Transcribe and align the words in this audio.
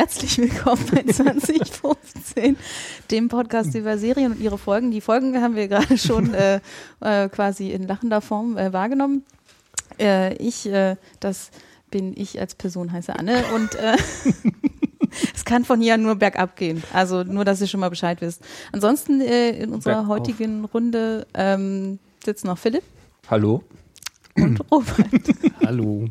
Herzlich 0.00 0.38
willkommen 0.38 0.82
bei 0.94 1.02
2015, 1.02 2.56
dem 3.10 3.28
Podcast 3.28 3.74
über 3.74 3.98
Serien 3.98 4.32
und 4.32 4.40
ihre 4.40 4.56
Folgen. 4.56 4.90
Die 4.90 5.02
Folgen 5.02 5.42
haben 5.42 5.56
wir 5.56 5.68
gerade 5.68 5.98
schon 5.98 6.32
äh, 6.32 6.60
äh, 7.00 7.28
quasi 7.28 7.72
in 7.72 7.86
lachender 7.86 8.22
Form 8.22 8.56
äh, 8.56 8.72
wahrgenommen. 8.72 9.26
Äh, 9.98 10.36
ich, 10.36 10.64
äh, 10.64 10.96
das 11.20 11.50
bin 11.90 12.14
ich 12.16 12.40
als 12.40 12.54
Person, 12.54 12.90
heiße 12.92 13.14
Anne 13.14 13.44
und 13.54 13.74
äh, 13.74 13.98
es 15.34 15.44
kann 15.44 15.66
von 15.66 15.82
hier 15.82 15.98
nur 15.98 16.14
bergab 16.14 16.56
gehen. 16.56 16.82
Also 16.94 17.22
nur, 17.22 17.44
dass 17.44 17.60
ihr 17.60 17.66
schon 17.66 17.80
mal 17.80 17.90
Bescheid 17.90 18.22
wisst. 18.22 18.42
Ansonsten 18.72 19.20
äh, 19.20 19.50
in 19.50 19.70
unserer 19.70 19.96
Bergauf. 19.96 20.08
heutigen 20.08 20.64
Runde 20.64 21.26
ähm, 21.34 21.98
sitzt 22.24 22.46
noch 22.46 22.56
Philipp 22.56 22.84
Hallo? 23.28 23.64
und 24.34 24.62
Robert. 24.70 24.96
Hallo. 25.62 26.08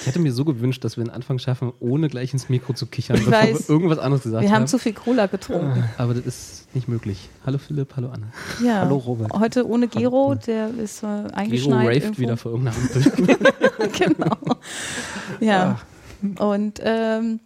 Ich 0.00 0.06
hätte 0.06 0.18
mir 0.18 0.32
so 0.32 0.44
gewünscht, 0.44 0.84
dass 0.84 0.96
wir 0.96 1.02
einen 1.04 1.10
Anfang 1.10 1.38
schaffen, 1.38 1.72
ohne 1.80 2.08
gleich 2.08 2.32
ins 2.32 2.48
Mikro 2.48 2.72
zu 2.72 2.86
kichern, 2.86 3.16
Ich 3.16 3.24
bevor 3.24 3.40
weiß. 3.42 3.68
wir 3.68 3.74
irgendwas 3.74 3.98
anderes 3.98 4.22
gesagt 4.22 4.42
Wir 4.42 4.50
haben. 4.50 4.60
haben 4.60 4.66
zu 4.66 4.78
viel 4.78 4.92
Cola 4.92 5.26
getrunken. 5.26 5.84
Aber 5.98 6.14
das 6.14 6.24
ist 6.26 6.74
nicht 6.74 6.88
möglich. 6.88 7.28
Hallo 7.44 7.58
Philipp, 7.58 7.94
hallo 7.96 8.10
Anne. 8.10 8.28
Ja. 8.64 8.80
Hallo, 8.82 8.96
Robert. 8.96 9.32
Heute 9.32 9.66
ohne 9.66 9.88
Gero, 9.88 10.34
der 10.34 10.70
ist 10.82 11.02
äh, 11.02 11.06
Gero 11.06 11.34
eingeschneit. 11.34 11.86
raved 11.88 12.02
irgendwo. 12.02 12.20
wieder 12.22 12.36
vor 12.36 12.52
irgendeiner 12.52 12.76
Ampel. 12.76 13.38
genau. 13.98 14.36
Ja. 15.40 15.78
Und 16.38 16.80
ähm, 16.82 17.40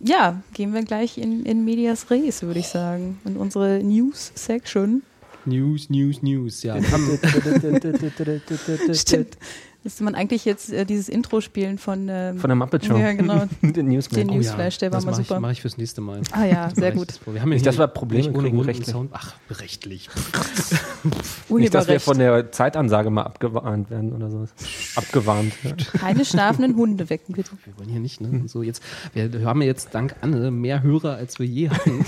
ja, 0.00 0.42
gehen 0.52 0.74
wir 0.74 0.82
gleich 0.84 1.16
in, 1.18 1.44
in 1.46 1.64
Medias 1.64 2.10
Res, 2.10 2.42
würde 2.42 2.60
ich 2.60 2.68
sagen. 2.68 3.18
In 3.24 3.36
unsere 3.36 3.82
News-Section. 3.82 5.02
News, 5.46 5.88
News, 5.90 6.22
News. 6.22 6.62
Ja, 6.64 6.74
wir 6.74 6.90
haben, 6.92 7.18
Stimmt. 8.94 9.38
Müsste 9.86 10.02
man 10.02 10.16
eigentlich 10.16 10.44
jetzt 10.44 10.72
äh, 10.72 10.84
dieses 10.84 11.08
Intro 11.08 11.40
spielen 11.40 11.78
von, 11.78 12.08
ähm, 12.10 12.38
Von 12.38 12.48
der 12.48 12.56
Muppet 12.56 12.84
Show. 12.84 12.96
Ja, 12.96 13.12
genau. 13.12 13.44
Den 13.62 13.86
Newsman. 13.86 14.26
Den 14.26 14.36
Newsflash, 14.36 14.78
der 14.78 14.90
war 14.90 14.96
das 14.96 15.04
mal 15.04 15.12
mach 15.12 15.18
super. 15.18 15.36
Ich, 15.36 15.40
mache 15.40 15.52
ich 15.52 15.60
fürs 15.60 15.78
nächste 15.78 16.00
Mal. 16.00 16.22
Ah 16.32 16.44
ja, 16.44 16.70
sehr 16.74 16.90
gut. 16.90 17.10
das. 17.10 17.20
Wir 17.24 17.40
haben 17.40 17.52
ja 17.52 17.58
Nicht, 17.60 17.78
wir 17.78 17.86
Probleme 17.86 18.28
nicht 18.28 18.36
ohne 18.36 18.66
rechtlich. 18.66 18.88
Sound. 18.88 19.10
Ach, 19.12 19.36
rechtlich. 19.48 20.10
Nicht, 21.48 21.72
dass 21.72 21.86
wir 21.86 22.00
von 22.00 22.18
der 22.18 22.50
Zeitansage 22.50 23.10
mal 23.10 23.22
abgewarnt 23.22 23.88
werden 23.88 24.12
oder 24.12 24.28
sowas. 24.28 24.52
Abgewarnt. 24.96 25.52
Ja. 25.62 25.76
Keine 26.00 26.24
schlafenden 26.24 26.74
Hunde 26.74 27.08
wecken, 27.08 27.36
bitte. 27.36 27.52
Wir 27.64 27.78
wollen 27.78 27.88
hier 27.88 28.00
nicht, 28.00 28.20
ne? 28.20 28.42
So 28.48 28.64
jetzt, 28.64 28.82
wir 29.12 29.30
haben 29.44 29.62
ja 29.62 29.68
jetzt 29.68 29.94
dank 29.94 30.16
Anne 30.20 30.50
mehr 30.50 30.82
Hörer, 30.82 31.14
als 31.14 31.38
wir 31.38 31.46
je 31.46 31.70
hatten. 31.70 32.04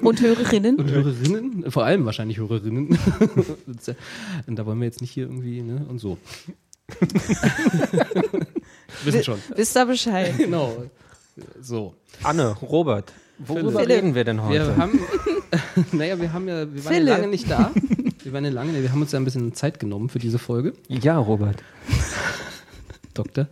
Und 0.02 0.20
Hörerinnen. 0.20 0.76
Und 0.76 0.90
Hörerinnen, 0.90 1.70
vor 1.70 1.84
allem 1.84 2.04
wahrscheinlich 2.04 2.36
Hörerinnen. 2.36 2.98
und 4.46 4.58
da 4.58 4.66
wollen 4.66 4.80
wir 4.80 4.84
jetzt 4.84 5.00
nicht 5.00 5.12
hier 5.12 5.24
irgendwie, 5.24 5.62
ne? 5.62 5.86
Und 5.88 5.98
so. 5.98 6.18
Wissen 9.04 9.24
schon. 9.24 9.38
Wisst 9.56 9.76
ihr 9.76 9.86
Bescheid? 9.86 10.34
Genau. 10.38 10.84
So. 11.60 11.94
Anne, 12.22 12.56
Robert, 12.62 13.12
worüber 13.38 13.80
Philipp. 13.80 13.96
reden 13.96 14.14
wir 14.14 14.24
denn 14.24 14.42
heute? 14.42 14.68
Wir 14.68 14.76
haben, 14.76 15.00
naja, 15.92 16.20
wir 16.20 16.32
haben 16.32 16.48
ja, 16.48 16.72
wir 16.72 16.84
waren 16.84 16.92
ja 16.92 16.98
Philipp. 16.98 17.08
lange 17.08 17.28
nicht 17.28 17.50
da. 17.50 17.70
Wir 18.22 18.32
waren 18.32 18.44
ja 18.44 18.50
lange, 18.50 18.82
wir 18.82 18.92
haben 18.92 19.00
uns 19.00 19.12
ja 19.12 19.18
ein 19.18 19.24
bisschen 19.24 19.54
Zeit 19.54 19.80
genommen 19.80 20.08
für 20.08 20.18
diese 20.18 20.38
Folge. 20.38 20.74
ja, 20.88 21.18
Robert. 21.18 21.62
Doktor. 23.14 23.48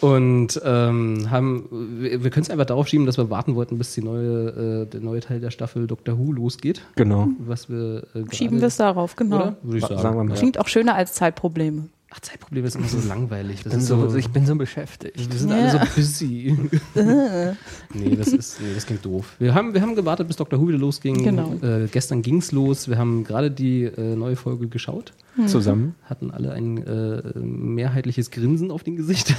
Und 0.00 0.60
ähm, 0.64 1.30
haben, 1.30 1.68
wir, 2.00 2.22
wir 2.22 2.30
können 2.30 2.42
es 2.44 2.50
einfach 2.50 2.66
darauf 2.66 2.86
schieben, 2.88 3.04
dass 3.06 3.18
wir 3.18 3.30
warten 3.30 3.54
wollten, 3.56 3.78
bis 3.78 3.94
die 3.94 4.02
neue, 4.02 4.84
äh, 4.84 4.86
der 4.86 5.00
neue 5.00 5.20
Teil 5.20 5.40
der 5.40 5.50
Staffel 5.50 5.86
Doctor 5.86 6.18
Who 6.18 6.32
losgeht. 6.32 6.82
Genau. 6.96 7.28
Was 7.40 7.68
wir 7.68 8.04
äh, 8.14 8.24
Schieben 8.34 8.60
wir 8.60 8.68
es 8.68 8.76
darauf, 8.76 9.16
genau. 9.16 9.36
Oder? 9.36 9.56
Würde 9.62 9.78
ich 9.78 9.82
Sa- 9.82 9.88
sagen. 9.88 10.02
sagen 10.02 10.16
wir 10.18 10.24
mal. 10.24 10.34
Klingt 10.36 10.60
auch 10.60 10.68
schöner 10.68 10.94
als 10.94 11.14
Zeitprobleme. 11.14 11.88
Ach, 12.10 12.20
Zeitprobleme 12.20 12.66
ist 12.66 12.74
immer 12.76 12.88
so 12.88 13.06
langweilig. 13.06 13.62
Das 13.64 13.72
Bin 13.72 13.80
ist 13.80 13.86
so, 13.86 14.08
so, 14.08 14.16
ich 14.16 14.30
bin 14.30 14.46
so 14.46 14.54
beschäftigt. 14.54 15.30
wir 15.30 15.38
sind 15.38 15.50
Ja. 15.50 15.56
alle 15.56 15.70
so 15.72 15.78
busy. 15.94 16.56
nee, 17.94 18.16
das 18.16 18.28
ist, 18.28 18.60
nee, 18.62 18.72
das 18.74 18.86
klingt 18.86 19.04
doof. 19.04 19.36
Wir 19.38 19.54
haben, 19.54 19.74
wir 19.74 19.82
haben 19.82 19.94
gewartet, 19.94 20.26
bis 20.26 20.36
Dr. 20.36 20.58
Who 20.58 20.68
wieder 20.68 20.78
losging. 20.78 21.22
Genau. 21.22 21.52
Äh, 21.62 21.86
gestern 21.92 22.22
ging's 22.22 22.50
los. 22.50 22.88
Wir 22.88 22.96
haben 22.96 23.24
gerade 23.24 23.50
die 23.50 23.84
äh, 23.84 24.16
neue 24.16 24.36
Folge 24.36 24.68
geschaut. 24.68 25.12
Zusammen. 25.46 25.94
Hatten 26.02 26.32
alle 26.32 26.50
ein 26.52 26.78
äh, 26.84 27.22
mehrheitliches 27.38 28.32
Grinsen 28.32 28.72
auf 28.72 28.82
dem 28.82 28.96
Gesicht. 28.96 29.34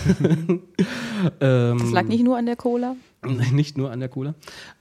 ähm, 1.41 1.77
Das 1.79 1.91
lag 1.91 2.03
nicht 2.05 2.23
nur 2.23 2.37
an 2.37 2.45
der 2.45 2.55
Cola. 2.55 2.95
Nicht 3.51 3.77
nur 3.77 3.91
an 3.91 3.99
der 3.99 4.09
Cola. 4.09 4.33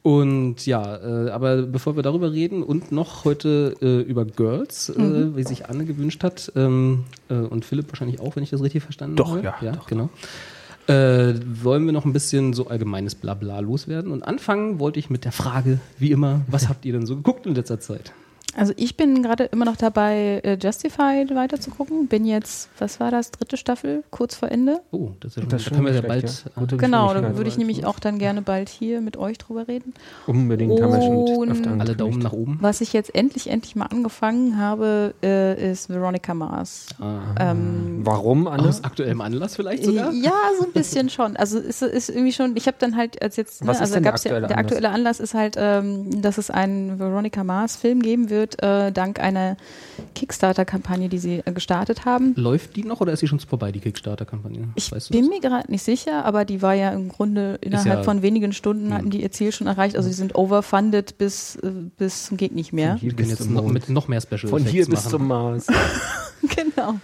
Und 0.02 0.64
ja, 0.64 0.96
äh, 0.96 1.30
aber 1.30 1.62
bevor 1.62 1.96
wir 1.96 2.02
darüber 2.02 2.32
reden 2.32 2.62
und 2.62 2.92
noch 2.92 3.24
heute 3.24 3.74
äh, 3.82 4.00
über 4.02 4.24
Girls, 4.24 4.90
äh, 4.90 5.36
wie 5.36 5.42
sich 5.42 5.68
Anne 5.68 5.84
gewünscht 5.84 6.22
hat, 6.22 6.52
ähm, 6.54 7.04
äh, 7.28 7.34
und 7.34 7.64
Philipp 7.64 7.88
wahrscheinlich 7.90 8.20
auch, 8.20 8.36
wenn 8.36 8.42
ich 8.42 8.50
das 8.50 8.62
richtig 8.62 8.84
verstanden 8.84 9.16
Doch, 9.16 9.30
habe. 9.30 9.42
ja, 9.42 9.56
ja 9.60 9.72
doch, 9.72 9.86
genau. 9.86 10.08
Äh, 10.86 11.34
wollen 11.62 11.84
wir 11.84 11.92
noch 11.92 12.04
ein 12.04 12.12
bisschen 12.12 12.54
so 12.54 12.68
allgemeines 12.68 13.14
Blabla 13.14 13.60
loswerden. 13.60 14.12
Und 14.12 14.22
anfangen 14.22 14.78
wollte 14.78 14.98
ich 14.98 15.10
mit 15.10 15.24
der 15.24 15.32
Frage, 15.32 15.80
wie 15.98 16.12
immer, 16.12 16.42
was 16.46 16.68
habt 16.70 16.84
ihr 16.84 16.92
denn 16.92 17.06
so 17.06 17.16
geguckt 17.16 17.44
in 17.44 17.54
letzter 17.54 17.80
Zeit? 17.80 18.12
Also 18.58 18.72
ich 18.76 18.96
bin 18.96 19.22
gerade 19.22 19.44
immer 19.44 19.64
noch 19.64 19.76
dabei, 19.76 20.40
äh, 20.42 20.58
Justified 20.60 21.32
weiterzugucken. 21.34 22.08
Bin 22.08 22.24
jetzt, 22.24 22.68
was 22.78 22.98
war 22.98 23.10
das, 23.12 23.30
dritte 23.30 23.56
Staffel, 23.56 24.02
kurz 24.10 24.34
vor 24.34 24.50
Ende. 24.50 24.80
Oh, 24.90 25.10
das 25.20 25.32
ist 25.32 25.36
ja 25.36 25.42
schon, 25.42 25.50
Das 25.50 25.64
da 25.64 25.70
können 25.70 25.86
wir 25.86 25.94
ja 25.94 26.00
bald. 26.00 26.24
ja. 26.24 26.50
Gute 26.56 26.74
äh, 26.74 26.78
Genau, 26.78 27.14
da 27.14 27.36
würde 27.36 27.48
ich 27.48 27.56
nämlich 27.56 27.86
auch 27.86 28.00
dann 28.00 28.18
gerne 28.18 28.42
bald 28.42 28.68
hier 28.68 29.00
mit 29.00 29.16
euch 29.16 29.38
drüber 29.38 29.68
reden. 29.68 29.94
Unbedingt 30.26 30.80
haben 30.80 30.92
wir 30.92 31.02
schon 31.02 31.16
Und 31.38 31.50
öfter 31.52 31.70
alle. 31.78 31.94
Daumen 31.94 32.18
nach 32.18 32.32
oben. 32.32 32.58
Was 32.60 32.80
ich 32.80 32.92
jetzt 32.92 33.14
endlich, 33.14 33.48
endlich 33.48 33.76
mal 33.76 33.86
angefangen 33.86 34.58
habe, 34.58 35.14
äh, 35.22 35.70
ist 35.72 35.88
Veronica 35.88 36.34
Mars. 36.34 36.86
Ah. 37.00 37.20
Ähm, 37.38 38.00
Warum, 38.02 38.46
Anne? 38.46 38.68
Aus 38.68 38.82
aktuellem 38.82 39.20
Anlass 39.20 39.56
vielleicht 39.56 39.84
sogar? 39.84 40.12
Ja, 40.12 40.32
so 40.58 40.66
ein 40.66 40.72
bisschen 40.72 41.08
schon. 41.10 41.36
Also 41.36 41.58
ist, 41.58 41.82
ist 41.82 42.08
irgendwie 42.08 42.32
schon, 42.32 42.56
ich 42.56 42.66
habe 42.66 42.76
dann 42.80 42.96
halt 42.96 43.20
als 43.22 43.36
jetzt, 43.36 43.64
ne, 43.64 43.70
also 43.70 43.94
denn 43.94 44.02
der 44.02 44.12
gab's 44.12 44.24
ja, 44.24 44.30
aktuelle 44.32 44.46
der 44.48 44.58
aktuelle 44.58 44.90
Anlass 44.90 45.20
ist 45.20 45.34
halt, 45.34 45.56
ähm, 45.58 46.22
dass 46.22 46.38
es 46.38 46.50
einen 46.50 46.98
Veronica 46.98 47.44
Mars 47.44 47.76
Film 47.76 48.00
geben 48.00 48.30
wird, 48.30 48.47
äh, 48.62 48.90
dank 48.92 49.20
einer 49.20 49.56
Kickstarter-Kampagne, 50.14 51.08
die 51.08 51.18
sie 51.18 51.42
äh, 51.44 51.52
gestartet 51.52 52.04
haben. 52.04 52.34
Läuft 52.36 52.76
die 52.76 52.84
noch 52.84 53.00
oder 53.00 53.12
ist 53.12 53.20
sie 53.20 53.28
schon 53.28 53.40
vorbei, 53.40 53.72
die 53.72 53.80
Kickstarter-Kampagne? 53.80 54.68
Ich 54.74 54.90
Weißt 54.92 55.10
du 55.10 55.12
bin 55.12 55.22
das? 55.22 55.30
mir 55.30 55.40
gerade 55.40 55.70
nicht 55.70 55.82
sicher, 55.82 56.24
aber 56.24 56.44
die 56.44 56.62
war 56.62 56.74
ja 56.74 56.90
im 56.90 57.08
Grunde 57.08 57.58
innerhalb 57.60 57.86
ja- 57.98 58.02
von 58.02 58.22
wenigen 58.22 58.52
Stunden 58.52 58.86
Hm. 58.86 58.94
hatten 58.94 59.10
die 59.10 59.22
ihr 59.22 59.30
Ziel 59.32 59.52
schon 59.52 59.66
erreicht. 59.66 59.96
Also 59.96 60.08
sie 60.08 60.14
sind 60.14 60.34
overfunded 60.34 61.18
bis, 61.18 61.56
äh, 61.56 61.70
bis 61.96 62.26
zum 62.26 62.36
geht 62.36 62.54
nicht 62.54 62.72
mehr. 62.72 62.94
Hier 62.96 63.10
Wir 63.10 63.16
können 63.16 63.28
bis 63.28 63.38
jetzt 63.38 63.42
zum 63.46 63.54
noch, 63.54 63.62
Mond. 63.62 63.74
mit 63.74 63.88
noch 63.88 64.08
mehr 64.08 64.20
Special 64.20 64.48
Von 64.48 64.64
hier 64.64 64.86
bis 64.86 64.94
machen. 65.04 65.10
zum 65.10 65.26
Mars. 65.28 65.66
genau. 66.56 66.94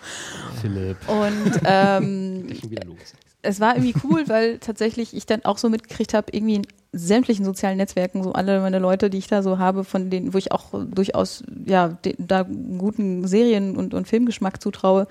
Philipp. 0.61 0.97
Und 1.09 1.61
ähm, 1.65 2.47
Schon 2.61 2.71
wieder 2.71 2.85
los. 2.87 2.97
Es 3.45 3.61
war 3.61 3.77
irgendwie 3.77 3.95
cool, 4.05 4.25
weil 4.29 4.59
tatsächlich 4.59 5.15
ich 5.15 5.27
dann 5.27 5.45
auch 5.45 5.59
so 5.59 5.69
mitgekriegt 5.69 6.15
habe, 6.15 6.27
irgendwie 6.33 6.57
in 6.57 6.67
sämtlichen 6.93 7.45
sozialen 7.45 7.77
Netzwerken, 7.77 8.23
so 8.23 8.33
alle 8.33 8.61
meine 8.61 8.79
Leute, 8.79 9.11
die 9.11 9.19
ich 9.19 9.27
da 9.27 9.43
so 9.43 9.59
habe, 9.59 9.85
von 9.85 10.11
denen, 10.11 10.33
wo 10.33 10.39
ich 10.39 10.53
auch 10.53 10.67
durchaus, 10.87 11.43
ja, 11.67 11.89
de, 11.89 12.15
da 12.19 12.43
guten 12.43 13.27
Serien- 13.27 13.77
und, 13.77 13.95
und 13.95 14.07
Filmgeschmack 14.07 14.63
zutraue, 14.63 15.07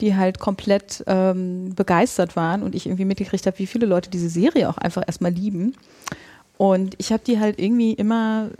die 0.00 0.14
halt 0.14 0.38
komplett 0.38 1.02
ähm, 1.06 1.74
begeistert 1.74 2.36
waren 2.36 2.62
und 2.62 2.74
ich 2.74 2.86
irgendwie 2.86 3.04
mitgekriegt 3.04 3.46
habe, 3.46 3.58
wie 3.58 3.66
viele 3.66 3.86
Leute 3.86 4.10
diese 4.10 4.28
Serie 4.28 4.68
auch 4.68 4.78
einfach 4.78 5.02
erstmal 5.06 5.32
lieben. 5.32 5.74
Und 6.58 6.94
ich 6.98 7.12
habe 7.12 7.22
die 7.24 7.40
halt 7.40 7.58
irgendwie 7.58 7.92
immer 7.92 8.50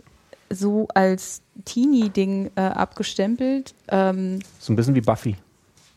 so 0.50 0.88
als 0.94 1.42
Teenie-Ding 1.64 2.50
äh, 2.56 2.60
abgestempelt. 2.60 3.74
Ähm, 3.88 4.40
So 4.58 4.72
ein 4.72 4.76
bisschen 4.76 4.94
wie 4.94 5.00
Buffy. 5.00 5.36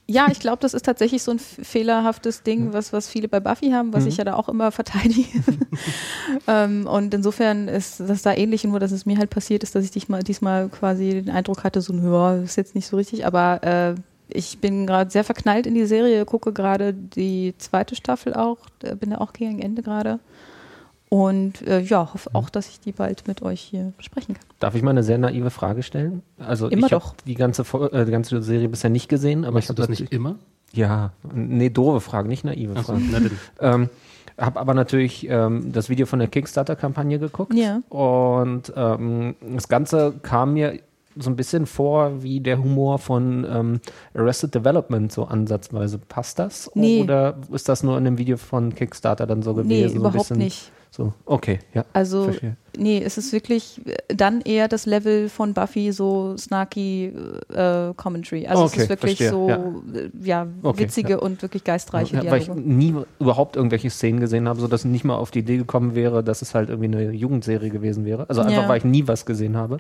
Ja, 0.07 0.28
ich 0.31 0.40
glaube, 0.40 0.60
das 0.60 0.75
ist 0.75 0.86
tatsächlich 0.86 1.24
so 1.24 1.31
ein 1.31 1.40
fehlerhaftes 1.40 2.44
Ding, 2.44 2.74
was, 2.74 2.94
was 2.94 3.10
viele 3.10 3.28
bei 3.28 3.40
Buffy 3.40 3.72
haben, 3.72 3.92
was 3.92 4.06
ich 4.06 4.18
ja 4.18 4.24
da 4.24 4.36
auch 4.36 4.50
immer 4.50 4.72
verteidige. 4.72 5.44
ähm, 6.48 6.86
und 6.86 7.12
insofern 7.13 7.68
ist 7.68 8.00
das 8.02 8.22
da 8.22 8.34
ähnlich, 8.34 8.63
nur 8.66 8.80
dass 8.80 8.92
es 8.92 9.07
mir 9.07 9.18
halt 9.18 9.31
passiert 9.31 9.63
ist, 9.63 9.74
dass 9.74 9.84
ich 9.84 9.90
diesmal, 9.90 10.22
diesmal 10.22 10.69
quasi 10.69 11.10
den 11.10 11.31
Eindruck 11.31 11.63
hatte, 11.63 11.81
so, 11.81 11.94
ja, 11.94 12.36
ist 12.36 12.56
jetzt 12.56 12.75
nicht 12.75 12.86
so 12.86 12.98
richtig, 12.98 13.25
aber 13.25 13.63
äh, 13.63 13.96
ich 14.28 14.60
bin 14.60 14.86
gerade 14.86 15.10
sehr 15.10 15.24
verknallt 15.24 15.66
in 15.66 15.74
die 15.74 15.86
Serie, 15.88 16.24
gucke 16.25 16.54
gerade 16.54 16.94
die 16.94 17.56
zweite 17.58 17.96
Staffel 17.96 18.36
auch, 18.36 18.58
bin 19.00 19.10
da 19.10 19.18
auch 19.18 19.34
gegen 19.34 19.60
Ende 19.60 19.81
gerade. 19.81 20.19
Und 21.10 21.62
äh, 21.62 21.81
ja, 21.81 22.13
hoffe 22.13 22.31
auch, 22.34 22.50
dass 22.50 22.68
ich 22.68 22.80
die 22.80 22.92
bald 22.92 23.28
mit 23.28 23.42
euch 23.42 23.62
hier 23.62 23.94
besprechen 23.96 24.36
kann. 24.36 24.44
Darf 24.60 24.75
ich 24.75 24.81
mal 24.81 24.92
eine 24.92 25.04
sehr 25.04 25.18
naive 25.18 25.50
Frage 25.50 25.84
stellen? 25.84 26.24
Also 26.40 26.68
Immer 26.68 26.88
ich 26.88 26.94
habe 26.94 27.04
doch. 27.04 27.16
die 27.25 27.36
ganze, 27.36 27.62
äh, 27.62 28.06
die 28.06 28.12
ganze 28.12 28.42
Serie 28.42 28.69
bisher 28.69 28.90
nicht 28.90 29.07
gesehen, 29.07 29.46
aber 29.46 29.54
Machst 29.54 29.66
ich 29.66 29.69
habe 29.69 29.78
das 29.78 29.88
das 29.88 30.00
nicht 30.00 30.12
immer? 30.12 30.36
Ja, 30.74 31.13
nee, 31.34 31.69
doofe 31.69 32.02
Frage, 32.02 32.28
nicht 32.28 32.44
naive 32.44 32.75
Achso, 32.75 32.94
Frage. 32.94 33.04
na 33.12 33.19
dann. 33.19 33.40
Ähm, 33.62 33.90
habe 34.38 34.60
aber 34.60 34.74
natürlich 34.74 35.28
ähm, 35.30 35.72
das 35.72 35.88
Video 35.90 36.06
von 36.06 36.19
der 36.19 36.28
Kickstarter-Kampagne 36.28 37.19
geguckt. 37.19 37.54
Ja. 37.54 37.81
Und 37.90 38.74
ähm, 38.75 39.36
das 39.54 39.69
Ganze 39.69 40.13
kam 40.22 40.54
mir 40.54 40.80
so 41.18 41.30
ein 41.30 41.38
bisschen 41.38 41.66
vor 41.66 42.22
wie 42.22 42.42
der 42.42 42.62
Humor 42.62 43.00
von 43.00 43.48
ähm, 43.50 43.80
Arrested 44.13 44.54
Development, 44.54 45.12
so 45.12 45.24
ansatzweise. 45.24 45.98
Passt 45.98 46.40
das? 46.40 46.69
Nee. 46.74 47.01
Oder 47.01 47.38
ist 47.54 47.69
das 47.69 47.84
nur 47.84 47.98
in 47.98 48.04
dem 48.04 48.18
Video 48.18 48.36
von 48.36 48.75
Kickstarter 48.75 49.25
dann 49.25 49.42
so 49.42 49.54
gewesen? 49.54 49.69
Nee, 49.69 49.88
so 49.88 49.94
ein 49.94 50.00
überhaupt 50.00 50.18
bisschen 50.18 50.38
nicht. 50.38 50.72
So, 50.96 51.12
okay, 51.26 51.60
ja. 51.74 51.84
Also, 51.92 52.24
Verstehe. 52.24 52.56
nee, 52.78 53.04
es 53.04 53.18
ist 53.18 53.34
wirklich 53.34 53.82
äh, 53.86 54.16
dann 54.16 54.40
eher 54.40 54.70
das 54.70 54.86
Level 54.86 55.28
von 55.28 55.54
Buffy, 55.54 55.92
so 55.92 56.38
snarky 56.38 57.12
äh, 57.54 57.94
Commentary. 57.98 58.48
Also 58.48 58.64
Okay, 58.64 58.76
es 58.78 58.84
ist 58.84 58.90
wirklich 58.90 59.18
verstehe, 59.18 59.30
so, 59.30 59.50
ja. 59.50 60.00
äh, 60.00 60.10
ja, 60.24 60.48
Okay, 60.64 60.80
witzige 60.84 61.10
ja. 61.12 61.18
und 61.18 61.42
wirklich 61.42 61.66
geistreiche 61.66 62.16
Ja, 62.16 62.32
weil 62.32 62.40
ich 62.40 62.46
Dialoge. 62.46 62.70
nie 62.70 62.96
überhaupt 63.20 63.58
irgendwelche 63.58 63.90
Szenen 63.90 64.22
gesehen 64.22 64.48
habe, 64.48 64.62
sodass 64.62 64.86
ich 64.86 64.92
nicht 64.92 65.04
mal 65.04 65.16
auf 65.18 65.32
die 65.32 65.40
Idee 65.40 65.58
gekommen 65.58 65.96
wäre, 65.96 66.24
dass 66.24 66.42
es 66.42 66.56
halt 66.56 66.70
irgendwie 66.70 66.96
eine 66.98 67.12
Jugendserie 67.12 67.72
gewesen 67.72 68.06
wäre. 68.06 68.30
Also 68.30 68.40
einfach, 68.42 68.70
weil 68.70 68.78
ich 68.78 68.86
nie 68.86 69.06
was 69.06 69.26
gesehen 69.26 69.58
habe 69.58 69.80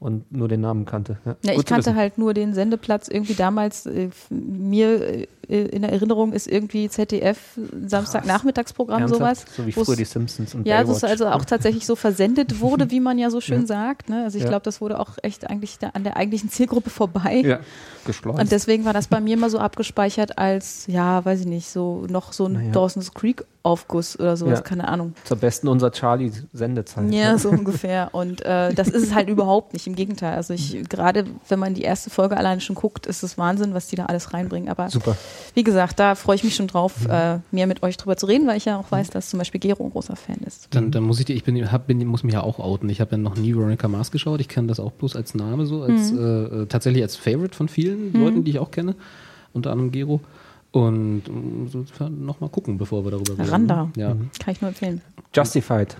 und 0.00 0.30
nur 0.32 0.48
den 0.48 0.60
Namen 0.60 0.84
kannte. 0.84 1.18
Ja, 1.24 1.36
Ja, 1.44 1.52
ich 1.54 1.64
kannte 1.64 1.86
wissen. 1.90 1.96
halt 1.96 2.18
nur 2.18 2.34
den 2.34 2.52
Sendeplatz 2.54 3.08
irgendwie 3.08 3.34
damals. 3.34 3.86
Äh, 3.86 4.10
mir 4.30 5.26
äh, 5.48 5.64
in 5.66 5.82
Erinnerung 5.84 6.32
ist 6.32 6.46
irgendwie 6.46 6.88
ZDF 6.88 7.58
Samstagnachmittagsprogramm 7.86 9.08
sowas. 9.08 9.44
So 9.56 9.66
wie 9.66 9.72
früher 9.72 9.96
die 9.96 10.04
Simpsons 10.04 10.54
und 10.54 10.66
Ja, 10.66 10.82
Baywatch. 10.82 11.00
das 11.00 11.04
also 11.10 11.26
auch 11.28 11.44
tatsächlich 11.44 11.86
so 11.86 11.96
versendet 11.96 12.60
wurde, 12.60 12.90
wie 12.90 13.00
man 13.00 13.18
ja 13.18 13.30
so 13.30 13.40
schön 13.40 13.62
Ja. 13.62 13.66
sagt. 13.66 14.08
Ne? 14.08 14.24
Also 14.24 14.38
ich 14.38 14.44
Ja. 14.44 14.50
glaube, 14.50 14.64
das 14.64 14.80
wurde 14.80 14.98
auch 15.00 15.12
echt 15.22 15.48
eigentlich 15.50 15.78
da 15.78 15.88
an 15.94 16.04
der 16.04 16.16
eigentlichen 16.16 16.50
Zielgruppe 16.50 16.90
vorbei. 16.90 17.42
ja, 17.44 17.60
geschleust. 18.06 18.38
Und 18.40 18.52
deswegen 18.52 18.84
war 18.84 18.92
das 18.92 19.06
bei 19.08 19.20
mir 19.20 19.36
mal 19.36 19.50
so 19.50 19.58
abgespeichert 19.58 20.38
als, 20.38 20.86
ja, 20.86 21.24
weiß 21.24 21.40
ich 21.40 21.46
nicht, 21.46 21.68
so 21.68 22.06
noch 22.08 22.32
so 22.32 22.46
ein 22.46 22.52
Naja. 22.54 22.72
Dawson's 22.72 23.12
Creek 23.14 23.44
Aufguss 23.62 24.18
oder 24.20 24.36
sowas, 24.36 24.58
Ja. 24.58 24.62
keine 24.62 24.88
Ahnung. 24.88 25.14
Zur 25.24 25.38
besten 25.38 25.68
unserer 25.68 25.90
Charlie-Sendezeit. 25.90 27.10
Ja, 27.14 27.38
so 27.38 27.48
ungefähr. 27.48 28.10
Und 28.12 28.42
äh, 28.44 28.74
das 28.74 28.88
ist 28.88 29.02
es 29.04 29.14
halt 29.14 29.28
überhaupt 29.30 29.72
nicht. 29.72 29.83
Im 29.86 29.94
Gegenteil. 29.94 30.34
Also 30.34 30.54
ich, 30.54 30.88
gerade 30.88 31.24
wenn 31.48 31.58
man 31.58 31.74
die 31.74 31.82
erste 31.82 32.10
Folge 32.10 32.36
alleine 32.36 32.60
schon 32.60 32.74
guckt, 32.76 33.06
ist 33.06 33.22
es 33.22 33.36
Wahnsinn, 33.38 33.74
was 33.74 33.88
die 33.88 33.96
da 33.96 34.06
alles 34.06 34.32
reinbringen. 34.32 34.68
Aber 34.68 34.88
Super. 34.90 35.16
wie 35.54 35.62
gesagt, 35.64 35.98
da 35.98 36.14
freue 36.14 36.36
ich 36.36 36.44
mich 36.44 36.54
schon 36.54 36.66
drauf, 36.66 37.06
äh, 37.08 37.38
mehr 37.50 37.66
mit 37.66 37.82
euch 37.82 37.96
drüber 37.96 38.16
zu 38.16 38.26
reden, 38.26 38.46
weil 38.46 38.56
ich 38.56 38.64
ja 38.64 38.78
auch 38.78 38.90
weiß, 38.90 39.10
dass 39.10 39.30
zum 39.30 39.38
Beispiel 39.38 39.60
Gero 39.60 39.84
ein 39.84 39.90
großer 39.90 40.16
Fan 40.16 40.36
ist. 40.46 40.68
Dann, 40.70 40.90
dann 40.90 41.02
muss 41.02 41.18
ich 41.20 41.26
die, 41.26 41.34
ich 41.34 41.44
bin, 41.44 41.70
hab, 41.72 41.86
bin, 41.86 42.04
muss 42.06 42.22
mich 42.24 42.34
ja 42.34 42.42
auch 42.42 42.58
outen. 42.58 42.88
Ich 42.88 43.00
habe 43.00 43.12
ja 43.12 43.18
noch 43.18 43.36
nie 43.36 43.54
Veronica 43.54 43.88
Mars 43.88 44.10
geschaut. 44.10 44.40
Ich 44.40 44.48
kenne 44.48 44.68
das 44.68 44.80
auch 44.80 44.92
bloß 44.92 45.16
als 45.16 45.34
Name 45.34 45.66
so, 45.66 45.82
als 45.82 46.12
Mhm. 46.12 46.18
äh, 46.18 46.22
äh, 46.62 46.66
tatsächlich 46.66 47.02
als 47.02 47.16
Favorite 47.16 47.54
von 47.54 47.68
vielen 47.68 48.12
Leuten, 48.12 48.44
die 48.44 48.52
ich 48.52 48.58
auch 48.58 48.70
kenne, 48.70 48.94
unter 49.52 49.70
anderem 49.72 49.90
Gero. 49.92 50.20
Und 50.72 51.22
so 51.70 51.84
nochmal 52.08 52.50
gucken, 52.50 52.78
bevor 52.78 53.04
wir 53.04 53.12
darüber 53.12 53.38
reden. 53.38 53.48
Randa. 53.48 53.90
Ja. 53.96 54.08
Kann 54.40 54.52
ich 54.54 54.60
nur 54.60 54.70
empfehlen. 54.70 55.00
Justified. 55.32 55.96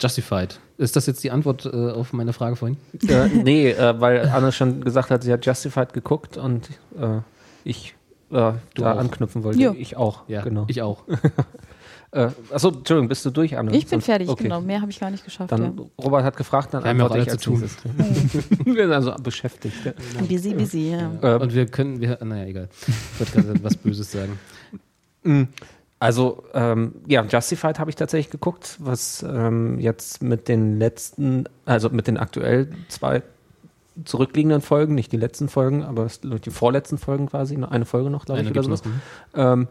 Justified. 0.00 0.58
Ist 0.76 0.96
das 0.96 1.06
jetzt 1.06 1.22
die 1.22 1.30
Antwort 1.30 1.66
äh, 1.66 1.90
auf 1.90 2.12
meine 2.12 2.32
Frage 2.32 2.56
vorhin? 2.56 2.76
äh, 3.08 3.28
nee, 3.28 3.70
äh, 3.70 4.00
weil 4.00 4.28
Anne 4.28 4.50
schon 4.52 4.82
gesagt 4.82 5.10
hat, 5.10 5.22
sie 5.22 5.32
hat 5.32 5.46
Justified 5.46 5.92
geguckt 5.92 6.36
und 6.36 6.68
äh, 7.00 7.20
ich 7.64 7.94
äh, 8.30 8.34
da 8.34 8.54
auch. 8.78 8.98
anknüpfen 8.98 9.44
wollte. 9.44 9.60
Ja. 9.60 9.72
Ich 9.76 9.96
auch, 9.96 10.22
Ja, 10.28 10.42
genau. 10.42 10.64
ich 10.68 10.82
auch. 10.82 11.04
Äh, 12.10 12.28
achso, 12.52 12.68
Entschuldigung, 12.68 13.08
bist 13.08 13.26
du 13.26 13.30
durch, 13.30 13.58
Anne? 13.58 13.72
Ich 13.72 13.86
bin 13.86 13.88
Sonst- 13.90 14.04
fertig, 14.04 14.28
okay. 14.28 14.44
genau. 14.44 14.60
Mehr 14.60 14.80
habe 14.80 14.88
ich 14.92 15.00
gar 15.00 15.10
nicht 15.10 15.24
geschafft. 15.24 15.50
Dann 15.50 15.76
ja. 15.76 15.84
Robert 16.00 16.22
hat 16.22 16.36
gefragt, 16.36 16.72
dann 16.72 16.84
antworte 16.84 17.18
ich 17.18 17.26
zu 17.28 17.36
tun. 17.38 17.60
Wir 18.66 18.84
sind 18.84 18.92
also 18.92 19.12
beschäftigt. 19.20 19.74
Ja. 19.84 19.92
Busy, 20.22 20.54
busy, 20.54 20.92
ja. 20.92 21.10
Ähm, 21.20 21.40
Und 21.42 21.52
wir 21.52 21.66
können, 21.66 22.00
wir, 22.00 22.16
naja, 22.24 22.46
egal. 22.46 22.68
Ich 22.86 23.18
wollte 23.18 23.42
gerade 23.48 23.64
was 23.64 23.74
Böses 23.76 24.12
sagen. 24.12 24.38
Also, 26.04 26.44
ähm, 26.52 26.96
ja, 27.06 27.24
Justified 27.24 27.78
habe 27.78 27.88
ich 27.88 27.96
tatsächlich 27.96 28.30
geguckt, 28.30 28.76
was 28.78 29.22
ähm, 29.26 29.80
jetzt 29.80 30.22
mit 30.22 30.48
den 30.48 30.78
letzten, 30.78 31.44
also 31.64 31.88
mit 31.88 32.08
den 32.08 32.18
aktuell 32.18 32.68
zwei 32.88 33.22
zurückliegenden 34.04 34.60
Folgen, 34.60 34.94
nicht 34.94 35.12
die 35.12 35.16
letzten 35.16 35.48
Folgen, 35.48 35.82
aber 35.82 36.08
die 36.22 36.50
vorletzten 36.50 36.98
Folgen 36.98 37.28
quasi, 37.30 37.56
eine 37.56 37.86
Folge 37.86 38.10
noch, 38.10 38.26
glaube 38.26 38.42
ich, 38.42 38.50
oder 38.50 38.62
sowas, 38.62 38.82
noch, 38.84 38.92
ähm, 39.34 39.66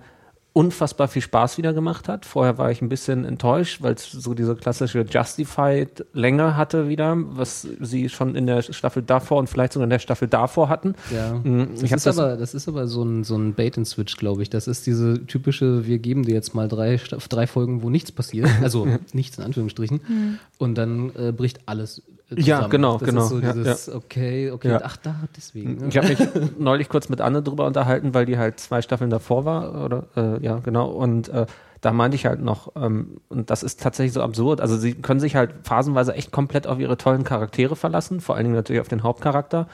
unfassbar 0.53 1.07
viel 1.07 1.23
Spaß 1.23 1.57
wieder 1.57 1.73
gemacht 1.73 2.07
hat. 2.07 2.25
Vorher 2.25 2.59
war 2.59 2.69
ich 2.69 2.81
ein 2.81 2.89
bisschen 2.89 3.25
enttäuscht, 3.25 3.81
weil 3.81 3.95
es 3.95 4.11
so 4.11 4.35
diese 4.35 4.55
klassische 4.55 5.01
Justified 5.01 6.05
Länge 6.13 6.55
hatte 6.55 6.88
wieder, 6.88 7.17
was 7.17 7.67
sie 7.81 8.07
schon 8.07 8.35
in 8.35 8.45
der 8.45 8.61
Staffel 8.61 9.01
davor 9.01 9.39
und 9.39 9.47
vielleicht 9.50 9.73
sogar 9.73 9.85
in 9.85 9.89
der 9.89 9.97
Staffel 10.00 10.27
davor 10.27 10.69
hatten. 10.69 10.94
Ja. 11.11 11.33
Mm, 11.33 11.69
Das, 11.73 11.83
ich 11.83 11.91
hab 11.91 11.97
ist 11.97 12.07
aber, 12.07 12.38
das 12.38 12.53
ist 12.53 12.67
aber 12.67 12.88
so 12.88 13.03
ein, 13.03 13.23
so 13.23 13.35
ein 13.35 13.55
Bait-and-Switch, 13.55 14.15
glaube 14.17 14.44
ich. 14.44 14.50
Das 14.51 14.67
ist 14.67 14.85
diese 14.85 15.25
typische, 15.25 15.88
wir 15.88 15.97
geben 15.97 16.23
dir 16.23 16.35
jetzt 16.35 16.53
mal 16.53 16.67
drei, 16.67 16.99
drei 17.29 17.47
Folgen, 17.47 17.81
wo 17.81 17.89
nichts 17.89 18.11
passiert. 18.11 18.47
Also 18.61 18.88
nichts 19.13 19.39
in 19.39 19.44
Anführungsstrichen. 19.45 20.39
Und 20.59 20.75
dann 20.77 21.11
äh, 21.15 21.31
bricht 21.31 21.61
alles 21.65 22.03
zusammen. 22.35 22.62
Ja, 22.63 22.68
genau, 22.68 22.97
das 22.97 23.09
genau, 23.09 23.21
Ist 23.24 23.30
so 23.30 23.39
ja, 23.39 23.53
dieses, 23.53 23.89
okay, 23.89 24.51
okay, 24.51 24.69
Ja. 24.69 24.81
ach 24.83 24.97
da, 24.97 25.15
deswegen. 25.35 25.77
ne? 25.77 25.88
Ich 25.89 25.97
habe 25.97 26.07
mich 26.09 26.19
neulich 26.57 26.89
kurz 26.89 27.09
mit 27.09 27.21
Anne 27.21 27.41
drüber 27.41 27.65
unterhalten, 27.65 28.13
weil 28.13 28.25
die 28.25 28.38
halt 28.38 28.59
zwei 28.59 28.81
Staffeln 28.81 29.09
davor 29.09 29.45
war, 29.45 29.83
oder 29.85 30.03
äh, 30.15 30.44
ja, 30.44 30.59
genau. 30.59 30.89
Und 30.89 31.30
äh, 31.30 31.45
da 31.81 31.91
meinte 31.91 32.15
ich 32.15 32.25
halt 32.25 32.41
noch, 32.41 32.71
ähm, 32.75 33.19
und 33.30 33.50
das 33.50 33.62
ist 33.63 33.81
tatsächlich 33.81 34.13
so 34.13 34.21
absurd. 34.21 34.62
Also 34.62 34.77
sie 34.77 34.94
können 34.94 35.19
sich 35.19 35.35
halt 35.35 35.51
phasenweise 35.63 36.13
echt 36.13 36.31
komplett 36.31 36.65
auf 36.68 36.80
ihre 36.80 36.97
tollen 36.97 37.24
Charaktere 37.24 37.75
verlassen, 37.75 38.21
vor 38.21 38.35
allen 38.35 38.45
Dingen 38.45 38.56
natürlich 38.56 38.81
auf 38.81 38.88
den 38.88 39.03
Hauptcharakter. 39.03 39.68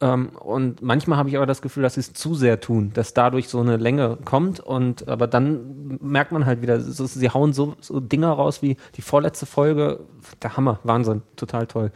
Ähm, 0.00 0.30
und 0.30 0.82
manchmal 0.82 1.18
habe 1.18 1.28
ich 1.28 1.36
aber 1.36 1.46
das 1.46 1.62
Gefühl, 1.62 1.82
dass 1.84 1.94
sie 1.94 2.00
es 2.00 2.12
zu 2.12 2.34
sehr 2.34 2.60
tun, 2.60 2.90
dass 2.94 3.14
dadurch 3.14 3.48
so 3.48 3.60
eine 3.60 3.76
Länge 3.76 4.18
kommt. 4.24 4.58
Und 4.60 5.08
aber 5.08 5.26
dann 5.26 5.98
merkt 6.02 6.32
man 6.32 6.46
halt 6.46 6.62
wieder, 6.62 6.80
so, 6.80 7.06
sie 7.06 7.30
hauen 7.30 7.52
so, 7.52 7.74
so 7.80 8.00
Dinger 8.00 8.30
raus 8.32 8.60
wie 8.60 8.76
die 8.96 9.02
vorletzte 9.02 9.46
Folge. 9.46 10.00
Der 10.42 10.56
Hammer, 10.56 10.80
Wahnsinn, 10.82 11.22
total 11.36 11.66
toll. 11.66 11.92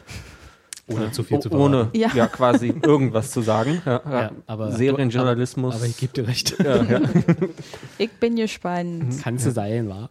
Ohne 0.90 1.10
zu 1.12 1.22
viel 1.22 1.38
zu 1.40 1.50
Oh, 1.52 1.64
ohne 1.64 1.90
Ja. 1.92 2.08
ja. 2.14 2.26
quasi 2.28 2.68
irgendwas 2.82 3.30
zu 3.30 3.42
sagen. 3.42 3.82
Ja, 3.84 4.00
ja. 4.06 4.20
Ja, 4.22 4.30
aber- 4.46 4.72
Serienjournalismus. 4.72 5.74
Aber 5.74 5.84
ich 5.84 5.98
gebe 5.98 6.12
dir 6.14 6.26
recht. 6.28 6.56
ja, 6.64 6.82
ja. 6.82 7.00
Ich 7.98 8.12
bin 8.12 8.36
gespannt. 8.36 9.16
Kannst 9.22 9.44
du 9.44 9.50
sein, 9.50 9.88
wa? 9.90 10.08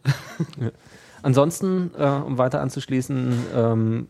Ansonsten, 1.24 1.92
äh, 1.98 2.06
um 2.06 2.38
weiter 2.38 2.62
anzuschließen, 2.62 3.34
ähm, 3.56 4.08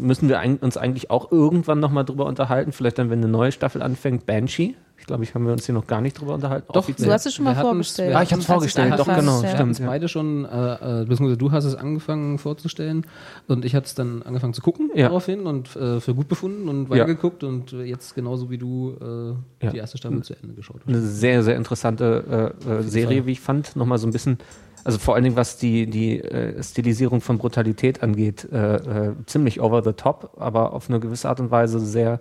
müssen 0.00 0.28
wir 0.28 0.38
ein, 0.40 0.56
uns 0.58 0.76
eigentlich 0.76 1.10
auch 1.10 1.32
irgendwann 1.32 1.80
nochmal 1.80 2.04
drüber 2.04 2.26
unterhalten. 2.26 2.72
Vielleicht 2.72 2.98
dann, 2.98 3.10
wenn 3.10 3.20
eine 3.20 3.28
neue 3.30 3.52
Staffel 3.52 3.82
anfängt, 3.82 4.26
Banshee. 4.26 4.74
Ich 4.98 5.06
glaube, 5.06 5.24
ich 5.24 5.34
haben 5.34 5.46
wir 5.46 5.52
uns 5.54 5.64
hier 5.64 5.74
noch 5.74 5.86
gar 5.86 6.02
nicht 6.02 6.20
drüber 6.20 6.34
unterhalten. 6.34 6.66
Doch, 6.68 6.82
offiziell. 6.82 7.08
Du 7.08 7.12
hast 7.14 7.24
es 7.24 7.32
schon 7.34 7.46
mal 7.46 7.54
vorgestellt. 7.54 8.14
Ah, 8.14 8.22
ich 8.22 8.32
Als 8.32 8.40
es 8.40 8.46
vorgestellt, 8.46 8.92
doch, 8.92 9.08
angefangen 9.08 9.20
genau, 9.20 9.42
Wir 9.42 9.48
ja. 9.48 9.54
Stimmt, 9.56 9.78
ja. 9.78 9.86
beide 9.86 10.08
schon, 10.08 10.44
äh, 10.44 10.48
äh, 10.74 11.04
beziehungsweise 11.06 11.38
du 11.38 11.52
hast 11.52 11.64
es 11.64 11.74
angefangen 11.74 12.36
vorzustellen 12.38 13.06
und 13.48 13.64
ich 13.64 13.74
hatte 13.74 13.86
es 13.86 13.94
dann 13.94 14.22
angefangen 14.22 14.52
zu 14.52 14.60
gucken 14.60 14.90
Ja. 14.94 15.06
daraufhin 15.06 15.46
und 15.46 15.74
äh, 15.74 16.00
für 16.00 16.14
gut 16.14 16.28
befunden 16.28 16.68
und 16.68 16.84
Ja. 16.84 16.90
weitergeguckt 16.90 17.44
und 17.44 17.72
jetzt 17.72 18.14
genauso 18.14 18.50
wie 18.50 18.58
du 18.58 18.94
äh, 19.00 19.64
Ja. 19.64 19.72
die 19.72 19.78
erste 19.78 19.96
Staffel 19.96 20.22
zu 20.22 20.34
Ende 20.40 20.54
geschaut 20.54 20.82
hast. 20.84 20.88
eine 20.88 21.00
sehr, 21.00 21.42
sehr 21.42 21.56
interessante 21.56 22.52
äh, 22.68 22.70
äh, 22.70 22.82
Serie, 22.82 23.24
wie 23.24 23.32
ich 23.32 23.40
fand. 23.40 23.76
Nochmal 23.76 23.96
so 23.96 24.06
ein 24.06 24.12
bisschen, 24.12 24.36
also 24.84 24.98
vor 24.98 25.14
allen 25.14 25.24
Dingen, 25.24 25.36
was 25.36 25.56
die, 25.56 25.86
die 25.86 26.20
äh, 26.20 26.62
Stilisierung 26.62 27.20
von 27.20 27.38
Brutalität 27.38 28.02
angeht, 28.02 28.48
äh, 28.50 28.76
äh, 28.76 29.14
ziemlich 29.26 29.60
over 29.60 29.82
the 29.82 29.92
top, 29.92 30.36
aber 30.38 30.72
auf 30.72 30.88
eine 30.88 31.00
gewisse 31.00 31.28
Art 31.28 31.40
und 31.40 31.50
Weise 31.50 31.80
sehr. 31.80 32.20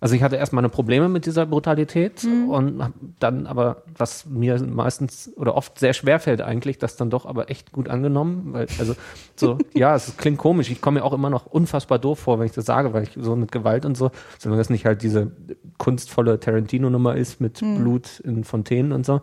Also 0.00 0.14
ich 0.14 0.22
hatte 0.22 0.36
erst 0.36 0.52
meine 0.52 0.68
Probleme 0.68 1.08
mit 1.08 1.26
dieser 1.26 1.44
Brutalität 1.44 2.22
und 2.48 2.80
hab 2.84 2.92
dann 3.18 3.48
aber, 3.48 3.82
was 3.96 4.26
mir 4.26 4.62
meistens 4.62 5.32
oder 5.34 5.56
oft 5.56 5.76
sehr 5.80 5.92
schwer 5.92 6.20
fällt 6.20 6.40
eigentlich, 6.40 6.78
das 6.78 6.94
dann 6.94 7.10
doch 7.10 7.26
aber 7.26 7.50
echt 7.50 7.72
gut 7.72 7.88
angenommen, 7.88 8.52
weil, 8.52 8.68
also 8.78 8.94
so, 9.34 9.58
ja, 9.74 9.96
es 9.96 10.16
klingt 10.16 10.38
komisch, 10.38 10.70
ich 10.70 10.80
komme 10.80 11.00
mir 11.00 11.04
auch 11.04 11.12
immer 11.12 11.30
noch 11.30 11.46
unfassbar 11.46 11.98
doof 11.98 12.20
vor, 12.20 12.38
wenn 12.38 12.46
ich 12.46 12.52
das 12.52 12.66
sage, 12.66 12.92
weil 12.92 13.02
ich 13.02 13.10
so 13.16 13.34
mit 13.34 13.50
Gewalt 13.50 13.84
und 13.84 13.96
so, 13.96 14.12
solange 14.38 14.60
das 14.60 14.70
nicht 14.70 14.86
halt 14.86 15.02
diese 15.02 15.32
kunstvolle 15.78 16.38
Tarantino-Nummer 16.38 17.16
ist 17.16 17.40
mit 17.40 17.58
Blut 17.58 18.20
in 18.20 18.44
Fontänen 18.44 18.92
und 18.92 19.04
so. 19.04 19.20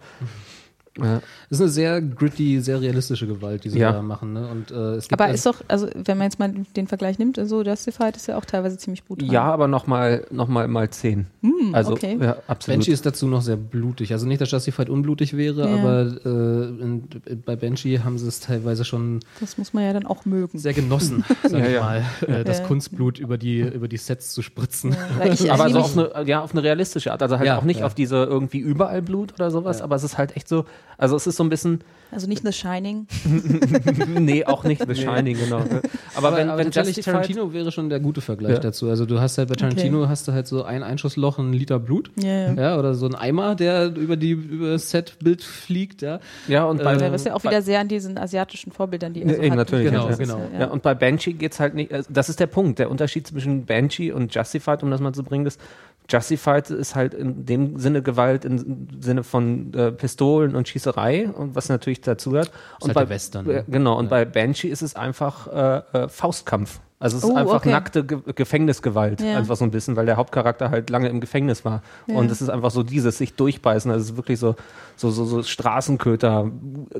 Ja. 0.98 1.22
Das 1.50 1.60
ist 1.60 1.62
eine 1.62 1.70
sehr 1.70 2.02
gritty, 2.02 2.62
sehr 2.62 2.80
realistische 2.80 3.28
Gewalt, 3.28 3.64
die 3.66 3.70
sie 3.70 3.80
Ja. 3.80 3.92
da 3.92 4.02
machen. 4.02 4.32
Ne? 4.34 4.48
Und, 4.48 4.72
äh, 4.72 4.96
es 4.96 5.08
gibt 5.10 5.20
Aber 5.20 5.30
also- 5.30 5.36
ist 5.36 5.46
doch, 5.46 5.66
also 5.68 5.88
wenn 5.94 6.18
man 6.18 6.26
jetzt 6.26 6.40
mal 6.40 6.54
den 6.76 6.88
Vergleich 6.88 7.20
nimmt, 7.20 7.38
so 7.44 7.62
Justified 7.64 8.16
ist 8.16 8.28
ja 8.28 8.38
auch 8.38 8.46
teilweise 8.46 8.78
ziemlich 8.78 9.04
brutal. 9.04 9.30
Ja, 9.30 9.44
aber 9.44 9.68
nochmal 9.68 10.26
noch 10.32 10.48
mal, 10.48 10.68
mal 10.70 10.90
zehn. 10.90 11.28
also, 11.74 11.92
okay. 11.94 12.18
ja, 12.22 12.38
absolut. 12.48 12.78
Banshee 12.80 12.92
ist 12.94 13.06
dazu 13.06 13.28
noch 13.28 13.42
sehr 13.42 13.58
blutig. 13.58 14.14
Also 14.14 14.26
nicht, 14.26 14.40
dass 14.40 14.52
Justified 14.52 14.90
unblutig 14.90 15.36
wäre, 15.36 15.68
Ja. 15.70 15.76
aber 15.76 16.16
äh, 16.26 16.82
in, 16.82 17.04
bei 17.46 17.56
Banshee 17.58 18.00
haben 18.00 18.18
sie 18.18 18.28
es 18.28 18.40
teilweise 18.40 18.86
schon 18.86 19.20
Das 19.42 19.58
muss 19.58 19.74
man 19.74 19.84
ja 19.84 19.92
dann 19.94 20.06
auch 20.06 20.24
mögen. 20.26 20.58
sehr 20.60 20.74
genossen, 20.74 21.24
sag 21.44 21.60
Ja, 21.60 21.66
ich 21.68 21.74
ja. 21.74 21.82
mal, 21.82 22.04
äh, 22.28 22.44
das 22.46 22.60
Ja. 22.60 22.66
Kunstblut 22.68 23.20
über 23.20 23.38
die, 23.38 23.60
über 23.60 23.88
die 23.90 23.98
Sets 23.98 24.34
zu 24.34 24.42
spritzen. 24.42 24.96
Ich, 25.32 25.52
aber 25.52 25.64
also 25.66 25.80
so 25.84 26.02
auf 26.04 26.16
eine, 26.16 26.28
ja, 26.28 26.42
auf 26.42 26.52
eine 26.54 26.64
realistische 26.64 27.12
Art. 27.12 27.22
Also 27.22 27.38
halt 27.38 27.46
Ja, 27.48 27.58
auch 27.58 27.64
nicht 27.64 27.82
ja. 27.82 27.86
auf 27.86 27.94
diese 27.96 28.24
irgendwie 28.24 28.60
überall 28.60 29.02
Blut 29.02 29.34
oder 29.34 29.52
sowas, 29.52 29.82
aber 29.82 29.96
es 29.98 30.04
ist 30.04 30.18
halt 30.18 30.36
echt 30.38 30.48
so, 30.48 30.66
Also 30.98 31.16
es 31.16 31.28
ist 31.28 31.36
so 31.38 31.44
ein 31.44 31.50
bisschen, 31.50 31.82
Also 32.16 32.28
nicht 32.28 32.44
The 32.46 32.54
Shining. 32.54 33.08
nee, 34.20 34.46
auch 34.46 34.64
nicht 34.64 34.82
The 34.88 34.96
Shining, 34.96 35.38
genau. 35.38 35.58
Aber, 36.16 36.28
Aber, 36.30 36.38
wenn, 36.38 36.50
aber 36.50 36.60
wenn 36.60 36.72
Justified, 36.72 37.04
Tarantino 37.04 37.52
wäre 37.52 37.74
schon 37.74 37.90
der 37.90 38.00
gute 38.00 38.22
Vergleich 38.22 38.54
Ja. 38.54 38.60
dazu. 38.60 38.90
Also 38.90 39.06
du 39.06 39.20
hast 39.20 39.38
halt 39.38 39.50
bei 39.50 39.56
Tarantino 39.56 40.08
hast 40.08 40.28
du 40.28 40.32
halt 40.32 40.48
so 40.48 40.64
ein 40.64 40.82
Einschussloch, 40.82 41.40
ein 41.40 41.52
Liter 41.52 41.78
Blut. 41.78 42.10
Ja, 42.16 42.30
ja. 42.30 42.54
Ja, 42.54 42.80
oder 42.80 42.94
so 42.94 43.06
ein 43.06 43.16
Eimer, 43.16 43.56
der 43.56 43.94
über 43.94 44.16
die 44.16 44.32
über 44.32 44.70
das 44.72 44.92
Setbild 44.92 45.44
fliegt, 45.44 46.02
ja. 46.02 46.20
ja, 46.48 46.64
und 46.64 46.82
bei, 46.82 46.96
Ja, 46.96 47.12
was 47.12 47.26
ja 47.26 47.36
auch 47.36 47.44
wieder 47.44 47.62
sehr 47.62 47.82
an 47.82 47.90
diesen 47.90 48.18
asiatischen 48.18 48.72
Vorbildern, 48.72 49.14
die 49.14 49.24
er 49.24 49.36
so 49.36 49.42
eben, 49.42 49.52
hat. 49.52 49.58
natürlich, 49.58 49.90
Genau. 49.92 50.08
Das 50.08 50.18
ist, 50.18 50.20
genau. 50.20 50.40
Ja. 50.54 50.62
Ja, 50.62 50.66
und 50.68 50.82
bei 50.82 50.96
Banshee 50.96 51.34
geht's 51.34 51.60
halt 51.60 51.74
nicht, 51.76 51.92
also 51.94 52.10
das 52.14 52.30
ist 52.30 52.40
der 52.40 52.48
Punkt. 52.48 52.80
Der 52.80 52.90
Unterschied 52.90 53.28
zwischen 53.28 53.66
Banshee 53.66 54.14
und 54.14 54.34
Justified, 54.34 54.84
um 54.84 54.92
das 54.92 55.02
mal 55.02 55.12
zu 55.14 55.24
bringen, 55.24 55.46
ist, 55.46 55.60
Justified 56.08 56.70
ist 56.70 56.94
halt 56.94 57.16
in 57.16 57.46
dem 57.48 57.80
Sinne 57.80 58.04
Gewalt 58.04 58.46
im 58.46 58.88
Sinne 59.02 59.24
von 59.24 59.74
äh, 59.74 59.92
Pistolen 59.92 60.56
und 60.56 60.68
Schießerei 60.68 61.30
und 61.30 61.56
was 61.56 61.68
natürlich 61.68 62.02
dazu 62.08 62.32
gehört. 62.32 62.52
Und 62.80 62.88
halt 62.90 62.96
bei 62.96 63.02
der 63.02 63.10
Western, 63.10 63.46
ne? 63.46 63.54
äh, 63.60 63.64
Genau, 63.68 63.98
und 63.98 64.10
bei 64.10 64.26
Banshee 64.26 64.70
ist 64.70 64.82
es 64.82 64.96
einfach 64.96 65.48
äh, 65.48 66.04
äh, 66.04 66.10
Faustkampf. 66.10 66.80
Also 66.98 67.18
es 67.18 67.24
ist 67.26 67.30
Oh, 67.30 67.36
einfach 67.36 67.56
okay. 67.58 67.72
nackte 67.72 68.06
Ge 68.06 68.20
Gefängnisgewalt, 68.34 69.20
Ja. 69.22 69.38
einfach 69.38 69.58
so 69.58 69.66
ein 69.66 69.70
bisschen, 69.72 69.98
weil 69.98 70.06
der 70.06 70.16
Hauptcharakter 70.16 70.70
halt 70.72 70.90
lange 70.90 71.10
im 71.10 71.20
Gefängnis 71.20 71.66
war. 71.66 71.84
Ja. 72.08 72.16
Und 72.16 72.32
es 72.32 72.42
ist 72.42 72.50
einfach 72.50 72.72
so 72.72 72.84
dieses 72.84 73.18
sich 73.18 73.34
durchbeißen, 73.36 73.92
also 73.92 74.02
es 74.02 74.12
ist 74.12 74.18
wirklich 74.18 74.40
so 74.40 74.56
so 74.96 75.12
so, 75.12 75.26
so 75.26 75.44
Straßenköter 75.44 76.50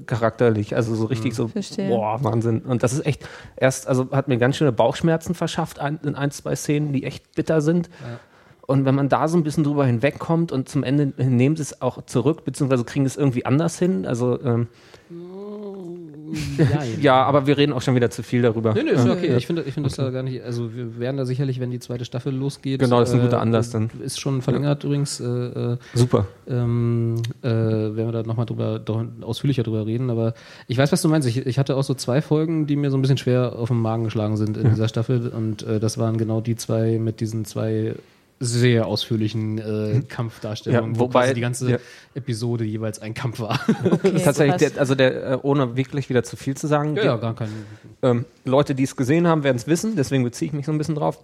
charakterlich, 0.06 0.76
also 0.76 0.94
so 0.96 1.06
richtig 1.06 1.34
so 1.34 1.48
Verstehe. 1.48 1.88
boah, 1.90 2.22
Wahnsinn. 2.24 2.60
Und 2.62 2.84
das 2.84 2.92
ist 2.94 3.06
echt 3.06 3.28
erst 3.56 3.88
also 3.88 4.12
hat 4.12 4.28
mir 4.28 4.38
ganz 4.38 4.58
schöne 4.58 4.74
Bauchschmerzen 4.74 5.34
verschafft 5.34 5.80
ein, 5.80 5.98
in 6.04 6.16
ein, 6.16 6.30
zwei 6.32 6.56
Szenen, 6.58 6.92
die 6.92 7.06
echt 7.06 7.34
bitter 7.36 7.62
sind. 7.62 7.90
Und 8.68 8.86
wenn 8.86 8.96
man 8.96 9.10
da 9.10 9.28
so 9.28 9.38
ein 9.38 9.44
bisschen 9.44 9.64
drüber 9.64 9.86
hinwegkommt 9.86 10.52
und 10.52 10.70
zum 10.70 10.84
Ende 10.84 11.14
nehmen 11.18 11.56
sie 11.56 11.62
es 11.62 11.82
auch 11.82 12.06
zurück, 12.06 12.46
beziehungsweise 12.46 12.84
kriegen 12.84 13.06
es 13.06 13.16
irgendwie 13.18 13.46
anders 13.46 13.78
hin. 13.78 14.06
Also 14.06 14.42
ähm, 14.42 14.68
ja, 17.02 17.24
aber 17.24 17.48
wir 17.48 17.58
reden 17.58 17.74
auch 17.74 17.82
schon 17.82 17.96
wieder 17.96 18.10
zu 18.10 18.24
viel 18.24 18.42
darüber. 18.42 18.74
Nee, 18.74 18.84
nee, 18.84 18.92
ist 18.92 19.06
ja 19.06 19.14
okay. 19.14 19.36
Ich 19.38 19.46
finde 19.46 19.64
ich 19.64 19.74
finde 19.74 19.90
das 19.90 19.98
da 19.98 20.10
gar 20.10 20.24
nicht, 20.24 20.44
also 20.44 20.74
wir 20.74 21.00
werden 21.00 21.18
da 21.18 21.26
sicherlich, 21.26 21.60
wenn 21.60 21.72
die 21.72 21.80
zweite 21.80 22.06
Staffel 22.06 22.34
losgeht. 22.34 22.80
Genau, 22.80 23.00
das 23.00 23.10
ist 23.10 23.16
ein 23.16 23.22
äh, 23.22 23.24
guter 23.26 23.42
Anlass 23.42 23.70
dann. 23.70 23.90
Ist 24.04 24.20
schon 24.20 24.42
verlängert 24.42 24.84
übrigens. 24.84 25.20
Äh, 25.20 25.26
äh, 25.26 25.78
Super. 25.94 26.26
ähm, 26.48 27.22
äh, 27.42 27.48
werden 27.48 27.96
wir 27.96 28.12
da 28.12 28.24
nochmal 28.24 28.46
drüber, 28.46 28.82
ausführlicher 29.22 29.64
drüber 29.64 29.86
reden. 29.86 30.10
Aber 30.10 30.34
ich 30.68 30.78
weiß, 30.78 30.92
was 30.92 31.02
du 31.02 31.10
meinst. 31.10 31.28
Ich, 31.28 31.46
ich 31.46 31.60
hatte 31.60 31.76
auch 31.76 31.84
so 31.84 31.94
zwei 31.94 32.22
Folgen, 32.22 32.68
die 32.68 32.76
mir 32.76 32.92
so 32.92 32.98
ein 32.98 33.02
bisschen 33.02 33.18
schwer 33.18 33.56
auf 33.58 33.70
den 33.70 33.80
Magen 33.80 34.06
geschlagen 34.06 34.38
sind 34.38 34.58
in 34.58 34.70
dieser 34.70 34.88
Staffel. 34.88 35.30
Und 35.30 35.64
äh, 35.64 35.80
das 35.80 35.98
waren 35.98 36.18
genau 36.18 36.42
die 36.42 36.56
zwei 36.56 36.98
mit 36.98 37.20
diesen 37.20 37.46
zwei 37.46 37.96
sehr 38.40 38.86
ausführlichen 38.86 39.58
äh, 39.58 40.02
Kampfdarstellungen, 40.08 40.94
Ja, 40.96 41.00
wo 41.00 41.06
wobei- 41.06 41.22
quasi 41.22 41.34
die 41.36 41.42
ganze 41.42 41.72
ja. 41.72 41.78
Episode 42.16 42.66
jeweils 42.66 43.00
ein 43.00 43.14
Kampf 43.14 43.40
war. 43.40 43.60
Okay, 43.90 44.20
Tatsächlich, 44.24 44.58
der, 44.72 44.80
also 44.80 44.94
der, 44.96 45.32
äh, 45.32 45.38
ohne 45.42 45.78
wirklich 45.78 46.10
wieder 46.10 46.24
zu 46.24 46.36
viel 46.36 46.56
zu 46.58 46.68
sagen, 46.68 46.96
ja, 46.98 47.16
die, 47.16 47.22
gar 47.22 47.36
kein. 47.36 47.50
ähm, 48.02 48.26
Leute, 48.44 48.76
die 48.76 48.84
es 48.84 48.96
gesehen 48.96 49.26
haben, 49.28 49.44
werden 49.44 49.56
es 49.58 49.68
wissen, 49.68 49.96
deswegen 49.96 50.24
beziehe 50.24 50.48
ich 50.48 50.54
mich 50.54 50.66
so 50.66 50.72
ein 50.72 50.78
bisschen 50.78 50.96
drauf. 50.96 51.20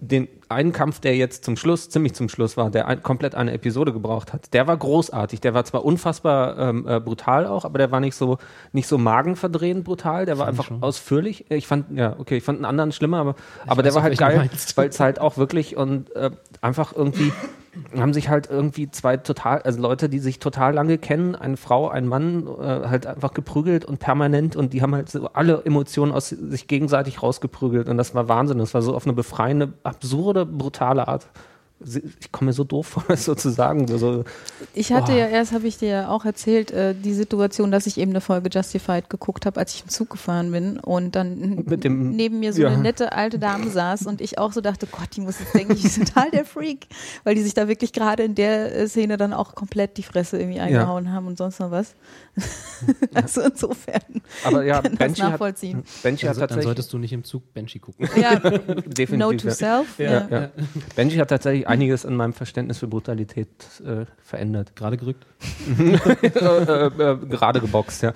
Den 0.00 0.28
einen 0.48 0.72
Kampf, 0.72 1.00
der 1.00 1.16
jetzt 1.16 1.44
zum 1.44 1.56
Schluss, 1.56 1.88
ziemlich 1.88 2.14
zum 2.14 2.28
Schluss 2.28 2.56
war, 2.56 2.70
der 2.70 2.86
ein, 2.86 3.02
komplett 3.02 3.34
eine 3.34 3.52
Episode 3.52 3.92
gebraucht 3.92 4.32
hat, 4.32 4.52
der 4.52 4.66
war 4.66 4.76
großartig. 4.76 5.40
Der 5.40 5.54
war 5.54 5.64
zwar 5.64 5.84
unfassbar 5.84 6.58
ähm, 6.58 6.86
äh, 6.86 7.00
brutal 7.00 7.46
auch, 7.46 7.64
aber 7.64 7.78
der 7.78 7.90
war 7.90 8.00
nicht 8.00 8.14
so 8.14 8.38
nicht 8.72 8.86
so 8.88 8.98
magenverdrehend 8.98 9.84
brutal. 9.84 10.26
Der 10.26 10.38
war 10.38 10.46
einfach 10.46 10.70
ausführlich. 10.80 11.50
Ich 11.50 11.66
fand, 11.66 11.96
ja, 11.96 12.14
okay, 12.18 12.36
ich 12.36 12.44
fand 12.44 12.58
einen 12.58 12.66
anderen 12.66 12.92
schlimmer, 12.92 13.18
aber, 13.18 13.34
aber 13.66 13.82
der 13.82 13.94
war 13.94 14.02
halt 14.02 14.18
geil, 14.18 14.50
weil 14.76 14.88
es 14.88 15.00
halt 15.00 15.20
auch 15.20 15.36
wirklich 15.36 15.76
und 15.76 16.14
äh, 16.14 16.30
einfach 16.60 16.94
irgendwie 16.94 17.32
haben 17.96 18.12
sich 18.12 18.28
halt 18.28 18.48
irgendwie 18.50 18.90
zwei 18.90 19.16
total, 19.16 19.62
also 19.62 19.80
Leute, 19.80 20.08
die 20.08 20.18
sich 20.18 20.38
total 20.38 20.74
lange 20.74 20.98
kennen, 20.98 21.34
eine 21.34 21.56
Frau, 21.56 21.88
ein 21.88 22.06
Mann, 22.06 22.46
äh, 22.46 22.88
halt 22.88 23.06
einfach 23.06 23.34
geprügelt 23.34 23.84
und 23.84 23.98
permanent 23.98 24.56
und 24.56 24.72
die 24.72 24.82
haben 24.82 24.94
halt 24.94 25.10
so 25.10 25.28
alle 25.32 25.62
Emotionen 25.64 26.12
aus 26.12 26.28
sich 26.30 26.68
gegenseitig 26.68 27.22
rausgeprügelt 27.22 27.88
und 27.88 27.96
das 27.96 28.14
war 28.14 28.28
Wahnsinn. 28.28 28.58
Das 28.58 28.74
war 28.74 28.82
so 28.82 28.94
auf 28.94 29.04
eine 29.04 29.12
befreiende, 29.12 29.72
absurde, 29.82 30.46
brutale 30.46 31.08
Art. 31.08 31.28
Ich 31.78 32.32
komme 32.32 32.46
mir 32.48 32.52
so 32.54 32.64
doof 32.64 32.86
vor, 32.86 33.04
das 33.08 33.26
sozusagen. 33.26 33.86
So, 33.98 34.24
Ich 34.72 34.92
hatte 34.92 35.12
Boah. 35.12 35.18
ja 35.18 35.26
erst, 35.26 35.52
habe 35.52 35.66
ich 35.68 35.76
dir 35.76 35.88
ja 35.88 36.08
auch 36.08 36.24
erzählt, 36.24 36.70
äh, 36.70 36.94
die 36.94 37.12
Situation, 37.12 37.70
dass 37.70 37.86
ich 37.86 37.98
eben 37.98 38.12
eine 38.12 38.22
Folge 38.22 38.48
Justified 38.50 39.10
geguckt 39.10 39.44
habe, 39.44 39.60
als 39.60 39.74
ich 39.74 39.82
im 39.82 39.90
Zug 39.90 40.08
gefahren 40.10 40.50
bin 40.52 40.78
und 40.78 41.14
dann 41.14 41.64
Mit 41.66 41.84
dem- 41.84 42.10
neben 42.12 42.40
mir 42.40 42.54
so 42.54 42.62
ja. 42.62 42.68
eine 42.68 42.78
nette 42.78 43.12
alte 43.12 43.38
Dame 43.38 43.68
saß 43.70 44.06
und 44.06 44.22
ich 44.22 44.38
auch 44.38 44.52
so 44.52 44.62
dachte, 44.62 44.86
Gott, 44.86 45.08
die 45.16 45.20
muss 45.20 45.38
jetzt 45.38 45.54
denken, 45.54 45.72
ich 45.74 45.82
bin 45.94 46.04
total 46.06 46.30
der 46.30 46.46
Freak, 46.46 46.86
weil 47.24 47.34
die 47.34 47.42
sich 47.42 47.52
da 47.52 47.68
wirklich 47.68 47.92
gerade 47.92 48.22
in 48.22 48.34
der 48.34 48.74
äh, 48.74 48.88
Szene 48.88 49.18
dann 49.18 49.34
auch 49.34 49.54
komplett 49.54 49.98
die 49.98 50.02
Fresse 50.02 50.38
irgendwie 50.38 50.60
eingehauen 50.60 51.12
haben 51.12 51.26
und 51.26 51.36
sonst 51.36 51.60
noch 51.60 51.70
was. 51.70 51.94
also 53.14 53.42
insofern 53.42 54.00
aber 54.44 54.64
ja, 54.64 54.80
kann 54.82 54.90
das 54.92 54.98
Banshee 54.98 55.22
hat, 55.22 55.30
nachvollziehen. 55.32 55.82
Banshee 56.02 56.26
Dann, 56.26 56.30
hat 56.30 56.34
so- 56.34 56.40
dann 56.40 56.48
tatsächlich, 56.48 56.64
solltest 56.64 56.92
du 56.92 56.98
nicht 56.98 57.12
im 57.12 57.24
Zug 57.24 57.52
Banshee 57.54 57.78
gucken. 57.78 58.08
Ja, 58.20 58.36
definitiv, 58.38 59.10
Note 59.18 59.36
to 59.38 59.48
ja. 59.48 59.54
self. 59.54 59.98
Ja. 59.98 60.06
Ja, 60.10 60.28
ja. 60.30 60.50
Benji 60.94 61.16
hat 61.16 61.28
tatsächlich 61.28 61.65
einiges 61.66 62.04
in 62.04 62.14
meinem 62.16 62.32
Verständnis 62.32 62.78
für 62.78 62.86
Brutalität 62.86 63.48
äh, 63.84 64.04
verändert. 64.22 64.74
Gerade 64.76 64.96
gerückt. 64.96 65.26
äh, 65.78 66.36
äh, 66.36 66.86
äh, 66.86 67.16
gerade 67.28 67.60
geboxt, 67.60 68.02
ja. 68.02 68.12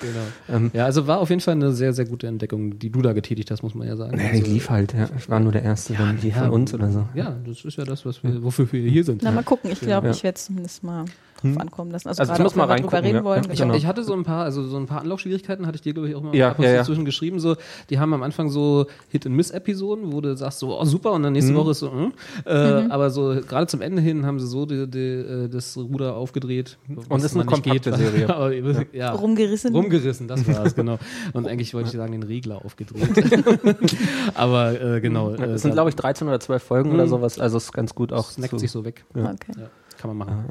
Ähm, 0.48 0.70
Ja, 0.74 0.84
also 0.84 1.06
war 1.06 1.18
auf 1.18 1.30
jeden 1.30 1.40
Fall 1.40 1.54
eine 1.54 1.72
sehr, 1.72 1.92
sehr 1.92 2.04
gute 2.06 2.26
Entdeckung, 2.26 2.78
die 2.78 2.90
du 2.90 3.02
da 3.02 3.12
getätigt 3.12 3.50
hast, 3.50 3.62
muss 3.62 3.74
man 3.74 3.86
ja 3.86 3.96
sagen. 3.96 4.16
naja, 4.16 4.30
also, 4.30 4.42
ich 4.42 4.48
lief 4.48 4.70
halt, 4.70 4.94
ja. 4.94 5.08
Ich 5.18 5.28
war 5.28 5.40
nur 5.40 5.52
der 5.52 5.62
Erste 5.62 5.94
die 6.22 6.28
ja, 6.28 6.34
von 6.36 6.50
uns 6.50 6.72
oder 6.74 6.90
so. 6.90 7.06
Ja, 7.14 7.36
das 7.46 7.64
ist 7.64 7.76
ja 7.76 7.84
das, 7.84 8.04
was 8.06 8.22
wir, 8.22 8.42
wofür 8.42 8.70
wir 8.72 8.88
hier 8.90 9.04
sind. 9.04 9.22
Na, 9.22 9.30
mal 9.30 9.42
gucken. 9.44 9.70
Ich 9.70 9.80
glaube, 9.80 10.06
Ja. 10.08 10.12
ich 10.12 10.22
werde 10.22 10.36
es 10.36 10.46
zumindest 10.46 10.82
mal 10.82 11.04
drauf 11.42 11.56
ankommen 11.58 11.90
lassen. 11.90 12.08
Also, 12.08 12.20
Also 12.20 12.32
gerade 12.34 12.50
zumindest 12.50 12.54
auch, 12.54 12.66
mal 12.66 12.72
reingucken, 12.74 12.98
reden 13.00 13.16
ja. 13.16 13.24
wollen. 13.24 13.44
Ja, 13.44 13.50
Ich, 13.52 13.60
Genau. 13.60 13.74
ich 13.74 13.86
hatte 13.86 14.04
so 14.04 14.12
ein 14.12 14.24
paar, 14.24 14.44
also 14.44 14.62
so 14.62 14.76
ein 14.76 14.86
paar 14.86 15.00
Anlaufschwierigkeiten, 15.00 15.66
hatte 15.66 15.76
ich 15.76 15.82
dir, 15.82 15.94
glaube 15.94 16.08
ich, 16.08 16.14
auch 16.14 16.22
mal 16.22 16.34
Ja, 16.36 16.50
ab 16.50 16.58
und 16.58 16.64
ja, 16.66 16.72
ja. 16.72 16.84
zwischen 16.84 17.04
geschrieben. 17.06 17.40
So, 17.40 17.56
die 17.88 17.98
haben 17.98 18.12
am 18.12 18.22
Anfang 18.22 18.50
so 18.50 18.86
Hit-and-Miss-Episoden, 19.08 20.12
wo 20.12 20.20
du 20.20 20.36
sagst 20.36 20.58
so, 20.58 20.78
oh 20.78 20.84
super, 20.84 21.12
und 21.12 21.22
dann 21.22 21.32
Mhm. 21.32 21.38
nächste 21.38 21.54
Woche 21.54 21.70
ist 21.70 21.78
so, 21.80 21.90
hm. 21.92 22.12
äh, 22.44 22.52
aber 22.90 23.10
so 23.10 23.39
gerade 23.42 23.66
zum 23.66 23.80
Ende 23.80 24.02
hin 24.02 24.26
haben 24.26 24.38
sie 24.40 24.46
so 24.46 24.66
die, 24.66 24.88
die, 24.88 24.98
äh, 24.98 25.48
das 25.48 25.76
Ruder 25.76 26.14
aufgedreht. 26.16 26.78
Und 27.08 27.18
es 27.18 27.24
ist 27.24 27.34
eine 27.34 27.44
kompakte 27.44 27.94
Serie. 27.94 28.28
Aber, 28.34 28.52
ja. 28.92 29.12
Rumgerissen. 29.12 29.74
Rumgerissen, 29.74 30.28
das 30.28 30.46
war 30.46 30.64
es, 30.64 30.74
genau. 30.76 30.98
Und 31.32 31.46
eigentlich 31.46 31.74
wollte 31.74 31.88
ich 31.88 31.96
sagen, 31.96 32.12
den 32.12 32.22
Regler 32.22 32.64
aufgedreht. 32.64 33.10
aber 34.34 34.80
äh, 34.80 35.00
genau. 35.00 35.30
äh, 35.34 35.52
Es 35.52 35.62
sind, 35.62 35.72
da 35.72 35.74
glaube 35.74 35.90
ich, 35.90 35.96
13 35.96 36.28
oder 36.28 36.40
12 36.40 36.62
Folgen 36.62 36.92
oder 36.92 37.06
sowas, 37.06 37.38
also 37.38 37.56
es 37.56 37.64
ist 37.64 37.72
ganz 37.72 37.94
gut 37.94 38.12
auch. 38.12 38.30
snackt 38.30 38.58
sich 38.58 38.70
so 38.70 38.84
weg. 38.84 39.04
Okay. 39.14 39.52
Ja, 39.56 39.70
kann 39.98 40.16
man 40.16 40.16
machen. 40.16 40.44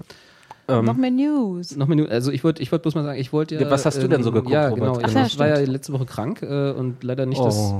Ähm, 0.70 0.86
Noch 0.86 0.96
mehr 0.98 1.12
News. 1.12 1.76
Noch 1.76 1.88
Minuten, 1.88 2.12
also 2.12 2.32
ich 2.32 2.44
wollte 2.44 2.62
ich 2.62 2.72
wollte 2.72 2.84
bloß 2.84 2.96
mal 2.96 3.04
sagen, 3.04 3.20
ich 3.20 3.34
wollte 3.34 3.56
ja. 3.56 3.62
Ja, 3.62 3.70
was 3.72 3.86
hast 3.86 4.02
du 4.02 4.08
denn 4.08 4.24
so 4.24 4.32
geguckt, 4.32 4.54
Ja, 4.54 4.70
Robert? 4.70 4.80
genau. 4.80 5.00
Ach 5.04 5.26
ich 5.28 5.34
ja, 5.34 5.40
war 5.40 5.48
ja 5.48 5.60
letzte 5.60 5.94
Woche 5.94 6.06
krank 6.06 6.42
äh, 6.42 6.72
und 6.72 7.04
leider 7.04 7.26
nicht 7.26 7.40
Oh. 7.42 7.46
das 7.46 7.74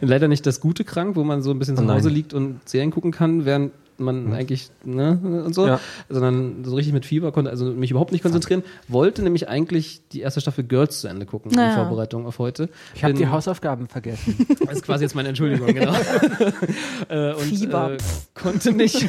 leider 0.00 0.28
nicht 0.28 0.46
das 0.46 0.60
gute 0.60 0.84
krank, 0.84 1.16
wo 1.16 1.24
man 1.24 1.42
so 1.42 1.50
ein 1.50 1.58
bisschen 1.58 1.76
zu 1.76 1.82
Oh 1.82 1.86
nein. 1.86 1.96
Hause 1.96 2.08
liegt 2.08 2.34
und 2.34 2.60
Serien 2.68 2.90
gucken 2.90 3.10
kann, 3.12 3.44
während 3.44 3.72
man 3.98 4.32
eigentlich, 4.32 4.70
ne, 4.84 5.18
und 5.44 5.54
so, 5.54 5.66
Ja. 5.66 5.80
sondern 6.08 6.64
so 6.64 6.74
richtig 6.74 6.92
mit 6.92 7.06
Fieber 7.06 7.32
konnte, 7.32 7.50
also 7.50 7.66
mich 7.66 7.90
überhaupt 7.90 8.12
nicht 8.12 8.22
konzentrieren, 8.22 8.62
wollte 8.88 9.22
nämlich 9.22 9.48
eigentlich 9.48 10.02
die 10.12 10.20
erste 10.20 10.40
Staffel 10.40 10.64
Girls 10.64 11.00
zu 11.00 11.08
Ende 11.08 11.26
gucken 11.26 11.52
in 11.52 11.58
Ja. 11.58 11.74
Vorbereitung 11.74 12.26
auf 12.26 12.38
heute. 12.38 12.68
Ich 12.94 13.04
habe 13.04 13.14
die 13.14 13.28
Hausaufgaben 13.28 13.88
vergessen. 13.88 14.46
das 14.64 14.76
ist 14.76 14.82
quasi 14.82 15.04
jetzt 15.04 15.14
meine 15.14 15.28
Entschuldigung, 15.28 15.68
genau. 15.68 15.92
äh, 17.08 17.32
und, 17.34 17.42
Fieber, 17.42 17.92
Äh, 17.92 17.98
konnte 18.34 18.72
nicht. 18.72 19.08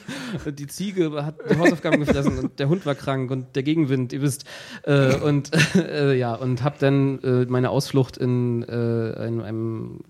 die 0.58 0.66
Ziege 0.66 1.10
hat 1.24 1.34
die 1.50 1.58
Hausaufgaben 1.58 2.00
gefressen 2.00 2.38
und 2.38 2.58
der 2.58 2.68
Hund 2.68 2.86
war 2.86 2.94
krank 2.94 3.30
und 3.30 3.56
der 3.56 3.62
Gegenwind, 3.62 4.12
ihr 4.12 4.22
wisst. 4.22 4.44
Äh, 4.84 5.16
und 5.16 5.50
äh, 5.76 6.14
ja, 6.14 6.34
und 6.34 6.62
habe 6.62 6.76
dann 6.78 7.18
äh, 7.22 7.46
meine 7.46 7.70
Ausflucht 7.70 8.16
in 8.16 8.62
äh, 8.62 8.66
einem, 9.20 9.40
einem, 9.42 10.00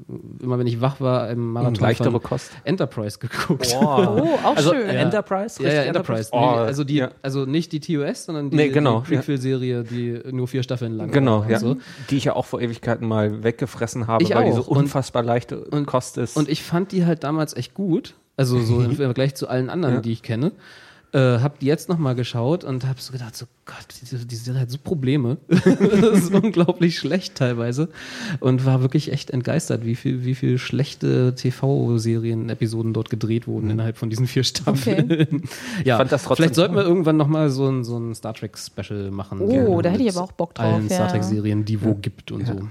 immer 0.41 0.59
wenn 0.59 0.67
ich 0.67 0.81
wach 0.81 1.01
war, 1.01 1.25
einem 1.25 1.53
Marathon 1.53 1.75
leichtere 1.77 2.21
Kost. 2.21 2.51
Enterprise 2.65 3.19
geguckt. 3.19 3.75
Oh, 4.17 4.39
auch 4.47 4.57
also 4.57 4.73
schön. 4.75 4.89
Enterprise? 4.89 5.63
Ja, 5.63 5.69
ja, 5.69 5.75
Richtig 5.81 5.89
Enterprise. 5.89 6.29
Oh, 6.33 6.41
Nee, 6.41 6.47
also, 6.59 6.85
die, 6.85 6.95
ja. 6.97 7.11
also 7.23 7.45
nicht 7.47 7.73
die 7.73 7.81
TOS, 7.81 8.25
sondern 8.27 8.51
die, 8.51 8.57
Nee, 8.57 8.69
genau, 8.71 9.01
die 9.09 9.17
Prequel-Serie, 9.17 9.85
die 9.85 10.21
nur 10.33 10.49
vier 10.49 10.63
Staffeln 10.63 10.97
lang 10.97 11.11
Genau, 11.11 11.39
war 11.41 11.45
und 11.47 11.51
ja. 11.51 11.59
so. 11.59 11.77
Die 12.11 12.17
ich 12.17 12.25
ja 12.25 12.35
auch 12.37 12.47
vor 12.47 12.61
Ewigkeiten 12.61 13.07
mal 13.07 13.43
weggefressen 13.43 14.07
habe, 14.07 14.23
Ich 14.25 14.35
weil 14.35 14.47
die 14.47 14.53
so 14.53 14.63
auch. 14.63 14.69
Und- 14.69 14.79
unfassbar 14.79 15.23
leichte 15.23 15.65
Kost 15.87 16.19
ist. 16.19 16.37
Und 16.37 16.49
ich 16.49 16.63
fand 16.63 16.93
die 16.93 17.05
halt 17.07 17.25
damals 17.25 17.55
echt 17.57 17.75
gut. 17.75 18.15
Also 18.37 18.59
so 18.61 18.81
im 18.83 18.97
Vergleich 18.97 19.35
zu 19.35 19.49
allen 19.49 19.69
anderen, 19.71 19.97
Ja. 19.97 20.01
die 20.01 20.13
ich 20.13 20.23
kenne. 20.23 20.53
Äh, 21.13 21.41
hab 21.41 21.61
jetzt 21.61 21.89
nochmal 21.89 22.15
geschaut 22.15 22.63
und 22.63 22.87
hab 22.87 23.01
so 23.01 23.13
gedacht, 23.13 23.35
so 23.35 23.47
Gott, 23.67 23.85
die, 24.01 24.27
die 24.27 24.37
Serie 24.37 24.61
hat 24.61 24.71
so 24.71 24.79
Probleme. 24.79 25.39
das 25.49 25.65
ist 25.65 26.33
unglaublich 26.33 27.01
schlecht 27.01 27.35
teilweise. 27.35 27.89
Und 28.39 28.65
war 28.65 28.81
wirklich 28.81 29.11
echt 29.11 29.31
entgeistert, 29.31 29.85
wie 29.85 29.97
viel, 29.97 30.25
wie 30.25 30.37
viel 30.37 30.59
schlechte 30.59 31.35
TV-Serien-Episoden 31.35 32.93
dort 32.93 33.11
gedreht 33.11 33.49
wurden 33.49 33.71
innerhalb 33.71 33.97
von 33.97 34.09
diesen 34.09 34.29
vier 34.29 34.45
Staffeln. 34.45 35.43
ja, 35.85 35.97
fand 35.97 36.13
das 36.13 36.23
trotzdem 36.23 36.45
vielleicht 36.45 36.55
sollten 36.55 36.77
wir 36.77 36.85
irgendwann 36.85 37.17
nochmal 37.17 37.51
so 37.51 37.69
ein, 37.69 37.83
so 37.83 37.99
ein 37.99 38.15
Star 38.15 38.35
Trek-Special 38.35 39.11
machen. 39.11 39.41
Oh, 39.41 39.49
Gerne 39.49 39.83
da 39.83 39.91
hätte 39.91 40.03
ich 40.05 40.17
aber 40.17 40.25
auch 40.25 40.33
Bock 40.33 40.55
drauf, 40.55 40.67
Allen 40.67 40.89
ja. 40.89 40.95
Star 40.95 41.09
Trek-Serien, 41.09 41.65
die 41.65 41.83
wo 41.83 41.95
gibt 41.95 42.31
und 42.31 42.47
so. 42.47 42.69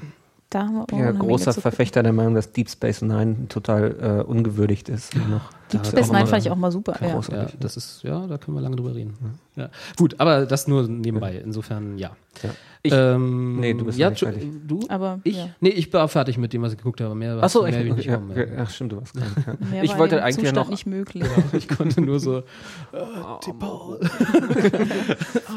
Da 0.50 0.62
haben 0.62 0.76
wir 0.76 0.84
auch 0.84 0.98
ja, 0.98 1.12
großer 1.12 1.54
Verfechter 1.54 2.04
der 2.04 2.14
Meinung, 2.14 2.36
dass 2.36 2.54
Deep 2.54 2.70
Space 2.70 3.02
Nine 3.02 3.50
total 3.50 4.22
äh, 4.22 4.24
ungewürdigt 4.24 4.88
ist. 4.88 5.14
Noch. 5.16 5.52
Deep 5.72 5.84
Da 5.84 5.90
Space 5.90 6.12
Nine 6.12 6.28
fand 6.28 6.46
ich 6.46 6.52
auch 6.52 6.56
mal 6.56 6.72
super. 6.72 6.96
Ja. 7.02 7.20
Ja, 7.32 7.48
das 7.60 7.78
ist, 7.78 8.04
ja, 8.04 8.26
da 8.28 8.38
können 8.38 8.56
wir 8.58 8.62
lange 8.62 8.76
drüber 8.76 8.96
reden. 8.96 9.16
Ja. 9.56 9.70
Gut, 9.98 10.16
aber 10.20 10.46
das 10.46 10.68
nur 10.68 10.88
nebenbei. 10.88 11.36
Insofern, 11.44 11.98
ja. 11.98 12.12
Ja. 12.44 12.50
Ich, 12.82 12.94
ähm, 12.94 13.60
nee, 13.60 13.74
du 13.74 13.84
bist 13.84 13.98
ja, 13.98 14.10
nicht 14.10 14.20
fertig. 14.20 14.48
Du? 14.66 14.80
Aber 14.88 15.20
Ich? 15.26 15.36
ja. 15.36 15.50
Nee, 15.60 15.70
ich 15.72 15.92
war 15.92 16.08
fertig 16.08 16.38
mit 16.38 16.54
dem, 16.54 16.62
was 16.62 16.72
ich 16.72 16.78
geguckt 16.78 17.02
habe. 17.02 17.14
Mehr, 17.14 17.36
Achso, 17.44 17.64
mehr 17.64 17.78
ich, 17.82 17.88
ich 17.88 17.94
nicht 17.96 18.06
ja, 18.06 18.16
kommen. 18.16 18.38
ja, 18.38 18.46
ach, 18.58 18.70
stimmt, 18.70 18.94
du 18.94 18.98
warst 18.98 19.14
krank. 19.16 19.60
Ja. 19.74 19.84
Ich 19.84 19.92
war 19.92 20.00
wollte 20.00 20.24
eigentlich 20.24 20.38
ja 20.38 20.44
Zustand 20.52 20.68
noch- 20.68 20.70
nicht 20.72 20.86
möglich. 20.86 21.26
Ich 21.52 21.68
konnte 21.68 22.00
nur 22.02 22.20
so. 22.22 22.38
Äh, 22.92 23.54
Paul. 23.60 24.00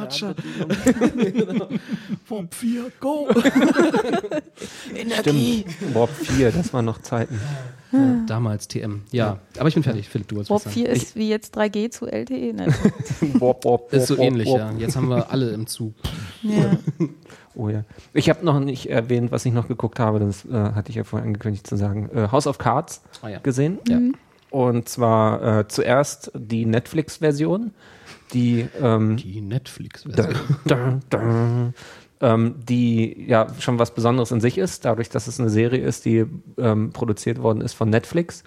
Archer. 0.00 0.34
Bob 2.28 2.52
4, 2.54 2.92
go! 3.00 3.28
Stimmt. 5.20 5.94
Warp 5.94 6.10
4, 6.10 6.50
das 6.52 6.72
waren 6.72 6.84
noch 6.84 7.00
Zeiten. 7.02 7.40
Damals 8.26 8.68
TM. 8.68 9.02
Ja, 9.10 9.38
aber 9.58 9.68
ich 9.68 9.74
bin 9.74 9.82
fertig. 9.82 10.08
Philipp, 10.08 10.28
du 10.28 10.36
wolltest 10.36 10.50
Warp 10.50 10.64
was 10.66 10.74
sagen. 10.74 10.86
4 10.86 10.88
ist 10.90 11.14
wie 11.16 11.28
jetzt 11.28 11.56
3G 11.56 11.90
zu 11.90 12.06
LTE. 12.06 12.52
Nein. 12.54 12.74
Warp, 13.40 13.64
Warp, 13.64 13.92
Ist 13.92 14.06
so 14.06 14.16
Warp, 14.16 14.26
ähnlich, 14.26 14.48
Warp. 14.48 14.58
ja. 14.58 14.72
Jetzt 14.78 14.96
haben 14.96 15.08
wir 15.08 15.30
alle 15.30 15.50
im 15.50 15.66
Zug. 15.66 15.94
ja. 16.42 16.76
Oh 17.54 17.68
ja. 17.68 17.84
Ich 18.14 18.30
habe 18.30 18.44
noch 18.46 18.60
nicht 18.60 18.88
erwähnt, 18.88 19.30
was 19.30 19.44
ich 19.44 19.52
noch 19.52 19.68
geguckt 19.68 19.98
habe, 19.98 20.18
das 20.20 20.46
äh, 20.46 20.52
hatte 20.52 20.88
ich 20.88 20.96
ja 20.96 21.04
vorher 21.04 21.26
angekündigt 21.26 21.66
zu 21.66 21.76
sagen. 21.76 22.08
Äh, 22.14 22.28
House 22.32 22.46
of 22.46 22.56
Cards 22.56 23.02
Ah, 23.20 23.28
ja. 23.28 23.38
gesehen. 23.40 23.78
Ja. 23.86 23.98
Und 24.50 24.88
zwar 24.88 25.60
äh, 25.60 25.68
zuerst 25.68 26.30
die 26.34 26.64
Netflix-Version, 26.64 27.72
die, 28.32 28.66
ähm, 28.80 29.18
Die 29.18 29.42
Netflix-Version. 29.42 31.02
Ähm, 32.22 32.54
die 32.66 33.26
ja 33.26 33.48
schon 33.58 33.78
was 33.78 33.92
Besonderes 33.92 34.30
in 34.30 34.40
sich 34.40 34.56
ist, 34.56 34.86
dadurch, 34.86 35.10
dass 35.10 35.26
es 35.26 35.38
eine 35.38 35.50
Serie 35.50 35.84
ist, 35.84 36.06
die 36.06 36.24
ähm, 36.56 36.92
produziert 36.92 37.42
worden 37.42 37.60
ist 37.60 37.74
von 37.74 37.90
Netflix. 37.90 38.42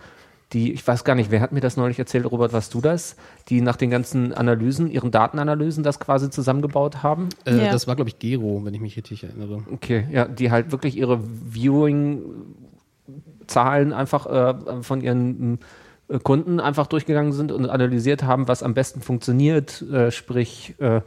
Die, 0.53 0.71
ich 0.73 0.87
weiß 0.87 1.03
gar 1.03 1.15
nicht, 1.15 1.31
wer 1.31 1.41
hat 1.41 1.51
mir 1.51 1.59
das 1.59 1.75
neulich 1.75 1.97
erzählt, 1.99 2.31
Robert, 2.31 2.53
warst 2.53 2.73
du 2.73 2.79
das? 2.79 3.15
Die 3.49 3.59
nach 3.61 3.75
den 3.75 3.89
ganzen 3.89 4.31
Analysen, 4.31 4.89
ihren 4.89 5.11
Datenanalysen 5.11 5.83
das 5.83 5.99
quasi 5.99 6.29
zusammengebaut 6.29 7.03
haben. 7.03 7.29
Äh, 7.45 7.65
Ja. 7.65 7.71
Das 7.71 7.87
war, 7.87 7.95
glaube 7.95 8.09
ich, 8.09 8.19
Gero, 8.19 8.61
wenn 8.63 8.73
ich 8.73 8.79
mich 8.79 8.95
richtig 8.95 9.23
erinnere. 9.23 9.63
Okay, 9.73 10.07
ja, 10.11 10.25
die 10.25 10.51
halt 10.51 10.71
wirklich 10.71 10.95
ihre 10.97 11.19
Viewing-Zahlen 11.51 13.91
einfach 13.91 14.27
äh, 14.27 14.83
von 14.83 15.01
ihren 15.01 15.59
äh, 16.07 16.19
Kunden 16.19 16.59
einfach 16.59 16.85
durchgegangen 16.87 17.33
sind 17.33 17.51
und 17.51 17.67
analysiert 17.67 18.23
haben, 18.23 18.47
was 18.47 18.61
am 18.63 18.75
besten 18.75 19.01
funktioniert. 19.01 19.81
Äh, 19.81 20.11
sprich, 20.11 20.75
äh, 20.79 21.01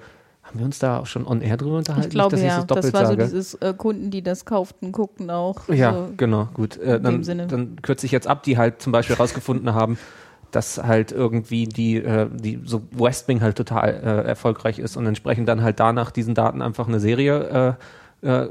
haben 0.48 0.58
wir 0.58 0.64
uns 0.64 0.78
da 0.78 0.98
auch 0.98 1.06
schon 1.06 1.26
on 1.26 1.42
air 1.42 1.58
drüber 1.58 1.76
unterhalten? 1.76 2.08
Ich 2.08 2.10
glaube 2.10 2.36
Nicht, 2.36 2.46
ja. 2.46 2.60
es 2.60 2.66
Das 2.66 2.92
war 2.94 3.06
so 3.06 3.16
dieses 3.16 3.54
äh, 3.54 3.74
Kunden, 3.76 4.10
die 4.10 4.22
das 4.22 4.46
kauften, 4.46 4.92
guckten 4.92 5.30
auch. 5.30 5.68
Ja, 5.68 5.92
so. 5.92 6.08
genau, 6.16 6.48
gut. 6.54 6.78
Äh, 6.78 7.00
dann, 7.00 7.22
dann 7.22 7.82
kürze 7.82 8.06
ich 8.06 8.12
jetzt 8.12 8.26
ab, 8.26 8.42
die 8.44 8.56
halt 8.56 8.80
zum 8.80 8.90
Beispiel 8.90 9.16
rausgefunden 9.16 9.74
haben, 9.74 9.98
dass 10.50 10.82
halt 10.82 11.12
irgendwie 11.12 11.66
die, 11.66 11.96
äh, 11.96 12.28
die 12.32 12.62
so 12.64 12.82
West 12.92 13.28
Wing 13.28 13.42
halt 13.42 13.56
total 13.56 13.90
äh, 13.90 14.28
erfolgreich 14.28 14.78
ist 14.78 14.96
und 14.96 15.06
entsprechend 15.06 15.48
dann 15.48 15.62
halt 15.62 15.78
danach 15.80 16.10
diesen 16.10 16.34
Daten 16.34 16.62
einfach 16.62 16.88
eine 16.88 17.00
Serie 17.00 17.76
äh, 18.22 18.26
äh, 18.26 18.48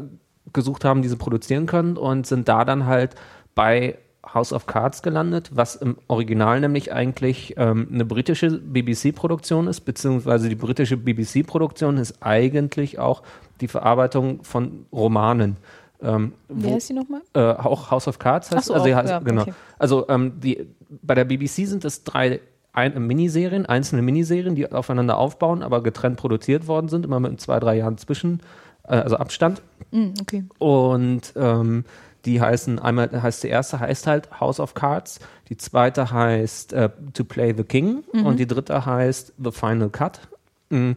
gesucht 0.54 0.86
haben, 0.86 1.02
die 1.02 1.10
sie 1.10 1.18
produzieren 1.18 1.66
können 1.66 1.98
und 1.98 2.28
sind 2.28 2.48
da 2.48 2.64
dann 2.64 2.86
halt 2.86 3.16
bei 3.56 3.98
House 4.34 4.52
of 4.54 4.66
Cards 4.66 5.02
gelandet, 5.02 5.52
was 5.54 5.76
im 5.76 5.98
Original 6.08 6.60
nämlich 6.60 6.92
eigentlich 6.94 7.56
ähm, 7.58 7.88
eine 7.92 8.06
britische 8.06 8.50
BBC-Produktion 8.60 9.68
ist, 9.68 9.82
beziehungsweise 9.82 10.50
die 10.50 10.56
britische 10.56 10.98
BBC-Produktion 10.98 11.98
ist 11.98 12.16
eigentlich 12.22 13.00
auch 13.00 13.24
die 13.62 13.68
Verarbeitung 13.68 14.44
von 14.44 14.86
Romanen. 14.92 15.58
Ähm, 16.02 16.34
Wer 16.50 16.72
wo- 16.74 16.78
ist 16.78 16.90
die 16.90 16.94
nochmal? 16.94 17.22
äh, 17.34 17.40
auch 17.40 17.90
House 17.90 18.08
of 18.08 18.20
Cards 18.20 18.52
heißt 18.52 18.66
so, 18.68 18.74
also, 18.74 18.86
auch, 18.90 18.96
heißt, 18.96 19.10
ja, 19.10 19.20
genau. 19.20 19.42
okay. 19.44 19.54
Also 19.80 20.08
ähm, 20.10 20.40
die, 20.40 20.68
bei 21.02 21.16
der 21.16 21.26
BBC 21.26 21.66
sind 21.68 21.86
es 21.86 22.04
drei 22.04 22.40
ein, 22.74 23.08
Miniserien, 23.08 23.66
einzelne 23.66 24.04
Miniserien, 24.04 24.54
die 24.54 24.72
aufeinander 24.72 25.18
aufbauen, 25.18 25.64
aber 25.64 25.82
getrennt 25.82 26.18
produziert 26.18 26.68
worden 26.68 26.90
sind, 26.90 27.06
immer 27.06 27.20
mit 27.20 27.42
zwei, 27.42 27.60
drei 27.60 27.78
Jahren 27.78 27.98
zwischen, 27.98 28.42
äh, 28.84 28.98
also 28.98 29.18
Abstand. 29.18 29.64
Mm, 29.90 30.10
okay. 30.22 30.44
Und 30.60 31.34
ähm, 31.36 31.86
die 32.28 32.42
heißen, 32.42 32.78
einmal 32.80 33.10
heißt 33.10 33.44
die 33.44 33.48
erste 33.48 33.80
heißt 33.80 34.06
halt 34.06 34.40
House 34.40 34.60
of 34.60 34.74
Cards, 34.74 35.20
die 35.50 35.58
zweite 35.58 36.12
heißt 36.12 36.74
äh, 36.74 36.90
To 37.14 37.24
Play 37.24 37.54
the 37.56 37.64
King 37.64 38.04
und 38.12 38.38
die 38.38 38.48
dritte 38.48 38.86
heißt 38.86 39.34
The 39.42 39.52
Final 39.52 39.90
Cut. 39.90 40.20
Mm. 40.70 40.92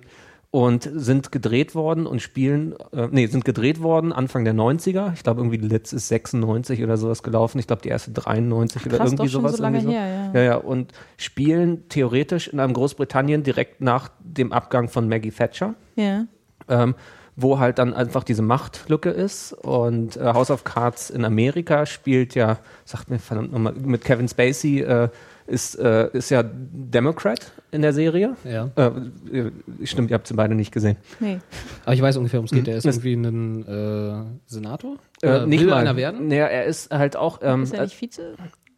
Und 0.52 0.90
sind 0.92 1.30
gedreht 1.30 1.76
worden 1.76 2.08
und 2.08 2.20
spielen, 2.20 2.75
äh, 2.92 3.06
nee, 3.12 3.28
sind 3.28 3.44
gedreht 3.44 3.82
worden 3.82 4.12
Anfang 4.12 4.44
der 4.44 4.52
90er. 4.52 5.12
Ich 5.14 5.22
glaube, 5.22 5.42
irgendwie 5.42 5.58
die 5.58 5.68
letzte 5.68 5.94
ist 5.94 6.08
96 6.08 6.82
oder 6.82 6.96
sowas 6.96 7.22
gelaufen. 7.22 7.60
Ich 7.60 7.68
glaube, 7.68 7.82
die 7.82 7.88
erste 7.88 8.10
93 8.10 8.84
oder 8.84 8.96
Krass, 8.96 9.12
irgendwie 9.12 9.26
doch 9.26 9.30
schon 9.30 9.42
sowas. 9.42 9.58
so 9.58 9.62
irgendwie 9.62 9.92
her, 9.92 10.32
ja, 10.34 10.40
ja. 10.42 10.56
Und 10.56 10.90
spielen 11.18 11.88
theoretisch 11.88 12.49
in 12.49 12.58
einem 12.58 12.73
Großbritannien 12.73 13.45
direkt 13.45 13.80
nach 13.80 14.10
dem 14.19 14.52
Abgang 14.52 14.88
von 14.88 15.08
Maggie 15.08 15.30
Thatcher 15.30 15.76
Ja. 15.95 16.25
ähm, 16.69 16.97
wo 17.36 17.58
halt 17.58 17.78
dann 17.78 17.95
einfach 17.95 18.25
diese 18.25 18.43
Machtlücke 18.43 19.10
ist. 19.10 19.52
Und 19.52 20.16
äh, 20.16 20.21
House 20.34 20.50
of 20.50 20.64
Cards 20.64 21.10
in 21.10 21.25
Amerika 21.25 21.86
spielt 21.86 22.34
ja, 22.34 22.58
sagt 22.84 23.10
mir 23.10 23.19
verdammt 23.19 23.52
nochmal, 23.52 23.73
mit 23.75 24.04
Kevin 24.04 24.28
Spacey 24.28 24.80
äh, 24.80 25.08
ist, 25.47 25.75
äh, 25.78 26.08
ist 26.12 26.30
ja 26.30 26.45
Democrat 26.45 27.50
in 27.73 27.82
der 27.82 27.93
Serie. 27.93 28.36
Ja. 28.45 28.71
Äh, 28.76 28.90
äh, 29.36 29.50
stimmt, 29.84 30.10
ihr 30.10 30.14
habt 30.14 30.26
sie 30.26 30.34
beide 30.34 30.54
nicht 30.54 30.73
gesehen. 30.73 30.97
Nee. 31.19 31.38
Aber 31.84 31.95
ich 31.95 32.02
weiß 32.02 32.16
ungefähr, 32.19 32.38
worum 32.38 32.45
es 32.47 32.52
geht. 32.52 32.66
Der 32.66 32.76
ist 32.76 32.86
Das- 32.86 32.97
irgendwie 32.99 33.14
ein 33.14 33.66
äh, 33.66 34.25
Senator? 34.47 34.97
Äh, 35.23 35.47
nicht 35.47 35.60
will 35.60 35.71
mal. 35.71 35.78
einer 35.78 35.97
werden? 35.97 36.28
Naja, 36.28 36.47
er 36.47 36.64
ist 36.66 36.90
halt 36.93 37.16
auch. 37.16 37.40
Ähm, 37.43 37.62
ist 37.64 37.75
er 37.75 37.82
nicht 37.82 38.00
Vize? 38.00 38.34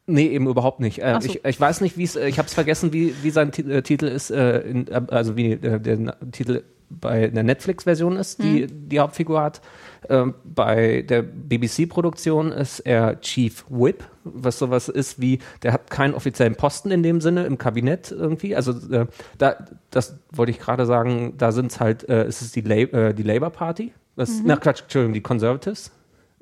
Nee, 0.07 0.27
eben 0.29 0.49
überhaupt 0.49 0.81
nicht. 0.81 1.01
Äh, 1.03 1.17
so. 1.21 1.29
ich, 1.29 1.45
ich 1.45 1.61
weiß 1.61 1.81
nicht, 1.81 1.97
wie 1.97 2.05
es, 2.05 2.17
ich 2.17 2.39
habe 2.39 2.47
es 2.49 2.55
vergessen, 2.55 2.93
wie, 2.93 3.15
wie 3.23 3.31
sein 3.31 3.53
äh, 3.53 3.83
Titel 3.83 4.07
ist, 4.07 4.31
äh, 4.31 4.59
in, 4.61 4.93
also 4.93 5.37
wie 5.37 5.53
äh, 5.53 5.79
der 5.79 6.17
Titel 6.33 6.63
bei 7.01 7.29
der 7.29 7.43
Netflix-Version 7.43 8.17
ist, 8.17 8.43
die 8.43 8.67
die 8.67 9.01
Hauptfigur 9.01 9.43
hat. 9.43 9.61
Ähm, 10.09 10.35
bei 10.45 11.03
der 11.03 11.23
BBC-Produktion 11.23 12.51
ist 12.53 12.81
er 12.81 13.21
Chief 13.21 13.65
Whip, 13.69 14.05
was 14.25 14.59
sowas 14.59 14.89
ist 14.89 15.21
wie, 15.21 15.39
der 15.63 15.73
hat 15.73 15.91
keinen 15.91 16.15
offiziellen 16.15 16.57
Posten 16.57 16.91
in 16.91 17.03
dem 17.03 17.21
Sinne 17.21 17.45
im 17.45 17.59
Kabinett 17.59 18.11
irgendwie. 18.11 18.57
Also 18.57 18.73
äh, 18.93 19.07
da, 19.39 19.57
das 19.91 20.19
wollte 20.33 20.51
ich 20.51 20.59
gerade 20.59 20.87
sagen, 20.87 21.35
da 21.39 21.53
sind 21.53 21.71
es 21.71 21.81
halt, 21.81 22.09
äh, 22.09 22.25
es 22.25 22.43
ist 22.43 22.57
die, 22.57 22.63
La 22.63 22.77
äh, 22.77 23.15
die 23.15 23.23
Labour 23.23 23.51
Party, 23.51 23.93
was, 24.17 24.43
na 24.45 24.57
Quatsch, 24.57 24.83
Entschuldigung, 24.83 25.15
die 25.15 25.23
Conservatives. 25.23 25.93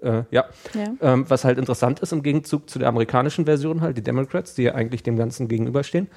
Äh, 0.03 0.23
ja. 0.31 0.47
Ja. 0.75 0.95
Ähm, 1.01 1.27
was 1.29 1.45
halt 1.45 1.59
interessant 1.59 2.01
ist 2.01 2.13
im 2.13 2.23
Gegenzug 2.23 2.71
zu 2.71 2.79
der 2.79 2.89
amerikanischen 2.89 3.45
Version 3.45 3.81
halt, 3.83 3.97
die 3.97 4.03
Democrats, 4.03 4.55
die 4.55 4.63
ja 4.63 4.75
eigentlich 4.75 5.03
dem 5.03 5.17
Ganzen 5.17 5.49
gegenüberstehen. 5.49 6.09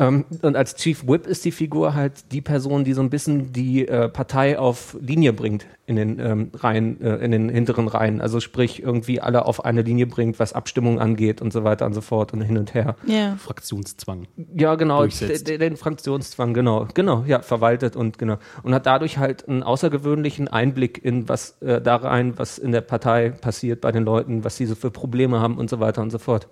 Ähm, 0.00 0.24
und 0.42 0.56
als 0.56 0.74
Chief 0.76 1.06
Whip 1.06 1.26
ist 1.26 1.44
die 1.44 1.52
Figur 1.52 1.94
halt 1.94 2.32
die 2.32 2.40
Person, 2.40 2.84
die 2.84 2.94
so 2.94 3.02
ein 3.02 3.10
bisschen 3.10 3.52
die 3.52 3.86
äh, 3.86 4.08
Partei 4.08 4.58
auf 4.58 4.96
Linie 5.00 5.32
bringt 5.32 5.66
in 5.86 5.96
den 5.96 6.18
ähm, 6.18 6.50
Reihen, 6.54 7.00
äh, 7.02 7.16
in 7.16 7.32
den 7.32 7.48
hinteren 7.48 7.86
Reihen. 7.86 8.20
Also 8.20 8.40
sprich 8.40 8.82
irgendwie 8.82 9.20
alle 9.20 9.44
auf 9.44 9.64
eine 9.64 9.82
Linie 9.82 10.06
bringt, 10.06 10.38
was 10.38 10.52
Abstimmung 10.52 10.98
angeht 11.00 11.42
und 11.42 11.52
so 11.52 11.64
weiter 11.64 11.84
und 11.86 11.92
so 11.94 12.00
fort 12.00 12.32
und 12.32 12.40
hin 12.40 12.56
und 12.56 12.72
her. 12.74 12.96
Ja. 13.06 13.36
Fraktionszwang. 13.36 14.26
Ja, 14.54 14.76
genau, 14.76 15.00
durchsetzt. 15.00 15.46
d- 15.48 15.52
d- 15.52 15.58
den 15.58 15.76
Fraktionszwang, 15.76 16.54
genau, 16.54 16.86
genau, 16.94 17.24
ja, 17.26 17.40
verwaltet 17.42 17.94
und 17.96 18.18
genau. 18.18 18.38
Und 18.62 18.72
hat 18.74 18.86
dadurch 18.86 19.18
halt 19.18 19.48
einen 19.48 19.62
außergewöhnlichen 19.62 20.48
Einblick 20.48 21.04
in 21.04 21.28
was 21.28 21.60
äh, 21.60 21.80
da 21.80 21.96
rein, 21.96 22.38
was 22.38 22.56
in 22.58 22.72
der 22.72 22.80
Partei 22.80 23.30
passiert 23.30 23.80
bei 23.80 23.92
den 23.92 24.04
Leuten, 24.04 24.44
was 24.44 24.56
sie 24.56 24.66
so 24.66 24.74
für 24.76 24.90
Probleme 24.90 25.40
haben 25.40 25.58
und 25.58 25.68
so 25.68 25.80
weiter 25.80 26.00
und 26.02 26.10
so 26.10 26.18
fort. 26.18 26.48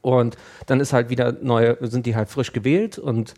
Und 0.00 0.36
dann 0.66 0.80
ist 0.80 0.92
halt 0.92 1.10
wieder 1.10 1.32
neue, 1.32 1.76
sind 1.80 2.06
die 2.06 2.16
halt 2.16 2.28
frisch 2.28 2.52
gewählt 2.52 2.98
und 2.98 3.34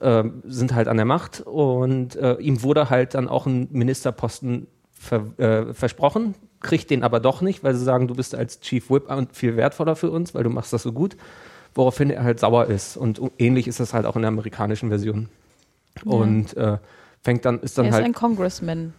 ähm, 0.00 0.42
sind 0.44 0.74
halt 0.74 0.88
an 0.88 0.96
der 0.96 1.06
Macht 1.06 1.40
und 1.40 2.16
äh, 2.16 2.34
ihm 2.36 2.62
wurde 2.62 2.90
halt 2.90 3.14
dann 3.14 3.28
auch 3.28 3.46
ein 3.46 3.68
Ministerposten 3.70 4.66
ver, 4.92 5.26
äh, 5.38 5.74
versprochen, 5.74 6.34
kriegt 6.60 6.90
den 6.90 7.02
aber 7.02 7.20
doch 7.20 7.40
nicht, 7.40 7.64
weil 7.64 7.74
sie 7.74 7.84
sagen, 7.84 8.06
du 8.06 8.14
bist 8.14 8.34
als 8.34 8.60
Chief 8.60 8.90
Whip 8.90 9.08
viel 9.32 9.56
wertvoller 9.56 9.96
für 9.96 10.10
uns, 10.10 10.34
weil 10.34 10.44
du 10.44 10.50
machst 10.50 10.72
das 10.72 10.82
so 10.82 10.92
gut, 10.92 11.16
woraufhin 11.74 12.10
er 12.10 12.22
halt 12.22 12.40
sauer 12.40 12.66
ist 12.66 12.96
und 12.96 13.20
ähnlich 13.38 13.66
ist 13.66 13.80
das 13.80 13.94
halt 13.94 14.06
auch 14.06 14.16
in 14.16 14.22
der 14.22 14.28
amerikanischen 14.28 14.88
Version. 14.90 15.28
Und 16.04 16.56
äh, 16.56 16.78
fängt 17.22 17.44
dann, 17.44 17.60
ist 17.60 17.76
dann 17.76 17.86
Er 17.86 17.90
ist 17.90 17.94
halt 17.96 18.04
ein 18.06 18.14
Congressman. 18.14 18.94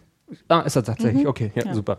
Ah, 0.48 0.60
ist 0.60 0.76
er 0.76 0.84
tatsächlich? 0.84 1.26
Okay, 1.26 1.52
ja, 1.54 1.66
Ja. 1.66 1.74
super. 1.74 1.98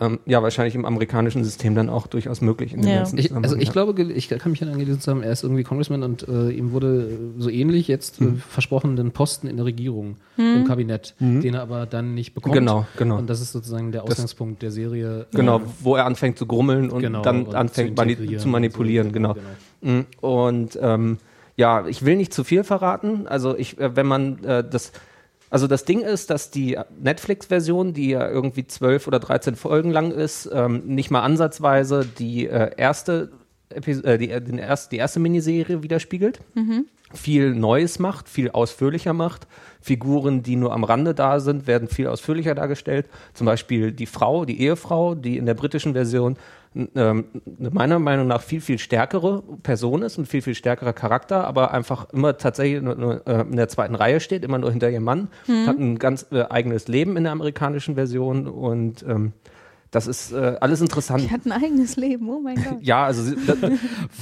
Ähm, 0.00 0.18
ja, 0.26 0.42
wahrscheinlich 0.42 0.74
im 0.74 0.84
amerikanischen 0.86 1.44
System 1.44 1.76
dann 1.76 1.88
auch 1.88 2.08
durchaus 2.08 2.40
möglich. 2.40 2.74
Ja. 2.76 3.04
Ich, 3.14 3.32
also 3.32 3.54
ich 3.56 3.66
ja. 3.68 3.72
glaube, 3.72 4.02
ich 4.02 4.28
kann 4.28 4.50
mich 4.50 4.58
daran 4.58 4.80
gelesen 4.80 5.00
zu 5.00 5.08
haben, 5.12 5.22
er 5.22 5.30
ist 5.30 5.44
irgendwie 5.44 5.62
Congressman 5.62 6.02
und 6.02 6.26
äh, 6.26 6.50
ihm 6.50 6.72
wurde 6.72 7.10
äh, 7.36 7.40
so 7.40 7.48
ähnlich 7.48 7.86
jetzt 7.86 8.18
Hm. 8.18 8.34
äh, 8.34 8.38
versprochen 8.40 8.96
den 8.96 9.12
Posten 9.12 9.46
in 9.46 9.56
der 9.56 9.66
Regierung, 9.66 10.16
im 10.36 10.64
Kabinett, 10.64 11.14
den 11.20 11.54
er 11.54 11.62
aber 11.62 11.86
dann 11.86 12.12
nicht 12.14 12.34
bekommt. 12.34 12.54
Genau, 12.56 12.86
genau. 12.96 13.18
Und 13.18 13.30
das 13.30 13.40
ist 13.40 13.52
sozusagen 13.52 13.92
der 13.92 14.02
Ausgangspunkt 14.02 14.62
der 14.62 14.72
Serie. 14.72 15.26
Genau, 15.30 15.58
Äh, 15.58 15.62
wo 15.80 15.94
er 15.94 16.06
anfängt 16.06 16.38
zu 16.38 16.46
grummeln 16.46 16.90
und 16.90 17.00
Genau, 17.00 17.22
dann 17.22 17.44
und 17.46 17.54
anfängt 17.54 17.96
zu 17.96 18.04
mani 18.04 18.36
zu 18.36 18.48
manipulieren, 18.48 19.06
und 19.08 19.12
so. 19.12 19.14
genau. 19.14 19.36
Mm, 19.82 20.06
Und 20.20 20.76
ähm, 20.82 21.18
ja, 21.56 21.86
ich 21.86 22.04
will 22.04 22.16
nicht 22.16 22.34
zu 22.34 22.42
viel 22.42 22.64
verraten. 22.64 23.28
Also 23.28 23.56
ich, 23.56 23.78
äh, 23.78 23.94
wenn 23.94 24.06
man 24.06 24.42
äh, 24.42 24.64
das, 24.68 24.90
also 25.54 25.68
das 25.68 25.84
Ding 25.84 26.00
ist, 26.00 26.30
dass 26.30 26.50
die 26.50 26.76
Netflix-Version, 27.00 27.92
die 27.92 28.10
ja 28.10 28.28
irgendwie 28.28 28.66
zwölf 28.66 29.06
oder 29.06 29.20
13 29.20 29.54
Folgen 29.54 29.92
lang 29.92 30.10
ist, 30.10 30.50
ähm, 30.52 30.82
nicht 30.84 31.12
mal 31.12 31.20
ansatzweise 31.20 32.04
die 32.04 32.48
äh, 32.48 32.72
erste 32.76 33.30
Epis 33.68 34.00
äh, 34.00 34.18
die, 34.18 34.26
den 34.26 34.58
erst, 34.58 34.90
die 34.90 34.96
erste 34.96 35.20
Miniserie 35.20 35.84
widerspiegelt. 35.84 36.40
Viel 37.12 37.54
Neues 37.54 38.00
macht, 38.00 38.28
viel 38.28 38.50
ausführlicher 38.50 39.12
macht. 39.12 39.46
Figuren, 39.80 40.42
die 40.42 40.56
nur 40.56 40.72
am 40.72 40.82
Rande 40.82 41.14
da 41.14 41.38
sind, 41.38 41.68
werden 41.68 41.86
viel 41.86 42.08
ausführlicher 42.08 42.56
dargestellt. 42.56 43.08
Zum 43.32 43.44
Beispiel 43.44 43.92
die 43.92 44.06
Frau, 44.06 44.44
die 44.44 44.60
Ehefrau, 44.60 45.14
die 45.14 45.38
in 45.38 45.46
der 45.46 45.54
britischen 45.54 45.92
Version 45.92 46.36
ähm, 46.74 47.24
eine 47.58 47.70
meiner 47.70 47.98
Meinung 47.98 48.26
nach 48.26 48.42
viel, 48.42 48.60
viel 48.60 48.78
stärkere 48.78 49.42
Person 49.62 50.02
ist 50.02 50.18
und 50.18 50.26
viel, 50.26 50.42
viel 50.42 50.54
stärkerer 50.54 50.92
Charakter, 50.92 51.46
aber 51.46 51.72
einfach 51.72 52.10
immer 52.12 52.36
tatsächlich 52.36 52.82
nur, 52.82 52.94
nur, 52.96 53.26
äh, 53.26 53.42
in 53.42 53.56
der 53.56 53.68
zweiten 53.68 53.94
Reihe 53.94 54.20
steht, 54.20 54.44
immer 54.44 54.58
nur 54.58 54.70
hinter 54.70 54.90
ihrem 54.90 55.04
Mann, 55.04 55.28
hat 55.66 55.78
ein 55.78 55.98
ganz 55.98 56.26
äh, 56.32 56.44
eigenes 56.50 56.88
Leben 56.88 57.16
in 57.16 57.24
der 57.24 57.32
amerikanischen 57.32 57.94
Version 57.94 58.46
und 58.48 59.04
ähm, 59.08 59.32
das 59.94 60.08
ist 60.08 60.32
äh, 60.32 60.56
alles 60.60 60.80
interessant. 60.80 61.22
Die 61.22 61.30
hat 61.30 61.46
ein 61.46 61.52
eigenes 61.52 61.94
Leben, 61.94 62.28
oh 62.28 62.40
mein 62.40 62.56
Gott. 62.56 62.78
Ja, 62.82 63.04
also 63.04 63.22
sie, 63.22 63.36
das, 63.46 63.58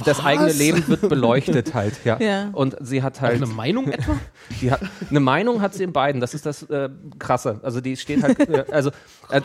das 0.05 0.23
eigene 0.23 0.51
Leben 0.51 0.87
wird 0.87 1.09
beleuchtet 1.09 1.73
halt, 1.73 1.95
ja. 2.05 2.19
Ja. 2.19 2.49
Und 2.53 2.77
sie 2.81 3.01
hat 3.01 3.17
Auch 3.17 3.21
halt 3.21 3.37
eine 3.37 3.47
Meinung 3.47 3.87
etwa? 3.87 4.15
die 4.61 4.71
hat, 4.71 4.81
eine 5.09 5.19
Meinung 5.19 5.61
hat 5.61 5.73
sie 5.73 5.83
in 5.83 5.91
beiden. 5.91 6.21
Das 6.21 6.35
ist 6.35 6.45
das 6.45 6.61
äh, 6.69 6.89
Krasse. 7.17 7.59
Also 7.63 7.81
die 7.81 7.97
steht 7.97 8.21
halt, 8.21 8.39
äh, 8.47 8.65
also 8.71 8.91
äh, 9.29 9.41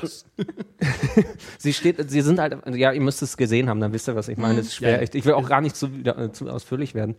sie 1.58 1.72
steht, 1.72 2.10
sie 2.10 2.20
sind 2.20 2.38
halt, 2.38 2.58
ja, 2.74 2.92
ihr 2.92 3.00
müsst 3.00 3.22
es 3.22 3.38
gesehen 3.38 3.70
haben, 3.70 3.80
dann 3.80 3.94
wisst 3.94 4.06
ihr, 4.06 4.14
was 4.14 4.28
ich 4.28 4.36
meine. 4.36 4.60
Es 4.60 4.66
ist 4.66 4.74
schwer, 4.74 5.00
echt. 5.00 5.14
Ich 5.14 5.24
will 5.24 5.32
auch 5.32 5.48
gar 5.48 5.62
nicht 5.62 5.76
zu, 5.76 5.86
äh, 5.86 6.30
zu 6.30 6.50
ausführlich 6.50 6.94
werden. 6.94 7.16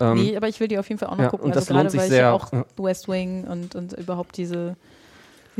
Ähm, 0.00 0.14
nee, 0.14 0.34
aber 0.34 0.48
ich 0.48 0.58
will 0.60 0.68
die 0.68 0.78
auf 0.78 0.88
jeden 0.88 0.98
Fall 0.98 1.08
auch 1.08 1.16
noch 1.16 1.24
ja, 1.24 1.28
gucken. 1.28 1.44
und 1.44 1.54
das 1.54 1.64
also 1.64 1.74
lohnt 1.74 1.90
gerade 1.90 1.90
sich 1.90 2.00
weil 2.00 2.08
sehr, 2.08 2.18
ich 2.18 2.22
ja 2.22 2.32
auch 2.32 2.52
ja. 2.54 2.64
West 2.78 3.06
Wing 3.06 3.44
und, 3.44 3.74
und 3.74 3.92
überhaupt 3.92 4.38
diese, 4.38 4.76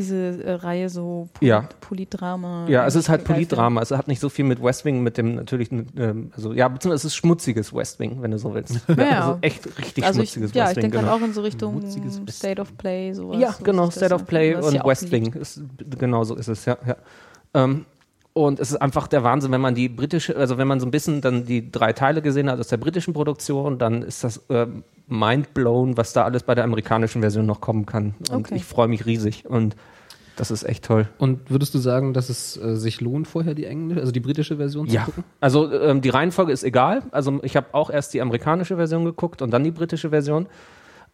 diese 0.00 0.42
äh, 0.42 0.52
Reihe 0.52 0.88
so 0.88 1.28
Polit 1.34 1.48
Ja. 1.48 1.68
Politdrama. 1.80 2.66
ja, 2.68 2.86
es 2.86 2.94
ist 2.94 3.08
halt. 3.08 3.24
Politdrama. 3.24 3.80
Es 3.82 3.90
hat 3.90 4.08
nicht 4.08 4.20
so 4.20 4.28
viel 4.28 4.44
mit 4.44 4.62
West 4.62 4.84
Wing, 4.84 5.02
mit 5.02 5.18
dem 5.18 5.34
natürlich, 5.34 5.70
ähm, 5.70 6.30
also 6.34 6.52
ja, 6.52 6.68
beziehungsweise 6.68 7.06
es 7.06 7.12
ist 7.12 7.16
schmutziges 7.16 7.74
West 7.74 7.98
Wing, 8.00 8.22
wenn 8.22 8.30
du 8.30 8.38
so 8.38 8.54
willst. 8.54 8.80
Ja. 8.96 9.20
Also 9.20 9.38
echt 9.42 9.66
richtig 9.78 10.04
Also 10.04 10.22
ich, 10.22 10.30
schmutziges 10.30 10.54
ja, 10.54 10.64
West 10.64 10.72
ich 10.72 10.76
Wing. 10.76 10.82
denke 10.90 10.98
genau. 10.98 11.10
halt 11.12 11.22
auch 11.22 11.26
in 11.26 11.32
so 11.34 11.42
Richtung 11.42 11.82
State 12.28 12.60
of 12.60 12.76
Play, 12.76 13.12
sowas. 13.12 13.40
Ja, 13.40 13.54
genau, 13.62 13.90
State 13.90 14.14
of 14.14 14.26
Play 14.26 14.54
und 14.54 14.74
ja 14.74 14.84
West. 14.84 15.10
Wing. 15.12 15.32
Ist, 15.34 15.62
genau 15.98 16.24
so 16.24 16.34
ist 16.34 16.48
es, 16.48 16.64
ja. 16.64 16.76
ja. 16.86 16.96
Ähm, 17.54 17.84
und 18.32 18.60
es 18.60 18.70
ist 18.70 18.76
einfach 18.76 19.08
der 19.08 19.24
Wahnsinn, 19.24 19.50
wenn 19.50 19.60
man 19.60 19.74
die 19.74 19.88
britische, 19.88 20.36
also 20.36 20.56
wenn 20.56 20.68
man 20.68 20.78
so 20.80 20.86
ein 20.86 20.92
bisschen 20.92 21.20
dann 21.20 21.44
die 21.46 21.70
drei 21.70 21.92
Teile 21.92 22.22
gesehen 22.22 22.48
hat 22.48 22.60
aus 22.60 22.68
der 22.68 22.76
britischen 22.76 23.12
Produktion, 23.12 23.78
dann 23.78 24.02
ist 24.02 24.22
das 24.22 24.40
ähm, 24.50 24.84
mindblown, 25.10 25.96
was 25.96 26.12
da 26.12 26.24
alles 26.24 26.42
bei 26.44 26.54
der 26.54 26.64
amerikanischen 26.64 27.20
Version 27.20 27.46
noch 27.46 27.60
kommen 27.60 27.84
kann. 27.86 28.14
Und 28.30 28.46
Okay. 28.46 28.54
ich 28.56 28.64
freue 28.64 28.88
mich 28.88 29.04
riesig 29.06 29.44
und 29.48 29.76
das 30.36 30.50
ist 30.50 30.62
echt 30.62 30.84
toll. 30.84 31.06
Und 31.18 31.50
würdest 31.50 31.74
du 31.74 31.78
sagen, 31.78 32.14
dass 32.14 32.30
es 32.30 32.56
äh, 32.56 32.76
sich 32.76 33.00
lohnt, 33.02 33.28
vorher 33.28 33.52
die 33.54 33.66
englische, 33.66 34.00
also 34.00 34.12
die 34.12 34.20
britische 34.20 34.56
Version 34.56 34.88
zu 34.88 34.94
Ja, 34.94 35.02
gucken? 35.04 35.24
also 35.40 35.70
ähm, 35.70 36.00
die 36.00 36.08
Reihenfolge 36.08 36.52
ist 36.52 36.64
egal. 36.64 37.02
Also 37.10 37.40
ich 37.42 37.56
habe 37.56 37.66
auch 37.72 37.90
erst 37.90 38.14
die 38.14 38.22
amerikanische 38.22 38.76
Version 38.76 39.04
geguckt 39.04 39.42
und 39.42 39.50
dann 39.50 39.64
die 39.64 39.70
britische 39.70 40.08
Version. 40.10 40.46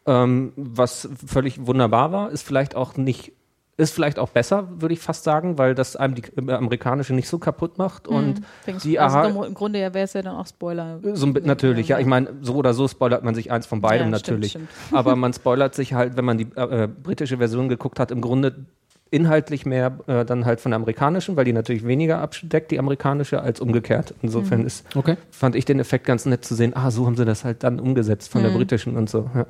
Ähm, 0.06 0.52
was 0.56 1.08
völlig 1.26 1.66
wunderbar 1.66 2.12
war, 2.12 2.30
ist 2.30 2.42
vielleicht 2.42 2.76
auch 2.76 2.96
nicht, 2.96 3.32
ist 3.78 3.92
vielleicht 3.92 4.18
auch 4.18 4.30
besser, 4.30 4.68
würde 4.80 4.94
ich 4.94 5.00
fast 5.00 5.24
sagen, 5.24 5.58
weil 5.58 5.74
das 5.74 5.96
einem 5.96 6.14
die 6.14 6.22
äh, 6.36 6.52
amerikanische 6.52 7.12
nicht 7.14 7.28
so 7.28 7.38
kaputt 7.38 7.76
macht. 7.76 8.08
Und 8.08 8.40
Denkst 8.66 8.82
die 8.84 8.98
also 8.98 9.16
Aha, 9.18 9.26
im- 9.46 9.54
Grunde 9.54 9.78
ja 9.80 9.92
wäre 9.92 10.04
es 10.04 10.14
ja 10.14 10.22
dann 10.22 10.36
auch 10.36 10.46
Spoiler. 10.46 10.98
so 11.14 11.26
ein 11.26 11.34
bi- 11.34 11.42
natürlich, 11.42 11.88
ja. 11.88 11.98
Ich 11.98 12.06
meine, 12.06 12.28
so 12.40 12.54
oder 12.54 12.72
so 12.72 12.88
spoilert 12.88 13.22
man 13.22 13.34
sich 13.34 13.50
eins 13.52 13.66
von 13.66 13.82
beidem 13.82 14.10
Ja, 14.12 14.18
stimmt, 14.18 14.28
natürlich. 14.40 14.50
stimmt. 14.52 14.68
Aber 14.92 15.14
man 15.14 15.32
spoilert 15.34 15.74
sich 15.74 15.92
halt, 15.92 16.16
wenn 16.16 16.24
man 16.24 16.38
die 16.38 16.48
äh, 16.56 16.84
äh, 16.84 16.88
britische 16.88 17.36
Version 17.36 17.68
geguckt 17.68 18.00
hat, 18.00 18.10
im 18.10 18.22
Grunde 18.22 18.64
inhaltlich 19.10 19.66
mehr 19.66 19.98
äh, 20.08 20.24
dann 20.24 20.46
halt 20.46 20.60
von 20.60 20.70
der 20.70 20.76
amerikanischen, 20.76 21.36
weil 21.36 21.44
die 21.44 21.52
natürlich 21.52 21.86
weniger 21.86 22.18
abdeckt, 22.20 22.70
die 22.70 22.78
amerikanische, 22.78 23.40
als 23.42 23.60
umgekehrt. 23.60 24.14
Insofern 24.22 24.60
Mhm. 24.60 24.66
ist, 24.66 24.86
Okay. 24.96 25.16
fand 25.30 25.54
ich 25.54 25.64
den 25.66 25.78
Effekt 25.80 26.06
ganz 26.06 26.24
nett 26.26 26.44
zu 26.46 26.54
sehen. 26.54 26.74
Ah, 26.74 26.90
so 26.90 27.04
haben 27.06 27.16
sie 27.16 27.24
das 27.26 27.44
halt 27.44 27.62
dann 27.62 27.78
umgesetzt 27.78 28.30
von 28.32 28.42
der 28.42 28.50
Mhm. 28.52 28.56
britischen 28.56 28.96
und 28.96 29.08
so. 29.10 29.30
Ja. 29.34 29.46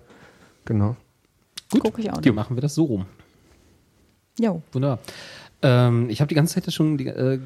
Genau. 0.64 0.96
Gut, 1.70 1.80
Guck 1.84 1.98
ich 2.00 2.10
auch 2.10 2.14
dann 2.14 2.22
nicht. 2.24 2.34
machen 2.34 2.56
wir 2.56 2.60
das 2.60 2.74
so 2.74 2.84
rum. 2.84 3.06
Jo. 4.38 4.60
Wunderbar. 4.72 4.98
Ähm, 5.68 6.08
ich 6.10 6.20
habe 6.20 6.28
die 6.28 6.34
ganze 6.34 6.54
Zeit 6.60 6.72
schon 6.72 6.96
die, 6.96 7.06
äh, 7.08 7.38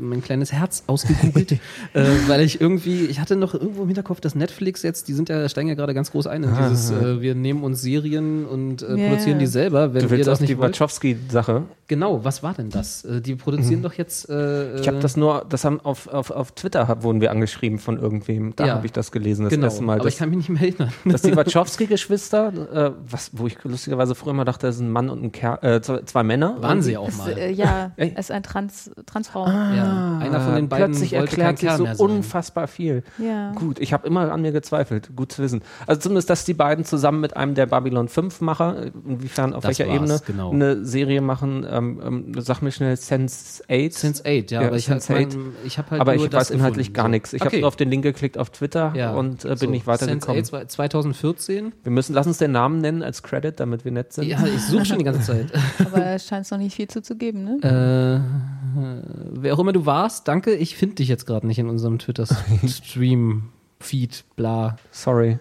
mein 0.00 0.22
kleines 0.22 0.52
Herz 0.52 0.82
ausgegoogelt, 0.88 1.52
äh, 1.92 2.04
weil 2.26 2.40
ich 2.40 2.60
irgendwie, 2.60 3.04
ich 3.06 3.20
hatte 3.20 3.36
noch 3.36 3.54
irgendwo 3.54 3.82
im 3.82 3.86
Hinterkopf, 3.88 4.20
dass 4.20 4.34
Netflix 4.34 4.82
jetzt, 4.82 5.06
die 5.08 5.12
sind 5.12 5.28
ja, 5.28 5.48
steigen 5.48 5.68
ja 5.68 5.74
gerade 5.74 5.94
ganz 5.94 6.10
groß 6.10 6.26
ein 6.26 6.42
in 6.42 6.50
dieses, 6.56 6.90
äh, 6.90 7.20
wir 7.20 7.34
nehmen 7.34 7.62
uns 7.62 7.80
Serien 7.82 8.44
und 8.46 8.82
äh, 8.82 8.96
Ja. 8.96 9.08
produzieren 9.08 9.38
die 9.38 9.46
selber, 9.46 9.94
wenn 9.94 10.00
Du 10.00 10.06
ihr 10.06 10.10
willst 10.10 10.26
das 10.28 10.38
auf 10.38 10.40
nicht 10.40 10.50
die. 10.50 10.58
Wachowski-Sache. 10.58 11.62
Genau, 11.86 12.24
was 12.24 12.42
war 12.42 12.54
denn 12.54 12.70
das? 12.70 13.04
Äh, 13.04 13.20
die 13.20 13.34
produzieren 13.34 13.82
doch 13.82 13.94
jetzt. 13.94 14.28
Äh, 14.28 14.78
Ich 14.80 14.88
habe 14.88 14.98
das 15.00 15.16
nur, 15.16 15.44
das 15.48 15.64
haben 15.64 15.80
auf, 15.80 16.06
auf, 16.08 16.30
auf 16.30 16.52
Twitter 16.52 16.86
hab, 16.88 17.02
wurden 17.02 17.20
wir 17.20 17.30
angeschrieben 17.30 17.78
von 17.78 17.98
irgendwem. 17.98 18.54
Da 18.56 18.66
Ja. 18.66 18.74
habe 18.74 18.86
ich 18.86 18.92
das 18.92 19.10
gelesen, 19.12 19.44
das 19.44 19.50
genau, 19.52 19.66
erste 19.66 19.82
Mal. 19.82 19.94
aber 19.94 20.04
Das- 20.04 20.14
ich 20.14 20.18
kann 20.18 20.30
mich 20.30 20.38
nicht 20.38 20.48
mehr 20.50 20.62
erinnern. 20.62 20.92
dass 21.04 21.22
die 21.22 21.34
Wachowski-Geschwister, 21.36 22.52
äh, 22.72 22.90
was, 23.10 23.30
wo 23.32 23.46
ich 23.46 23.56
lustigerweise 23.64 24.14
früher 24.14 24.30
immer 24.32 24.44
dachte, 24.44 24.66
das 24.68 24.76
sind 24.76 24.86
ein 24.88 24.92
Mann 24.92 25.08
und 25.10 25.22
ein 25.22 25.32
Kerl, 25.32 25.58
äh, 25.62 25.80
zwei, 25.80 26.02
zwei 26.02 26.22
Männer. 26.22 26.56
Waren 26.60 26.82
sie 26.82 26.96
auch 26.96 27.10
mal. 27.16 27.36
äh, 27.36 27.50
ja, 27.60 27.92
es 27.96 28.12
ist 28.12 28.30
ein 28.30 28.42
Trans, 28.42 28.90
Transfrau. 29.06 29.46
ja, 29.46 30.18
einer 30.18 30.40
von 30.40 30.54
den 30.54 30.68
beiden 30.68 30.84
Ah, 30.84 30.86
Plötzlich 30.86 31.12
erklärt 31.12 31.58
sich 31.58 31.70
so 31.72 31.86
unfassbar 31.98 32.66
viel. 32.68 33.02
Ja. 33.18 33.52
Gut, 33.52 33.78
ich 33.78 33.92
habe 33.92 34.06
immer 34.06 34.32
an 34.32 34.42
mir 34.42 34.52
gezweifelt. 34.52 35.10
Gut 35.14 35.32
zu 35.32 35.42
wissen. 35.42 35.62
Also 35.86 36.00
zumindest, 36.00 36.30
dass 36.30 36.44
die 36.44 36.54
beiden 36.54 36.84
zusammen 36.84 37.20
mit 37.20 37.36
einem 37.36 37.54
der 37.54 37.66
Babylon 37.66 38.08
5 38.08 38.40
Macher, 38.40 38.86
inwiefern, 39.06 39.52
auf 39.54 39.62
Das 39.62 39.78
welcher 39.78 39.92
Ebene, 39.92 40.20
genau. 40.26 40.50
eine 40.52 40.84
Serie 40.84 41.20
machen, 41.20 41.66
ähm, 41.70 42.00
ähm, 42.04 42.40
sag 42.40 42.62
mir 42.62 42.72
schnell, 42.72 42.96
Sense 42.96 43.62
8. 43.70 43.92
Sense 43.92 44.22
8, 44.24 44.50
ja, 44.50 44.62
Ja, 44.62 44.68
aber 44.68 44.76
ich, 44.76 44.88
Sense8. 44.88 45.12
mein, 45.12 45.28
ich 45.64 45.78
habe 45.78 45.90
halt 45.90 46.00
aber 46.00 46.14
nur 46.14 46.24
ich 46.24 46.30
das 46.30 46.40
weiß 46.48 46.50
inhaltlich 46.50 46.88
gefunden, 46.88 46.96
gar 46.96 47.04
so. 47.04 47.10
nichts. 47.10 47.32
Ich 47.32 47.42
okay. 47.42 47.48
habe 47.48 47.60
nur 47.60 47.68
auf 47.68 47.76
den 47.76 47.90
Link 47.90 48.02
geklickt 48.02 48.38
auf 48.38 48.50
Twitter 48.50 48.92
ja. 48.96 49.12
und 49.12 49.44
äh, 49.44 49.48
bin 49.48 49.58
So, 49.58 49.66
nicht 49.66 49.86
weitergekommen. 49.86 50.44
Sense 50.44 50.56
8 50.56 50.70
2014. 50.70 51.72
Wir 51.82 51.92
müssen, 51.92 52.14
lass 52.14 52.26
uns 52.26 52.38
den 52.38 52.52
Namen 52.52 52.80
nennen 52.80 53.02
als 53.02 53.22
Credit, 53.22 53.58
damit 53.58 53.84
wir 53.84 53.92
nett 53.92 54.12
sind. 54.12 54.24
Ja, 54.24 54.44
ich 54.46 54.62
suche 54.62 54.84
schon 54.84 54.98
die 54.98 55.04
ganze 55.04 55.20
Zeit. 55.22 55.46
Aber 55.84 56.06
es 56.06 56.26
scheint 56.26 56.44
es 56.46 56.50
noch 56.50 56.58
nicht 56.58 56.74
viel 56.74 56.88
zu, 56.88 57.02
zu 57.02 57.16
geben, 57.16 57.39
ne? 57.44 58.22
äh, 58.24 59.40
wer 59.40 59.54
auch 59.54 59.58
immer 59.58 59.72
du 59.72 59.86
warst, 59.86 60.28
danke. 60.28 60.54
Ich 60.54 60.76
finde 60.76 60.96
dich 60.96 61.08
jetzt 61.08 61.26
gerade 61.26 61.46
nicht 61.46 61.58
in 61.58 61.68
unserem 61.68 61.98
Twitter-Stream, 61.98 63.50
Feed, 63.80 64.24
bla. 64.36 64.76
Sorry. 64.90 65.38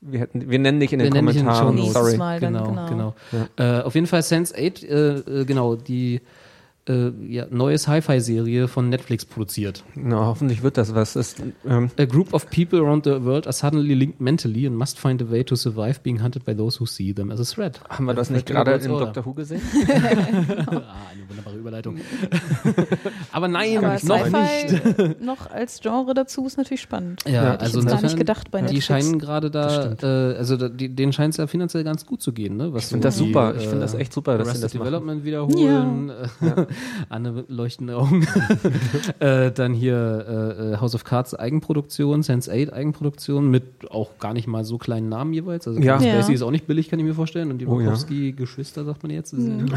Wir, 0.00 0.20
hätten, 0.20 0.50
wir 0.50 0.58
nennen 0.58 0.80
dich 0.80 0.92
in 0.92 1.00
Wir 1.00 1.10
den 1.10 1.14
nennen 1.14 1.28
dich 1.28 1.36
in 1.36 1.46
den 1.46 1.54
Kommentaren. 1.54 1.78
Shownotes. 1.78 1.92
Sorry. 1.94 2.16
Mal 2.16 2.40
dann, 2.40 2.54
genau, 2.54 2.86
genau. 2.86 3.14
genau. 3.30 3.46
Äh, 3.56 3.82
auf 3.82 3.94
jeden 3.94 4.06
Fall 4.06 4.22
Sense 4.22 4.54
8, 4.54 4.82
äh, 4.84 5.18
äh, 5.18 5.44
genau, 5.44 5.76
die 5.76 6.20
äh, 6.88 7.10
ja, 7.28 7.46
neue 7.50 7.78
Sci-Fi-Serie 7.78 8.68
von 8.68 8.88
Netflix 8.88 9.24
produziert. 9.24 9.82
Na, 9.94 10.26
hoffentlich 10.26 10.62
wird 10.62 10.76
das 10.76 10.94
was. 10.94 11.14
Das, 11.14 11.34
ähm, 11.68 11.90
A 11.98 12.04
group 12.04 12.32
of 12.34 12.48
people 12.50 12.78
around 12.80 13.04
the 13.04 13.24
world 13.24 13.46
are 13.46 13.52
suddenly 13.52 13.94
linked 13.94 14.20
mentally 14.20 14.66
and 14.66 14.76
must 14.76 14.98
find 14.98 15.20
a 15.22 15.30
way 15.30 15.42
to 15.44 15.56
survive 15.56 16.00
being 16.02 16.22
hunted 16.22 16.44
by 16.44 16.54
those 16.54 16.78
who 16.80 16.86
see 16.86 17.12
them 17.12 17.30
as 17.30 17.40
a 17.40 17.44
threat. 17.44 17.80
haben 17.88 18.04
wir 18.06 18.14
das 18.14 18.30
Äh, 18.30 18.34
nicht 18.34 18.46
gerade 18.46 18.72
in. 18.72 18.88
Doctor 18.88 19.24
Who 19.26 19.34
gesehen? 19.34 19.60
Ah, 19.86 21.10
eine 21.12 21.28
wunderbare 21.28 21.56
Überleitung. 21.56 21.96
Aber 23.32 23.48
nein, 23.48 23.78
Aber 23.78 23.86
noch 24.02 24.24
nicht. 24.24 24.70
Sci-Fi 24.70 25.16
noch 25.24 25.50
als 25.50 25.80
Genre 25.80 26.14
dazu 26.14 26.46
ist 26.46 26.56
natürlich 26.58 26.80
spannend. 26.80 27.22
Ja, 27.26 27.32
Ja, 27.32 27.54
also 27.56 27.78
jetzt 27.78 27.86
gar 27.88 27.94
nicht 27.96 28.02
insofern, 28.04 28.18
gedacht 28.18 28.50
bei 28.50 28.58
die 28.58 28.64
Netflix. 28.64 28.84
scheinen 28.86 29.18
gerade 29.18 29.50
da, 29.50 29.92
äh, 30.02 30.36
also 30.36 30.56
da, 30.56 30.68
die, 30.68 30.88
denen 30.88 31.12
scheint 31.12 31.34
es 31.34 31.38
ja 31.38 31.46
finanziell 31.46 31.84
ganz 31.84 32.06
gut 32.06 32.22
zu 32.22 32.32
gehen, 32.32 32.56
ne? 32.56 32.72
Was 32.72 32.84
Ich 32.84 32.88
finde 32.90 33.08
das 33.08 33.16
so 33.18 33.24
die, 33.24 33.30
super. 33.32 33.54
Ich 33.56 33.64
äh, 33.64 33.68
finde 33.68 33.80
das 33.80 33.94
echt 33.94 34.12
super, 34.12 34.38
dass 34.38 34.54
sie 34.54 34.60
das 34.60 34.74
machen. 34.74 34.84
Development 34.84 35.24
wiederholen, 35.24 36.10
äh, 36.10 36.66
Anne 37.08 37.44
leuchtende 37.48 37.96
Augen. 37.96 38.26
äh, 39.20 39.50
dann 39.52 39.74
hier 39.74 39.96
äh, 40.58 40.72
äh, 40.74 40.76
House 40.78 40.94
of 40.94 41.04
Cards 41.04 41.34
Eigenproduktion, 41.34 42.22
Sense8 42.22 42.72
Eigenproduktion 42.72 43.50
mit 43.50 43.90
auch 43.90 44.18
gar 44.18 44.32
nicht 44.32 44.46
mal 44.46 44.64
so 44.64 44.78
kleinen 44.78 45.08
Namen 45.08 45.32
jeweils. 45.32 45.66
Also 45.66 45.80
Ja. 45.80 45.98
Spacey 46.00 46.28
Ja. 46.30 46.34
ist 46.34 46.42
auch 46.42 46.50
nicht 46.50 46.66
billig, 46.66 46.88
kann 46.88 46.98
ich 46.98 47.04
mir 47.04 47.14
vorstellen. 47.14 47.50
Und 47.50 47.58
die 47.58 47.66
Oh. 47.66 47.78
Wachowski-Geschwister, 47.78 48.84
sagt 48.84 49.02
man 49.02 49.10
jetzt, 49.12 49.30
sind, 49.30 49.70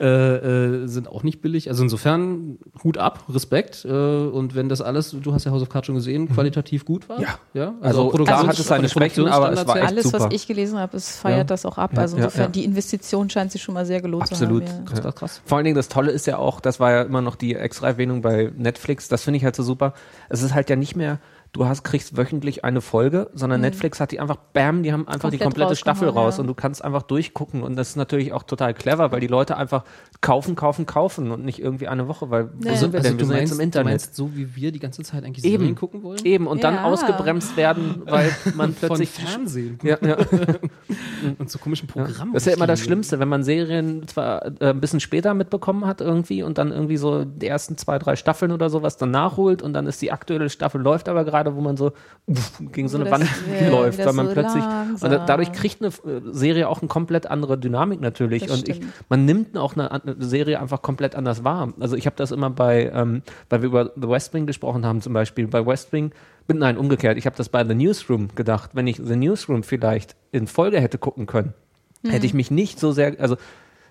äh, 0.00 0.04
äh, 0.04 0.86
sind 0.86 1.08
auch 1.08 1.22
nicht 1.22 1.40
billig. 1.40 1.68
Also 1.68 1.82
insofern 1.82 2.58
Hut 2.82 2.98
ab, 2.98 3.24
Respekt. 3.32 3.84
Äh, 3.84 3.88
und 3.90 4.54
wenn 4.54 4.68
das 4.68 4.80
alles, 4.80 5.14
du 5.20 5.32
hast 5.32 5.44
ja 5.44 5.52
House 5.52 5.62
of 5.62 5.68
Cards 5.68 5.86
schon 5.86 5.94
gesehen, 5.94 6.28
qualitativ 6.28 6.84
gut 6.84 7.08
war. 7.08 7.20
Ja. 7.20 7.28
ja? 7.54 7.74
Also, 7.80 8.08
Produktions- 8.10 8.26
klar 8.26 8.46
hat 8.48 8.58
es 8.58 8.66
seine 8.66 8.88
Schwächen, 8.88 9.26
aber 9.28 9.52
es 9.52 9.66
war 9.66 9.76
echt 9.76 9.86
Alles, 9.88 10.04
super. 10.04 10.20
was 10.20 10.34
ich 10.34 10.46
gelesen 10.46 10.78
habe, 10.78 10.96
es 10.96 11.16
feiert 11.16 11.38
Ja. 11.38 11.44
das 11.44 11.64
auch 11.66 11.78
ab. 11.78 11.96
Also 11.96 12.16
insofern, 12.16 12.44
ja. 12.44 12.48
die 12.48 12.64
Investition 12.64 13.30
scheint 13.30 13.52
sich 13.52 13.62
schon 13.62 13.74
mal 13.74 13.86
sehr 13.86 14.00
gelohnt 14.00 14.24
Absolut. 14.24 14.66
zu 14.66 14.72
haben. 14.72 14.84
Krass, 14.84 15.00
krass, 15.00 15.14
krass. 15.14 15.40
Vor 15.44 15.56
allen 15.58 15.64
Dingen 15.64 15.76
das 15.76 15.88
Tolle 15.88 16.10
ist 16.10 16.17
ja 16.26 16.38
auch, 16.38 16.60
das 16.60 16.80
war 16.80 16.90
ja 16.92 17.02
immer 17.02 17.20
noch 17.20 17.36
die 17.36 17.54
extra 17.54 17.88
Erwähnung 17.88 18.22
bei 18.22 18.50
Netflix, 18.56 19.08
das 19.08 19.24
finde 19.24 19.38
ich 19.38 19.44
halt 19.44 19.56
so 19.56 19.62
super. 19.62 19.94
Es 20.28 20.42
ist 20.42 20.54
halt 20.54 20.70
ja 20.70 20.76
nicht 20.76 20.96
mehr, 20.96 21.18
du 21.52 21.66
hast, 21.66 21.82
kriegst 21.82 22.16
wöchentlich 22.16 22.64
eine 22.64 22.80
Folge, 22.80 23.30
sondern 23.32 23.60
Netflix 23.62 24.00
hat 24.00 24.12
die 24.12 24.20
einfach, 24.20 24.36
bam, 24.52 24.82
die 24.82 24.92
haben 24.92 25.08
einfach 25.08 25.30
die 25.30 25.36
Mhm. 25.36 25.40
Komplett 25.40 25.64
komplette 25.68 25.76
Staffel 25.76 26.08
raus 26.10 26.36
ja. 26.36 26.40
und 26.42 26.46
du 26.46 26.54
kannst 26.54 26.84
einfach 26.84 27.02
durchgucken 27.02 27.62
und 27.62 27.76
das 27.76 27.90
ist 27.90 27.96
natürlich 27.96 28.32
auch 28.32 28.42
total 28.42 28.74
clever, 28.74 29.12
weil 29.12 29.20
die 29.20 29.26
Leute 29.28 29.56
einfach 29.56 29.84
kaufen, 30.20 30.56
kaufen, 30.56 30.84
kaufen 30.86 31.30
und 31.30 31.44
nicht 31.44 31.58
irgendwie 31.60 31.88
eine 31.88 32.06
Woche, 32.08 32.28
weil 32.30 32.50
wo 32.58 32.68
Ja. 32.68 32.76
sind 32.76 32.92
wir 32.92 32.98
Also 33.00 33.10
denn? 33.10 33.18
Wir 33.18 33.22
du 33.22 33.24
sind 33.26 33.36
meinst, 33.36 33.40
jetzt 33.40 33.52
im 33.52 33.58
du 33.58 33.62
Internet. 33.64 33.86
meinst, 33.92 34.14
so 34.16 34.36
wie 34.36 34.54
wir 34.56 34.72
die 34.72 34.78
ganze 34.78 35.02
Zeit 35.02 35.24
eigentlich 35.24 35.44
Eben. 35.44 35.58
Serien 35.60 35.74
gucken 35.74 36.02
wollen? 36.02 36.20
Eben, 36.24 36.46
und 36.46 36.64
dann 36.64 36.74
Ja. 36.74 36.84
ausgebremst 36.84 37.56
werden, 37.56 38.02
weil 38.04 38.30
man 38.54 38.74
Von 38.74 38.88
plötzlich. 38.88 39.10
Fernsehen 39.10 39.78
Ja, 39.82 39.96
ja. 40.02 40.16
und 41.38 41.50
zu 41.50 41.58
komischen 41.58 41.88
Programmen. 41.88 42.32
Das 42.34 42.42
ist 42.42 42.46
ja 42.46 42.56
immer 42.56 42.66
das. 42.66 42.78
Schlimmste, 42.80 43.18
wenn 43.18 43.28
man 43.28 43.42
Serien 43.42 44.06
zwar 44.06 44.44
äh, 44.60 44.70
ein 44.70 44.80
bisschen 44.80 45.00
später 45.00 45.34
mitbekommen 45.34 45.86
hat 45.86 46.00
irgendwie 46.00 46.42
und 46.42 46.58
dann 46.58 46.72
irgendwie 46.72 46.96
so 46.96 47.24
die 47.24 47.46
ersten 47.46 47.76
zwei, 47.76 47.98
drei 47.98 48.16
Staffeln 48.16 48.52
oder 48.52 48.70
sowas 48.70 48.96
dann 48.96 49.10
nachholt 49.10 49.62
und 49.62 49.72
dann 49.72 49.86
ist 49.86 50.00
die 50.02 50.12
aktuelle 50.12 50.48
Staffel 50.50 50.80
läuft 50.80 51.08
aber 51.08 51.24
gerade 51.24 51.37
gerade, 51.38 51.56
wo 51.56 51.60
man 51.60 51.76
so 51.76 51.92
uff, 52.26 52.60
gegen 52.72 52.88
so 52.88 52.98
eine 52.98 53.08
das, 53.08 53.20
Wand 53.20 53.30
ja, 53.60 53.68
läuft, 53.70 53.98
weil 54.04 54.12
man 54.12 54.26
so 54.26 54.32
plötzlich 54.32 54.64
langsam. 54.64 55.10
und 55.10 55.16
da, 55.18 55.24
dadurch 55.24 55.52
kriegt 55.52 55.80
eine 55.82 55.88
äh, 55.88 56.20
Serie 56.32 56.68
auch 56.68 56.80
eine 56.80 56.88
komplett 56.88 57.26
andere 57.26 57.56
Dynamik 57.58 58.00
natürlich 58.00 58.46
Das 58.46 58.58
und 58.58 58.68
ich, 58.68 58.80
man 59.08 59.24
nimmt 59.24 59.56
auch 59.56 59.74
eine, 59.76 59.90
eine 59.90 60.16
Serie 60.18 60.60
einfach 60.60 60.82
komplett 60.82 61.14
anders 61.14 61.44
wahr. 61.44 61.72
Also 61.80 61.96
ich 61.96 62.06
habe 62.06 62.16
das 62.16 62.30
immer 62.32 62.50
bei, 62.50 62.90
ähm, 62.92 63.22
weil 63.48 63.62
wir 63.62 63.66
über 63.68 63.92
The 63.94 64.08
West 64.08 64.34
Wing 64.34 64.46
gesprochen 64.46 64.84
haben 64.84 65.00
zum 65.00 65.12
Beispiel, 65.12 65.46
bei 65.46 65.64
West 65.64 65.92
Wing, 65.92 66.10
bin- 66.46 66.58
nein, 66.58 66.76
umgekehrt, 66.76 67.16
ich 67.18 67.26
habe 67.26 67.36
das 67.36 67.48
bei 67.48 67.64
The 67.66 67.74
Newsroom 67.74 68.28
gedacht, 68.34 68.70
wenn 68.74 68.86
ich 68.86 69.00
The 69.02 69.16
Newsroom 69.16 69.62
vielleicht 69.62 70.16
in 70.32 70.46
Folge 70.46 70.80
hätte 70.80 70.98
gucken 70.98 71.26
können, 71.26 71.54
Hm. 72.04 72.10
hätte 72.12 72.26
ich 72.26 72.34
mich 72.34 72.50
nicht 72.50 72.78
so 72.78 72.92
sehr, 72.92 73.16
also 73.20 73.36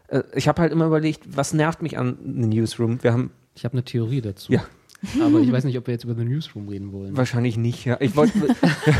äh, 0.07 0.23
ich 0.33 0.47
habe 0.47 0.61
halt 0.61 0.71
immer 0.71 0.85
überlegt, 0.85 1.23
was 1.35 1.53
nervt 1.53 1.81
mich 1.81 1.97
an 1.97 2.17
The 2.23 2.47
Newsroom? 2.47 3.03
Wir 3.03 3.11
haben 3.13 3.31
Ich 3.55 3.65
habe 3.65 3.73
eine 3.73 3.83
Theorie 3.83 4.21
dazu. 4.21 4.51
Ja. 4.53 4.61
Aber 5.21 5.39
ich 5.39 5.51
weiß 5.51 5.63
nicht, 5.63 5.77
ob 5.77 5.85
wir 5.87 5.93
jetzt 5.93 6.03
über 6.05 6.15
The 6.15 6.23
Newsroom 6.25 6.67
reden 6.69 6.91
wollen. 6.91 7.15
wahrscheinlich 7.15 7.55
nicht, 7.55 7.85
ja. 7.85 7.97
Ich 7.99 8.15
wollte, 8.15 8.33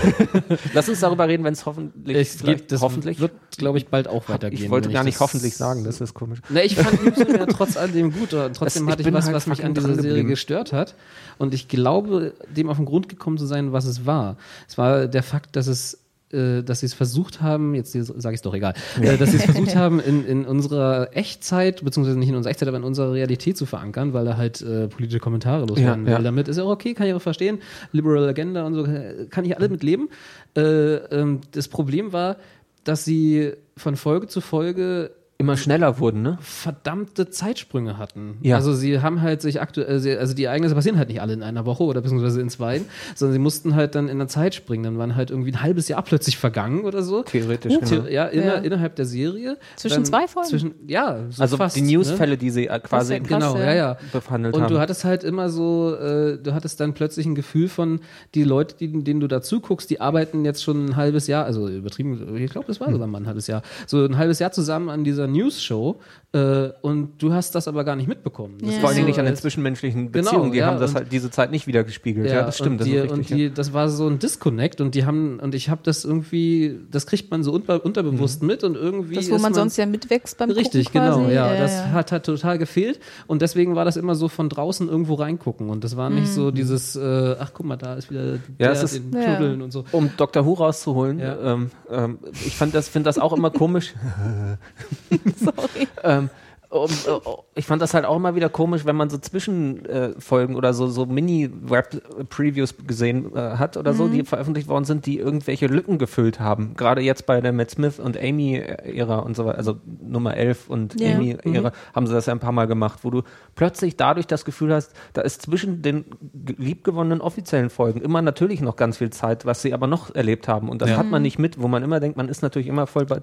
lass 0.73 0.87
uns 0.89 0.99
darüber 0.99 1.27
reden, 1.27 1.43
wenn 1.43 1.53
es 1.53 1.65
hoffentlich, 1.65 2.15
Es 2.17 2.43
geht, 2.43 2.71
das 2.71 2.81
hoffentlich. 2.81 3.19
wird, 3.19 3.31
glaube 3.57 3.77
ich, 3.77 3.87
bald 3.87 4.07
auch 4.07 4.29
weitergehen. 4.29 4.63
ich 4.63 4.69
wollte 4.69 4.89
gar 4.89 5.03
nicht 5.03 5.19
hoffentlich 5.19 5.55
sagen, 5.57 5.83
das 5.83 5.99
ist 5.99 6.13
komisch. 6.13 6.39
Na, 6.49 6.63
ich 6.63 6.75
fand 6.75 7.03
Newsroom 7.03 7.35
ja 7.35 7.45
trotz 7.47 7.77
alledem 7.77 8.11
gut. 8.11 8.33
aber 8.33 8.51
Trotzdem 8.53 8.85
Das- 8.85 8.87
ich 8.87 8.91
hatte 8.91 9.01
ich 9.01 9.05
bin 9.05 9.13
was, 9.13 9.25
halt 9.25 9.35
was 9.35 9.47
mich 9.47 9.63
an 9.65 9.73
dieser 9.73 9.95
Serie 9.95 10.23
gestört 10.23 10.71
hat. 10.73 10.95
Und 11.37 11.53
ich 11.53 11.67
glaube, 11.67 12.33
dem 12.55 12.69
auf 12.69 12.77
den 12.77 12.85
Grund 12.85 13.09
gekommen 13.09 13.37
zu 13.37 13.45
sein, 13.45 13.71
was 13.73 13.85
es 13.85 14.05
war. 14.05 14.37
Es 14.67 14.77
war 14.77 15.07
der 15.07 15.23
Fakt, 15.23 15.55
dass 15.55 15.67
es 15.67 15.99
dass 16.29 16.81
sie 16.81 16.85
es 16.85 16.93
versucht 16.93 17.41
haben, 17.41 17.73
jetzt 17.73 17.93
sage 17.93 18.33
ich 18.33 18.39
es 18.39 18.41
doch 18.41 18.53
egal, 18.53 18.73
äh, 19.01 19.17
dass 19.17 19.31
sie 19.31 19.37
es 19.37 19.45
versucht 19.45 19.75
haben, 19.77 19.99
in, 19.99 20.25
in 20.25 20.45
unserer 20.45 21.15
Echtzeit, 21.15 21.83
beziehungsweise 21.83 22.19
nicht 22.19 22.29
in 22.29 22.35
unserer 22.35 22.51
Echtzeit, 22.51 22.67
aber 22.67 22.77
in 22.77 22.83
unserer 22.83 23.13
Realität 23.13 23.57
zu 23.57 23.65
verankern, 23.65 24.13
weil 24.13 24.25
da 24.25 24.35
halt 24.35 24.61
äh, 24.61 24.87
politische 24.87 25.19
Kommentare 25.19 25.65
loswerden 25.65 26.05
Ja, 26.05 26.13
ja. 26.13 26.19
Damit 26.19 26.47
ist 26.49 26.57
ja 26.57 26.63
auch 26.63 26.71
okay, 26.71 26.93
kann 26.93 27.07
ich 27.07 27.13
auch 27.13 27.21
verstehen. 27.21 27.59
Liberal 27.93 28.27
Agenda 28.27 28.65
und 28.65 28.73
so, 28.73 28.85
äh, 28.85 29.27
kann 29.29 29.45
ich 29.45 29.57
alle 29.57 29.69
mit 29.69 29.83
leben. 29.83 30.09
Äh, 30.55 30.95
ähm, 30.95 31.41
das 31.51 31.69
Problem 31.69 32.11
war, 32.11 32.37
dass 32.83 33.05
sie 33.05 33.53
von 33.75 33.95
Folge 33.95 34.27
zu 34.27 34.41
Folge 34.41 35.11
Immer 35.39 35.55
schneller 35.55 35.99
wurden, 35.99 36.23
ne? 36.23 36.39
verdammte 36.41 37.29
Zeitsprünge 37.29 37.99
hatten. 37.99 38.37
Ja. 38.41 38.55
Also 38.55 38.73
sie 38.73 39.01
haben 39.01 39.21
halt 39.21 39.39
sich 39.43 39.61
aktuell, 39.61 39.99
sie- 39.99 40.17
also 40.17 40.33
die 40.33 40.45
Ereignisse 40.45 40.73
passieren 40.73 40.97
halt 40.97 41.09
nicht 41.09 41.21
alle 41.21 41.33
in 41.33 41.43
einer 41.43 41.63
Woche 41.67 41.83
oder 41.83 42.01
beziehungsweise 42.01 42.41
in 42.41 42.49
zwei, 42.49 42.81
sondern 43.13 43.33
sie 43.33 43.39
mussten 43.39 43.75
halt 43.75 43.93
dann 43.93 44.09
in 44.09 44.17
der 44.17 44.27
Zeit 44.27 44.55
springen. 44.55 44.83
Dann 44.83 44.97
waren 44.97 45.15
halt 45.15 45.29
irgendwie 45.29 45.51
ein 45.51 45.61
halbes 45.61 45.89
Jahr 45.89 46.01
plötzlich 46.01 46.37
vergangen 46.39 46.85
oder 46.85 47.03
so. 47.03 47.21
Theoretisch, 47.21 47.71
Uh, 47.75 47.79
genau. 47.81 48.07
Ja, 48.07 48.25
inner, 48.25 48.45
Ja. 48.45 48.53
innerhalb 48.61 48.95
der 48.95 49.05
Serie. 49.05 49.57
Zwischen 49.75 49.93
Dann 49.97 50.05
zwei 50.05 50.27
Folgen? 50.27 50.49
Zwischen, 50.49 50.73
ja, 50.87 51.19
so 51.29 51.41
Also 51.43 51.57
fast, 51.57 51.75
die 51.75 51.81
ne? 51.81 51.91
Newsfälle, 51.93 52.35
die 52.35 52.49
sie 52.49 52.65
äh, 52.65 52.79
quasi 52.79 53.13
ja 53.13 53.19
krass. 53.19 53.29
Genau, 53.29 53.57
ja. 53.57 53.65
ja, 53.65 53.73
ja. 53.75 53.97
behandelt 54.11 54.55
Und 54.55 54.63
haben. 54.63 54.73
du 54.73 54.79
hattest 54.79 55.05
halt 55.05 55.23
immer 55.23 55.49
so, 55.51 55.93
äh, 55.95 56.39
du 56.41 56.55
hattest 56.55 56.79
dann 56.79 56.93
plötzlich 56.95 57.27
ein 57.27 57.35
Gefühl 57.35 57.69
von, 57.69 57.99
die 58.33 58.43
Leute, 58.43 58.75
die, 58.75 59.03
denen 59.03 59.19
du 59.19 59.27
dazu 59.27 59.61
guckst, 59.61 59.91
die 59.91 60.01
arbeiten 60.01 60.45
jetzt 60.45 60.63
schon 60.63 60.87
ein 60.87 60.95
halbes 60.95 61.27
Jahr, 61.27 61.45
also 61.45 61.67
übertrieben, 61.69 62.35
ich 62.37 62.49
glaube, 62.49 62.65
das 62.65 62.79
war 62.79 62.91
sogar 62.91 63.05
mal 63.05 63.19
ein 63.19 63.27
halbes 63.27 63.45
Jahr, 63.45 63.61
so 63.85 64.03
ein 64.03 64.17
halbes 64.17 64.39
Jahr 64.39 64.51
zusammen 64.51 64.89
an 64.89 65.03
dieser 65.03 65.26
News 65.27 65.59
Show 65.59 65.99
äh, 66.37 66.73
und 66.81 67.21
du 67.21 67.33
hast 67.33 67.55
das 67.55 67.67
aber 67.67 67.83
gar 67.83 67.95
nicht 67.95 68.07
mitbekommen. 68.07 68.57
Das 68.61 68.73
Ja. 68.75 68.79
Vor 68.79 68.89
allen 68.89 68.95
Dingen 68.97 69.05
so, 69.07 69.09
nicht 69.11 69.19
an 69.19 69.25
den 69.25 69.35
zwischenmenschlichen 69.35 70.11
Genau, 70.11 70.25
Beziehungen, 70.31 70.51
die 70.51 70.59
ja, 70.59 70.67
haben 70.67 70.79
das 70.79 70.91
und- 70.91 70.97
halt 70.97 71.11
diese 71.11 71.31
Zeit 71.31 71.51
nicht 71.51 71.67
wieder 71.67 71.83
gespiegelt. 71.83 72.29
Ja, 72.29 72.43
das 72.43 72.55
stimmt, 72.57 72.71
und 72.73 72.77
das 72.81 72.87
die, 72.87 72.95
ist 72.95 73.11
und 73.11 73.19
richtig. 73.19 73.37
die, 73.37 73.53
das 73.53 73.73
war 73.73 73.89
so 73.89 74.07
ein 74.07 74.19
Disconnect 74.19 74.81
und 74.81 74.95
die 74.95 75.05
haben, 75.05 75.39
und 75.39 75.55
ich 75.55 75.69
habe 75.69 75.81
das 75.83 76.05
irgendwie, 76.05 76.79
das 76.91 77.05
kriegt 77.07 77.31
man 77.31 77.43
so 77.43 77.51
unter, 77.51 77.83
unterbewusst 77.83 78.41
Mhm. 78.41 78.47
mit 78.47 78.63
und 78.63 78.75
irgendwie. 78.75 79.15
Das, 79.15 79.29
wo 79.31 79.35
ist 79.35 79.41
man 79.41 79.53
sonst 79.53 79.77
ja 79.77 79.85
mitwächst 79.85 80.37
beim 80.37 80.51
Richtig, 80.51 80.85
Gucken 80.87 81.01
quasi. 81.01 81.19
genau, 81.19 81.29
ja. 81.31 81.53
Ja, 81.53 81.59
das 81.59 81.73
ja. 81.73 81.91
hat 81.91 82.11
halt 82.11 82.25
total 82.25 82.57
gefehlt 82.57 82.99
und 83.27 83.41
deswegen 83.41 83.75
war 83.75 83.85
das 83.85 83.97
immer 83.97 84.15
so 84.15 84.27
von 84.27 84.49
draußen 84.49 84.87
irgendwo 84.89 85.15
reingucken 85.15 85.69
und 85.69 85.83
das 85.83 85.97
war 85.97 86.09
nicht 86.09 86.27
so 86.29 86.51
dieses, 86.51 86.95
äh, 86.95 87.35
ach 87.39 87.51
guck 87.53 87.65
mal, 87.65 87.77
da 87.77 87.95
ist 87.95 88.09
wieder 88.09 88.33
Ja, 88.33 88.37
der, 88.59 88.71
ist- 88.83 88.95
den 88.95 89.13
Ja. 89.13 89.35
Knuddeln 89.35 89.61
und 89.61 89.71
so. 89.71 89.85
um 89.91 90.09
Dr. 90.17 90.45
Who 90.45 90.53
rauszuholen, 90.53 91.19
Ja. 91.19 91.53
ähm, 91.53 91.71
ähm, 91.89 92.19
ich 92.45 92.55
fand 92.55 92.73
das, 92.75 92.87
finde 92.87 93.07
das 93.07 93.17
auch 93.19 93.33
immer 93.33 93.49
komisch. 93.51 93.93
Sorry. 95.35 95.87
ähm, 96.03 96.26
um, 96.69 96.89
äh, 96.89 97.19
ich 97.55 97.65
fand 97.65 97.81
das 97.81 97.93
halt 97.93 98.05
auch 98.05 98.15
immer 98.17 98.35
wieder 98.35 98.49
komisch, 98.49 98.85
wenn 98.85 98.95
man 98.95 99.09
so 99.09 99.17
Zwischenfolgen 99.17 100.55
äh, 100.55 100.57
oder 100.57 100.73
so, 100.73 100.87
so 100.87 101.05
Mini-Web-Previews 101.05 102.75
gesehen 102.85 103.35
äh, 103.35 103.39
hat 103.57 103.77
oder 103.77 103.93
so, 103.93 104.07
die 104.07 104.23
veröffentlicht 104.23 104.67
worden 104.67 104.85
sind, 104.85 105.05
die 105.05 105.17
irgendwelche 105.17 105.67
Lücken 105.67 105.97
gefüllt 105.97 106.39
haben. 106.39 106.73
Gerade 106.75 107.01
jetzt 107.01 107.25
bei 107.25 107.41
der 107.41 107.53
Matt 107.53 107.71
Smith 107.71 107.99
und 107.99 108.17
Amy-Ära 108.17 109.19
und 109.19 109.35
so 109.35 109.45
weiter, 109.45 109.57
also 109.57 109.77
Nummer 110.01 110.35
11 110.35 110.69
und 110.69 110.99
Ja. 110.99 111.15
Amy-Ära, 111.15 111.71
haben 111.95 112.07
sie 112.07 112.13
das 112.13 112.25
ja 112.25 112.33
ein 112.33 112.39
paar 112.39 112.51
Mal 112.51 112.65
gemacht, 112.67 112.99
wo 113.03 113.09
du 113.09 113.21
plötzlich 113.55 113.95
dadurch 113.95 114.27
das 114.27 114.45
Gefühl 114.45 114.73
hast, 114.73 114.93
da 115.13 115.21
ist 115.21 115.41
zwischen 115.43 115.81
den 115.81 116.05
ge- 116.21 116.55
liebgewonnenen 116.59 117.21
offiziellen 117.21 117.69
Folgen 117.69 118.01
immer 118.01 118.21
natürlich 118.21 118.61
noch 118.61 118.75
ganz 118.75 118.97
viel 118.97 119.09
Zeit, 119.09 119.45
was 119.45 119.61
sie 119.61 119.73
aber 119.73 119.87
noch 119.87 120.13
erlebt 120.15 120.47
haben. 120.47 120.69
Und 120.69 120.81
das 120.81 120.89
Ja. 120.91 120.97
hat 120.97 121.09
man 121.09 121.21
nicht 121.21 121.39
mit, 121.39 121.61
wo 121.61 121.67
man 121.67 121.83
immer 121.83 121.99
denkt, 121.99 122.17
man 122.17 122.29
ist 122.29 122.41
natürlich 122.41 122.67
immer 122.67 122.87
voll 122.87 123.05
bei 123.05 123.17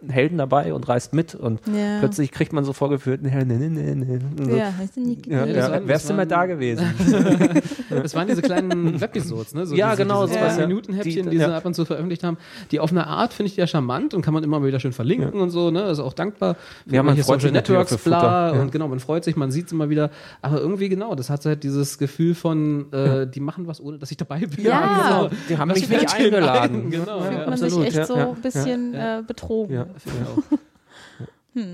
den 0.00 0.10
Helden 0.10 0.38
dabei 0.38 0.72
und 0.74 0.88
reist 0.88 1.12
mit 1.12 1.34
und 1.34 1.60
Ja. 1.66 1.98
plötzlich 1.98 2.30
kriegt 2.30 2.52
man 2.52 2.64
so 2.64 2.72
vorgeführt, 2.72 3.22
ne, 3.22 3.30
ne, 3.44 3.58
ne, 3.58 3.68
ne, 3.68 3.94
ne. 3.96 4.20
Und 4.38 4.44
so. 4.50 4.56
Ja, 4.56 4.72
hast 4.78 4.96
du 4.96 5.00
nie 5.00 5.18
Ja, 5.26 5.44
ja, 5.44 5.70
waren- 5.72 5.88
wärst 5.88 6.08
du 6.08 6.14
mal 6.14 6.26
da 6.26 6.46
gewesen. 6.46 6.86
Das 7.90 8.14
waren 8.14 8.28
diese 8.28 8.42
kleinen 8.42 9.00
Webisodes, 9.00 9.54
ne? 9.54 9.66
So 9.66 9.74
Ja, 9.74 9.90
diese, 9.90 10.02
genau, 10.02 10.26
Diese 10.26 10.38
sowas, 10.38 10.54
zwei 10.54 10.60
ja. 10.62 10.66
Minuten 10.68 10.92
Häppchen, 10.92 11.24
Die- 11.24 11.30
die, 11.30 11.36
sie 11.38 11.42
ja. 11.42 11.56
ab 11.56 11.64
und 11.64 11.74
zu 11.74 11.84
veröffentlicht 11.84 12.22
haben. 12.22 12.36
Die 12.70 12.80
auf 12.80 12.90
eine 12.90 13.06
Art 13.06 13.32
finde 13.32 13.50
ich 13.50 13.56
ja 13.56 13.66
charmant 13.66 14.12
und 14.14 14.22
kann 14.22 14.34
man 14.34 14.44
immer 14.44 14.60
mal 14.60 14.66
wieder 14.66 14.78
schön 14.78 14.92
verlinken 14.92 15.40
und 15.40 15.50
so, 15.50 15.70
ne? 15.70 15.82
Also 15.84 16.04
auch 16.04 16.12
dankbar. 16.12 16.56
Ja, 16.86 17.02
man 17.02 17.16
irgendwelche 17.16 17.24
freut 17.24 17.40
sich 17.40 17.52
Networks, 17.52 17.96
bla, 17.98 18.54
ja. 18.54 18.60
und 18.60 18.72
genau, 18.72 18.88
man 18.88 19.00
freut 19.00 19.24
sich, 19.24 19.36
man 19.36 19.50
sieht 19.50 19.66
es 19.66 19.72
immer 19.72 19.88
wieder. 19.88 20.10
Aber 20.42 20.60
irgendwie 20.60 20.88
genau, 20.88 21.14
das 21.14 21.30
hat 21.30 21.44
halt 21.46 21.62
dieses 21.64 21.98
Gefühl 21.98 22.34
von, 22.34 22.92
äh, 22.92 23.26
die 23.26 23.40
machen 23.40 23.66
was, 23.66 23.80
ohne 23.80 23.98
dass 23.98 24.10
ich 24.10 24.16
dabei 24.16 24.40
bin. 24.40 24.64
Ja. 24.64 25.28
genau. 25.28 25.36
Die 25.48 25.56
haben 25.58 25.68
mich 25.68 25.88
nicht 25.88 26.14
eingeladen. 26.14 26.76
ein? 26.86 26.90
Genau. 26.90 27.20
Ja, 27.20 27.24
ja. 27.32 27.38
man 27.40 27.52
absolut, 27.54 27.84
sich 27.86 27.96
echt 27.96 28.06
so 28.06 28.14
ein 28.14 28.34
bisschen 28.42 28.94
Äh, 28.94 29.22
betrogen. 29.26 29.86
Ja. 29.94 29.98
Finde 29.98 30.22
ich 30.22 30.28
auch. 30.54 30.58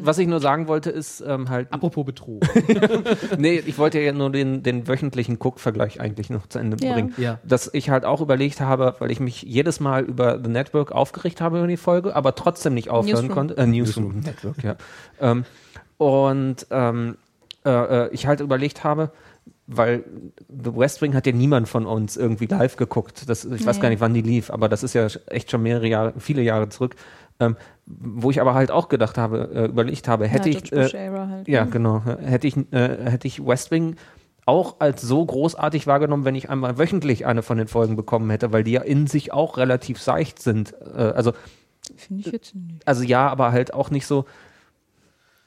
Was 0.02 0.16
ich 0.16 0.26
nur 0.26 0.40
sagen 0.40 0.66
wollte, 0.66 0.88
ist 0.88 1.20
ähm, 1.26 1.50
halt, 1.50 1.70
Apropos 1.70 2.06
Betrug. 2.06 2.42
nee, 3.38 3.56
ich 3.66 3.76
wollte 3.76 4.00
ja 4.00 4.12
nur 4.12 4.30
den, 4.30 4.62
den 4.62 4.88
wöchentlichen 4.88 5.36
Cook-Vergleich 5.38 6.00
eigentlich 6.00 6.30
noch 6.30 6.46
zu 6.46 6.58
Ende 6.58 6.78
Ja. 6.82 6.94
bringen. 6.94 7.12
Ja. 7.18 7.38
Dass 7.44 7.68
ich 7.74 7.90
halt 7.90 8.06
auch 8.06 8.22
überlegt 8.22 8.60
habe, 8.62 8.94
weil 9.00 9.10
ich 9.10 9.20
mich 9.20 9.42
jedes 9.42 9.80
Mal 9.80 10.04
über 10.04 10.40
The 10.42 10.48
Network 10.48 10.90
aufgeregt 10.92 11.42
habe 11.42 11.58
über 11.58 11.66
die 11.66 11.76
Folge, 11.76 12.16
aber 12.16 12.34
trotzdem 12.34 12.72
nicht 12.72 12.88
aufhören 12.88 13.26
Newsroom. 13.26 13.28
konnte. 13.34 13.56
Äh, 13.58 13.66
Newsroom, 13.66 14.20
Network, 14.20 14.62
ja. 14.62 14.76
ähm, 15.20 15.44
und 15.98 16.66
ähm, 16.70 17.16
äh, 17.66 17.70
äh, 18.06 18.08
ich 18.12 18.26
halt 18.26 18.40
überlegt 18.40 18.84
habe, 18.84 19.10
weil 19.66 20.04
The 20.48 20.74
West 20.74 21.02
Wing 21.02 21.14
hat 21.14 21.26
ja 21.26 21.32
niemand 21.32 21.68
von 21.68 21.84
uns 21.84 22.16
irgendwie 22.16 22.46
live 22.46 22.76
geguckt. 22.76 23.28
Das, 23.28 23.44
ich 23.44 23.66
weiß 23.66 23.76
Nee. 23.76 23.82
gar 23.82 23.88
nicht, 23.90 24.00
wann 24.00 24.14
die 24.14 24.22
lief, 24.22 24.50
aber 24.50 24.70
das 24.70 24.82
ist 24.82 24.94
ja 24.94 25.08
echt 25.26 25.50
schon 25.50 25.62
mehrere 25.62 25.88
Jahre, 25.88 26.14
viele 26.18 26.40
Jahre 26.42 26.70
zurück. 26.70 26.96
Ähm, 27.40 27.56
wo 27.86 28.30
ich 28.30 28.40
aber 28.40 28.54
halt 28.54 28.70
auch 28.70 28.88
gedacht 28.88 29.18
habe, 29.18 29.50
äh, 29.54 29.64
überlegt 29.66 30.08
habe, 30.08 30.26
hätte 30.26 30.50
ja, 30.50 30.58
ich, 30.58 30.72
äh, 30.72 31.10
halt. 31.10 31.48
ja, 31.48 31.64
genau. 31.64 32.02
Hätte 32.04 32.46
ich, 32.46 32.56
äh, 32.72 33.10
hätte 33.10 33.26
ich 33.26 33.44
West 33.44 33.70
Wing 33.70 33.96
auch 34.46 34.76
als 34.78 35.02
so 35.02 35.24
großartig 35.24 35.86
wahrgenommen, 35.86 36.24
wenn 36.24 36.34
ich 36.34 36.50
einmal 36.50 36.78
wöchentlich 36.78 37.26
eine 37.26 37.42
von 37.42 37.58
den 37.58 37.68
Folgen 37.68 37.96
bekommen 37.96 38.30
hätte, 38.30 38.52
weil 38.52 38.64
die 38.64 38.72
ja 38.72 38.82
in 38.82 39.06
sich 39.06 39.32
auch 39.32 39.56
relativ 39.56 40.00
seicht 40.00 40.40
sind. 40.40 40.74
Äh, 40.94 41.00
also, 41.00 41.32
Finde 41.96 42.22
ich 42.26 42.32
jetzt 42.32 42.54
nicht. 42.54 42.86
also 42.86 43.02
ja, 43.02 43.28
aber 43.28 43.52
halt 43.52 43.74
auch 43.74 43.90
nicht 43.90 44.06
so 44.06 44.24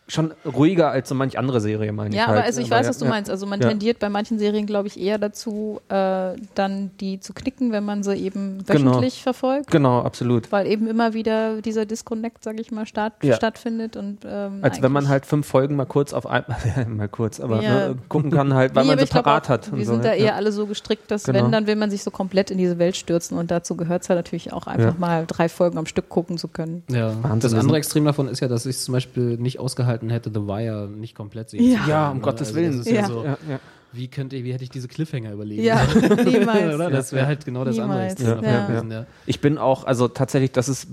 schon 0.09 0.33
ruhiger 0.45 0.89
als 0.89 1.09
so 1.09 1.15
manch 1.15 1.37
andere 1.37 1.59
Serie, 1.59 1.91
meine 1.91 2.11
ich. 2.11 2.15
Ja, 2.15 2.27
halt. 2.27 2.37
aber 2.37 2.45
also 2.45 2.61
ich 2.61 2.69
weiß, 2.71 2.87
was 2.87 2.97
du 2.97 3.05
ja, 3.05 3.11
meinst. 3.11 3.29
Also 3.29 3.45
man 3.45 3.59
Ja. 3.61 3.67
tendiert 3.69 3.99
bei 3.99 4.07
manchen 4.09 4.39
Serien, 4.39 4.65
glaube 4.65 4.87
ich, 4.87 4.99
eher 4.99 5.17
dazu, 5.17 5.81
äh, 5.89 6.31
dann 6.55 6.91
die 7.01 7.19
zu 7.19 7.33
knicken, 7.33 7.71
wenn 7.73 7.83
man 7.83 8.03
sie 8.03 8.15
eben 8.15 8.63
wöchentlich 8.67 9.21
verfolgt. 9.21 9.69
Genau, 9.69 9.99
absolut. 10.01 10.51
Weil 10.51 10.67
eben 10.67 10.87
immer 10.87 11.13
wieder 11.13 11.61
dieser 11.61 11.85
Disconnect, 11.85 12.43
sag 12.43 12.59
ich 12.59 12.71
mal, 12.71 12.85
statt, 12.85 13.13
Ja. 13.21 13.35
stattfindet 13.35 13.97
und 13.97 14.19
ähm, 14.25 14.59
Als 14.61 14.81
wenn 14.81 14.91
man 14.93 15.09
halt 15.09 15.25
fünf 15.25 15.45
Folgen 15.47 15.75
mal 15.75 15.85
kurz 15.85 16.13
auf 16.13 16.25
ein, 16.25 16.45
mal 16.87 17.09
kurz, 17.09 17.39
aber 17.41 17.61
Ja. 17.61 17.89
ne, 17.89 17.95
gucken 18.07 18.31
kann 18.31 18.53
halt, 18.53 18.75
weil 18.75 18.83
Nee, 18.83 18.91
man 18.91 18.99
aber 18.99 19.07
sie 19.07 19.11
parat 19.13 19.45
auch, 19.45 19.49
hat. 19.49 19.67
und 19.71 19.77
Wir 19.79 19.85
so, 19.85 19.93
sind 19.93 20.05
da 20.05 20.13
ja. 20.13 20.25
eher 20.27 20.35
alle 20.35 20.51
so 20.53 20.67
gestrickt, 20.67 21.11
dass 21.11 21.23
Genau. 21.25 21.43
wenn, 21.43 21.51
dann 21.51 21.67
will 21.67 21.75
man 21.75 21.89
sich 21.89 22.03
so 22.03 22.11
komplett 22.11 22.49
in 22.49 22.57
diese 22.57 22.79
Welt 22.79 22.95
stürzen 22.95 23.37
und 23.37 23.51
dazu 23.51 23.75
gehört 23.75 24.03
es 24.03 24.07
ja 24.07 24.15
natürlich 24.15 24.53
auch 24.53 24.67
einfach 24.67 24.93
Ja. 24.93 24.99
mal 24.99 25.25
drei 25.27 25.49
Folgen 25.49 25.77
am 25.77 25.85
Stück 25.85 26.07
gucken 26.07 26.37
zu 26.37 26.47
können. 26.47 26.83
Ja. 26.89 27.07
Wahnsinn, 27.23 27.39
Das 27.41 27.51
andere 27.53 27.61
sind- 27.63 27.75
Extrem 27.75 28.05
davon 28.05 28.27
ist 28.29 28.39
ja, 28.39 28.47
dass 28.47 28.65
ich 28.65 28.77
zum 28.79 28.93
Beispiel 28.93 29.37
nicht 29.37 29.59
ausgehalten 29.59 29.96
hätte, 30.09 30.29
The 30.33 30.41
Wire 30.41 30.87
nicht 30.87 31.15
komplett 31.15 31.49
sehen 31.49 31.63
Ja. 31.63 31.69
zu 31.71 31.77
können. 31.77 31.89
Ja, 31.89 32.09
um 32.11 32.17
ne? 32.17 32.23
Gottes 32.23 32.47
Also 32.49 32.55
Willen. 32.59 32.77
Das 32.77 32.85
ist 32.87 32.91
ja. 32.91 33.01
Ja. 33.01 33.07
so, 33.07 33.23
Ja, 33.23 33.37
ja. 33.49 33.59
wie 33.93 34.07
könnte 34.09 34.35
ich, 34.35 34.43
wie 34.43 34.53
hätte 34.53 34.63
ich 34.63 34.69
diese 34.69 34.87
Cliffhanger 34.87 35.31
überlegt? 35.33 35.61
Ja, 35.63 35.81
niemals. 36.25 36.75
Oder? 36.75 36.89
Das 36.89 37.11
wäre 37.13 37.25
halt 37.25 37.45
genau 37.45 37.63
das 37.65 37.77
andere 37.79 38.07
Niemals. 38.15 38.91
Ja. 38.91 39.05
Ich 39.25 39.41
bin 39.41 39.57
auch, 39.57 39.85
also 39.85 40.07
tatsächlich, 40.07 40.51
das 40.51 40.69
ist, 40.69 40.87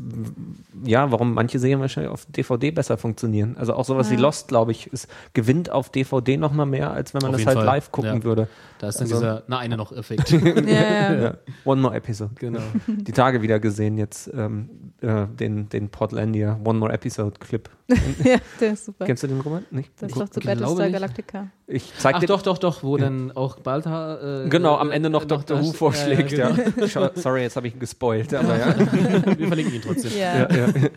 ja, 0.84 1.10
warum 1.10 1.34
manche 1.34 1.58
Serien 1.58 1.80
wahrscheinlich 1.80 2.12
auf 2.12 2.26
DVD 2.26 2.70
besser 2.70 2.96
funktionieren. 2.96 3.56
Also 3.58 3.74
auch 3.74 3.84
sowas 3.84 4.10
wie. 4.10 4.16
Lost, 4.16 4.48
glaube 4.48 4.72
ich, 4.72 4.86
ist, 4.88 5.08
gewinnt 5.34 5.70
auf 5.70 5.90
DVD 5.90 6.36
noch 6.36 6.52
mal 6.52 6.66
mehr, 6.66 6.92
als 6.92 7.14
wenn 7.14 7.20
man 7.22 7.30
Auf 7.32 7.36
das 7.38 7.46
halt 7.46 7.56
Fall. 7.58 7.66
live 7.66 7.90
gucken 7.92 8.16
Ja. 8.18 8.24
würde. 8.24 8.48
Da 8.78 8.88
ist 8.88 8.96
dann 9.00 9.04
Also- 9.06 9.16
dieser, 9.16 9.42
na, 9.48 9.58
eine 9.58 9.76
noch 9.76 9.92
Effekt. 9.92 10.30
Ja, 10.66 11.12
ja. 11.12 11.14
Ja. 11.22 11.34
One 11.64 11.80
More 11.80 11.94
Episode. 11.94 12.32
genau. 12.36 12.60
Die 12.86 13.12
Tage 13.12 13.40
wieder 13.42 13.58
gesehen 13.60 13.96
jetzt, 13.98 14.30
ähm, 14.34 14.68
äh, 15.00 15.26
den, 15.26 15.68
den 15.68 15.88
Portlandia 15.88 16.58
One 16.64 16.78
More 16.78 16.92
Episode 16.92 17.38
Clip. 17.38 17.68
ja, 18.24 18.36
der 18.60 18.72
ist 18.72 18.86
super. 18.86 19.04
Kennst 19.04 19.22
du 19.22 19.26
den 19.26 19.40
Roman? 19.40 19.64
Nicht? 19.70 19.90
Das 20.00 20.10
ist 20.10 20.18
doch 20.20 20.28
zu 20.30 20.40
Battlestar. 20.40 20.88
Galactica. 20.90 21.48
Ich 21.66 21.92
zeig 21.98 22.14
Ach 22.16 22.20
dir 22.20 22.26
doch, 22.26 22.42
doch, 22.42 22.58
doch, 22.58 22.82
wo 22.82 22.96
dann 22.96 23.30
auch 23.32 23.58
Balta. 23.58 24.44
Äh, 24.44 24.48
Genau, 24.48 24.76
äh, 24.76 24.80
am 24.80 24.90
Ende 24.90 25.10
noch 25.10 25.24
äh, 25.24 25.26
Dr. 25.26 25.60
Who 25.62 25.72
vorschlägt. 25.72 26.32
Ja, 26.32 26.50
Ja, 26.50 26.56
genau. 26.70 26.86
Schau- 26.86 27.10
Sorry, 27.14 27.42
jetzt 27.42 27.56
habe 27.56 27.66
ich 27.68 27.74
ihn 27.74 27.80
gespoilt. 27.80 28.32
Aber 28.34 28.58
ja. 28.58 28.74
Wir 29.38 29.46
verlinken 29.48 29.74
ihn 29.74 29.82
trotzdem. 29.82 30.12
Ja, 30.18 30.46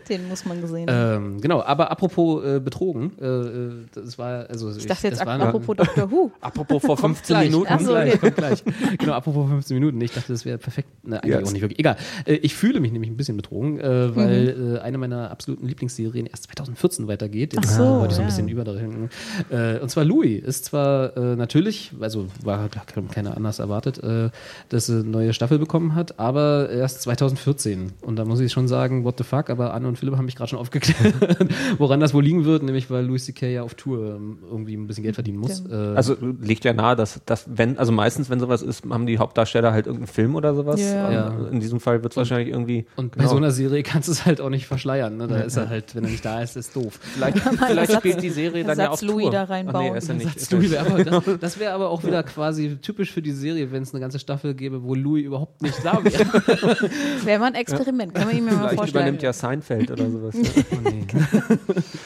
den 0.08 0.28
muss 0.28 0.44
man 0.46 0.60
gesehen 0.60 0.90
haben. 0.90 1.34
Ähm, 1.34 1.40
genau, 1.40 1.62
aber 1.62 1.90
apropos 1.90 2.44
äh, 2.44 2.60
betrogen, 2.60 3.12
äh, 3.20 3.26
äh, 3.26 3.72
das 3.94 4.18
war 4.18 4.48
also 4.48 4.70
ich 4.74 4.86
dachte 4.86 5.08
jetzt 5.08 5.20
das 5.20 5.26
war 5.26 5.40
apropos 5.40 5.76
Dr. 5.76 6.10
Who. 6.10 6.30
Apropos 6.40 6.82
vor 6.82 6.96
15 6.96 7.34
gleich, 7.34 7.50
Minuten. 7.50 7.68
Ach 7.70 7.80
so, 7.80 7.90
gleich, 7.92 8.20
gleich. 8.20 8.64
Genau, 8.98 9.12
apropos 9.12 9.48
15 9.48 9.74
Minuten. 9.74 10.00
Ich 10.00 10.12
dachte, 10.12 10.32
das 10.32 10.44
wäre 10.44 10.58
perfekt. 10.58 10.88
Na, 11.02 11.18
eigentlich 11.18 11.34
Ja. 11.34 11.42
auch 11.42 11.52
nicht 11.52 11.60
wirklich. 11.62 11.78
Egal. 11.78 11.96
Äh, 12.24 12.34
ich 12.36 12.54
fühle 12.54 12.80
mich 12.80 12.92
nämlich 12.92 13.10
ein 13.10 13.16
bisschen 13.16 13.36
betrogen, 13.36 13.78
äh, 13.80 14.14
weil 14.16 14.76
äh, 14.76 14.80
eine 14.80 14.98
meiner 14.98 15.30
absoluten 15.30 15.66
Lieblingsserien 15.66 16.26
erst 16.26 16.48
2014 16.78 17.08
weitergeht. 17.08 17.54
Jetzt 17.54 17.68
Ach 17.70 17.76
so, 17.76 17.84
wollte 18.00 18.12
ich 18.12 18.14
so 18.14 18.22
ein 18.22 18.28
ja. 18.28 18.34
bisschen 18.34 18.48
überdrehen. 18.48 19.10
Äh, 19.50 19.78
und 19.80 19.90
zwar 19.90 20.04
Louis 20.04 20.42
ist 20.42 20.66
zwar 20.66 21.16
äh, 21.16 21.36
natürlich, 21.36 21.92
also 22.00 22.26
war 22.42 22.68
keiner 23.12 23.36
anders 23.36 23.58
erwartet, 23.58 24.02
äh, 24.02 24.30
dass 24.68 24.86
sie 24.86 25.00
eine 25.00 25.04
neue 25.04 25.32
Staffel 25.32 25.58
bekommen 25.58 25.94
hat, 25.94 26.18
aber 26.18 26.70
erst 26.70 27.02
2014. 27.02 27.92
Und 28.00 28.16
da 28.16 28.24
muss 28.24 28.40
ich 28.40 28.52
schon 28.52 28.68
sagen, 28.68 29.04
what 29.04 29.18
the 29.18 29.24
fuck, 29.24 29.50
aber 29.50 29.74
Anne 29.74 29.88
und 29.88 29.98
Philipp 29.98 30.16
haben 30.16 30.24
mich 30.24 30.36
gerade 30.36 30.50
schon 30.50 30.58
aufgeklärt, 30.58 31.14
woran 31.78 32.00
das 32.00 32.14
wohl 32.14 32.22
liegen 32.22 32.44
wird, 32.44 32.62
nämlich 32.62 32.90
weil 32.90 33.04
Louis 33.04 33.24
C.K. 33.24 33.48
ja 33.48 33.62
auf 33.62 33.74
Tour 33.74 34.16
ähm, 34.16 34.38
irgendwie 34.50 34.76
ein 34.76 34.86
bisschen 34.86 35.02
Geld 35.02 35.14
verdienen 35.14 35.38
muss. 35.38 35.64
Äh, 35.68 35.74
Also 35.74 36.16
liegt 36.40 36.64
ja 36.64 36.72
nahe, 36.72 36.96
dass, 36.96 37.20
dass 37.26 37.46
wenn, 37.48 37.78
also 37.78 37.92
meistens, 37.92 38.30
wenn 38.30 38.40
sowas 38.40 38.62
ist, 38.62 38.84
haben 38.88 39.06
die 39.06 39.18
Hauptdarsteller 39.18 39.72
halt 39.72 39.86
irgendeinen 39.86 40.12
Film 40.12 40.34
oder 40.36 40.54
sowas. 40.54 40.80
Ja. 40.80 41.10
Ja. 41.10 41.48
In 41.50 41.60
diesem 41.60 41.80
Fall 41.80 42.02
wird 42.02 42.12
es 42.12 42.16
wahrscheinlich 42.16 42.48
irgendwie. 42.48 42.86
Und 42.96 43.12
bei 43.12 43.18
genau. 43.18 43.30
so 43.30 43.36
einer 43.36 43.50
Serie 43.50 43.82
kannst 43.82 44.08
du 44.08 44.12
es 44.12 44.26
halt 44.26 44.40
auch 44.40 44.50
nicht 44.50 44.66
verschleiern. 44.66 45.16
Ne? 45.16 45.26
Da 45.26 45.38
ist 45.40 45.56
er 45.56 45.68
halt, 45.68 45.94
wenn 45.94 46.04
er 46.04 46.10
nicht 46.10 46.24
da 46.24 46.42
ist, 46.42 46.56
ist 46.56 46.67
doof. 46.72 46.98
Vielleicht, 47.00 47.38
vielleicht 47.66 47.92
spielt 47.92 48.22
die 48.22 48.30
Serie 48.30 48.64
dann 48.64 48.78
ja 48.78 48.90
auf 48.90 49.02
Louis 49.02 49.24
Tour. 49.24 49.32
da 49.32 49.44
reinbauen. 49.44 49.92
nee, 49.92 49.98
ist 49.98 50.08
er 50.08 50.14
nicht. 50.14 50.38
Satz 50.38 50.50
Louis 50.50 50.74
aber, 50.74 51.04
das 51.04 51.24
das 51.40 51.58
wäre 51.58 51.72
aber 51.72 51.90
auch 51.90 52.04
wieder 52.04 52.22
quasi 52.22 52.76
typisch 52.80 53.12
für 53.12 53.22
die 53.22 53.32
Serie, 53.32 53.70
wenn 53.72 53.82
es 53.82 53.92
eine 53.92 54.00
ganze 54.00 54.18
Staffel 54.18 54.54
gäbe, 54.54 54.82
wo 54.82 54.94
Louis 54.94 55.24
überhaupt 55.24 55.62
nicht 55.62 55.84
da 55.84 56.02
wäre. 56.04 56.24
Wäre 57.24 57.40
mal 57.40 57.46
ein 57.46 57.54
Experiment, 57.54 58.14
kann 58.14 58.26
man 58.26 58.36
ihm 58.36 58.46
ja 58.46 58.52
mal 58.52 58.58
Vielleicht 58.58 58.74
vorstellen. 58.76 59.04
übernimmt 59.04 59.22
ja 59.22 59.32
Seinfeld 59.32 59.90
oder 59.90 60.10
sowas. 60.10 60.34
Ja. 60.34 60.62
Oh, 60.72 60.90
nee. 60.90 61.04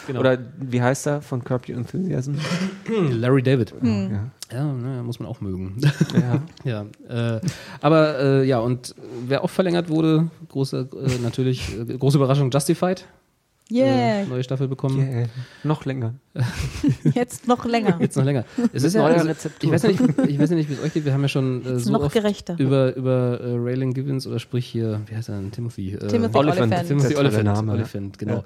Genau. 0.06 0.20
Oder 0.20 0.38
wie 0.58 0.82
heißt 0.82 1.06
er 1.06 1.22
von 1.22 1.42
Curb 1.44 1.68
Your 1.68 1.76
Enthusiasm? 1.76 2.34
Larry 3.10 3.42
David. 3.42 3.74
Ja. 3.82 4.30
Ja, 4.52 4.70
ne, 4.72 5.02
muss 5.02 5.18
man 5.18 5.28
auch 5.28 5.40
mögen. 5.40 5.80
Ja. 6.64 6.84
ja, 7.08 7.36
äh, 7.36 7.40
aber 7.80 8.18
äh, 8.18 8.44
ja, 8.44 8.58
und 8.58 8.94
wer 9.26 9.42
auch 9.44 9.50
verlängert 9.50 9.88
wurde, 9.88 10.28
große, 10.48 10.88
äh, 10.92 11.22
natürlich, 11.22 11.74
äh, 11.78 11.96
große 11.96 12.18
Überraschung, 12.18 12.50
Justified. 12.50 13.06
Yeah, 13.70 14.22
Äh, 14.22 14.26
neue 14.26 14.42
Staffel 14.42 14.68
bekommen. 14.68 14.98
Yeah. 14.98 15.28
Noch 15.64 15.84
länger. 15.84 16.14
jetzt 17.14 17.48
noch 17.48 17.64
länger. 17.64 17.96
Jetzt 18.00 18.16
noch 18.16 18.24
länger. 18.24 18.44
Es 18.72 18.82
ist 18.82 18.94
ja, 18.94 19.02
Neue 19.02 19.14
also, 19.14 19.28
Rezeptur. 19.28 19.68
ich 19.68 19.74
weiß 19.74 19.82
ja 19.82 19.88
nicht, 19.90 20.18
ich 20.28 20.38
weiß 20.38 20.50
ja 20.50 20.56
nicht, 20.56 20.68
wie 20.68 20.74
es 20.74 20.82
euch 20.82 20.92
geht. 20.92 21.04
Wir 21.04 21.12
haben 21.12 21.22
ja 21.22 21.28
schon 21.28 21.64
äh, 21.64 21.78
so 21.78 21.92
noch 21.92 22.02
oft 22.02 22.14
gerechter. 22.14 22.56
über, 22.58 22.94
über 22.96 23.40
äh, 23.40 23.54
Raylan 23.56 23.94
Givens 23.94 24.26
oder 24.26 24.38
sprich 24.38 24.66
hier, 24.66 25.00
wie 25.06 25.16
heißt 25.16 25.28
er 25.28 25.36
denn? 25.36 25.52
Timothy. 25.52 25.94
Äh, 25.94 26.06
Timothy 26.08 26.36
Oliphant. 26.36 26.72
Oliphant. 26.72 26.88
Timothy 26.88 27.16
Oliphant. 27.16 27.44
Name? 27.44 27.72
Oliphant, 27.72 28.18
genau. 28.18 28.44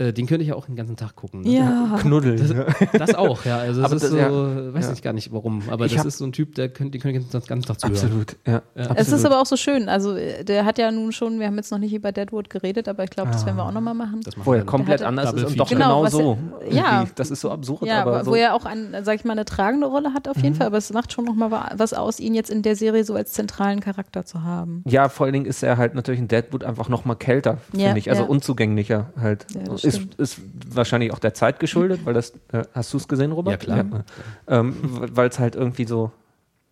Äh, 0.00 0.12
den 0.14 0.26
könnte 0.26 0.42
ich 0.42 0.48
ja 0.48 0.54
auch 0.54 0.64
den 0.64 0.76
ganzen 0.76 0.96
Tag 0.96 1.14
gucken. 1.14 1.42
Ne? 1.42 1.50
Ja, 1.58 1.98
Knuddel. 2.00 2.64
Das 2.94 3.14
auch, 3.14 3.44
ja. 3.44 3.58
Also 3.58 3.82
das 3.82 3.90
Aber 3.90 3.96
ist 3.96 4.02
das- 4.04 4.10
so, 4.10 4.16
ja. 4.16 4.74
weiß 4.74 4.86
Ja. 4.86 4.92
ich 4.94 5.02
gar 5.02 5.12
nicht 5.12 5.30
warum, 5.30 5.62
aber 5.70 5.84
Ich 5.84 5.94
das 5.94 6.06
ist 6.06 6.16
so 6.18 6.24
ein 6.24 6.32
Typ, 6.32 6.54
der 6.54 6.70
könnte, 6.70 6.92
den 6.92 7.02
könnte 7.02 7.18
ich 7.20 7.28
den 7.28 7.40
ganzen 7.46 7.66
Tag 7.66 7.80
zuhören. 7.80 7.96
Absolut. 7.96 8.36
Ja. 8.46 8.62
es 8.96 9.12
ist 9.12 9.24
aber 9.26 9.40
auch 9.40 9.46
so 9.46 9.56
schön. 9.56 9.88
Also 9.90 10.16
äh, 10.16 10.42
der 10.44 10.64
hat 10.64 10.78
ja 10.78 10.90
nun 10.90 11.12
schon, 11.12 11.38
wir 11.38 11.46
haben 11.46 11.56
jetzt 11.56 11.70
noch 11.70 11.78
nicht 11.78 11.92
über 11.92 12.12
Deadwood 12.12 12.48
geredet, 12.48 12.88
aber 12.88 13.04
ich 13.04 13.10
glaube, 13.10 13.30
das 13.30 13.44
werden 13.44 13.56
wir 13.56 13.64
auch 13.64 13.72
nochmal 13.72 13.92
machen. 13.94 14.20
Das 14.24 14.36
machen 14.38 14.46
Wo 14.46 14.54
er 14.54 14.64
komplett 14.64 15.02
anders 15.02 15.34
ist 15.34 15.44
und 15.44 15.60
doch 15.60 15.68
genau, 15.68 16.04
Genau, 16.04 16.08
so. 16.08 16.38
er- 16.66 16.72
ja. 16.74 17.04
Das 17.14 17.30
ist 17.30 17.42
so 17.42 17.50
absurd, 17.50 17.82
Ja, 17.86 18.00
aber 18.02 18.20
wo 18.24 18.30
so. 18.30 18.34
er 18.36 18.54
auch, 18.54 18.64
ein, 18.64 18.94
sag 19.02 19.16
ich 19.16 19.24
mal, 19.24 19.32
eine 19.32 19.44
tragende 19.44 19.86
Rolle 19.86 20.14
hat 20.14 20.28
auf 20.28 20.38
jeden 20.38 20.54
Fall, 20.54 20.66
aber 20.68 20.78
es 20.78 20.90
macht 20.94 21.12
schon 21.12 21.26
nochmal 21.26 21.50
was 21.76 21.92
aus, 21.92 22.20
ihn 22.20 22.34
jetzt 22.34 22.48
in 22.50 22.62
der 22.62 22.74
Serie 22.76 23.04
so 23.04 23.14
als 23.14 23.32
zentralen 23.32 23.80
Charakter 23.80 24.24
zu 24.24 24.42
haben. 24.44 24.82
Ja, 24.86 25.10
vor 25.10 25.26
allen 25.26 25.34
Dingen 25.34 25.46
ist 25.46 25.62
er 25.62 25.76
halt 25.76 25.94
natürlich 25.94 26.20
in 26.20 26.28
Deadwood 26.28 26.64
einfach 26.64 26.88
noch 26.88 27.04
mal 27.04 27.16
kälter, 27.16 27.58
Ja, 27.74 27.86
finde 27.86 27.98
ich. 27.98 28.08
Also 28.08 28.22
ja. 28.22 28.28
unzugänglicher 28.28 29.10
halt. 29.20 29.44
Ja, 29.54 29.60
das 29.64 29.84
ist, 29.96 30.14
ist 30.14 30.40
wahrscheinlich 30.74 31.12
auch 31.12 31.18
der 31.18 31.34
Zeit 31.34 31.60
geschuldet, 31.60 32.00
weil 32.04 32.14
das, 32.14 32.30
äh, 32.52 32.64
hast 32.74 32.92
du 32.92 32.96
es 32.96 33.08
gesehen, 33.08 33.32
Robert? 33.32 33.52
Ja, 33.52 33.82
klar. 33.82 34.04
Ähm, 34.48 34.76
weil 34.80 35.28
es 35.28 35.38
halt 35.38 35.54
irgendwie 35.54 35.84
so, 35.84 36.12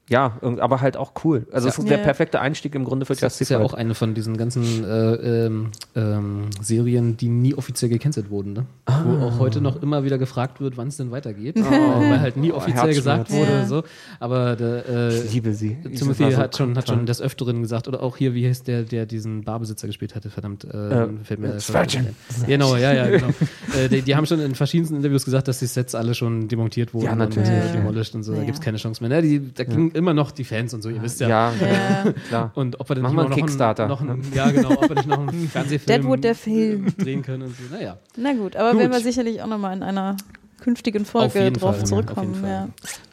ja, 0.08 0.38
aber 0.40 0.80
halt 0.80 0.96
auch 0.96 1.12
cool. 1.24 1.46
Also 1.52 1.68
es 1.68 1.78
ist 1.78 1.88
der 1.88 1.98
Ja. 1.98 2.04
perfekte 2.04 2.40
Einstieg 2.40 2.74
im 2.74 2.84
Grunde 2.84 3.06
für 3.06 3.14
Das 3.14 3.40
ist 3.40 3.48
ja 3.50 3.58
Justified. 3.58 3.74
auch 3.74 3.74
eine 3.78 3.94
von 3.94 4.14
diesen 4.14 4.36
ganzen 4.36 4.84
äh, 4.84 5.14
ähm, 5.46 5.70
ähm, 5.94 6.44
Serien, 6.60 7.16
die 7.16 7.28
nie 7.28 7.54
offiziell 7.54 7.90
gecancelt 7.90 8.30
wurden. 8.30 8.52
Ne? 8.52 8.66
Wo 9.04 9.24
auch 9.26 9.38
heute 9.38 9.60
noch 9.60 9.82
immer 9.82 10.04
wieder 10.04 10.18
gefragt 10.18 10.60
wird, 10.60 10.76
wann 10.76 10.88
es 10.88 10.96
denn 10.96 11.10
weitergeht. 11.10 11.56
Weil 11.56 12.20
halt 12.20 12.36
nie 12.36 12.52
Oh, 12.52 12.56
offiziell 12.56 12.94
gesagt 12.94 13.28
Herzschmerz. 13.30 13.48
wurde. 13.48 13.58
Ja. 13.60 13.66
So. 13.66 13.82
Aber 14.20 14.56
der, 14.56 14.88
äh, 14.88 15.18
Ich 15.24 15.32
liebe 15.34 15.52
sie. 15.54 15.76
Timothy 15.94 16.30
so 16.32 16.36
hat, 16.36 16.56
schon, 16.56 16.76
hat 16.76 16.88
schon 16.88 17.06
des 17.06 17.20
Öfteren 17.20 17.60
gesagt, 17.62 17.88
oder 17.88 18.02
auch 18.02 18.16
hier, 18.16 18.34
wie 18.34 18.46
heißt 18.48 18.66
der, 18.66 18.82
der 18.82 19.06
diesen 19.06 19.44
Barbesitzer 19.44 19.86
gespielt 19.86 20.14
hatte, 20.14 20.30
verdammt, 20.30 20.64
äh, 20.64 20.68
Äh, 21.04 21.08
fällt 21.24 21.40
mir 21.40 21.60
Sturgeon. 21.60 22.08
Genau, 22.46 22.76
ja, 22.76 22.92
ja, 22.92 23.08
genau. 23.10 23.28
äh, 23.76 23.88
die, 23.88 24.02
die 24.02 24.16
haben 24.16 24.26
schon 24.26 24.40
in 24.40 24.54
verschiedensten 24.54 24.96
Interviews 24.96 25.24
gesagt, 25.24 25.48
dass 25.48 25.58
die 25.58 25.66
Sets 25.66 25.94
alle 25.94 26.14
schon 26.14 26.48
demontiert 26.48 26.94
wurden 26.94 27.04
Ja, 27.06 27.14
natürlich. 27.14 27.48
und 27.48 27.54
äh, 27.54 27.66
Ja. 27.66 27.72
demolished 27.72 28.14
und 28.14 28.22
so, 28.22 28.32
da 28.32 28.38
Ja. 28.38 28.44
gibt 28.44 28.58
es 28.58 28.64
keine 28.64 28.78
Chance 28.78 29.02
mehr. 29.02 29.10
Ne? 29.10 29.22
Die, 29.22 29.52
da 29.54 29.64
gingen 29.64 29.90
immer 29.98 30.14
noch 30.14 30.30
die 30.30 30.44
Fans 30.44 30.72
und 30.72 30.82
so, 30.82 30.88
ihr 30.88 31.02
wisst 31.02 31.20
ja. 31.20 31.28
Ja, 31.28 31.52
Ja. 31.60 32.12
klar. 32.28 32.50
Und 32.54 32.80
ob 32.80 32.88
wir 32.88 32.94
dann 32.94 33.02
Mach 33.02 33.10
nicht 33.10 33.16
mal 33.16 33.22
noch 33.24 33.30
einen 33.32 33.40
Kickstarter, 33.40 33.82
Einen, 33.84 33.90
noch 33.90 34.00
einen, 34.00 34.32
Ja, 34.34 34.50
genau, 34.50 34.70
ob 34.70 34.88
wir 34.88 34.96
nicht 34.96 35.08
noch 35.08 35.18
einen 35.28 35.48
Fernsehfilm 35.52 35.86
Deadwood, 36.02 36.24
der 36.24 36.34
Film. 36.34 36.86
drehen 36.96 37.22
können 37.22 37.42
und 37.42 37.56
so. 37.56 37.74
Naja. 37.74 37.98
Na 38.16 38.32
gut, 38.32 38.56
aber 38.56 38.70
Gut. 38.72 38.80
werden 38.80 38.92
wir 38.92 39.00
sicherlich 39.00 39.42
auch 39.42 39.46
nochmal 39.46 39.76
in 39.76 39.82
einer 39.82 40.16
künftigen 40.60 41.04
Folge 41.04 41.52
drauf 41.52 41.76
Fall, 41.76 41.86
zurückkommen. 41.86 42.30
jeden 42.34 42.40
Fall. 42.44 42.50
Ja. 42.50 42.68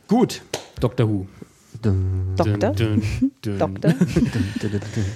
Gut, 0.07 0.41
Doctor 0.79 1.09
Who. 1.09 1.27
Doktor? 2.35 2.73
Doktor? 3.57 3.93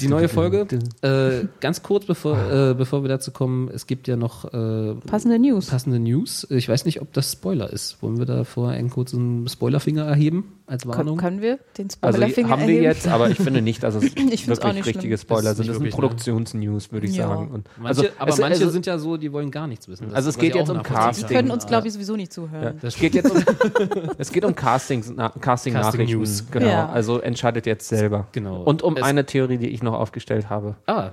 Die 0.01 0.07
neue 0.07 0.29
Folge. 0.29 0.67
Äh, 1.01 1.47
ganz 1.59 1.83
kurz, 1.83 2.05
bevor, 2.05 2.37
äh, 2.51 2.73
bevor 2.73 3.03
wir 3.03 3.09
dazu 3.09 3.31
kommen, 3.31 3.69
es 3.73 3.87
gibt 3.87 4.07
ja 4.07 4.15
noch 4.15 4.45
äh, 4.53 4.95
Passende 5.07 5.39
News. 5.39 5.67
passende 5.67 5.99
News. 5.99 6.47
Ich 6.49 6.67
weiß 6.69 6.85
nicht, 6.85 7.01
ob 7.01 7.11
das 7.13 7.31
Spoiler 7.31 7.71
ist. 7.71 8.01
Wollen 8.01 8.17
wir 8.17 8.25
da 8.25 8.43
vorher 8.43 8.77
einen 8.77 8.89
kurzen 8.89 9.47
Spoilerfinger 9.47 10.03
erheben 10.05 10.45
als 10.67 10.83
Kon 10.83 10.95
Warnung? 10.97 11.17
können 11.17 11.41
wir 11.41 11.59
den 11.77 11.87
Also 12.01 12.17
Spoilerfinger 12.17 12.49
haben 12.49 12.61
wir 12.61 12.67
erheben? 12.67 12.83
jetzt, 12.83 13.07
aber 13.07 13.29
ich 13.29 13.37
finde 13.37 13.61
nicht, 13.61 13.83
dass 13.83 13.95
es 13.95 14.03
wirklich 14.15 14.49
auch 14.61 14.73
nicht 14.73 14.85
richtige 14.85 15.17
schlimm. 15.17 15.17
Spoiler 15.17 15.55
sind. 15.55 15.67
Das 15.67 15.75
sind 15.77 15.85
ne? 15.85 15.89
Produktionsnews, 15.91 16.91
würde 16.91 17.07
ich 17.07 17.15
Ja. 17.15 17.27
sagen. 17.27 17.49
Und 17.51 17.67
Manche, 17.77 18.01
also, 18.01 18.13
aber 18.19 18.29
es, 18.31 18.37
manche 18.39 18.59
also, 18.59 18.69
sind 18.69 18.85
ja 18.85 18.97
so, 18.97 19.17
die 19.17 19.31
wollen 19.33 19.51
gar 19.51 19.67
nichts 19.67 19.87
wissen. 19.87 20.05
Das 20.07 20.13
Also 20.15 20.29
es 20.29 20.37
geht 20.37 20.55
jetzt 20.55 20.69
um 20.69 20.83
Casting. 20.83 21.27
Die 21.27 21.33
können 21.33 21.51
uns, 21.51 21.65
glaube 21.65 21.87
ich, 21.87 21.93
sowieso 21.93 22.15
nicht 22.15 22.31
zuhören. 22.31 22.63
Ja. 22.63 22.71
Das 22.81 22.95
Es 22.95 22.99
geht 22.99 23.15
jetzt 23.15 23.31
um, 23.31 23.37
es 24.17 24.31
geht 24.31 24.45
um 24.45 24.55
Castings, 24.55 25.11
na, 25.15 25.29
Casting, 25.29 25.41
Casting 25.41 25.73
Nachrichten. 25.73 26.17
News. 26.17 26.43
Genau. 26.59 26.71
Ja. 26.71 26.89
Also 26.89 27.19
entscheidet 27.19 27.65
jetzt 27.65 27.87
selber. 27.89 28.27
Genau. 28.31 28.63
Und 28.63 28.81
um 28.83 28.95
Es- 28.97 29.03
eine 29.03 29.25
Theorie, 29.25 29.57
die 29.57 29.69
ich 29.69 29.81
noch 29.83 29.93
aufgestellt 29.93 30.49
habe, 30.49 30.75
Ah, 30.87 31.11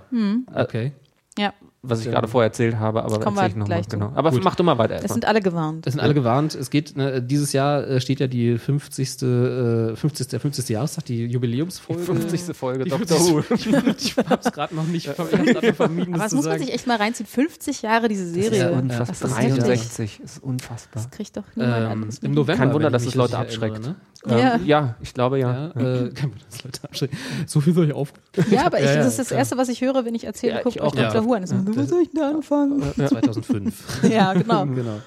okay. 0.55 0.93
Ja, 1.39 1.53
was 1.89 2.01
ich 2.01 2.07
gerade 2.11 2.29
vorher 2.29 2.49
erzählt 2.49 2.77
habe, 2.79 3.03
aber 3.03 3.17
erzähle 3.17 3.31
ich 3.49 3.55
wir 3.55 3.59
noch 3.61 3.69
mal. 3.69 3.75
gleich 3.75 3.89
zu. 3.89 3.97
Genau. 3.99 4.13
Aber 4.15 4.31
Gut. 4.31 4.45
mach 4.45 4.55
du 4.55 4.63
mal 4.63 4.79
weiter. 4.79 5.01
es 5.03 5.13
sind 5.13 5.25
alle 5.25 5.41
gewarnt. 5.41 5.87
Es 5.87 5.93
sind 5.95 6.01
alle 6.01 6.15
gewarnt. 6.15 6.55
Es 6.55 6.71
geht, 6.71 6.97
ne, 6.97 7.23
dieses 7.23 7.53
Jahr 7.53 7.87
äh, 7.87 8.01
steht 8.01 8.21
ja 8.21 8.27
die 8.27 8.59
50. 8.59 9.23
Äh, 9.23 9.97
50. 9.97 10.29
Der 10.29 10.41
50. 10.41 10.69
Jahrestag, 10.69 11.05
die 11.07 11.27
Jubiläumsfolge. 11.27 12.03
50. 12.03 12.57
Folge 12.57 12.85
Die 12.85 12.91
Dr. 12.91 13.19
Who. 13.21 13.43
50. 13.43 13.97
ich 13.99 14.17
hab's 14.29 14.53
gerade 14.53 14.75
noch 14.75 14.87
nicht, 14.87 15.07
vermieden, 15.09 16.15
Aber 16.15 16.23
das 16.23 16.31
das 16.31 16.33
muss 16.35 16.47
man 16.47 16.59
sich 16.59 16.73
echt 16.73 16.87
mal 16.87 16.97
reinziehen. 16.97 17.27
50 17.27 17.83
Jahre 17.83 18.09
diese 18.09 18.25
Das 18.25 18.33
Serie. 18.35 18.51
ist 18.51 18.71
Ja, 18.73 18.79
unfassbar. 18.79 19.07
das 19.21 19.31
ist 19.31 19.39
heftig. 19.39 19.65
63 19.65 20.21
ist 20.25 20.43
unfassbar. 20.43 21.03
Das 21.03 21.11
kriegt 21.11 21.37
doch 21.37 21.45
niemand 21.55 21.93
Ähm, 21.93 22.09
Im. 22.23 22.33
November. 22.35 22.63
Kein 22.65 22.73
Wunder, 22.75 22.91
dass 22.91 23.07
es 23.07 23.15
Leute 23.15 23.39
abschreckt. 23.39 23.81
Ne? 23.83 23.95
Ja. 24.27 24.55
Ähm, 24.57 24.67
ja, 24.67 24.95
ich 25.01 25.15
glaube 25.15 25.39
ja. 25.39 25.71
Ja, 25.75 25.81
äh, 25.81 26.11
kein 26.15 26.31
Wunder, 26.31 26.45
dass 26.51 26.65
Leute 26.65 26.85
abschrecken. 26.85 27.17
So 27.47 27.61
viel 27.61 27.75
soll 27.75 27.87
ich 27.87 27.93
auf. 27.93 28.13
Ja, 28.51 28.67
aber 28.67 28.81
ich, 28.81 28.87
das 28.87 29.07
ist 29.07 29.19
das. 29.19 29.31
Erste, 29.31 29.57
was 29.57 29.69
ich 29.69 29.81
höre, 29.83 30.05
wenn 30.05 30.15
ich 30.15 30.25
erzähle, 30.25 30.55
Ja, 30.55 30.63
guckt 30.63 30.77
ich 30.77 30.83
euch 30.83 30.89
auch. 30.89 30.95
Dr. 30.95 31.15
Ja. 31.15 31.25
Who 31.25 31.35
an. 31.35 31.45
Das 31.77 31.85
ist, 31.85 31.91
Wo 31.91 31.95
soll 31.97 32.03
ich 32.03 32.11
denn 32.11 32.23
anfangen? 32.23 32.83
2005. 32.95 34.03
Ja, 34.11 34.33
genau. 34.33 34.67
genau. 34.67 35.01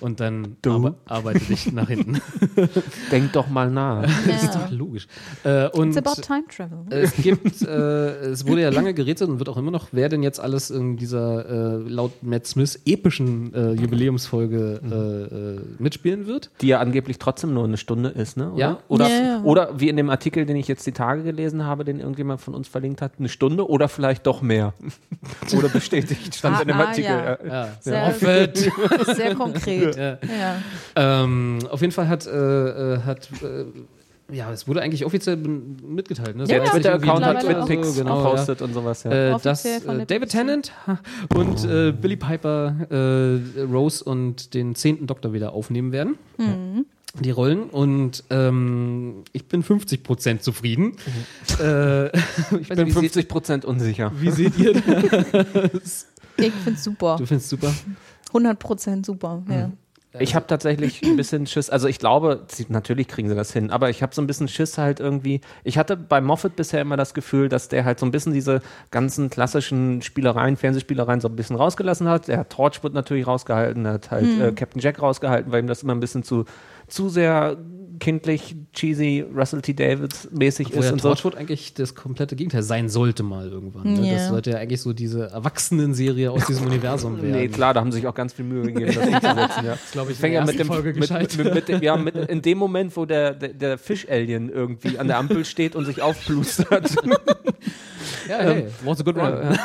Und 0.00 0.20
dann 0.20 0.56
Du? 0.62 0.70
arbe 0.72 0.94
arbeite 1.06 1.38
dich 1.40 1.72
nach 1.72 1.88
hinten. 1.88 2.20
Denk 3.10 3.32
doch 3.32 3.48
mal 3.48 3.70
nach. 3.70 4.02
Das 4.02 4.42
ist 4.42 4.54
doch 4.54 4.70
Ja. 4.70 4.76
logisch. 4.76 5.06
Äh, 5.44 5.68
und 5.70 5.96
It's 5.96 5.96
about 5.98 6.20
time 6.22 6.44
travel. 6.54 6.78
es 6.90 7.12
gibt, 7.14 7.62
äh, 7.62 8.30
es 8.30 8.46
wurde 8.46 8.62
ja 8.62 8.70
lange 8.70 8.92
gerätselt 8.94 9.30
und 9.30 9.38
wird 9.38 9.48
auch 9.48 9.56
immer 9.56 9.70
noch, 9.70 9.88
wer 9.92 10.08
denn 10.08 10.22
jetzt 10.22 10.40
alles 10.40 10.70
in 10.70 10.96
dieser 10.96 11.78
äh, 11.84 11.88
laut 11.88 12.22
Matt 12.22 12.46
Smith 12.46 12.80
epischen 12.84 13.54
äh, 13.54 13.72
Jubiläumsfolge 13.72 14.80
äh, 14.84 15.34
äh, 15.34 15.60
mitspielen 15.78 16.26
wird. 16.26 16.50
Die 16.60 16.68
ja 16.68 16.80
angeblich 16.80 17.18
trotzdem 17.18 17.54
nur 17.54 17.64
eine 17.64 17.76
Stunde 17.76 18.10
ist, 18.10 18.36
ne? 18.36 18.50
Oder? 18.52 18.58
Ja. 18.58 18.78
Oder, 18.88 19.08
Ja, 19.08 19.22
ja. 19.22 19.42
oder 19.42 19.80
wie 19.80 19.88
in 19.88 19.96
dem 19.96 20.10
Artikel, 20.10 20.44
den 20.46 20.56
ich 20.56 20.68
jetzt 20.68 20.86
die 20.86 20.92
Tage 20.92 21.22
gelesen 21.22 21.64
habe, 21.64 21.84
den 21.84 22.00
irgendjemand 22.00 22.40
von 22.40 22.54
uns 22.54 22.68
verlinkt 22.68 23.00
hat, 23.02 23.12
eine 23.18 23.28
Stunde 23.28 23.68
oder 23.68 23.88
vielleicht 23.88 24.26
doch 24.26 24.42
mehr. 24.42 24.74
oder 25.56 25.68
bestätigt, 26.08 26.34
stand 26.34 26.56
Ah, 26.56 26.62
in 26.62 26.68
dem 26.68 26.76
ah, 26.76 26.84
Artikel. 26.84 27.10
ja. 27.10 27.38
ja. 27.46 27.54
Ja, 27.64 27.68
Sehr- 27.80 28.06
Offet. 28.08 28.56
Sehr 29.16 29.34
konkret. 29.34 29.96
Ja. 29.96 30.18
Ja. 30.22 31.22
Ähm, 31.24 31.58
auf 31.70 31.80
jeden 31.80 31.92
Fall 31.92 32.08
hat, 32.08 32.26
äh, 32.26 32.30
äh, 32.94 32.98
hat 33.02 33.28
äh, 33.42 33.64
Ja, 34.34 34.50
es 34.52 34.66
wurde 34.66 34.80
eigentlich 34.82 35.04
offiziell 35.04 35.36
mitgeteilt. 35.36 36.36
Ne? 36.36 36.44
Ja, 36.44 36.58
So 36.58 36.64
ja, 36.64 36.70
Twitter-Account 36.70 37.24
hat. 37.24 37.42
Twitpics 37.42 37.96
genau, 37.96 38.22
gepostet 38.22 38.62
und 38.62 38.72
sowas, 38.72 39.02
ja. 39.04 39.34
Äh, 39.34 39.38
dass 39.42 39.64
äh, 39.64 39.80
der 39.80 40.06
David. 40.06 40.30
Tennant 40.30 40.72
und 41.34 41.64
äh, 41.64 41.92
Billy 41.92 42.16
Piper 42.16 42.74
äh, 42.90 43.60
Rose 43.62 44.02
und 44.04 44.54
den 44.54 44.74
zehnten 44.74 45.06
Doktor 45.06 45.32
wieder 45.34 45.52
aufnehmen 45.52 45.92
werden. 45.92 46.16
Mhm. 46.38 46.86
Die 47.20 47.30
Rollen 47.30 47.64
und 47.70 48.24
ähm, 48.30 49.22
ich 49.32 49.46
bin 49.46 49.62
50% 49.62 50.40
zufrieden. 50.40 50.96
Äh, 51.60 52.06
ich 52.60 52.68
bin 52.68 52.84
nicht, 52.88 53.00
wie, 53.00 53.08
seht, 53.08 53.30
50% 53.30 53.64
unsicher. 53.64 54.10
wie 54.16 54.30
seht 54.30 54.58
ihr 54.58 54.72
das? 55.72 56.08
Ich 56.36 56.52
find's 56.64 56.82
super. 56.82 57.16
Du 57.16 57.26
findest 57.26 57.48
super. 57.50 57.72
100% 58.32 59.04
super, 59.06 59.42
ja. 59.48 59.70
Ich 60.20 60.36
habe 60.36 60.46
tatsächlich 60.46 61.02
ein 61.04 61.16
bisschen 61.16 61.44
Schiss. 61.48 61.70
Also 61.70 61.88
ich 61.88 61.98
glaube, 61.98 62.44
sie, 62.48 62.66
natürlich 62.68 63.08
kriegen 63.08 63.28
sie 63.28 63.34
das 63.34 63.52
hin, 63.52 63.72
aber 63.72 63.90
ich 63.90 64.00
habe 64.00 64.14
so 64.14 64.22
ein 64.22 64.28
bisschen 64.28 64.46
Schiss 64.46 64.78
halt 64.78 65.00
irgendwie. 65.00 65.40
Ich 65.64 65.76
hatte 65.76 65.96
bei 65.96 66.20
Moffat 66.20 66.54
bisher 66.54 66.80
immer 66.80 66.96
das 66.96 67.14
Gefühl, 67.14 67.48
dass 67.48 67.68
der 67.68 67.84
halt 67.84 67.98
so 67.98 68.06
ein 68.06 68.12
bisschen 68.12 68.32
diese 68.32 68.60
ganzen 68.92 69.28
klassischen 69.28 70.02
Spielereien, 70.02 70.56
Fernsehspielereien 70.56 71.20
so 71.20 71.26
ein 71.26 71.34
bisschen 71.34 71.56
rausgelassen 71.56 72.06
hat. 72.06 72.28
Der 72.28 72.38
hat 72.38 72.50
Torchwood 72.50 72.94
natürlich 72.94 73.26
rausgehalten, 73.26 73.84
er 73.86 73.94
hat 73.94 74.12
halt 74.12 74.24
Hm. 74.26 74.40
äh, 74.40 74.52
Captain 74.52 74.80
Jack 74.80 75.02
rausgehalten, 75.02 75.50
weil 75.50 75.62
ihm 75.64 75.66
das 75.66 75.82
immer 75.82 75.94
ein 75.96 76.00
bisschen 76.00 76.22
zu, 76.22 76.44
zu 76.88 77.08
sehr 77.08 77.56
kindlich, 78.00 78.56
cheesy, 78.72 79.24
Russell 79.34 79.62
T. 79.62 79.72
Davids 79.72 80.28
mäßig 80.32 80.74
Wo 80.74 80.80
ist 80.80 80.86
ja 80.86 80.92
und 80.92 81.00
so. 81.00 81.08
Torchwood 81.08 81.36
eigentlich 81.36 81.74
das 81.74 81.94
komplette 81.94 82.36
Gegenteil 82.36 82.62
sein 82.62 82.88
sollte 82.88 83.22
mal 83.22 83.48
irgendwann. 83.48 83.94
Ne? 83.94 84.08
Ja. 84.08 84.14
Das 84.14 84.28
sollte 84.28 84.50
ja 84.50 84.58
eigentlich 84.58 84.80
so 84.80 84.92
diese 84.92 85.30
Erwachsenen-Serie 85.30 86.30
aus 86.30 86.46
diesem 86.46 86.66
Universum 86.66 87.22
werden. 87.22 87.32
Nee, 87.32 87.48
klar, 87.48 87.74
da 87.74 87.80
haben 87.80 87.92
sie 87.92 87.98
sich 87.98 88.06
auch 88.06 88.14
ganz 88.14 88.32
viel 88.32 88.44
Mühe 88.44 88.62
gegeben, 88.62 88.92
das 88.94 88.96
umzusetzen. 88.96 89.64
Ja. 89.64 89.78
glaube 89.92 90.10
ich, 90.10 90.16
in 90.16 90.20
Fängt 90.20 90.34
der 90.34 90.40
ja 90.40 90.44
mit 90.44 90.58
dem, 90.58 90.66
Folge 90.66 90.88
mit, 90.90 91.00
gescheitert. 91.02 91.38
mit, 91.38 91.54
mit 91.54 91.68
dem, 91.68 91.82
ja, 91.82 91.96
mit, 91.96 92.16
in 92.16 92.42
dem 92.42 92.58
Moment, 92.58 92.96
wo 92.96 93.04
der, 93.04 93.34
der, 93.34 93.50
der 93.50 93.78
Fisch-Alien 93.78 94.48
irgendwie 94.48 94.98
an 94.98 95.06
der 95.06 95.18
Ampel 95.18 95.44
steht 95.44 95.76
und 95.76 95.84
sich 95.84 96.02
aufplustert. 96.02 96.94
Ja, 98.28 98.38
hey, 98.38 98.66
was 98.84 99.00
a 99.00 99.02
good 99.04 99.16
run. 99.16 99.58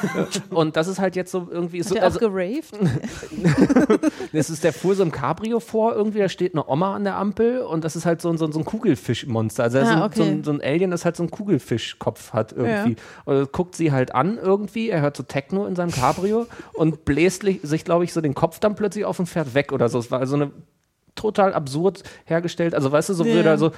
Und 0.49 0.75
das 0.75 0.87
ist 0.87 0.99
halt 0.99 1.15
jetzt 1.15 1.31
so 1.31 1.47
irgendwie 1.51 1.79
Hat 1.79 1.87
so. 1.87 1.93
der 1.95 2.03
Also, 2.03 2.17
auch 2.17 2.21
geraved? 2.21 2.73
das 4.33 4.49
ist 4.49 4.63
der 4.63 4.73
fuhr 4.73 4.95
so 4.95 5.03
im 5.03 5.11
Cabrio 5.11 5.59
vor, 5.59 5.95
irgendwie, 5.95 6.19
da 6.19 6.29
steht 6.29 6.53
eine 6.53 6.67
Oma 6.67 6.95
an 6.95 7.03
der 7.03 7.15
Ampel 7.17 7.59
und 7.59 7.83
das 7.83 7.95
ist 7.95 8.05
halt 8.05 8.21
so 8.21 8.29
ein, 8.29 8.37
so 8.37 8.45
ein, 8.45 8.51
so 8.51 8.59
ein 8.59 8.65
Kugelfischmonster. 8.65 9.63
Also 9.63 9.79
Ah, 9.79 9.85
so, 9.85 9.91
ein- 9.91 10.01
okay. 10.03 10.15
so, 10.17 10.23
ein, 10.23 10.43
so 10.43 10.51
ein 10.51 10.61
Alien, 10.61 10.91
das 10.91 11.05
halt 11.05 11.15
so 11.15 11.23
einen 11.23 11.31
Kugelfischkopf 11.31 12.33
hat 12.33 12.51
irgendwie. 12.53 12.95
Und 13.25 13.35
das 13.35 13.51
guckt 13.51 13.75
sie 13.75 13.91
halt 13.91 14.13
an 14.15 14.37
irgendwie, 14.41 14.89
er 14.89 15.01
hört 15.01 15.17
so 15.17 15.23
Techno 15.23 15.65
in 15.65 15.75
seinem 15.75 15.91
Cabrio 15.91 16.47
und 16.73 17.05
bläst 17.05 17.43
sich, 17.63 17.85
glaube 17.85 18.03
ich, 18.03 18.13
so 18.13 18.21
den 18.21 18.33
Kopf 18.33 18.59
dann 18.59 18.75
plötzlich 18.75 19.05
auf 19.05 19.19
und 19.19 19.27
fährt 19.27 19.53
weg 19.53 19.71
oder 19.71 19.89
so. 19.89 19.99
Es 19.99 20.11
war 20.11 20.19
also 20.19 20.35
eine 20.35 20.51
total 21.15 21.53
absurd 21.53 22.03
hergestellt. 22.25 22.75
Also 22.75 22.91
weißt 22.91 23.09
du, 23.09 23.13
so 23.13 23.23
Ja. 23.25 23.33
würde 23.33 23.49
also 23.49 23.71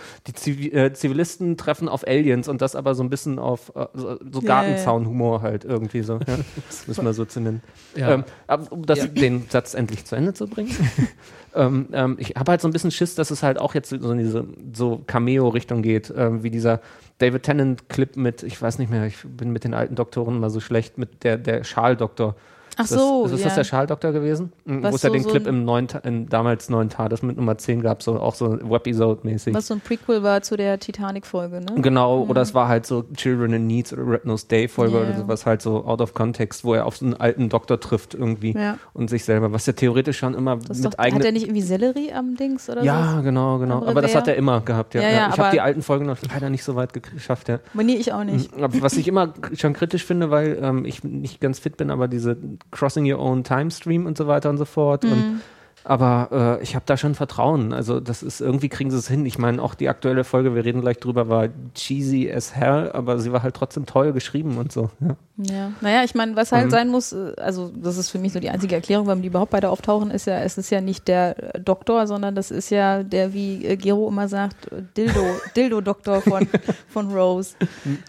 die 0.46 0.72
äh, 0.72 0.94
Zivilisten 0.94 1.58
treffen 1.58 1.90
auf 1.90 2.06
Aliens 2.08 2.48
und 2.48 2.62
das 2.62 2.76
aber 2.76 2.96
so 2.96 3.04
ein 3.04 3.10
bisschen 3.10 3.40
auf 3.40 3.72
äh, 3.76 3.88
so, 3.94 4.18
so 4.32 4.42
Gartenzaunhumor 4.42 5.42
halt 5.42 5.66
irgendwie 5.66 6.02
so. 6.02 6.14
Ja. 6.14 6.38
Das 6.68 6.88
müssen 6.88 7.06
wir 7.06 7.14
so 7.14 7.26
zu 7.26 7.40
nennen. 7.40 7.62
Ja. 7.96 8.12
Ähm, 8.12 8.24
um 8.70 8.86
das, 8.86 9.00
Ja. 9.00 9.06
den 9.08 9.46
Satz 9.50 9.74
endlich 9.74 10.06
zu 10.06 10.16
Ende 10.16 10.34
zu 10.34 10.48
bringen. 10.48 10.72
ähm, 11.56 11.88
ähm, 11.94 12.16
ich 12.20 12.36
habe 12.36 12.52
halt 12.52 12.62
so 12.62 12.68
ein 12.68 12.72
bisschen 12.72 12.92
Schiss, 12.92 13.16
dass 13.16 13.32
es 13.32 13.44
halt 13.44 13.60
auch 13.60 13.74
jetzt 13.76 13.90
so 13.90 14.12
in 14.12 14.18
diese 14.18 14.46
so 14.74 15.02
Cameo-Richtung 15.08 15.82
geht, 15.82 16.14
ähm, 16.16 16.44
wie 16.44 16.50
dieser 16.52 16.82
David 17.18 17.44
Tennant-Clip 17.44 18.16
mit, 18.18 18.44
ich 18.44 18.60
weiß 18.62 18.80
nicht 18.80 18.90
mehr, 18.90 19.06
ich 19.06 19.18
bin 19.24 19.52
mit 19.52 19.64
den 19.64 19.74
alten 19.74 19.96
Doktoren 19.96 20.38
immer 20.38 20.50
so 20.50 20.60
schlecht, 20.60 20.98
mit 20.98 21.24
der, 21.24 21.38
der 21.38 21.64
Schaldoktor. 21.64 22.36
Ach 22.82 22.86
Ist 22.86 22.92
das- 22.94 23.00
so, 23.00 23.26
ist, 23.26 23.32
das 23.34 23.42
ja. 23.44 23.56
der 23.56 23.64
Schaldoktor 23.64 24.12
gewesen? 24.12 24.52
Mhm, 24.66 24.84
Was 24.84 24.92
Wo 24.92 24.96
es 24.96 25.02
ja 25.04 25.10
so- 25.10 25.14
den 25.14 25.24
so 25.24 25.30
Clip 25.30 25.48
im 25.48 25.64
neuen, 25.66 25.88
in, 26.04 26.28
damals 26.28 26.70
neuen 26.70 26.90
TARDIS 26.90 27.22
mit 27.22 27.38
Nummer 27.38 27.58
10 27.58 27.82
gab, 27.82 28.02
so 28.04 28.20
auch 28.20 28.36
so 28.36 28.58
Webisode-mäßig. 28.86 29.54
Was 29.54 29.68
so 29.68 29.76
ein 29.76 29.82
Prequel 29.82 30.24
war 30.24 30.42
zu 30.42 30.58
der 30.58 30.80
Titanic-Folge, 30.80 31.62
ne? 31.62 31.82
Genau, 31.82 32.24
oder 32.24 32.42
es 32.42 32.54
war 32.54 32.68
halt 32.68 32.86
so 32.86 33.04
Children 33.16 33.54
in 33.54 33.68
Needs 33.68 33.94
oder 33.94 34.08
Red 34.08 34.26
Nose 34.26 34.48
Day 34.48 34.68
Folge 34.68 34.96
Ja. 34.98 35.04
oder 35.04 35.18
sowas 35.18 35.46
halt 35.46 35.62
so 35.62 35.86
out 35.86 36.02
of 36.02 36.14
context, 36.14 36.64
wo 36.64 36.74
er 36.74 36.86
auf 36.86 36.98
so 36.98 37.06
einen 37.06 37.14
alten 37.16 37.50
Doktor 37.50 37.80
trifft 37.80 38.14
irgendwie 38.14 38.54
Ja. 38.54 38.78
und 38.94 39.10
sich 39.10 39.24
selber, 39.24 39.52
was 39.54 39.66
ja 39.66 39.74
theoretisch 39.74 40.18
schon 40.18 40.34
immer 40.34 40.58
Das 40.58 40.78
mit 40.78 40.86
doch, 40.86 40.92
hat 40.94 41.00
eigenen 41.00 41.24
er 41.26 41.32
nicht 41.32 41.44
irgendwie 41.44 41.62
Sellerie 41.62 42.12
am 42.14 42.36
Dings 42.36 42.70
oder 42.70 42.84
ja, 42.84 43.16
so? 43.18 43.24
genau, 43.24 43.58
genau. 43.60 43.80
Am 43.82 43.88
Aber 43.90 44.02
das 44.02 44.16
hat 44.16 44.28
er 44.28 44.36
immer 44.36 44.62
gehabt, 44.62 44.94
ja. 44.96 45.02
Ja, 45.02 45.30
ich 45.32 45.38
habe 45.40 45.52
die 45.52 45.62
alten 45.62 45.82
Folgen 45.82 46.06
noch 46.06 46.18
leider 46.34 46.50
nicht 46.50 46.64
so 46.64 46.76
weit 46.76 46.94
ge- 46.94 47.02
geschafft, 47.14 47.50
ja. 47.50 47.60
Nee, 47.74 47.96
ich 47.96 48.14
auch 48.14 48.24
nicht. 48.24 48.54
Aber 48.56 48.82
was 48.82 48.94
ich 48.98 49.08
immer 49.08 49.34
schon 49.56 49.74
kritisch 49.74 50.06
finde, 50.06 50.32
weil 50.32 50.58
ähm, 50.62 50.86
ich 50.86 51.04
nicht 51.04 51.42
ganz 51.42 51.60
fit 51.60 51.78
bin, 51.78 51.90
aber 51.92 52.08
diese 52.08 52.38
Crossing 52.72 53.12
Your 53.12 53.20
Own 53.20 53.44
Time 53.44 53.70
Stream 53.72 54.06
und 54.06 54.18
so 54.18 54.28
weiter 54.28 54.50
und 54.50 54.58
so 54.58 54.66
fort. 54.66 55.04
Mhm. 55.04 55.12
Und, 55.12 55.42
aber 55.84 56.58
äh, 56.60 56.64
ich 56.64 56.76
habe 56.76 56.84
da 56.86 56.98
schon 56.98 57.16
Vertrauen. 57.16 57.74
Also 57.74 58.00
das 58.00 58.24
ist, 58.24 58.42
irgendwie 58.42 58.70
kriegen 58.70 58.92
sie 58.92 58.98
es 58.98 59.08
hin. 59.08 59.26
Ich 59.26 59.38
meine, 59.38 59.62
auch 59.62 59.74
die 59.76 59.90
aktuelle 59.90 60.24
Folge, 60.24 60.54
wir 60.56 60.64
reden 60.66 60.82
gleich 60.82 60.98
drüber, 60.98 61.30
war 61.30 61.50
cheesy 61.74 62.32
as 62.32 62.56
hell, 62.56 62.92
aber 62.94 63.20
sie 63.20 63.32
war 63.32 63.44
halt 63.44 63.56
trotzdem 63.56 63.86
toll 63.86 64.14
geschrieben 64.14 64.58
und 64.58 64.72
so. 64.72 64.90
Ja. 65.00 65.16
Ja. 65.38 65.72
Naja, 65.82 66.04
ich 66.04 66.14
meine, 66.14 66.36
was 66.36 66.52
halt 66.52 66.68
Mhm. 66.68 66.72
sein 66.72 66.90
muss, 66.90 67.14
äh, 67.14 67.34
also 67.38 67.72
das 67.76 67.98
ist 67.98 68.10
für 68.10 68.20
mich 68.20 68.32
so 68.34 68.40
die 68.40 68.50
einzige 68.50 68.76
Erklärung, 68.76 69.08
warum 69.08 69.22
die 69.22 69.28
überhaupt 69.30 69.52
beide 69.52 69.70
auftauchen, 69.70 70.12
ist 70.12 70.28
ja, 70.28 70.40
es 70.40 70.58
ist 70.58 70.70
ja 70.70 70.82
nicht 70.82 71.08
der 71.08 71.56
äh, 71.56 71.60
Doktor, 71.60 72.06
sondern 72.06 72.36
das 72.36 72.52
ist 72.52 72.70
ja 72.70 73.02
der, 73.04 73.34
wie 73.34 73.66
äh, 73.66 73.76
Gero 73.76 74.08
immer 74.08 74.28
sagt, 74.28 74.70
Dildo, 74.96 75.26
Dildo-Doktor 75.56 76.22
von, 76.22 76.48
von 76.90 77.12
Rose. 77.12 77.56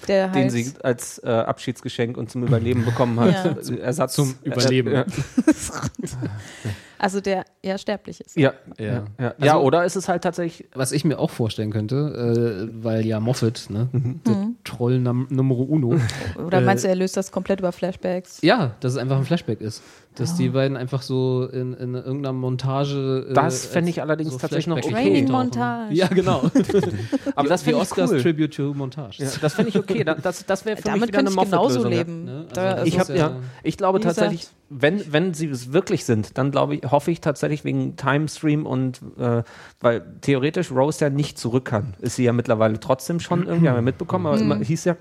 Der 0.09 0.29
Den 0.29 0.43
halt, 0.43 0.51
sie 0.53 0.73
als 0.83 1.19
äh, 1.25 1.31
Abschiedsgeschenk 1.31 2.17
und 2.19 2.31
zum 2.31 2.43
Überleben 2.45 2.85
bekommen 2.85 3.19
hat. 3.19 3.33
Ja. 3.67 3.77
Ersatz 3.77 4.15
Zum 4.15 4.35
Überleben. 4.43 4.93
Äh, 4.93 4.95
ja. 4.97 5.05
also 7.03 7.21
der 7.21 7.45
ja 7.63 7.77
sterblich 7.77 8.21
ist. 8.21 8.37
Ja, 8.37 8.53
Ja. 8.79 8.85
ja. 8.85 9.05
Ja. 9.19 9.29
Also- 9.33 9.45
ja, 9.47 9.57
oder 9.59 9.85
ist 9.85 9.97
es 9.97 10.09
halt 10.09 10.23
tatsächlich 10.23 10.69
Was 10.75 10.93
ich 10.93 11.05
mir 11.05 11.19
auch 11.19 11.31
vorstellen 11.31 11.71
könnte, 11.71 12.69
äh, 12.71 12.83
weil 12.83 13.05
ja 13.05 13.21
Moffat, 13.21 13.67
ne, 13.69 13.89
Mhm. 13.93 14.21
der 14.27 14.49
Troll 14.65 14.99
Num 14.99 15.27
Numero 15.31 15.63
Uno, 15.63 15.99
Oder 16.47 16.59
Äh, 16.59 16.61
meinst 16.63 16.85
du, 16.85 16.89
er 16.89 16.95
löst 16.97 17.17
das 17.17 17.31
komplett 17.33 17.61
über 17.61 17.73
Flashbacks? 17.73 18.41
ja, 18.43 18.75
dass 18.81 18.93
es 18.93 18.99
einfach 18.99 19.19
ein 19.19 19.25
Flashback 19.25 19.61
ist. 19.61 19.83
Dass 20.17 20.35
die 20.37 20.51
beiden 20.51 20.77
einfach 20.77 21.01
so 21.01 21.49
in, 21.51 21.73
in 21.73 21.95
irgendeiner 21.95 22.35
Montage. 22.35 23.27
äh, 23.31 23.33
Das 23.35 23.65
fände 23.65 23.89
ich 23.91 24.03
allerdings 24.03 24.37
tatsächlich 24.37 24.67
noch 24.67 24.77
okay. 24.77 24.91
Training. 24.93 25.31
Montage. 25.31 25.95
Ja, 25.95 26.07
genau. 26.09 26.43
Aber 27.35 27.49
das 27.49 27.61
die 27.63 27.71
finde 27.71 27.83
ich 27.83 27.91
Oscars 27.91 28.11
cool. 28.13 28.21
Tribute 28.23 28.55
to 28.55 28.75
Montage. 28.75 29.23
Ja, 29.23 29.31
das 29.41 29.55
finde 29.55 29.71
ich 29.71 29.79
okay. 29.79 30.05
Da- 30.05 30.15
Das, 30.15 30.45
das 30.45 30.65
wäre 30.67 30.77
für 30.77 30.83
mich 30.91 30.93
Damit 31.01 31.09
wieder 31.09 31.19
eine 31.21 31.31
ich 31.31 31.37
genauso 31.37 31.83
ja. 31.85 31.89
leben. 31.89 32.25
Ne? 32.25 32.33
Also 32.43 32.55
Da, 32.55 32.75
das 32.75 32.89
Ich, 32.89 32.99
hab, 32.99 33.09
ja- 33.09 33.15
ja, 33.17 33.37
ich 33.63 33.77
glaube 33.79 34.01
tatsächlich, 34.01 34.49
wenn, 34.69 35.03
wenn 35.13 35.33
sie 35.35 35.47
es 35.49 35.73
wirklich 35.73 36.05
sind, 36.05 36.37
dann 36.37 36.51
glaube 36.51 36.77
ich, 36.77 36.91
hoffe 36.91 37.11
ich 37.11 37.21
tatsächlich 37.21 37.65
wegen 37.65 37.97
Timestream 37.97 38.67
und 38.67 39.01
äh, 39.19 39.43
weil 39.81 40.03
theoretisch 40.21 40.71
Rose 40.73 41.05
ja 41.05 41.11
nicht 41.11 41.39
zurück 41.39 41.65
kann. 41.65 41.95
Ist 42.01 42.17
sie 42.17 42.25
ja 42.25 42.33
mittlerweile 42.33 42.79
trotzdem 42.81 43.19
schon 43.21 43.43
irgendwie, 43.47 43.69
haben 43.69 43.77
wir 43.77 43.83
mitbekommen, 43.83 44.27
aber 44.27 44.39
immer 44.39 44.57
hieß 44.59 44.85
ja, 44.85 44.97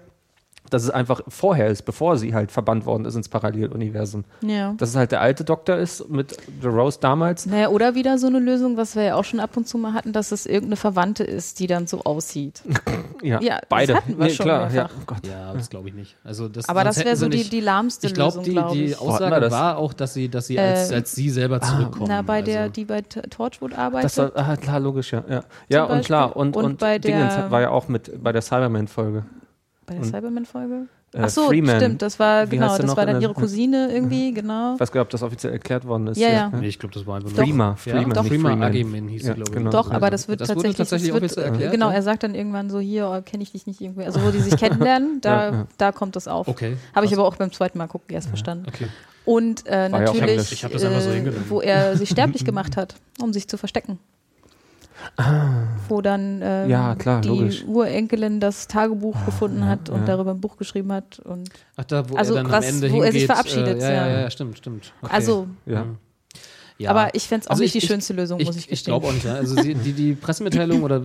dass 0.72 0.84
es 0.84 0.90
einfach 0.90 1.22
vorher 1.28 1.68
ist, 1.68 1.84
bevor 1.84 2.18
sie 2.18 2.34
halt 2.34 2.52
verbannt 2.52 2.86
worden 2.86 3.06
ist 3.06 3.16
ins 3.16 3.30
Paralleluniversum. 3.30 4.24
ja. 4.42 4.74
Dass 4.78 4.90
es 4.90 4.96
halt 4.96 5.12
der 5.12 5.22
alte 5.22 5.44
Doktor 5.44 5.76
ist 5.78 6.10
mit 6.10 6.36
The 6.62 6.68
Rose 6.68 6.98
damals. 7.00 7.46
Naja, 7.46 7.70
oder 7.70 7.94
wieder 7.94 8.18
so 8.18 8.28
eine 8.28 8.40
Lösung, 8.40 8.78
was 8.78 8.96
wir 8.96 9.04
ja 9.04 9.16
auch 9.16 9.24
schon 9.24 9.40
ab 9.40 9.56
und 9.58 9.68
zu 9.68 9.78
mal 9.78 9.94
hatten, 9.94 10.14
dass 10.14 10.32
es 10.32 10.46
irgendeine 10.46 10.78
Verwandte 10.78 11.24
ist, 11.24 11.60
die 11.60 11.68
dann 11.68 11.86
so 11.88 12.02
aussieht. 12.04 12.62
Ja, 13.24 13.40
Ja, 13.40 13.58
das 13.60 13.70
beide. 13.70 13.96
hatten 13.98 14.18
wir 14.18 14.30
schon 14.32 14.46
klar, 14.48 14.74
ja. 14.74 14.90
Oh 15.00 15.04
Gott. 15.06 15.28
Ja, 15.28 15.54
das 15.54 15.70
glaube 15.70 15.90
ich 15.90 15.94
nicht. 15.94 16.16
Also 16.24 16.50
das, 16.50 16.68
Aber 16.68 16.84
das 16.84 16.98
wäre 17.06 17.16
so 17.16 17.30
die, 17.30 17.48
die 17.48 17.60
lahmste 17.60 18.08
Ich 18.08 18.16
glaube, 18.16 18.30
Lösung, 18.40 18.44
die, 18.46 18.52
glaube 18.54 18.76
die 18.76 18.86
ich. 18.86 18.96
Hatten 19.00 19.08
Aussage 19.10 19.40
das? 19.42 19.52
war 19.52 19.78
auch, 19.78 19.94
dass 19.94 20.16
sie, 20.16 20.28
dass 20.28 20.48
sie 20.48 20.58
als, 20.60 20.90
Äh, 20.90 20.96
als 20.96 21.12
sie 21.14 21.30
selber 21.30 21.62
zurückkommen. 21.62 22.06
Na, 22.08 22.24
bei 22.24 22.42
der, 22.42 22.62
also, 22.62 22.72
die 22.74 22.86
bei 22.86 23.02
Torchwood 23.04 23.74
arbeitet. 23.78 24.06
Das 24.06 24.18
war, 24.18 24.32
ah, 24.36 24.56
klar, 24.58 24.80
logisch, 24.80 25.12
ja. 25.14 25.24
Ja, 25.30 25.44
ja 25.70 25.84
und 25.84 26.04
klar. 26.04 26.36
Und, 26.36 26.56
Und 26.56 26.66
und, 26.66 26.80
bei 26.80 26.98
Dingens 26.98 27.36
der- 27.36 27.52
war 27.52 27.62
ja 27.62 27.70
auch 27.70 27.88
mit 27.90 28.24
bei 28.24 28.32
der 28.32 28.42
Cyberman-Folge. 28.42 29.24
Bei 29.92 30.00
der 30.02 30.04
Cyberman-Folge? 30.06 30.88
Äh, 31.14 31.20
Ach 31.24 31.30
so, 31.30 31.48
Freeman. 31.48 31.76
stimmt, 31.76 32.02
das 32.02 32.20
war, 32.20 32.50
Wie 32.50 32.56
genau, 32.56 32.78
das 32.78 32.96
war 32.96 33.06
dann 33.06 33.22
ihre 33.22 33.34
Cousine 33.34 33.92
irgendwie, 33.92 34.34
genau. 34.34 34.76
Ich 34.76 34.80
weiß 34.80 34.92
gar 34.94 35.02
nicht, 35.02 35.06
ob 35.08 35.10
das 35.10 35.24
offiziell 35.24 35.52
erklärt 35.52 35.86
worden 35.86 36.08
ist. 36.08 36.18
Ja, 36.18 36.30
ja. 36.30 36.50
Nee, 36.50 36.68
ich 36.68 36.80
glaube, 36.80 36.94
das 36.94 37.06
war 37.06 37.18
einfach 37.18 37.32
Freema, 37.32 37.70
Ja, 37.70 37.76
Freema, 37.76 38.14
doch, 38.14 38.24
nicht 38.24 38.32
Freema 38.32 38.50
Freeman. 38.52 38.64
Ageman 38.70 39.08
hieß 39.10 39.24
Ja, 39.24 39.28
sie, 39.30 39.34
glaube 39.36 39.52
ich. 39.52 39.58
genau. 39.58 39.72
Doch, 39.72 39.92
aber 39.92 40.10
das 40.10 40.30
wird 40.30 40.40
das 40.40 40.50
wurde 40.50 40.70
tatsächlich, 40.70 40.78
tatsächlich 40.78 41.10
es 41.10 41.14
wird, 41.14 41.24
offiziell 41.26 41.46
erklärt, 41.48 41.72
Genau, 41.74 41.90
ja? 41.90 41.96
er 41.96 42.02
sagt 42.02 42.24
dann 42.24 42.34
irgendwann 42.34 42.70
so, 42.70 42.80
hier 42.80 43.22
kenne 43.26 43.44
ich 43.44 43.52
dich 43.52 43.68
nicht 43.68 43.82
irgendwie. 43.82 44.06
Also 44.06 44.22
wo 44.24 44.32
die 44.32 44.40
sich 44.40 44.56
kennenlernen, 44.58 45.20
da, 45.20 45.46
Ja, 45.50 45.52
ja. 45.54 45.68
da 45.78 45.92
kommt 45.92 46.16
das 46.16 46.30
auf. 46.30 46.48
Okay. 46.48 46.78
Habe 46.96 47.06
ich 47.06 47.14
aber 47.14 47.26
auch 47.26 47.36
beim 47.36 47.52
zweiten 47.52 47.78
Mal 47.78 47.88
gucken 47.88 48.16
erst 48.16 48.30
verstanden. 48.30 48.66
Okay. 48.70 48.88
Und 49.26 49.68
äh, 49.68 49.84
ja 49.84 49.90
natürlich, 49.90 50.38
das 50.62 50.64
einfach 50.64 51.02
so 51.02 51.10
äh, 51.10 51.32
wo 51.50 51.62
er 51.62 51.96
sich 51.98 52.10
sterblich 52.10 52.46
gemacht 52.46 52.78
hat, 52.78 52.96
um 53.22 53.34
sich 53.34 53.48
zu 53.50 53.58
verstecken. 53.58 54.00
Wo 55.90 56.02
dann 56.02 56.42
ähm, 56.42 56.44
Ah. 56.44 56.66
Ja, 56.66 56.96
klar, 56.96 57.22
die 57.22 57.30
logisch. 57.30 57.64
Urenkelin 57.66 58.40
das 58.40 58.68
Tagebuch 58.68 59.16
gefunden 59.26 59.66
hat 59.66 59.90
und 59.90 60.00
ja. 60.02 60.06
darüber 60.06 60.32
ein 60.32 60.42
Buch 60.42 60.58
geschrieben 60.58 60.92
hat. 60.92 61.20
Und 61.20 61.50
Ach, 61.76 61.84
da, 61.86 62.10
wo 62.10 62.16
Also 62.16 62.36
er 62.36 62.44
dann 62.44 62.52
krass, 62.52 62.68
am 62.68 62.76
Ende 62.76 62.92
wo 62.92 62.98
er 62.98 63.04
hingeht. 63.06 63.14
sich 63.14 63.26
verabschiedet, 63.26 63.82
Äh, 63.82 63.82
ja, 63.82 63.90
ja, 63.92 64.08
ja. 64.08 64.20
ja, 64.22 64.30
stimmt, 64.32 64.58
stimmt. 64.58 64.94
Okay. 65.02 65.14
also 65.14 65.48
Ja. 65.66 65.86
Aber 66.90 67.14
ich 67.14 67.28
fänd's 67.28 67.48
auch 67.48 67.58
nicht 67.58 67.74
die 67.74 67.78
ich, 67.80 67.86
schönste 67.86 68.14
Lösung, 68.14 68.42
muss 68.44 68.56
ich 68.56 68.64
Ich 68.64 68.70
gestehen. 68.70 68.94
glaube 68.94 69.08
auch 69.08 69.14
nicht. 69.14 69.26
Ja. 69.26 69.36
Also 69.36 69.62
sie, 69.62 69.76
die, 69.76 69.94
die 69.94 70.14
Pressemitteilung 70.14 70.84
oder 70.84 71.02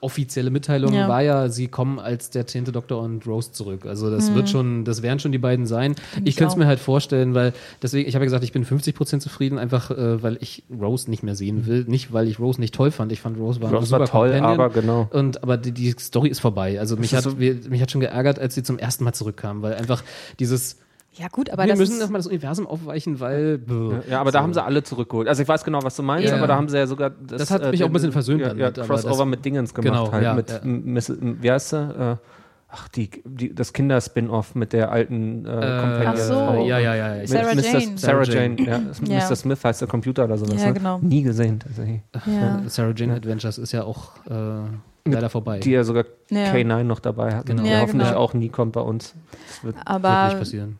offizielle 0.00 0.50
Mitteilung 0.50 0.92
Ja. 0.94 1.08
war 1.08 1.22
ja, 1.22 1.48
sie 1.48 1.68
kommen 1.68 1.98
als 1.98 2.30
der 2.30 2.46
zehnte 2.46 2.72
Doktor 2.72 3.00
und 3.02 3.26
Rose 3.26 3.52
zurück. 3.52 3.86
Also 3.86 4.10
das 4.10 4.30
Mhm. 4.30 4.34
wird 4.34 4.48
schon, 4.50 4.84
das 4.84 5.02
werden 5.02 5.18
schon 5.20 5.32
die 5.32 5.38
beiden 5.38 5.66
sein. 5.66 5.94
ich 6.24 6.30
ich 6.30 6.36
könnte 6.36 6.52
es 6.52 6.56
mir 6.56 6.66
halt 6.66 6.80
vorstellen, 6.80 7.34
weil 7.34 7.52
deswegen, 7.82 8.08
ich 8.08 8.14
habe 8.14 8.24
ja 8.24 8.26
gesagt, 8.26 8.44
ich 8.44 8.52
bin 8.52 8.64
50% 8.64 9.20
zufrieden, 9.20 9.58
einfach 9.58 9.90
äh, 9.90 10.22
weil 10.22 10.38
ich 10.40 10.62
Rose 10.70 11.10
nicht 11.10 11.22
mehr 11.22 11.34
sehen 11.34 11.66
will. 11.66 11.84
Nicht, 11.86 12.12
weil 12.12 12.28
ich 12.28 12.38
Rose 12.38 12.60
nicht 12.60 12.74
toll 12.74 12.90
fand. 12.90 13.12
Ich 13.12 13.20
fand 13.20 13.38
Rose 13.38 13.60
war 13.60 13.68
ein 13.68 13.74
Rose 13.74 13.90
war 13.90 14.00
super 14.06 14.10
toll, 14.10 14.30
Companion. 14.32 14.60
aber 14.60 14.70
genau. 14.70 15.08
Und 15.12 15.42
aber 15.42 15.56
die, 15.56 15.72
die 15.72 15.94
Story 15.98 16.28
ist 16.28 16.40
vorbei. 16.40 16.80
Also 16.80 16.96
mich 16.96 17.14
hat, 17.14 17.24
so- 17.24 17.34
mich 17.36 17.82
hat 17.82 17.90
schon 17.90 18.00
geärgert, 18.00 18.38
als 18.38 18.54
sie 18.54 18.62
zum 18.62 18.78
ersten 18.78 19.04
Mal 19.04 19.12
zurückkam, 19.12 19.62
weil 19.62 19.74
einfach 19.74 20.02
dieses 20.38 20.76
Ja, 21.14 21.26
gut, 21.28 21.50
aber 21.50 21.64
wir 21.64 21.70
das 21.70 21.78
müssen 21.78 21.98
erstmal 21.98 22.20
das 22.20 22.28
Universum 22.28 22.66
aufweichen, 22.68 23.18
weil 23.18 23.60
Ja, 24.08 24.20
aber 24.20 24.30
da 24.30 24.42
haben 24.42 24.54
sie 24.54 24.62
alle 24.62 24.82
zurückgeholt. 24.84 25.26
Also 25.28 25.42
ich 25.42 25.48
weiß 25.48 25.64
genau, 25.64 25.82
was 25.82 25.96
du 25.96 26.02
meinst, 26.04 26.28
Ja. 26.28 26.36
aber 26.36 26.46
da 26.46 26.54
haben 26.56 26.68
sie 26.68 26.78
ja 26.78 26.86
sogar 26.86 27.10
das, 27.10 27.38
Das 27.40 27.50
hat 27.50 27.68
mich 27.70 27.82
auch 27.82 27.88
ein 27.88 27.92
bisschen 27.92 28.12
versöhnt 28.12 28.40
Ja, 28.40 28.48
dann 28.50 28.58
ja, 28.58 28.66
mit, 28.68 28.78
aber 28.78 28.88
Crossover 28.88 29.16
das- 29.18 29.26
mit 29.26 29.44
Dingens 29.44 29.74
gemacht 29.74 29.92
Genau, 29.92 30.12
halt 30.12 30.22
ja, 30.22 30.34
mit 30.34 30.50
ja. 30.50 30.60
Miss, 30.62 31.12
wie 31.20 31.50
heißt 31.50 31.70
sie? 31.70 31.76
Äh, 31.78 32.16
ach, 32.68 32.88
die, 32.88 33.10
die, 33.24 33.52
das 33.52 33.72
Kinder-Spin-Off 33.72 34.54
mit 34.54 34.72
der 34.72 34.92
alten 34.92 35.44
äh, 35.44 35.48
Companion. 35.48 36.06
Ach 36.06 36.16
so. 36.16 36.34
Frau. 36.34 36.64
ja, 36.64 36.78
ja, 36.78 36.94
ja. 36.94 37.16
ja. 37.16 37.26
Sarah 37.26 37.54
Mr. 37.54 37.60
Jane. 37.62 37.98
Sarah 37.98 38.24
Sarah 38.24 38.40
Jane, 38.42 38.56
ja. 38.62 38.78
Mr. 39.28 39.34
Smith 39.34 39.64
heißt 39.64 39.80
der 39.80 39.88
Computer 39.88 40.24
oder 40.26 40.38
sowas. 40.38 40.60
Ja, 40.60 40.68
ne? 40.68 40.74
genau. 40.74 40.98
Nie 41.02 41.22
gesehen. 41.24 41.58
tatsächlich. 41.58 42.02
ja. 42.26 42.62
Sarah 42.68 42.92
Jane 42.96 43.14
Adventures 43.14 43.58
ist 43.58 43.72
ja 43.72 43.82
auch 43.82 44.12
äh, 44.30 45.10
leider 45.10 45.28
vorbei. 45.28 45.58
Die 45.58 45.72
ja 45.72 45.82
sogar 45.82 46.04
Ja. 46.30 46.52
K9 46.52 46.84
noch 46.84 47.00
dabei 47.00 47.34
hat. 47.34 47.46
Genau. 47.46 47.64
Der 47.64 47.72
Ja, 47.72 47.80
hoffentlich 47.80 48.08
genau. 48.10 48.20
auch 48.20 48.32
nie 48.34 48.48
kommt 48.48 48.72
bei 48.74 48.80
uns. 48.80 49.14
Das 49.32 49.64
wird 49.64 49.74
wird 49.74 49.76
nicht 49.76 49.88
aber 49.88 50.38
passieren. 50.38 50.78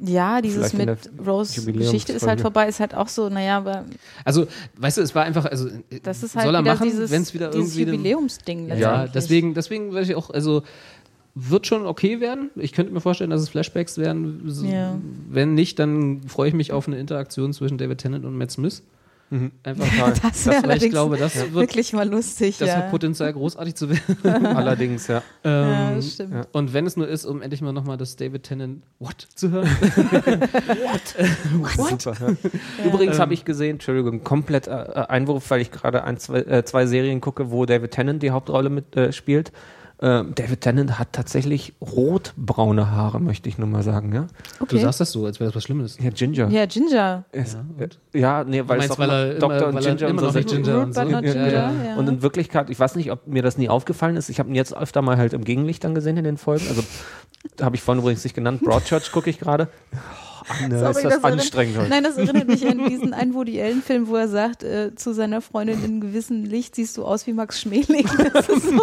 Ja, 0.00 0.40
dieses 0.40 0.70
Vielleicht 0.70 1.10
mit 1.14 1.26
Rose 1.26 1.72
Geschichte 1.72 2.12
ist 2.12 2.26
halt 2.26 2.40
vorbei, 2.40 2.68
ist 2.68 2.80
halt 2.80 2.94
auch 2.94 3.08
so, 3.08 3.28
naja, 3.28 3.58
aber 3.58 3.84
Also, 4.24 4.46
weißt 4.76 4.98
du, 4.98 5.02
es 5.02 5.14
war 5.14 5.24
einfach, 5.24 5.44
also 5.46 5.68
das 6.02 6.22
ist 6.22 6.34
halt 6.34 6.46
soll 6.46 6.54
er 6.54 6.62
machen, 6.62 6.92
wenn 7.10 7.22
es 7.22 7.34
wieder 7.34 7.50
dieses 7.50 7.76
irgendwie 7.76 7.92
Jubiläumsding 7.92 8.68
Ja, 8.76 9.06
deswegen, 9.06 9.54
deswegen 9.54 9.92
würde 9.92 10.04
ich 10.04 10.14
auch, 10.14 10.30
also 10.30 10.62
wird 11.34 11.66
schon 11.66 11.86
okay 11.86 12.20
werden. 12.20 12.50
Ich 12.56 12.72
könnte 12.72 12.92
mir 12.92 13.00
vorstellen, 13.00 13.30
dass 13.30 13.40
es 13.40 13.48
Flashbacks 13.48 13.98
werden. 13.98 14.42
Ja. 14.64 14.98
Wenn 15.28 15.54
nicht, 15.54 15.78
dann 15.78 16.22
freue 16.26 16.48
ich 16.48 16.54
mich 16.54 16.72
auf 16.72 16.88
eine 16.88 16.98
Interaktion 16.98 17.52
zwischen 17.52 17.78
David 17.78 17.98
Tennant 17.98 18.24
und 18.24 18.36
Matt 18.36 18.50
Smith. 18.50 18.82
Einfach 19.30 19.86
Das 20.22 20.46
weil 20.46 20.54
wäre 20.54 20.58
ich 20.58 20.64
allerdings 20.64 20.92
glaube, 20.92 21.16
das 21.16 21.36
wird, 21.36 21.54
wirklich 21.54 21.92
mal 21.92 22.08
lustig, 22.08 22.58
das 22.58 22.68
ja. 22.68 22.76
hat 22.76 22.90
Potenzial, 22.90 23.32
großartig 23.32 23.76
zu 23.76 23.88
werden. 23.88 24.46
allerdings, 24.56 25.06
ja. 25.06 25.22
ja, 25.44 25.90
Ähm, 25.90 25.96
das 25.96 26.14
stimmt. 26.14 26.34
ja. 26.34 26.46
Und 26.52 26.72
wenn 26.72 26.84
es 26.86 26.96
nur 26.96 27.06
ist, 27.06 27.24
um 27.24 27.40
endlich 27.40 27.62
mal 27.62 27.72
nochmal 27.72 27.96
das 27.96 28.16
David 28.16 28.42
Tennant 28.42 28.82
What 28.98 29.28
zu 29.34 29.50
hören. 29.50 29.68
Super. 31.76 32.16
Ja. 32.20 32.84
Übrigens 32.84 33.20
habe 33.20 33.34
ich 33.34 33.44
gesehen, 33.44 33.72
Entschuldigung, 33.72 34.24
komplett 34.24 34.66
äh, 34.66 34.70
Einwurf, 34.70 35.48
weil 35.50 35.60
ich 35.60 35.70
gerade 35.70 36.02
ein, 36.02 36.18
zwei, 36.18 36.40
äh, 36.40 36.64
zwei 36.64 36.86
Serien 36.86 37.20
gucke, 37.20 37.52
wo 37.52 37.66
David 37.66 37.92
Tennant 37.92 38.22
die 38.22 38.32
Hauptrolle 38.32 38.68
mit 38.68 38.96
äh, 38.96 39.12
Ähm, 40.02 40.32
David 40.34 40.62
Tennant 40.62 40.98
hat 40.98 41.12
tatsächlich 41.12 41.74
rotbraune 41.80 42.90
Haare, 42.90 43.20
möchte 43.20 43.50
ich 43.50 43.58
nur 43.58 43.68
mal 43.68 43.82
sagen, 43.82 44.14
ja? 44.14 44.28
Du 44.58 44.64
Okay. 44.64 44.78
sagst 44.80 44.98
das 45.00 45.12
so, 45.12 45.26
als 45.26 45.40
wäre 45.40 45.48
das 45.50 45.56
was 45.56 45.64
Schlimmes. 45.64 45.98
Ja, 46.00 46.08
Ginger. 46.08 46.48
Ja, 46.48 46.64
Ginger. 46.64 47.24
Es- 47.32 47.52
Ja, 47.78 47.84
äh, 48.14 48.18
ja, 48.18 48.44
nee, 48.44 48.62
weil 48.66 48.78
Du 48.78 48.84
es 48.84 48.88
meinst, 48.88 48.90
doch 48.92 48.98
weil 48.98 49.08
immer 49.08 49.14
er 49.18 49.30
immer- 49.32 49.38
Doktor 49.40 49.66
und 49.68 49.74
weil 49.74 49.86
er 49.86 49.94
Ginger 49.94 50.06
und 50.06 50.10
immer 50.12 50.20
so 50.22 50.26
noch 50.28 50.34
nicht 50.34 50.48
Ginger 50.48 50.80
und 50.82 50.94
so. 50.94 51.00
Ginger, 51.02 51.52
ja. 51.52 51.72
ja. 51.84 51.96
Und 51.96 52.08
in 52.08 52.22
Wirklichkeit, 52.22 52.70
ich 52.70 52.80
weiß 52.80 52.96
nicht, 52.96 53.10
ob 53.12 53.26
mir 53.26 53.42
das 53.42 53.58
nie 53.58 53.68
aufgefallen 53.68 54.16
ist. 54.16 54.30
Ich 54.30 54.38
habe 54.38 54.48
ihn 54.48 54.54
jetzt 54.54 54.74
öfter 54.74 55.02
mal 55.02 55.18
halt 55.18 55.34
im 55.34 55.44
Gegenlicht 55.44 55.84
dann 55.84 55.94
gesehen 55.94 56.16
in 56.16 56.24
den 56.24 56.38
Folgen. 56.38 56.64
Also 56.68 56.82
habe 57.60 57.76
ich 57.76 57.82
vorhin 57.82 58.00
übrigens 58.02 58.24
nicht 58.24 58.34
genannt. 58.34 58.62
Broadchurch 58.62 59.12
gucke 59.12 59.28
ich 59.28 59.38
gerade. 59.38 59.68
Oh, 59.92 59.96
Anne, 60.64 60.78
Sorry, 60.80 60.90
ist 60.92 60.96
das, 60.96 61.02
das 61.02 61.12
erinnert- 61.22 61.32
anstrengend 61.32 61.78
heute. 61.78 61.90
Nein, 61.90 62.02
das 62.02 62.16
erinnert 62.16 62.48
mich 62.48 62.66
an 62.66 62.84
diesen 62.88 63.12
einen 63.12 63.34
Woody 63.34 63.60
Allen-Film, 63.62 64.08
wo 64.08 64.16
er 64.16 64.26
sagt 64.28 64.64
äh, 64.64 64.94
zu 64.96 65.12
seiner 65.12 65.42
Freundin, 65.42 65.84
in 65.84 66.00
gewissem 66.00 66.42
Licht 66.44 66.74
siehst 66.74 66.96
du 66.96 67.04
aus 67.04 67.26
wie 67.28 67.34
Max 67.34 67.60
Schmeling. 67.60 68.08
Das 68.32 68.48
ist 68.48 68.64
so. 68.68 68.80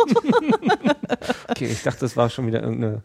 Okay, 1.50 1.66
ich 1.68 1.84
dachte, 1.84 2.00
das 2.02 2.16
war 2.18 2.30
schon 2.30 2.48
wieder 2.48 2.62
irgendeine. 2.62 3.02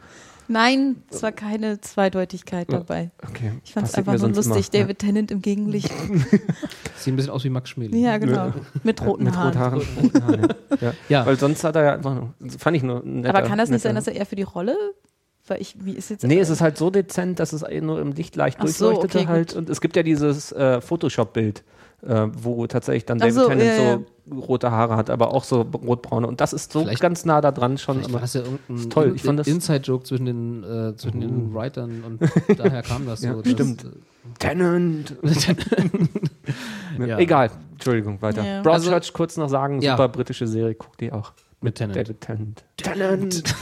Nein, 0.49 0.97
es 1.11 1.23
war 1.23 1.33
keine 1.33 1.81
Zweideutigkeit 1.81 2.71
dabei. 2.71 3.11
Okay, 3.27 3.53
Ich 3.65 3.73
fand 3.73 3.87
es 3.87 3.95
einfach 3.95 4.19
nur 4.19 4.29
lustig, 4.31 4.69
immer. 4.73 4.83
David 4.85 4.99
Tennant 4.99 5.31
im 5.31 5.41
Gegenlicht. 5.41 5.91
Sieht 6.97 7.15
ein 7.15 7.17
bisschen 7.17 7.31
aus 7.31 7.45
wie 7.45 7.49
Max 7.51 7.71
Schmeling. 7.71 8.03
Ja, 8.03 8.19
genau. 8.19 8.53
Mit 8.83 9.01
Ja, 9.01 9.07
roten 9.07 9.25
mit 9.25 9.37
Haaren. 9.37 9.49
Rothaaren. 9.53 9.83
roten 10.03 10.25
Haaren 10.25 10.49
ja. 10.81 10.93
Ja. 11.09 11.27
Weil 11.27 11.39
sonst 11.39 11.63
hat 11.65 11.77
er 11.77 11.85
ja 11.85 11.95
einfach 11.95 12.15
nur, 12.15 12.35
fand 12.59 12.77
ich 12.77 12.83
nur 12.83 13.03
netter, 13.05 13.35
Aber 13.37 13.47
kann 13.49 13.59
das 13.59 13.71
nicht 13.71 13.83
sein, 13.83 13.93
netter- 13.93 13.95
dass 14.07 14.09
er 14.09 14.15
eher 14.17 14.27
für 14.27 14.37
die 14.37 14.43
Rolle? 14.43 14.77
Weil 15.47 15.61
ich, 15.61 15.77
wie 15.85 15.93
ist 15.93 16.11
jetzt. 16.11 16.25
Nee, 16.25 16.39
es 16.39 16.51
ist 16.51 16.61
halt 16.61 16.77
so 16.77 16.91
dezent, 16.91 17.39
dass 17.41 17.53
es 17.53 17.65
nur 17.81 18.01
im 18.01 18.13
Licht 18.13 18.37
leicht 18.37 18.59
Ach 18.61 18.67
so, 18.69 18.87
durchleuchtete 18.91 19.19
okay, 19.21 19.27
halt. 19.29 19.55
Und 19.55 19.71
es 19.71 19.81
gibt 19.81 19.97
ja 19.97 20.03
dieses 20.03 20.53
äh, 20.53 20.81
Photoshop-Bild, 20.81 21.65
äh, 22.03 22.27
wo 22.33 22.67
tatsächlich 22.67 23.07
dann 23.07 23.19
Ach 23.19 23.27
David 23.27 23.35
so, 23.35 23.49
Tennant 23.49 23.67
ja, 23.67 23.93
so 23.95 24.05
rote 24.31 24.71
Haare 24.71 24.97
hat, 24.97 25.11
aber 25.11 25.35
auch 25.35 25.45
so 25.45 25.63
rotbraune. 25.63 26.27
Und 26.27 26.41
das 26.41 26.53
ist 26.53 26.73
so 26.73 26.81
Vielleicht- 26.83 27.01
ganz 27.01 27.25
nah 27.25 27.41
da 27.41 27.51
dran 27.51 27.77
schon. 27.79 28.05
Aber 28.05 28.21
das 28.21 28.35
ja 28.35 28.43
ist 28.75 28.91
toll. 28.91 29.13
Ich 29.17 29.23
fand 29.23 29.39
das- 29.41 29.47
Inside-Joke 29.49 30.05
zwischen 30.05 30.27
den, 30.27 30.63
äh, 30.65 30.95
zwischen 30.97 31.21
den 31.21 31.53
Writern 31.55 32.05
und 32.07 32.21
daher 32.59 32.83
kam 32.83 33.07
das 33.07 33.21
so. 33.21 33.27
Ja, 33.27 33.35
dass, 33.35 33.53
stimmt. 33.53 33.85
äh, 33.85 33.89
Tennant. 34.39 35.17
Ja. 36.99 37.19
Egal, 37.19 37.51
Entschuldigung, 37.73 38.21
weiter. 38.21 38.45
Ja. 38.45 38.61
Broadchurch, 38.63 38.93
Also- 38.95 39.13
kurz 39.15 39.37
noch 39.39 39.49
sagen, 39.49 39.81
Ja. 39.81 39.93
super 39.93 40.09
britische 40.09 40.47
Serie, 40.47 40.75
guck 40.75 40.97
die 40.99 41.11
auch. 41.11 41.33
Mit 41.63 41.77
Tennant. 41.77 41.97
David 41.97 42.21
Tennant. 42.21 42.65
Tennant. 42.77 43.43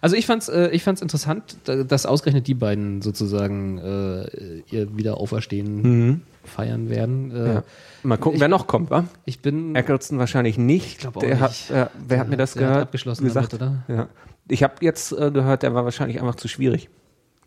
Also 0.00 0.16
ich 0.16 0.26
fand's, 0.26 0.48
äh, 0.50 0.68
ich 0.68 0.82
fand's 0.82 1.00
interessant, 1.00 1.56
da- 1.64 1.82
dass 1.82 2.04
ausgerechnet 2.04 2.46
die 2.46 2.52
beiden 2.52 3.00
sozusagen 3.00 3.78
äh, 3.78 4.58
ihr 4.70 4.94
Wiederauferstehen 4.98 6.20
feiern 6.46 6.88
werden. 6.88 7.30
Äh. 7.30 7.54
Ja. 7.54 7.62
Mal 8.02 8.18
gucken, 8.18 8.40
wer 8.40 8.48
noch 8.48 8.66
kommt, 8.66 8.90
wa? 8.90 9.04
Ich 9.24 9.40
bin 9.40 9.74
Eccleston 9.74 10.18
wahrscheinlich 10.18 10.58
nicht. 10.58 10.86
Ich 10.86 10.98
glaub 10.98 11.16
auch 11.16 11.20
der 11.20 11.36
nicht. 11.36 11.70
Hat, 11.70 11.88
äh, 11.88 11.90
wer 12.06 12.18
hat 12.18 12.28
mir 12.28 12.36
das 12.36 12.54
gehört? 12.54 12.82
abgeschlossen 12.82 13.24
gesagt, 13.24 13.54
damit, 13.54 13.84
oder? 13.88 13.96
Ja. 13.96 14.08
Ich 14.48 14.62
habe 14.62 14.74
jetzt 14.80 15.12
äh, 15.12 15.30
gehört, 15.30 15.62
der 15.62 15.74
war 15.74 15.84
wahrscheinlich 15.84 16.20
einfach 16.20 16.34
zu 16.34 16.48
schwierig 16.48 16.90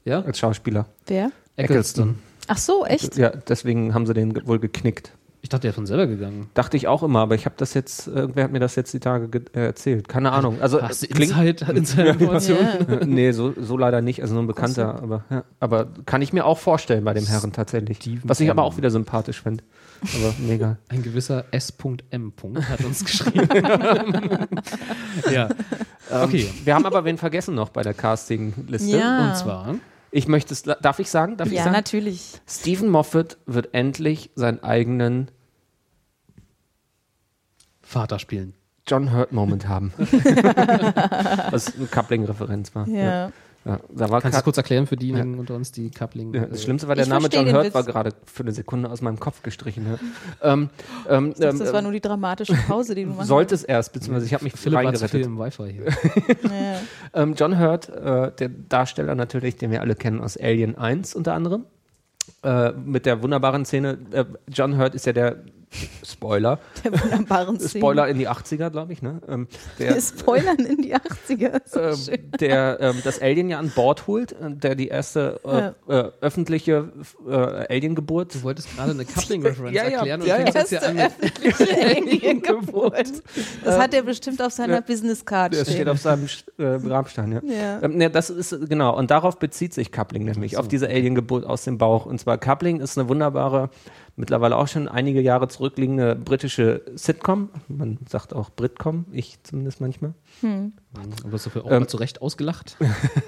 ja 0.07 0.21
als 0.21 0.39
Schauspieler. 0.39 0.87
Wer? 1.05 1.31
Eccleston. 1.55 2.19
Ach 2.47 2.57
so, 2.57 2.85
echt? 2.85 3.17
Ja, 3.17 3.29
deswegen 3.29 3.93
haben 3.93 4.07
sie 4.07 4.13
den 4.13 4.47
wohl 4.47 4.59
geknickt. 4.59 5.11
Ich 5.43 5.49
dachte, 5.49 5.61
der 5.61 5.69
ist 5.69 5.75
von 5.75 5.85
selber 5.85 6.07
gegangen. 6.07 6.49
Dachte 6.55 6.75
ich 6.77 6.87
auch 6.87 7.03
immer, 7.03 7.19
aber 7.19 7.35
ich 7.35 7.45
habe 7.45 7.55
das 7.57 7.73
jetzt, 7.75 8.07
irgendwer 8.07 8.43
hat 8.45 8.51
mir 8.51 8.59
das 8.59 8.75
jetzt 8.75 8.93
die 8.93 8.99
Tage 8.99 9.29
ge- 9.29 9.43
äh, 9.53 9.67
erzählt. 9.67 10.09
Keine 10.09 10.31
Ahnung. 10.31 10.57
Also 10.61 10.81
Hast 10.81 11.03
du 11.03 11.05
äh, 11.07 11.09
klingt, 11.13 11.31
Inside, 11.31 11.71
Inside-Informationen? 11.73 12.67
Ja. 12.89 12.95
Äh, 12.97 13.05
nee, 13.05 13.31
so, 13.31 13.53
so 13.55 13.77
leider 13.77 14.01
nicht, 14.01 14.21
also 14.21 14.33
nur 14.33 14.43
ein 14.43 14.47
Bekannter, 14.47 15.01
aber, 15.01 15.23
ja, 15.29 15.43
aber 15.59 15.87
kann 16.05 16.21
ich 16.21 16.33
mir 16.33 16.45
auch 16.45 16.57
vorstellen 16.57 17.03
bei 17.05 17.13
dem 17.13 17.25
Herren 17.25 17.53
tatsächlich. 17.53 17.97
Steven 17.97 18.21
Was 18.23 18.39
ich 18.39 18.49
aber 18.49 18.63
auch 18.63 18.77
wieder 18.77 18.89
sympathisch 18.89 19.41
finde. 19.43 19.63
Aber 20.01 20.33
mega. 20.39 20.77
Ein 20.89 21.03
gewisser 21.03 21.45
S.M. 21.51 22.33
hat 22.69 22.83
uns 22.83 23.05
geschrieben. 23.05 23.47
ja. 25.31 25.49
Okay. 26.09 26.41
Ähm, 26.49 26.65
wir 26.65 26.75
haben 26.75 26.85
aber 26.85 27.05
wen 27.05 27.17
vergessen 27.17 27.55
noch 27.55 27.69
bei 27.69 27.83
der 27.83 27.93
Casting-Liste. 27.93 28.97
Ja. 28.97 29.29
Und 29.29 29.37
zwar 29.37 29.75
Ich 30.11 30.27
möchte 30.27 30.53
es, 30.53 30.63
darf 30.63 30.99
ich 30.99 31.09
sagen? 31.09 31.37
Darf 31.37 31.47
ich 31.49 31.55
Ja, 31.55 31.63
sagen? 31.63 31.75
natürlich. 31.75 32.39
Stephen 32.47 32.89
Moffat 32.89 33.37
wird 33.45 33.73
endlich 33.73 34.31
seinen 34.35 34.63
eigenen 34.63 35.29
Vater 37.81 38.19
spielen. 38.19 38.53
John 38.87 39.11
Hurt-Moment 39.11 39.67
haben. 39.67 39.91
Was 39.97 41.75
eine 41.75 41.87
Coupling-Referenz 41.87 42.73
war. 42.73 42.87
Ja. 42.87 43.03
Ja, 43.03 43.31
da 43.67 44.09
war 44.09 44.21
Kannst 44.21 44.35
du 44.35 44.37
das 44.37 44.43
kurz 44.43 44.57
erklären 44.57 44.87
für 44.87 44.95
diejenigen 44.95 45.37
unter 45.39 45.55
uns, 45.55 45.71
die 45.71 45.91
Coupling. 45.91 46.33
Ja, 46.33 46.45
das 46.45 46.63
Schlimmste 46.63 46.87
war, 46.87 46.95
der 46.95 47.03
Ich 47.03 47.09
Name 47.09 47.27
John 47.27 47.51
Hurt 47.51 47.73
war 47.73 47.83
gerade 47.83 48.11
für 48.25 48.43
eine 48.43 48.53
Sekunde 48.53 48.89
aus 48.89 49.01
meinem 49.01 49.19
Kopf 49.19 49.43
gestrichen. 49.43 49.85
Ja. 50.41 50.53
Ähm, 50.53 50.69
ähm, 51.09 51.31
dachte, 51.31 51.47
ähm, 51.47 51.59
das 51.59 51.73
war 51.73 51.81
nur 51.81 51.91
die 51.91 52.01
dramatische 52.01 52.53
Pause, 52.67 52.95
die 52.95 53.03
du 53.03 53.11
machst. 53.11 53.27
sollte 53.27 53.55
es 53.55 53.63
erst, 53.63 53.93
beziehungsweise 53.93 54.25
ich 54.25 54.33
habe 54.33 54.43
mich 54.43 54.53
Philipp 54.53 54.83
war 54.83 54.93
zu 54.93 55.07
viel 55.07 55.19
reingerettet. 55.19 55.25
im 55.25 55.37
Wi-Fi 55.37 55.73
hier. 55.73 56.49
Ja. 56.49 56.79
Ähm, 57.13 57.35
John 57.35 57.59
Hurt, 57.59 57.89
äh, 57.89 58.31
der 58.31 58.49
Darsteller 58.49 59.15
natürlich, 59.15 59.55
den 59.55 59.71
wir 59.71 59.81
alle 59.81 59.95
kennen 59.95 60.21
aus 60.21 60.37
Alien 60.37 60.77
1 60.77 61.15
unter 61.15 61.33
anderem, 61.33 61.65
äh, 62.43 62.71
mit 62.71 63.05
der 63.05 63.23
wunderbaren 63.23 63.65
Szene, 63.65 63.97
äh, 64.11 64.25
John 64.49 64.77
Hurt 64.77 64.93
ist 64.93 65.05
ja 65.05 65.13
der 65.13 65.37
Spoiler, 66.03 66.59
Der 66.83 66.91
wunderbaren 66.93 67.59
Szene. 67.59 67.81
Spoiler 67.81 68.07
in 68.07 68.17
die 68.17 68.29
80er, 68.29 68.69
glaube 68.69 68.93
ich, 68.93 69.01
ne? 69.01 69.21
Ähm, 69.27 69.47
der, 69.77 69.95
Wir 69.95 70.01
spoilern 70.01 70.59
in 70.59 70.81
die 70.81 70.95
80er. 70.95 71.61
So 71.65 71.79
ähm, 71.81 71.95
schön. 71.95 72.31
der 72.39 72.77
ähm, 72.79 72.95
das 73.03 73.21
Alien 73.21 73.49
ja 73.49 73.59
an 73.59 73.71
Bord 73.75 74.07
holt, 74.07 74.31
äh, 74.31 74.51
der 74.51 74.75
die 74.75 74.87
erste 74.87 75.39
äh, 75.87 75.93
äh, 75.93 76.11
öffentliche 76.21 76.91
äh, 77.27 77.33
Aliengeburt. 77.33 78.33
Du 78.35 78.43
wolltest 78.43 78.73
gerade 78.75 78.91
eine 78.91 79.05
Coupling-Reference 79.05 79.73
Ja, 79.75 79.83
ja, 79.83 79.97
erklären 79.97 80.21
ja, 80.25 80.35
und 80.37 80.45
ja. 80.45 80.51
fängst 80.51 80.71
jetzt 80.71 80.89
hier 80.89 81.05
an 81.05 81.11
Aliengeburt. 81.97 83.23
Das 83.63 83.77
hat 83.77 83.93
er 83.93 84.03
bestimmt 84.03 84.41
auf 84.41 84.53
seiner 84.53 84.75
ja. 84.75 84.81
Business-Card 84.81 85.53
Das 85.53 85.61
steht 85.63 85.73
stehen. 85.75 85.89
auf 85.89 85.99
seinem 85.99 86.27
äh, 86.57 86.79
Grabstein, 86.79 87.31
ja. 87.33 87.41
Ja. 87.43 87.83
Ähm, 87.83 87.97
ne, 87.97 88.09
das 88.09 88.29
ist, 88.29 88.55
genau, 88.69 88.97
und 88.97 89.11
darauf 89.11 89.37
bezieht 89.37 89.73
sich 89.73 89.91
Coupling 89.91 90.23
nämlich, 90.23 90.57
auf 90.57 90.67
diese 90.67 90.87
Aliengeburt 90.87 91.45
aus 91.45 91.65
dem 91.65 91.77
Bauch. 91.77 92.05
Und 92.05 92.19
zwar 92.19 92.37
Coupling 92.37 92.79
ist 92.79 92.97
eine 92.97 93.09
wunderbare, 93.09 93.69
mittlerweile 94.17 94.57
auch 94.57 94.67
schon 94.67 94.89
einige 94.89 95.21
Jahre 95.21 95.47
zurückliegende 95.47 96.15
britische 96.15 96.81
Sitcom. 96.95 97.49
Man 97.69 97.97
sagt 98.09 98.33
auch 98.33 98.49
Britcom, 98.49 99.05
ich 99.13 99.41
zumindest 99.43 99.79
manchmal. 99.79 100.13
Aber 100.43 101.31
wirst 101.31 101.45
du 101.45 101.49
für 101.51 101.63
auch 101.63 101.71
Ähm, 101.71 101.79
mal 101.83 101.87
zu 101.87 101.97
Recht 101.97 102.21
ausgelacht? 102.21 102.75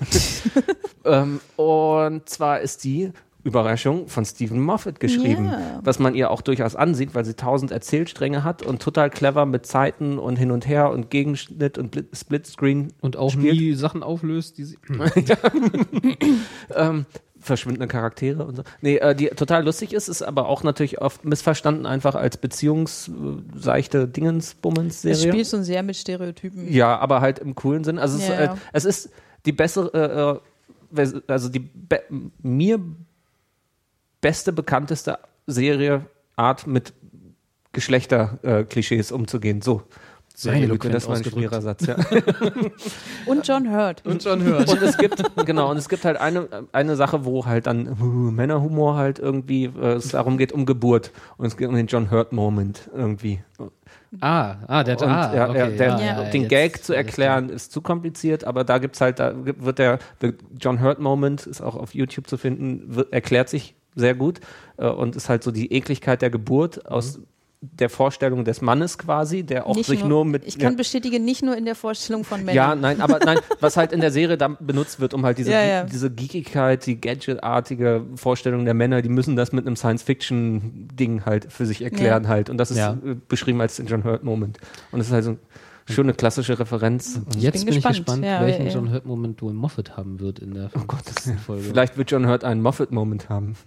Ähm, 1.05 1.39
und 1.55 2.27
zwar 2.27 2.59
ist 2.59 2.83
die 2.83 3.11
Überraschung, 3.45 4.09
von 4.09 4.25
Stephen 4.25 4.59
Moffat 4.59 4.99
geschrieben, 4.99 5.45
Ja. 5.45 5.79
was 5.81 5.97
man 5.97 6.13
ihr 6.13 6.29
auch 6.29 6.41
durchaus 6.41 6.75
ansieht, 6.75 7.15
weil 7.15 7.23
sie 7.23 7.35
tausend 7.35 7.71
Erzählstränge 7.71 8.43
hat 8.43 8.63
und 8.63 8.81
total 8.81 9.09
clever 9.09 9.45
mit 9.45 9.65
Zeiten 9.65 10.19
und 10.19 10.35
hin 10.35 10.51
und 10.51 10.67
her 10.67 10.91
und 10.91 11.09
Gegenschnitt 11.09 11.77
und 11.77 12.03
Splitscreen 12.13 12.91
Und 12.99 13.15
auch 13.15 13.31
spielt. 13.31 13.55
nie 13.57 13.73
Sachen 13.75 14.03
auflöst, 14.03 14.57
die 14.57 14.65
sie. 14.65 14.77
ähm, 16.75 17.05
verschwindende 17.41 17.87
Charaktere 17.87 18.45
und 18.45 18.55
so. 18.57 18.63
Nee, 18.81 18.97
äh, 18.97 19.15
die 19.15 19.27
total 19.27 19.63
lustig 19.63 19.93
ist, 19.93 20.07
ist 20.09 20.21
aber 20.21 20.47
auch 20.47 20.63
natürlich 20.63 21.01
oft 21.01 21.23
missverstanden 21.25 21.85
einfach 21.85 22.15
als 22.15 22.37
beziehungsseichte 22.37 23.99
Es 24.03 24.11
Dingensbummens-Serie. 24.11 25.31
spielt 25.31 25.47
schon 25.47 25.63
sehr 25.63 25.83
mit 25.83 25.95
Stereotypen. 25.95 26.71
Ja, 26.71 26.97
aber 26.97 27.21
halt 27.21 27.39
im 27.39 27.55
coolen 27.55 27.83
Sinn. 27.83 27.97
Also 27.99 28.17
es, 28.17 28.27
Ja, 28.27 28.33
ist, 28.33 28.39
äh, 28.39 28.45
ja. 28.45 28.57
es 28.73 28.85
ist 28.85 29.09
die 29.45 29.51
bessere, 29.53 30.41
äh, 30.95 31.07
also 31.27 31.49
die 31.49 31.59
be 31.59 32.01
mir 32.41 32.79
beste, 34.21 34.51
bekannteste 34.51 35.19
Serie, 35.47 36.05
Art 36.35 36.67
mit 36.67 36.93
Geschlechterklischees 37.71 39.11
umzugehen. 39.11 39.61
So. 39.61 39.83
Sehr 40.39 40.53
Meine 40.53 40.67
eloquent 40.67 40.95
das 40.95 41.05
war 41.05 41.17
ein 41.17 41.23
schwerer 41.25 41.61
Satz, 41.61 41.85
ja. 41.85 41.97
Und 43.25 43.45
John 43.45 43.69
Hurt. 43.69 44.05
Und 44.05 44.23
schon 44.23 44.41
hört. 44.41 44.69
Und 44.69 44.81
es 44.81 44.97
gibt, 44.97 45.21
genau, 45.45 45.69
und 45.69 45.75
es 45.75 45.89
gibt 45.89 46.05
halt 46.05 46.15
eine, 46.15 46.47
eine 46.71 46.95
Sache, 46.95 47.25
wo 47.25 47.45
halt 47.45 47.67
dann 47.67 47.97
uh, 48.01 48.31
Männerhumor 48.31 48.95
halt 48.95 49.19
irgendwie, 49.19 49.65
äh, 49.65 49.95
es 49.95 50.07
darum 50.09 50.37
geht, 50.37 50.53
um 50.53 50.65
Geburt. 50.65 51.11
Und 51.35 51.47
es 51.47 51.57
geht 51.57 51.67
um 51.67 51.75
den 51.75 51.87
John 51.87 52.09
Hurt-Moment 52.09 52.89
irgendwie. 52.95 53.41
Ah, 54.21 54.55
ah, 54.67 54.83
der, 54.85 55.01
Und 55.01 55.09
ah, 55.09 55.35
ja, 55.35 55.49
okay, 55.49 55.59
ja, 55.59 55.67
der, 55.67 55.87
ja, 55.87 55.99
ja, 55.99 56.29
den 56.29 56.43
jetzt- 56.43 56.49
Gag 56.49 56.83
zu 56.85 56.93
erklären 56.93 57.49
ist 57.49 57.73
zu 57.73 57.81
kompliziert, 57.81 58.45
aber 58.45 58.63
da 58.63 58.77
gibt's 58.77 59.01
halt, 59.01 59.19
da 59.19 59.33
wird 59.43 59.77
der 59.77 59.99
the 60.21 60.35
John 60.57 60.81
Hurt 60.81 60.99
Moment, 60.99 61.47
ist 61.47 61.59
auch 61.59 61.75
auf 61.75 61.93
YouTube 61.93 62.27
zu 62.27 62.37
finden, 62.37 62.95
wird, 62.95 63.11
erklärt 63.11 63.49
sich 63.49 63.75
sehr 63.93 64.15
gut 64.15 64.39
äh, 64.77 64.87
und 64.87 65.17
ist 65.17 65.27
halt 65.27 65.43
so 65.43 65.51
die 65.51 65.73
Ekligkeit 65.73 66.21
der 66.21 66.29
Geburt 66.29 66.89
aus 66.89 67.19
der 67.61 67.89
Vorstellung 67.89 68.45
des 68.45 68.61
Mannes 68.61 68.97
quasi, 68.97 69.43
der 69.43 69.67
auch 69.67 69.75
Nicht 69.75 69.87
sich 69.87 70.05
nur, 70.05 70.23
mit 70.23 70.45
ich 70.47 70.57
kann 70.57 70.71
ja, 70.73 70.77
bestätigen, 70.77 71.25
nicht 71.25 71.43
nur 71.43 71.57
in 71.57 71.65
der 71.65 71.75
Vorstellung 71.75 72.23
von 72.23 72.39
Männern. 72.39 72.55
ja, 72.55 72.73
nein, 72.75 73.01
aber 73.01 73.19
nein, 73.19 73.39
was 73.59 73.75
halt 73.75 73.91
in 73.91 73.99
der 73.99 74.11
Serie 74.11 74.37
dann 74.37 74.55
benutzt 74.61 75.01
wird, 75.01 75.13
um 75.13 75.25
halt 75.25 75.37
diese, 75.39 75.51
Ja, 75.53 75.61
ja. 75.65 75.83
diese 75.83 76.09
Geekigkeit, 76.09 76.85
die 76.85 77.01
Gadget-artige 77.01 78.05
Vorstellung 78.15 78.63
der 78.63 78.73
Männer, 78.75 79.01
die 79.01 79.09
müssen 79.09 79.35
das 79.35 79.51
mit 79.51 79.67
einem 79.67 79.75
Science-Fiction-Ding 79.75 81.25
halt 81.25 81.51
für 81.51 81.65
sich 81.65 81.81
erklären 81.81 82.29
halt. 82.29 82.49
Und 82.49 82.57
das 82.57 82.71
ist 82.71 82.77
Ja. 82.77 82.93
äh, 82.93 83.15
beschrieben 83.27 83.59
als 83.59 83.75
den 83.75 83.87
John 83.87 84.05
Hurt-Moment. 84.05 84.57
Und 84.91 84.99
das 84.99 85.07
ist 85.07 85.13
halt 85.13 85.25
so 85.25 85.31
eine 85.31 85.39
schöne 85.89 86.13
klassische 86.13 86.57
Referenz. 86.59 87.17
Und 87.25 87.35
Jetzt 87.35 87.55
bin 87.55 87.65
bin, 87.65 87.69
ich 87.79 87.83
gespannt. 87.83 87.97
gespannt, 87.97 88.23
Ja, 88.25 88.41
welchen 88.41 88.61
ja, 88.63 88.69
ja. 88.69 88.73
John 88.75 88.91
Hurt-Moment 88.93 89.41
wohl 89.41 89.51
Moffat 89.53 89.97
haben 89.97 90.21
wird 90.21 90.39
in 90.39 90.53
der 90.53 90.69
oh 90.77 90.83
Gott, 90.87 91.03
Folge. 91.45 91.63
Vielleicht 91.63 91.97
wird 91.97 92.09
John 92.09 92.25
Hurt 92.25 92.45
einen 92.45 92.61
Moffat-Moment 92.61 93.27
haben. 93.27 93.57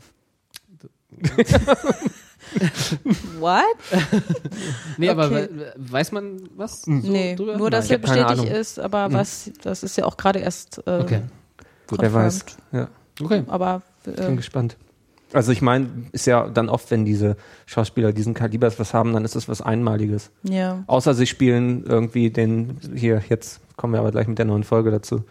What? 3.38 3.64
Nee, 4.98 5.08
aber 5.08 5.26
Okay. 5.26 5.48
we- 5.52 5.72
weiß 5.76 6.12
man 6.12 6.42
was? 6.56 6.82
So 6.82 6.90
nee, 6.90 7.34
drüber? 7.34 7.56
nur 7.56 7.70
dass 7.70 7.86
Ich 7.86 7.92
er 7.92 7.98
hab 7.98 8.04
keine 8.04 8.22
bestätigt 8.24 8.48
Ahnung. 8.50 8.60
ist, 8.60 8.78
aber 8.78 9.12
was, 9.12 9.50
das 9.62 9.82
ist 9.82 9.96
ja 9.96 10.04
auch 10.04 10.16
gerade 10.16 10.38
erst 10.40 10.78
äh, 10.86 10.98
Okay. 11.00 11.22
Gut, 11.86 12.00
wer 12.02 12.12
weiß. 12.12 12.44
Ja, 12.72 12.88
Okay. 13.20 13.44
Aber 13.48 13.82
bin 14.04 14.14
äh, 14.16 14.36
gespannt. 14.36 14.76
Also 15.32 15.50
ich 15.52 15.62
meine, 15.62 15.88
ist 16.12 16.26
ja 16.26 16.46
dann 16.48 16.68
oft, 16.68 16.90
wenn 16.90 17.04
diese 17.06 17.36
Schauspieler 17.66 18.12
diesen 18.12 18.34
Kalibers 18.34 18.78
was 18.78 18.92
haben, 18.92 19.12
dann 19.14 19.24
ist 19.24 19.34
das 19.34 19.48
was 19.48 19.62
Einmaliges. 19.62 20.30
ja. 20.42 20.84
Außer 20.86 21.14
sie 21.14 21.26
spielen 21.26 21.84
irgendwie 21.86 22.30
den, 22.30 22.78
hier, 22.94 23.22
jetzt 23.30 23.60
kommen 23.76 23.94
wir 23.94 24.00
aber 24.00 24.10
gleich 24.10 24.26
mit 24.28 24.38
der 24.38 24.44
neuen 24.44 24.64
Folge 24.64 24.90
dazu, 24.90 25.24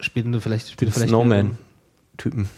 Spielen 0.00 0.30
du 0.32 0.40
vielleicht, 0.40 0.68
den 0.68 0.72
spielt 0.72 0.92
vielleicht 0.94 1.08
Snowman-Typen. 1.10 2.48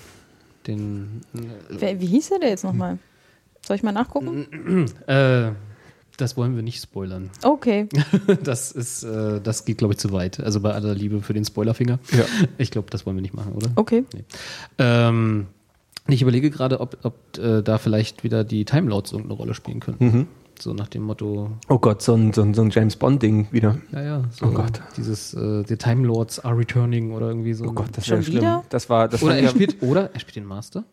Den, 0.66 1.22
Wer, 1.70 1.98
wie 2.00 2.06
hieß 2.06 2.28
der 2.28 2.38
denn 2.38 2.50
jetzt 2.50 2.64
nochmal? 2.64 2.98
Soll 3.66 3.76
ich 3.76 3.82
mal 3.82 3.92
nachgucken? 3.92 4.86
äh, 5.06 5.50
das 6.16 6.36
wollen 6.36 6.54
wir 6.56 6.62
nicht 6.62 6.82
spoilern. 6.82 7.30
Okay. 7.42 7.88
Das 8.42 8.72
ist, 8.72 9.02
äh, 9.04 9.40
das 9.40 9.64
geht, 9.64 9.78
glaube 9.78 9.94
ich, 9.94 9.98
zu 9.98 10.12
weit. 10.12 10.40
Also 10.40 10.60
bei 10.60 10.72
aller 10.72 10.94
Liebe 10.94 11.22
für 11.22 11.32
den 11.32 11.44
Spoilerfinger. 11.44 11.98
Ja. 12.12 12.24
Ich 12.58 12.70
glaube, 12.70 12.90
das 12.90 13.06
wollen 13.06 13.16
wir 13.16 13.22
nicht 13.22 13.34
machen, 13.34 13.52
oder? 13.52 13.68
Okay. 13.76 14.04
Ähm, 14.78 15.46
ich 16.08 16.22
überlege 16.22 16.50
gerade, 16.50 16.80
ob, 16.80 16.98
ob 17.04 17.38
äh, 17.38 17.62
da 17.62 17.78
vielleicht 17.78 18.24
wieder 18.24 18.44
die 18.44 18.64
Timelords 18.64 19.12
irgendeine 19.12 19.38
Rolle 19.38 19.54
spielen 19.54 19.80
könnten. 19.80 20.04
Mhm. 20.04 20.26
So 20.58 20.74
nach 20.74 20.88
dem 20.88 21.02
Motto, 21.02 21.52
Oh 21.70 21.78
Gott, 21.78 22.02
so 22.02 22.14
ein, 22.14 22.34
so 22.34 22.42
ein, 22.42 22.52
so 22.52 22.60
ein 22.60 22.68
James 22.68 22.96
Bond-Ding 22.96 23.48
wieder. 23.50 23.78
ja, 23.92 24.02
ja, 24.02 24.24
so 24.30 24.46
Oh 24.46 24.50
Gott. 24.50 24.82
dieses 24.98 25.32
äh, 25.32 25.64
The 25.66 25.76
Time 25.76 26.06
Lords 26.06 26.38
are 26.40 26.54
returning 26.58 27.12
oder 27.12 27.28
irgendwie 27.28 27.54
so. 27.54 27.64
Oh 27.66 27.72
Gott, 27.72 27.88
das 27.92 28.04
Schon 28.06 28.16
wäre 28.16 28.22
schlimm. 28.24 28.36
wieder? 28.42 28.64
Das 28.68 28.90
war, 28.90 29.08
das 29.08 29.22
oder 29.22 29.38
er 29.38 29.48
spielt, 29.48 29.82
oder 29.82 30.10
er 30.12 30.20
spielt 30.20 30.36
den 30.36 30.44
Master. 30.44 30.84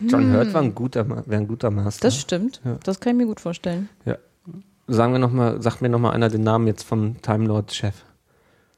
John 0.00 0.32
Hurt 0.32 0.52
war 0.54 0.62
ein 0.62 0.74
guter, 0.74 1.08
wäre 1.08 1.40
ein 1.42 1.46
guter 1.48 1.70
Master. 1.70 2.08
Das 2.08 2.18
stimmt. 2.18 2.60
Das 2.84 2.98
kann 3.00 3.12
ich 3.12 3.18
mir 3.18 3.26
gut 3.26 3.40
vorstellen. 3.40 3.88
ja. 4.04 4.16
Sagen 4.88 5.12
wir 5.12 5.20
noch 5.20 5.30
mal, 5.30 5.62
sagt 5.62 5.80
mir 5.80 5.88
noch 5.88 6.00
mal 6.00 6.10
einer 6.10 6.28
den 6.28 6.42
Namen 6.42 6.66
jetzt 6.66 6.82
vom 6.82 7.22
Time 7.22 7.46
Lord 7.46 7.72
Chef. 7.72 7.94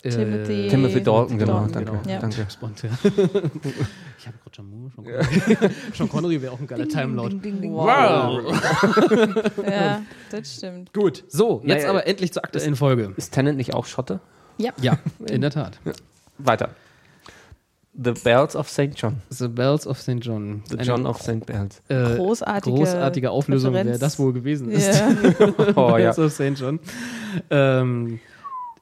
Timothy- 0.03 0.69
Timothy 0.69 1.03
Dalton, 1.03 1.39
genau, 1.39 1.67
danke, 1.67 1.99
Ja. 2.07 2.19
danke. 2.19 2.37
James 2.37 2.57
Bond, 2.57 2.83
ja. 2.83 2.91
ich 4.19 4.27
habe 4.27 4.37
Roger 4.47 4.63
Moore, 4.63 4.91
Sean 4.95 5.05
Connery. 5.07 5.69
Sean 5.95 6.09
Connery 6.11 6.43
wäre 6.43 6.53
auch 6.53 6.61
ein 6.61 6.67
geiler 6.67 6.87
Time 6.87 7.15
Lord. 7.15 7.33
Wow. 7.43 8.53
ja, 9.67 10.03
das 10.31 10.55
stimmt. 10.57 10.93
Gut, 10.93 11.25
so, 11.29 11.63
jetzt 11.65 11.79
Naja, 11.83 11.91
aber 11.91 12.07
endlich 12.07 12.35
zur 12.35 12.45
aktuellen 12.45 12.77
Folge. 12.77 13.15
Ist 13.17 13.33
Tennant 13.33 13.57
nicht 13.57 13.73
auch 13.73 13.87
Schotte? 13.87 14.21
Ja. 14.59 14.73
Ja, 14.83 14.99
in 15.27 15.41
der 15.41 15.51
Tat. 15.51 15.81
Weiter. 16.37 16.69
The 17.97 18.13
Bells 18.13 18.57
of 18.57 18.69
St. 18.69 18.91
John. 18.97 19.23
The 19.31 19.47
Bells 19.49 19.87
of 19.87 20.01
St. 20.01 20.19
John. 20.21 20.63
The 20.69 20.79
Eine, 20.79 20.87
John 20.87 21.07
of 21.07 21.21
St. 21.23 21.47
Bells. 21.47 21.81
äh, 21.89 22.17
Großartige 22.17 22.77
großartige 22.77 23.31
Auflösung, 23.31 23.73
wer 23.73 23.81
Referenz. 23.83 24.01
das 24.01 24.19
wohl 24.19 24.33
gewesen 24.33 24.71
ist. 24.71 24.89
Ja. 24.99 25.11
Oh 25.77 25.91
ja. 25.91 26.13
Bells 26.13 26.19
of 26.19 26.33
St. 26.33 26.55
John. 26.59 26.81
Ähm, 27.51 28.19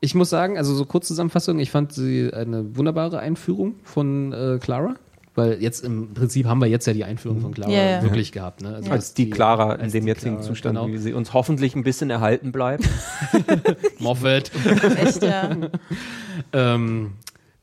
ich 0.00 0.14
muss 0.14 0.30
sagen, 0.30 0.56
also 0.56 0.74
so 0.74 0.84
Kurzzusammenfassung, 0.86 1.58
ich 1.58 1.70
fand 1.70 1.92
sie 1.92 2.32
eine 2.32 2.74
wunderbare 2.76 3.18
Einführung 3.20 3.74
von 3.84 4.32
äh, 4.32 4.58
Clara. 4.60 4.94
Weil 5.34 5.62
jetzt 5.62 5.82
im 5.82 6.12
Prinzip 6.12 6.44
haben 6.46 6.60
wir 6.60 6.66
jetzt 6.66 6.86
ja 6.86 6.92
die 6.92 7.04
Einführung 7.04 7.40
von 7.40 7.54
Clara 7.54 7.70
Ja, 7.70 7.82
ja. 7.82 8.02
wirklich 8.02 8.32
gehabt. 8.32 8.60
Ne? 8.60 8.74
Also 8.74 8.90
Als 8.90 9.14
die 9.14 9.30
Clara 9.30 9.76
in 9.76 9.80
als 9.82 9.92
dem 9.92 10.02
die 10.04 10.08
jetzigen 10.08 10.34
Clara, 10.36 10.46
Zustand, 10.46 10.78
genau. 10.78 10.92
wie 10.92 10.98
sie 10.98 11.14
uns 11.14 11.32
hoffentlich 11.32 11.74
ein 11.74 11.82
bisschen 11.84 12.10
erhalten 12.10 12.52
bleibt. 12.52 12.84
Moffat. 13.98 14.50
Echt, 15.02 15.22
ja. 15.22 15.50
ähm, 16.52 17.12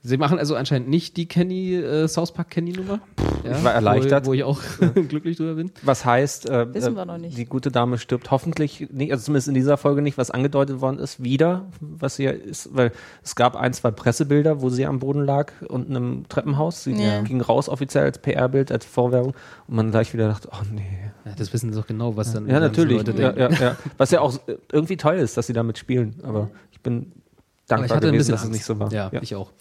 sie 0.02 0.18
machen 0.18 0.40
also 0.40 0.56
anscheinend 0.56 0.88
nicht 0.90 1.18
die 1.18 1.28
Kenny, 1.28 1.76
äh, 1.76 2.08
South 2.08 2.32
Park 2.34 2.50
Kenny 2.52 2.72
Nummer. 2.72 3.00
Ja, 3.44 3.58
Ich 3.58 3.64
war 3.64 3.74
erleichtert. 3.74 4.26
Wo, 4.26 4.30
wo 4.30 4.34
ich 4.34 4.44
auch 4.44 4.62
glücklich 5.08 5.38
drüber 5.38 5.56
bin. 5.56 5.72
Was 5.84 6.06
heißt, 6.06 6.50
äh, 6.50 6.74
Wissen 6.74 6.94
äh, 6.94 6.96
wir 6.98 7.06
noch 7.06 7.18
nicht. 7.18 7.38
die 7.38 7.46
gute 7.46 7.72
Dame 7.72 7.98
stirbt 7.98 8.32
hoffentlich 8.32 8.88
nicht, 8.92 9.12
also 9.12 9.26
zumindest 9.26 9.48
in 9.50 9.54
dieser 9.54 9.78
Folge 9.78 10.02
nicht, 10.02 10.18
was 10.18 10.32
angedeutet 10.32 10.82
worden 10.82 11.00
ist, 11.00 11.24
wieder, 11.24 11.68
was 11.82 12.16
sie 12.16 12.24
ja 12.24 12.32
ist, 12.32 12.70
weil 12.76 12.92
es 13.24 13.36
gab 13.36 13.56
ein, 13.56 13.74
zwei 13.74 13.92
Pressebilder, 13.92 14.62
wo 14.62 14.70
sie 14.70 14.86
am 14.86 15.00
Boden 15.00 15.26
lag 15.26 15.52
unten 15.68 15.96
im 15.96 16.30
Treppenhaus. 16.30 16.84
Sie 16.84 16.94
Ja. 16.94 17.22
ging 17.22 17.42
raus 17.42 17.68
offiziell 17.70 18.04
als 18.06 18.20
PR-Bild, 18.20 18.72
als 18.72 18.86
Vorwerbung 18.86 19.34
und 19.68 19.76
man 19.76 19.92
gleich 19.92 20.14
wieder 20.14 20.28
dachte, 20.28 20.50
oh 20.52 20.64
nee. 20.74 20.82
Ja, 21.26 21.34
das 21.38 21.52
wissen 21.54 21.72
sie 21.72 21.78
doch 21.80 21.88
genau, 21.88 22.16
was 22.16 22.32
dann 22.34 22.48
Ja, 22.48 22.60
natürlich. 22.60 22.98
Leute 23.06 23.12
Ja, 23.22 23.32
denken. 23.34 23.54
ja, 23.62 23.70
ja. 23.72 23.76
Was 23.98 24.12
ja 24.12 24.22
auch 24.22 24.40
irgendwie 24.72 24.98
toll 24.98 25.16
ist, 25.16 25.36
dass 25.38 25.48
sie 25.48 25.54
damit 25.54 25.78
spielen, 25.78 26.16
aber 26.24 26.50
ich 26.72 26.80
bin 26.82 27.12
Aber 27.12 27.12
dankbar 27.68 27.86
ich 27.86 27.92
hatte 27.92 28.08
ein 28.08 28.14
gewesen, 28.14 28.32
bisschen 28.32 28.32
dass 28.36 28.44
es 28.46 28.50
nicht 28.50 28.66
so 28.66 28.80
war. 28.80 28.92
Ja, 28.92 29.12
ich 29.22 29.36
auch. 29.36 29.52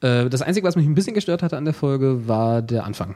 Äh, 0.00 0.28
das 0.28 0.42
Einzige, 0.42 0.66
was 0.66 0.76
mich 0.76 0.86
ein 0.86 0.94
bisschen 0.94 1.14
gestört 1.14 1.42
hatte 1.42 1.56
an 1.56 1.64
der 1.64 1.74
Folge, 1.74 2.28
war 2.28 2.62
der 2.62 2.84
Anfang. 2.84 3.14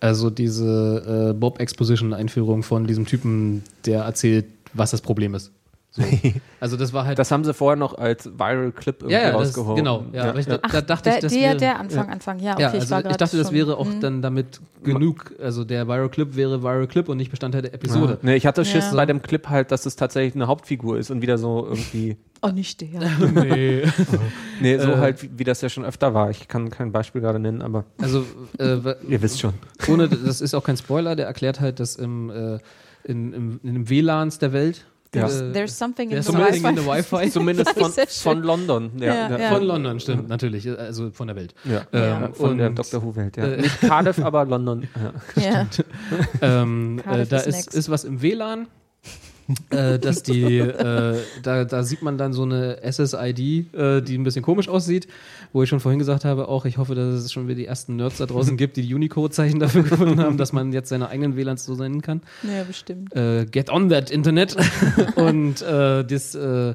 Also 0.00 0.30
diese 0.30 1.30
äh, 1.30 1.32
Bob-Exposition-Einführung 1.32 2.62
von 2.62 2.86
diesem 2.86 3.06
Typen, 3.06 3.62
der 3.86 4.02
erzählt, 4.02 4.46
was 4.72 4.90
das 4.90 5.00
Problem 5.00 5.34
ist. 5.34 5.52
So. 5.96 6.02
Also 6.60 6.78
das 6.78 6.92
war 6.94 7.04
halt. 7.04 7.18
Das 7.18 7.30
haben 7.30 7.44
sie 7.44 7.52
vorher 7.52 7.76
noch 7.76 7.98
als 7.98 8.24
Viral 8.26 8.72
Clip 8.72 8.96
irgendwie 9.02 9.12
ja, 9.14 9.20
ja, 9.20 9.32
das, 9.32 9.48
rausgehoben. 9.48 9.76
genau. 9.76 10.04
Ja, 10.12 10.30
aber 10.30 10.38
ich, 10.38 10.46
da, 10.46 10.56
da 10.56 10.80
dachte 10.80 11.04
Der, 11.10 11.14
ich, 11.16 11.20
das 11.20 11.32
der, 11.32 11.42
wäre, 11.42 11.56
der 11.58 11.78
Anfang, 11.78 12.08
Anfang, 12.08 12.38
ja, 12.40 12.52
okay. 12.54 12.62
ja, 12.62 12.68
also 12.70 12.84
ich, 12.84 12.90
war 12.90 13.04
ich, 13.10 13.16
dachte, 13.18 13.36
das 13.36 13.52
wäre 13.52 13.76
auch 13.76 13.84
Mhm. 13.86 14.00
dann 14.00 14.22
damit 14.22 14.60
genug. 14.82 15.34
Also 15.42 15.64
der 15.64 15.86
Viral 15.86 16.08
Clip 16.08 16.34
wäre 16.36 16.62
Viral 16.62 16.86
Clip 16.86 17.06
und 17.08 17.18
nicht 17.18 17.30
Bestandteil 17.30 17.60
der 17.62 17.74
Episode. 17.74 18.18
Nee, 18.22 18.36
ich 18.36 18.46
hatte 18.46 18.64
Schiss 18.64 18.86
Ja. 18.90 18.96
bei 18.96 19.04
dem 19.06 19.20
Clip 19.20 19.46
halt, 19.50 19.70
dass 19.72 19.84
es 19.84 19.94
tatsächlich 19.94 20.34
eine 20.34 20.46
Hauptfigur 20.46 20.96
ist 20.98 21.10
und 21.10 21.20
wieder 21.22 21.36
so 21.38 21.64
irgendwie. 21.66 22.16
Oh, 22.46 22.48
nicht 22.48 22.80
der. 22.82 22.88
Nee. 23.32 23.84
Nee, 24.60 24.78
so 24.78 24.90
Äh. 24.92 24.96
halt, 24.98 25.22
wie, 25.22 25.30
wie 25.38 25.44
das 25.44 25.62
ja 25.62 25.68
schon 25.70 25.82
öfter 25.84 26.12
war. 26.12 26.28
Ich 26.30 26.46
kann 26.46 26.68
kein 26.70 26.92
Beispiel 26.92 27.22
gerade 27.22 27.38
nennen, 27.38 27.62
aber 27.62 27.84
Also 28.00 28.24
äh, 28.58 28.76
ihr 29.08 29.22
wisst 29.22 29.40
schon. 29.40 29.54
ohne, 29.88 30.08
das 30.08 30.40
ist 30.42 30.54
auch 30.54 30.62
kein 30.64 30.76
Spoiler, 30.76 31.16
der 31.16 31.26
erklärt 31.26 31.60
halt, 31.60 31.80
dass 31.80 31.96
im, 31.96 32.28
äh, 32.30 32.58
in, 33.04 33.32
im, 33.32 33.60
in 33.62 33.72
den 33.74 33.88
WLANs 33.88 34.38
der 34.40 34.52
Welt 34.52 34.84
Ja. 35.14 35.28
There's 35.28 35.76
something 35.76 36.10
in 36.10 36.22
there's 36.22 36.26
the 36.26 36.32
something 36.32 36.56
in 36.56 36.62
Wi-Fi. 36.62 36.80
the 36.80 36.86
Wi-Fi. 36.86 37.30
Zumindest 37.32 37.70
von, 37.70 37.92
von 37.92 38.42
London. 38.42 38.90
Ja, 38.98 39.14
Ja, 39.30 39.38
ja. 39.38 39.48
Von 39.50 39.64
London, 39.64 40.00
stimmt, 40.00 40.28
natürlich. 40.28 40.68
Also 40.68 41.10
von 41.10 41.26
der 41.28 41.36
Welt. 41.36 41.54
Ja, 41.64 41.86
Ähm, 41.92 42.34
von 42.34 42.58
der 42.58 42.70
Dr. 42.70 43.02
Who-Welt, 43.02 43.36
ja. 43.36 43.44
äh, 43.44 43.60
Nicht 43.60 43.80
Cardiff, 43.80 44.18
aber 44.18 44.44
London. 44.44 44.88
Ja. 45.36 45.42
Ja. 45.42 45.66
Ähm, 46.62 46.98
äh, 46.98 47.02
Cardiff 47.02 47.28
da 47.28 47.36
is 47.38 47.46
ist, 47.46 47.54
next. 47.56 47.74
ist 47.74 47.88
was 47.90 48.04
im 48.04 48.22
WLAN 48.22 48.66
äh, 49.70 49.98
dass 49.98 50.22
die, 50.22 50.58
äh, 50.58 51.18
da, 51.42 51.64
da 51.64 51.82
sieht 51.82 52.02
man 52.02 52.16
dann 52.18 52.32
so 52.32 52.42
eine 52.42 52.78
SSID, 52.82 53.38
äh, 53.74 54.00
die 54.02 54.16
ein 54.16 54.24
bisschen 54.24 54.42
komisch 54.42 54.68
aussieht, 54.68 55.06
wo 55.54 55.62
ich 55.62 55.68
schon 55.68 55.78
vorhin 55.78 56.00
gesagt 56.00 56.24
habe, 56.24 56.48
auch 56.48 56.64
ich 56.64 56.78
hoffe, 56.78 56.96
dass 56.96 57.14
es 57.14 57.32
schon 57.32 57.46
wieder 57.46 57.54
die 57.54 57.66
ersten 57.66 57.94
Nerds 57.94 58.18
da 58.18 58.26
draußen 58.26 58.56
gibt, 58.56 58.76
die 58.76 58.82
die 58.82 58.92
Unicode-Zeichen 58.92 59.60
dafür 59.60 59.82
gefunden 59.88 60.20
haben, 60.20 60.36
dass 60.36 60.52
man 60.52 60.72
jetzt 60.72 60.88
seine 60.88 61.08
eigenen 61.08 61.36
WLANs 61.36 61.64
so 61.64 61.76
senden 61.76 62.02
kann. 62.02 62.22
Ja, 62.42 62.64
bestimmt. 62.64 63.14
Äh, 63.14 63.46
get 63.46 63.70
on 63.70 63.88
that 63.88 64.10
Internet. 64.10 64.56
Und 65.14 65.62
äh, 65.62 66.04
das, 66.04 66.34
äh, 66.34 66.74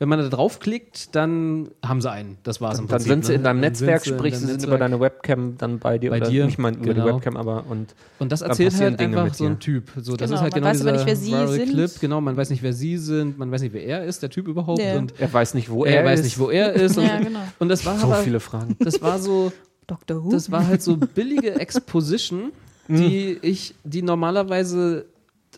wenn 0.00 0.08
man 0.08 0.20
da 0.20 0.28
draufklickt, 0.28 1.14
dann 1.16 1.70
haben 1.84 2.00
sie 2.00 2.10
einen. 2.10 2.38
Das 2.44 2.60
war's 2.60 2.78
im 2.78 2.86
Dann 2.86 2.98
Prinzip. 2.98 3.08
sind 3.08 3.24
sie 3.26 3.34
in 3.34 3.42
deinem 3.42 3.60
Dann 3.60 3.70
Netzwerk, 3.72 4.04
sind 4.04 4.16
sprich, 4.16 4.36
sie 4.36 4.46
sind 4.46 4.62
über 4.64 4.78
deine 4.78 5.00
Webcam 5.00 5.56
dann 5.58 5.78
bei 5.80 5.98
dir. 5.98 6.10
Bei 6.10 6.18
oder 6.18 6.30
dir, 6.30 6.46
nicht 6.46 6.58
mal 6.58 6.72
über 6.74 6.94
genau. 6.94 7.06
die 7.08 7.14
Webcam, 7.14 7.36
aber 7.36 7.64
und 7.68 7.94
Und 8.20 8.30
das 8.30 8.40
Dann 8.40 8.50
erzählt 8.50 8.74
halt 8.80 9.00
Dinge 9.00 9.20
einfach 9.20 9.34
so 9.34 9.44
ein 9.46 9.54
dir. 9.54 9.58
Typ. 9.58 9.90
So, 10.00 10.16
das 10.16 10.28
Genau, 10.30 10.36
ist 10.36 10.42
halt 10.42 10.52
man 10.52 10.60
genau 10.62 10.70
weiß 10.70 10.80
aber 10.82 10.92
dieser 10.92 11.04
nicht, 11.04 11.06
wer 11.06 11.48
sie 11.48 11.52
sind. 11.58 11.70
Clip. 11.70 11.90
Genau, 12.00 12.20
man 12.20 12.36
weiß 12.36 12.50
nicht, 12.50 12.62
wer 12.62 12.72
sie 12.72 12.96
sind, 12.98 13.38
man 13.38 13.50
weiß 13.50 13.60
nicht, 13.62 13.72
wer 13.72 13.84
er 13.84 14.04
ist, 14.04 14.22
der 14.22 14.30
Typ 14.30 14.46
überhaupt. 14.48 14.80
Ja. 14.80 14.96
Und 14.96 15.14
er 15.18 15.32
weiß 15.32 15.54
nicht, 15.54 15.68
wo 15.70 15.84
er, 15.84 15.96
er, 16.00 16.04
weiß 16.04 16.20
ist. 16.20 16.24
nicht, 16.26 16.38
wo 16.38 16.50
er 16.50 16.72
ist. 16.74 16.96
Und, 16.96 17.04
Ja, 17.04 17.18
genau. 17.18 17.40
und 17.58 17.68
das 17.68 17.84
war 17.84 17.98
So 17.98 18.06
aber, 18.06 18.16
viele 18.16 18.40
Fragen. 18.40 18.76
das 18.78 19.02
war 19.02 19.18
so, 19.18 19.52
Dr. 19.88 20.24
Who? 20.24 20.30
das 20.30 20.50
war 20.52 20.66
halt 20.66 20.80
so 20.82 20.96
billige 20.96 21.54
Exposition, 21.58 22.52
die 22.88 23.36
ich, 23.42 23.74
die 23.84 24.02
normalerweise, 24.02 25.06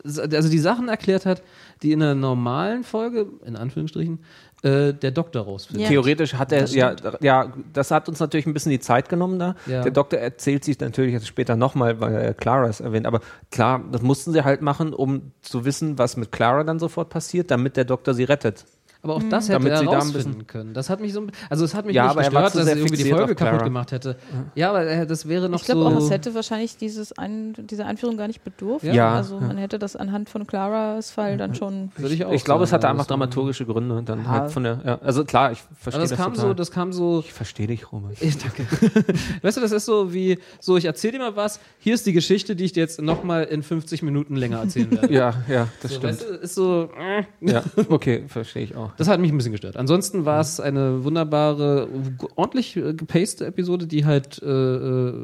also 0.05 0.48
die 0.48 0.59
Sachen 0.59 0.88
erklärt 0.88 1.26
hat, 1.26 1.42
die 1.82 1.92
in 1.92 2.03
einer 2.03 2.14
normalen 2.14 2.84
Folge, 2.84 3.26
in 3.44 3.57
Anführungsstrichen, 3.57 4.20
äh, 4.62 4.92
der 4.92 5.11
Doktor 5.11 5.42
rausfindet. 5.42 5.84
Ja. 5.84 5.88
Theoretisch 5.88 6.34
hat 6.34 6.53
er, 6.53 6.61
Das 6.61 6.74
ja, 6.74 6.94
ja, 7.20 7.53
das 7.72 7.90
hat 7.90 8.09
uns 8.09 8.20
natürlich 8.20 8.46
ein 8.46 8.53
bisschen 8.53 8.70
die 8.70 8.80
Zeit 8.80 9.09
genommen 9.09 9.38
da. 9.38 9.55
Ja. 9.66 9.82
Der 9.82 9.90
Doktor 9.90 10.18
erzählt 10.18 10.64
sich 10.64 10.78
natürlich 10.78 11.14
jetzt 11.14 11.26
später 11.26 11.57
nochmal, 11.57 12.01
weil 12.01 12.14
er 12.14 12.34
Clara 12.34 12.68
es 12.68 12.80
erwähnt, 12.80 13.07
aber 13.07 13.20
klar, 13.51 13.82
das 13.90 14.03
mussten 14.03 14.32
sie 14.32 14.44
halt 14.44 14.61
machen, 14.61 14.92
um 14.92 15.32
zu 15.40 15.64
wissen, 15.64 15.98
was 15.98 16.16
mit 16.16 16.30
Clara 16.30 16.64
dann 16.64 16.78
sofort 16.78 17.09
passiert, 17.09 17.51
damit 17.51 17.76
der 17.76 17.84
Doktor 17.84 18.12
sie 18.12 18.24
rettet. 18.24 18.66
Aber 19.03 19.14
auch 19.16 19.22
das 19.30 19.44
hätte 19.48 19.55
Damit 19.55 19.72
er 19.72 19.78
sie 19.78 19.84
da 19.86 19.90
ein 19.92 19.96
rausfinden 19.96 20.32
bisschen- 20.32 20.46
können. 20.46 20.74
Das 20.74 20.90
hat 20.90 21.01
mich 21.01 21.12
so, 21.14 21.20
ein- 21.22 21.32
also 21.48 21.64
es 21.64 21.74
hat 21.74 21.86
mich 21.86 21.94
Ja, 21.96 22.09
nicht 22.09 22.16
er 22.16 22.22
gestört, 22.24 22.55
dass 22.55 22.66
er 22.66 22.76
irgendwie 22.76 23.03
die 23.03 23.11
Folge 23.11 23.34
kaputt 23.34 23.64
gemacht 23.64 23.92
hätte. 23.92 24.16
Ja, 24.55 24.70
aber 24.70 24.86
äh, 24.86 25.07
das 25.07 25.26
wäre 25.26 25.48
noch 25.48 25.59
ich 25.61 25.64
glaube 25.64 25.80
so. 25.82 25.86
auch, 25.88 25.96
es 25.98 26.11
hätte 26.11 26.34
wahrscheinlich 26.34 26.76
dieses 26.76 27.16
ein, 27.16 27.55
diese 27.59 27.86
Einführung 27.86 28.16
gar 28.18 28.26
nicht 28.26 28.44
bedurft. 28.44 28.84
Ja. 28.84 29.14
Also 29.14 29.40
man 29.40 29.57
hätte 29.57 29.78
das 29.78 29.96
anhand 29.96 30.28
von 30.28 30.46
Claras 30.46 31.11
Fall 31.11 31.36
dann 31.38 31.55
schon. 31.55 31.90
Würde 31.96 32.14
ich 32.14 32.24
auch 32.26 32.32
Ich 32.32 32.44
glaube, 32.44 32.64
es 32.64 32.72
hatte 32.72 32.88
einfach 32.88 33.07
dramaturgische 33.07 33.64
Gründe 33.64 33.96
und 33.96 34.09
dann 34.09 34.24
Ja. 34.24 34.28
halt 34.28 34.51
von 34.51 34.64
der, 34.64 34.80
ja, 34.84 34.98
also 35.03 35.24
klar, 35.24 35.53
ich 35.53 35.62
verstehe 35.78 36.03
das 36.03 36.11
das, 36.11 36.18
kam 36.18 36.34
total. 36.34 36.48
so, 36.48 36.55
das 36.55 36.70
kam 36.70 36.92
so. 36.92 37.20
ich 37.20 37.32
verstehe 37.32 37.66
dich. 37.68 37.86
Ich 38.20 38.36
danke. 38.38 38.66
weißt 39.42 39.57
du, 39.57 39.61
das 39.62 39.72
ist 39.72 39.86
so 39.86 40.12
wie, 40.12 40.38
so 40.61 40.76
ich 40.76 40.84
erzähle 40.84 41.12
dir 41.14 41.18
mal 41.20 41.36
was, 41.36 41.59
hier 41.78 41.94
ist 41.94 42.05
die 42.07 42.12
Geschichte, 42.12 42.55
die 42.55 42.64
ich 42.64 42.72
dir 42.72 42.80
jetzt 42.80 43.01
nochmal 43.01 43.44
in 43.44 43.62
50 43.62 44.03
Minuten 44.03 44.36
länger 44.36 44.59
erzählen 44.59 44.90
werde. 44.90 45.11
Ja, 45.20 45.34
ja, 45.48 45.68
das 45.82 45.92
so, 45.92 45.96
stimmt. 45.98 46.12
weißt 46.12 46.22
du, 46.22 46.34
ist 46.34 46.55
so, 46.55 46.90
äh. 46.98 47.24
Ja, 47.40 47.62
okay, 47.88 48.24
verstehe 48.28 48.62
ich 48.64 48.76
auch. 48.76 48.89
Das 48.97 49.09
hat 49.09 49.20
mich 49.20 49.32
ein 49.32 49.36
bisschen 49.36 49.53
gestört. 49.53 49.76
Ansonsten 49.76 50.24
war 50.24 50.41
es 50.41 50.61
eine 50.61 51.05
wunderbare, 51.05 51.88
ordentlich 52.36 52.76
äh, 52.76 52.95
gepacete 52.95 53.47
Episode, 53.47 53.86
die 53.86 54.05
halt 54.05 54.43
äh, 54.43 54.47
äh, 54.47 55.14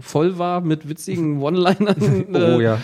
voll 0.00 0.38
war 0.38 0.60
mit 0.60 0.88
witzigen 0.88 1.40
One-Linern. 1.42 2.26
Oh 2.32 2.36
äh, 2.36 2.62
ja. 2.62 2.80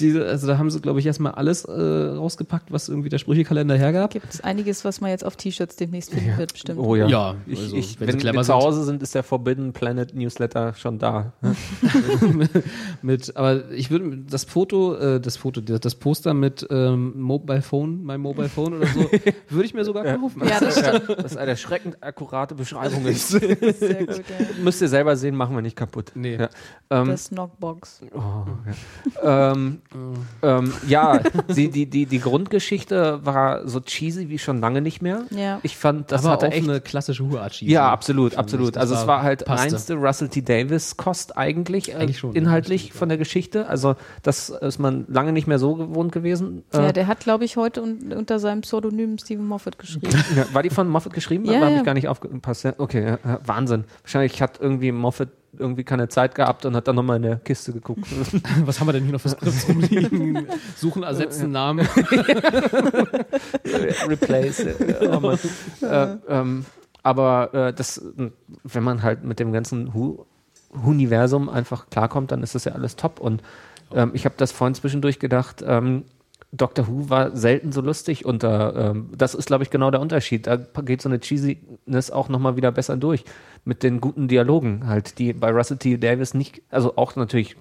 Die, 0.00 0.18
also 0.18 0.46
da 0.48 0.58
haben 0.58 0.70
sie, 0.70 0.80
glaube 0.80 0.98
ich, 0.98 1.06
erstmal 1.06 1.32
alles 1.32 1.64
äh, 1.64 1.72
rausgepackt, 1.72 2.72
was 2.72 2.88
irgendwie 2.88 3.08
der 3.08 3.18
Sprüchekalender 3.18 3.76
hergab. 3.76 4.10
Gibt 4.10 4.32
es 4.32 4.40
einiges, 4.42 4.84
was 4.84 5.00
man 5.00 5.10
jetzt 5.10 5.24
auf 5.24 5.36
T-Shirts 5.36 5.76
demnächst 5.76 6.12
finden 6.12 6.36
wird, 6.36 6.52
bestimmt. 6.52 6.80
Oh 6.80 6.96
ja. 6.96 7.06
Ja, 7.06 7.34
ich, 7.46 7.60
also, 7.60 7.76
ich, 7.76 8.00
wenn 8.00 8.08
wenn, 8.08 8.34
wir 8.34 8.42
zu. 8.42 8.54
Hause 8.54 8.84
sind, 8.84 9.02
ist 9.02 9.14
der 9.14 9.22
Forbidden 9.22 9.72
Planet 9.72 10.14
Newsletter 10.14 10.74
schon 10.74 10.98
da. 10.98 11.32
Mit, 13.02 13.36
aber 13.36 13.70
ich 13.70 13.90
würde 13.90 14.18
das 14.28 14.44
Foto, 14.44 14.96
äh, 14.96 15.20
das 15.20 15.36
Foto, 15.36 15.60
das 15.60 15.84
das 15.84 15.94
Poster 15.94 16.34
mit 16.34 16.66
ähm, 16.70 17.20
Mobile 17.20 17.62
Phone, 17.62 18.04
mein 18.04 18.20
Mobile 18.20 18.48
Phone 18.48 18.74
oder 18.74 18.86
so, 18.86 19.00
würde 19.48 19.64
ich 19.64 19.73
mir 19.74 19.84
sogar 19.84 20.04
kaufen. 20.04 20.42
Ja, 20.46 20.60
das. 20.60 20.74
Das 21.24 21.32
ist 21.32 21.36
eine 21.38 21.50
erschreckend 21.52 22.02
akkurate 22.02 22.54
Beschreibung. 22.54 23.06
ist. 23.06 23.28
Sehr 23.28 23.44
gut. 24.06 24.16
Ja. 24.18 24.62
Müsst 24.62 24.80
ihr 24.82 24.88
selber 24.88 25.16
sehen, 25.16 25.34
machen 25.36 25.54
wir 25.54 25.62
nicht 25.62 25.76
kaputt. 25.76 26.12
Nee. 26.14 26.36
Ja, 26.36 26.48
ähm, 26.90 27.08
Das 27.08 27.28
Knockbox. 27.28 28.02
oh, 28.14 28.20
ja. 29.22 29.52
ähm, 29.52 29.80
ähm, 30.42 30.72
ja 30.86 31.20
sie, 31.48 31.70
die, 31.70 31.86
die, 31.86 32.06
die 32.06 32.20
Grundgeschichte 32.20 33.24
war 33.24 33.66
so 33.66 33.80
cheesy 33.80 34.28
wie 34.28 34.38
schon 34.38 34.60
lange 34.60 34.80
nicht 34.80 35.02
mehr. 35.02 35.22
Ja. 35.30 35.60
Ich 35.62 35.76
fand, 35.76 36.12
das 36.12 36.24
aber 36.24 36.34
hatte 36.34 36.46
echt 36.48 36.68
eine 36.68 36.80
klassische 36.80 37.24
Hurart 37.24 37.60
Ja, 37.62 37.90
absolut, 37.90 38.36
absolut. 38.36 38.76
Also 38.76 38.94
es 38.94 39.06
war 39.06 39.22
halt 39.22 39.44
passte. 39.44 39.72
reinste 39.72 39.94
Russell 39.94 40.28
T. 40.28 40.42
Davis 40.42 40.96
Kost 40.96 41.36
eigentlich, 41.36 41.90
äh, 41.92 41.96
Eigentlich 41.96 42.18
schon, 42.18 42.34
inhaltlich 42.34 42.92
von 42.92 43.08
der 43.08 43.18
Geschichte. 43.18 43.66
Also 43.68 43.96
das 44.22 44.50
ist 44.50 44.78
man 44.78 45.06
lange 45.08 45.32
nicht 45.32 45.46
mehr 45.46 45.58
so 45.58 45.74
gewohnt 45.74 46.12
gewesen. 46.12 46.64
Ja, 46.72 46.88
Äh, 46.88 46.92
der 46.92 47.06
hat, 47.06 47.20
glaube 47.20 47.44
ich, 47.44 47.56
heute 47.56 47.82
un 47.82 48.12
unter 48.12 48.38
seinem 48.38 48.60
Pseudonym 48.60 49.18
Stephen 49.18 49.46
Moffat 49.46 49.63
geschrieben. 49.72 50.08
ja, 50.36 50.46
war 50.52 50.62
die 50.62 50.70
von 50.70 50.88
Moffat 50.88 51.12
geschrieben? 51.12 51.44
Ja, 51.44 51.52
da 51.54 51.60
habe 51.62 51.72
ja. 51.72 51.78
ich 51.78 51.84
gar 51.84 51.94
nicht 51.94 52.08
aufgepasst. 52.08 52.66
Okay, 52.78 53.16
Wahnsinn. 53.44 53.84
Wahrscheinlich 54.02 54.40
hat 54.40 54.60
irgendwie 54.60 54.92
Moffat 54.92 55.28
irgendwie 55.58 55.84
keine 55.84 56.08
Zeit 56.08 56.34
gehabt 56.34 56.64
und 56.66 56.74
hat 56.76 56.88
dann 56.88 56.96
nochmal 56.96 57.16
in 57.16 57.22
der 57.22 57.36
Kiste 57.36 57.72
geguckt. 57.72 58.06
Was 58.64 58.80
haben 58.80 58.88
wir 58.88 58.92
denn 58.92 59.04
hier 59.04 59.12
noch 59.12 59.20
für 59.20 59.28
Skripts 59.28 59.68
rumliegen? 59.68 60.48
Suchen, 60.76 61.02
ersetzen, 61.02 61.50
Namen. 61.52 61.86
Replace. 64.08 64.60
it. 64.60 64.76
Oh 65.02 65.36
äh, 65.86 66.16
ähm, 66.28 66.64
aber 67.02 67.54
äh, 67.54 67.72
das, 67.72 68.02
wenn 68.64 68.82
man 68.82 69.02
halt 69.02 69.24
mit 69.24 69.38
dem 69.38 69.52
ganzen 69.52 69.94
Hu- 69.94 70.24
Universum 70.70 71.48
einfach 71.48 71.88
klarkommt, 71.90 72.32
dann 72.32 72.42
ist 72.42 72.54
das 72.54 72.64
ja 72.64 72.72
alles 72.72 72.96
top. 72.96 73.20
Und 73.20 73.42
ähm, 73.92 74.10
ich 74.14 74.24
habe 74.24 74.34
das 74.38 74.52
vorhin 74.52 74.74
zwischendurch 74.74 75.18
gedacht, 75.18 75.62
ähm, 75.66 76.04
Doctor 76.56 76.86
Who 76.86 77.10
war 77.10 77.36
selten 77.36 77.72
so 77.72 77.80
lustig 77.80 78.24
und 78.24 78.42
da, 78.42 78.90
ähm, 78.90 79.10
das 79.16 79.34
ist, 79.34 79.46
glaube 79.46 79.64
ich, 79.64 79.70
genau 79.70 79.90
der 79.90 80.00
Unterschied. 80.00 80.46
Da 80.46 80.56
geht 80.56 81.02
so 81.02 81.08
eine 81.08 81.18
Cheesiness 81.18 82.10
auch 82.10 82.28
nochmal 82.28 82.56
wieder 82.56 82.70
besser 82.70 82.96
durch 82.96 83.24
mit 83.64 83.82
den 83.82 84.00
guten 84.00 84.28
Dialogen 84.28 84.86
halt, 84.86 85.18
die 85.18 85.32
bei 85.32 85.50
Russell 85.50 85.78
T. 85.78 85.98
Davis 85.98 86.34
nicht, 86.34 86.62
also 86.70 86.96
auch 86.96 87.16
natürlich 87.16 87.56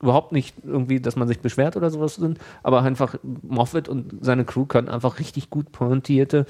überhaupt 0.00 0.32
nicht 0.32 0.56
irgendwie, 0.64 1.00
dass 1.00 1.14
man 1.14 1.28
sich 1.28 1.40
beschwert 1.40 1.76
oder 1.76 1.90
sowas 1.90 2.16
sind, 2.16 2.38
aber 2.64 2.82
einfach 2.82 3.14
Moffat 3.22 3.88
und 3.88 4.24
seine 4.24 4.44
Crew 4.44 4.66
können 4.66 4.88
einfach 4.88 5.20
richtig 5.20 5.48
gut 5.48 5.70
pointierte 5.70 6.46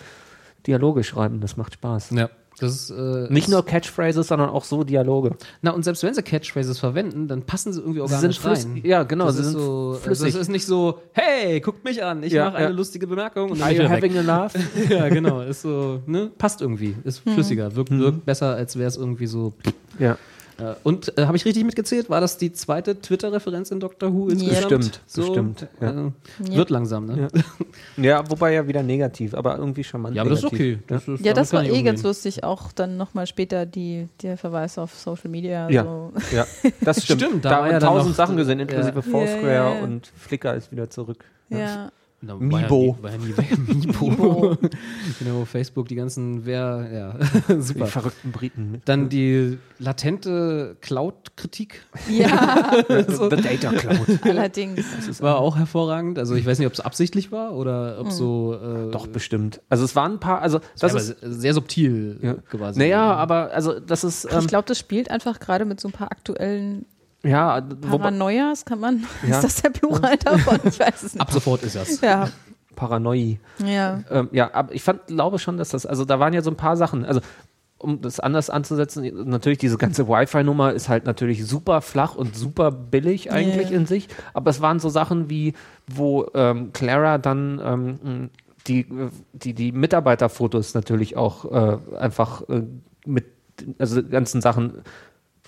Dialoge 0.66 1.04
schreiben. 1.04 1.40
Das 1.40 1.58
macht 1.58 1.74
Spaß. 1.74 2.10
Ja. 2.10 2.30
Das 2.58 2.72
ist, 2.74 2.90
äh, 2.90 3.26
Nicht 3.30 3.48
nur 3.48 3.64
Catchphrases, 3.64 4.28
sondern 4.28 4.50
auch 4.50 4.64
so 4.64 4.84
Dialoge. 4.84 5.32
Na, 5.62 5.70
und 5.72 5.82
selbst 5.84 6.02
wenn 6.04 6.14
sie 6.14 6.22
Catchphrases 6.22 6.78
verwenden, 6.78 7.26
dann 7.26 7.42
passen 7.42 7.72
sie 7.72 7.80
irgendwie 7.80 7.98
Sie 7.98 8.02
organisch 8.02 8.38
sind 8.38 8.52
flüss- 8.52 8.64
rein. 8.66 8.80
ja, 8.84 9.02
genau, 9.04 9.26
Das 9.26 9.36
sie 9.38 9.44
sind 9.44 9.52
so, 9.54 9.90
also 9.94 10.00
flüssig. 10.02 10.28
es 10.28 10.34
ist 10.36 10.48
nicht 10.50 10.66
so, 10.66 11.00
hey, 11.12 11.60
guckt 11.60 11.82
mich 11.84 12.04
an, 12.04 12.22
ich 12.22 12.32
Ja, 12.32 12.44
mache 12.46 12.56
eine 12.58 12.66
ja. 12.66 12.72
lustige 12.72 13.06
Bemerkung 13.06 13.50
und 13.50 13.58
dann 13.60 13.66
Are 13.68 13.74
bin 13.74 13.82
you 13.84 13.88
having 13.88 14.18
a 14.18 14.20
laugh? 14.20 14.54
weg. 14.54 14.90
Ja, 14.90 15.08
genau, 15.08 15.40
ist 15.40 15.62
so, 15.62 16.00
ne, 16.06 16.30
passt 16.38 16.60
irgendwie, 16.60 16.94
ist 17.04 17.20
flüssiger, 17.20 17.74
wirkt, 17.74 17.90
wirkt 17.90 18.24
besser, 18.26 18.54
als 18.54 18.76
wäre 18.76 18.88
es 18.88 18.96
irgendwie 18.96 19.26
so. 19.26 19.54
ja. 19.98 20.16
Äh, 20.58 20.74
und 20.82 21.16
äh, 21.18 21.26
habe 21.26 21.36
ich 21.36 21.44
richtig 21.44 21.64
mitgezählt? 21.64 22.10
War 22.10 22.20
das 22.20 22.36
die 22.38 22.52
zweite 22.52 23.00
Twitter-Referenz 23.00 23.70
in 23.70 23.80
Doctor 23.80 24.12
Who 24.12 24.28
insgesamt? 24.28 24.60
Bestimmt, 24.68 25.00
so, 25.06 25.22
bestimmt, 25.22 25.66
ja. 25.80 25.90
Äh, 25.90 26.10
Ja. 26.50 26.56
Wird 26.56 26.70
langsam, 26.70 27.06
ne? 27.06 27.28
ja, 27.96 28.22
wobei 28.30 28.52
ja 28.54 28.66
wieder 28.68 28.82
negativ, 28.82 29.34
aber 29.34 29.56
irgendwie 29.58 29.82
charmant. 29.84 30.14
Ja, 30.14 30.22
aber 30.22 30.30
das 30.30 30.40
ist 30.44 30.52
negativ. 30.52 30.78
okay. 30.78 30.84
Das 30.88 31.08
ist, 31.08 31.24
Ja, 31.24 31.32
das 31.32 31.52
war 31.52 31.62
eh 31.64 31.68
ganz 31.82 32.00
umgehen. 32.00 32.02
lustig. 32.04 32.44
Auch 32.44 32.72
dann 32.72 32.96
nochmal 32.96 33.26
später 33.26 33.64
die, 33.66 34.08
der 34.22 34.36
Verweis 34.36 34.76
auf 34.78 34.94
Social 34.94 35.30
Media. 35.30 35.68
Ja. 35.70 35.84
So. 35.84 36.12
Ja, 36.34 36.46
das 36.80 37.02
stimmt. 37.04 37.22
Stimmt, 37.22 37.44
da 37.44 37.50
da 37.50 37.56
haben 37.56 37.66
ja 37.66 37.72
dann 37.78 37.88
tausend 37.88 38.08
noch- 38.10 38.16
Sachen 38.16 38.36
gesehen, 38.36 38.60
inklusive 38.60 38.96
Ja. 38.96 39.02
Foursquare 39.02 39.46
Ja, 39.46 39.70
ja, 39.70 39.74
ja. 39.78 39.82
und 39.84 40.06
Flickr 40.18 40.54
ist 40.54 40.70
wieder 40.70 40.90
zurück. 40.90 41.24
Ja. 41.48 41.90
Na, 42.24 42.36
Mibo. 42.36 42.96
War 43.02 43.10
ja, 43.10 43.18
nie- 43.18 43.36
war 43.36 43.44
ja 43.44 43.56
Mibo. 43.66 44.56
genau, 45.18 45.44
Facebook, 45.44 45.88
die 45.88 45.96
ganzen, 45.96 46.46
wer, 46.46 46.88
ja, 46.92 47.52
Die 47.56 47.60
super. 47.62 47.86
verrückten 47.86 48.30
Briten. 48.30 48.80
Dann 48.84 49.08
die 49.08 49.58
latente 49.80 50.76
Cloud-Kritik 50.80 51.82
ja, 52.08 52.72
The 52.88 53.36
Data 53.36 53.72
Cloud. 53.72 54.20
allerdings. 54.22 55.20
war 55.20 55.38
auch 55.38 55.56
hervorragend. 55.56 56.18
Also 56.18 56.34
ich 56.36 56.46
weiß 56.46 56.58
nicht, 56.58 56.66
ob 56.68 56.72
es 56.74 56.80
absichtlich 56.80 57.32
war 57.32 57.54
oder 57.54 57.98
ob 58.00 58.12
so. 58.12 58.54
Äh, 58.54 58.90
Doch, 58.92 59.08
bestimmt. 59.08 59.60
Also 59.68 59.84
es 59.84 59.96
waren 59.96 60.12
ein 60.12 60.20
paar, 60.20 60.40
also 60.42 60.60
das 60.78 60.92
aber 60.92 61.00
ist, 61.00 61.20
sehr, 61.20 61.32
sehr 61.32 61.54
subtil 61.54 62.18
ja. 62.22 62.34
quasi. 62.34 62.78
naja, 62.78 63.14
aber 63.14 63.50
also 63.52 63.80
das 63.80 64.04
ist, 64.04 64.24
ähm, 64.30 64.38
Ich 64.40 64.46
glaube, 64.46 64.68
das 64.68 64.78
spielt 64.78 65.10
einfach 65.10 65.40
gerade 65.40 65.64
mit 65.64 65.80
so 65.80 65.88
ein 65.88 65.92
paar 65.92 66.12
aktuellen 66.12 66.86
ja, 67.24 67.62
wobei, 67.82 67.98
Paranoias, 67.98 68.64
kann 68.64 68.80
man, 68.80 69.04
Ja. 69.26 69.36
ist 69.36 69.44
das 69.44 69.62
der 69.62 69.70
Plural 69.70 70.16
davon? 70.16 70.58
Ich 70.64 70.78
weiß 70.80 71.02
es 71.02 71.14
nicht. 71.14 71.20
Ab 71.20 71.30
sofort 71.32 71.62
ist 71.62 71.76
das. 71.76 72.00
Ja, 72.00 72.28
Paranoi. 72.76 73.38
ja. 73.64 74.02
Ähm, 74.10 74.28
ja, 74.32 74.52
aber 74.54 74.74
ich 74.74 74.82
fand, 74.82 75.06
glaube 75.06 75.38
schon, 75.38 75.56
dass 75.56 75.68
das, 75.70 75.86
also 75.86 76.04
da 76.04 76.18
waren 76.20 76.32
ja 76.32 76.42
so 76.42 76.50
ein 76.50 76.56
paar 76.56 76.76
Sachen, 76.76 77.04
also 77.04 77.20
um 77.78 78.00
das 78.00 78.20
anders 78.20 78.48
anzusetzen, 78.48 79.10
natürlich 79.28 79.58
diese 79.58 79.76
ganze 79.76 80.06
Wi-Fi-Nummer 80.08 80.72
ist 80.72 80.88
halt 80.88 81.04
natürlich 81.04 81.44
super 81.46 81.80
flach 81.80 82.14
und 82.14 82.36
super 82.36 82.70
billig 82.70 83.32
eigentlich 83.32 83.70
Ja. 83.70 83.76
in 83.76 83.86
sich, 83.86 84.08
aber 84.34 84.50
es 84.50 84.60
waren 84.60 84.78
so 84.78 84.88
Sachen 84.88 85.28
wie, 85.28 85.54
wo 85.88 86.26
ähm, 86.34 86.72
Clara 86.72 87.18
dann 87.18 87.60
ähm, 87.64 88.30
die, 88.68 88.86
die, 89.32 89.52
die 89.54 89.72
Mitarbeiterfotos 89.72 90.74
natürlich 90.74 91.16
auch 91.16 91.44
äh, 91.50 91.78
einfach 91.98 92.48
äh, 92.48 92.62
mit, 93.04 93.24
also 93.80 94.00
die 94.00 94.08
ganzen 94.10 94.40
Sachen 94.40 94.82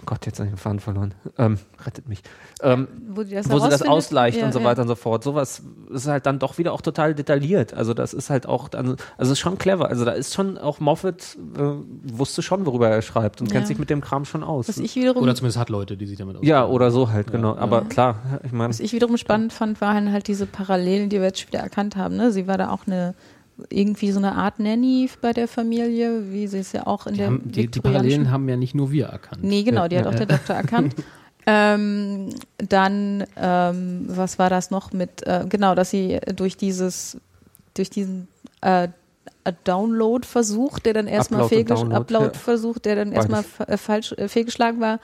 Gott, 0.06 0.26
jetzt 0.26 0.38
habe 0.38 0.48
ich 0.48 0.54
den 0.54 0.58
Faden 0.58 0.80
verloren. 0.80 1.14
Ähm, 1.38 1.58
rettet 1.84 2.08
mich. 2.08 2.22
Ähm, 2.62 2.88
Wo, 3.08 3.22
die 3.22 3.34
das 3.34 3.50
wo 3.50 3.58
sie 3.58 3.68
das 3.68 3.82
ausleicht 3.82 4.38
Ja, 4.38 4.46
und 4.46 4.52
so 4.52 4.60
ja. 4.60 4.64
weiter 4.64 4.82
und 4.82 4.88
so 4.88 4.94
fort. 4.94 5.24
Sowas 5.24 5.62
ist 5.90 6.06
halt 6.06 6.26
dann 6.26 6.38
doch 6.38 6.58
wieder 6.58 6.72
auch 6.72 6.80
total 6.80 7.14
detailliert. 7.14 7.74
Also 7.74 7.94
das 7.94 8.14
ist 8.14 8.30
halt 8.30 8.46
auch, 8.46 8.68
dann, 8.68 8.96
also 9.18 9.32
ist 9.32 9.38
schon 9.38 9.58
clever. 9.58 9.88
Also 9.88 10.04
da 10.04 10.12
ist 10.12 10.34
schon 10.34 10.58
auch 10.58 10.80
Moffat 10.80 11.36
äh, 11.56 11.60
wusste 12.04 12.42
schon, 12.42 12.66
worüber 12.66 12.88
er 12.88 13.02
schreibt 13.02 13.40
und 13.40 13.48
Ja. 13.48 13.54
kennt 13.54 13.66
sich 13.66 13.78
mit 13.78 13.90
dem 13.90 14.00
Kram 14.00 14.24
schon 14.24 14.42
aus. 14.44 14.68
Was 14.68 14.78
ich 14.78 14.94
wiederum 14.96 15.22
Oder 15.22 15.34
zumindest 15.34 15.58
hat 15.58 15.68
Leute, 15.70 15.96
die 15.96 16.06
sich 16.06 16.18
damit 16.18 16.36
auskennen. 16.36 16.48
ja, 16.48 16.66
oder 16.66 16.90
so 16.90 17.10
halt, 17.10 17.30
genau. 17.30 17.56
Aber 17.56 17.82
klar, 17.82 18.16
ich 18.44 18.52
meine, 18.52 18.70
Was 18.70 18.80
ich 18.80 18.92
wiederum 18.92 19.16
spannend 19.16 19.52
fand, 19.52 19.80
waren 19.80 20.12
halt 20.12 20.28
diese 20.28 20.46
Parallelen, 20.46 21.08
die 21.08 21.18
wir 21.18 21.26
jetzt 21.26 21.40
schon 21.40 21.48
wieder 21.48 21.60
erkannt 21.62 21.96
haben. 21.96 22.16
Ne? 22.16 22.30
Sie 22.32 22.46
war 22.46 22.58
da 22.58 22.70
auch 22.70 22.86
eine 22.86 23.14
irgendwie 23.70 24.10
so 24.10 24.18
eine 24.18 24.32
Art 24.32 24.58
Nanny 24.58 25.08
bei 25.20 25.32
der 25.32 25.46
Familie, 25.48 26.32
wie 26.32 26.46
sie 26.48 26.58
es 26.58 26.72
ja 26.72 26.86
auch 26.86 27.06
in 27.06 27.14
Die, 27.14 27.18
der 27.18 27.26
haben, 27.28 27.42
die, 27.44 27.66
die 27.68 27.80
Parallelen 27.80 28.30
haben 28.30 28.48
ja 28.48 28.56
nicht 28.56 28.74
nur 28.74 28.90
wir 28.90 29.06
erkannt. 29.06 29.44
Nee, 29.44 29.62
genau, 29.62 29.86
die 29.88 29.98
hat 29.98 30.06
auch 30.06 30.14
der 30.14 30.26
Doktor 30.26 30.54
erkannt. 30.54 30.94
Ähm, 31.46 32.30
dann, 32.56 33.24
ähm, 33.36 34.04
was 34.08 34.38
war 34.38 34.48
das 34.48 34.70
noch 34.70 34.94
mit, 34.94 35.26
äh, 35.26 35.44
genau, 35.46 35.74
dass 35.74 35.90
sie 35.90 36.18
durch 36.34 36.56
dieses, 36.56 37.18
durch 37.74 37.90
diesen 37.90 38.28
äh, 38.62 38.88
Download-Versuch, 39.64 40.78
der 40.78 40.94
dann 40.94 41.06
erstmal 41.06 41.42
Upload 41.42 41.60
und 41.60 41.68
fehlgesch- 41.68 41.80
Download, 41.80 41.96
Upload-Versuch, 42.00 42.78
der 42.78 42.96
dann 42.96 43.12
erstmal 43.12 43.44
äh, 43.66 43.76
falsch 43.76 44.12
äh, 44.12 44.28
fehlgeschlagen 44.28 44.80
war, 44.80 45.00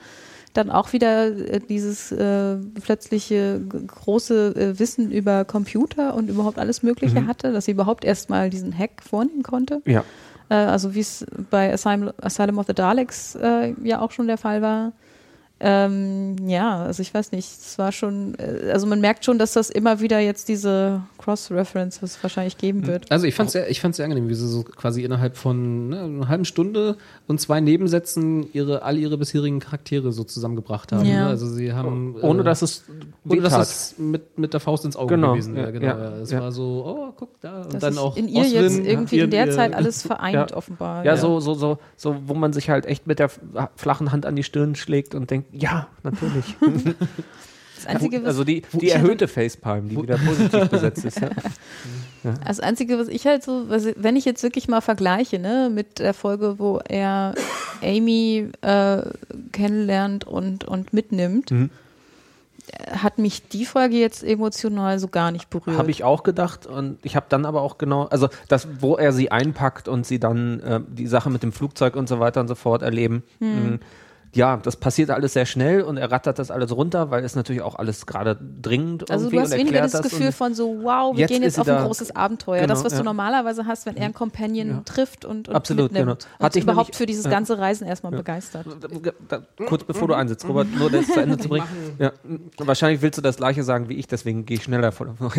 dann 0.53 0.69
auch 0.69 0.93
wieder 0.93 1.27
äh, 1.27 1.59
dieses 1.59 2.11
äh, 2.11 2.57
plötzliche 2.81 3.61
große 3.61 4.55
äh, 4.55 4.79
Wissen 4.79 5.11
über 5.11 5.45
Computer 5.45 6.13
und 6.13 6.29
überhaupt 6.29 6.59
alles 6.59 6.83
Mögliche 6.83 7.25
hatte, 7.27 7.51
dass 7.51 7.65
sie 7.65 7.71
überhaupt 7.71 8.05
erstmal 8.05 8.49
diesen 8.49 8.77
Hack 8.77 9.01
vornehmen 9.01 9.43
konnte. 9.43 9.81
ja. 9.85 10.03
Äh, 10.49 10.55
also 10.55 10.93
wie 10.93 10.99
es 10.99 11.25
bei 11.49 11.73
Asylum, 11.73 12.11
Asylum 12.21 12.59
of 12.59 12.67
the 12.67 12.73
Daleks 12.73 13.35
äh, 13.35 13.73
ja 13.83 14.01
auch 14.01 14.11
schon 14.11 14.27
der 14.27 14.37
Fall 14.37 14.61
war. 14.61 14.91
Ähm, 15.63 16.37
ja, 16.47 16.83
also 16.85 17.03
ich 17.03 17.13
weiß 17.13 17.31
nicht, 17.33 17.47
es 17.47 17.77
war 17.77 17.91
schon, 17.91 18.33
äh, 18.39 18.71
also 18.71 18.87
man 18.87 18.99
merkt 18.99 19.25
schon, 19.25 19.37
dass 19.37 19.53
das 19.53 19.69
immer 19.69 19.99
wieder 19.99 20.19
jetzt 20.19 20.49
diese 20.49 21.03
Cross-References 21.19 22.17
wahrscheinlich 22.23 22.57
geben 22.57 22.87
wird. 22.87 23.11
Also 23.11 23.27
ich 23.27 23.35
fand 23.35 23.47
es 23.47 23.53
sehr, 23.53 23.69
ich 23.69 23.79
fand's 23.79 23.97
sehr 23.97 24.05
angenehm, 24.05 24.27
wie 24.27 24.33
sie 24.33 24.47
so 24.47 24.63
quasi 24.63 25.03
innerhalb 25.03 25.37
von 25.37 25.89
ne, 25.89 25.99
einer 26.01 26.27
halben 26.27 26.45
Stunde 26.45 26.97
und 27.27 27.39
zwei 27.39 27.61
Nebensätzen 27.61 28.47
ihre, 28.53 28.81
all 28.81 28.97
ihre 28.97 29.19
bisherigen 29.19 29.59
Charaktere 29.59 30.11
so 30.11 30.23
zusammengebracht 30.23 30.91
haben. 30.91 31.05
Ja. 31.05 31.25
Ne? 31.25 31.27
Also 31.27 31.47
sie 31.47 31.73
haben 31.73 32.15
Ohne 32.21 32.41
äh, 32.41 32.43
dass 32.43 32.63
es 32.63 32.83
ohne 33.29 33.41
dass 33.41 33.57
es 33.59 33.95
mit, 33.99 34.39
mit 34.39 34.53
der 34.53 34.59
Faust 34.59 34.83
ins 34.83 34.95
Auge 34.95 35.13
Genau, 35.15 35.33
gewesen 35.33 35.53
wäre. 35.55 35.67
ja, 35.67 35.71
Genau. 35.71 35.85
ja, 35.85 36.17
es 36.17 36.31
ja. 36.31 36.39
war 36.41 36.51
so, 36.51 36.83
oh, 36.87 37.13
guck 37.15 37.39
da. 37.41 37.61
Und 37.61 37.73
Das 37.75 37.81
dann 37.81 37.93
ist 37.93 37.99
auch 37.99 38.17
in 38.17 38.27
ihr 38.27 38.47
jetzt 38.47 38.71
Oswin, 38.79 38.85
irgendwie 38.85 39.19
in 39.19 39.29
der 39.29 39.51
Zeit 39.51 39.75
alles 39.75 40.01
vereint 40.01 40.33
Ja. 40.33 40.57
offenbar. 40.57 41.05
Ja, 41.05 41.17
so, 41.17 41.39
so, 41.39 41.53
so, 41.53 41.77
so, 41.97 42.15
wo 42.25 42.33
man 42.33 42.51
sich 42.51 42.71
halt 42.71 42.87
echt 42.87 43.05
mit 43.05 43.19
der 43.19 43.29
flachen 43.75 44.11
Hand 44.11 44.25
an 44.25 44.35
die 44.35 44.43
Stirn 44.43 44.73
schlägt 44.75 45.13
und 45.13 45.29
denkt, 45.29 45.50
ja, 45.51 45.87
natürlich. 46.03 46.55
Das 47.83 47.95
Einzige, 47.95 48.19
was, 48.21 48.27
also 48.27 48.43
die, 48.43 48.61
die 48.73 48.91
erhöhte 48.91 49.27
Facepalm, 49.27 49.89
die 49.89 49.99
wieder 49.99 50.15
positiv 50.19 50.69
besetzt 50.69 51.03
ist. 51.05 51.19
Ja. 52.23 52.35
das 52.45 52.59
Einzige, 52.59 52.99
was 52.99 53.07
ich 53.07 53.25
halt 53.25 53.41
so, 53.41 53.67
was, 53.67 53.87
wenn 53.95 54.15
ich 54.15 54.25
jetzt 54.25 54.43
wirklich 54.43 54.67
mal 54.67 54.81
vergleiche, 54.81 55.39
ne, 55.39 55.71
mit 55.73 55.97
der 55.97 56.13
Folge, 56.13 56.59
wo 56.59 56.79
er 56.87 57.33
Amy 57.81 58.47
äh, 58.61 59.01
kennenlernt 59.51 60.25
und, 60.27 60.63
und 60.63 60.93
mitnimmt, 60.93 61.49
Mhm. 61.49 61.71
hat 62.91 63.17
mich 63.17 63.47
die 63.47 63.65
Folge 63.65 63.97
jetzt 63.97 64.23
emotional 64.23 64.99
so 64.99 65.07
gar 65.07 65.31
nicht 65.31 65.49
berührt. 65.49 65.79
Habe 65.79 65.89
ich 65.89 66.03
auch 66.03 66.21
gedacht 66.21 66.67
und 66.67 66.99
ich 67.01 67.15
habe 67.15 67.25
dann 67.29 67.47
aber 67.47 67.63
auch 67.63 67.79
genau, 67.79 68.03
also 68.03 68.29
das, 68.47 68.67
wo 68.79 68.97
er 68.97 69.13
sie 69.13 69.31
einpackt 69.31 69.87
und 69.87 70.05
sie 70.05 70.19
dann 70.19 70.59
äh, 70.59 70.79
die 70.87 71.07
Sache 71.07 71.31
mit 71.31 71.41
dem 71.41 71.51
Flugzeug 71.51 71.95
und 71.95 72.07
so 72.07 72.19
weiter 72.19 72.39
und 72.41 72.47
so 72.49 72.55
fort 72.55 72.83
erleben. 72.83 73.23
Hm. 73.39 73.79
Ja, 74.33 74.57
das 74.57 74.77
passiert 74.77 75.09
alles 75.09 75.33
sehr 75.33 75.45
schnell 75.45 75.81
und 75.81 75.97
er 75.97 76.09
rattert 76.09 76.39
das 76.39 76.51
alles 76.51 76.73
runter, 76.73 77.11
weil 77.11 77.25
es 77.25 77.35
natürlich 77.35 77.61
auch 77.61 77.75
alles 77.75 78.05
gerade 78.05 78.37
dringend 78.61 79.11
Also 79.11 79.29
du 79.29 79.39
hast 79.39 79.51
weniger 79.51 79.81
das 79.81 80.01
Gefühl 80.01 80.31
von 80.31 80.53
so, 80.53 80.83
wow, 80.83 81.13
wir 81.13 81.21
Jetzt 81.21 81.29
gehen 81.31 81.43
jetzt 81.43 81.59
auf 81.59 81.67
ein 81.67 81.75
da. 81.75 81.85
großes 81.85 82.15
Abenteuer. 82.15 82.61
Genau, 82.61 82.73
das, 82.73 82.85
was 82.85 82.93
ja. 82.93 82.99
du 82.99 83.03
normalerweise 83.03 83.65
hast, 83.65 83.85
wenn 83.85 83.97
er 83.97 84.05
einen 84.05 84.13
Companion 84.13 84.85
trifft 84.85 85.25
und, 85.25 85.49
und 85.49 85.55
Absolut, 85.55 85.91
mitnimmt. 85.91 86.19
genau. 86.21 86.35
Und 86.39 86.45
Hatte 86.45 86.59
ich 86.59 86.63
überhaupt 86.63 86.87
nämlich- 86.87 86.97
für 86.97 87.05
dieses 87.05 87.25
ja. 87.25 87.31
ganze 87.31 87.57
Reisen 87.57 87.85
erstmal 87.85 88.13
begeistert. 88.13 88.65
Da, 89.27 89.41
kurz 89.67 89.83
bevor 89.83 90.07
du 90.07 90.13
einsetzt, 90.13 90.47
Robert, 90.47 90.67
nur 90.77 90.89
das 90.89 91.07
zu 91.07 91.19
Ende 91.19 91.37
zu 91.37 91.49
bringen. 91.49 91.67
Ja, 91.99 92.13
wahrscheinlich 92.57 93.01
willst 93.01 93.17
du 93.17 93.21
das 93.21 93.35
gleiche 93.35 93.63
sagen 93.63 93.89
wie 93.89 93.95
ich, 93.95 94.07
deswegen 94.07 94.45
gehe 94.45 94.57
ich 94.57 94.63
schneller 94.63 94.93
vor. 94.93 95.07
Mal 95.19 95.29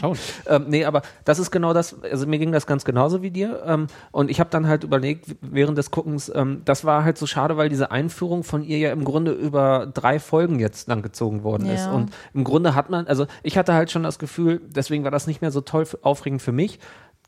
schauen. 0.00 0.16
ähm, 0.46 0.64
nee, 0.68 0.84
aber 0.86 1.02
das 1.26 1.38
ist 1.38 1.50
genau 1.50 1.74
das, 1.74 1.96
also 2.02 2.26
mir 2.26 2.38
ging 2.38 2.50
das 2.52 2.66
ganz 2.66 2.84
genauso 2.86 3.20
wie 3.20 3.30
dir. 3.30 3.62
Ähm, 3.66 3.88
und 4.10 4.30
ich 4.30 4.40
habe 4.40 4.48
dann 4.48 4.66
halt 4.68 4.84
überlegt, 4.84 5.26
während 5.42 5.76
des 5.76 5.90
Guckens, 5.90 6.32
ähm, 6.34 6.62
das 6.64 6.86
war 6.86 7.04
halt 7.04 7.18
so 7.18 7.26
schade, 7.26 7.58
weil 7.58 7.68
diese 7.68 7.90
Einführung 7.90 8.21
von 8.42 8.62
ihr 8.64 8.78
ja 8.78 8.92
im 8.92 9.04
Grunde 9.04 9.32
über 9.32 9.86
drei 9.92 10.18
Folgen 10.18 10.58
jetzt 10.60 10.88
lang 10.88 11.02
gezogen 11.02 11.42
worden 11.42 11.68
ist. 11.68 11.86
Ja. 11.86 11.92
Und 11.92 12.10
im 12.34 12.44
Grunde 12.44 12.74
hat 12.74 12.90
man, 12.90 13.06
also 13.06 13.26
ich 13.42 13.58
hatte 13.58 13.74
halt 13.74 13.90
schon 13.90 14.02
das 14.02 14.18
Gefühl, 14.18 14.60
deswegen 14.64 15.04
war 15.04 15.10
das 15.10 15.26
nicht 15.26 15.40
mehr 15.40 15.50
so 15.50 15.60
toll, 15.60 15.86
aufregend 16.02 16.42
für 16.42 16.52
mich, 16.52 16.78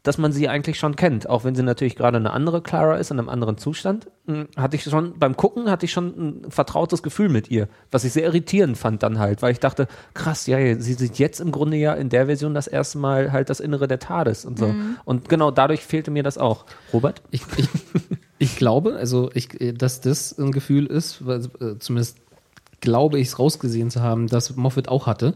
dass 0.05 0.19
man 0.19 0.33
sie 0.33 0.51
eigentlich 0.51 0.79
schon 0.79 0.97
kennt, 0.97 1.29
auch 1.31 1.45
wenn 1.45 1.55
sie 1.55 1.63
natürlich 1.63 1.97
gerade 1.97 2.19
eine 2.19 2.31
andere 2.33 2.63
Clara 2.63 2.97
ist, 2.97 3.11
in 3.11 3.19
einem 3.19 3.31
anderen 3.31 3.57
Zustand, 3.57 4.07
mh, 4.27 4.49
hatte 4.55 4.77
ich 4.77 4.85
schon, 4.85 5.19
beim 5.19 5.35
Gucken 5.35 5.71
hatte 5.71 5.87
ich 5.87 5.93
schon 5.93 6.45
ein 6.45 6.51
vertrautes 6.51 7.03
Gefühl 7.03 7.31
mit 7.31 7.51
ihr, 7.51 7.69
was 7.91 8.05
ich 8.05 8.13
sehr 8.13 8.25
irritierend 8.25 8.77
fand 8.77 9.03
dann 9.03 9.19
halt, 9.19 9.41
weil 9.41 9.53
ich 9.53 9.61
dachte, 9.61 9.89
krass, 10.13 10.47
ja, 10.47 10.59
sie 10.79 10.93
sieht 10.93 11.19
jetzt 11.19 11.41
im 11.41 11.51
Grunde 11.51 11.79
ja 11.79 11.95
in 11.95 12.11
der 12.11 12.27
Version 12.27 12.53
das 12.53 12.67
erste 12.67 12.99
Mal 12.99 13.33
halt 13.33 13.49
das 13.49 13.61
Innere 13.61 13.89
der 13.89 13.99
TARDIS 13.99 14.45
und 14.45 14.59
so. 14.59 14.75
Und 15.07 15.31
genau 15.31 15.51
dadurch 15.51 15.81
fehlte 15.81 16.11
mir 16.11 16.23
das 16.23 16.37
auch. 16.37 16.67
Robert? 16.93 17.23
Ich, 17.31 17.43
ich, 17.57 17.69
ich 18.39 18.57
glaube, 18.57 18.97
also 18.97 19.31
ich, 19.35 19.61
äh, 19.61 19.73
dass 19.73 20.01
das 20.01 20.37
ein 20.39 20.53
Gefühl 20.53 20.87
ist, 20.87 21.25
weil, 21.27 21.41
äh, 21.61 21.79
zumindest 21.79 22.19
glaube 22.81 23.19
ich 23.19 23.29
es 23.29 23.39
rausgesehen 23.39 23.91
zu 23.91 24.03
haben, 24.03 24.27
dass 24.27 24.55
Moffat 24.57 24.89
auch 24.89 25.07
hatte. 25.07 25.35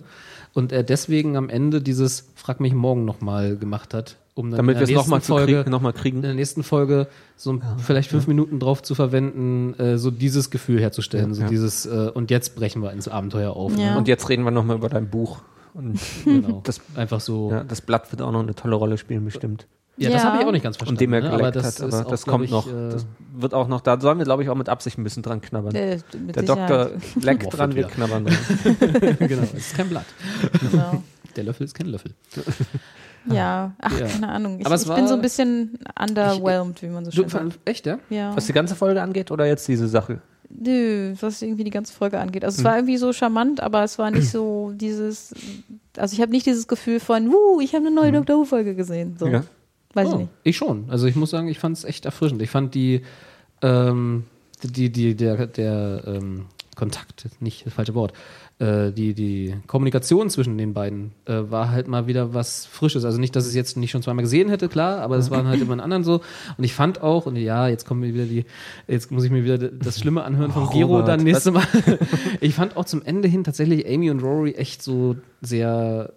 Und 0.55 0.73
er 0.73 0.83
deswegen 0.83 1.37
am 1.37 1.49
Ende 1.49 1.81
dieses 1.81 2.29
Frag 2.35 2.61
mich 2.61 2.73
morgen 2.75 3.05
nochmal 3.05 3.57
gemacht 3.57 3.95
hat, 3.95 4.17
um 4.35 4.51
dann 4.51 4.57
Damit 4.59 4.77
in 4.77 4.81
wir 4.81 4.87
der 4.87 4.97
es 4.97 5.03
nochmal 5.03 5.19
nächsten 5.19 5.33
Folge, 5.33 5.71
noch 5.71 5.81
mal 5.81 5.91
in 5.91 5.97
kriegen. 5.97 6.23
der 6.23 6.35
nächsten 6.35 6.63
Folge 6.63 7.07
so 7.37 7.53
ein- 7.53 7.63
vielleicht 7.79 8.11
fünf 8.11 8.27
Minuten 8.27 8.59
drauf 8.59 8.83
zu 8.83 8.95
verwenden, 8.95 9.75
äh, 9.79 9.99
so 9.99 10.11
dieses 10.11 10.51
Gefühl 10.51 10.81
herzustellen, 10.81 11.33
so 11.35 11.43
ja. 11.43 11.49
dieses 11.49 11.87
äh, 11.87 12.11
und 12.13 12.31
jetzt 12.31 12.57
brechen 12.57 12.83
wir 12.83 12.93
ins 12.93 13.09
Abenteuer 13.09 13.53
auf. 13.55 13.73
Ja. 13.79 13.93
Ne? 13.93 13.99
Und 13.99 14.09
jetzt 14.09 14.29
reden 14.29 14.43
wir 14.45 14.51
nochmal 14.51 14.77
über 14.77 14.89
dein 14.89 15.09
Buch. 15.09 15.39
Und 15.75 15.99
Genau. 16.25 16.61
das, 16.65 16.81
einfach 16.97 17.21
so. 17.21 17.51
ja, 17.51 17.63
das 17.65 17.81
Blatt 17.83 18.11
wird 18.11 18.21
auch 18.23 18.33
noch 18.33 18.43
eine 18.43 18.55
tolle 18.55 18.75
Rolle 18.75 18.99
spielen, 18.99 19.25
bestimmt. 19.25 19.67
Ja, 19.99 20.11
das 20.11 20.23
Ja. 20.23 20.33
habe 20.33 20.41
ich 20.43 20.47
auch 20.49 20.53
nicht 20.53 20.63
ganz 20.63 20.77
verstanden. 20.77 20.97
Und 20.97 21.01
dem 21.01 21.13
er 21.13 21.21
ne? 21.23 21.31
geleckt 21.31 21.43
aber 21.43 21.51
das 21.51 21.81
hat, 21.81 21.93
aber 21.93 22.07
auch, 22.07 22.11
das 22.11 22.25
glaub 22.25 22.33
kommt 22.35 22.45
ich, 22.45 22.51
noch. 22.51 22.67
äh, 22.69 22.91
das 22.91 23.07
wird 23.35 23.55
auch 23.55 23.69
noch, 23.69 23.81
da 23.81 24.01
sollen 24.01 24.19
wir, 24.19 24.25
glaube 24.25 24.43
ich, 24.43 24.49
auch 24.49 24.55
mit 24.55 24.69
Absicht 24.69 24.97
ein 24.99 25.05
bisschen 25.05 25.23
dran 25.23 25.41
knabbern. 25.41 25.75
Äh, 25.75 25.99
Der. 26.15 26.43
Doktor 26.45 26.91
leckt 27.21 27.45
Moffat 27.45 27.59
dran, 27.61 27.71
wir 27.75 27.77
wieder. 27.85 27.89
knabbern 27.89 28.25
dran. 28.27 29.17
genau, 29.19 29.43
es 29.43 29.55
ist 29.55 29.77
kein 29.77 29.89
Blatt. 29.89 30.07
Genau. 30.71 31.03
Der 31.37 31.45
Löffel 31.45 31.65
ist 31.65 31.75
kein 31.75 31.87
Löffel. 31.89 32.13
Ja, 33.31 33.73
ach, 33.79 33.99
Ja. 34.01 34.07
keine 34.07 34.29
Ahnung. 34.29 34.61
Ich, 34.61 34.65
Aber 34.65 34.75
es 34.75 34.83
ich 34.83 34.89
bin 34.89 35.05
so 35.05 35.11
war- 35.11 35.19
ein 35.19 35.21
bisschen 35.23 35.79
underwhelmed, 36.01 36.81
wie 36.83 36.87
man 36.87 37.05
so 37.05 37.11
Du, 37.11 37.17
schön 37.17 37.29
sagt. 37.29 37.59
echt, 37.67 37.85
ja? 37.85 37.99
Ja. 38.09 38.35
Was 38.35 38.47
die 38.47 38.55
ganze 38.55 38.75
Folge 38.75 39.03
angeht 39.03 39.31
oder 39.31 39.45
jetzt 39.45 39.69
diese 39.69 39.87
Sache? 39.87 40.23
Nö, 40.49 41.13
was 41.21 41.43
irgendwie 41.43 41.65
die 41.65 41.71
ganze 41.71 41.93
Folge 41.93 42.19
angeht. 42.19 42.43
Also 42.43 42.55
es 42.55 42.59
Hm. 42.61 42.65
war 42.65 42.77
irgendwie 42.77 42.97
so 42.97 43.13
charmant, 43.13 43.61
aber 43.61 43.85
es 43.85 43.99
war 43.99 44.11
nicht 44.11 44.31
so 44.31 44.73
dieses, 44.75 45.35
also 45.99 46.15
ich 46.15 46.23
habe 46.23 46.31
nicht 46.31 46.47
dieses 46.47 46.69
Gefühl 46.69 47.01
von, 47.01 47.31
wuh, 47.31 47.61
ich 47.61 47.75
habe 47.75 47.87
eine 47.87 47.95
neue 47.95 48.13
Doctor 48.13 48.37
Who-Folge 48.39 48.75
gesehen. 48.75 49.17
So. 49.19 49.27
Hm. 49.27 49.33
Ja. 49.35 49.43
Weiß 49.95 50.09
Oh, 50.09 50.13
ich 50.13 50.19
nicht. 50.19 50.31
Ich 50.45 50.57
schon. 50.57 50.85
Also 50.89 51.07
ich 51.07 51.17
muss 51.17 51.31
sagen, 51.31 51.49
ich 51.49 51.59
fand 51.59 51.77
es 51.77 51.85
echt 51.85 52.05
erfrischend. 52.05 52.43
Ich 52.43 52.51
fand 52.51 52.75
die, 52.75 53.03
ähm, 53.63 54.25
die, 54.63 54.91
die, 54.91 55.15
der, 55.15 55.47
der 55.47 56.03
ähm, 56.07 56.47
Kontakt, 56.77 57.29
nicht 57.41 57.67
das 57.67 57.75
falsche 57.75 57.95
Wort, 57.95 58.13
äh, 58.61 58.93
die, 58.93 59.15
die 59.15 59.57
Kommunikation 59.67 60.31
zwischen 60.31 60.59
den 60.59 60.75
beiden 60.75 61.13
äh, 61.27 61.43
war 61.51 61.71
halt 61.71 61.89
mal 61.89 62.07
wieder 62.07 62.35
was 62.35 62.67
Frisches. 62.67 63.05
Also 63.05 63.19
nicht, 63.19 63.35
dass 63.35 63.45
ich 63.45 63.51
es 63.51 63.55
jetzt 63.57 63.77
nicht 63.77 63.91
schon 63.91 64.03
zweimal 64.03 64.23
gesehen 64.23 64.49
hätte, 64.49 64.69
klar, 64.69 65.01
aber 65.01 65.17
es 65.17 65.31
waren 65.31 65.49
halt 65.49 65.61
immer 65.61 65.73
einen 65.73 65.81
anderen 65.81 66.05
so. 66.05 66.21
Und 66.57 66.65
ich 66.65 66.75
fand 66.75 67.01
auch, 67.03 67.27
und 67.27 67.37
ja, 67.37 67.67
jetzt 67.69 67.85
kommen 67.85 68.01
mir 68.01 68.15
wieder 68.15 68.27
die, 68.27 68.45
jetzt 68.87 69.11
muss 69.11 69.25
ich 69.25 69.31
mir 69.31 69.43
wieder 69.45 69.59
das 69.59 69.99
Schlimme 69.99 70.23
anhören 70.23 70.53
von 70.53 70.65
Oh, 70.65 70.71
Gero 70.71 71.03
dann 71.03 71.23
nächste 71.25 71.51
Mal. 71.51 71.67
ich 72.41 72.55
fand 72.55 72.77
auch 72.77 72.85
zum 72.85 73.03
Ende 73.03 73.27
hin 73.27 73.43
tatsächlich 73.43 73.87
Amy 73.89 74.11
und 74.11 74.21
Rory 74.21 74.53
echt 74.53 74.83
so 74.83 75.17
sehr 75.41 76.13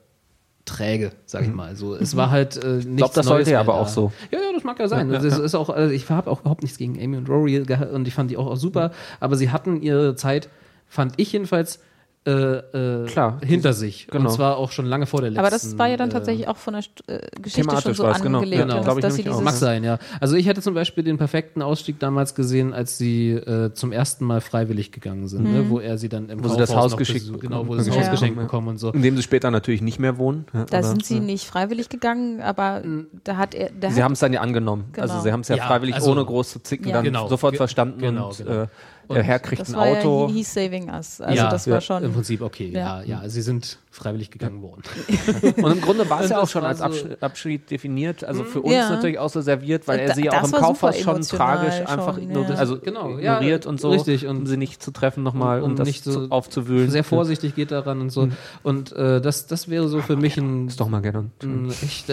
träge, 0.65 1.11
sag 1.25 1.43
ich 1.43 1.53
mal. 1.53 1.67
Also 1.69 1.95
es 1.95 2.15
war 2.15 2.29
halt 2.31 2.63
äh, 2.63 2.67
nichts 2.67 2.85
Ich 2.89 2.95
glaube, 2.97 3.13
das 3.15 3.25
Neues 3.25 3.25
sollte 3.25 3.51
ja 3.51 3.59
aber 3.61 3.73
da. 3.73 3.79
auch 3.79 3.87
so. 3.87 4.11
Ja, 4.31 4.39
ja, 4.39 4.53
das 4.53 4.63
mag 4.63 4.79
ja 4.79 4.87
sein. 4.87 5.09
Das 5.09 5.23
ist 5.23 5.55
auch, 5.55 5.69
also 5.69 5.93
ich 5.93 6.09
habe 6.09 6.29
auch 6.29 6.41
überhaupt 6.41 6.61
nichts 6.63 6.77
gegen 6.77 7.01
Amy 7.01 7.17
und 7.17 7.27
Rory 7.29 7.57
geha- 7.63 7.91
und 7.91 8.07
ich 8.07 8.13
fand 8.13 8.31
die 8.31 8.37
auch, 8.37 8.47
auch 8.47 8.55
super, 8.57 8.91
aber 9.19 9.35
sie 9.35 9.49
hatten 9.51 9.81
ihre 9.81 10.15
Zeit, 10.15 10.49
fand 10.87 11.13
ich 11.17 11.31
jedenfalls, 11.31 11.79
äh, 12.25 12.31
äh, 12.31 13.07
Klar. 13.07 13.39
hinter 13.43 13.73
sich. 13.73 14.05
Genau. 14.07 14.29
Und 14.29 14.35
zwar 14.35 14.57
auch 14.57 14.71
schon 14.71 14.85
lange 14.85 15.07
vor 15.07 15.21
der 15.21 15.31
letzten. 15.31 15.39
Aber 15.39 15.49
das 15.49 15.77
war 15.79 15.87
ja 15.87 15.97
dann 15.97 16.09
äh, 16.09 16.13
tatsächlich 16.13 16.47
auch 16.47 16.57
von 16.57 16.73
der 16.75 16.83
St- 16.83 16.87
äh, 17.07 17.19
Geschichte 17.41 17.61
schon 17.63 17.69
Thematisch 17.69 17.97
so 17.97 18.03
genau. 18.21 18.37
angelegt, 18.39 18.61
Genau, 18.61 18.75
dass, 18.75 18.83
glaub 18.97 19.17
ich 19.17 19.25
dass 19.25 19.41
Mag 19.41 19.53
sein, 19.55 19.83
ja. 19.83 19.97
Also 20.19 20.35
ich 20.35 20.45
hätte 20.45 20.61
zum 20.61 20.75
Beispiel 20.75 21.03
den 21.03 21.17
perfekten 21.17 21.63
Ausstieg 21.63 21.97
damals 21.99 22.35
gesehen, 22.35 22.73
als 22.73 22.99
sie 22.99 23.31
äh, 23.31 23.73
zum 23.73 23.91
ersten 23.91 24.25
Mal 24.25 24.39
freiwillig 24.39 24.91
gegangen 24.91 25.27
sind, 25.27 25.45
Mhm. 25.45 25.51
ne? 25.53 25.69
wo 25.69 25.79
er 25.79 25.97
sie 25.97 26.09
dann 26.09 26.29
im 26.29 26.43
Wo 26.43 26.49
sie 26.49 26.57
das 26.57 26.75
Haus 26.75 26.95
geschickt 26.95 27.25
bekommen. 27.25 27.39
Genau, 27.41 27.67
wo 27.67 27.77
sie 27.79 27.89
das 27.89 27.95
Ja. 27.95 28.01
Haus 28.03 28.11
geschenkt 28.11 28.37
bekommen 28.39 28.67
und 28.67 28.77
so. 28.77 28.91
In 28.91 29.01
dem 29.01 29.17
sie 29.17 29.23
später 29.23 29.49
natürlich 29.49 29.81
nicht 29.81 29.97
mehr 29.99 30.19
wohnen. 30.19 30.45
Ja, 30.53 30.65
Da 30.65 30.77
oder- 30.77 30.87
sind 30.89 31.03
sie 31.03 31.19
nicht 31.19 31.47
freiwillig 31.47 31.89
gegangen, 31.89 32.39
aber 32.41 32.83
da 33.23 33.37
hat 33.37 33.55
er. 33.55 33.71
Da 33.79 33.89
Sie 33.89 34.03
haben 34.03 34.11
es 34.13 34.19
dann 34.19 34.31
ja 34.31 34.41
angenommen. 34.41 34.85
Genau. 34.91 35.01
Also 35.07 35.21
sie 35.21 35.31
haben 35.31 35.41
es 35.41 35.47
ja, 35.47 35.55
Ja, 35.55 35.65
freiwillig 35.65 35.95
also- 35.95 36.11
ohne 36.11 36.23
groß 36.23 36.51
zu 36.51 36.59
zicken 36.59 36.89
Ja. 36.89 36.93
dann 36.97 37.03
Genau. 37.05 37.27
sofort 37.27 37.57
verstanden 37.57 37.99
genau, 37.99 38.27
und, 38.29 38.37
genau. 38.37 38.51
Äh, 38.51 38.67
Und 39.00 39.00
der 39.09 39.23
Herr 39.23 39.39
kriegt 39.39 39.61
das 39.61 39.69
ein 39.69 39.75
war 39.75 39.87
Auto. 39.87 40.27
ja 40.27 40.33
He, 40.33 40.39
He's 40.39 40.53
Saving 40.53 40.89
Us. 40.89 41.21
Also 41.21 41.37
ja, 41.37 41.49
das 41.49 41.69
war 41.69 41.81
schon. 41.81 42.03
Im 42.03 42.13
Prinzip 42.13 42.41
okay, 42.41 42.69
ja. 42.69 43.01
Ja. 43.01 43.21
ja, 43.23 43.29
sie 43.29 43.41
sind 43.41 43.77
freiwillig 43.93 44.31
gegangen 44.31 44.61
worden. 44.61 44.83
Und 45.61 45.71
im 45.73 45.81
Grunde 45.81 46.09
war 46.09 46.19
es 46.21 46.27
Und 46.27 46.31
ja 46.31 46.39
auch 46.41 46.47
schon 46.47 46.63
als 46.63 46.79
so- 46.79 46.85
Abschied, 47.19 47.69
definiert. 47.69 48.23
Also 48.23 48.45
für 48.45 48.61
uns 48.61 48.73
Ja. 48.73 48.89
natürlich 48.89 49.19
auch 49.19 49.29
so 49.29 49.41
serviert, 49.41 49.85
weil 49.85 49.99
er 49.99 50.07
Da- 50.07 50.13
sie 50.15 50.23
ja 50.23 50.41
auch 50.41 50.45
im 50.45 50.51
Kaufhaus 50.53 50.97
schon 50.97 51.21
tragisch 51.21 51.75
schon, 51.75 51.87
einfach 51.87 52.17
ja. 52.17 52.23
ignoriert, 52.23 52.57
also 52.57 52.79
Genau, 52.79 53.19
ja, 53.19 53.35
ignoriert 53.35 53.65
und 53.65 53.81
so, 53.81 53.89
richtig, 53.89 54.27
und- 54.27 54.37
um 54.37 54.45
sie 54.47 54.55
nicht 54.55 54.81
zu 54.81 54.91
treffen 54.91 55.23
nochmal 55.23 55.61
um 55.61 55.71
und, 55.71 55.79
das 55.79 55.87
nicht 55.87 56.05
so 56.05 56.25
zu, 56.27 56.31
aufzuwühlen. 56.31 56.89
Sehr 56.89 57.03
vorsichtig 57.03 57.53
geht 57.53 57.71
daran 57.71 57.99
und 57.99 58.11
so. 58.11 58.29
Und 58.63 58.93
äh, 58.93 59.19
das, 59.19 59.47
das 59.47 59.67
wäre 59.69 59.89
so 59.89 59.99
für 60.01 60.15
mich 60.15 60.37
ein, 60.37 60.67
Ist 60.69 60.79
doch 60.79 60.87
mal 60.87 61.01
gerne. 61.01 61.29
ein 61.43 61.69
echt, 61.83 62.05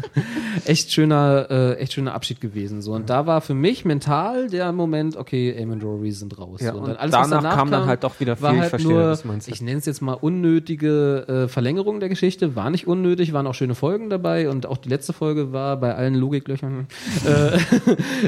echt 0.64 0.90
schöner, 0.92 1.46
äh, 1.50 1.74
echt 1.74 1.92
schöner 1.92 2.14
Abschied 2.14 2.40
gewesen. 2.40 2.82
So. 2.82 2.92
Und 2.94 3.10
da 3.10 3.26
war 3.26 3.40
für 3.42 3.54
mich 3.54 3.84
mental 3.84 4.48
der 4.48 4.72
Moment, 4.72 5.16
okay, 5.16 5.52
Eamon 5.52 5.74
und 5.74 5.84
Rory 5.84 6.12
sind 6.12 6.38
raus. 6.38 6.60
Ja, 6.62 6.72
so. 6.72 6.78
und 6.80 6.96
danach 6.98 7.56
kam 7.56 7.70
dann 7.70 7.86
halt 7.86 8.04
doch 8.04 8.18
wieder 8.20 8.36
viel, 8.36 8.54
ich 8.54 8.60
halt 8.60 8.70
verstehe, 8.70 8.92
nur, 8.92 9.18
ich 9.46 9.60
nenne 9.60 9.78
es 9.78 9.86
jetzt 9.86 10.00
mal 10.00 10.14
unnötige 10.14 11.09
äh, 11.28 11.48
Verlängerung 11.48 12.00
der 12.00 12.08
Geschichte. 12.08 12.56
War 12.56 12.70
nicht 12.70 12.86
unnötig, 12.86 13.32
waren 13.32 13.46
auch 13.46 13.54
schöne 13.54 13.74
Folgen 13.74 14.10
dabei 14.10 14.48
und 14.48 14.66
auch 14.66 14.76
die 14.76 14.88
letzte 14.88 15.12
Folge 15.12 15.52
war 15.52 15.76
bei 15.76 15.94
allen 15.94 16.14
Logiklöchern 16.14 16.86
äh, 17.26 17.58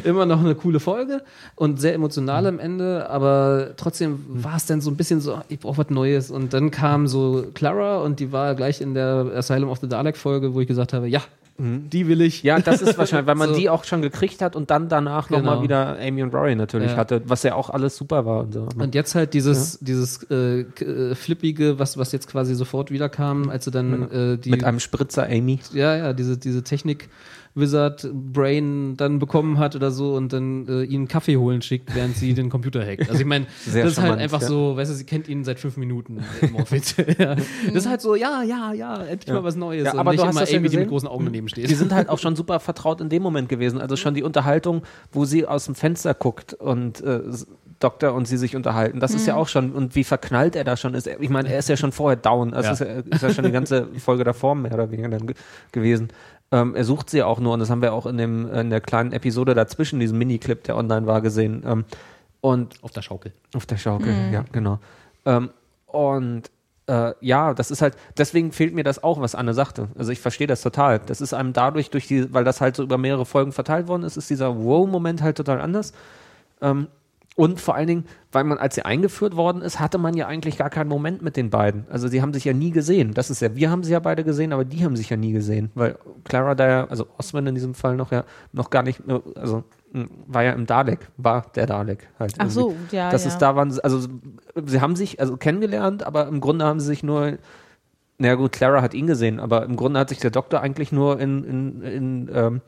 immer 0.08 0.26
noch 0.26 0.40
eine 0.40 0.54
coole 0.54 0.80
Folge 0.80 1.22
und 1.54 1.80
sehr 1.80 1.94
emotional 1.94 2.46
am 2.46 2.58
Ende, 2.58 3.08
aber 3.10 3.70
trotzdem 3.76 4.24
war 4.28 4.56
es 4.56 4.66
dann 4.66 4.80
so 4.80 4.90
ein 4.90 4.96
bisschen 4.96 5.20
so, 5.20 5.40
ich 5.48 5.58
brauche 5.58 5.78
was 5.78 5.90
Neues 5.90 6.30
und 6.30 6.52
dann 6.52 6.70
kam 6.70 7.06
so 7.06 7.44
Clara 7.54 7.98
und 7.98 8.20
die 8.20 8.32
war 8.32 8.54
gleich 8.54 8.80
in 8.80 8.94
der 8.94 9.26
Asylum 9.34 9.70
of 9.70 9.78
the 9.78 9.88
Dalek 9.88 10.16
Folge, 10.16 10.54
wo 10.54 10.60
ich 10.60 10.68
gesagt 10.68 10.92
habe, 10.92 11.08
ja, 11.08 11.22
die 11.58 12.08
will 12.08 12.20
ich. 12.22 12.42
Ja, 12.42 12.58
das 12.58 12.82
ist 12.82 12.98
wahrscheinlich, 12.98 13.26
weil 13.26 13.34
man 13.34 13.48
So. 13.52 13.54
die 13.56 13.68
auch 13.70 13.84
schon 13.84 14.02
gekriegt 14.02 14.42
hat 14.42 14.56
und 14.56 14.70
dann 14.70 14.88
danach 14.88 15.28
Genau. 15.28 15.40
nochmal 15.40 15.62
wieder 15.62 15.98
Amy 16.00 16.22
und 16.22 16.34
Rory 16.34 16.54
natürlich 16.56 16.92
Ja. 16.92 16.96
hatte, 16.96 17.22
was 17.26 17.42
ja 17.42 17.54
auch 17.54 17.70
alles 17.70 17.96
super 17.96 18.24
war. 18.26 18.40
Und 18.40 18.52
so. 18.54 18.68
Und 18.76 18.94
jetzt 18.94 19.14
halt 19.14 19.34
dieses, 19.34 19.78
dieses 19.80 20.22
äh, 20.30 20.60
äh, 20.62 21.14
Flippige, 21.14 21.78
was, 21.78 21.96
was 21.98 22.10
jetzt 22.12 22.28
quasi 22.28 22.54
sofort 22.54 22.90
wieder 22.90 23.08
kam, 23.08 23.48
als 23.50 23.64
sie 23.66 23.70
dann 23.70 24.10
äh, 24.10 24.38
die 24.38 24.50
Mit 24.50 24.64
einem 24.64 24.80
Spritzer 24.80 25.26
Amy. 25.26 25.60
ja, 25.72 25.96
ja, 25.96 26.12
diese, 26.12 26.36
diese 26.38 26.62
Technik 26.62 27.08
Wizard 27.54 28.08
Brain 28.12 28.96
dann 28.96 29.18
bekommen 29.18 29.58
hat 29.58 29.76
oder 29.76 29.90
so 29.90 30.14
und 30.14 30.32
dann 30.32 30.66
äh, 30.68 30.82
ihn 30.84 31.02
einen 31.02 31.08
Kaffee 31.08 31.36
holen 31.36 31.60
schickt, 31.60 31.94
während 31.94 32.16
sie 32.16 32.32
den 32.32 32.48
Computer 32.48 32.84
hackt. 32.84 33.08
Also 33.08 33.20
ich 33.20 33.26
meine, 33.26 33.46
das 33.66 33.74
ist 33.74 34.00
halt 34.00 34.18
einfach 34.18 34.40
ja. 34.40 34.48
so, 34.48 34.76
weißt 34.76 34.90
du, 34.90 34.94
sie 34.94 35.04
kennt 35.04 35.28
ihn 35.28 35.44
seit 35.44 35.60
fünf 35.60 35.76
Minuten 35.76 36.20
im 36.40 36.56
Office. 36.56 36.96
ja. 37.18 37.34
Das 37.34 37.74
ist 37.74 37.88
halt 37.88 38.00
so, 38.00 38.14
ja, 38.14 38.42
ja, 38.42 38.72
ja, 38.72 39.02
endlich 39.02 39.32
mal 39.32 39.44
was 39.44 39.56
Neues. 39.56 39.84
Ja, 39.84 39.92
und 39.92 39.98
aber 39.98 40.12
nicht 40.12 40.22
du 40.22 40.26
hast 40.26 40.34
immer 40.34 40.40
das 40.40 40.50
ja 40.50 40.58
Amy, 40.58 40.68
die 40.68 40.78
mit 40.78 40.88
großen 40.88 41.08
Augen 41.08 41.24
daneben 41.26 41.48
steht. 41.48 41.68
Die 41.68 41.74
sind 41.74 41.92
halt 41.92 42.08
auch 42.08 42.18
schon 42.18 42.36
super 42.42 42.58
vertraut 42.58 43.00
in 43.00 43.08
dem 43.08 43.22
Moment 43.22 43.48
gewesen. 43.48 43.80
Also 43.80 43.96
schon 43.96 44.14
die 44.14 44.22
Unterhaltung, 44.22 44.82
wo 45.12 45.24
sie 45.24 45.46
aus 45.46 45.66
dem 45.66 45.74
Fenster 45.74 46.14
guckt 46.14 46.54
und 46.54 47.02
äh, 47.02 47.20
Doktor 47.82 48.14
und 48.14 48.28
sie 48.28 48.36
sich 48.36 48.54
unterhalten. 48.56 49.00
Das 49.00 49.12
ist 49.12 49.26
ja 49.26 49.34
auch 49.34 49.48
schon, 49.48 49.72
und 49.72 49.94
wie 49.96 50.04
verknallt 50.04 50.56
er 50.56 50.64
da 50.64 50.76
schon 50.76 50.94
ist. 50.94 51.06
Ich 51.06 51.30
meine, 51.30 51.52
er 51.52 51.58
ist 51.58 51.68
ja 51.68 51.76
schon 51.76 51.92
vorher 51.92 52.16
down. 52.16 52.52
Das 52.52 52.66
Ja. 52.66 52.72
ist, 52.72 52.80
ja, 52.80 52.86
ist 53.16 53.22
ja 53.22 53.30
schon 53.30 53.44
die 53.44 53.50
ganze 53.50 53.88
Folge 53.98 54.24
davor 54.24 54.54
mehr 54.54 54.72
oder 54.72 54.90
weniger 54.90 55.08
dann 55.08 55.26
ge 55.26 55.36
gewesen. 55.72 56.08
Ähm, 56.52 56.74
er 56.74 56.84
sucht 56.84 57.10
sie 57.10 57.22
auch 57.22 57.40
nur, 57.40 57.54
und 57.54 57.60
das 57.60 57.70
haben 57.70 57.82
wir 57.82 57.92
auch 57.94 58.06
in, 58.06 58.18
dem, 58.18 58.52
in 58.52 58.70
der 58.70 58.80
kleinen 58.80 59.12
Episode 59.12 59.54
dazwischen, 59.54 59.98
diesem 59.98 60.18
Miniclip, 60.18 60.64
der 60.64 60.76
online 60.76 61.06
war, 61.06 61.20
gesehen. 61.22 61.62
Ähm, 61.66 61.84
und 62.40 62.74
Auf 62.82 62.90
der 62.92 63.02
Schaukel. 63.02 63.32
auf 63.54 63.66
der 63.66 63.76
Schaukel, 63.78 64.14
ja, 64.32 64.44
genau. 64.52 64.78
Ähm, 65.24 65.50
und 65.86 66.50
äh, 66.88 67.14
ja, 67.20 67.54
das 67.54 67.70
ist 67.70 67.80
halt, 67.80 67.96
deswegen 68.18 68.52
fehlt 68.52 68.74
mir 68.74 68.84
das 68.84 69.02
auch, 69.02 69.20
was 69.20 69.34
Anne 69.34 69.54
sagte. 69.54 69.88
Also 69.96 70.10
ich 70.10 70.20
verstehe 70.20 70.48
das 70.48 70.60
total. 70.62 70.98
Das 71.06 71.20
ist 71.20 71.32
einem 71.32 71.52
dadurch, 71.52 71.90
durch 71.90 72.08
die, 72.08 72.32
weil 72.34 72.44
das 72.44 72.60
halt 72.60 72.76
so 72.76 72.82
über 72.82 72.98
mehrere 72.98 73.24
Folgen 73.24 73.52
verteilt 73.52 73.86
worden 73.88 74.02
ist, 74.02 74.16
ist 74.16 74.28
dieser 74.28 74.56
Wow-Moment 74.56 75.22
halt 75.22 75.36
total 75.36 75.60
anders. 75.60 75.92
Ähm, 76.60 76.88
und 77.34 77.60
vor 77.60 77.74
allen 77.74 77.86
Dingen, 77.86 78.04
weil 78.30 78.44
man, 78.44 78.58
als 78.58 78.74
sie 78.74 78.84
eingeführt 78.84 79.36
worden 79.36 79.62
ist, 79.62 79.80
hatte 79.80 79.96
man 79.98 80.14
ja 80.14 80.26
eigentlich 80.26 80.58
gar 80.58 80.68
keinen 80.68 80.88
Moment 80.88 81.22
mit 81.22 81.36
den 81.36 81.48
beiden. 81.48 81.86
Also 81.90 82.08
sie 82.08 82.20
haben 82.20 82.34
sich 82.34 82.44
ja 82.44 82.52
nie 82.52 82.70
gesehen. 82.70 83.14
Das 83.14 83.30
ist 83.30 83.40
ja, 83.40 83.56
wir 83.56 83.70
haben 83.70 83.84
sie 83.84 83.92
ja 83.92 84.00
beide 84.00 84.22
gesehen, 84.22 84.52
aber 84.52 84.64
die 84.64 84.84
haben 84.84 84.96
sich 84.96 85.08
ja 85.08 85.16
nie 85.16 85.32
gesehen. 85.32 85.70
Weil 85.74 85.96
Clara 86.24 86.54
da 86.54 86.68
ja, 86.68 86.86
also 86.88 87.06
Osman 87.16 87.46
in 87.46 87.54
diesem 87.54 87.74
Fall 87.74 87.96
noch 87.96 88.12
ja, 88.12 88.24
noch 88.52 88.68
gar 88.68 88.82
nicht, 88.82 89.00
äh, 89.08 89.20
also 89.34 89.64
mh, 89.92 90.06
war 90.26 90.42
ja 90.42 90.52
im 90.52 90.66
Dalek, 90.66 91.08
war 91.16 91.46
der 91.54 91.66
Dalek 91.66 92.08
halt. 92.18 92.34
Ach 92.36 92.50
so, 92.50 92.70
irgendwie. 92.70 92.96
ja, 92.96 93.10
Das 93.10 93.24
ja. 93.24 93.30
ist 93.30 93.38
da 93.38 93.56
waren, 93.56 93.78
also 93.80 94.08
sie 94.66 94.80
haben 94.80 94.94
sich 94.94 95.18
also 95.18 95.38
kennengelernt, 95.38 96.04
aber 96.04 96.28
im 96.28 96.40
Grunde 96.40 96.66
haben 96.66 96.80
sie 96.80 96.86
sich 96.86 97.02
nur 97.02 97.38
na 98.18 98.28
ja, 98.28 98.34
gut, 98.34 98.52
Clara 98.52 98.82
hat 98.82 98.94
ihn 98.94 99.08
gesehen, 99.08 99.40
aber 99.40 99.64
im 99.64 99.74
Grunde 99.74 99.98
hat 99.98 100.10
sich 100.10 100.18
der 100.18 100.30
Doktor 100.30 100.60
eigentlich 100.60 100.92
nur 100.92 101.18
in, 101.18 101.42
in, 101.42 101.82
in, 101.82 102.30
ähm, 102.32 102.60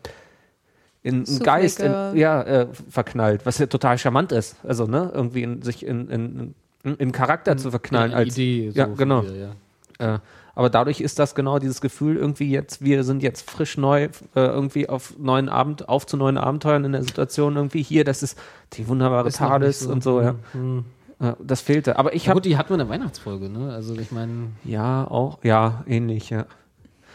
in 1.04 1.24
einen 1.26 1.38
Geist 1.40 1.78
in, 1.80 1.92
ja, 2.16 2.42
äh, 2.42 2.66
verknallt, 2.90 3.46
was 3.46 3.58
ja 3.58 3.66
total 3.66 3.98
charmant 3.98 4.32
ist. 4.32 4.56
Also, 4.64 4.86
ne, 4.86 5.10
irgendwie 5.14 5.42
in, 5.44 5.62
sich 5.62 5.86
in, 5.86 6.08
in, 6.08 6.54
in, 6.82 6.96
in 6.96 7.12
Charakter 7.12 7.56
zu 7.56 7.70
verknallen. 7.70 8.12
Eine 8.12 8.24
als, 8.24 8.36
Idee. 8.36 8.70
so 8.70 8.78
ja, 8.78 8.86
genau. 8.86 9.22
ihr, 9.22 9.52
ja. 10.00 10.14
Äh, 10.16 10.18
aber 10.56 10.70
dadurch 10.70 11.00
ist 11.00 11.18
das 11.18 11.34
genau 11.34 11.58
dieses 11.58 11.80
Gefühl, 11.80 12.16
irgendwie 12.16 12.50
jetzt, 12.50 12.82
wir 12.82 13.04
sind 13.04 13.22
jetzt 13.22 13.50
frisch 13.50 13.76
neu, 13.76 14.04
äh, 14.04 14.10
irgendwie 14.34 14.88
auf 14.88 15.14
neuen 15.18 15.48
Abend, 15.48 15.88
auf 15.88 16.06
zu 16.06 16.16
neuen 16.16 16.38
Abenteuern 16.38 16.84
in 16.84 16.92
der 16.92 17.02
Situation 17.02 17.56
irgendwie 17.56 17.82
hier, 17.82 18.04
das 18.04 18.22
ist 18.22 18.38
die 18.74 18.88
wunderbare 18.88 19.28
Ist 19.28 19.36
TARDIS 19.36 19.80
so. 19.80 19.92
und 19.92 20.02
so, 20.02 20.20
ja. 20.22 20.36
Hm. 20.52 20.84
Äh, 21.20 21.32
Das 21.40 21.60
fehlte. 21.60 21.98
Aber 21.98 22.14
ich 22.14 22.24
Ja, 22.24 22.30
habe 22.30 22.38
gut, 22.38 22.44
die 22.46 22.56
hatten 22.56 22.70
wir 22.70 22.74
in 22.74 22.78
der 22.78 22.88
Weihnachtsfolge, 22.88 23.48
ne? 23.50 23.72
Also 23.74 23.94
ich 23.96 24.10
meine, 24.10 24.52
Ja, 24.64 25.06
auch, 25.06 25.38
ja, 25.42 25.82
ähnlich, 25.86 26.30
ja. 26.30 26.46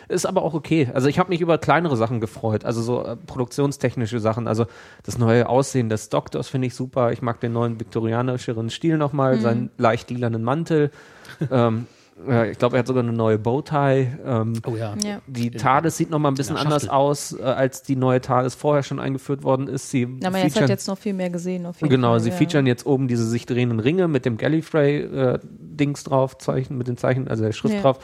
Ist 0.09 0.25
aber 0.25 0.41
auch 0.41 0.53
okay. 0.55 0.89
Also 0.93 1.07
ich 1.07 1.19
habe 1.19 1.29
mich 1.29 1.39
über 1.39 1.57
kleinere 1.59 1.95
Sachen 1.95 2.19
gefreut, 2.19 2.65
also 2.65 2.81
so 2.81 3.03
äh, 3.05 3.15
produktionstechnische 3.15 4.19
Sachen. 4.19 4.47
Also 4.47 4.65
das 5.03 5.17
neue 5.17 5.47
Aussehen 5.47 5.87
des 5.87 6.09
Doktors 6.09 6.49
finde 6.49 6.67
ich 6.67 6.75
super. 6.75 7.11
Ich 7.11 7.21
mag 7.21 7.39
den 7.39 7.53
neuen 7.53 7.79
viktorianischeren 7.79 8.69
Stil 8.71 8.97
nochmal, 8.97 9.39
seinen 9.39 9.69
leicht 9.77 10.09
lilanen 10.09 10.43
Mantel. 10.43 10.89
ähm, 11.51 11.85
ja, 12.27 12.43
ich 12.43 12.57
glaube, 12.57 12.75
er 12.75 12.79
hat 12.79 12.87
sogar 12.87 13.01
eine 13.03 13.13
neue 13.13 13.37
Bowtie. 13.37 14.07
Ähm, 14.25 14.53
oh 14.67 14.75
ja. 14.75 14.93
Ja. 15.01 15.21
die 15.27 15.51
TARDIS 15.51 15.95
sieht 15.95 16.09
nochmal 16.09 16.31
ein 16.31 16.35
bisschen 16.35 16.55
der 16.55 16.65
anders 16.65 16.89
aus, 16.89 17.31
äh, 17.31 17.43
als 17.43 17.83
die 17.83 17.95
neue 17.95 18.19
TARDIS 18.19 18.55
vorher 18.55 18.83
schon 18.83 18.99
eingeführt 18.99 19.43
worden 19.43 19.67
ist. 19.67 19.89
Sie 19.91 20.05
Na, 20.05 20.29
man 20.31 20.41
jetzt 20.41 20.53
featuren- 20.57 20.63
hat 20.63 20.69
jetzt 20.69 20.87
noch 20.89 20.97
viel 20.97 21.13
mehr 21.13 21.29
gesehen. 21.29 21.65
Auf 21.65 21.77
jeden 21.79 21.89
Genau, 21.91 22.09
Fall, 22.09 22.19
sie 22.19 22.29
ja. 22.31 22.35
featuren 22.35 22.65
jetzt 22.67 22.85
oben 22.85 23.07
diese 23.07 23.25
sich 23.25 23.45
drehenden 23.45 23.79
Ringe 23.79 24.07
mit 24.09 24.25
dem 24.25 24.37
Gallifrey-Dings 24.37 26.03
drauf, 26.03 26.37
Zeichen, 26.39 26.77
mit 26.77 26.87
den 26.87 26.97
Zeichen, 26.97 27.27
also 27.27 27.43
der 27.43 27.51
Schrift 27.53 27.75
Ja. 27.75 27.81
drauf, 27.83 27.99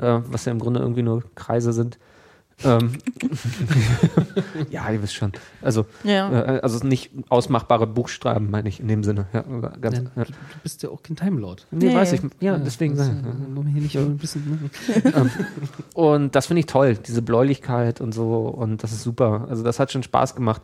äh, 0.00 0.20
was 0.26 0.44
ja 0.46 0.52
im 0.52 0.58
Grunde 0.58 0.80
irgendwie 0.80 1.02
nur 1.02 1.22
Kreise 1.34 1.72
sind. 1.72 1.98
Ähm, 2.62 2.92
ja, 4.70 4.90
ihr 4.90 5.02
wisst 5.02 5.14
schon. 5.14 5.32
Also, 5.62 5.86
Ja. 6.04 6.30
äh, 6.56 6.60
also 6.60 6.86
nicht 6.86 7.10
ausmachbare 7.28 7.86
Buchstaben, 7.86 8.50
meine 8.50 8.68
ich 8.68 8.80
in 8.80 8.88
dem 8.88 9.02
Sinne. 9.02 9.26
Ja, 9.32 9.42
ganz, 9.80 9.96
Ja, 9.98 10.02
ja. 10.16 10.24
du, 10.24 10.32
du 10.32 10.34
bist 10.62 10.82
ja 10.82 10.90
auch 10.90 11.02
kein 11.02 11.16
Time 11.16 11.40
Lord. 11.40 11.66
Nee, 11.70 11.86
Nee. 11.86 11.94
weiß 11.94 12.12
ich. 12.14 12.20
Ja, 12.40 12.58
deswegen. 12.58 12.96
das, 12.96 13.08
äh, 13.08 13.12
hier 13.72 13.80
nicht 13.82 13.96
ein 13.96 14.18
bisschen, 14.18 14.70
ne? 15.14 15.30
Und 15.94 16.34
das 16.34 16.46
finde 16.46 16.60
ich 16.60 16.66
toll, 16.66 16.96
diese 16.96 17.22
Bläulichkeit 17.22 18.00
und 18.00 18.12
so. 18.12 18.46
Und 18.48 18.82
das 18.82 18.92
ist 18.92 19.02
super. 19.02 19.46
Also, 19.48 19.62
das 19.62 19.78
hat 19.80 19.90
schon 19.92 20.02
Spaß 20.02 20.34
gemacht. 20.34 20.62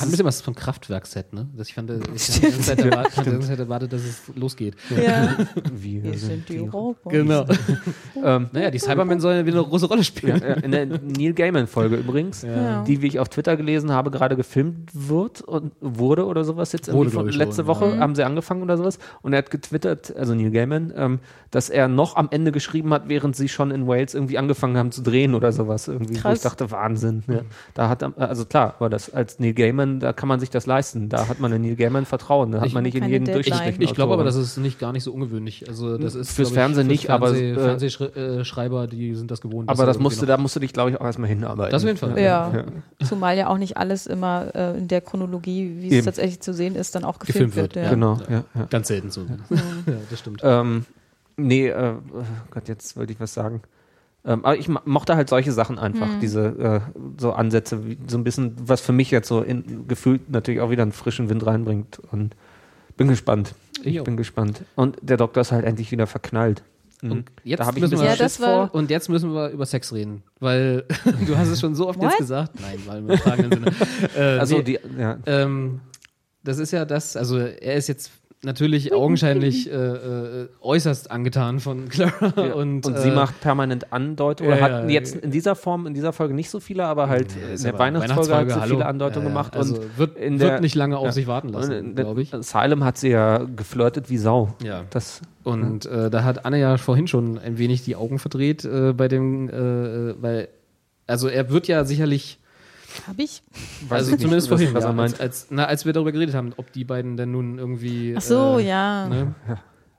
Hat 0.00 0.06
ein 0.08 0.10
bisschen 0.10 0.26
was 0.26 0.40
vom 0.40 0.54
Kraftwerk-Set, 0.54 1.32
ne? 1.32 1.48
Das 1.56 1.68
ich 1.68 1.74
fand, 1.74 1.90
ich 1.90 1.96
hatte 1.98 2.40
die 2.40 2.40
ganze 2.40 2.60
Zeit 2.62 2.78
erwartet, 2.84 3.58
erwartet, 3.58 3.92
dass 3.92 4.02
es 4.04 4.22
losgeht. 4.34 4.74
Ja. 4.90 5.36
wir 5.74 6.02
Wir 6.02 6.18
sind 6.18 6.48
die 6.48 6.58
Roboter. 6.58 7.10
Genau. 7.10 7.44
Ähm, 8.24 8.48
Naja, 8.52 8.70
die 8.70 8.78
Cybermen 8.78 9.20
sollen 9.20 9.44
wieder 9.46 9.58
eine 9.58 9.68
große 9.68 9.86
Rolle 9.86 10.02
spielen. 10.02 10.40
Ja, 10.40 10.54
in 10.54 10.70
der 10.70 10.86
Neil 10.86 11.34
Gaiman-Folge 11.34 11.96
übrigens, 11.96 12.42
Ja. 12.42 12.82
die, 12.82 13.02
wie 13.02 13.08
ich 13.08 13.18
auf 13.20 13.28
Twitter 13.28 13.56
gelesen 13.56 13.92
habe, 13.92 14.10
gerade 14.10 14.36
gefilmt 14.36 14.90
wird 14.94 15.42
und 15.42 15.72
wurde 15.80 16.24
oder 16.26 16.42
sowas 16.44 16.72
jetzt 16.72 16.90
Wurde, 16.92 17.10
von, 17.10 17.28
letzte 17.28 17.56
schon, 17.62 17.66
Woche 17.66 17.86
ja. 17.90 17.98
haben 17.98 18.14
sie 18.14 18.24
angefangen 18.24 18.62
oder 18.62 18.76
sowas 18.78 18.98
und 19.22 19.32
er 19.34 19.38
hat 19.38 19.50
getwittert, 19.50 20.16
also 20.16 20.34
Neil 20.34 20.50
Gaiman, 20.50 20.92
ähm, 20.96 21.18
dass 21.50 21.68
er 21.68 21.88
noch 21.88 22.16
am 22.16 22.28
Ende 22.30 22.52
geschrieben 22.52 22.92
hat, 22.92 23.08
während 23.08 23.36
sie 23.36 23.48
schon 23.48 23.70
in 23.70 23.86
Wales 23.86 24.14
irgendwie 24.14 24.38
angefangen 24.38 24.76
haben 24.78 24.90
zu 24.92 25.02
drehen 25.02 25.34
oder 25.34 25.52
sowas 25.52 25.86
irgendwie. 25.86 26.16
Wo 26.16 26.20
Krass. 26.20 26.38
ich 26.38 26.42
dachte, 26.42 26.70
Wahnsinn. 26.70 27.22
Ja. 27.28 27.40
Da 27.74 27.88
hat 27.88 28.02
er- 28.02 28.14
also 28.18 28.44
klar, 28.46 28.74
aber 28.78 28.88
das 28.88 29.12
als 29.12 29.38
Neil 29.38 29.52
Gaiman, 29.54 29.85
da 30.00 30.12
kann 30.12 30.28
man 30.28 30.40
sich 30.40 30.50
das 30.50 30.66
leisten. 30.66 31.08
Da 31.08 31.28
hat 31.28 31.40
man 31.40 31.52
in 31.52 31.62
Neil 31.62 31.76
Gaiman 31.76 32.04
Vertrauen. 32.06 32.52
Da 32.52 32.60
hat 32.60 32.66
Ich- 32.68 32.74
man 32.74 32.82
nicht 32.82 32.94
in 32.96 33.08
jeden 33.08 33.24
durchschnittlichen 33.24 33.82
Ich 33.82 33.94
glaube 33.94 34.12
aber, 34.14 34.24
das 34.24 34.36
ist 34.36 34.56
nicht 34.58 34.78
gar 34.78 34.92
nicht 34.92 35.04
so 35.04 35.12
ungewöhnlich. 35.12 35.68
Also 35.68 35.96
das 35.98 36.14
ist 36.14 36.32
Fürs 36.32 36.48
ich, 36.48 36.54
Fernsehen 36.54 36.86
nicht, 36.86 37.10
aber, 37.10 37.34
äh, 37.34 37.54
Fernsehschreiber, 37.54 38.86
die 38.86 39.14
sind 39.14 39.30
das 39.30 39.40
gewohnt. 39.40 39.68
aber 39.68 39.86
das 39.86 39.98
musste, 39.98 40.22
noch- 40.22 40.28
da 40.28 40.36
musst 40.38 40.56
du 40.56 40.60
dich, 40.60 40.72
glaube 40.72 40.90
ich, 40.90 41.00
auch 41.00 41.04
erstmal 41.04 41.28
hinarbeiten. 41.28 41.72
Das 41.72 41.82
auf 41.82 41.86
jeden 41.88 41.98
Fall. 41.98 42.18
Ja. 42.20 42.64
Zumal 43.06 43.36
ja 43.36 43.48
auch 43.48 43.58
nicht 43.58 43.76
alles 43.76 44.06
immer 44.06 44.54
äh, 44.54 44.76
in 44.78 44.88
der 44.88 45.00
Chronologie, 45.00 45.76
wie 45.80 45.86
es 45.88 45.92
Eben. 45.94 46.04
tatsächlich 46.04 46.40
zu 46.40 46.52
sehen 46.52 46.74
ist, 46.76 46.94
dann 46.94 47.04
auch 47.04 47.18
gefilmt, 47.18 47.54
Gefilmt 47.54 47.56
wird, 47.56 47.74
wird. 47.76 47.84
ja. 47.86 47.90
Genau, 47.90 48.18
ja, 48.30 48.44
ja. 48.54 48.64
Ganz 48.70 48.88
selten 48.88 49.10
so. 49.10 49.22
ja, 49.50 49.56
das 50.10 50.18
stimmt. 50.18 50.40
Ähm, 50.44 50.84
Nee, 51.38 51.68
äh, 51.68 51.92
oh 52.14 52.22
Gott, 52.50 52.66
jetzt 52.66 52.96
wollte 52.96 53.12
ich 53.12 53.20
was 53.20 53.34
sagen. 53.34 53.60
Ähm, 54.26 54.44
aber 54.44 54.56
ich 54.58 54.68
mochte 54.84 55.14
halt 55.16 55.28
solche 55.28 55.52
Sachen 55.52 55.78
einfach, 55.78 56.08
Hm. 56.14 56.20
diese 56.20 56.46
äh, 56.46 56.80
so 57.18 57.32
Ansätze, 57.32 57.86
wie, 57.86 57.96
so 58.08 58.18
ein 58.18 58.24
bisschen, 58.24 58.54
was 58.58 58.80
für 58.80 58.92
mich 58.92 59.10
jetzt 59.12 59.28
so 59.28 59.40
in, 59.40 59.86
gefühlt 59.86 60.28
natürlich 60.30 60.60
auch 60.60 60.70
wieder 60.70 60.82
einen 60.82 60.92
frischen 60.92 61.28
Wind 61.28 61.46
reinbringt. 61.46 62.00
Und 62.10 62.34
bin 62.96 63.08
gespannt. 63.08 63.54
Ich 63.82 64.00
auch. 64.00 64.04
bin 64.04 64.16
gespannt. 64.16 64.62
Und 64.74 64.96
der 65.02 65.16
Doktor 65.16 65.42
ist 65.42 65.52
halt 65.52 65.64
endlich 65.64 65.90
wieder 65.92 66.06
verknallt. 66.06 66.62
Mhm. 67.02 67.10
Und 67.12 67.30
jetzt 67.44 67.60
da 67.60 67.66
habe 67.66 67.78
ich 67.78 67.84
ein 67.84 67.90
müssen 67.90 68.02
wir- 68.02 68.08
Ja, 68.10 68.16
das 68.16 68.38
vor. 68.38 68.70
Und 68.72 68.90
jetzt 68.90 69.08
müssen 69.08 69.32
wir 69.32 69.50
über 69.50 69.66
Sex 69.66 69.92
reden, 69.92 70.22
weil 70.40 70.84
du 71.26 71.36
hast 71.36 71.48
es 71.48 71.60
schon 71.60 71.74
so 71.74 71.88
oft 71.88 71.98
What? 71.98 72.06
jetzt 72.10 72.18
gesagt. 72.18 72.52
Nein, 72.60 72.78
weil 72.86 72.98
im 72.98 73.04
übertragenen 73.04 73.50
Sinne. 73.52 73.72
Äh, 74.16 74.38
Also 74.38 74.56
nee, 74.56 74.62
die, 74.64 74.78
ja, 74.98 75.18
ähm, 75.26 75.80
das 76.42 76.58
ist 76.58 76.70
ja 76.72 76.84
das, 76.84 77.16
also 77.16 77.38
er 77.38 77.74
ist 77.74 77.88
jetzt 77.88 78.10
natürlich 78.42 78.92
augenscheinlich 78.94 79.70
äh, 79.70 79.74
äh, 79.74 80.48
äußerst 80.60 81.10
angetan 81.10 81.58
von 81.60 81.88
Clara 81.88 82.32
Ja, 82.36 82.54
und, 82.54 82.86
und, 82.86 82.98
sie 82.98 83.08
äh, 83.08 83.14
macht 83.14 83.40
permanent 83.40 83.92
Andeutungen. 83.92 84.50
ja, 84.52 84.56
Oder 84.58 84.68
ja. 84.70 84.82
hat 84.82 84.90
jetzt 84.90 85.16
in 85.16 85.30
dieser 85.30 85.54
Form, 85.54 85.86
in 85.86 85.94
dieser 85.94 86.12
Folge 86.12 86.34
nicht 86.34 86.50
so 86.50 86.60
viele, 86.60 86.84
aber 86.84 87.08
halt 87.08 87.28
in 87.34 87.62
der 87.62 87.70
aber 87.70 87.78
Weihnachtsfolge 87.78 88.34
hat 88.36 88.48
sie 88.50 88.60
hallo. 88.60 88.74
viele 88.76 88.86
Andeutungen 88.86 89.28
Ja, 89.28 89.34
ja, 89.34 89.40
gemacht. 89.42 89.56
Also 89.56 89.76
und 89.76 89.98
wird, 89.98 90.16
in 90.18 90.38
wird 90.40 90.50
der- 90.52 90.60
nicht 90.60 90.74
lange 90.74 90.98
auf 90.98 91.06
ja. 91.06 91.12
sich 91.12 91.26
warten 91.26 91.48
lassen, 91.48 91.72
in 91.72 91.94
glaube 91.94 92.22
ich. 92.22 92.32
Asylum 92.34 92.84
hat 92.84 92.98
sie 92.98 93.08
ja 93.10 93.38
geflirtet 93.38 94.10
wie 94.10 94.18
Sau. 94.18 94.54
Ja. 94.62 94.84
Das, 94.90 95.22
Und 95.42 95.86
äh, 95.86 96.10
da 96.10 96.22
hat 96.24 96.44
Anne 96.44 96.58
ja 96.60 96.76
vorhin 96.76 97.06
schon 97.08 97.38
ein 97.38 97.58
wenig 97.58 97.82
die 97.84 97.96
Augen 97.96 98.18
verdreht 98.18 98.64
äh, 98.64 98.92
bei 98.92 99.08
dem, 99.08 99.48
äh, 99.48 100.20
weil, 100.22 100.48
also 101.06 101.28
er 101.28 101.50
wird 101.50 101.68
ja 101.68 101.84
sicherlich, 101.84 102.38
Hab 103.06 103.18
ich? 103.18 103.42
weiß 103.88 103.98
also 103.98 104.12
ich 104.12 104.20
zumindest 104.20 104.48
vorhin, 104.48 104.74
was 104.74 104.84
er 104.84 104.92
meint. 104.92 105.12
als, 105.14 105.20
als, 105.20 105.46
na, 105.50 105.66
als 105.66 105.84
wir 105.84 105.92
darüber 105.92 106.12
geredet 106.12 106.34
haben, 106.34 106.52
ob 106.56 106.72
die 106.72 106.84
beiden 106.84 107.16
denn 107.16 107.32
nun 107.32 107.58
irgendwie. 107.58 108.14
Ach 108.16 108.22
so, 108.22 108.58
äh, 108.58 108.68
ja. 108.68 109.08
Ne? 109.08 109.34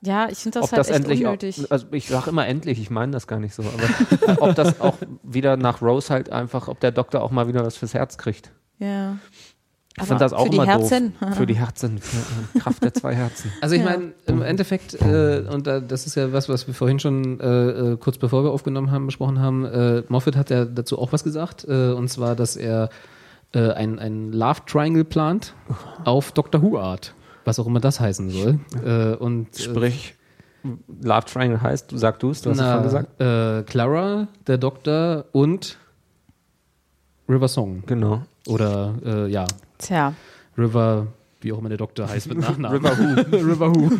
Ja, 0.01 0.29
ich 0.29 0.37
finde 0.37 0.59
das 0.59 0.65
ob 0.65 0.71
halt 0.71 0.79
das 0.79 0.89
echt 0.89 0.97
endlich, 0.97 1.25
auch, 1.25 1.31
unnötig. 1.31 1.71
also 1.71 1.87
ich 1.91 2.07
sage 2.07 2.29
immer 2.29 2.45
endlich, 2.45 2.79
ich 2.79 2.89
meine 2.89 3.11
das 3.11 3.27
gar 3.27 3.39
nicht 3.39 3.55
so, 3.55 3.63
aber 3.63 4.41
ob 4.41 4.55
das 4.55 4.79
auch 4.79 4.97
wieder 5.23 5.57
nach 5.57 5.81
Rose 5.81 6.13
halt 6.13 6.31
einfach, 6.31 6.67
ob 6.67 6.79
der 6.79 6.91
Doktor 6.91 7.21
auch 7.21 7.31
mal 7.31 7.47
wieder 7.47 7.65
was 7.65 7.77
fürs 7.77 7.93
Herz 7.93 8.17
kriegt. 8.17 8.51
ja. 8.79 9.17
Ich 9.99 10.03
finde 10.03 10.19
das 10.23 10.31
auch 10.33 10.43
für 10.43 10.49
die 10.51 10.57
immer 10.57 10.65
Herzen. 10.67 11.13
doof. 11.19 11.35
Für 11.37 11.45
die 11.47 11.55
Herzen, 11.55 11.97
für 11.97 12.17
äh, 12.17 12.59
Kraft 12.59 12.83
der 12.83 12.93
zwei 12.93 13.15
Herzen. 13.15 13.51
Also 13.61 13.75
ich 13.75 13.81
Ja. 13.81 13.89
meine, 13.89 14.11
im 14.27 14.41
Endeffekt, 14.43 14.93
äh, 15.01 15.43
und 15.51 15.65
da, 15.65 15.79
das 15.79 16.05
ist 16.05 16.13
ja 16.15 16.31
was, 16.31 16.49
was 16.49 16.67
wir 16.67 16.73
vorhin 16.75 16.99
schon 16.99 17.39
äh, 17.39 17.69
äh, 17.93 17.97
kurz 17.97 18.17
bevor 18.19 18.43
wir 18.43 18.51
aufgenommen 18.51 18.91
haben, 18.91 19.07
besprochen 19.07 19.39
haben, 19.39 19.65
äh, 19.65 20.03
Moffat 20.07 20.35
hat 20.35 20.49
ja 20.51 20.65
dazu 20.65 20.99
auch 20.99 21.13
was 21.13 21.23
gesagt, 21.23 21.65
äh, 21.67 21.91
und 21.93 22.09
zwar, 22.09 22.35
dass 22.35 22.55
er 22.55 22.89
äh, 23.53 23.71
ein, 23.71 23.97
ein 23.97 24.31
Love 24.33 24.61
Triangle 24.67 25.03
plant 25.03 25.53
auf 26.05 26.31
Doctor 26.31 26.61
Who 26.61 26.77
Art, 26.77 27.15
was 27.45 27.57
auch 27.57 27.65
immer 27.65 27.79
das 27.79 27.99
heißen 27.99 28.29
soll. 28.29 28.59
Äh, 28.85 29.15
und 29.15 29.57
äh, 29.57 29.61
Sprich, 29.63 30.13
Love 31.01 31.25
Triangle 31.25 31.59
heißt, 31.61 31.91
du 31.91 31.97
sag 31.97 32.19
du 32.19 32.29
es, 32.29 32.41
du 32.43 32.51
hast 32.51 32.59
es 32.59 32.65
schon 32.71 32.83
gesagt. 32.83 33.19
Äh, 33.19 33.63
Clara, 33.63 34.27
der 34.45 34.57
Doktor 34.59 35.25
und 35.31 35.77
River 37.29 37.47
Song. 37.47 37.83
Genau. 37.87 38.21
Oder 38.47 38.95
äh, 39.05 39.27
ja, 39.27 39.45
Tja. 39.77 40.13
River, 40.57 41.07
wie 41.41 41.51
auch 41.53 41.59
immer 41.59 41.69
der 41.69 41.77
Doktor 41.77 42.09
heißt 42.09 42.27
mit 42.29 42.39
Nachnamen. 42.41 42.77
River 42.77 42.97
Who. 42.97 43.35
River 43.37 43.75
Who. 43.75 43.91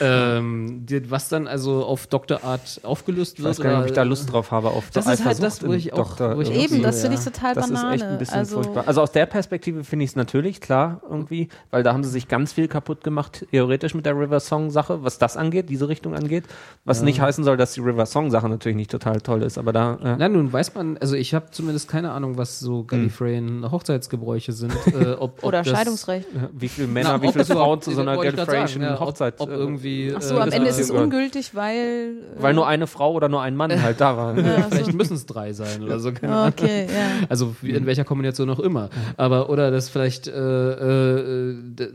ähm, 0.00 0.82
die, 0.86 1.10
was 1.10 1.28
dann 1.28 1.46
also 1.46 1.84
auf 1.84 2.06
Dr. 2.06 2.42
Art 2.44 2.80
aufgelöst 2.82 3.34
Ich 3.38 3.44
wird. 3.44 3.50
weiß 3.58 3.60
gar 3.60 3.70
nicht, 3.70 3.80
ob 3.80 3.86
ich 3.86 3.92
da 3.92 4.02
Lust 4.02 4.32
drauf 4.32 4.50
habe, 4.50 4.68
auf 4.68 4.90
Das 4.90 5.04
so 5.04 5.10
ist 5.12 5.24
halt 5.24 5.42
das, 5.42 5.64
wo 5.66 5.72
ich 5.72 5.92
auch- 5.92 5.98
Doktor 5.98 6.36
wo 6.36 6.40
ich. 6.40 6.50
Eben, 6.50 6.82
das 6.82 6.96
Ja. 7.02 7.08
finde 7.10 7.18
ich 7.18 7.24
total 7.24 7.54
Das 7.54 7.66
ist 7.66 7.72
Banane. 7.74 7.94
echt 7.94 8.04
ein 8.04 8.18
bisschen 8.18 8.38
also, 8.38 8.62
furchtbar. 8.62 8.84
Also 8.86 9.02
aus 9.02 9.12
der 9.12 9.26
Perspektive 9.26 9.84
finde 9.84 10.04
ich 10.04 10.10
es 10.10 10.16
natürlich 10.16 10.60
klar 10.60 11.00
irgendwie, 11.08 11.48
weil 11.70 11.82
da 11.82 11.92
haben 11.92 12.04
sie 12.04 12.10
sich 12.10 12.28
ganz 12.28 12.52
viel 12.52 12.68
kaputt 12.68 13.04
gemacht, 13.04 13.46
theoretisch 13.50 13.94
mit 13.94 14.06
der 14.06 14.18
River 14.18 14.40
Song 14.40 14.70
Sache, 14.70 15.02
was 15.02 15.18
das 15.18 15.36
angeht, 15.36 15.68
diese 15.70 15.88
Richtung 15.88 16.14
angeht. 16.14 16.44
Was 16.84 17.02
nicht 17.02 17.20
heißen 17.20 17.44
soll, 17.44 17.56
dass 17.56 17.72
die 17.74 17.80
River 17.80 18.06
Song 18.06 18.30
Sache 18.30 18.48
natürlich 18.48 18.76
nicht 18.76 18.90
total 18.90 19.20
toll 19.20 19.42
ist, 19.42 19.58
aber 19.58 19.72
da. 19.72 19.94
Äh, 20.02 20.16
Na, 20.18 20.28
nun 20.28 20.52
weiß 20.52 20.74
man, 20.74 20.96
also 20.98 21.14
ich 21.16 21.34
habe 21.34 21.46
zumindest 21.50 21.88
keine 21.88 22.12
Ahnung, 22.12 22.36
was 22.36 22.58
so 22.60 22.84
Gallifreyan 22.84 23.70
Hochzeitsgebräuche 23.70 24.52
sind. 24.52 24.72
Äh, 24.86 25.12
ob, 25.12 25.38
ob 25.38 25.44
oder 25.44 25.64
das, 25.70 25.78
Scheidungsrecht. 25.78 26.26
wie 26.52 26.68
viele 26.68 26.86
Männer, 26.88 27.10
Na, 27.14 27.22
wie 27.22 27.26
ob 27.28 27.32
viele 27.32 27.44
Frauen 27.44 27.80
zu 27.80 27.92
so 27.92 28.00
einer 28.02 28.14
sagen, 28.16 28.82
ja, 28.82 28.94
ob- 28.94 29.00
Hochzeit. 29.00 29.34
Ob, 29.38 29.48
äh, 29.50 29.52
irgendwie. 29.54 30.14
Ach 30.16 30.22
so, 30.22 30.36
äh, 30.36 30.40
am 30.40 30.50
Ende 30.50 30.68
ist 30.68 30.78
es 30.78 30.88
Beziehung. 30.88 31.04
ungültig, 31.04 31.54
weil. 31.54 31.76
äh, 31.76 32.42
weil 32.42 32.54
nur 32.54 32.66
eine 32.66 32.86
Frau 32.86 33.12
oder 33.12 33.28
nur 33.28 33.42
ein 33.42 33.56
Mann 33.56 33.70
halt 33.82 34.00
da 34.00 34.16
war. 34.16 34.38
ja, 34.38 34.62
so. 34.64 34.68
Vielleicht 34.70 34.92
müssen 34.94 35.14
es 35.14 35.26
drei 35.26 35.52
sein 35.52 35.82
oder 35.82 35.98
so. 36.00 36.12
keine 36.12 36.34
Ahnung. 36.34 36.52
Okay, 36.58 36.86
ja. 36.86 37.26
Also 37.28 37.54
wie, 37.62 37.70
in 37.72 37.86
welcher 37.86 38.04
Kombination 38.04 38.48
auch 38.50 38.60
immer. 38.60 38.88
Aber 39.16 39.50
oder 39.50 39.70
dass 39.70 39.88
vielleicht 39.88 40.26
äh, 40.28 40.32
äh, 40.32 41.54
de- 41.62 41.88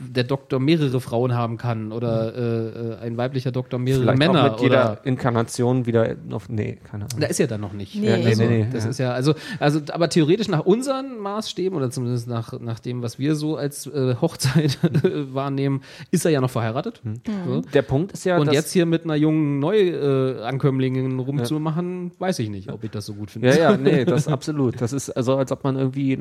der 0.00 0.24
Doktor 0.24 0.58
mehrere 0.60 1.00
Frauen 1.00 1.34
haben 1.34 1.56
kann 1.58 1.92
oder 1.92 2.34
äh, 2.34 2.40
äh, 2.40 2.98
ein 3.02 3.16
weiblicher 3.16 3.52
Doktor 3.52 3.78
mehrere 3.78 4.02
Vielleicht 4.02 4.18
Männer 4.18 4.44
auch 4.46 4.50
mit 4.52 4.60
jeder 4.60 4.92
oder 4.92 5.00
Inkarnation 5.06 5.86
wieder 5.86 6.16
auf. 6.30 6.48
Nee, 6.48 6.78
keine 6.90 7.04
Ahnung. 7.04 7.20
da 7.20 7.26
ist 7.26 7.38
ja 7.38 7.46
dann 7.46 7.60
noch 7.60 7.72
nicht. 7.72 7.94
Nee. 7.94 8.08
Ja, 8.08 8.16
nee, 8.16 8.26
Also, 8.26 8.42
nee, 8.44 8.48
nee, 8.64 8.66
das 8.72 8.84
ja. 8.84 8.90
ist 8.90 8.98
ja, 8.98 9.12
also, 9.12 9.34
also, 9.58 9.80
aber 9.92 10.08
theoretisch 10.08 10.48
nach 10.48 10.60
unseren 10.64 11.18
Maßstäben 11.18 11.76
oder 11.76 11.90
zumindest 11.90 12.28
nach, 12.28 12.51
nach 12.60 12.80
dem, 12.80 13.02
was 13.02 13.18
wir 13.18 13.34
so 13.34 13.56
als 13.56 13.86
äh, 13.86 14.16
Hochzeit 14.20 14.78
wahrnehmen, 15.32 15.82
ist 16.10 16.24
er 16.24 16.30
ja 16.30 16.40
noch 16.40 16.50
verheiratet. 16.50 17.00
Hm. 17.04 17.14
So. 17.46 17.60
Der 17.72 17.82
Punkt 17.82 18.12
ist 18.12 18.24
ja, 18.24 18.38
Und 18.38 18.46
dass 18.46 18.54
jetzt 18.54 18.72
hier 18.72 18.86
mit 18.86 19.04
einer 19.04 19.16
jungen 19.16 19.58
Neuankömmlingin 19.60 21.18
rumzumachen, 21.18 22.12
weiß 22.18 22.38
ich 22.40 22.50
nicht, 22.50 22.70
ob 22.70 22.84
ich 22.84 22.90
das 22.90 23.06
so 23.06 23.14
gut 23.14 23.30
finde. 23.30 23.48
Ja, 23.48 23.54
ja, 23.72 23.76
nee, 23.76 24.04
das 24.06 24.28
absolut. 24.28 24.80
Das 24.80 24.92
ist 24.92 25.10
also, 25.10 25.36
als 25.36 25.52
ob 25.52 25.64
man 25.64 25.76
irgendwie, 25.76 26.18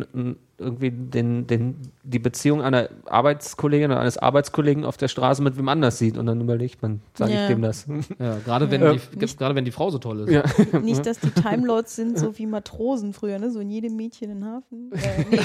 irgendwie 0.57 0.91
den, 0.91 1.47
den, 1.47 1.75
die 2.03 2.19
Beziehung 2.19 2.61
einer 2.61 2.89
Arbeitskollegin 3.05 3.91
oder 3.91 3.99
eines 4.01 4.17
Arbeitskollegen 4.17 4.85
auf 4.85 4.97
der 4.97 5.07
Straße 5.07 5.41
mit 5.41 5.57
wem 5.57 5.69
anders 5.69 5.97
sieht 5.97 6.17
und 6.17 6.25
dann 6.25 6.41
überlegt 6.41 6.81
man, 6.81 7.01
sage 7.13 7.33
Ja. 7.33 7.43
ich 7.43 7.47
dem 7.49 7.61
das. 7.61 7.85
Ja, 8.19 8.37
gerade 8.45 8.69
wenn, 8.71 8.81
Ja. 8.81 8.93
die, 8.93 9.25
gerade 9.37 9.55
wenn 9.55 9.65
die 9.65 9.71
Frau 9.71 9.89
so 9.89 9.97
toll 9.97 10.21
ist. 10.21 10.31
Ja. 10.31 10.43
Nicht, 10.79 11.05
dass 11.05 11.19
die 11.19 11.31
Time 11.31 11.65
Lords 11.65 11.95
sind, 11.95 12.17
so 12.17 12.37
wie 12.37 12.45
Matrosen 12.45 13.13
früher, 13.13 13.39
ne? 13.39 13.51
So 13.51 13.59
in 13.59 13.69
jedem 13.69 13.95
Mädchen 13.95 14.29
in 14.31 14.45
Hafen. 14.45 14.91
Äh, 14.93 15.25
nee. 15.29 15.37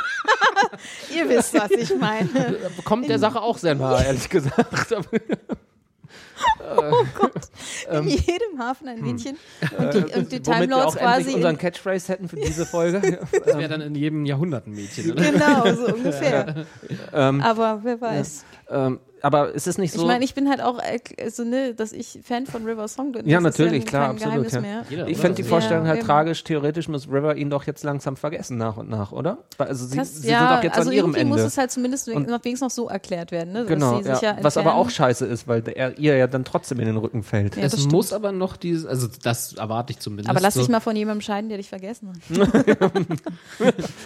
Ihr 1.14 1.28
wisst, 1.28 1.54
was 1.54 1.70
ich 1.70 1.94
meine. 1.96 2.56
Kommt 2.84 3.08
der 3.08 3.18
Sache 3.18 3.40
auch 3.40 3.58
sehr 3.58 3.74
nahe, 3.74 4.04
ehrlich 4.04 4.28
gesagt. 4.28 4.94
Aber- 6.60 6.92
In 7.98 8.08
jedem 8.08 8.58
Hafen 8.58 8.88
ein 8.88 9.00
Mädchen. 9.00 9.38
Und 9.78 9.94
die, 9.94 10.14
und 10.18 10.32
die 10.32 10.40
Time 10.40 10.66
Lords 10.66 10.96
quasi. 10.96 11.34
unseren 11.34 11.56
Catchphrase 11.56 12.12
hätten 12.12 12.28
für 12.28 12.36
diese 12.36 12.66
Folge. 12.66 13.20
Das 13.46 13.56
wäre 13.56 13.68
dann 13.68 13.80
in 13.80 13.94
jedem 13.94 14.24
Jahrhundert 14.26 14.66
ein 14.66 14.72
Mädchen. 14.72 15.12
Oder? 15.12 15.30
genau, 15.30 15.74
so 15.74 15.94
ungefähr. 15.94 16.66
ähm, 17.14 17.40
Aber 17.40 17.80
wer 17.82 18.00
weiß. 18.00 18.44
Ähm, 18.68 19.00
aber 19.22 19.52
ist 19.52 19.66
es 19.66 19.78
nicht 19.78 19.92
so? 19.92 20.02
Ich 20.02 20.06
meine, 20.06 20.24
ich 20.24 20.34
bin 20.34 20.48
halt 20.48 20.60
auch 20.60 20.78
äh, 20.78 21.30
so, 21.30 21.42
ne, 21.42 21.74
dass 21.74 21.92
ich 21.92 22.20
Fan 22.22 22.46
von 22.46 22.64
River 22.66 22.86
Song 22.86 23.12
bin. 23.12 23.26
Ja, 23.26 23.40
Das 23.40 23.54
ist 23.54 23.58
natürlich, 23.58 23.84
kein 23.86 24.16
klar, 24.16 24.28
absolut, 24.28 24.52
ja. 24.52 24.60
Mehr. 24.60 24.84
Jeder, 24.90 25.08
ich 25.08 25.16
fände 25.16 25.36
die 25.36 25.42
Vorstellung 25.42 25.84
Ja, 25.84 25.88
halt 25.90 26.00
eben. 26.00 26.06
tragisch. 26.06 26.44
Theoretisch 26.44 26.86
muss 26.88 27.08
River 27.08 27.34
ihn 27.34 27.48
doch 27.48 27.64
jetzt 27.64 27.82
langsam 27.82 28.16
vergessen 28.16 28.58
nach 28.58 28.76
und 28.76 28.90
nach, 28.90 29.12
oder? 29.12 29.38
Also 29.58 29.86
sie, 29.86 29.96
Das, 29.96 30.14
sie 30.16 30.28
ja, 30.28 30.40
sind 30.40 30.50
doch 30.58 30.62
jetzt 30.64 30.76
also 30.76 30.90
an 30.90 30.94
ihrem 30.96 31.04
irgendwie 31.06 31.20
Ende. 31.22 31.32
muss 31.32 31.42
es 31.42 31.56
halt 31.58 31.70
zumindest 31.70 32.08
Und- 32.08 32.28
noch, 32.28 32.44
wenigstens 32.44 32.60
noch 32.60 32.70
so 32.70 32.88
erklärt 32.88 33.32
werden. 33.32 33.52
Ne? 33.54 33.60
dass 33.60 33.68
Genau, 33.68 33.96
sie 33.98 34.04
sich 34.04 34.20
ja. 34.20 34.36
ja 34.36 34.44
was 34.44 34.56
aber 34.58 34.74
auch 34.74 34.90
scheiße 34.90 35.24
ist, 35.26 35.48
weil 35.48 35.66
er 35.74 35.98
ihr 35.98 36.16
ja 36.16 36.26
dann 36.26 36.44
trotzdem 36.44 36.78
in 36.80 36.86
den 36.86 36.96
Rücken 36.98 37.22
fällt. 37.22 37.56
Ja, 37.56 37.62
das 37.62 37.72
es 37.72 37.78
stimmt. 37.80 37.92
muss 37.94 38.12
aber 38.12 38.32
noch 38.32 38.56
dieses, 38.56 38.84
also 38.86 39.08
das 39.22 39.54
erwarte 39.54 39.92
ich 39.94 39.98
zumindest. 39.98 40.28
Aber 40.28 40.40
lass 40.40 40.54
so, 40.54 40.60
dich 40.60 40.68
mal 40.68 40.80
von 40.80 40.94
jemandem 40.94 41.22
scheiden, 41.22 41.48
der 41.48 41.56
dich 41.58 41.68
vergessen 41.70 42.12
hat. 42.12 42.16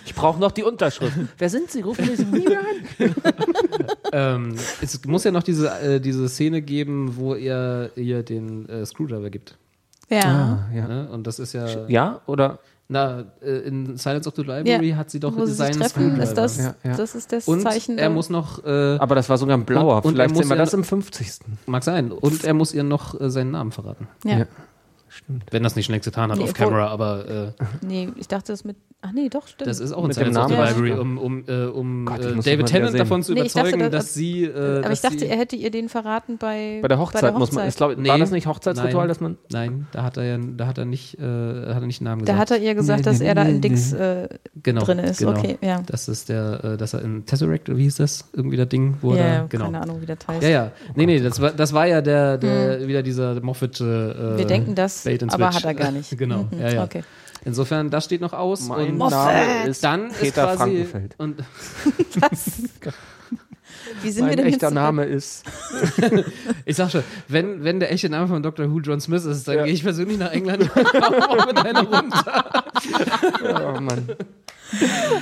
Ich 0.06 0.14
brauche 0.14 0.38
noch 0.40 0.52
die 0.52 0.62
Unterschrift. 0.62 1.12
Wer 1.38 1.50
sind 1.50 1.70
Sie? 1.70 1.80
Rufen 1.82 2.08
Sie 2.16 2.24
nie 2.24 2.46
mehr 2.46 2.60
an. 2.60 3.14
ähm, 4.12 4.49
es 4.82 5.04
muss 5.06 5.24
ja 5.24 5.30
noch 5.30 5.42
diese, 5.42 5.68
äh, 5.80 6.00
diese 6.00 6.28
Szene 6.28 6.62
geben, 6.62 7.16
wo 7.16 7.34
er 7.34 7.90
ihr 7.96 8.22
den 8.22 8.68
äh, 8.68 8.84
Screwdriver 8.86 9.30
gibt. 9.30 9.56
Ja. 10.08 10.68
ja. 10.74 10.88
Ne? 10.88 11.08
Und 11.10 11.26
das 11.26 11.38
ist 11.38 11.52
ja, 11.52 11.86
Ja, 11.88 12.20
oder? 12.26 12.58
na, 12.88 13.24
äh, 13.40 13.58
in 13.68 13.96
Silence 13.96 14.28
of 14.28 14.34
the 14.34 14.42
Library 14.42 14.88
Ja. 14.90 14.96
hat 14.96 15.10
sie 15.10 15.20
doch 15.20 15.36
Wo 15.36 15.46
sie 15.46 15.52
seinen 15.54 15.74
treffen, 15.78 15.90
Screwdriver. 15.90 16.22
ist 16.24 16.34
das, 16.34 16.56
Ja, 16.58 16.74
ja. 16.82 16.96
das 16.96 17.14
ist 17.14 17.30
das 17.32 17.46
und 17.46 17.60
Zeichen. 17.62 17.98
er 17.98 18.10
muss 18.10 18.28
noch, 18.30 18.64
äh, 18.64 18.96
Aber 18.98 19.14
das 19.14 19.28
war 19.28 19.38
sogar 19.38 19.56
ein 19.56 19.64
blauer. 19.64 20.04
Und- 20.04 20.12
Vielleicht 20.14 20.30
er 20.32 20.34
muss 20.34 20.38
sehen 20.40 20.48
wir 20.50 20.56
ja 20.56 20.64
das 20.64 20.74
im 20.74 20.82
50. 20.82 21.38
mag 21.66 21.84
sein, 21.84 22.10
und 22.10 22.42
er 22.44 22.54
muss 22.54 22.74
ihr 22.74 22.82
noch 22.82 23.20
äh, 23.20 23.30
seinen 23.30 23.52
Namen 23.52 23.70
verraten. 23.70 24.08
ja. 24.24 24.46
Stimmt. 25.24 25.44
Wenn 25.50 25.62
das 25.62 25.76
nicht 25.76 25.86
schon 25.86 25.92
längst 25.94 26.04
getan 26.06 26.30
hat 26.30 26.38
Nee, 26.38 26.44
auf 26.44 26.54
Camera, 26.54 26.88
aber 26.88 27.28
äh, 27.28 27.64
Nee, 27.86 28.08
ich 28.16 28.28
dachte 28.28 28.52
das 28.52 28.64
mit. 28.64 28.76
Ach 29.02 29.12
nee, 29.12 29.30
doch, 29.30 29.46
stimmt. 29.46 29.66
das 29.70 29.80
ist 29.80 29.92
auch 29.92 30.02
in 30.02 30.08
Mit 30.08 30.16
dem 30.18 30.34
Silence 30.34 30.40
of 30.40 30.48
the? 30.50 30.56
Library, 30.56 30.92
um, 31.00 31.16
um, 31.16 31.44
äh, 31.48 31.64
um 31.64 32.04
Gott, 32.04 32.20
äh, 32.20 32.34
David 32.34 32.66
Tennant 32.66 32.98
davon 32.98 33.22
zu 33.22 33.32
Nee, 33.32 33.44
ich 33.44 33.52
dachte, 33.54 33.68
überzeugen, 33.70 33.90
das- 33.90 34.04
dass 34.06 34.14
sie. 34.14 34.44
Äh, 34.44 34.50
Aber 34.50 34.80
dass 34.82 34.92
ich 34.92 35.00
dachte, 35.00 35.18
sie, 35.20 35.26
er 35.26 35.38
hätte 35.38 35.56
ihr 35.56 35.70
den 35.70 35.88
verraten 35.88 36.36
bei, 36.36 36.80
Bei 36.82 36.88
der 36.88 36.98
Hochzeit, 36.98 37.32
muss 37.38 37.50
man. 37.52 37.66
Ich 37.66 37.76
glaube, 37.76 37.96
Nee. 37.98 38.10
war 38.10 38.18
das 38.18 38.30
nicht 38.30 38.46
Hochzeitsritual, 38.46 39.04
Nein. 39.04 39.08
dass 39.08 39.20
man. 39.20 39.38
Nein, 39.50 39.86
da 39.92 40.02
hat 40.02 40.18
er 40.18 40.24
ja, 40.24 40.36
da 40.38 40.66
hat 40.66 40.76
er 40.76 40.84
nicht, 40.84 41.18
äh, 41.18 41.22
hat 41.22 41.80
er 41.82 41.86
nicht 41.86 42.02
einen 42.02 42.10
Namen 42.10 42.24
Da 42.26 42.32
gesagt. 42.34 42.50
hat 42.50 42.58
er 42.58 42.62
ihr 42.62 42.74
gesagt, 42.74 42.98
Nee, 42.98 43.04
dass 43.04 43.18
nee, 43.20 43.26
er 43.26 43.34
da 43.36 43.42
in 43.44 43.60
Dix 43.62 43.92
äh, 43.94 44.28
genau, 44.62 44.82
drin 44.84 44.98
ist. 44.98 45.18
Genau. 45.20 45.30
Okay, 45.30 45.56
ja. 45.62 45.80
Das 45.86 46.06
ist 46.08 46.28
der, 46.28 46.62
äh, 46.62 46.76
dass 46.76 46.92
er 46.92 47.00
in 47.00 47.24
Tesseract, 47.24 47.70
oder 47.70 47.78
wie 47.78 47.84
hieß 47.84 47.96
das? 47.96 48.28
Irgendwie 48.34 48.58
das 48.58 48.68
Ding, 48.68 48.98
wo 49.00 49.14
Ja, 49.14 49.20
er 49.22 49.38
da, 49.40 49.46
genau. 49.48 49.64
keine 49.64 49.80
Ahnung, 49.80 50.02
wie 50.02 50.06
das 50.06 50.18
heißt. 50.28 50.42
Ja, 50.42 50.48
ja. 50.50 50.72
Nee, 50.94 51.06
nee, 51.06 51.20
das 51.20 51.40
war, 51.40 51.52
das 51.52 51.72
war 51.72 51.86
ja 51.86 52.02
der, 52.02 52.36
der 52.36 52.86
wieder 52.86 53.02
dieser 53.02 53.40
Moffat. 53.40 53.80
Wir 53.80 54.44
denken 54.46 54.74
das, 54.74 55.06
And 55.18 55.32
aber 55.34 55.50
Switch. 55.52 55.56
hat 55.56 55.64
er 55.64 55.74
gar 55.74 55.90
nicht. 55.92 56.16
genau, 56.18 56.46
Mhm, 56.50 56.60
ja, 56.60 56.72
ja. 56.72 56.84
Okay. 56.84 57.02
Insofern, 57.44 57.88
das 57.90 58.04
steht 58.04 58.20
noch 58.20 58.32
aus. 58.34 58.68
Mein 58.68 59.00
und 59.00 59.10
Name 59.10 59.66
ist 59.66 59.82
dann 59.82 60.08
ist 60.10 60.20
Peter 60.20 60.44
quasi, 60.44 60.58
Frankenfeld. 60.58 61.14
Und 61.18 61.38
Was? 62.20 62.62
Wie 64.02 64.10
sind 64.10 64.24
wir 64.24 64.28
mein 64.28 64.36
denn 64.36 64.46
echter? 64.46 64.70
Name 64.70 65.04
ist 65.04 65.44
Ich 66.66 66.76
sag 66.76 66.90
schon, 66.90 67.02
wenn, 67.28 67.64
wenn 67.64 67.80
der 67.80 67.90
echte 67.92 68.08
Name 68.10 68.28
von 68.28 68.42
Dr. 68.42 68.70
Who 68.70 68.80
John 68.80 69.00
Smith 69.00 69.24
ist, 69.24 69.48
dann 69.48 69.64
gehe 69.64 69.72
ich 69.72 69.82
persönlich 69.82 70.18
nach 70.18 70.32
England 70.32 70.70
und 70.74 71.46
mit 71.46 71.58
einer 71.64 71.82
runter. 71.82 72.64
Oh 73.76 73.80
Mann. 73.80 74.06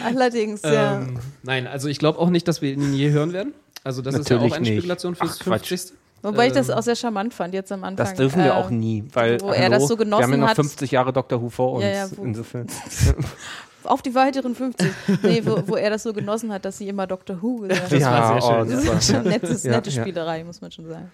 Allerdings, 0.04 0.62
ja. 0.62 0.96
Ähm, 1.00 1.18
nein, 1.42 1.66
also 1.66 1.88
ich 1.88 1.98
glaube 1.98 2.18
auch 2.18 2.30
nicht, 2.30 2.48
dass 2.48 2.60
wir 2.60 2.72
ihn 2.72 2.92
je 2.94 3.10
hören 3.10 3.32
werden. 3.32 3.52
Also 3.84 4.02
das 4.02 4.14
ist 4.16 4.28
ja 4.28 4.36
Natürlich 4.36 4.52
auch 4.52 4.56
eine 4.56 4.64
nicht. 4.68 4.78
Spekulation 4.78 5.14
fürs 5.14 5.38
Ach, 5.40 5.44
Quatsch. 5.44 5.74
50. 6.22 6.32
Wobei 6.32 6.46
ich 6.48 6.52
das 6.52 6.68
ähm, 6.68 6.74
auch 6.74 6.82
sehr 6.82 6.96
charmant 6.96 7.34
fand 7.34 7.54
jetzt 7.54 7.70
am 7.72 7.84
Anfang. 7.84 8.06
Das 8.06 8.14
dürfen 8.14 8.42
wir 8.42 8.50
Äh, 8.52 8.54
auch 8.54 8.70
nie, 8.70 9.04
weil 9.12 9.40
wo 9.40 9.50
er 9.50 9.70
das 9.70 9.86
so 9.86 9.98
wir 9.98 10.04
haben 10.04 10.10
ja 10.10 10.18
genossen 10.18 10.40
noch 10.40 10.48
hat. 10.48 10.56
50 10.56 10.90
Jahre 10.90 11.12
Dr. 11.12 11.40
Who 11.40 11.48
vor 11.48 11.72
uns. 11.74 11.84
Ja, 11.84 11.90
ja, 11.90 12.08
insofern. 12.22 12.66
Auf 13.84 14.02
die 14.02 14.14
weiteren 14.14 14.54
50. 14.54 14.90
Nee, 15.22 15.42
wo, 15.44 15.62
wo 15.66 15.76
er 15.76 15.90
das 15.90 16.02
so 16.02 16.12
genossen 16.12 16.52
hat, 16.52 16.64
dass 16.64 16.78
sie 16.78 16.88
immer 16.88 17.06
Dr. 17.06 17.40
Who 17.40 17.56
gesagt 17.68 17.90
haben. 17.90 18.00
Das 18.00 18.04
war 18.04 18.40
sehr 18.40 18.42
schön, 18.42 18.60
oh, 18.60 18.70
Das 18.70 18.84
ist 18.84 19.12
schon 19.12 19.22
nettes, 19.24 19.62
Ja, 19.62 19.70
nette 19.72 19.90
ja. 19.90 20.02
Spielerei, 20.02 20.44
muss 20.44 20.60
man 20.60 20.70
schon 20.72 20.86
sagen. 20.88 21.10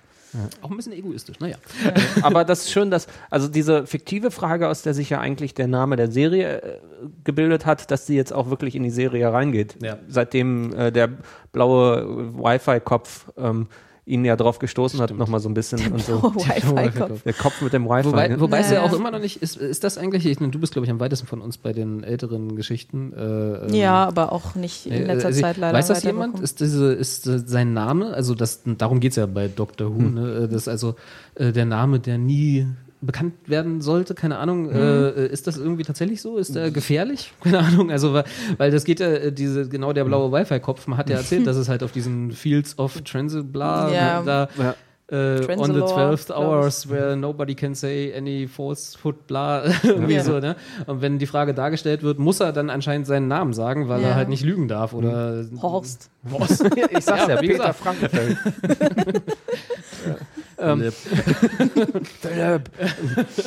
Auch 0.62 0.70
ein 0.70 0.76
bisschen 0.76 0.92
egoistisch, 0.94 1.38
naja. 1.38 1.56
Aber 2.22 2.44
das 2.44 2.62
ist 2.62 2.72
schön, 2.72 2.90
dass, 2.90 3.06
also 3.30 3.46
diese 3.46 3.86
fiktive 3.86 4.32
Frage, 4.32 4.68
aus 4.68 4.82
der 4.82 4.92
sich 4.92 5.10
ja 5.10 5.20
eigentlich 5.20 5.54
der 5.54 5.68
Name 5.68 5.94
der 5.94 6.10
Serie 6.10 6.60
äh, 6.60 6.78
gebildet 7.22 7.66
hat, 7.66 7.92
dass 7.92 8.06
die 8.06 8.14
jetzt 8.14 8.32
auch 8.32 8.50
wirklich 8.50 8.74
in 8.74 8.82
die 8.82 8.90
Serie 8.90 9.32
reingeht. 9.32 9.76
Ja. 9.80 9.98
Seitdem 10.08 10.74
äh, 10.74 10.90
der 10.90 11.10
blaue 11.52 12.34
Wi-Fi-Kopf 12.36 13.30
ähm, 13.38 13.68
ihn 14.06 14.24
ja 14.24 14.36
drauf 14.36 14.58
gestoßen 14.58 15.00
hat, 15.00 15.16
nochmal 15.16 15.40
so 15.40 15.48
ein 15.48 15.54
bisschen 15.54 15.92
und 15.92 16.02
so. 16.02 16.22
Wi-Fi-Kopf. 16.34 17.22
Der 17.22 17.32
Kopf 17.32 17.62
mit 17.62 17.72
dem 17.72 17.86
Wi-Fi. 17.88 18.06
Wobei, 18.08 18.28
ne? 18.28 18.40
wobei 18.40 18.58
es 18.60 18.70
ja 18.70 18.80
Naja. 18.80 18.90
auch 18.90 18.94
immer 18.94 19.10
noch 19.10 19.18
nicht 19.18 19.40
ist, 19.42 19.56
ist 19.56 19.82
das 19.82 19.96
eigentlich, 19.98 20.26
ich, 20.26 20.36
du 20.38 20.58
bist 20.58 20.72
glaube 20.74 20.84
ich 20.86 20.90
am 20.90 21.00
weitesten 21.00 21.26
von 21.26 21.40
uns 21.40 21.56
bei 21.56 21.72
den 21.72 22.04
älteren 22.04 22.54
Geschichten. 22.56 23.12
Äh, 23.14 23.66
ähm, 23.66 23.74
Ja, 23.74 24.04
aber 24.06 24.32
auch 24.32 24.54
nicht 24.56 24.86
in 24.86 25.06
letzter 25.06 25.28
also, 25.28 25.40
Zeit 25.40 25.56
leider. 25.56 25.76
Weiß 25.78 25.86
das 25.88 26.02
jemand? 26.02 26.38
Ist, 26.40 26.60
diese, 26.60 26.92
ist 26.92 27.26
äh, 27.26 27.38
sein 27.38 27.72
Name, 27.72 28.12
also 28.12 28.34
das, 28.34 28.60
darum 28.64 29.00
geht 29.00 29.12
es 29.12 29.16
ja 29.16 29.26
bei 29.26 29.48
Doctor 29.48 29.94
Who, 29.94 29.98
Hm. 29.98 30.14
ne? 30.14 30.34
äh, 30.34 30.48
das 30.48 30.62
ist 30.62 30.68
also 30.68 30.96
äh, 31.36 31.52
der 31.52 31.64
Name, 31.64 31.98
der 31.98 32.18
nie 32.18 32.66
bekannt 33.06 33.34
werden 33.46 33.80
sollte, 33.80 34.14
keine 34.14 34.38
Ahnung, 34.38 34.70
Hm. 34.70 34.76
äh, 34.76 35.26
ist 35.26 35.46
das 35.46 35.56
irgendwie 35.56 35.82
tatsächlich 35.84 36.20
so? 36.22 36.36
Ist 36.36 36.54
der 36.54 36.70
gefährlich? 36.70 37.32
Keine 37.42 37.58
Ahnung, 37.60 37.90
also 37.90 38.14
weil, 38.58 38.70
das 38.70 38.84
geht 38.84 39.00
ja, 39.00 39.06
äh, 39.08 39.32
diese, 39.32 39.68
genau 39.68 39.92
der 39.92 40.04
blaue 40.04 40.32
Wi-Fi-Kopf, 40.32 40.86
man 40.86 40.98
hat 40.98 41.10
ja 41.10 41.16
erzählt, 41.16 41.46
dass 41.46 41.56
es 41.56 41.68
halt 41.68 41.82
auf 41.82 41.92
diesen 41.92 42.32
Fields 42.32 42.78
of 42.78 43.00
Transit, 43.02 43.52
bla, 43.52 43.92
Ja. 43.92 44.22
da, 44.22 44.48
Ja. 44.58 44.74
äh, 45.10 45.14
on 45.14 45.40
the 45.40 45.46
Transalore, 45.46 46.14
12th 46.14 46.26
glaub 46.26 46.38
hours 46.38 46.88
where 46.90 47.14
nobody 47.16 47.54
can 47.54 47.74
say 47.74 48.14
any 48.16 48.48
falsehood, 48.48 49.26
bla, 49.26 49.62
irgendwie 49.84 50.14
Ja. 50.14 50.24
so, 50.24 50.40
ne? 50.40 50.56
Und 50.86 51.02
wenn 51.02 51.18
die 51.18 51.26
Frage 51.26 51.52
dargestellt 51.54 52.02
wird, 52.02 52.18
muss 52.18 52.40
er 52.40 52.52
dann 52.52 52.70
anscheinend 52.70 53.06
seinen 53.06 53.28
Namen 53.28 53.52
sagen, 53.52 53.88
weil 53.88 54.00
Ja. 54.02 54.08
er 54.08 54.14
halt 54.14 54.28
nicht 54.30 54.44
lügen 54.44 54.66
darf 54.68 54.94
oder 54.94 55.44
Horst. 55.60 56.10
Horst. 56.30 56.64
Ich 56.90 57.04
sag's 57.04 57.26
ja, 57.28 57.34
Ja, 57.34 57.36
Peter. 57.36 57.72
Frankenfeld. 57.74 58.36
Ähm, 60.64 60.92
Philipp. 62.20 62.70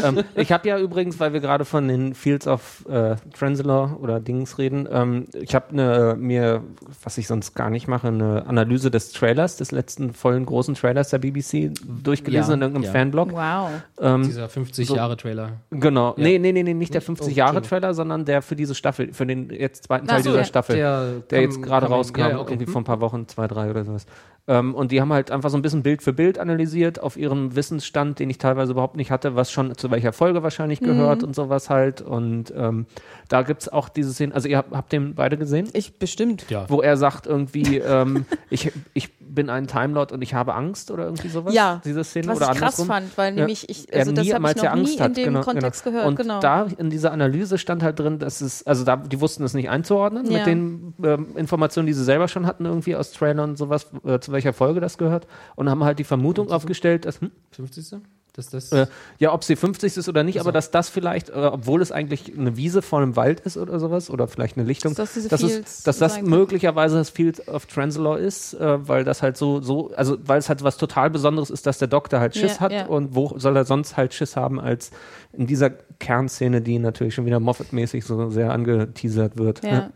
ähm, 0.03 0.23
ich 0.35 0.51
habe 0.51 0.67
ja 0.67 0.79
übrigens, 0.79 1.19
weil 1.19 1.33
wir 1.33 1.39
gerade 1.39 1.65
von 1.65 1.87
den 1.87 2.13
Fields 2.13 2.47
of 2.47 2.85
äh, 2.89 3.15
Translator 3.37 3.97
oder 4.01 4.19
Dings 4.19 4.57
reden, 4.57 4.87
ähm, 4.91 5.25
ich 5.33 5.55
habe 5.55 5.69
eine, 5.71 6.15
mir, 6.17 6.63
was 7.03 7.17
ich 7.17 7.27
sonst 7.27 7.53
gar 7.55 7.69
nicht 7.69 7.87
mache, 7.87 8.07
eine 8.07 8.45
Analyse 8.47 8.91
des 8.91 9.11
Trailers, 9.11 9.57
des 9.57 9.71
letzten 9.71 10.13
vollen 10.13 10.45
großen 10.45 10.75
Trailers 10.75 11.09
der 11.09 11.19
BBC 11.19 11.71
durchgelesen 12.03 12.49
Ja, 12.51 12.55
in 12.55 12.61
irgendeinem 12.61 12.83
ja. 12.83 12.91
Fanblog. 12.91 13.31
Wow. 13.31 13.69
Ähm, 13.99 14.23
Dieser 14.23 14.49
50 14.49 14.87
So- 14.87 14.95
Jahre 14.95 15.17
Trailer. 15.17 15.53
genau. 15.71 16.09
Ja. 16.17 16.23
Nee, 16.23 16.39
nee, 16.39 16.51
nee, 16.51 16.63
nee, 16.63 16.73
nicht 16.73 16.93
der 16.93 17.01
Oh, 17.07 17.11
50-Jahre-Trailer, 17.13 17.93
sondern 17.93 18.25
der 18.25 18.41
für 18.41 18.55
diese 18.55 18.75
Staffel, 18.75 19.13
für 19.13 19.25
den 19.25 19.49
jetzt 19.49 19.85
zweiten 19.85 20.07
Teil 20.07 20.21
so, 20.23 20.29
dieser 20.29 20.39
ja. 20.39 20.45
Staffel. 20.45 20.75
Der, 20.75 21.11
der 21.29 21.41
jetzt 21.41 21.61
gerade 21.61 21.87
rauskam, 21.87 22.21
okay. 22.37 22.53
irgendwie 22.53 22.71
vor 22.71 22.81
ein 22.81 22.85
paar 22.85 23.01
Wochen, 23.01 23.27
zwei, 23.27 23.47
drei 23.47 23.69
oder 23.69 23.83
sowas. 23.83 24.05
Ähm, 24.47 24.75
und 24.75 24.91
die 24.91 25.01
haben 25.01 25.11
halt 25.11 25.31
einfach 25.31 25.49
so 25.49 25.57
ein 25.57 25.61
bisschen 25.61 25.83
Bild 25.83 26.01
für 26.01 26.13
Bild 26.13 26.39
analysiert 26.39 26.99
auf 27.07 27.17
ihrem 27.17 27.55
Wissensstand, 27.55 28.19
den 28.19 28.29
ich 28.29 28.37
teilweise 28.37 28.73
überhaupt 28.73 28.97
nicht 28.97 29.09
hatte, 29.09 29.35
was 29.35 29.49
schon 29.51 29.75
zu 29.77 29.89
welcher 29.89 30.13
Folge 30.13 30.43
wahrscheinlich 30.43 30.79
gehört 30.81 31.23
und 31.23 31.33
sowas 31.35 31.69
halt. 31.69 32.01
Und 32.01 32.53
ähm, 32.55 32.85
da 33.29 33.41
gibt's 33.41 33.67
auch 33.69 33.89
diese 33.89 34.13
Szene, 34.13 34.35
also 34.35 34.47
ihr 34.47 34.57
habt, 34.57 34.71
habt 34.75 34.91
den 34.91 35.15
beide 35.15 35.37
gesehen? 35.37 35.69
Ich 35.73 35.97
bestimmt. 35.97 36.45
Ja. 36.49 36.65
Wo 36.67 36.81
er 36.81 36.97
sagt 36.97 37.25
irgendwie, 37.25 37.77
ähm, 37.77 38.25
ich, 38.49 38.71
ich 38.93 39.17
bin 39.19 39.49
ein 39.49 39.67
Timelord 39.67 40.11
und 40.11 40.21
ich 40.21 40.33
habe 40.33 40.53
Angst 40.53 40.91
oder 40.91 41.05
irgendwie 41.05 41.29
sowas? 41.29 41.53
Ja, 41.53 41.81
Diese 41.85 42.03
Szene 42.03 42.27
Was 42.27 42.37
oder 42.37 42.45
ich 42.51 42.57
krass 42.59 42.79
andersrum? 42.79 42.87
fand, 42.87 43.17
weil 43.17 43.33
nämlich 43.33 43.69
ich, 43.69 43.91
Er 43.91 43.99
also 44.01 44.11
das 44.11 44.25
nie- 44.25 44.33
habe 44.33 44.43
ich 44.43 44.49
als 44.49 44.61
er 44.63 44.69
noch 44.69 44.75
nie 44.75 44.79
Angst 44.81 44.93
in 44.97 45.03
hat, 45.03 45.17
dem 45.17 45.23
genau, 45.25 45.41
Kontext 45.41 45.83
genau. 45.83 45.93
gehört. 45.95 46.07
Und 46.09 46.15
genau. 46.17 46.39
da 46.41 46.67
in 46.77 46.89
dieser 46.89 47.11
Analyse 47.13 47.57
stand 47.57 47.83
halt 47.83 47.97
drin, 47.99 48.19
dass 48.19 48.41
es, 48.41 48.65
also 48.67 48.83
da, 48.83 48.97
die 48.97 49.21
wussten 49.21 49.43
es 49.43 49.53
nicht 49.53 49.69
einzuordnen 49.69 50.25
Ja. 50.29 50.39
mit 50.39 50.47
den 50.47 50.93
ähm, 51.03 51.27
Informationen, 51.37 51.87
die 51.87 51.93
sie 51.93 52.03
selber 52.03 52.27
schon 52.27 52.45
hatten, 52.45 52.65
irgendwie 52.65 52.95
aus 52.95 53.11
Trailern 53.13 53.51
und 53.51 53.57
sowas, 53.57 53.87
äh, 54.05 54.19
zu 54.19 54.31
welcher 54.31 54.53
Folge 54.53 54.79
das 54.81 54.97
gehört. 54.97 55.27
Und 55.55 55.69
haben 55.69 55.83
halt 55.83 55.99
die 55.99 56.03
Vermutung 56.03 56.49
aufgestellt, 56.51 56.77
dass, 56.99 57.21
hm, 57.21 57.31
50. 57.51 58.01
Dass 58.37 58.49
das. 58.49 58.71
äh, 58.71 58.85
ja, 59.17 59.33
ob 59.33 59.43
sie 59.43 59.55
50 59.55 59.97
ist 59.97 60.07
oder 60.07 60.23
nicht, 60.23 60.39
aber 60.39 60.51
dass 60.51 60.69
das 60.69 60.89
vielleicht, 60.89 61.29
äh, 61.29 61.33
obwohl 61.33 61.81
es 61.81 61.91
eigentlich 61.91 62.37
eine 62.37 62.55
Wiese 62.55 62.83
vor 62.83 62.99
einem 62.99 63.15
Wald 63.15 63.39
ist 63.39 63.57
oder 63.57 63.79
sowas, 63.79 64.11
oder 64.11 64.27
vielleicht 64.27 64.57
eine 64.57 64.67
Lichtung, 64.67 64.93
Dass 64.93 65.15
das 65.15 65.27
dass, 65.27 65.41
es, 65.41 65.81
dass 65.81 65.97
das 65.97 66.21
möglicherweise 66.21 66.97
das 66.97 67.09
Field 67.09 67.47
of 67.47 67.65
Transalore 67.65 68.19
ist, 68.19 68.53
äh, 68.53 68.87
weil 68.87 69.03
das 69.03 69.23
halt 69.23 69.37
so, 69.37 69.59
so, 69.61 69.91
also 69.95 70.17
weil 70.23 70.37
es 70.37 70.49
halt 70.49 70.63
was 70.63 70.77
total 70.77 71.09
Besonderes 71.09 71.49
ist, 71.49 71.65
dass 71.65 71.79
der 71.79 71.87
Doktor 71.87 72.19
halt 72.19 72.35
Schiss 72.35 72.57
Ja, 72.57 72.59
hat 72.59 72.71
ja. 72.71 72.85
und 72.85 73.15
wo 73.15 73.39
soll 73.39 73.55
er 73.55 73.65
sonst 73.65 73.97
halt 73.97 74.13
Schiss 74.13 74.35
haben 74.35 74.59
als 74.59 74.91
in 75.33 75.47
dieser 75.47 75.71
Kernszene, 75.71 76.61
die 76.61 76.77
natürlich 76.77 77.15
schon 77.15 77.25
wieder 77.25 77.39
Moffat-mäßig 77.39 78.05
so 78.05 78.29
sehr 78.29 78.51
angeteasert 78.51 79.37
wird. 79.37 79.63
Ja. 79.63 79.71
Ne? 79.71 79.93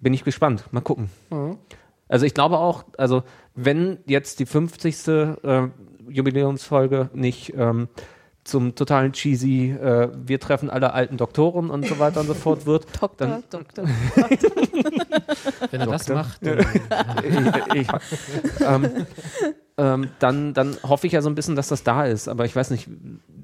Bin 0.00 0.14
ich 0.14 0.24
gespannt. 0.24 0.64
Mal 0.70 0.80
gucken. 0.80 1.10
Also 2.08 2.24
ich 2.24 2.32
glaube 2.32 2.58
auch, 2.58 2.84
also 2.96 3.22
wenn 3.54 3.98
jetzt 4.06 4.40
die 4.40 4.46
50. 4.46 5.42
Jubiläumsfolge 6.08 7.10
nicht 7.14 7.54
ähm, 7.56 7.88
zum 8.44 8.74
totalen 8.74 9.12
cheesy, 9.12 9.70
äh, 9.70 10.08
wir 10.14 10.40
treffen 10.40 10.68
alle 10.68 10.92
alten 10.92 11.16
Doktoren 11.16 11.70
und 11.70 11.86
so 11.86 11.98
weiter 11.98 12.20
und 12.20 12.26
so 12.26 12.34
fort 12.34 12.66
wird, 12.66 12.86
Doktor, 13.00 13.26
dann 13.26 13.44
Doktor. 13.50 13.84
wenn 15.70 15.80
er 15.80 15.86
das 15.86 16.06
Doktor. 16.06 16.14
macht, 16.16 16.44
dann, 16.46 16.58
ich, 17.74 17.82
ich, 17.82 17.88
ähm, 18.66 19.06
ähm, 19.76 20.08
dann, 20.18 20.54
dann 20.54 20.76
hoffe 20.82 21.06
ich 21.06 21.12
ja 21.12 21.22
so 21.22 21.30
ein 21.30 21.34
bisschen, 21.34 21.56
dass 21.56 21.68
das 21.68 21.82
da 21.84 22.04
ist. 22.04 22.28
Aber 22.28 22.44
ich 22.44 22.54
weiß 22.54 22.70
nicht, 22.70 22.88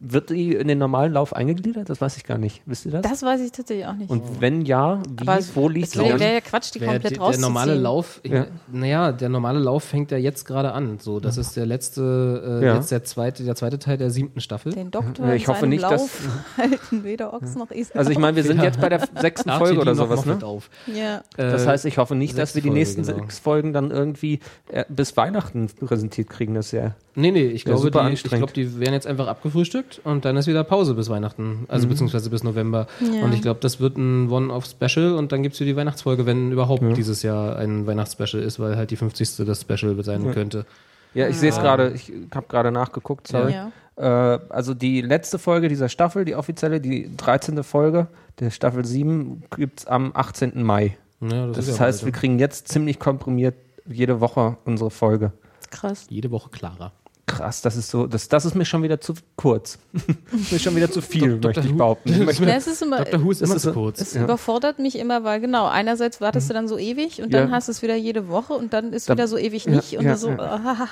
wird 0.01 0.31
die 0.31 0.55
in 0.55 0.69
den 0.69 0.79
normalen 0.79 1.13
Lauf 1.13 1.35
eingegliedert? 1.35 1.89
Das 1.91 2.01
weiß 2.01 2.17
ich 2.17 2.25
gar 2.25 2.39
nicht. 2.39 2.63
Wisst 2.67 2.87
ihr 2.87 2.93
das? 2.93 3.03
Das 3.03 3.23
weiß 3.23 3.41
ich 3.41 3.53
tatsächlich 3.53 3.87
auch 3.87 3.95
nicht. 3.95 4.11
und 4.11 4.41
wenn 4.41 4.65
ja, 4.65 5.03
wie, 5.09 5.27
Aber 5.29 5.39
wo 5.55 5.69
liegt 5.69 5.87
es 5.89 5.93
sie? 5.93 5.99
wäre 6.01 6.35
ja 6.35 6.41
Quatsch, 6.41 6.75
die 6.75 6.79
komplett 6.81 7.05
die, 7.05 7.09
der 7.15 7.19
rauszuziehen. 7.19 7.43
normale 7.43 7.75
Lauf, 7.75 8.21
Ja. 8.25 8.47
naja, 8.71 9.13
der 9.13 9.29
normale 9.29 9.59
Lauf 9.59 9.85
fängt 9.85 10.11
ja 10.11 10.19
jetzt 10.19 10.45
gerade 10.45 10.73
an. 10.73 10.99
So, 11.01 11.21
das 11.21 11.37
ist 11.37 11.57
der 11.57 11.67
letzte, 11.67 12.61
äh, 12.63 12.67
Ja. 12.67 12.75
jetzt 12.77 12.91
der 12.91 13.05
zweite, 13.05 13.45
der 13.45 13.55
zweite 13.57 13.79
Teil 13.79 13.97
der 13.97 14.11
siebten 14.11 14.41
Staffel. 14.41 14.73
Den 14.73 14.91
Doktor 14.91 15.33
ich 15.33 15.49
hoffe 15.49 15.67
nicht, 15.67 15.83
Lauf 15.83 15.93
dass- 15.93 16.57
halten 16.57 17.05
weder 17.05 17.33
Ochs 17.35 17.55
noch 17.55 17.71
Esel. 17.71 17.97
Also 17.99 18.11
ich 18.11 18.19
meine, 18.19 18.37
wir 18.37 18.45
sind 18.45 18.59
Ja. 18.59 18.65
jetzt 18.65 18.81
bei 18.81 18.89
der 18.89 19.07
sechsten 19.21 19.51
Folge 19.59 19.81
oder 19.81 19.95
sowas, 19.95 20.25
ne? 20.27 20.39
Auf. 20.43 20.71
ja. 20.87 21.23
Das 21.37 21.65
Äh, 21.65 21.69
heißt, 21.69 21.85
ich 21.85 21.99
hoffe 21.99 22.15
nicht, 22.15 22.39
dass 22.39 22.55
wir 22.55 22.63
die 22.63 22.71
nächsten 22.71 23.03
genau. 23.03 23.19
sechs 23.19 23.39
Folgen 23.39 23.73
dann 23.73 23.91
irgendwie 23.91 24.41
äh, 24.71 24.85
bis 24.89 25.17
Weihnachten 25.17 25.67
präsentiert 25.85 26.29
kriegen. 26.31 26.55
Das 26.55 26.67
ist 26.67 26.73
ja 26.73 26.95
Nee, 27.15 27.33
nee, 27.33 27.47
ich 27.47 27.65
glaube, 27.65 27.91
die, 27.91 28.13
ich 28.13 28.23
glaube, 28.23 28.53
die 28.53 28.79
werden 28.79 28.93
jetzt 28.95 29.07
einfach 29.09 29.27
abgefrühstückt 29.27 29.88
und 30.05 30.25
dann 30.25 30.37
ist 30.37 30.47
wieder 30.47 30.65
Pause 30.65 30.95
bis 30.95 31.09
Weihnachten. 31.09 31.65
Also 31.69 31.87
Mhm. 31.87 31.91
beziehungsweise 31.91 32.31
bis 32.31 32.43
November. 32.45 32.87
Ja. 33.01 33.25
Und 33.25 33.33
ich 33.35 33.43
glaube, 33.43 33.61
das 33.61 33.81
wird 33.81 33.97
ein 33.97 34.31
One-Off-Special 34.31 35.13
und 35.15 35.33
dann 35.33 35.43
gibt 35.43 35.55
es 35.55 35.61
wieder 35.61 35.71
die 35.73 35.77
Weihnachtsfolge, 35.77 36.27
wenn 36.27 36.53
überhaupt 36.53 36.83
dieses 36.97 37.23
Jahr 37.23 37.57
ein 37.57 37.87
Weihnachtsspecial 37.87 38.43
ist, 38.43 38.59
weil 38.61 38.77
halt 38.77 38.91
die 38.91 38.97
50. 38.97 39.45
das 39.47 39.61
Special 39.63 40.03
sein 40.05 40.31
könnte. 40.33 40.67
Ja, 41.15 41.27
ich 41.29 41.37
sehe 41.37 41.51
es 41.51 41.57
gerade, 41.59 41.93
ich 41.95 42.13
habe 42.35 42.47
gerade 42.49 42.71
nachgeguckt, 42.71 43.29
sorry. 43.29 43.53
Ja. 43.55 43.73
Äh, 43.97 44.41
also 44.51 44.75
die 44.75 45.01
letzte 45.01 45.39
Folge 45.39 45.69
dieser 45.69 45.89
Staffel, 45.89 46.25
die 46.25 46.35
offizielle, 46.37 46.81
die 46.81 47.11
13. 47.17 47.63
Folge 47.65 48.07
der 48.39 48.51
Staffel 48.51 48.85
7, 48.85 49.43
gibt 49.57 49.81
es 49.81 49.87
am 49.87 50.13
18. 50.15 50.63
Mai. 50.63 50.97
Ja, 51.21 51.49
Das, 51.49 51.67
ist 51.67 51.79
ja 51.79 51.87
heißt, 51.87 52.05
wir 52.05 52.13
kriegen 52.13 52.39
jetzt 52.39 52.69
ziemlich 52.69 52.99
komprimiert 53.01 53.55
jede 53.87 54.21
Woche 54.21 54.57
unsere 54.65 54.91
Folge. 54.91 55.33
Krass. 55.71 56.07
ja. 56.09 56.15
jede 56.17 56.31
Woche 56.31 56.51
klarer. 56.51 56.93
Krass, 57.29 57.61
das 57.63 57.77
ist 57.77 57.91
so, 57.91 58.07
das, 58.09 58.27
das 58.29 58.45
ist 58.45 58.55
mir 58.57 58.65
schon 58.65 58.83
wieder 58.83 59.01
zu 59.01 59.15
kurz. 59.37 59.79
das 59.93 60.41
ist 60.41 60.53
mir 60.53 60.59
schon 60.59 60.75
wieder 60.75 60.91
zu 60.91 61.01
viel, 61.01 61.39
Dok- 61.39 61.45
möchte 61.45 61.61
Dr. 61.61 61.65
ich 61.71 61.77
behaupten. 61.77 62.09
Ja, 62.49 62.57
es 62.57 62.67
ist 62.67 62.83
immer, 62.83 63.05
Dr. 63.05 63.23
Who 63.23 63.31
ist 63.31 63.41
das 63.43 63.49
immer 63.51 63.57
ist 63.57 63.63
zu 63.63 63.69
so- 63.69 63.75
kurz. 63.75 64.01
es 64.01 64.15
Ja. 64.15 64.25
überfordert 64.25 64.79
mich 64.81 64.99
immer, 64.99 65.23
weil 65.25 65.41
genau, 65.41 65.67
einerseits 65.69 66.21
wartest 66.21 66.49
du 66.51 66.55
dann 66.55 66.67
so 66.69 66.77
ewig 66.79 67.23
und 67.23 67.33
dann 67.33 67.49
Ja. 67.51 67.55
hast 67.55 67.69
du 67.69 67.73
es 67.73 67.83
wieder 67.83 67.95
jede 67.95 68.29
Woche 68.29 68.55
und 68.55 68.73
dann 68.73 68.93
ist 68.93 69.09
Da- 69.09 69.15
wieder 69.15 69.29
so 69.29 69.37
ewig 69.39 69.67
Ja, 69.67 69.71
nicht 69.73 69.97
und 69.99 70.17
so, 70.19 70.31
ja. 70.31 70.39
ah, 70.39 70.89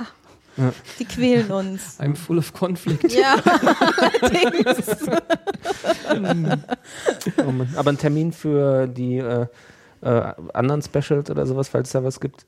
Ja. 0.59 0.73
die 0.99 1.05
quälen 1.07 1.51
uns. 1.51 1.99
I'm 2.01 2.15
full 2.15 2.39
of 2.39 2.53
conflict. 2.53 3.13
Ja, 3.13 3.37
allerdings. 4.21 4.87
Oh. 7.39 7.53
Aber 7.77 7.91
ein 7.91 7.99
Termin 7.99 8.33
für 8.33 8.87
die 8.87 9.19
äh, 9.19 9.47
äh, 10.03 10.33
anderen 10.53 10.83
Specials 10.83 11.31
oder 11.31 11.47
sowas, 11.47 11.69
falls 11.69 11.89
es 11.89 11.93
da 11.93 12.05
was 12.05 12.21
gibt. 12.21 12.47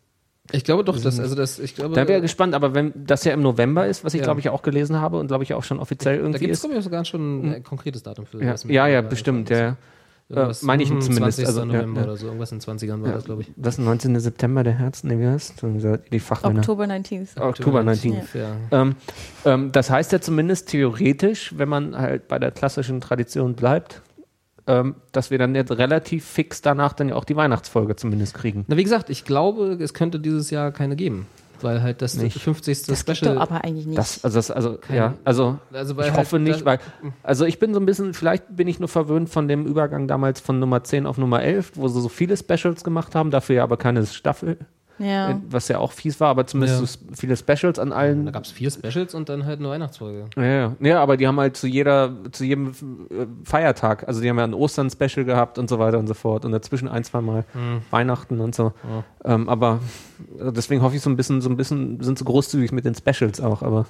Ich 0.52 0.64
glaube 0.64 0.82
doch, 0.84 0.98
dass, 0.98 1.20
also 1.20 1.34
das, 1.34 1.58
ich 1.58 1.74
glaube, 1.74 1.94
Da 1.94 2.08
wäre 2.08 2.20
gespannt, 2.20 2.54
aber 2.54 2.74
wenn 2.74 2.92
das 2.94 3.24
ja 3.24 3.32
im 3.32 3.42
November 3.42 3.86
ist, 3.86 4.04
was 4.04 4.14
ich 4.14 4.20
Ja. 4.20 4.24
glaube 4.24 4.40
ich 4.40 4.48
auch 4.48 4.62
gelesen 4.62 4.96
habe 5.00 5.18
und 5.18 5.26
glaube 5.28 5.44
ich 5.44 5.52
auch 5.54 5.64
schon 5.64 5.78
offiziell 5.78 6.16
da 6.16 6.22
irgendwie 6.22 6.38
gibt 6.40 6.54
es, 6.54 6.60
glaube 6.60 6.76
ich, 6.78 6.84
sogar 6.84 7.04
schon 7.04 7.52
ein 7.52 7.62
konkretes 7.62 8.02
Datum 8.02 8.24
für. 8.26 8.42
Ja, 8.42 8.52
das 8.52 8.64
mit- 8.64 8.74
ja, 8.74 8.86
ja, 8.86 9.00
äh, 9.00 9.02
bestimmt, 9.02 9.50
ja, 9.50 9.58
ja. 9.58 9.76
Irgendwas- 10.30 10.62
meine 10.62 10.82
ich 10.82 10.90
hm, 10.90 11.00
zumindest, 11.00 11.38
20. 11.38 11.46
also, 11.46 11.60
ja, 11.60 11.66
November 11.66 12.00
ja. 12.02 12.06
oder 12.06 12.16
so. 12.18 12.26
Irgendwas 12.26 12.52
in 12.52 12.58
den 12.58 12.62
20ern 12.62 13.02
war 13.02 13.12
das, 13.12 13.24
glaube 13.24 13.42
ich. 13.42 13.50
Das 13.56 13.78
ist 13.78 13.84
19. 13.84 14.20
September, 14.20 14.62
der 14.62 14.74
Herz, 14.74 15.02
ne, 15.02 15.18
wie 15.18 15.26
heißt 15.26 15.54
Die 16.12 16.20
Fachmänner. 16.20 16.58
Oktober 16.60 16.84
19th. 16.84 17.40
Oktober 17.40 17.82
19. 17.82 18.14
Ja. 18.34 18.56
Ähm, 18.70 18.94
ähm, 19.46 19.72
das 19.72 19.90
heißt 19.90 20.12
ja 20.12 20.20
zumindest 20.20 20.68
theoretisch, 20.68 21.54
wenn 21.56 21.68
man 21.70 21.96
halt 21.96 22.28
bei 22.28 22.38
der 22.38 22.50
klassischen 22.50 23.00
Tradition 23.00 23.54
bleibt, 23.54 24.02
ähm, 24.68 24.94
dass 25.12 25.30
wir 25.30 25.38
dann 25.38 25.54
jetzt 25.54 25.72
relativ 25.72 26.24
fix 26.24 26.60
danach 26.62 26.92
dann 26.92 27.08
ja 27.08 27.16
auch 27.16 27.24
die 27.24 27.34
Weihnachtsfolge 27.34 27.96
zumindest 27.96 28.34
kriegen. 28.34 28.64
Na, 28.68 28.76
wie 28.76 28.84
gesagt, 28.84 29.10
ich 29.10 29.24
glaube, 29.24 29.78
es 29.80 29.94
könnte 29.94 30.20
dieses 30.20 30.50
Jahr 30.50 30.70
keine 30.70 30.94
geben. 30.94 31.26
Weil 31.60 31.82
halt 31.82 32.02
das 32.02 32.14
Nicht. 32.14 32.40
50. 32.40 32.84
Das 32.84 33.00
Special. 33.00 33.34
doch 33.34 33.40
aber 33.42 33.64
eigentlich 33.64 33.86
nicht. 33.86 33.98
Das, 33.98 34.22
also, 34.22 34.38
das, 34.38 34.50
also, 34.52 34.78
ja, 34.94 35.14
also, 35.24 35.58
Also, 35.72 35.96
weil 35.96 36.04
ich 36.04 36.12
halt 36.12 36.20
hoffe 36.20 36.38
nicht, 36.38 36.64
weil, 36.64 36.78
also 37.24 37.46
ich 37.46 37.58
bin 37.58 37.74
so 37.74 37.80
ein 37.80 37.86
bisschen, 37.86 38.14
vielleicht 38.14 38.54
bin 38.54 38.68
ich 38.68 38.78
nur 38.78 38.88
verwöhnt 38.88 39.28
von 39.28 39.48
dem 39.48 39.66
Übergang 39.66 40.06
damals 40.06 40.40
von 40.40 40.60
Nummer 40.60 40.84
10 40.84 41.06
auf 41.06 41.18
Nummer 41.18 41.42
11, 41.42 41.72
wo 41.74 41.88
sie 41.88 42.00
so 42.00 42.08
viele 42.08 42.36
Specials 42.36 42.84
gemacht 42.84 43.16
haben, 43.16 43.32
dafür 43.32 43.56
ja 43.56 43.62
aber 43.64 43.76
keine 43.76 44.06
Staffel, 44.06 44.58
ja. 44.98 45.30
äh, 45.30 45.36
was 45.50 45.68
ja 45.68 45.78
auch 45.78 45.92
fies 45.92 46.20
war, 46.20 46.28
aber 46.28 46.46
zumindest 46.46 46.80
Ja. 46.80 46.86
so 46.86 46.98
viele 47.16 47.36
Specials 47.36 47.78
an 47.78 47.92
allen 47.92 48.26
da 48.26 48.32
gab 48.32 48.44
es 48.44 48.50
vier 48.50 48.70
Specials 48.70 49.14
und 49.14 49.28
dann 49.28 49.44
halt 49.46 49.60
eine 49.60 49.68
Weihnachtsfolge. 49.68 50.24
Ja, 50.36 50.42
ja. 50.44 50.76
ja, 50.80 51.00
aber 51.02 51.16
die 51.16 51.26
haben 51.26 51.38
halt 51.38 51.56
zu 51.56 51.66
jeder, 51.66 52.12
zu 52.32 52.44
jedem 52.44 52.68
äh, 53.10 53.26
Feiertag, 53.44 54.06
also 54.08 54.20
die 54.20 54.28
haben 54.28 54.38
ja 54.38 54.44
ein 54.44 54.54
Ostern-Special 54.54 55.24
gehabt 55.24 55.58
und 55.58 55.68
so 55.68 55.78
weiter 55.78 55.98
und 55.98 56.06
so 56.06 56.14
fort 56.14 56.44
und 56.44 56.52
dazwischen 56.52 56.88
ein, 56.88 57.04
zwei 57.04 57.20
Mal 57.20 57.44
Weihnachten 57.90 58.40
und 58.40 58.54
so. 58.54 58.72
Ähm, 59.24 59.48
aber 59.48 59.80
deswegen 60.38 60.82
hoffe 60.82 60.96
ich 60.96 61.02
so 61.02 61.10
ein 61.10 61.16
bisschen, 61.16 61.40
so 61.40 61.48
ein 61.48 61.56
bisschen, 61.56 62.02
sind 62.02 62.18
so 62.18 62.24
großzügig 62.24 62.72
mit 62.72 62.84
den 62.84 62.94
Specials 62.94 63.40
auch, 63.40 63.62
aber 63.62 63.86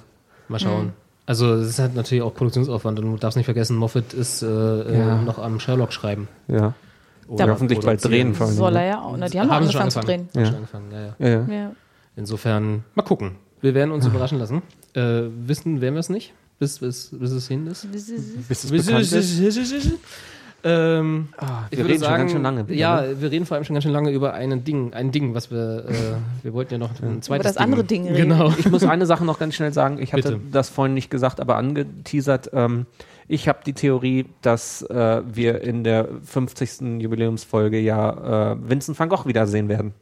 Mal 0.47 0.59
schauen. 0.59 0.93
Also 1.25 1.53
es 1.53 1.69
ist 1.69 1.79
halt 1.79 1.93
natürlich 1.95 2.23
auch 2.23 2.33
Produktionsaufwand 2.33 2.97
und 2.99 3.11
du 3.11 3.17
darfst 3.17 3.37
nicht 3.37 3.45
vergessen, 3.45 3.77
Moffat 3.77 4.13
ist 4.13 4.41
äh, 4.41 4.47
äh, 4.47 4.97
Ja. 4.97 5.21
noch 5.21 5.37
am 5.37 5.59
Sherlock 5.59 5.93
schreiben. 5.93 6.27
ja. 6.47 6.73
Oder 7.29 7.45
Ja, 7.45 7.51
hoffentlich 7.51 7.79
bald 7.79 8.03
drehen 8.03 8.33
vor 8.33 8.47
allem. 8.47 8.55
Soll 8.55 8.75
er 8.75 8.85
ja 8.85 9.01
auch. 9.01 9.15
Na, 9.17 9.27
die 9.27 9.39
haben, 9.39 9.49
Haben 9.49 9.69
schon 9.71 9.81
angefangen 9.81 9.91
zu 9.91 9.99
drehen. 9.99 10.29
Ja. 10.33 10.45
Schon 10.45 10.55
angefangen, 10.55 10.91
ja, 10.91 11.27
ja. 11.27 11.45
Ja. 11.47 11.71
Insofern, 12.15 12.83
mal 12.95 13.03
gucken. 13.03 13.35
Wir 13.61 13.73
werden 13.73 13.91
uns 13.91 14.05
überraschen 14.05 14.39
lassen. 14.39 14.61
Äh, 14.93 15.23
wissen 15.45 15.81
werden 15.81 15.95
wir 15.95 15.99
es 15.99 16.09
nicht, 16.09 16.33
bis, 16.59 16.79
bis, 16.79 17.09
bis 17.11 17.31
es 17.31 17.47
hin 17.47 17.67
ist. 17.67 17.91
Bis 17.91 18.63
es 18.63 18.71
bekannt 18.71 19.11
ist. 19.11 19.91
Ähm, 20.61 21.29
Ah, 21.37 21.63
ich 21.69 21.77
wir 21.77 21.85
würde 21.85 21.93
reden 21.93 21.99
schon 22.03 22.09
sagen, 22.09 22.21
ganz 22.23 22.31
schön 22.33 22.41
lange. 22.43 22.67
wieder, 22.67 22.77
ja, 22.77 23.01
ne? 23.01 23.21
wir 23.21 23.31
reden 23.31 23.45
vor 23.45 23.55
allem 23.55 23.63
schon 23.63 23.75
ganz 23.75 23.83
schön 23.83 23.93
lange 23.93 24.11
über 24.11 24.33
ein 24.33 24.63
Ding, 24.65 24.93
ein 24.93 25.11
Ding, 25.11 25.33
was 25.33 25.51
wir, 25.51 25.85
äh, 25.87 25.93
wir 26.43 26.53
wollten 26.53 26.73
ja 26.73 26.77
noch 26.77 26.89
ein 27.01 27.21
zweites 27.21 27.53
das 27.53 27.57
andere 27.57 27.85
Ding 27.85 28.05
reden. 28.07 28.29
Genau. 28.29 28.53
Ich 28.57 28.69
muss 28.69 28.83
eine 28.83 29.05
Sache 29.05 29.23
noch 29.23 29.39
ganz 29.39 29.55
schnell 29.55 29.71
sagen. 29.71 29.99
Ich 30.01 30.11
hatte 30.11 30.33
Bitte. 30.33 30.41
das 30.51 30.67
vorhin 30.67 30.93
nicht 30.95 31.09
gesagt, 31.09 31.39
aber 31.39 31.55
angeteasert. 31.55 32.49
Ähm, 32.51 32.87
ich 33.29 33.47
habe 33.47 33.59
die 33.63 33.73
Theorie, 33.73 34.25
dass 34.41 34.81
äh, 34.81 35.21
wir 35.23 35.61
in 35.61 35.83
der 35.83 36.09
50. 36.23 36.99
Jubiläumsfolge 36.99 37.79
ja 37.79 38.53
äh, 38.53 38.57
Vincent 38.59 38.99
van 38.99 39.07
Gogh 39.07 39.27
wiedersehen 39.27 39.69
werden. 39.69 39.93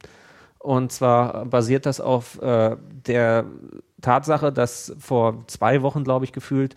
Und 0.58 0.92
zwar 0.92 1.44
basiert 1.44 1.84
das 1.84 2.00
auf 2.00 2.40
äh, 2.40 2.76
der 3.06 3.44
Tatsache, 4.00 4.50
dass 4.50 4.96
vor 4.98 5.44
zwei 5.46 5.82
Wochen, 5.82 6.04
glaube 6.04 6.24
ich, 6.24 6.32
gefühlt 6.32 6.74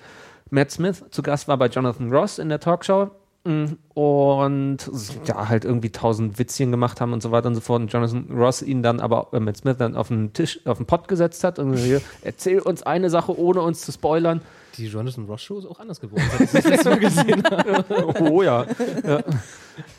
Matt 0.50 0.72
Smith 0.72 1.06
zu 1.10 1.24
Gast 1.24 1.48
war 1.48 1.56
bei 1.56 1.68
Jonathan 1.68 2.12
Ross 2.12 2.38
in 2.38 2.50
der 2.50 2.60
Talkshow 2.60 3.12
mm, 3.46 3.66
und 3.94 4.78
ja, 5.24 5.48
halt 5.48 5.64
irgendwie 5.64 5.90
tausend 5.90 6.38
Witzchen 6.38 6.70
gemacht 6.70 7.00
haben 7.00 7.14
und 7.14 7.24
so 7.24 7.32
weiter 7.32 7.48
und 7.48 7.56
so 7.56 7.62
fort. 7.62 7.82
Und 7.82 7.94
Jonathan 7.94 8.28
Ross 8.30 8.62
ihn 8.62 8.84
dann 8.84 9.00
aber, 9.00 9.30
äh, 9.32 9.40
Matt 9.40 9.56
Smith 9.56 9.78
dann 9.78 9.96
auf 9.96 10.10
den 10.10 10.34
Tisch, 10.34 10.60
auf 10.66 10.78
den 10.78 10.86
Pott 10.86 11.08
gesetzt 11.08 11.46
hat 11.46 11.60
und 11.60 11.78
hier, 11.78 12.02
erzähl 12.24 12.60
uns 12.60 12.84
eine 12.84 13.10
Sache, 13.10 13.40
ohne 13.40 13.62
uns 13.62 13.84
zu 13.84 13.94
spoilern. 13.94 14.42
Die 14.78 14.88
Jonathan 14.88 15.26
Ross 15.26 15.42
Show 15.42 15.60
ist 15.60 15.66
auch 15.66 15.80
anders 15.80 16.00
geworden, 16.00 16.24
seit 16.52 16.66
ich 16.66 16.72
das 16.72 16.86
Mal 16.86 17.00
gesehen 17.00 17.44
habe. 17.44 17.86
Oh 18.32 18.42
ja. 18.42 18.66
ja. 19.04 19.24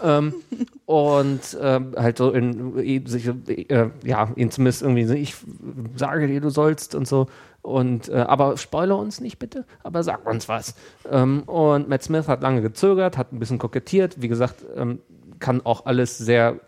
ähm, 0.03 0.35
und 0.87 1.59
ähm, 1.61 1.95
halt 1.97 2.19
so 2.19 2.31
in, 2.31 3.07
sich, 3.07 3.27
äh, 3.27 3.91
ja, 4.05 4.29
zumindest 4.51 4.83
irgendwie, 4.83 5.05
so, 5.05 5.15
ich 5.15 5.35
sage 5.97 6.27
dir, 6.27 6.41
du 6.41 6.51
sollst 6.51 6.95
und 6.95 7.07
so. 7.07 7.27
Und 7.63 8.09
äh, 8.09 8.17
aber 8.17 8.57
spoiler 8.57 8.99
uns 8.99 9.21
nicht 9.21 9.39
bitte, 9.39 9.65
aber 9.85 10.03
sag 10.03 10.27
uns 10.27 10.49
was. 10.49 10.75
Ähm, 11.11 11.45
und 11.45 11.89
Matt 11.89 12.03
Smith 12.03 12.27
hat 12.27 12.43
lange 12.43 12.61
gezögert, 12.61 13.17
hat 13.17 13.33
ein 13.33 13.39
bisschen 13.39 13.59
kokettiert. 13.59 14.21
Wie 14.21 14.29
gesagt, 14.29 14.65
ähm, 14.77 14.99
kann 15.39 15.65
auch 15.65 15.87
alles 15.87 16.19
sehr 16.19 16.61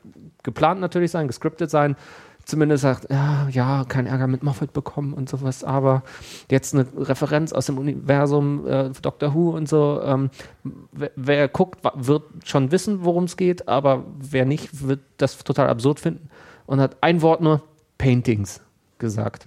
geplant 0.43 0.81
natürlich 0.81 1.11
sein, 1.11 1.27
gescriptet 1.27 1.71
sein. 1.71 1.97
Zumindest 2.45 2.83
sagt, 2.83 3.11
ja, 3.11 3.49
ja, 3.49 3.85
kein 3.89 4.07
Ärger 4.07 4.27
mit 4.27 4.43
Moffat 4.43 4.73
bekommen 4.73 5.15
und 5.15 5.29
sowas, 5.29 5.65
aber 5.65 6.03
jetzt 6.51 6.75
eine 6.75 6.87
Referenz 6.97 7.53
aus 7.53 7.67
dem 7.67 7.79
Universum, 7.79 8.67
äh, 8.67 8.91
Doctor 9.01 9.35
Who 9.35 9.51
und 9.51 9.69
so. 9.69 10.01
Ähm, 10.05 10.31
wer, 10.93 11.11
wer 11.17 11.49
guckt, 11.49 11.81
wird 11.95 12.25
schon 12.45 12.71
wissen, 12.71 13.05
worum 13.05 13.25
es 13.25 13.37
geht, 13.37 13.67
aber 13.69 14.05
wer 14.19 14.45
nicht, 14.45 14.87
wird 14.87 15.01
das 15.17 15.39
total 15.39 15.69
absurd 15.69 16.01
finden. 16.01 16.29
Und 16.67 16.81
hat 16.81 16.99
ein 17.01 17.23
Wort 17.23 17.41
nur 17.41 17.63
Paintings 17.99 18.61
gesagt. 18.99 19.47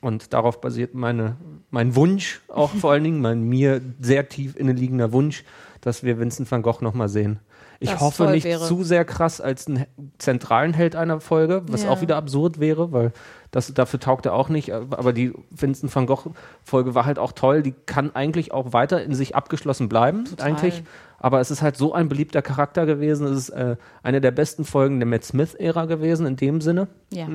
Und 0.00 0.32
darauf 0.32 0.60
basiert 0.60 0.94
meine, 0.94 1.36
mein 1.70 1.94
Wunsch, 1.94 2.40
auch 2.48 2.70
vor 2.80 2.92
allen 2.92 3.04
Dingen 3.04 3.20
mein 3.20 3.42
mir 3.42 3.80
sehr 4.00 4.28
tief 4.28 4.56
inneliegender 4.56 5.12
Wunsch, 5.12 5.44
dass 5.80 6.02
wir 6.02 6.18
Vincent 6.18 6.50
van 6.50 6.62
Gogh 6.62 6.82
nochmal 6.82 7.08
sehen. 7.08 7.40
Ich 7.80 7.90
Das 7.90 8.00
hoffe 8.00 8.26
nicht 8.30 8.42
wäre. 8.44 8.66
zu 8.66 8.82
sehr 8.82 9.04
krass 9.04 9.40
als 9.40 9.68
einen 9.68 9.86
zentralen 10.18 10.74
Held 10.74 10.96
einer 10.96 11.20
Folge, 11.20 11.62
was 11.68 11.84
Ja. 11.84 11.90
auch 11.90 12.00
wieder 12.00 12.16
absurd 12.16 12.58
wäre, 12.58 12.90
weil 12.90 13.12
das, 13.52 13.72
dafür 13.72 14.00
taugt 14.00 14.26
er 14.26 14.34
auch 14.34 14.48
nicht. 14.48 14.72
Aber 14.72 15.12
die 15.12 15.32
Vincent 15.50 15.94
van 15.94 16.06
Gogh-Folge 16.06 16.96
war 16.96 17.06
halt 17.06 17.20
auch 17.20 17.30
toll. 17.30 17.62
Die 17.62 17.74
kann 17.86 18.14
eigentlich 18.16 18.50
auch 18.52 18.72
weiter 18.72 19.00
in 19.02 19.14
sich 19.14 19.36
abgeschlossen 19.36 19.88
bleiben, 19.88 20.24
eigentlich. 20.40 20.82
Aber 21.18 21.38
es 21.40 21.52
ist 21.52 21.62
halt 21.62 21.76
so 21.76 21.92
ein 21.92 22.08
beliebter 22.08 22.42
Charakter 22.42 22.84
gewesen. 22.84 23.26
Es 23.28 23.38
ist 23.38 23.50
äh, 23.50 23.76
eine 24.02 24.20
der 24.20 24.32
besten 24.32 24.64
Folgen 24.64 24.98
der 24.98 25.06
Matt 25.06 25.24
Smith-Ära 25.24 25.84
gewesen, 25.86 26.26
in 26.26 26.34
dem 26.34 26.60
Sinne. 26.60 26.88
Ja. 27.10 27.28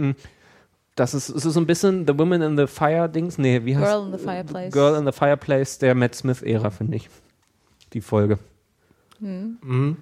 Das 0.96 1.14
ist, 1.14 1.30
es 1.30 1.46
ist 1.46 1.54
so 1.54 1.60
ein 1.60 1.66
bisschen 1.66 2.06
The 2.06 2.20
Women 2.20 2.42
in 2.42 2.58
the 2.58 2.68
Fire 2.68 3.08
Dings. 3.10 3.38
Nee, 3.38 3.62
wie 3.64 3.78
heißt 3.78 3.90
Girl 3.92 4.06
in 4.08 4.12
the 4.18 4.24
Fireplace. 4.24 4.72
Girl 4.74 4.96
in 4.96 5.06
the 5.06 5.12
Fireplace 5.14 5.80
der 5.80 5.96
Matt 5.96 6.16
Smith-Ära, 6.16 6.70
finde 6.70 6.98
ich. 6.98 7.10
Die 7.94 8.02
Folge. 8.02 8.38
Mhm. 9.24 9.98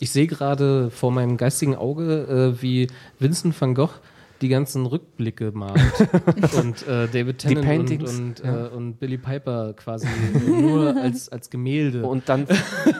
Ich 0.00 0.10
sehe 0.10 0.26
gerade 0.26 0.90
vor 0.90 1.10
meinem 1.12 1.36
geistigen 1.36 1.74
Auge, 1.74 2.54
äh, 2.58 2.62
wie 2.62 2.88
Vincent 3.18 3.58
van 3.58 3.74
Gogh 3.74 3.94
die 4.42 4.48
ganzen 4.48 4.86
Rückblicke 4.86 5.52
malt 5.52 5.80
und 6.58 6.86
äh, 6.86 7.08
David 7.08 7.38
Tennant 7.38 7.90
und, 7.90 8.02
und, 8.02 8.42
ja. 8.44 8.66
äh, 8.66 8.68
und 8.68 9.00
Billy 9.00 9.18
Piper 9.18 9.72
quasi 9.74 10.06
nur 10.46 10.96
als, 10.96 11.28
als 11.28 11.50
Gemälde. 11.50 12.06
Und 12.06 12.28
dann 12.28 12.46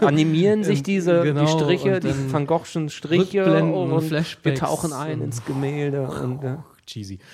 animieren 0.01 0.65
sich 0.65 0.83
diese 0.83 1.23
genau, 1.23 1.43
die 1.43 1.49
Striche, 1.49 2.01
die 2.01 2.33
Van 2.33 2.47
Goghschen 2.47 2.89
Striche 2.89 3.63
und 3.63 3.73
und 3.75 3.91
wir 3.91 4.01
Flashbacks 4.01 4.61
tauchen 4.61 4.93
ein 4.93 5.21
ins 5.21 5.45
Gemälde. 5.45 6.09
Und, 6.09 6.43
ja. 6.43 6.65
cheesy. 6.87 7.19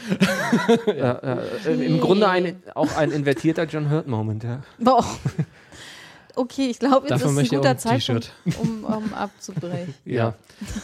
Ja, 0.86 1.20
ja, 1.22 1.38
äh, 1.66 1.86
Im 1.86 2.00
Grunde 2.00 2.28
ein, 2.28 2.62
auch 2.74 2.96
ein 2.96 3.10
invertierter 3.10 3.64
John 3.64 3.90
Hurt-Moment. 3.90 4.44
Ja. 4.44 4.62
Boah. 4.78 5.04
Okay, 6.34 6.68
ich 6.70 6.78
glaube, 6.78 7.08
jetzt 7.08 7.22
Dafür 7.22 7.30
ist 7.42 7.52
ein 7.52 7.58
guter 7.58 7.76
Zeitpunkt, 7.76 8.32
um, 8.58 8.84
um 8.84 9.14
abzubrechen. 9.14 9.94
Ja. 10.04 10.34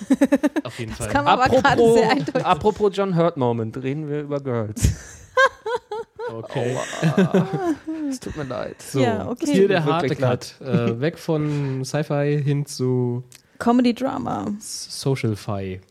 Auf 0.64 0.78
jeden 0.78 0.92
Fall. 0.92 1.08
Kann 1.08 1.24
man 1.24 1.38
aber 1.38 1.48
gerade 1.48 1.68
Apropos, 1.68 1.94
sehr 1.98 2.10
eindeutig. 2.10 2.44
apropos 2.44 2.90
John 2.94 3.16
Hurt-Moment, 3.16 3.76
reden 3.82 4.08
wir 4.08 4.20
über 4.22 4.40
Girls. 4.40 4.94
Okay. 6.30 6.76
Es 8.10 8.20
tut 8.20 8.36
mir 8.36 8.44
leid. 8.44 8.76
So, 8.82 9.00
Ja, 9.00 9.28
okay. 9.30 9.50
hier 9.50 9.66
der 9.68 9.86
harte 9.86 10.14
Cut. 10.14 10.60
Äh, 10.60 11.00
weg 11.00 11.18
von 11.18 11.82
Sci-Fi 11.86 12.42
hin 12.44 12.66
zu 12.66 13.24
Comedy 13.59 13.93
Drama. 13.94 14.47
Social-Fi. 14.60 15.80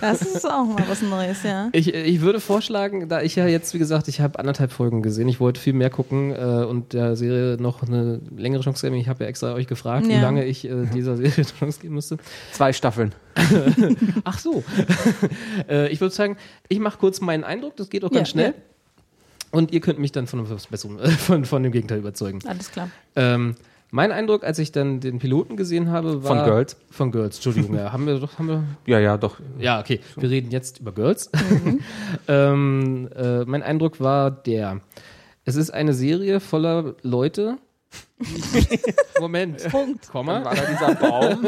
Das 0.00 0.22
ist 0.22 0.44
auch 0.44 0.64
mal 0.66 0.84
was 0.88 1.00
Neues, 1.02 1.42
ja. 1.42 1.68
Ich, 1.72 1.92
ich 1.94 2.20
würde 2.20 2.40
vorschlagen, 2.40 3.08
da 3.08 3.22
ich 3.22 3.36
ja 3.36 3.46
jetzt, 3.46 3.72
wie 3.74 3.78
gesagt, 3.78 4.08
ich 4.08 4.20
habe 4.20 4.38
anderthalb 4.38 4.72
Folgen 4.72 5.02
gesehen, 5.02 5.28
ich 5.28 5.40
wollte 5.40 5.60
viel 5.60 5.72
mehr 5.72 5.90
gucken 5.90 6.32
äh, 6.32 6.64
und 6.64 6.92
der 6.92 7.16
Serie 7.16 7.56
noch 7.60 7.82
eine 7.82 8.20
längere 8.36 8.62
Chance 8.62 8.86
geben. 8.86 8.96
Ich 8.96 9.08
habe 9.08 9.24
ja 9.24 9.30
extra 9.30 9.54
euch 9.54 9.66
gefragt, 9.66 10.06
wie 10.06 10.12
Ja. 10.12 10.20
lange 10.20 10.44
ich 10.44 10.64
äh, 10.66 10.86
dieser 10.92 11.16
Serie 11.16 11.32
eine 11.36 11.46
Chance 11.46 11.80
geben 11.80 11.94
musste. 11.94 12.18
Zwei 12.52 12.72
Staffeln. 12.72 13.14
Ach 14.24 14.38
so. 14.38 14.62
äh, 15.68 15.88
ich 15.88 16.00
würde 16.00 16.14
sagen, 16.14 16.36
ich 16.68 16.78
mache 16.78 16.98
kurz 16.98 17.20
meinen 17.20 17.44
Eindruck, 17.44 17.76
das 17.76 17.88
geht 17.88 18.04
auch 18.04 18.10
ganz 18.10 18.28
Ja, 18.28 18.32
schnell. 18.32 18.46
ja. 18.48 18.54
Und 19.52 19.72
ihr 19.72 19.80
könnt 19.80 19.98
mich 19.98 20.12
dann 20.12 20.26
von, 20.26 20.44
von, 20.46 21.44
von 21.46 21.62
dem 21.62 21.72
Gegenteil 21.72 21.98
überzeugen. 21.98 22.40
Alles 22.46 22.70
klar. 22.70 22.90
Ähm, 23.14 23.54
mein 23.90 24.10
Eindruck, 24.12 24.44
als 24.44 24.58
ich 24.58 24.72
dann 24.72 25.00
den 25.00 25.18
Piloten 25.18 25.56
gesehen 25.56 25.90
habe, 25.90 26.24
war. 26.24 26.36
Von 26.36 26.44
Girls? 26.44 26.76
Von 26.90 27.12
Girls, 27.12 27.36
Entschuldigung, 27.36 27.76
ja. 27.76 27.92
Haben 27.92 28.06
wir 28.06 28.18
doch, 28.18 28.38
haben 28.38 28.48
wir. 28.48 28.64
Ja, 28.86 28.98
ja, 28.98 29.16
doch. 29.16 29.38
Ja, 29.58 29.80
okay. 29.80 30.00
Wir 30.16 30.30
reden 30.30 30.50
jetzt 30.50 30.80
über 30.80 30.92
Girls. 30.92 31.30
ähm, 32.28 33.08
äh, 33.14 33.44
mein 33.44 33.62
Eindruck 33.62 34.00
war 34.00 34.30
der. 34.30 34.80
Es 35.44 35.54
ist 35.54 35.70
eine 35.70 35.94
Serie 35.94 36.40
voller 36.40 36.96
Leute. 37.02 37.58
Moment. 39.20 39.68
Punkt. 39.70 40.08
Komma. 40.08 40.44
War 40.44 40.54
da 40.54 40.62
dieser 40.62 40.94
Baum? 40.96 41.46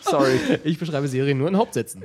Sorry. 0.00 0.38
Ich 0.64 0.78
beschreibe 0.78 1.06
Serien 1.06 1.38
nur 1.38 1.48
in 1.48 1.56
Hauptsätzen. 1.56 2.02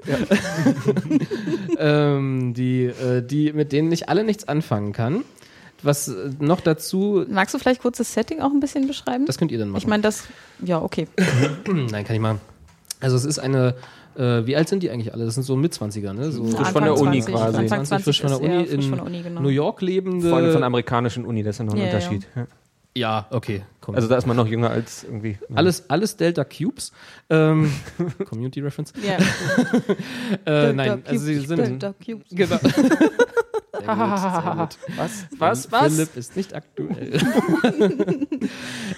ähm, 1.78 2.54
die, 2.54 2.86
äh, 2.86 3.26
die, 3.26 3.52
mit 3.54 3.72
denen 3.72 3.92
ich 3.92 4.08
alle 4.08 4.24
nichts 4.24 4.48
anfangen 4.48 4.94
kann. 4.94 5.24
Was 5.84 6.08
äh, 6.08 6.30
noch 6.40 6.62
dazu, 6.62 7.26
Magst 7.30 7.54
du 7.54 7.60
vielleicht 7.60 7.82
kurz 7.82 7.98
das 7.98 8.14
Setting 8.14 8.42
auch 8.42 8.52
ein 8.52 8.60
bisschen 8.60 8.88
beschreiben? 8.88 9.26
das 9.26 9.38
könnt 9.38 9.52
ihr 9.52 9.60
dann 9.60 9.70
machen. 9.70 9.82
ich 9.82 9.88
meine, 9.88 10.04
das, 10.04 10.24
ja, 10.64 10.82
okay. 10.82 11.08
Nein, 11.68 12.06
kann 12.06 12.16
ich 12.16 12.22
machen. 12.22 12.40
Also 13.00 13.16
es 13.16 13.26
ist 13.26 13.40
eine, 13.40 13.76
äh, 14.16 14.46
wie 14.46 14.56
alt 14.56 14.70
sind 14.70 14.84
die 14.84 14.92
eigentlich 14.92 15.14
alle? 15.14 15.26
Das 15.26 15.34
sind 15.36 15.44
so 15.44 15.56
Mitzwanziger, 15.56 16.14
ne? 16.14 16.32
So 16.32 16.46
Frisch 16.46 16.68
von 16.70 16.84
der 16.84 16.94
Uni 16.94 17.22
20, 17.22 17.34
quasi. 17.34 17.58
Anfang 17.58 17.86
20 17.86 18.04
frisch 18.04 18.22
von 18.22 18.30
der 18.30 18.42
Uni 18.42 18.66
frisch 18.66 18.74
in 18.74 18.82
von 18.82 18.96
der 18.98 19.06
Uni, 19.06 19.22
genau. 19.22 19.42
New 19.42 19.50
York 19.50 19.82
lebende. 19.82 20.30
Vor 20.30 20.38
allem 20.38 20.52
von 20.52 20.62
der 20.62 20.68
amerikanischen 20.68 21.26
Uni, 21.26 21.44
das 21.44 21.56
ist 21.56 21.60
ja 21.60 21.66
noch 21.66 21.74
ein 21.74 21.80
Ja, 21.80 21.86
ja. 21.86 21.94
Unterschied. 21.94 22.28
Ja. 22.36 22.48
ja, 22.96 23.28
okay. 23.32 23.64
Komm. 23.80 23.96
Also 23.96 24.08
da 24.08 24.18
ist 24.18 24.28
man 24.28 24.38
noch 24.38 24.48
jünger 24.48 24.70
als 24.70 25.04
irgendwie. 25.04 25.38
alles, 25.56 25.90
alles 25.90 26.18
Delta 26.18 26.44
Cubes. 26.44 26.92
Ähm, 27.30 27.72
Community 28.30 28.60
Reference. 28.62 28.94
Ja. 29.02 29.18
Äh, 30.46 30.74
nein, 30.74 31.04
also 31.06 31.26
sie 31.26 31.40
sind. 31.40 31.58
Delta 31.58 31.94
Cubes. 31.94 32.28
Genau. 32.32 32.58
Sehr 33.72 33.96
gut, 33.96 34.20
sehr 34.20 34.56
gut. 34.58 34.78
Was? 34.98 35.26
Was? 35.38 35.72
Was? 35.72 35.94
Philipp 35.96 36.16
ist 36.18 36.36
nicht 36.36 36.54
aktuell. 36.54 37.20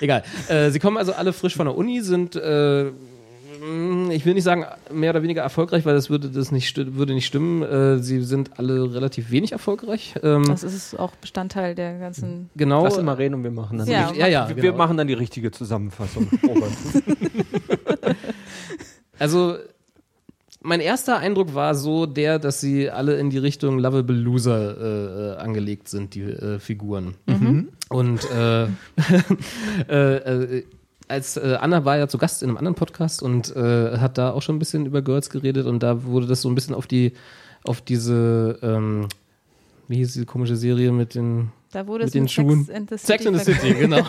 Egal. 0.02 0.24
Äh, 0.48 0.72
sie 0.72 0.80
kommen 0.80 0.98
also 0.98 1.14
alle 1.14 1.32
frisch 1.34 1.56
von 1.56 1.68
der 1.68 1.78
Uni, 1.78 2.02
sind, 2.02 2.36
äh, 2.36 2.86
mh, 2.86 4.12
ich 4.14 4.26
will 4.26 4.34
nicht 4.34 4.44
sagen 4.44 4.66
mehr 4.92 5.12
oder 5.12 5.22
weniger 5.22 5.42
erfolgreich, 5.44 5.86
weil 5.86 5.94
das 5.94 6.10
würde, 6.10 6.30
das 6.30 6.52
nicht, 6.52 6.76
würde 6.96 7.14
nicht 7.14 7.28
stimmen. 7.28 7.62
Äh, 7.62 8.00
sie 8.00 8.22
sind 8.24 8.58
alle 8.58 8.94
relativ 8.94 9.30
wenig 9.32 9.52
erfolgreich. 9.52 10.16
Ähm, 10.24 10.44
Das 10.46 10.64
ist 10.64 10.98
auch 11.00 11.12
Bestandteil 11.18 11.76
der 11.76 12.00
ganzen. 12.00 12.50
genau. 12.56 12.84
Lass 12.84 12.98
immer 12.98 13.18
reden 13.18 13.36
und 13.36 13.44
wir 13.44 13.52
machen 13.52 13.78
dann. 13.78 13.88
Ja, 13.88 14.12
ja, 14.14 14.28
ja, 14.28 14.48
wir, 14.48 14.56
genau. 14.56 14.64
wir 14.64 14.74
machen 14.74 14.98
dann 14.98 15.08
die 15.08 15.14
richtige 15.14 15.52
Zusammenfassung. 15.52 16.28
Robert. 16.48 16.72
Also, 19.20 19.58
mein 20.64 20.80
erster 20.80 21.18
Eindruck 21.18 21.54
war 21.54 21.76
so 21.76 22.06
der, 22.06 22.40
dass 22.40 22.62
sie 22.62 22.90
alle 22.90 23.18
in 23.18 23.30
die 23.30 23.38
Richtung 23.38 23.80
Lovable 23.80 24.16
Loser 24.16 24.78
äh, 24.78 25.34
äh, 25.34 25.38
angelegt 25.38 25.90
sind, 25.90 26.16
die 26.16 26.22
äh, 26.22 26.60
Figuren. 26.60 27.16
Und 27.90 28.22
äh, 28.32 28.64
äh, 29.90 30.16
äh, 30.16 30.64
als 31.10 31.38
Anna 31.38 31.86
war 31.86 31.98
ja 31.98 32.08
zu 32.08 32.18
Gast 32.18 32.42
in 32.42 32.50
einem 32.50 32.58
anderen 32.58 32.76
Podcast 32.76 33.22
und 33.22 33.54
hat 33.56 34.18
da 34.18 34.32
auch 34.32 34.42
schon 34.42 34.56
ein 34.56 34.60
bisschen 34.60 34.86
über 34.86 35.02
Girls 35.02 35.30
geredet 35.30 35.68
und 35.68 35.84
da 35.84 36.06
wurde 36.06 36.28
das 36.28 36.42
so 36.42 36.50
ein 36.50 36.56
bisschen 36.56 36.74
auf 36.74 36.88
die, 36.88 37.12
auf 37.66 37.82
diese, 37.82 38.58
ähm, 38.64 39.10
wie 39.90 39.98
hieß 39.98 40.14
diese 40.14 40.26
komische 40.26 40.56
Serie 40.56 40.92
mit 40.92 41.14
den 41.14 41.52
Da 41.74 41.88
wurde 41.88 42.04
Mit 42.04 42.10
es 42.10 42.14
den 42.14 42.24
mit 42.24 42.32
Schuhen. 42.32 42.66
Sex 42.66 42.76
and 42.76 42.90
the 42.90 42.98
City. 42.98 43.08
Sex 43.08 43.26
in 43.26 43.34
the 43.34 43.40
City, 43.44 43.74
genau. 43.74 44.04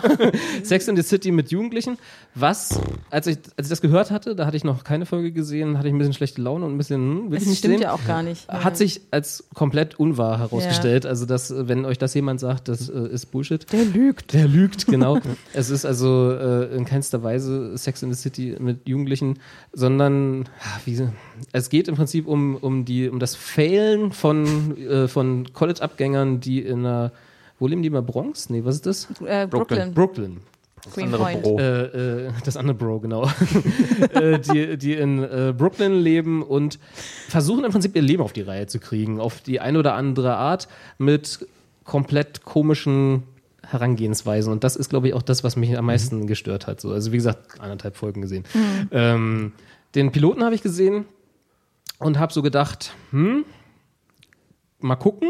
Sex 0.63 0.87
in 0.87 0.95
the 0.95 1.01
City 1.01 1.31
mit 1.31 1.49
Jugendlichen. 1.49 1.97
Was, 2.35 2.79
als 3.09 3.25
ich, 3.25 3.39
als 3.57 3.67
ich 3.67 3.69
das 3.69 3.81
gehört 3.81 4.11
hatte, 4.11 4.35
da 4.35 4.45
hatte 4.45 4.55
ich 4.55 4.63
noch 4.63 4.83
keine 4.83 5.07
Folge 5.07 5.31
gesehen, 5.31 5.77
hatte 5.79 5.87
ich 5.87 5.93
ein 5.93 5.97
bisschen 5.97 6.13
schlechte 6.13 6.41
Laune 6.41 6.65
und 6.65 6.75
ein 6.75 6.77
bisschen, 6.77 7.01
hm, 7.01 7.31
will 7.31 7.37
ich 7.37 7.43
Das 7.43 7.49
nicht 7.49 7.59
stimmt 7.59 7.73
sehen. 7.75 7.81
ja 7.81 7.93
auch 7.93 8.05
gar 8.05 8.21
nicht. 8.21 8.47
Ja. 8.47 8.63
Hat 8.63 8.77
sich 8.77 9.01
als 9.09 9.45
komplett 9.55 9.99
unwahr 9.99 10.37
herausgestellt. 10.37 11.07
Also, 11.07 11.25
dass, 11.25 11.51
wenn 11.55 11.85
euch 11.85 11.97
das 11.97 12.13
jemand 12.13 12.39
sagt, 12.39 12.67
das 12.67 12.87
äh, 12.87 13.07
ist 13.07 13.27
Bullshit. 13.31 13.65
Der 13.73 13.83
lügt. 13.83 14.33
Der 14.33 14.47
lügt, 14.47 14.85
genau. 14.85 15.19
es 15.53 15.71
ist 15.71 15.85
also 15.85 16.31
äh, 16.31 16.75
in 16.75 16.85
keinster 16.85 17.23
Weise 17.23 17.75
Sex 17.77 18.03
in 18.03 18.13
the 18.13 18.21
City 18.21 18.55
mit 18.59 18.87
Jugendlichen, 18.87 19.39
sondern 19.73 20.47
wie, 20.85 21.01
es 21.51 21.69
geht 21.69 21.87
im 21.87 21.95
Prinzip 21.95 22.27
um, 22.27 22.57
um, 22.57 22.85
die, 22.85 23.09
um 23.09 23.19
das 23.19 23.35
Failen 23.35 24.11
von, 24.11 24.77
äh, 24.77 25.07
von 25.07 25.51
College-Abgängern, 25.51 26.39
die 26.39 26.59
in 26.61 26.85
einer, 26.85 27.11
wo 27.59 27.67
leben 27.67 27.81
die 27.81 27.89
mal 27.89 28.01
Bronx? 28.01 28.49
Nee, 28.49 28.63
was 28.63 28.75
ist 28.75 28.85
das? 28.85 29.07
Äh, 29.25 29.47
Brooklyn. 29.47 29.93
Brooklyn. 29.93 30.41
Green 30.93 31.05
andere 31.05 31.23
Point. 31.23 31.43
Bro. 31.43 31.59
Äh, 31.59 32.27
äh, 32.27 32.31
das 32.43 32.57
andere 32.57 32.75
Bro, 32.75 32.99
genau. 32.99 33.23
äh, 34.11 34.39
die, 34.39 34.77
die 34.77 34.93
in 34.93 35.23
äh, 35.23 35.53
Brooklyn 35.57 35.99
leben 35.99 36.43
und 36.43 36.79
versuchen 37.27 37.63
im 37.63 37.71
Prinzip 37.71 37.95
ihr 37.95 38.01
Leben 38.01 38.21
auf 38.21 38.33
die 38.33 38.41
Reihe 38.41 38.67
zu 38.67 38.79
kriegen, 38.79 39.19
auf 39.19 39.41
die 39.41 39.59
eine 39.59 39.79
oder 39.79 39.95
andere 39.95 40.35
Art 40.35 40.67
mit 40.97 41.47
komplett 41.83 42.43
komischen 42.43 43.23
Herangehensweisen. 43.63 44.51
Und 44.51 44.63
das 44.63 44.75
ist, 44.75 44.89
glaube 44.89 45.07
ich, 45.07 45.13
auch 45.13 45.23
das, 45.23 45.43
was 45.43 45.55
mich 45.55 45.75
am 45.77 45.85
meisten 45.85 46.27
gestört 46.27 46.67
hat. 46.67 46.81
So, 46.81 46.91
also 46.91 47.11
wie 47.11 47.17
gesagt, 47.17 47.59
anderthalb 47.59 47.95
Folgen 47.95 48.21
gesehen. 48.21 48.43
Ähm, 48.91 49.53
den 49.95 50.11
Piloten 50.11 50.43
habe 50.43 50.53
ich 50.53 50.61
gesehen 50.61 51.05
und 51.99 52.19
habe 52.19 52.31
so 52.31 52.41
gedacht, 52.41 52.93
hm, 53.11 53.45
mal 54.79 54.95
gucken. 54.95 55.29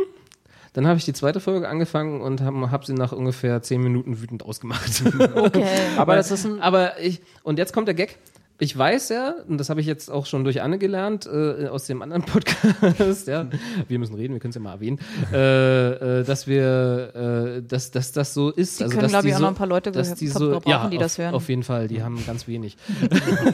Dann 0.75 0.87
habe 0.87 0.97
ich 0.97 1.05
die 1.05 1.13
zweite 1.13 1.39
Folge 1.39 1.69
angefangen 1.69 2.19
und 2.19 2.41
habe 2.41 2.69
hab 2.69 2.83
sie 2.83 2.93
nach 2.93 3.13
ungefähr 3.13 3.61
zehn 3.61 3.81
Minuten 3.81 4.21
wütend 4.21 4.43
ausgemacht. 4.43 5.03
Okay. 5.33 5.65
Aber 5.97 6.17
das 6.17 6.31
ist 6.31 6.45
ein. 6.45 6.59
Aber 6.59 6.99
ich, 6.99 7.21
und 7.43 7.57
jetzt 7.57 7.71
kommt 7.71 7.87
der 7.87 7.95
Gag. 7.95 8.17
Ich 8.57 8.77
weiß 8.77 9.09
ja, 9.09 9.35
und 9.49 9.57
das 9.57 9.69
habe 9.69 9.81
ich 9.81 9.87
jetzt 9.87 10.09
auch 10.09 10.25
schon 10.25 10.45
durch 10.45 10.61
Anne 10.61 10.77
gelernt, 10.77 11.25
äh, 11.25 11.67
aus 11.67 11.87
dem 11.87 12.01
anderen 12.01 12.21
Podcast, 12.23 13.27
ja, 13.27 13.49
wir 13.89 13.99
müssen 13.99 14.15
reden, 14.15 14.33
wir 14.33 14.39
können 14.39 14.51
es 14.51 14.55
ja 14.55 14.61
mal 14.61 14.71
erwähnen, 14.71 14.97
äh, 15.33 16.19
äh, 16.19 16.23
dass 16.23 16.47
wir, 16.47 17.57
äh, 17.57 17.61
dass, 17.63 17.91
dass 17.91 18.13
das 18.13 18.33
so 18.33 18.51
ist. 18.51 18.79
Die 18.79 18.85
also, 18.85 18.95
können, 18.95 19.09
glaube 19.09 19.27
ich, 19.27 19.33
die 19.33 19.35
auch 19.35 19.39
so, 19.39 19.43
noch 19.43 19.51
ein 19.51 19.55
paar 19.55 19.67
Leute 19.67 19.91
dass 19.91 20.15
die 20.15 20.29
so, 20.29 20.51
brauchen, 20.51 20.69
ja, 20.69 20.87
die 20.87 20.97
das 20.97 21.15
auf, 21.15 21.25
hören. 21.25 21.35
Auf 21.35 21.49
jeden 21.49 21.63
Fall, 21.63 21.89
die 21.89 22.01
haben 22.01 22.25
ganz 22.25 22.47
wenig. 22.47 22.77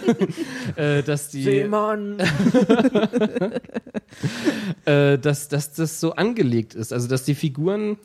äh, 0.75 1.01
dass 1.01 1.29
die, 1.29 1.43
Seemann. 1.43 2.19
äh, 4.85 5.17
dass, 5.17 5.47
dass 5.47 5.73
das 5.73 5.99
so 5.99 6.13
angelegt 6.13 6.75
ist. 6.75 6.93
Also, 6.93 7.07
dass 7.07 7.23
die 7.23 7.33
Figuren, 7.33 7.97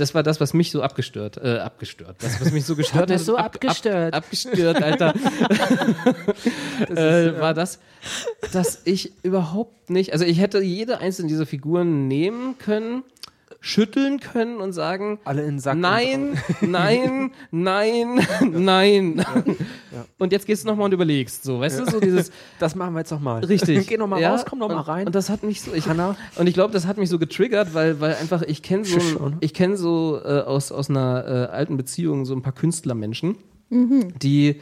das 0.00 0.14
war 0.14 0.22
das, 0.22 0.40
was 0.40 0.54
mich 0.54 0.70
so 0.70 0.82
abgestört, 0.82 1.36
äh, 1.36 1.58
abgestört, 1.58 2.16
das, 2.20 2.40
was 2.40 2.52
mich 2.52 2.64
so 2.64 2.74
gestört 2.80 3.10
hat. 3.10 3.20
so 3.20 3.36
ab, 3.36 3.56
abgestört. 3.56 4.14
Ab, 4.14 4.24
abgestört, 4.24 4.82
Alter. 4.82 5.14
äh, 6.88 7.40
war 7.40 7.54
das, 7.54 7.78
dass 8.52 8.82
ich 8.84 9.12
überhaupt 9.22 9.90
nicht, 9.90 10.12
also 10.12 10.24
ich 10.24 10.40
hätte 10.40 10.60
jede 10.60 10.98
einzelne 10.98 11.28
dieser 11.28 11.46
Figuren 11.46 12.08
nehmen 12.08 12.56
können, 12.58 13.04
schütteln 13.60 14.20
können 14.20 14.56
und 14.58 14.72
sagen, 14.72 15.18
Alle 15.24 15.42
in 15.42 15.58
Sack. 15.58 15.76
Nein, 15.78 16.38
nein, 16.62 17.30
nein, 17.50 18.20
nein. 18.50 19.24
Und 20.18 20.32
jetzt 20.32 20.46
gehst 20.46 20.64
du 20.64 20.68
nochmal 20.68 20.86
und 20.86 20.92
überlegst, 20.92 21.44
so, 21.44 21.60
weißt 21.60 21.80
du, 21.80 21.84
so 21.90 22.00
dieses, 22.00 22.30
Das 22.58 22.74
machen 22.74 22.94
wir 22.94 23.00
jetzt 23.00 23.10
nochmal. 23.10 23.44
Richtig. 23.44 23.86
Geh 23.86 23.96
nochmal 23.98 24.20
Ja, 24.20 24.30
raus, 24.32 24.44
komm 24.48 24.58
nochmal 24.60 24.78
und, 24.78 24.88
rein. 24.88 25.06
Und 25.06 25.14
das 25.14 25.28
hat 25.30 25.42
mich 25.42 25.60
so, 25.60 25.72
ich, 25.74 25.86
Hanna? 25.88 26.16
und 26.36 26.46
ich 26.46 26.54
glaube, 26.54 26.72
das 26.72 26.86
hat 26.86 26.96
mich 26.96 27.08
so 27.10 27.18
getriggert, 27.18 27.74
weil, 27.74 28.00
weil 28.00 28.14
einfach 28.14 28.42
ich 28.42 28.62
kenne 28.62 28.84
so, 28.84 28.96
ein- 29.26 29.36
ich 29.40 29.52
kenne 29.54 29.76
so 29.76 30.20
äh, 30.24 30.40
aus, 30.40 30.72
aus 30.72 30.88
einer 30.90 31.24
äh, 31.50 31.52
alten 31.54 31.76
Beziehung 31.76 32.24
so 32.24 32.34
ein 32.34 32.42
paar 32.42 32.54
Künstlermenschen, 32.54 33.36
Mhm. 33.72 34.18
die 34.18 34.60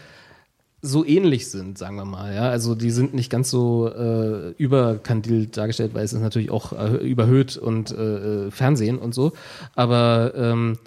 so 0.81 1.05
ähnlich 1.05 1.51
sind, 1.51 1.77
sagen 1.77 1.97
wir 1.97 2.05
mal. 2.05 2.33
Ja, 2.35 2.49
also 2.51 2.75
die 2.77 2.91
sind 2.93 3.13
nicht 3.13 3.31
ganz 3.31 3.51
so 3.51 3.89
äh, 3.89 4.51
überkandidelt 4.59 5.57
dargestellt, 5.57 5.93
weil 5.95 6.05
es 6.05 6.13
ist 6.13 6.21
natürlich 6.21 6.51
auch 6.51 6.73
äh, 6.73 6.97
überhöht 6.99 7.57
und 7.57 7.91
äh, 7.91 8.47
äh, 8.47 8.51
Fernsehen 8.51 8.99
und 8.99 9.13
so. 9.15 9.33
Aber 9.75 10.33
ähm, 10.37 10.79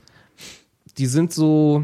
die 0.97 1.07
sind 1.07 1.34
so 1.34 1.84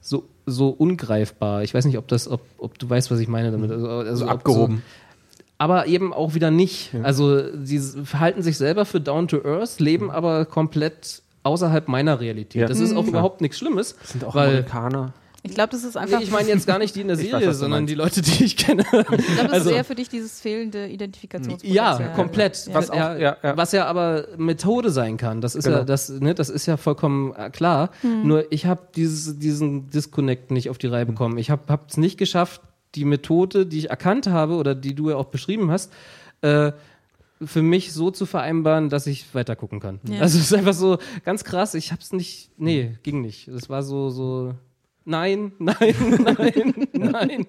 so 0.00 0.24
so 0.46 0.68
ungreifbar. 0.68 1.62
Ich 1.62 1.72
weiß 1.74 1.86
nicht, 1.86 1.96
ob 1.98 2.06
das, 2.08 2.28
ob, 2.28 2.42
ob 2.58 2.78
du 2.78 2.88
weißt, 2.88 3.10
was 3.10 3.18
ich 3.18 3.28
meine 3.28 3.50
damit. 3.50 3.70
Also, 3.70 3.88
also 3.88 4.16
so 4.16 4.24
ob 4.26 4.30
abgehoben. 4.30 4.82
aber 5.58 5.86
eben 5.86 6.12
auch 6.12 6.34
wieder 6.34 6.50
nicht. 6.50 6.94
Also 7.02 7.42
sie 7.64 7.78
verhalten 7.80 8.42
sich 8.42 8.58
selber 8.58 8.84
für 8.84 9.00
down 9.00 9.26
to 9.26 9.38
earth, 9.44 9.80
leben 9.80 10.10
aber 10.10 10.44
komplett 10.44 11.22
außerhalb 11.44 11.88
meiner 11.88 12.20
Realität. 12.20 12.62
Ja. 12.62 12.68
Das 12.68 12.78
ist 12.80 12.94
auch 12.94 13.02
Mhm. 13.04 13.08
überhaupt 13.08 13.40
nichts 13.40 13.58
Schlimmes, 13.58 13.96
sind 14.04 14.22
auch 14.24 14.34
weil 14.34 14.48
Amerikaner. 14.48 15.12
Ich 15.46 15.54
glaube, 15.54 15.70
das 15.72 15.84
ist 15.84 15.94
einfach. 15.94 16.18
nee, 16.18 16.24
ich 16.24 16.30
meine 16.30 16.48
jetzt 16.48 16.66
gar 16.66 16.78
nicht 16.78 16.96
die 16.96 17.02
in 17.02 17.08
der 17.08 17.18
weiß, 17.18 17.24
Serie, 17.26 17.46
du 17.48 17.54
sondern 17.54 17.86
die 17.86 17.94
Leute, 17.94 18.22
die 18.22 18.44
ich 18.44 18.56
kenne. 18.56 18.82
ich 18.82 18.88
glaube, 18.90 19.16
das 19.18 19.50
also- 19.52 19.70
ist 19.70 19.76
eher 19.76 19.84
für 19.84 19.94
dich 19.94 20.08
dieses 20.08 20.40
fehlende 20.40 20.88
Identifikationspotenzial. 20.88 22.00
Ja, 22.00 22.08
komplett. 22.14 22.66
Ja. 22.66 22.74
Was, 22.74 22.88
auch- 22.90 22.96
ja, 22.96 23.16
ja, 23.18 23.36
was 23.54 23.72
ja 23.72 23.84
aber 23.84 24.26
Methode 24.38 24.88
sein 24.90 25.18
kann. 25.18 25.42
Das 25.42 25.54
ist 25.54 25.64
Genau. 25.64 25.78
ja, 25.78 25.84
das, 25.84 26.08
ne, 26.08 26.34
das 26.34 26.48
ist 26.48 26.64
ja 26.64 26.78
vollkommen 26.78 27.34
äh, 27.36 27.50
klar. 27.50 27.90
Nur 28.02 28.50
ich 28.52 28.64
habe 28.64 28.88
dieses, 28.96 29.38
diesen 29.38 29.90
Disconnect 29.90 30.50
nicht 30.50 30.70
auf 30.70 30.78
die 30.78 30.86
Reihe 30.86 31.04
bekommen. 31.04 31.36
Ich 31.36 31.50
habe 31.50 31.78
es 31.88 31.98
nicht 31.98 32.16
geschafft, 32.16 32.62
die 32.94 33.04
Methode, 33.04 33.66
die 33.66 33.78
ich 33.80 33.90
erkannt 33.90 34.26
habe 34.28 34.54
oder 34.54 34.74
die 34.74 34.94
du 34.94 35.10
ja 35.10 35.16
auch 35.16 35.26
beschrieben 35.26 35.70
hast, 35.70 35.92
äh, 36.40 36.72
für 37.44 37.60
mich 37.60 37.92
so 37.92 38.10
zu 38.10 38.24
vereinbaren, 38.24 38.88
dass 38.88 39.06
ich 39.06 39.34
weiter 39.34 39.56
gucken 39.56 39.80
kann. 39.80 40.00
Ja. 40.08 40.20
Also 40.20 40.38
es 40.38 40.46
ist 40.46 40.54
einfach 40.54 40.72
so 40.72 40.96
ganz 41.24 41.44
krass. 41.44 41.74
Ich 41.74 41.92
habe 41.92 42.00
es 42.00 42.12
nicht. 42.12 42.50
Nee, 42.56 42.96
ging 43.02 43.20
nicht. 43.20 43.48
Es 43.48 43.68
war 43.68 43.82
so 43.82 44.08
so. 44.08 44.54
Nein, 45.06 45.52
nein, 45.58 45.76
nein, 46.18 46.74
nein. 46.92 47.46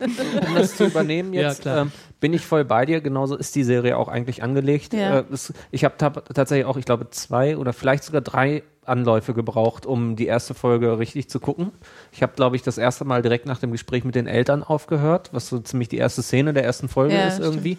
um 0.47 0.55
das 0.55 0.75
zu 0.75 0.87
übernehmen 0.87 1.33
Ja, 1.33 1.43
jetzt, 1.49 1.61
klar. 1.61 1.83
ähm, 1.83 1.91
bin 2.19 2.33
ich 2.33 2.45
voll 2.45 2.65
bei 2.65 2.85
dir. 2.85 2.99
Genauso 2.99 3.35
ist 3.37 3.55
die 3.55 3.63
Serie 3.63 3.97
auch 3.97 4.09
eigentlich 4.09 4.43
angelegt. 4.43 4.93
Ja. 4.93 5.19
Äh, 5.19 5.23
es, 5.31 5.53
ich 5.71 5.85
habe 5.85 5.95
tatsächlich 5.97 6.65
auch, 6.65 6.75
ich 6.75 6.85
glaube, 6.85 7.09
zwei 7.11 7.55
oder 7.55 7.71
vielleicht 7.71 8.03
sogar 8.03 8.21
drei 8.21 8.63
Anläufe 8.83 9.33
gebraucht, 9.33 9.85
um 9.85 10.15
die 10.15 10.27
erste 10.27 10.53
Folge 10.53 10.99
richtig 10.99 11.29
zu 11.29 11.39
gucken. 11.39 11.71
Ich 12.11 12.21
habe, 12.21 12.33
glaube 12.35 12.55
ich, 12.57 12.61
das 12.61 12.77
erste 12.77 13.05
Mal 13.05 13.21
direkt 13.21 13.45
nach 13.45 13.59
dem 13.59 13.71
Gespräch 13.71 14.03
mit 14.03 14.15
den 14.15 14.27
Eltern 14.27 14.61
aufgehört, 14.61 15.29
was 15.31 15.47
so 15.47 15.59
ziemlich 15.59 15.87
die 15.89 15.97
erste 15.97 16.21
Szene 16.23 16.53
der 16.53 16.65
ersten 16.65 16.89
Folge 16.89 17.15
Ja, 17.15 17.27
ist 17.27 17.39
irgendwie. 17.39 17.77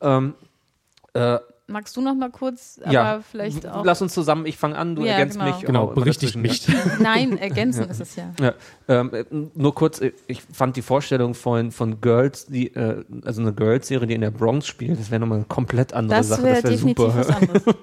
Ähm, 0.00 0.34
äh, 1.12 1.38
magst 1.70 1.96
du 1.96 2.00
noch 2.00 2.14
mal 2.14 2.30
kurz, 2.30 2.78
aber 2.82 2.92
ja, 2.92 3.20
vielleicht 3.20 3.66
auch. 3.66 3.84
Lass 3.84 4.02
uns 4.02 4.12
zusammen, 4.12 4.46
ich 4.46 4.56
fange 4.56 4.76
an, 4.76 4.96
du 4.96 5.04
Ja, 5.04 5.12
ergänzt 5.12 5.38
genau. 5.38 5.50
mich. 5.56 5.64
Genau, 5.64 5.84
auch 5.84 5.94
berichtigt 5.94 6.36
mich. 6.36 6.66
Nein, 7.00 7.38
ergänzen 7.38 7.88
ist 7.88 8.00
es 8.00 8.16
ja. 8.16 8.32
Ja, 8.40 8.54
ähm, 8.88 9.14
äh, 9.14 9.24
nur 9.54 9.74
kurz, 9.74 10.00
ich 10.26 10.42
fand 10.52 10.76
die 10.76 10.82
Vorstellung 10.82 11.34
von, 11.34 11.70
von 11.70 12.00
Girls, 12.00 12.46
die, 12.46 12.74
äh, 12.74 13.04
also 13.24 13.40
eine 13.42 13.52
Girls-Serie, 13.52 14.06
die 14.06 14.14
in 14.14 14.20
der 14.20 14.30
Bronx 14.30 14.66
spielt, 14.66 14.98
das 14.98 15.10
wäre 15.10 15.20
nochmal 15.20 15.38
eine 15.38 15.46
komplett 15.46 15.92
andere 15.92 16.18
Das 16.18 16.28
Sache. 16.28 16.42
wäre 16.42 16.54
Das 16.56 16.64
wäre 16.64 16.72
definitiv 16.74 17.04
super. 17.06 17.18
was 17.18 17.28
anderes. 17.30 17.62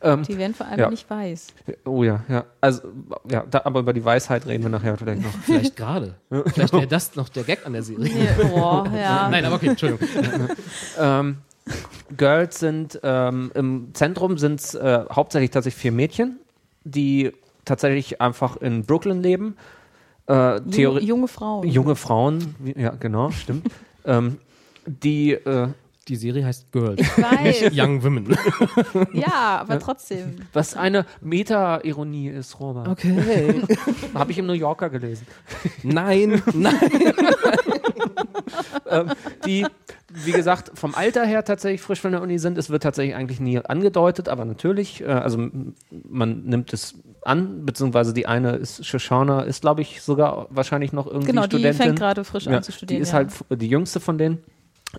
Ähm, 0.00 0.22
Die 0.22 0.38
werden 0.38 0.54
vor 0.54 0.66
allem 0.66 0.78
ja. 0.78 0.90
nicht 0.90 1.08
weiß. 1.10 1.48
Oh 1.84 2.04
ja, 2.04 2.24
ja. 2.28 2.44
Also, 2.60 2.82
ja, 3.30 3.44
da, 3.50 3.62
aber 3.64 3.80
über 3.80 3.92
die 3.92 4.04
Weisheit 4.04 4.46
reden 4.46 4.62
wir 4.62 4.70
nachher 4.70 4.96
vielleicht 4.96 5.22
noch. 5.22 5.32
Vielleicht 5.44 5.76
gerade. 5.76 6.14
Vielleicht 6.46 6.72
wäre 6.72 6.86
das 6.86 7.16
noch 7.16 7.28
der 7.28 7.42
Gag 7.44 7.66
an 7.66 7.72
der 7.72 7.82
Serie. 7.82 8.04
Nee, 8.14 8.28
boah, 8.50 8.86
ja. 8.94 9.28
Nein, 9.28 9.44
aber 9.44 9.56
okay, 9.56 9.68
Entschuldigung. 9.68 10.06
ähm, 10.98 11.38
Girls 12.16 12.58
sind 12.58 12.98
ähm, 13.02 13.50
im 13.54 13.90
Zentrum 13.94 14.38
sind 14.38 14.60
es 14.60 14.74
äh, 14.74 15.04
hauptsächlich 15.10 15.50
tatsächlich 15.50 15.80
vier 15.80 15.92
Mädchen, 15.92 16.38
die 16.84 17.32
tatsächlich 17.64 18.20
einfach 18.20 18.56
in 18.58 18.84
Brooklyn 18.84 19.22
leben. 19.22 19.56
Äh, 20.28 20.32
Junge, 20.58 20.60
Theori- 20.70 21.00
junge 21.00 21.28
Frauen. 21.28 21.68
junge 21.68 21.96
Frauen, 21.96 22.54
ja 22.76 22.90
genau, 22.90 23.30
stimmt. 23.30 23.66
ähm, 24.04 24.38
die 24.86 25.32
äh, 25.32 25.68
Die 26.06 26.16
Serie 26.16 26.44
heißt 26.46 26.72
Girls, 26.72 27.00
Ich 27.00 27.18
weiß. 27.22 27.70
Young 27.74 28.02
Women. 28.02 28.34
Ja, 29.12 29.58
aber 29.60 29.78
trotzdem. 29.78 30.36
was 30.54 30.74
eine 30.76 31.04
Meta-Ironie 31.20 32.28
ist, 32.30 32.58
Robert. 32.60 32.88
Okay. 32.88 33.60
Habe 34.14 34.32
ich 34.32 34.38
im 34.38 34.46
New 34.46 34.54
Yorker 34.54 34.88
gelesen. 34.88 35.26
Nein, 35.82 36.42
nein. 36.54 36.74
ähm, 38.90 39.12
die, 39.46 39.66
wie 40.12 40.32
gesagt, 40.32 40.72
vom 40.74 40.94
Alter 40.94 41.24
her 41.24 41.44
tatsächlich 41.44 41.80
frisch 41.80 42.00
von 42.00 42.12
der 42.12 42.22
Uni 42.22 42.38
sind. 42.38 42.58
Es 42.58 42.70
wird 42.70 42.82
tatsächlich 42.82 43.14
eigentlich 43.14 43.40
nie 43.40 43.58
angedeutet, 43.58 44.28
aber 44.28 44.44
natürlich, 44.44 45.02
äh, 45.02 45.06
also 45.06 45.48
man 45.90 46.42
nimmt 46.44 46.72
es 46.72 46.94
an, 47.22 47.64
beziehungsweise 47.66 48.14
die 48.14 48.26
eine 48.26 48.52
ist, 48.56 48.86
Shoshana 48.86 49.42
ist, 49.42 49.60
glaube 49.62 49.82
ich, 49.82 50.02
sogar 50.02 50.46
wahrscheinlich 50.50 50.92
noch 50.92 51.06
irgendwie 51.06 51.28
Genau, 51.28 51.42
die 51.42 51.56
Studentin. 51.56 51.82
fängt 51.82 51.98
gerade 51.98 52.24
frisch 52.24 52.46
Ja, 52.46 52.56
an 52.56 52.62
zu 52.62 52.72
studieren. 52.72 52.98
Die 52.98 53.02
ist 53.02 53.10
ja. 53.12 53.16
halt 53.18 53.32
die 53.50 53.68
jüngste 53.68 54.00
von 54.00 54.18
denen. 54.18 54.42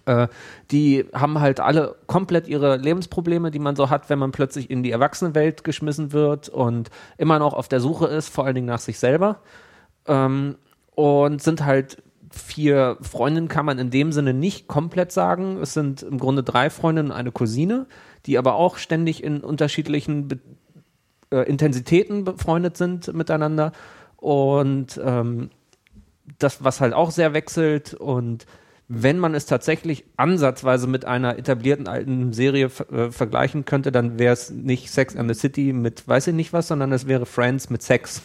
Äh, 0.06 0.28
die 0.70 1.06
haben 1.14 1.40
halt 1.40 1.60
alle 1.60 1.96
komplett 2.06 2.48
ihre 2.48 2.78
Lebensprobleme, 2.78 3.50
die 3.50 3.58
man 3.60 3.76
so 3.76 3.90
hat, 3.90 4.10
wenn 4.10 4.20
man 4.20 4.32
plötzlich 4.32 4.70
in 4.70 4.84
die 4.84 4.91
Erwachsenenwelt 4.91 5.64
geschmissen 5.64 6.12
wird 6.14 6.48
und 6.50 6.90
immer 7.18 7.40
noch 7.40 7.54
auf 7.54 7.68
der 7.68 7.80
Suche 7.80 8.06
ist, 8.06 8.30
vor 8.30 8.46
allen 8.46 8.54
Dingen 8.56 8.68
nach 8.68 8.80
sich 8.80 9.00
selber. 9.00 9.40
Ähm, 10.06 10.58
und 10.94 11.41
sind 11.41 11.66
halt 11.66 11.98
vier 12.32 12.98
Freundinnen, 13.02 13.48
kann 13.48 13.66
man 13.66 13.80
in 13.80 13.90
dem 13.90 14.12
Sinne 14.12 14.34
nicht 14.34 14.68
komplett 14.68 15.12
sagen. 15.12 15.58
Es 15.62 15.74
sind 15.74 16.04
im 16.04 16.20
Grunde 16.20 16.44
drei 16.44 16.70
Freundinnen 16.70 17.12
und 17.12 17.18
eine 17.18 17.32
Cousine, 17.32 17.88
die 18.26 18.38
aber 18.38 18.56
auch 18.56 18.78
ständig 18.78 19.24
in 19.24 19.42
unterschiedlichen 19.42 20.28
Be 20.28 20.40
äh, 21.32 21.48
Intensitäten 21.48 22.24
befreundet 22.24 22.78
sind 22.78 23.14
miteinander. 23.14 23.72
Und 24.18 25.00
ähm, 25.04 25.52
das, 26.38 26.64
was 26.64 26.82
halt 26.82 26.94
auch 26.94 27.12
sehr 27.12 27.34
wechselt 27.34 27.94
und 27.94 28.46
wenn 28.91 29.20
man 29.20 29.36
es 29.36 29.45
tatsächlich 29.45 30.03
ansatzweise 30.18 30.88
mit 30.88 31.06
einer 31.06 31.38
etablierten 31.38 31.88
alten 31.88 32.34
Serie 32.34 32.72
äh, 32.91 33.11
vergleichen 33.11 33.64
könnte, 33.64 33.91
dann 33.91 34.18
wäre 34.18 34.34
es 34.34 34.49
nicht 34.49 34.90
Sex 34.90 35.16
and 35.16 35.30
the 35.32 35.40
City 35.40 35.74
mit 35.74 36.07
weiß 36.07 36.26
ich 36.28 36.34
nicht 36.34 36.53
was, 36.53 36.68
sondern 36.70 36.91
es 36.91 37.06
wäre 37.07 37.28
Friends 37.28 37.70
mit 37.70 37.84
Sex. 37.84 38.24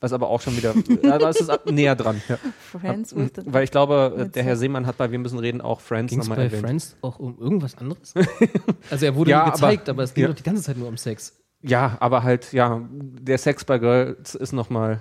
Was 0.00 0.14
aber 0.14 0.28
auch 0.30 0.40
schon 0.40 0.56
wieder, 0.56 0.74
aber 1.12 1.28
es 1.28 1.40
ist 1.40 1.50
näher 1.70 1.94
dran. 1.94 2.22
Ja. 2.26 2.38
Friends 2.72 3.14
with 3.14 3.32
the 3.36 3.42
Weil 3.44 3.64
ich 3.64 3.70
glaube, 3.70 4.14
äh, 4.16 4.28
der 4.30 4.44
Herr. 4.44 4.56
Seemann 4.56 4.86
hat 4.86 4.96
bei 4.96 5.10
Wir 5.12 5.18
müssen 5.18 5.38
reden 5.38 5.60
auch 5.60 5.80
Friends 5.82 6.08
Ging 6.10 6.20
es 6.20 6.26
nochmal 6.26 6.38
bei 6.38 6.44
erwähnt. 6.56 6.62
Friends 6.66 6.96
auch 7.02 7.18
um 7.18 7.38
irgendwas 7.38 7.76
anderes? 7.76 8.14
Also 8.90 9.04
er 9.04 9.14
wurde 9.14 9.30
Ja, 9.30 9.50
gezeigt, 9.50 9.88
aber- 9.90 9.96
aber, 9.96 10.02
es 10.04 10.14
ging 10.14 10.22
ja. 10.22 10.28
doch 10.28 10.36
die 10.36 10.42
ganze 10.42 10.62
Zeit 10.62 10.78
nur 10.78 10.88
um 10.88 10.96
Sex. 10.96 11.34
Ja, 11.60 11.96
aber 12.00 12.22
halt, 12.22 12.52
ja, 12.52 12.80
der 12.90 13.36
Sex 13.38 13.64
bei 13.64 13.78
Girls 13.78 14.34
ist 14.34 14.52
nochmal 14.52 15.00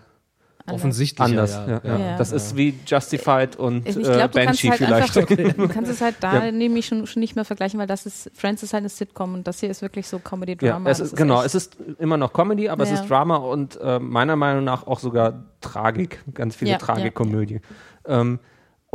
Offensichtlich. 0.72 1.26
anders. 1.26 1.52
Ja, 1.54 1.82
ja, 1.84 1.98
Ja. 1.98 2.18
Das 2.18 2.32
ist 2.32 2.56
wie 2.58 2.74
Justified 2.88 3.56
und 3.56 3.88
Ich 3.88 3.96
äh, 3.98 4.02
kannst 4.04 4.34
Banshee 4.34 4.70
halt 4.70 4.78
vielleicht. 4.80 5.18
einfach, 5.18 5.56
du 5.56 5.68
kannst 5.68 5.92
es 5.92 6.02
halt 6.02 6.16
da 6.22 6.52
nämlich 6.52 6.88
schon, 6.88 7.06
schon 7.06 7.20
nicht 7.20 7.36
mehr 7.36 7.46
vergleichen, 7.46 7.80
weil 7.80 7.88
das 7.88 8.06
ist, 8.06 8.32
Friends 8.34 8.64
ist 8.64 8.74
halt 8.74 8.82
eine 8.82 8.90
Sitcom 8.90 9.34
und 9.36 9.48
das 9.48 9.60
hier 9.60 9.70
ist 9.70 9.82
wirklich 9.82 10.08
so 10.08 10.18
Comedy-Drama. 10.20 10.90
es 10.90 10.98
Das 10.98 11.08
ist, 11.08 11.16
genau, 11.16 11.44
es 11.44 11.54
ist 11.56 11.78
immer 12.00 12.18
noch 12.18 12.34
Comedy, 12.34 12.70
aber 12.70 12.84
es 12.84 12.92
ist 12.92 13.10
Drama 13.10 13.38
und 13.38 13.80
äh, 13.82 14.00
meiner 14.00 14.36
Meinung 14.36 14.64
nach 14.64 14.88
auch 14.88 15.00
sogar 15.00 15.44
Tragik, 15.62 16.20
ganz 16.34 16.56
viele 16.56 16.72
Ja, 16.72 16.78
Tragikkomödie. 16.78 17.62
Ähm, 18.08 18.40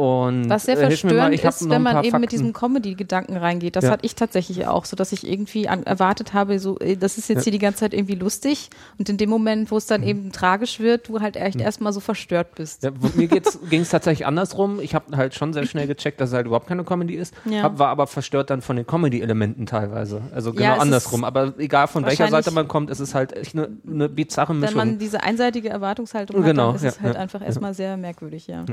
und 0.01 0.49
Was 0.49 0.65
sehr 0.65 0.79
äh, 0.79 0.87
verstörend 0.89 1.35
ich 1.35 1.45
ist, 1.45 1.69
wenn 1.69 1.83
man 1.83 1.97
eben 1.97 2.03
mit 2.05 2.11
Fakten. 2.13 2.29
diesem 2.29 2.53
Comedy-Gedanken 2.53 3.37
reingeht. 3.37 3.77
Das 3.77 3.85
Ja. 3.85 3.91
hatte 3.91 4.07
ich 4.07 4.15
tatsächlich 4.15 4.67
auch, 4.67 4.85
so 4.87 4.97
dass 4.97 5.13
ich 5.13 5.27
irgendwie 5.29 5.69
an, 5.69 5.83
erwartet 5.83 6.33
habe, 6.33 6.59
so, 6.59 6.79
äh, 6.79 6.97
das 6.97 7.19
ist 7.19 7.29
jetzt 7.29 7.45
hier 7.45 7.53
die 7.53 7.59
ganze 7.59 7.81
Zeit 7.81 7.93
irgendwie 7.95 8.15
lustig 8.15 8.71
und 8.99 9.09
in 9.09 9.17
dem 9.19 9.29
Moment, 9.29 9.71
wo 9.71 9.77
es 9.77 9.85
Mhm. 9.87 9.89
dann 9.91 10.03
eben 10.05 10.33
tragisch 10.33 10.81
wird, 10.81 11.09
du 11.09 11.21
halt 11.21 11.37
echt 11.37 11.61
erstmal 11.61 11.93
so 11.93 12.01
verstört 12.01 12.55
bist. 12.55 12.83
Ja, 12.83 12.91
mir 13.15 13.29
ging 13.71 13.81
es 13.83 13.89
tatsächlich 13.91 14.27
andersrum. 14.27 14.81
Ich 14.81 14.95
habe 14.95 15.17
halt 15.17 15.35
schon 15.35 15.53
sehr 15.53 15.67
schnell 15.67 15.87
gecheckt, 15.87 16.21
dass 16.21 16.31
es 16.31 16.35
halt 16.35 16.47
überhaupt 16.47 16.67
keine 16.67 16.85
Comedy 16.85 17.15
ist. 17.17 17.35
Ja. 17.45 17.63
Hab, 17.63 17.79
war 17.79 17.89
aber 17.89 18.07
verstört 18.07 18.51
dann 18.51 18.63
von 18.63 18.77
den 18.77 18.87
Comedy-Elementen 18.87 19.67
teilweise. 19.67 20.23
Also 20.35 20.53
genau 20.53 20.65
Ja, 20.65 20.77
andersrum. 20.77 21.25
Aber 21.25 21.55
egal 21.59 21.87
von 21.89 22.05
welcher 22.07 22.29
Seite 22.29 22.51
man 22.53 22.69
kommt, 22.69 22.89
es 22.91 23.01
ist 23.01 23.15
halt 23.15 23.33
echt 23.37 23.55
eine, 23.55 23.69
eine 23.87 24.09
bizarre 24.09 24.53
Wenn 24.55 24.61
Mischung. 24.61 24.77
man 24.77 24.99
diese 24.99 25.23
einseitige 25.23 25.69
Erwartungshaltung 25.69 26.43
Genau, 26.43 26.69
hat, 26.69 26.69
dann 26.69 26.75
ist 26.77 26.83
es 26.85 26.97
ja, 26.97 27.03
halt 27.03 27.15
ja, 27.15 27.21
einfach 27.21 27.41
ja. 27.41 27.47
erstmal 27.47 27.75
sehr 27.75 27.97
merkwürdig, 27.97 28.47
ja. 28.47 28.65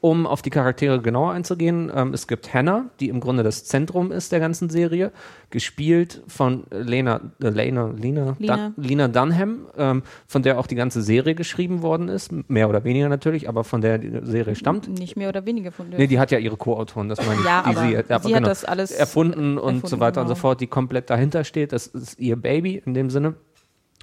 Um 0.00 0.26
auf 0.26 0.42
die 0.42 0.50
Charaktere 0.50 0.73
genauer 0.76 1.32
einzugehen, 1.32 1.90
ähm, 1.94 2.14
es 2.14 2.26
gibt 2.26 2.52
Hannah, 2.52 2.86
die 3.00 3.08
im 3.08 3.20
Grunde 3.20 3.42
das 3.42 3.64
Zentrum 3.64 4.12
ist 4.12 4.32
der 4.32 4.40
ganzen 4.40 4.70
Serie, 4.70 5.12
gespielt 5.50 6.22
von 6.26 6.64
Lena, 6.70 7.20
äh, 7.42 7.48
Lena, 7.48 7.92
Lena, 7.96 8.36
Lina. 8.38 8.72
Dun, 8.76 8.84
Lina 8.84 9.08
Dunham, 9.08 9.66
ähm, 9.76 10.02
von 10.26 10.42
der 10.42 10.58
auch 10.58 10.66
die 10.66 10.74
ganze 10.74 11.02
Serie 11.02 11.34
geschrieben 11.34 11.82
worden 11.82 12.08
ist, 12.08 12.32
mehr 12.48 12.68
oder 12.68 12.84
weniger 12.84 13.08
natürlich, 13.08 13.48
aber 13.48 13.64
von 13.64 13.80
der 13.80 13.98
die 13.98 14.20
Serie 14.22 14.54
stammt. 14.54 14.88
Nicht 14.88 15.16
mehr 15.16 15.28
oder 15.28 15.46
weniger 15.46 15.72
von 15.72 15.90
der. 15.90 15.98
Nee, 15.98 16.06
die 16.06 16.18
hat 16.18 16.30
ja 16.30 16.38
ihre 16.38 16.56
Co-Autoren, 16.56 17.08
das 17.08 17.24
meine 17.24 17.40
ich. 17.40 17.46
Ja, 17.46 17.62
die 17.62 17.76
aber 17.76 17.88
sie 17.88 17.96
hat 17.96 18.22
genau, 18.22 18.48
das 18.48 18.64
alles 18.64 18.90
erfunden 18.90 19.58
und 19.58 19.76
erfunden, 19.76 19.86
so 19.86 20.00
weiter 20.00 20.20
und 20.20 20.28
so 20.28 20.34
genau. 20.34 20.40
fort, 20.40 20.60
die 20.60 20.66
komplett 20.66 21.10
dahinter 21.10 21.44
steht. 21.44 21.72
Das 21.72 21.86
ist 21.86 22.18
ihr 22.18 22.36
Baby 22.36 22.82
in 22.84 22.94
dem 22.94 23.10
Sinne. 23.10 23.34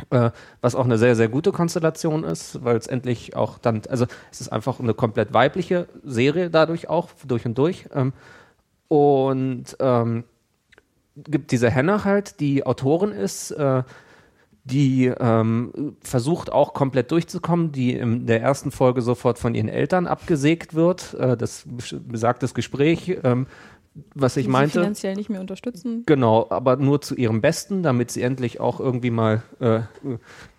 Äh, 0.09 0.31
was 0.61 0.75
auch 0.75 0.85
eine 0.85 0.97
sehr, 0.97 1.15
sehr 1.15 1.29
gute 1.29 1.51
Konstellation 1.51 2.23
ist, 2.23 2.63
weil 2.63 2.77
es 2.77 2.87
endlich 2.87 3.35
auch 3.35 3.57
dann, 3.57 3.81
also 3.89 4.05
es 4.31 4.41
ist 4.41 4.51
einfach 4.51 4.79
eine 4.79 4.93
komplett 4.93 5.33
weibliche 5.33 5.87
Serie 6.03 6.49
dadurch 6.49 6.89
auch, 6.89 7.09
durch 7.25 7.45
und 7.45 7.57
durch. 7.57 7.87
Ähm, 7.93 8.13
und 8.87 9.77
ähm, 9.79 10.23
gibt 11.15 11.51
diese 11.51 11.73
Hannah 11.73 12.03
halt, 12.03 12.39
die 12.39 12.65
Autorin 12.65 13.11
ist, 13.11 13.51
äh, 13.51 13.83
die 14.63 15.07
ähm, 15.07 15.95
versucht 16.01 16.51
auch 16.51 16.73
komplett 16.73 17.11
durchzukommen, 17.11 17.71
die 17.71 17.93
in 17.93 18.27
der 18.27 18.41
ersten 18.41 18.71
Folge 18.71 19.01
sofort 19.01 19.39
von 19.39 19.55
ihren 19.55 19.69
Eltern 19.69 20.05
abgesägt 20.07 20.75
wird. 20.75 21.15
Äh, 21.15 21.35
das 21.35 21.65
besagtes 21.65 22.53
Gespräch, 22.53 23.17
ähm, 23.23 23.47
was 24.15 24.37
ich 24.37 24.43
die 24.45 24.47
sie 24.47 24.51
meinte. 24.51 24.79
finanziell 24.79 25.15
nicht 25.15 25.29
mehr 25.29 25.41
unterstützen. 25.41 26.03
Genau, 26.05 26.47
aber 26.49 26.77
nur 26.77 27.01
zu 27.01 27.15
ihrem 27.15 27.41
Besten, 27.41 27.83
damit 27.83 28.09
sie 28.11 28.21
endlich 28.21 28.59
auch 28.59 28.79
irgendwie 28.79 29.11
mal 29.11 29.43
äh, 29.59 29.81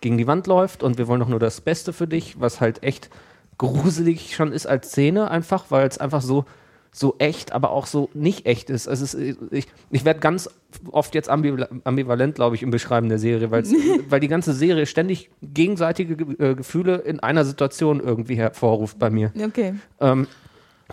gegen 0.01 0.17
die 0.17 0.27
Wand 0.27 0.45
läuft. 0.47 0.83
Und 0.83 0.97
wir 0.97 1.07
wollen 1.07 1.19
doch 1.19 1.27
nur 1.29 1.39
das 1.39 1.61
Beste 1.61 1.93
für 1.93 2.07
dich, 2.07 2.39
was 2.39 2.61
halt 2.61 2.83
echt 2.83 3.09
gruselig 3.57 4.35
schon 4.35 4.51
ist 4.51 4.65
als 4.65 4.89
Szene, 4.89 5.29
einfach, 5.31 5.65
weil 5.69 5.87
es 5.87 5.97
einfach 5.97 6.21
so, 6.21 6.45
so 6.91 7.15
echt, 7.17 7.53
aber 7.53 7.71
auch 7.71 7.85
so 7.87 8.09
nicht 8.13 8.45
echt 8.45 8.69
ist. 8.69 8.87
Also 8.87 9.03
es 9.03 9.13
ist 9.15 9.39
ich 9.51 9.67
ich 9.89 10.05
werde 10.05 10.19
ganz 10.19 10.49
oft 10.91 11.15
jetzt 11.15 11.29
ambival- 11.31 11.67
ambivalent, 11.85 12.35
glaube 12.35 12.55
ich, 12.55 12.61
im 12.63 12.69
Beschreiben 12.71 13.09
der 13.09 13.19
Serie, 13.19 13.49
weil 14.09 14.19
die 14.19 14.27
ganze 14.27 14.53
Serie 14.53 14.85
ständig 14.85 15.31
gegenseitige 15.41 16.15
Ge- 16.17 16.51
äh, 16.51 16.55
Gefühle 16.55 16.97
in 16.97 17.19
einer 17.19 17.45
Situation 17.45 17.99
irgendwie 17.99 18.35
hervorruft 18.35 18.99
bei 18.99 19.09
mir. 19.09 19.31
Okay. 19.39 19.73
Ähm, 19.99 20.27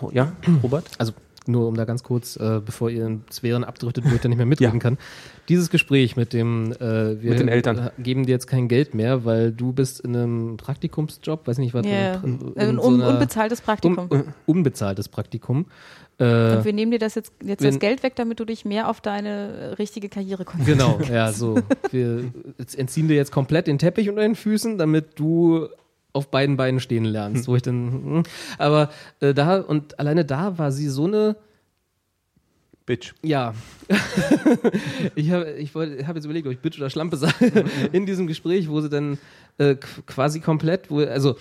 oh, 0.01 0.09
ja, 0.11 0.31
Robert? 0.63 0.85
Also 0.97 1.13
nur 1.47 1.67
um 1.67 1.75
da 1.75 1.85
ganz 1.85 2.03
kurz, 2.03 2.35
äh, 2.37 2.61
bevor 2.63 2.89
ihr 2.89 3.05
in 3.05 3.21
Sphären 3.31 3.63
abdriftet, 3.63 4.03
wo 4.09 4.13
ich 4.15 4.21
dann 4.21 4.29
nicht 4.29 4.37
mehr 4.37 4.45
mitreden 4.45 4.79
kann. 4.79 4.97
Dieses 5.49 5.69
Gespräch 5.69 6.15
mit 6.15 6.33
dem, 6.33 6.71
äh, 6.73 7.21
wir 7.21 7.31
Mit 7.31 7.39
den 7.39 7.47
Eltern. 7.47 7.77
äh, 7.77 7.89
geben 8.01 8.25
dir 8.25 8.31
jetzt 8.33 8.47
kein 8.47 8.67
Geld 8.67 8.93
mehr, 8.93 9.25
weil 9.25 9.51
du 9.51 9.73
bist 9.73 9.99
in 10.01 10.15
einem 10.15 10.57
Praktikumsjob, 10.57 11.47
weiß 11.47 11.57
nicht, 11.57 11.73
was 11.73 11.85
Ja, 11.85 12.15
in, 12.23 12.53
Ein 12.55 12.69
in 12.69 12.75
so 12.79 12.87
un 12.87 13.01
einer- 13.01 13.09
unbezahltes 13.13 13.61
Praktikum. 13.61 14.07
Um, 14.09 14.23
unbezahltes 14.45 15.09
Praktikum. 15.09 15.65
Äh, 16.19 16.57
und 16.57 16.65
wir 16.65 16.73
nehmen 16.73 16.91
dir 16.91 16.99
das 16.99 17.15
jetzt, 17.15 17.33
jetzt 17.43 17.63
wenn- 17.63 17.71
das 17.71 17.79
Geld 17.79 18.03
weg, 18.03 18.15
damit 18.15 18.39
du 18.39 18.45
dich 18.45 18.63
mehr 18.63 18.87
auf 18.89 19.01
deine 19.01 19.29
äh, 19.29 19.65
richtige 19.73 20.09
Karriere 20.09 20.45
konzentrierst. 20.45 20.99
Genau, 20.99 21.13
ja, 21.13 21.31
so. 21.33 21.57
Wir 21.91 22.31
entziehen 22.77 23.07
dir 23.07 23.15
jetzt 23.15 23.31
komplett 23.31 23.65
den 23.67 23.79
Teppich 23.79 24.09
unter 24.09 24.21
den 24.21 24.35
Füßen, 24.35 24.77
damit 24.77 25.17
du 25.19 25.67
auf 26.13 26.29
beiden 26.29 26.57
Beinen 26.57 26.79
stehen 26.79 27.05
lernst. 27.05 27.47
Wo 27.47 27.55
ich 27.55 27.61
dann, 27.61 27.91
hm. 27.91 28.23
aber 28.57 28.89
äh, 29.19 29.33
da 29.33 29.59
und 29.59 29.99
alleine 29.99 30.25
da 30.25 30.57
war 30.57 30.71
sie 30.71 30.89
so 30.89 31.05
eine, 31.05 31.35
Bitch. 32.85 33.13
ja. 33.23 33.53
ich 35.15 35.31
habe 35.31 35.51
ich 35.51 35.73
habe 35.75 36.15
jetzt 36.15 36.25
überlegt, 36.25 36.47
ob 36.47 36.53
ich 36.53 36.59
Bitch 36.59 36.77
oder 36.77 36.89
Schlampe 36.89 37.17
sage 37.17 37.65
in 37.91 38.05
diesem 38.05 38.27
Gespräch, 38.27 38.69
wo 38.69 38.81
sie 38.81 38.89
dann 38.89 39.17
äh, 39.57 39.75
qu- 39.75 40.01
quasi 40.05 40.39
komplett, 40.39 40.89
wo, 40.89 40.99
also 40.99 41.35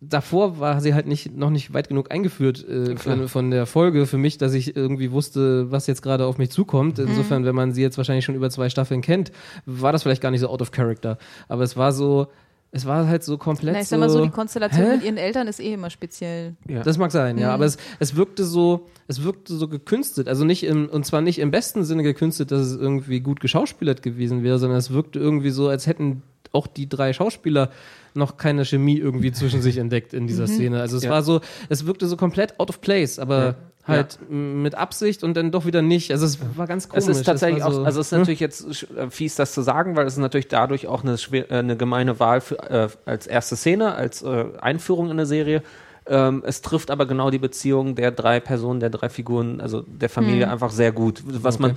davor 0.00 0.58
war 0.60 0.80
sie 0.80 0.94
halt 0.94 1.06
nicht, 1.06 1.36
noch 1.36 1.50
nicht 1.50 1.72
weit 1.74 1.88
genug 1.88 2.10
eingeführt 2.10 2.66
äh, 2.68 2.96
von, 2.96 3.28
von 3.28 3.50
der 3.50 3.66
Folge 3.66 4.06
für 4.06 4.18
mich, 4.18 4.38
dass 4.38 4.54
ich 4.54 4.76
irgendwie 4.76 5.10
wusste, 5.12 5.70
was 5.70 5.86
jetzt 5.86 6.02
gerade 6.02 6.26
auf 6.26 6.38
mich 6.38 6.50
zukommt. 6.50 6.98
Mhm. 6.98 7.08
Insofern, 7.08 7.44
wenn 7.44 7.54
man 7.54 7.72
sie 7.72 7.82
jetzt 7.82 7.96
wahrscheinlich 7.96 8.24
schon 8.24 8.34
über 8.34 8.50
zwei 8.50 8.68
Staffeln 8.68 9.00
kennt, 9.00 9.32
war 9.66 9.92
das 9.92 10.02
vielleicht 10.02 10.22
gar 10.22 10.30
nicht 10.30 10.40
so 10.40 10.48
out 10.48 10.62
of 10.62 10.70
character. 10.70 11.18
Aber 11.48 11.62
es 11.62 11.76
war 11.76 11.92
so, 11.92 12.28
es 12.70 12.84
war 12.84 13.06
halt 13.06 13.24
so 13.24 13.38
komplett 13.38 13.74
Na, 13.74 13.80
ich 13.80 13.88
sag 13.88 13.98
mal 13.98 14.10
so, 14.10 14.18
so 14.18 14.24
die 14.24 14.30
Konstellation 14.30 14.84
Hä? 14.84 14.96
mit 14.96 15.04
ihren 15.04 15.16
Eltern 15.16 15.48
ist 15.48 15.58
eh 15.60 15.72
immer 15.72 15.88
speziell. 15.90 16.54
Ja. 16.68 16.82
Das 16.82 16.98
mag 16.98 17.10
sein, 17.12 17.36
Mhm. 17.36 17.42
ja, 17.42 17.54
aber 17.54 17.64
es, 17.64 17.78
es 17.98 18.14
wirkte 18.16 18.44
so, 18.44 18.86
es 19.06 19.22
wirkte 19.22 19.54
so 19.54 19.68
gekünstelt, 19.68 20.28
also 20.28 20.44
nicht 20.44 20.64
im, 20.64 20.88
und 20.88 21.06
zwar 21.06 21.20
nicht 21.22 21.38
im 21.38 21.50
besten 21.50 21.84
Sinne 21.84 22.02
gekünstelt, 22.02 22.50
dass 22.50 22.60
es 22.60 22.76
irgendwie 22.76 23.20
gut 23.20 23.40
geschauspielert 23.40 24.02
gewesen 24.02 24.42
wäre, 24.42 24.58
sondern 24.58 24.78
es 24.78 24.92
wirkte 24.92 25.18
irgendwie 25.18 25.50
so, 25.50 25.68
als 25.68 25.86
hätten 25.86 26.22
auch 26.52 26.66
die 26.66 26.88
drei 26.88 27.12
Schauspieler 27.12 27.70
noch 28.14 28.36
keine 28.36 28.64
Chemie 28.64 28.98
irgendwie 28.98 29.32
zwischen 29.32 29.62
sich 29.62 29.78
entdeckt 29.78 30.12
in 30.14 30.24
Mhm. 30.24 30.26
dieser 30.28 30.46
Szene. 30.46 30.80
Also 30.80 30.96
es 30.96 31.04
Ja. 31.04 31.10
war 31.10 31.22
so, 31.22 31.40
es 31.68 31.86
wirkte 31.86 32.06
so 32.08 32.16
komplett 32.16 32.58
out 32.58 32.68
of 32.70 32.80
place, 32.80 33.18
aber 33.18 33.54
halt 33.86 34.18
m- 34.28 34.62
mit 34.62 34.74
Absicht 34.74 35.22
und 35.24 35.34
dann 35.34 35.50
doch 35.50 35.64
wieder 35.64 35.80
nicht. 35.82 36.10
Also 36.10 36.26
es 36.26 36.38
war 36.56 36.66
ganz 36.66 36.88
komisch. 36.88 37.04
Es 37.08 37.16
ist 37.18 37.24
tatsächlich 37.24 37.62
war 37.64 37.72
so, 37.72 37.82
auch, 37.82 37.86
also 37.86 38.00
es 38.00 38.08
ist 38.08 38.18
natürlich 38.18 38.40
jetzt 38.40 38.86
äh, 38.96 39.08
fies, 39.10 39.34
das 39.36 39.52
zu 39.52 39.62
sagen, 39.62 39.96
weil 39.96 40.06
es 40.06 40.14
ist 40.14 40.18
natürlich 40.18 40.48
dadurch 40.48 40.86
auch 40.88 41.02
eine, 41.04 41.16
schwer, 41.16 41.50
äh, 41.50 41.56
eine 41.58 41.76
gemeine 41.76 42.18
Wahl 42.20 42.40
für, 42.40 42.58
äh, 42.70 42.88
als 43.06 43.26
erste 43.26 43.56
Szene, 43.56 43.94
als 43.94 44.22
äh, 44.22 44.44
Einführung 44.60 45.06
in 45.06 45.12
eine 45.12 45.26
Serie. 45.26 45.62
Ähm, 46.06 46.42
es 46.46 46.60
trifft 46.62 46.90
aber 46.90 47.06
genau 47.06 47.30
die 47.30 47.38
Beziehung 47.38 47.94
der 47.94 48.10
drei 48.10 48.40
Personen, 48.40 48.80
der 48.80 48.90
drei 48.90 49.08
Figuren, 49.10 49.60
also 49.60 49.82
der 49.86 50.08
Familie 50.08 50.50
einfach 50.50 50.70
sehr 50.70 50.90
gut. 50.92 51.22
Was 51.26 51.58
man 51.58 51.76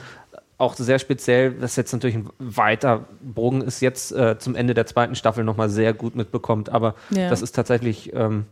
auch 0.61 0.75
sehr 0.75 0.99
speziell, 0.99 1.53
das 1.53 1.75
jetzt 1.75 1.91
natürlich 1.91 2.15
ein 2.15 2.29
weiter 2.39 3.05
Bogen 3.21 3.61
ist, 3.61 3.81
jetzt 3.81 4.11
äh, 4.11 4.37
zum 4.39 4.55
Ende 4.55 4.73
der 4.73 4.85
zweiten 4.85 5.15
Staffel 5.15 5.43
nochmal 5.43 5.69
sehr 5.69 5.93
gut 5.93 6.15
mitbekommt. 6.15 6.69
Aber 6.69 6.95
Ja. 7.09 7.29
das 7.29 7.41
ist 7.41 7.53
tatsächlich 7.53 8.13
ähm, 8.13 8.45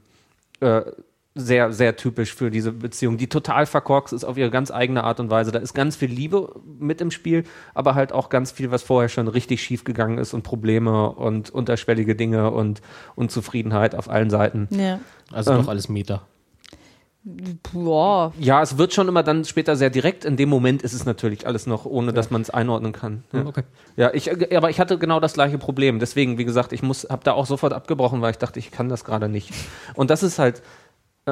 äh, 0.60 0.81
sehr, 1.36 1.72
sehr 1.72 1.95
typisch 1.95 2.34
für 2.34 2.49
diese 2.52 2.72
Beziehung, 2.72 3.18
die 3.18 3.27
total 3.27 3.65
verkorkst 3.65 4.14
ist 4.14 4.23
auf 4.23 4.38
ihre 4.38 4.49
ganz 4.49 4.72
eigene 4.72 5.03
Art 5.03 5.19
und 5.19 5.30
Weise. 5.30 5.52
Da 5.52 5.60
ist 5.60 5.73
ganz 5.73 5.95
viel 5.95 6.10
Liebe 6.10 6.53
mit 6.80 7.02
im 7.02 7.11
Spiel, 7.11 7.44
aber 7.73 7.95
halt 7.95 8.11
auch 8.11 8.30
ganz 8.30 8.52
viel, 8.52 8.72
was 8.72 8.84
vorher 8.84 9.10
schon 9.10 9.27
richtig 9.27 9.61
schief 9.64 9.84
gegangen 9.84 10.18
ist 10.18 10.34
und 10.34 10.41
Probleme 10.44 11.11
und 11.11 11.49
unterschwellige 11.52 12.15
Dinge 12.15 12.52
und 12.52 12.81
Unzufriedenheit 13.15 13.95
auf 13.95 14.10
allen 14.10 14.30
Seiten. 14.30 14.68
Ja. 14.72 14.99
also 15.31 15.52
ähm, 15.52 15.57
doch 15.60 15.68
alles 15.69 15.88
Meta. 15.88 16.23
Boah. 17.73 18.34
Ja, 18.39 18.61
es 18.61 18.77
wird 18.77 18.93
schon 18.93 19.07
immer 19.07 19.23
dann 19.23 19.45
später 19.45 19.76
sehr 19.76 19.89
direkt. 19.89 20.26
In 20.26 20.38
dem 20.38 20.49
Moment 20.49 20.81
ist 20.81 20.93
es 20.93 21.06
natürlich 21.06 21.45
alles 21.45 21.68
noch, 21.68 21.85
ohne 21.85 22.14
dass 22.14 22.31
man 22.31 22.41
es 22.41 22.49
einordnen 22.49 22.91
kann. 22.91 23.23
Ja. 23.31 23.45
Okay. 23.45 23.64
Ja, 23.95 24.14
ich, 24.14 24.30
äh, 24.30 24.56
aber 24.56 24.69
ich 24.69 24.80
hatte 24.80 24.97
genau 24.97 25.19
das 25.19 25.34
gleiche 25.34 25.57
Problem. 25.57 25.99
Deswegen, 25.99 26.38
wie 26.38 26.45
gesagt, 26.45 26.73
ich 26.73 26.81
muss, 26.81 27.07
habe 27.10 27.23
da 27.23 27.34
auch 27.34 27.45
sofort 27.45 27.73
abgebrochen, 27.73 28.22
weil 28.22 28.31
ich 28.31 28.38
dachte, 28.38 28.60
ich 28.60 28.72
kann 28.72 28.89
das 28.89 29.03
gerade 29.03 29.30
nicht. 29.30 29.51
Und 29.93 30.10
das 30.10 30.23
ist 30.23 30.39
halt, 30.39 30.61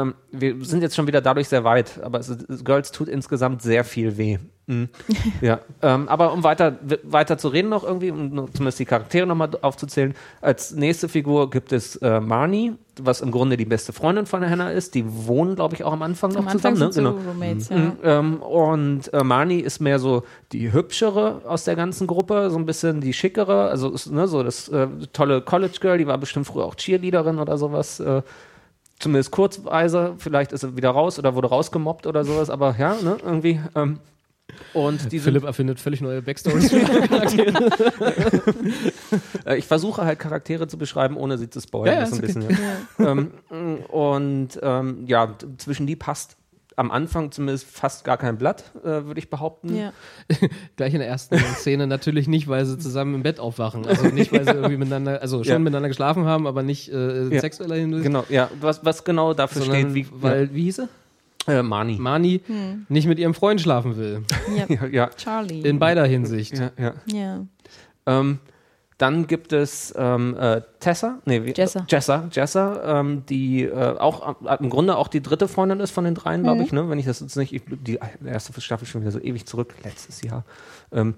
ähm, 0.01 0.15
wir 0.31 0.63
sind 0.65 0.81
jetzt 0.81 0.95
schon 0.95 1.07
wieder 1.07 1.21
dadurch 1.21 1.47
sehr 1.47 1.63
weit, 1.63 1.99
aber 2.03 2.19
es, 2.19 2.29
ist- 2.29 2.65
Girls 2.65 2.91
tut 2.91 3.07
insgesamt 3.07 3.61
sehr 3.61 3.83
viel 3.83 4.17
weh. 4.17 4.37
Mhm. 4.69 4.89
ja, 5.41 5.59
ähm, 5.81 6.09
aber 6.09 6.33
um 6.33 6.43
weiter, 6.43 6.77
weiter 7.03 7.37
zu 7.37 7.47
reden 7.47 7.69
noch 7.69 7.85
irgendwie, 7.85 8.11
um 8.11 8.51
zumindest 8.53 8.79
die 8.79 8.85
Charaktere 8.85 9.25
nochmal 9.25 9.49
aufzuzählen, 9.61 10.13
als 10.41 10.71
nächste 10.75 11.07
Figur 11.07 11.49
gibt 11.49 11.71
es 11.71 11.95
äh, 11.97 12.19
Marnie, 12.19 12.73
was 12.99 13.21
im 13.21 13.31
Grunde 13.31 13.55
die 13.55 13.63
beste 13.65 13.93
Freundin 13.93 14.25
von 14.25 14.43
Hannah 14.47 14.71
ist. 14.71 14.93
Die 14.95 15.05
wohnen, 15.07 15.55
glaube 15.55 15.75
ich, 15.75 15.85
auch 15.85 15.93
am 15.93 16.01
Anfang 16.01 16.31
noch 16.31 16.41
Am 16.41 16.47
Anfang 16.49 16.75
zusammen. 16.75 16.91
sind 16.91 17.03
ne? 17.05 17.11
so 17.11 17.29
Roommates, 17.29 17.69
ja. 17.69 17.77
Mhm, 17.77 17.91
ähm, 18.03 18.41
und 18.41 19.13
äh, 19.13 19.23
Marnie 19.23 19.59
ist 19.61 19.79
mehr 19.79 19.99
so 19.99 20.23
die 20.51 20.73
hübschere 20.73 21.43
aus 21.47 21.63
der 21.63 21.77
ganzen 21.77 22.05
Gruppe, 22.05 22.49
so 22.49 22.57
ein 22.57 22.65
bisschen 22.65 22.99
die 22.99 23.13
schickere, 23.13 23.69
also 23.69 23.89
ist, 23.91 24.11
ne, 24.11 24.27
so 24.27 24.43
das 24.43 24.67
äh, 24.67 24.87
tolle 25.13 25.41
College 25.41 25.77
Girl, 25.79 25.97
die 25.97 26.07
war 26.07 26.17
bestimmt 26.17 26.45
früher 26.47 26.65
auch 26.65 26.75
Cheerleaderin 26.75 27.39
oder 27.39 27.57
sowas. 27.57 28.03
Zumindest 28.99 29.31
kurzweise, 29.31 30.15
vielleicht 30.17 30.51
ist 30.51 30.61
sie 30.61 30.75
wieder 30.75 30.89
raus 30.89 31.19
oder 31.19 31.35
wurde 31.35 31.49
rausgemobbt 31.49 32.07
oder 32.07 32.23
sowas, 32.25 32.49
aber 32.49 32.75
ja, 32.77 32.95
ne, 33.01 33.17
irgendwie. 33.23 33.59
Ähm, 33.75 33.99
und 34.73 35.11
diese, 35.11 35.25
Philipp 35.25 35.43
erfindet 35.43 35.79
völlig 35.79 36.01
neue 36.01 36.21
Backstories 36.21 36.69
für 36.69 36.79
Charaktere. 37.07 37.69
Äh, 39.45 39.57
ich 39.57 39.65
versuche 39.65 40.03
halt 40.03 40.19
Charaktere 40.19 40.67
zu 40.67 40.77
beschreiben, 40.77 41.15
ohne 41.15 41.37
sie 41.37 41.49
zu 41.49 41.59
spoilern. 41.59 41.95
Ja, 41.95 42.05
ja, 42.05 42.11
ein 42.11 42.21
bisschen, 42.21 42.41
ja. 42.49 43.11
ähm, 43.11 43.31
und 43.87 44.59
ähm, 44.61 45.05
ja, 45.05 45.35
zwischen 45.57 45.85
die 45.85 45.95
passt 45.95 46.37
am 46.77 46.91
Anfang 46.91 47.31
zumindest 47.31 47.65
fast 47.67 48.05
gar 48.05 48.17
kein 48.17 48.37
Blatt, 48.37 48.63
äh, 48.83 48.85
würde 49.05 49.17
ich 49.19 49.29
behaupten. 49.29 49.75
Ja. 49.75 49.91
Gleich 50.77 50.93
in 50.93 50.99
der 50.99 51.09
ersten 51.09 51.35
Szene 51.55 51.87
natürlich 51.87 52.27
nicht, 52.27 52.47
weil 52.47 52.65
sie 52.65 52.77
zusammen 52.77 53.15
im 53.15 53.23
Bett 53.23 53.39
aufwachen. 53.39 53.85
Also 53.85 54.05
nicht, 54.07 54.31
weil 54.31 54.45
sie 54.45 54.51
irgendwie 54.55 54.77
miteinander, 54.77 55.21
also 55.21 55.43
schon 55.43 55.51
Ja. 55.53 55.59
miteinander 55.59 55.89
geschlafen 55.89 56.25
haben, 56.25 56.47
aber 56.47 56.61
nicht 56.63 56.89
äh, 56.93 57.27
Ja. 57.33 57.41
sexueller 57.41 57.75
Hinsicht. 57.75 58.03
Genau, 58.05 58.23
ja, 58.29 58.49
was, 58.61 58.85
was 58.85 59.03
genau 59.03 59.33
dafür 59.33 59.63
Sondern 59.63 59.91
steht, 59.91 59.95
wie, 59.95 60.07
weil, 60.21 60.53
wie 60.53 60.63
hieß 60.63 60.75
sie? 60.77 60.87
äh, 61.51 61.63
Mani. 61.63 61.97
Mani 61.99 62.41
nicht 62.89 63.07
mit 63.07 63.17
ihrem 63.19 63.33
Freund 63.33 63.59
schlafen 63.59 63.97
will. 63.97 64.23
ja. 64.55 64.65
Ja, 64.75 64.85
ja, 64.85 65.09
Charlie. 65.17 65.61
In 65.61 65.79
beider 65.79 66.05
Hinsicht. 66.05 66.57
ja, 66.59 66.71
ja. 66.77 66.93
ja. 67.11 67.45
Ähm, 68.05 68.39
dann 68.99 69.27
gibt 69.27 69.53
es 69.53 69.93
ähm, 69.97 70.35
äh, 70.39 70.61
Tessa, 70.79 71.19
nee, 71.25 71.43
wie, 71.43 71.53
Jessa. 71.55 71.85
Jessa, 71.89 72.29
Jessa 72.31 72.99
ähm, 72.99 73.23
die 73.27 73.63
äh, 73.63 73.97
auch 73.97 74.35
äh, 74.45 74.57
im 74.59 74.69
Grunde 74.69 74.95
auch 74.97 75.07
die 75.07 75.21
dritte 75.21 75.47
Freundin 75.47 75.79
ist 75.79 75.91
von 75.91 76.03
den 76.03 76.13
dreien, 76.15 76.43
glaube 76.43 76.61
ich, 76.63 76.71
ne? 76.71 76.87
Wenn 76.89 76.99
ich 76.99 77.05
das 77.05 77.19
jetzt 77.19 77.35
nicht, 77.35 77.51
ich, 77.53 77.63
die 77.67 77.99
erste 78.25 78.59
Staffel 78.61 78.85
schon 78.87 79.01
wieder 79.01 79.11
so 79.11 79.19
ewig 79.19 79.45
zurück, 79.47 79.73
letztes 79.83 80.21
Jahr. 80.21 80.43
Ähm, 80.91 81.15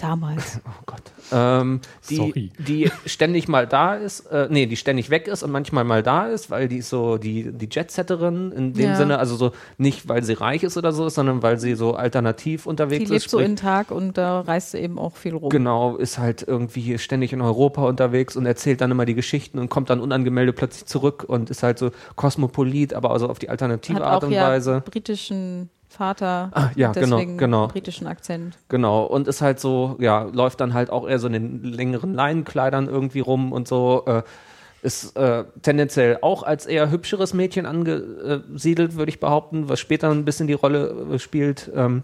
Damals. 0.00 0.60
oh 0.66 0.82
Gott. 0.86 1.02
Ähm, 1.30 1.80
die, 2.10 2.16
Sorry. 2.16 2.52
die 2.58 2.90
ständig 3.06 3.46
mal 3.48 3.66
da 3.66 3.94
ist, 3.94 4.26
äh, 4.26 4.48
nee, 4.50 4.66
die 4.66 4.76
ständig 4.76 5.10
weg 5.10 5.28
ist 5.28 5.42
und 5.42 5.52
manchmal 5.52 5.84
mal 5.84 6.02
da 6.02 6.26
ist, 6.26 6.50
weil 6.50 6.66
die 6.68 6.78
ist 6.78 6.88
so 6.88 7.18
die, 7.18 7.52
die 7.52 7.68
Jetsetterin 7.70 8.50
in 8.52 8.72
dem 8.72 8.82
Ja. 8.90 8.96
Sinne, 8.96 9.18
also 9.18 9.36
so 9.36 9.52
nicht, 9.78 10.08
weil 10.08 10.22
sie 10.24 10.32
reich 10.32 10.62
ist 10.64 10.76
oder 10.76 10.92
so, 10.92 11.08
sondern 11.08 11.42
weil 11.42 11.58
sie 11.60 11.74
so 11.74 11.94
alternativ 11.94 12.64
Die 12.64 12.68
unterwegs 12.70 13.10
lebt 13.10 13.24
ist. 13.24 13.30
so 13.30 13.38
sprich- 13.38 13.48
in 13.50 13.56
Tag 13.56 13.90
und 13.92 14.18
da 14.18 14.40
reist 14.40 14.72
sie 14.72 14.78
eben 14.78 14.98
auch 14.98 15.16
viel 15.16 15.34
rum. 15.36 15.50
Genau, 15.50 15.96
ist 15.96 16.18
halt 16.18 16.42
irgendwie 16.46 16.98
ständig 16.98 17.32
in 17.32 17.40
Europa 17.42 17.84
unterwegs 17.84 18.36
und 18.36 18.44
erzählt 18.46 18.80
dann 18.80 18.90
immer 18.90 19.01
die 19.06 19.14
Geschichten 19.14 19.58
und 19.58 19.68
kommt 19.68 19.90
dann 19.90 20.00
unangemeldet 20.00 20.56
plötzlich 20.56 20.86
zurück 20.86 21.24
und 21.26 21.50
ist 21.50 21.62
halt 21.62 21.78
so 21.78 21.90
kosmopolit, 22.16 22.94
aber 22.94 23.10
also 23.10 23.28
auf 23.28 23.38
die 23.38 23.48
alternative 23.48 23.96
Hat 23.96 24.02
Art 24.02 24.24
auch 24.24 24.28
und 24.28 24.34
ja 24.34 24.48
Weise. 24.48 24.82
britischen 24.84 25.70
Vater. 25.88 26.50
Ah, 26.52 26.70
ja, 26.74 26.92
genau, 26.92 27.16
deswegen 27.16 27.38
genau. 27.38 27.68
britischen 27.68 28.06
Akzent. 28.06 28.56
Genau, 28.68 29.04
und 29.04 29.28
ist 29.28 29.42
halt 29.42 29.60
so, 29.60 29.96
ja, 30.00 30.22
läuft 30.22 30.60
dann 30.60 30.74
halt 30.74 30.90
auch 30.90 31.06
eher 31.06 31.18
so 31.18 31.26
in 31.26 31.34
den 31.34 31.62
längeren 31.62 32.14
Leinenkleidern 32.14 32.88
irgendwie 32.88 33.20
rum 33.20 33.52
und 33.52 33.68
so. 33.68 34.04
Äh, 34.06 34.22
ist 34.82 35.16
äh, 35.16 35.44
tendenziell 35.62 36.18
auch 36.22 36.42
als 36.42 36.66
eher 36.66 36.90
hübscheres 36.90 37.34
Mädchen 37.34 37.66
angesiedelt, 37.66 38.96
würde 38.96 39.10
ich 39.10 39.20
behaupten, 39.20 39.68
was 39.68 39.78
später 39.78 40.10
ein 40.10 40.24
bisschen 40.24 40.48
die 40.48 40.54
Rolle 40.54 41.06
äh, 41.12 41.18
spielt. 41.20 41.70
Ähm, 41.74 42.02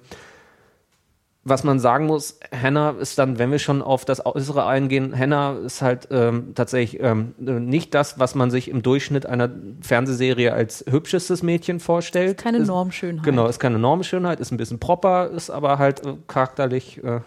was 1.49 1.65
man 1.65 1.79
sagen 1.81 2.07
muss, 2.07 2.39
Hannah 2.53 2.91
ist 3.01 3.19
dann, 3.19 3.39
wenn 3.39 3.51
wir 3.51 3.59
schon 3.59 3.83
auf 3.83 4.05
das 4.05 4.25
Äußere 4.25 4.67
eingehen, 4.67 5.17
Hannah 5.19 5.57
ist 5.65 5.83
halt 5.83 6.09
ähm, 6.11 6.53
tatsächlich 6.55 7.03
ähm, 7.03 7.35
nicht 7.39 7.95
das, 7.95 8.19
was 8.19 8.35
man 8.35 8.51
sich 8.51 8.69
im 8.69 8.83
Durchschnitt 8.83 9.27
einer 9.27 9.51
Fernsehserie 9.81 10.53
als 10.53 10.85
hübschestes 10.89 11.43
Mädchen 11.43 11.81
vorstellt. 11.81 12.39
Keine 12.39 12.59
Ist- 12.59 12.69
Normschönheit. 12.69 13.25
Genau, 13.25 13.47
ist 13.47 13.59
keine 13.59 13.79
Normschönheit, 13.79 14.41
ist 14.41 14.51
ein 14.53 14.57
bisschen 14.57 14.79
proper, 14.79 15.31
ist 15.31 15.51
aber 15.51 15.79
halt 15.79 16.05
äh, 16.07 16.15
charakterlich 16.27 17.03
äh, 17.03 17.21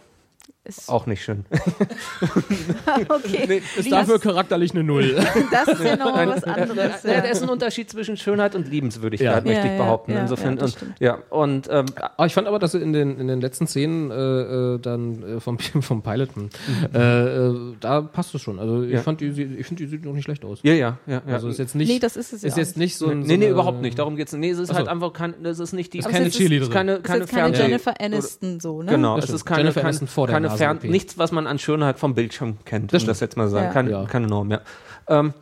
Ist, 0.63 0.89
auch 0.89 1.07
nicht 1.07 1.23
schön. 1.23 1.43
okay. 3.09 3.61
Ist 3.77 3.91
dafür 3.91 4.19
charakterlich 4.19 4.71
eine 4.73 4.83
Null. 4.83 5.15
Das 5.51 5.67
ist 5.67 5.83
ja 5.83 5.95
nochmal 5.95 6.27
was 6.27 6.43
anderes. 6.43 7.03
Ja. 7.03 7.13
Ja. 7.13 7.21
Da 7.21 7.27
ist 7.29 7.41
ein 7.43 7.49
Unterschied 7.49 7.89
zwischen 7.89 8.15
Schönheit 8.17 8.53
und 8.55 8.67
Liebenswürdigkeit, 8.69 9.27
Ja. 9.27 9.41
möchte 9.51 9.67
Ja, 9.67 9.73
ich 9.73 9.77
behaupten. 9.79 10.11
ja, 10.13 10.21
Insofern, 10.21 10.53
ja, 10.53 10.59
das 10.59 10.75
und, 10.75 10.93
ja, 10.99 11.17
und 11.29 11.67
ähm, 11.71 11.85
ich 12.25 12.33
fand 12.33 12.47
aber, 12.47 12.59
dass 12.59 12.73
sie 12.73 12.77
in 12.79 12.93
den, 12.93 13.17
in 13.19 13.27
den 13.27 13.41
letzten 13.41 13.65
Szenen 13.67 14.11
äh, 14.11 14.15
äh, 14.15 14.79
dann 14.79 15.23
äh, 15.37 15.39
vom, 15.39 15.57
vom 15.81 16.01
Piloten, 16.03 16.49
äh, 16.93 16.99
äh, 17.47 17.55
da 17.79 18.01
passt 18.01 18.35
es 18.35 18.41
schon. 18.41 18.59
Also 18.59 18.83
ich 18.83 18.91
Ja. 18.93 18.99
fand 19.01 19.21
die, 19.21 19.27
ich 19.29 19.65
finde, 19.65 19.83
die 19.83 19.89
sieht 19.89 20.05
noch 20.05 20.13
nicht 20.13 20.25
schlecht 20.25 20.45
aus. 20.45 20.59
ja, 20.63 20.73
ja, 20.73 20.97
ja. 21.07 21.21
ja. 21.25 21.33
Also 21.33 21.47
ist 21.49 21.57
jetzt 21.57 21.75
nicht, 21.75 21.89
Nee, 21.89 21.99
das 21.99 22.15
ist 22.15 22.33
es 22.33 22.43
ja 22.43 22.49
ist 22.49 22.57
jetzt 22.57 22.77
nicht 22.77 22.97
so 22.97 23.07
ein. 23.07 23.21
nee, 23.21 23.23
so 23.23 23.27
nee, 23.29 23.33
eine- 23.45 23.47
überhaupt 23.53 23.81
nicht. 23.81 23.97
Darum 23.97 24.15
geht's. 24.15 24.31
Nee, 24.33 24.51
es 24.51 24.59
ist 24.59 24.69
Ach 24.69 24.73
so. 24.73 24.77
halt 24.79 24.87
einfach 24.89 25.11
kein, 25.13 25.33
es 25.43 25.59
ist 25.59 25.73
nicht 25.73 25.91
die, 25.93 25.99
Ist 25.99 26.05
Aber 26.05 26.13
keine 26.13 26.27
es 26.27 26.33
ist- 26.33 26.37
Cheerleaderin. 26.39 26.71
keine, 26.73 26.99
Das 26.99 27.27
keine 27.29 27.57
Jennifer 27.57 27.93
Aniston 27.99 28.59
so, 28.59 28.83
ne? 28.83 28.91
Genau, 28.91 29.15
Das 29.15 29.25
es 29.29 29.35
ist 29.35 29.45
keine, 29.45 29.61
Jennifer 29.61 29.83
Aniston 29.83 30.07
vor 30.07 30.27
der 30.27 30.35
Nasen-OP. 30.59 30.83
nichts, 30.91 31.17
was 31.17 31.31
man 31.31 31.47
an 31.47 31.59
Schönheit 31.59 31.99
vom 31.99 32.13
Bildschirm 32.15 32.57
kennt, 32.65 32.93
Das 32.93 33.03
um 33.03 33.07
das 33.07 33.19
jetzt 33.19 33.37
mal 33.37 33.47
sagen. 33.49 33.65
Ja. 33.67 33.71
Keine, 33.73 33.91
Ja. 33.91 34.05
keine 34.05 34.27
Norm, 34.27 34.51
ja. 34.51 34.61
Ähm. 35.07 35.33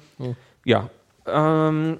Ja. 0.66 0.90
Ähm, 1.26 2.00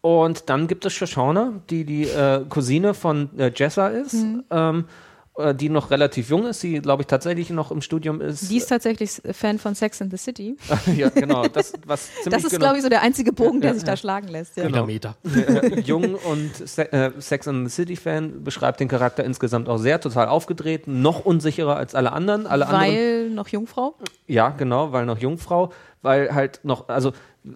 und 0.00 0.48
dann 0.48 0.68
gibt 0.68 0.84
es 0.84 0.92
Shoshana, 0.92 1.54
die 1.70 1.84
die 1.84 2.04
äh, 2.04 2.44
Cousine 2.48 2.94
von 2.94 3.30
äh, 3.38 3.50
Jessa 3.54 3.88
ist, 3.88 4.14
Mhm. 4.14 4.44
ähm, 4.50 4.84
äh, 4.84 5.07
die 5.54 5.68
noch 5.68 5.90
relativ 5.90 6.30
jung 6.30 6.46
ist, 6.46 6.62
die, 6.62 6.80
glaube 6.80 7.02
ich, 7.02 7.06
tatsächlich 7.06 7.50
noch 7.50 7.70
im 7.70 7.80
Studium 7.80 8.20
ist. 8.20 8.50
Die 8.50 8.56
ist 8.56 8.66
tatsächlich 8.66 9.22
Fan 9.32 9.58
von 9.58 9.74
Sex 9.74 10.02
and 10.02 10.10
the 10.10 10.16
City. 10.16 10.56
ja, 10.96 11.08
genau. 11.10 11.46
Das, 11.46 11.72
was 11.86 12.06
ziemlich 12.22 12.34
Das 12.34 12.44
ist, 12.44 12.50
genau, 12.50 12.64
glaube 12.64 12.78
ich, 12.78 12.82
so 12.82 12.88
der 12.88 13.02
einzige 13.02 13.32
Bogen, 13.32 13.60
der 13.60 13.70
Ja, 13.70 13.74
sich 13.74 13.84
ja. 13.84 13.92
da 13.92 13.96
schlagen 13.96 14.28
lässt. 14.28 14.56
Ja. 14.56 14.64
Genau. 14.66 14.86
Meter. 14.86 15.16
äh, 15.24 15.80
jung 15.80 16.14
und 16.14 16.56
Se 16.56 16.92
äh, 16.92 17.12
Sex 17.18 17.46
and 17.46 17.68
the 17.68 17.74
City 17.74 17.96
Fan 17.96 18.42
beschreibt 18.42 18.80
den 18.80 18.88
Charakter 18.88 19.24
insgesamt 19.24 19.68
auch 19.68 19.78
sehr, 19.78 20.00
total 20.00 20.28
aufgedreht, 20.28 20.88
noch 20.88 21.24
unsicherer 21.24 21.76
als 21.76 21.94
alle 21.94 22.12
anderen. 22.12 22.46
Alle 22.46 22.66
anderen 22.66 22.88
Weil 22.88 23.30
noch 23.30 23.48
Jungfrau. 23.48 23.94
Ja, 24.26 24.50
genau, 24.50 24.92
weil 24.92 25.06
noch 25.06 25.18
Jungfrau, 25.18 25.72
weil 26.02 26.34
halt 26.34 26.60
noch, 26.64 26.88
also 26.88 27.12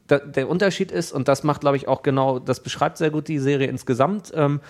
da, 0.07 0.19
der 0.19 0.49
Unterschied 0.49 0.91
ist, 0.93 1.13
und 1.13 1.29
das 1.29 1.43
macht, 1.43 1.61
glaube 1.63 1.77
ich, 1.77 1.89
auch 1.89 2.03
genau, 2.03 2.39
das 2.39 2.61
beschreibt 2.61 2.97
sehr 2.99 3.11
gut 3.11 3.29
die 3.29 3.39
Serie 3.39 3.67
insgesamt. 3.67 4.33
Ähm, 4.35 4.61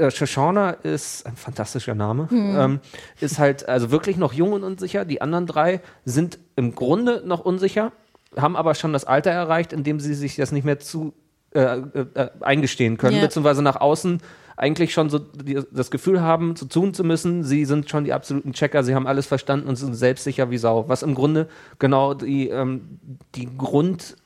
äh, 0.00 0.10
Shoshana 0.10 0.70
ist 0.70 1.26
ein 1.26 1.36
fantastischer 1.36 1.94
Name, 1.94 2.28
ähm, 2.32 2.80
ist 3.20 3.38
halt 3.38 3.68
also 3.68 3.90
wirklich 3.90 4.16
noch 4.16 4.32
jung 4.32 4.52
und 4.52 4.64
unsicher. 4.64 5.04
Die 5.04 5.20
anderen 5.22 5.46
drei 5.46 5.80
sind 6.04 6.38
im 6.56 6.74
Grunde 6.74 7.22
noch 7.24 7.40
unsicher, 7.44 7.92
haben 8.36 8.56
aber 8.56 8.74
schon 8.74 8.92
das 8.92 9.04
Alter 9.04 9.30
erreicht, 9.30 9.72
in 9.72 9.84
dem 9.84 10.00
sie 10.00 10.14
sich 10.14 10.36
das 10.36 10.52
nicht 10.52 10.64
mehr 10.64 10.78
zu 10.78 11.12
äh, 11.52 11.78
äh, 11.78 12.30
eingestehen 12.40 12.96
können, 12.96 13.16
Ja. 13.16 13.22
beziehungsweise 13.22 13.62
nach 13.62 13.76
außen 13.80 14.20
eigentlich 14.56 14.92
schon 14.92 15.08
so 15.08 15.18
die, 15.18 15.58
das 15.72 15.90
Gefühl 15.90 16.20
haben, 16.20 16.54
zu 16.54 16.66
tun 16.66 16.92
zu 16.92 17.02
müssen, 17.02 17.44
sie 17.44 17.64
sind 17.64 17.88
schon 17.88 18.04
die 18.04 18.12
absoluten 18.12 18.52
Checker, 18.52 18.84
sie 18.84 18.94
haben 18.94 19.06
alles 19.06 19.26
verstanden 19.26 19.66
und 19.68 19.76
sind 19.76 19.94
selbstsicher 19.94 20.50
wie 20.50 20.58
Sau. 20.58 20.86
Was 20.88 21.02
im 21.02 21.14
Grunde 21.14 21.48
genau 21.78 22.12
die, 22.14 22.48
ähm, 22.50 22.98
die 23.34 23.46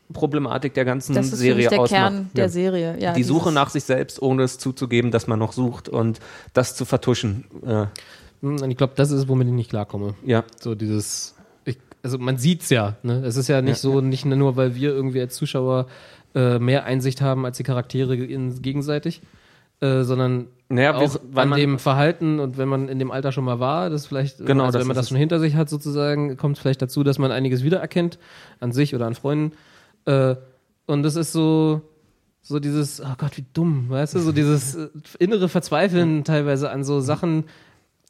Grundproblematik 0.08 0.74
der 0.74 0.84
ganzen 0.84 1.14
Das 1.14 1.26
ist 1.32 1.38
Serie 1.38 1.68
der 1.68 1.80
ausmacht. 1.80 1.90
Kern 2.00 2.30
der 2.36 2.44
Ja. 2.44 2.48
Serie. 2.50 2.96
Ja, 3.00 3.12
die 3.14 3.22
Suche 3.22 3.52
nach 3.52 3.70
sich 3.70 3.84
selbst, 3.84 4.20
ohne 4.20 4.42
es 4.42 4.58
zuzugeben, 4.58 5.10
dass 5.10 5.26
man 5.26 5.38
noch 5.38 5.52
sucht 5.52 5.88
und 5.88 6.20
das 6.52 6.76
zu 6.76 6.84
vertuschen. 6.84 7.44
Äh, 7.66 7.86
Hm, 8.42 8.60
Und 8.60 8.70
ich 8.70 8.76
glaube, 8.76 8.92
das 8.96 9.10
ist, 9.10 9.26
womit 9.28 9.48
ich 9.48 9.54
nicht 9.54 9.70
klarkomme. 9.70 10.14
ja. 10.26 10.44
So 10.60 10.74
dieses, 10.74 11.34
ich, 11.64 11.78
also 12.02 12.18
man 12.18 12.36
sieht's 12.36 12.68
ja, 12.68 12.96
ne? 13.02 13.24
Es 13.24 13.36
ist 13.36 13.48
ja 13.48 13.62
nicht 13.62 13.78
so, 13.78 14.02
nicht 14.02 14.26
nur, 14.26 14.56
weil 14.56 14.74
wir 14.74 14.90
irgendwie 14.90 15.20
als 15.22 15.34
Zuschauer 15.36 15.86
äh, 16.34 16.58
mehr 16.58 16.84
Einsicht 16.84 17.22
haben 17.22 17.46
als 17.46 17.56
die 17.56 17.62
Charaktere 17.62 18.14
in, 18.16 18.60
gegenseitig, 18.60 19.22
äh, 19.80 20.02
sondern 20.02 20.48
Naja, 20.68 20.94
auch 20.96 21.16
an 21.36 21.48
man- 21.48 21.58
dem 21.58 21.78
Verhalten 21.78 22.38
und 22.40 22.58
wenn 22.58 22.68
man 22.68 22.88
in 22.90 22.98
dem 22.98 23.10
Alter 23.10 23.32
schon 23.32 23.44
mal 23.44 23.60
war, 23.60 23.88
das 23.88 24.04
vielleicht, 24.06 24.44
Genau, 24.44 24.64
also 24.64 24.72
das 24.72 24.80
wenn 24.82 24.88
man 24.88 24.96
das 24.96 25.04
es. 25.06 25.08
schon 25.08 25.18
hinter 25.18 25.40
sich 25.40 25.54
hat 25.54 25.70
sozusagen, 25.70 26.36
kommt 26.36 26.58
vielleicht 26.58 26.82
dazu, 26.82 27.02
dass 27.04 27.18
man 27.18 27.30
einiges 27.32 27.62
wiedererkennt 27.64 28.18
an 28.60 28.72
sich 28.72 28.94
oder 28.94 29.06
an 29.06 29.14
Freunden. 29.14 29.52
Äh, 30.06 30.36
und 30.86 31.02
das 31.02 31.16
ist 31.16 31.32
so, 31.32 31.82
so 32.42 32.58
dieses, 32.58 33.00
oh 33.00 33.14
Gott, 33.16 33.36
wie 33.36 33.44
dumm, 33.52 33.88
weißt 33.88 34.14
du, 34.14 34.18
so 34.20 34.32
dieses 34.32 34.74
äh, 34.74 34.88
innere 35.18 35.48
Verzweifeln 35.48 36.24
teilweise 36.24 36.70
an 36.70 36.84
so 36.84 37.00
Sachen, 37.00 37.44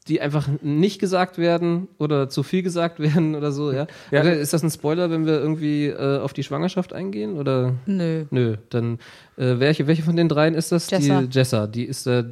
die 0.07 0.21
einfach 0.21 0.47
nicht 0.61 0.99
gesagt 0.99 1.37
werden 1.37 1.87
oder 1.97 2.29
zu 2.29 2.43
viel 2.43 2.61
gesagt 2.61 2.99
werden 2.99 3.35
oder 3.35 3.51
so, 3.51 3.71
ja. 3.71 3.87
Ja. 4.11 4.21
Oder 4.21 4.35
ist 4.35 4.53
das 4.53 4.63
ein 4.63 4.69
Spoiler, 4.69 5.09
wenn 5.09 5.25
wir 5.25 5.39
irgendwie 5.39 5.87
äh, 5.87 6.19
auf 6.19 6.33
die 6.33 6.43
Schwangerschaft 6.43 6.93
eingehen 6.93 7.37
oder? 7.37 7.73
Nö. 7.85 8.25
Nö, 8.29 8.57
dann 8.69 8.99
äh, 9.37 9.59
welche, 9.59 9.87
welche 9.87 10.03
von 10.03 10.15
den 10.15 10.29
dreien 10.29 10.53
ist 10.53 10.71
das? 10.71 10.89
Jessa. 10.89 11.21
Die 11.21 11.37
Jessa, 11.37 11.67
die 11.67 11.85
ist 11.85 12.05
äh, 12.07 12.25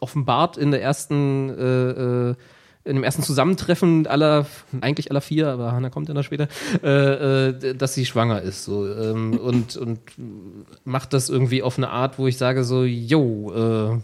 offenbart 0.00 0.56
in 0.56 0.70
der 0.70 0.82
ersten 0.82 1.50
äh, 1.50 2.30
äh, 2.30 2.34
in 2.88 2.96
dem 2.96 3.04
ersten 3.04 3.22
Zusammentreffen 3.22 4.06
aller, 4.06 4.46
eigentlich 4.80 5.10
aller 5.10 5.20
vier, 5.20 5.48
aber 5.48 5.72
Hannah 5.72 5.90
kommt 5.90 6.08
ja 6.08 6.14
noch 6.14 6.24
später, 6.24 6.48
äh, 6.82 7.48
äh, 7.48 7.74
dass 7.74 7.94
sie 7.94 8.06
schwanger 8.06 8.42
ist. 8.42 8.64
So, 8.64 8.86
ähm, 8.86 9.38
und, 9.42 9.76
und 9.76 10.00
macht 10.84 11.12
das 11.12 11.28
irgendwie 11.28 11.62
auf 11.62 11.76
eine 11.76 11.90
Art, 11.90 12.18
wo 12.18 12.26
ich 12.26 12.38
sage 12.38 12.64
so, 12.64 12.84
yo, 12.84 13.52
äh, 13.54 13.98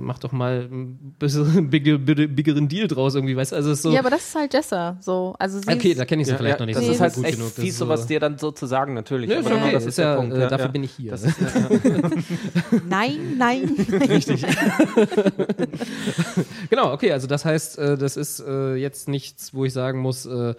mach 0.00 0.18
doch 0.18 0.32
mal 0.32 0.68
ein 0.70 1.14
bisschen 1.18 1.70
bigger, 1.70 1.98
biggeren 1.98 2.68
Deal 2.68 2.88
draus 2.88 3.14
irgendwie, 3.14 3.36
weißt 3.36 3.52
du? 3.52 3.56
Also 3.56 3.74
so, 3.74 3.92
Ja, 3.92 4.00
aber 4.00 4.10
das 4.10 4.22
ist 4.28 4.34
halt 4.34 4.52
Jessa. 4.54 4.96
So, 5.00 5.34
also 5.38 5.58
sie 5.60 5.68
okay, 5.68 5.94
da 5.94 6.04
kenne 6.04 6.22
ich 6.22 6.26
sie 6.26 6.32
Ja, 6.32 6.38
vielleicht 6.38 6.58
ja, 6.58 6.60
noch 6.60 6.66
nicht 6.66 6.78
das 6.78 6.84
so 6.86 6.92
ist 6.92 7.00
halt 7.00 7.14
gut 7.14 7.24
echt 7.24 7.36
genug. 7.36 7.54
Das 7.54 7.62
fies, 7.64 7.72
ist 7.74 7.78
sowas 7.78 8.02
so- 8.02 8.08
dir 8.08 8.20
dann 8.20 8.38
so 8.38 8.50
zu 8.50 8.66
sagen, 8.66 8.94
natürlich. 8.94 9.28
Nö, 9.28 9.38
Aber 9.38 9.50
genau, 9.50 9.62
okay, 9.62 9.72
das 9.72 9.86
ist, 9.86 9.98
ja, 9.98 10.16
Punkt. 10.16 10.34
äh, 10.34 10.48
dafür 10.48 10.66
ja. 10.66 10.72
bin 10.72 10.82
ich 10.84 10.92
hier. 10.92 11.10
Das 11.12 11.22
ist, 11.24 11.36
nein, 12.88 13.36
nein. 13.38 13.70
Richtig. 14.08 14.44
genau, 16.70 16.92
okay, 16.92 17.12
also 17.12 17.26
das 17.26 17.44
heißt, 17.44 17.78
äh, 17.78 17.96
das 17.98 18.16
ist 18.16 18.40
äh, 18.40 18.74
jetzt 18.76 19.08
nichts, 19.08 19.54
wo 19.54 19.64
ich 19.64 19.72
sagen 19.72 20.00
muss, 20.00 20.26
äh, 20.26 20.54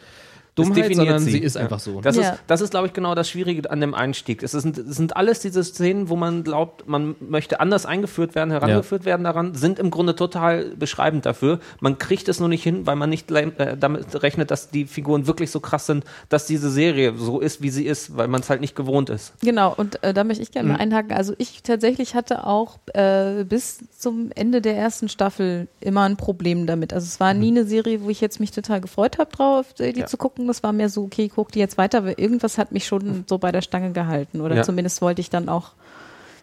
Dummheit, 0.55 0.77
definiert 0.77 0.97
sondern 0.97 1.19
sie. 1.23 1.31
sie, 1.31 1.37
ist 1.39 1.55
Ja. 1.55 1.61
einfach 1.61 1.79
so. 1.79 2.01
Das 2.01 2.15
Ja. 2.17 2.31
ist, 2.33 2.41
das 2.47 2.61
ist 2.61 2.71
glaube 2.71 2.87
ich, 2.87 2.93
genau 2.93 3.15
das 3.15 3.29
Schwierige 3.29 3.69
an 3.71 3.79
dem 3.79 3.93
Einstieg. 3.93 4.43
Es 4.43 4.51
sind, 4.51 4.77
es 4.77 4.95
sind 4.97 5.15
alles 5.15 5.39
diese 5.39 5.63
Szenen, 5.63 6.09
wo 6.09 6.15
man 6.17 6.43
glaubt, 6.43 6.87
man 6.87 7.15
möchte 7.21 7.59
anders 7.61 7.85
eingeführt 7.85 8.35
werden, 8.35 8.51
herangeführt 8.51 9.05
werden 9.05 9.23
daran, 9.23 9.55
sind 9.55 9.79
im 9.79 9.91
Grunde 9.91 10.15
total 10.15 10.65
beschreibend 10.75 11.25
dafür. 11.25 11.59
Man 11.79 11.97
kriegt 11.97 12.27
es 12.27 12.39
nur 12.39 12.49
nicht 12.49 12.63
hin, 12.63 12.85
weil 12.85 12.95
man 12.97 13.09
nicht 13.09 13.31
äh, 13.31 13.77
damit 13.79 14.21
rechnet, 14.23 14.51
dass 14.51 14.69
die 14.69 14.85
Figuren 14.85 15.25
wirklich 15.27 15.51
so 15.51 15.59
krass 15.61 15.85
sind, 15.85 16.03
dass 16.29 16.45
diese 16.47 16.69
Serie 16.69 17.13
so 17.17 17.39
ist, 17.39 17.61
wie 17.61 17.69
sie 17.69 17.85
ist, 17.85 18.17
weil 18.17 18.27
man 18.27 18.41
es 18.41 18.49
halt 18.49 18.59
nicht 18.61 18.75
gewohnt 18.75 19.09
ist. 19.09 19.33
Genau, 19.41 19.73
und 19.75 20.03
äh, 20.03 20.13
da 20.13 20.23
möchte 20.23 20.43
ich 20.43 20.51
gerne 20.51 20.69
Mhm. 20.73 20.75
einhaken. 20.75 21.13
Also 21.13 21.33
ich 21.37 21.63
tatsächlich 21.63 22.13
hatte 22.13 22.45
auch 22.45 22.77
äh, 22.93 23.45
bis 23.45 23.79
zum 23.97 24.31
Ende 24.35 24.61
der 24.61 24.75
ersten 24.75 25.07
Staffel 25.07 25.67
immer 25.79 26.01
ein 26.01 26.17
Problem 26.17 26.67
damit. 26.67 26.93
Also 26.93 27.05
es 27.05 27.19
war 27.19 27.33
nie 27.33 27.51
eine 27.51 27.65
Serie, 27.65 28.01
wo 28.03 28.09
ich 28.09 28.19
jetzt 28.21 28.39
mich 28.39 28.51
total 28.51 28.81
gefreut 28.81 29.17
habe 29.17 29.31
drauf, 29.31 29.67
äh, 29.79 29.91
die 29.93 29.93
Mhm. 29.93 29.99
Ja. 30.01 30.05
zu 30.07 30.17
gucken. 30.17 30.40
Das 30.47 30.63
war 30.63 30.71
mehr 30.73 30.89
so, 30.89 31.03
okay, 31.03 31.23
ich 31.25 31.31
guck 31.35 31.51
die 31.51 31.59
jetzt 31.59 31.77
weiter, 31.77 32.05
weil 32.05 32.15
irgendwas 32.17 32.57
hat 32.57 32.71
mich 32.71 32.85
schon 32.85 33.23
so 33.27 33.37
bei 33.37 33.51
der 33.51 33.61
Stange 33.61 33.91
gehalten. 33.91 34.41
Oder 34.41 34.57
Ja. 34.57 34.63
zumindest 34.63 35.01
wollte 35.01 35.21
ich 35.21 35.29
dann 35.29 35.49
auch 35.49 35.71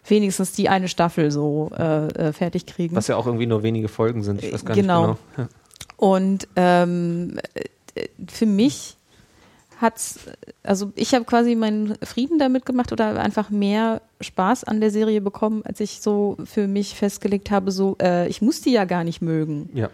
wenigstens 0.07 0.53
die 0.53 0.69
eine 0.69 0.87
Staffel 0.87 1.29
so 1.31 1.71
äh, 1.77 2.07
äh, 2.07 2.33
fertig 2.33 2.65
kriegen. 2.65 2.95
Was 2.95 3.07
ja 3.07 3.15
auch 3.15 3.25
irgendwie 3.25 3.45
nur 3.45 3.63
wenige 3.63 3.87
Folgen 3.89 4.23
sind. 4.23 4.43
Ich 4.43 4.53
weiß 4.53 4.65
gar 4.65 4.75
Genau. 4.75 5.07
nicht 5.07 5.19
genau. 5.35 5.47
Ja. 5.47 5.49
Und 5.97 6.47
ähm, 6.55 7.37
äh, 7.95 8.07
für 8.27 8.45
mich 8.45 8.95
hat's, 9.81 10.19
also 10.63 10.91
ich 10.95 11.13
habe 11.13 11.25
quasi 11.25 11.55
meinen 11.55 11.95
Frieden 12.03 12.37
damit 12.39 12.65
gemacht 12.65 12.91
oder 12.91 13.19
einfach 13.19 13.49
mehr 13.49 14.01
Spaß 14.19 14.63
an 14.65 14.81
der 14.81 14.91
Serie 14.91 15.21
bekommen, 15.21 15.61
als 15.65 15.79
ich 15.79 16.01
so 16.01 16.37
für 16.43 16.67
mich 16.67 16.95
festgelegt 16.95 17.49
habe, 17.51 17.71
so 17.71 17.95
äh, 18.01 18.27
ich 18.27 18.41
muss 18.41 18.61
die 18.61 18.71
ja 18.71 18.85
gar 18.85 19.03
nicht 19.03 19.21
mögen. 19.21 19.69
ja. 19.73 19.89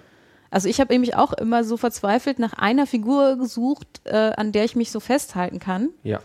Also 0.51 0.69
ich 0.69 0.79
habe 0.79 0.93
nämlich 0.93 1.15
auch 1.15 1.33
immer 1.33 1.63
so 1.63 1.77
verzweifelt 1.77 2.39
nach 2.39 2.53
einer 2.53 2.87
Figur 2.87 3.37
gesucht, 3.37 4.01
äh, 4.05 4.31
an 4.37 4.51
der 4.51 4.65
ich 4.65 4.75
mich 4.75 4.91
so 4.91 4.99
festhalten 4.99 5.59
kann. 5.59 5.89
Ja. 6.03 6.21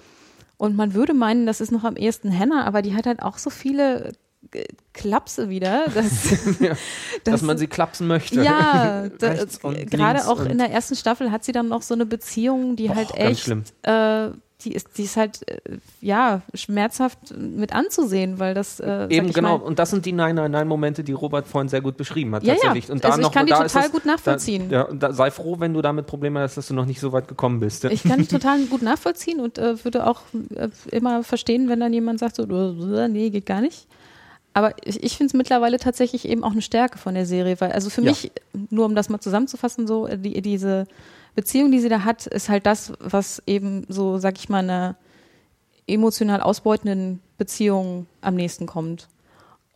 Und 0.57 0.77
man 0.77 0.95
würde 0.95 1.15
meinen, 1.15 1.47
das 1.47 1.61
ist 1.61 1.73
noch 1.73 1.85
am 1.85 1.97
ehesten 1.97 2.37
Hannah, 2.37 2.65
aber 2.65 2.83
die 2.83 2.95
hat 2.95 3.07
halt 3.07 3.23
auch 3.23 3.39
so 3.39 3.49
viele 3.49 4.13
äh, 4.53 4.65
Klapse 4.93 5.49
wieder. 5.49 5.87
Dass, 5.95 6.35
Dass 7.25 7.43
man 7.43 7.57
sie 7.59 7.67
klapsen 7.67 8.07
möchte. 8.07 8.43
ja, 8.43 9.09
da, 9.19 9.35
gerade 9.85 10.29
auch 10.29 10.45
in 10.45 10.59
der 10.59 10.71
ersten 10.71 10.97
Staffel 10.97 11.31
hat 11.31 11.45
sie 11.45 11.53
dann 11.53 11.69
noch 11.69 11.83
so 11.83 11.95
eine 11.95 12.07
Beziehung, 12.07 12.77
die 12.77 12.89
Boah, 12.89 12.97
halt 12.97 13.15
echt, 13.15 13.45
schlimm. 13.45 13.65
äh, 13.83 14.29
die 14.65 14.73
ist, 14.73 14.99
die 14.99 15.05
ist 15.05 15.17
halt, 15.17 15.49
äh, 15.49 15.59
ja, 16.01 16.43
schmerzhaft 16.55 17.19
mit 17.37 17.73
anzusehen, 17.75 18.39
weil 18.39 18.55
das, 18.55 18.81
äh, 18.81 19.07
Eben 19.11 19.33
genau, 19.33 19.59
Mal, 19.59 19.65
und 19.65 19.79
das 19.79 19.91
sind 19.91 20.07
die 20.07 20.13
Nein, 20.13 20.37
Nein, 20.37 20.51
Nein-Momente, 20.51 21.03
die 21.05 21.13
Robert 21.13 21.47
vorhin 21.47 21.69
sehr 21.69 21.81
gut 21.81 21.97
beschrieben 21.97 22.35
hat. 22.35 22.43
Ja, 22.43 22.55
ja. 22.55 22.61
tatsächlich. 22.61 22.91
Und 22.91 23.05
da 23.05 23.09
Also 23.09 23.21
ich 23.21 23.27
noch, 23.27 23.33
kann 23.33 23.47
die 23.47 23.53
total 23.53 23.87
es- 23.87 23.93
gut 23.93 24.05
nachvollziehen. 24.07 24.69
Da, 24.69 24.77
ja, 24.77 24.83
und 24.83 25.03
da, 25.03 25.13
sei 25.13 25.31
froh, 25.31 25.57
wenn 25.59 25.75
du 25.75 25.83
damit 25.83 26.07
Probleme 26.07 26.41
hast, 26.41 26.57
dass 26.57 26.69
du 26.69 26.75
noch 26.75 26.87
nicht 26.87 27.01
so 27.01 27.13
weit 27.13 27.29
gekommen 27.29 27.61
bist. 27.61 27.85
Ja. 27.85 27.91
ich 27.91 28.03
kann 28.03 28.19
die 28.21 28.27
total 28.27 28.61
gut 28.67 28.83
nachvollziehen 28.83 29.41
und 29.41 29.59
äh, 29.59 29.83
würde 29.85 30.07
auch 30.07 30.21
äh, 30.55 30.69
immer 30.91 31.23
verstehen, 31.23 31.69
wenn 31.69 31.81
dann 31.81 31.93
jemand 31.93 32.19
sagt, 32.21 32.37
so, 32.37 32.45
nee, 32.45 33.31
geht 33.31 33.47
gar 33.47 33.61
nicht. 33.61 33.87
Aber 34.53 34.75
ich, 34.85 35.03
ich 35.03 35.17
finde 35.17 35.29
es 35.29 35.35
mittlerweile 35.35 35.79
tatsächlich 35.79 36.29
eben 36.29 36.43
auch 36.43 36.51
eine 36.51 36.63
Stärke 36.63 36.99
von 36.99 37.15
der 37.15 37.25
Serie, 37.25 37.61
weil 37.61 37.71
also 37.73 37.89
für 37.89 38.03
Ja. 38.03 38.11
mich, 38.11 38.33
nur 38.71 38.85
um 38.87 38.97
das 38.97 39.09
mal 39.09 39.21
zusammenzufassen, 39.21 39.87
so 39.87 40.07
äh, 40.09 40.19
die, 40.19 40.43
diese 40.43 40.87
Beziehung, 41.41 41.73
die 41.73 41.81
sie 41.81 41.89
da 41.89 42.05
hat, 42.05 42.27
ist 42.27 42.51
halt 42.51 42.67
das, 42.67 42.93
was 43.01 43.43
eben 43.47 43.87
so, 43.89 44.19
sag 44.19 44.39
ich 44.39 44.51
mal, 44.51 44.59
einer 44.59 44.97
emotional 45.87 46.43
ausbeutenden 46.43 47.23
Beziehung 47.39 48.07
am 48.21 48.35
nächsten 48.35 48.67
kommt. 48.67 49.09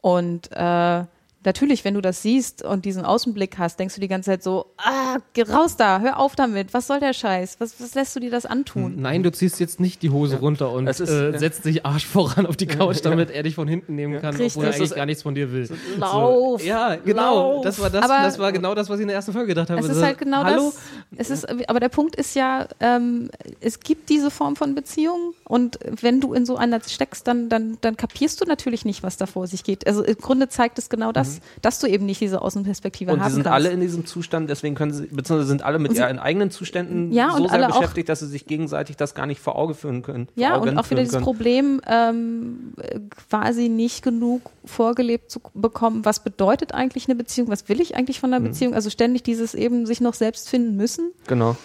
Und 0.03 0.53
äh, 0.53 1.05
natürlich, 1.45 1.85
wenn 1.85 1.95
du 1.95 2.01
das 2.01 2.23
siehst 2.23 2.63
und 2.65 2.85
diesen 2.85 3.05
Außenblick 3.05 3.59
hast, 3.59 3.79
denkst 3.79 3.95
du 3.95 4.01
die 4.01 4.09
ganze 4.09 4.31
Zeit 4.31 4.43
so, 4.43 4.67
ah, 4.79 5.17
geh 5.33 5.43
raus 5.43 5.77
da, 5.77 6.01
hör 6.01 6.19
auf 6.19 6.37
damit, 6.37 6.73
was 6.75 6.87
soll 6.87 7.01
der 7.01 7.13
Scheiß? 7.13 7.57
Was, 7.61 7.81
was 7.81 7.95
lässt 7.95 8.15
du 8.17 8.21
dir 8.21 8.31
das 8.31 8.47
antun? 8.47 8.95
Nein, 9.01 9.23
du 9.23 9.31
ziehst 9.33 9.61
jetzt 9.61 9.81
nicht 9.81 10.03
die 10.03 10.11
Hose 10.11 10.37
runter 10.37 10.71
und 10.73 10.87
Es 10.89 11.01
ist- 11.01 11.11
äh, 11.11 11.33
ja. 11.33 11.39
setzt 11.39 11.65
dich 11.65 11.85
Arsch 11.87 12.07
voran 12.07 12.47
auf 12.47 12.57
die 12.57 12.67
Couch, 12.67 12.99
damit 13.03 13.31
er 13.31 13.43
dich 13.43 13.55
von 13.55 13.69
hinten 13.69 13.95
nehmen 13.95 14.21
kann, 14.21 14.31
Richtig. 14.37 14.53
obwohl 14.53 14.65
er 14.65 14.71
Das 14.71 14.81
eigentlich 14.81 14.95
gar 14.95 15.07
nichts 15.07 15.23
von 15.23 15.35
dir 15.35 15.53
will. 15.53 15.69
Lauf, 15.99 16.61
So. 16.61 16.67
Ja, 16.67 16.97
genau. 16.97 17.53
lauf. 17.55 17.65
Das 17.65 17.81
war 17.81 17.91
das, 17.91 18.05
Aber- 18.05 18.23
das 18.25 18.39
war 18.39 18.53
genau 18.53 18.75
das, 18.75 18.89
was 18.89 18.97
ich 18.99 19.03
in 19.03 19.09
der 19.09 19.17
ersten 19.17 19.33
Folge 19.33 19.49
gedacht 19.49 19.71
habe. 19.71 19.81
Es 19.81 19.89
ist 19.89 20.03
halt 20.03 20.19
genau 20.19 20.43
Hallo? 20.45 20.73
das. 21.17 21.31
Es 21.31 21.31
ist, 21.45 21.69
aber 21.69 21.81
der 21.81 21.89
Punkt 21.89 22.17
ist 22.17 22.35
ja, 22.35 22.67
ähm, 22.81 23.31
es 23.61 23.81
gibt 23.81 24.09
diese 24.09 24.31
Form 24.31 24.57
von 24.57 24.75
Beziehung 24.75 25.35
und 25.47 25.79
wenn 26.01 26.21
du 26.21 26.33
in 26.33 26.47
so 26.47 26.57
einer 26.57 26.81
steckst, 26.81 27.27
dann, 27.27 27.49
dann, 27.51 27.77
dann 27.83 27.97
kapierst 27.97 28.41
du 28.41 28.47
natürlich 28.47 28.85
nicht, 28.85 29.03
was 29.03 29.17
da 29.19 29.27
vor 29.27 29.47
sich 29.47 29.63
geht. 29.63 29.87
Also 29.87 30.03
im 30.03 30.17
Grunde 30.17 30.49
zeigt 30.49 30.79
es 30.79 30.89
genau 30.89 31.13
das, 31.13 31.41
dass 31.61 31.79
du 31.81 31.87
eben 31.87 32.07
nicht 32.07 32.21
diese 32.21 32.41
Außenperspektive 32.41 33.13
Und 33.13 33.21
haben 33.21 33.29
die 33.29 33.35
sind 33.35 33.43
kannst. 33.45 33.55
alle 33.55 33.71
in 33.71 33.81
diesem 33.81 34.07
Zustand, 34.07 34.49
deswegen 34.49 34.75
können 34.75 34.93
sie, 34.93 35.03
beziehungsweise 35.07 35.49
sind 35.49 35.63
alle 35.63 35.79
mit 35.79 35.91
Und 35.91 35.97
sie- 35.97 36.03
ihren 36.03 36.19
eigenen 36.19 36.51
Zuständen 36.51 37.13
Ja, 37.13 37.31
so 37.33 37.37
und 37.43 37.51
sehr 37.51 37.53
alle 37.53 37.69
auch- 37.69 37.79
beschäftigt, 37.79 38.09
dass 38.09 38.21
sie 38.21 38.27
sich 38.27 38.47
gegenseitig 38.47 38.97
das 38.97 39.15
gar 39.15 39.27
nicht 39.27 39.41
vor 39.41 39.57
Auge 39.57 39.75
führen 39.75 40.03
können. 40.03 40.29
Ja, 40.35 40.57
und 40.57 40.79
auch 40.79 40.89
wieder 40.91 41.01
dieses 41.03 41.13
können. 41.15 41.25
Problem, 41.25 41.81
ähm, 41.87 42.73
äh, 42.81 43.01
quasi 43.29 43.69
nicht 43.69 44.03
genug 44.03 44.51
vorgelebt 44.65 45.31
zu 45.31 45.41
bekommen, 45.53 46.05
was 46.07 46.25
bedeutet 46.25 46.73
eigentlich 46.73 47.07
eine 47.07 47.17
Beziehung, 47.17 47.49
was 47.49 47.69
will 47.69 47.81
ich 47.83 47.95
eigentlich 47.97 48.19
von 48.19 48.31
Mhm. 48.31 48.35
einer 48.35 48.45
Beziehung, 48.49 48.73
also 48.75 48.89
ständig 48.89 49.23
dieses 49.23 49.55
eben 49.55 49.85
sich 49.85 50.01
noch 50.01 50.15
selbst 50.15 50.49
finden 50.49 50.77
müssen. 50.77 51.13
Genau. 51.27 51.57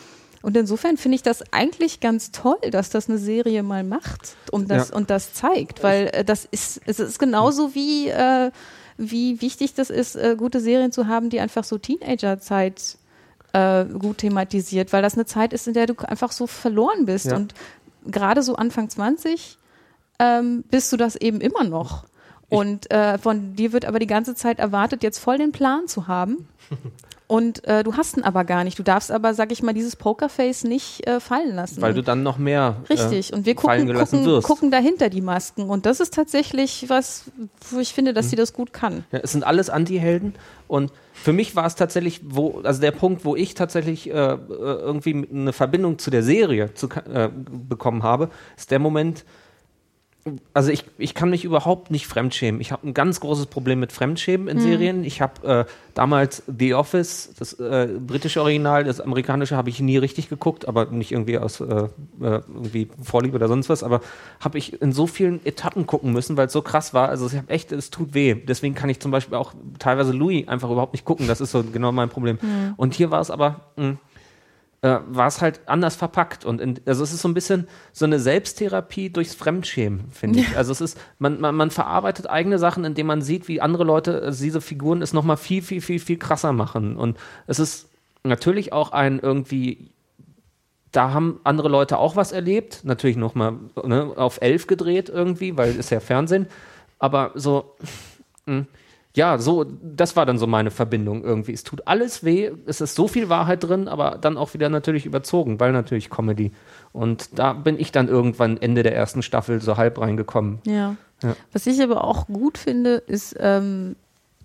Und 0.41 0.55
insofern 0.55 0.95
finde 0.97 1.15
ich 1.15 1.23
das 1.23 1.43
eigentlich 1.51 1.99
ganz 1.99 2.31
toll, 2.31 2.57
dass 2.71 2.89
das 2.89 3.09
eine 3.09 3.17
Serie 3.17 3.61
mal 3.63 3.83
macht 3.83 4.35
und 4.51 4.71
das, 4.71 4.89
Ja. 4.89 4.95
und 4.95 5.09
das 5.09 5.33
zeigt, 5.33 5.83
weil 5.83 6.07
äh, 6.13 6.23
das 6.23 6.45
ist, 6.45 6.81
es 6.85 6.99
ist 6.99 7.19
genauso 7.19 7.75
wie, 7.75 8.07
äh, 8.07 8.51
wie 8.97 9.41
wichtig 9.41 9.73
das 9.73 9.89
ist, 9.89 10.15
äh, 10.15 10.35
gute 10.37 10.61
Serien 10.61 10.91
zu 10.93 11.07
haben, 11.07 11.29
die 11.29 11.39
einfach 11.41 11.63
so 11.65 11.77
Teenagerzeit 11.77 12.97
äh, 13.53 13.83
gut 13.85 14.19
thematisiert, 14.19 14.93
weil 14.93 15.01
das 15.01 15.15
eine 15.15 15.25
Zeit 15.25 15.51
ist, 15.53 15.67
in 15.67 15.73
der 15.73 15.87
du 15.87 15.95
einfach 16.07 16.31
so 16.31 16.47
verloren 16.47 17.05
bist 17.05 17.25
Ja. 17.25 17.35
und 17.35 17.53
gerade 18.05 18.41
so 18.43 18.55
Anfang 18.55 18.89
20 18.89 19.57
ähm, 20.19 20.63
bist 20.69 20.91
du 20.93 20.97
das 20.97 21.15
eben 21.15 21.41
immer 21.41 21.63
noch. 21.63 22.05
Und 22.49 22.89
äh, 22.91 23.17
von 23.17 23.55
dir 23.55 23.73
wird 23.73 23.85
aber 23.85 23.99
die 23.99 24.07
ganze 24.07 24.35
Zeit 24.35 24.59
erwartet, 24.59 25.03
jetzt 25.03 25.19
voll 25.19 25.37
den 25.37 25.51
Plan 25.51 25.87
zu 25.87 26.07
haben. 26.07 26.47
Und 27.29 27.63
äh, 27.65 27.83
du 27.83 27.95
hast 27.95 28.17
ihn 28.17 28.23
aber 28.23 28.43
gar 28.43 28.63
nicht. 28.63 28.79
Du 28.79 28.81
darfst 28.81 29.11
aber, 29.11 29.35
sag 29.35 29.51
ich 29.51 29.61
mal, 29.61 29.75
dieses 29.75 29.95
Pokerface 29.95 30.63
nicht 30.63 31.05
äh, 31.07 31.19
fallen 31.19 31.53
lassen. 31.55 31.79
Weil 31.79 31.93
du 31.93 32.01
dann 32.01 32.23
noch 32.23 32.39
mehr 32.39 32.77
Richtig. 32.89 33.31
äh, 33.31 33.35
Und 33.35 33.45
wir 33.45 33.53
gucken, 33.53 33.93
gucken, 33.93 34.25
wirst. 34.25 34.47
gucken 34.47 34.71
dahinter 34.71 35.09
die 35.11 35.21
Masken. 35.21 35.69
Und 35.69 35.85
das 35.85 35.99
ist 35.99 36.11
tatsächlich 36.15 36.85
was, 36.87 37.25
wo 37.69 37.79
ich 37.79 37.93
finde, 37.93 38.15
dass 38.15 38.31
sie 38.31 38.35
das 38.35 38.51
gut 38.51 38.73
kann. 38.73 39.03
Ja, 39.11 39.19
es 39.21 39.33
sind 39.33 39.43
alles 39.43 39.69
Anti-Helden 39.69 40.33
und 40.67 40.91
für 41.13 41.31
mich 41.31 41.55
war 41.55 41.67
es 41.67 41.75
tatsächlich, 41.75 42.21
wo, 42.25 42.61
also 42.63 42.81
der 42.81 42.91
Punkt, 42.91 43.23
wo 43.25 43.35
ich 43.35 43.53
tatsächlich 43.53 44.09
äh, 44.09 44.13
äh, 44.13 44.37
irgendwie 44.49 45.27
eine 45.31 45.53
Verbindung 45.53 45.99
zu 45.99 46.09
der 46.09 46.23
Serie 46.23 46.73
zu, 46.73 46.89
äh, 47.13 47.29
bekommen 47.31 48.01
habe, 48.01 48.29
ist 48.57 48.71
der 48.71 48.79
Moment, 48.79 49.23
also 50.53 50.71
ich, 50.71 50.85
ich 50.97 51.13
kann 51.13 51.29
mich 51.29 51.45
überhaupt 51.45 51.91
nicht 51.91 52.07
fremdschämen. 52.07 52.61
Ich 52.61 52.71
habe 52.71 52.87
ein 52.87 52.93
ganz 52.93 53.19
großes 53.19 53.47
Problem 53.47 53.79
mit 53.79 53.91
Fremdschämen 53.91 54.47
in 54.47 54.59
Serien. 54.59 55.03
Ich 55.03 55.21
habe 55.21 55.65
äh, 55.67 55.71
damals 55.93 56.43
The 56.47 56.73
Office, 56.73 57.33
das 57.37 57.53
äh, 57.53 57.87
britische 57.99 58.41
Original, 58.41 58.83
das 58.83 59.01
amerikanische 59.01 59.55
habe 59.55 59.69
ich 59.69 59.79
nie 59.79 59.97
richtig 59.97 60.29
geguckt, 60.29 60.67
aber 60.67 60.85
nicht 60.85 61.11
irgendwie 61.11 61.37
aus 61.37 61.59
äh, 61.59 61.65
äh, 61.65 61.89
irgendwie 62.19 62.89
Vorliebe 63.01 63.35
oder 63.35 63.47
sonst 63.47 63.69
was, 63.69 63.83
aber 63.83 64.01
habe 64.39 64.57
ich 64.57 64.81
in 64.81 64.91
so 64.91 65.07
vielen 65.07 65.45
Etappen 65.45 65.85
gucken 65.85 66.11
müssen, 66.11 66.37
weil 66.37 66.47
es 66.47 66.53
so 66.53 66.61
krass 66.61 66.93
war. 66.93 67.09
Also 67.09 67.27
ich 67.27 67.35
habe 67.35 67.49
echt, 67.49 67.71
es 67.71 67.89
tut 67.89 68.13
weh. 68.13 68.35
Deswegen 68.35 68.75
kann 68.75 68.89
ich 68.89 68.99
zum 68.99 69.11
Beispiel 69.11 69.37
auch 69.37 69.53
teilweise 69.77 70.11
Louis 70.11 70.47
einfach 70.47 70.69
überhaupt 70.69 70.93
nicht 70.93 71.05
gucken. 71.05 71.27
Das 71.27 71.41
ist 71.41 71.51
so 71.51 71.63
genau 71.63 71.91
mein 71.91 72.09
Problem. 72.09 72.37
Und 72.77 72.93
hier 72.93 73.11
war 73.11 73.21
es 73.21 73.31
aber 73.31 73.61
mh, 73.75 73.97
äh, 74.81 74.97
war 75.07 75.27
es 75.27 75.41
halt 75.41 75.61
anders 75.65 75.95
verpackt. 75.95 76.45
Und 76.45 76.61
in, 76.61 76.79
also 76.85 77.03
es 77.03 77.13
ist 77.13 77.21
so 77.21 77.27
ein 77.27 77.33
bisschen 77.33 77.67
so 77.91 78.05
eine 78.05 78.19
Selbsttherapie 78.19 79.09
durchs 79.09 79.35
Fremdschämen, 79.35 80.11
finde 80.11 80.39
ich. 80.39 80.57
Also 80.57 80.71
es 80.71 80.81
ist, 80.81 80.97
man, 81.17 81.39
man, 81.41 81.55
man 81.55 81.71
verarbeitet 81.71 82.29
eigene 82.29 82.59
Sachen, 82.59 82.85
indem 82.85 83.07
man 83.07 83.21
sieht, 83.21 83.47
wie 83.47 83.61
andere 83.61 83.83
Leute 83.83 84.21
also 84.21 84.43
diese 84.43 84.61
Figuren 84.61 85.01
es 85.01 85.13
nochmal 85.13 85.37
viel, 85.37 85.61
viel, 85.61 85.81
viel, 85.81 85.99
viel 85.99 86.17
krasser 86.17 86.53
machen. 86.53 86.95
Und 86.97 87.17
es 87.47 87.59
ist 87.59 87.89
natürlich 88.23 88.73
auch 88.73 88.91
ein 88.91 89.19
irgendwie 89.19 89.91
da 90.91 91.13
haben 91.13 91.39
andere 91.43 91.69
Leute 91.69 91.97
auch 91.97 92.15
was 92.15 92.31
erlebt, 92.31 92.81
natürlich 92.83 93.17
nochmal 93.17 93.55
ne, 93.83 94.11
auf 94.15 94.39
elf 94.41 94.67
gedreht 94.67 95.09
irgendwie, 95.09 95.55
weil 95.57 95.75
ist 95.75 95.91
ja 95.91 95.99
Fernsehen, 95.99 96.47
aber 96.97 97.31
so, 97.35 97.75
mh, 98.45 98.65
ja, 99.19 99.37
so, 99.37 99.65
das 99.65 100.15
war 100.15 100.25
dann 100.25 100.37
so 100.37 100.47
meine 100.47 100.71
Verbindung 100.71 101.25
irgendwie. 101.25 101.51
Es 101.51 101.65
tut 101.65 101.85
alles 101.87 102.23
weh, 102.23 102.51
es 102.67 102.79
ist 102.79 102.95
so 102.95 103.09
viel 103.09 103.27
Wahrheit 103.27 103.65
drin, 103.65 103.89
aber 103.89 104.17
dann 104.17 104.37
auch 104.37 104.53
wieder 104.53 104.69
natürlich 104.69 105.05
überzogen, 105.05 105.59
weil 105.59 105.73
natürlich 105.73 106.09
Comedy. 106.09 106.53
Und 106.93 107.37
da 107.37 107.51
bin 107.51 107.77
ich 107.77 107.91
dann 107.91 108.07
irgendwann 108.07 108.55
Ende 108.55 108.81
der 108.81 108.95
ersten 108.95 109.21
Staffel 109.21 109.59
so 109.59 109.75
halb 109.75 109.99
reingekommen. 109.99 110.59
Ja. 110.63 110.95
Ja. 111.21 111.35
Was 111.51 111.67
ich 111.67 111.83
aber 111.83 112.05
auch 112.05 112.27
gut 112.27 112.57
finde, 112.57 112.91
ist, 112.91 113.35
ähm, 113.37 113.97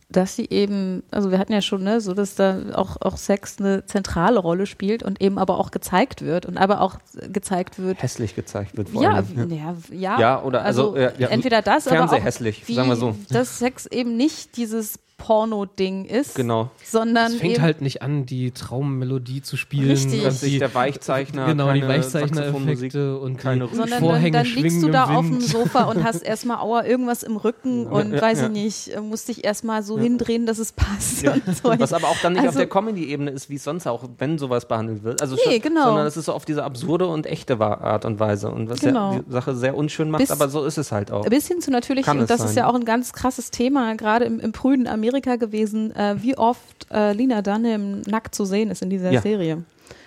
dass 0.09 0.37
sie 0.37 0.49
eben, 0.51 1.03
also 1.11 1.31
wir 1.31 1.39
hatten 1.39 1.53
ja 1.53 1.61
schon, 1.63 1.83
ne, 1.83 2.01
so 2.01 2.15
dass 2.15 2.35
da 2.35 2.59
auch, 2.75 2.97
auch 3.01 3.17
Sex 3.17 3.59
eine 3.59 3.85
zentrale 3.87 4.39
Rolle 4.39 4.67
spielt 4.67 5.03
und 5.03 5.21
eben 5.21 5.39
aber 5.39 5.59
auch 5.59 5.71
gezeigt 5.71 6.23
wird 6.23 6.47
und 6.47 6.57
aber 6.57 6.81
auch 6.81 6.97
gezeigt 7.33 7.79
wird. 7.79 8.03
Hässlich 8.03 8.35
gezeigt 8.35 8.77
wird 8.77 8.91
vor 8.91 9.03
Ja, 9.03 9.13
allem. 9.15 9.51
ja, 9.51 9.75
ja, 9.91 10.21
Ja, 10.21 10.43
oder 10.43 10.63
also, 10.63 10.97
ja, 10.97 11.13
ja, 11.19 11.29
entweder 11.29 11.63
das, 11.63 11.89
aber 11.89 12.05
auch 12.05 12.09
Fernsehhässlich, 12.09 12.67
wie, 12.69 12.75
sagen 12.75 12.89
wir 12.89 12.97
so. 12.97 13.17
dass 13.31 13.59
Sex 13.59 13.87
eben 13.87 14.17
nicht 14.17 14.57
dieses 14.57 14.99
Porno-Ding 15.25 16.05
ist, 16.05 16.35
Genau. 16.35 16.71
sondern 16.85 17.33
Es 17.33 17.39
fängt 17.39 17.61
halt 17.61 17.81
nicht 17.81 18.03
an, 18.03 18.27
die 18.27 18.51
Traummelodie 18.51 19.41
zu 19.41 19.57
spielen. 19.57 19.89
Richtig. 19.91 20.21
und 20.21 20.27
Dass 20.27 20.41
sich 20.41 20.53
die, 20.55 20.59
der 20.59 20.75
Weichzeichner, 20.75 21.47
genau, 21.47 21.73
die 21.73 21.81
Weichzeichner-Effekte 21.87 23.19
und 23.19 23.39
keine 23.39 23.67
sondern 23.69 23.89
dann, 23.91 24.01
Vorhänge 24.01 24.33
dann 24.33 24.45
liegst 24.47 24.61
schwingen 24.61 24.83
du 24.83 24.91
da 24.91 25.05
auf 25.17 25.25
dem. 25.27 25.41
Sofa 25.41 25.85
und 25.85 26.05
hast 26.05 26.23
erstmal 26.23 26.59
Aua 26.59 26.85
irgendwas 26.85 27.23
im 27.23 27.37
Rücken 27.37 27.87
und 27.87 28.13
ja, 28.13 28.21
weiß 28.21 28.41
ja. 28.41 28.47
ich 28.47 28.53
nicht, 28.53 29.01
musst 29.01 29.29
dich 29.29 29.45
erstmal 29.45 29.83
so 29.83 29.99
hindrehen, 29.99 30.45
dass 30.47 30.59
es 30.59 30.73
passt. 30.73 31.27
Und 31.35 31.43
so. 31.57 31.69
Was 31.79 31.93
aber 31.93 32.09
auch 32.09 32.17
dann 32.23 32.35
nicht 32.35 32.43
auf 32.43 32.49
Also- 32.49 32.59
der 32.59 32.69
Comedy-Ebene 32.69 33.31
ist, 33.31 33.49
wie 33.49 33.55
es 33.57 33.65
sonst 33.65 33.87
auch, 33.87 34.05
wenn 34.19 34.39
sowas 34.39 34.69
behandelt 34.69 35.05
wird. 35.05 35.23
Also 35.23 35.37
Nee, 35.49 35.59
genau. 35.59 35.85
Sondern 35.87 36.07
es 36.07 36.17
ist 36.17 36.27
so 36.27 36.33
auf 36.33 36.45
diese 36.45 36.65
absurde 36.65 37.07
und 37.07 37.27
echte 37.27 37.59
Art 37.61 38.05
und 38.05 38.21
Weise. 38.21 38.51
Und 38.51 38.69
was 38.69 38.81
Genau. 38.81 39.15
ja 39.15 39.21
die 39.27 39.31
Sache 39.33 39.55
sehr 39.57 39.75
unschön 39.77 40.11
macht, 40.11 40.21
Bis- 40.21 40.31
aber 40.31 40.49
so 40.49 40.65
ist 40.65 40.77
es 40.79 40.93
halt 40.93 41.11
auch. 41.11 41.25
Bis 41.27 41.49
hin 41.49 41.61
zu 41.61 41.71
natürlich, 41.71 42.05
Kann 42.05 42.21
und 42.21 42.29
das 42.31 42.41
ist 42.41 42.49
sein. 42.49 42.65
ja 42.65 42.67
auch 42.69 42.75
ein 42.75 42.85
ganz 42.85 43.13
krasses 43.13 43.51
Thema, 43.51 43.95
gerade 43.95 44.25
im, 44.27 44.39
im 44.41 44.53
prüden 44.53 44.87
Amerika 44.87 45.14
gewesen, 45.21 45.95
äh, 45.95 46.17
wie 46.21 46.37
oft 46.37 46.87
äh, 46.91 47.13
Lina 47.13 47.43
Dunham 47.43 48.01
nackt 48.03 48.35
zu 48.35 48.45
sehen 48.45 48.71
ist 48.71 48.83
in 48.83 48.91
dieser 48.91 49.11
Ja. 49.11 49.21
Serie. 49.23 49.65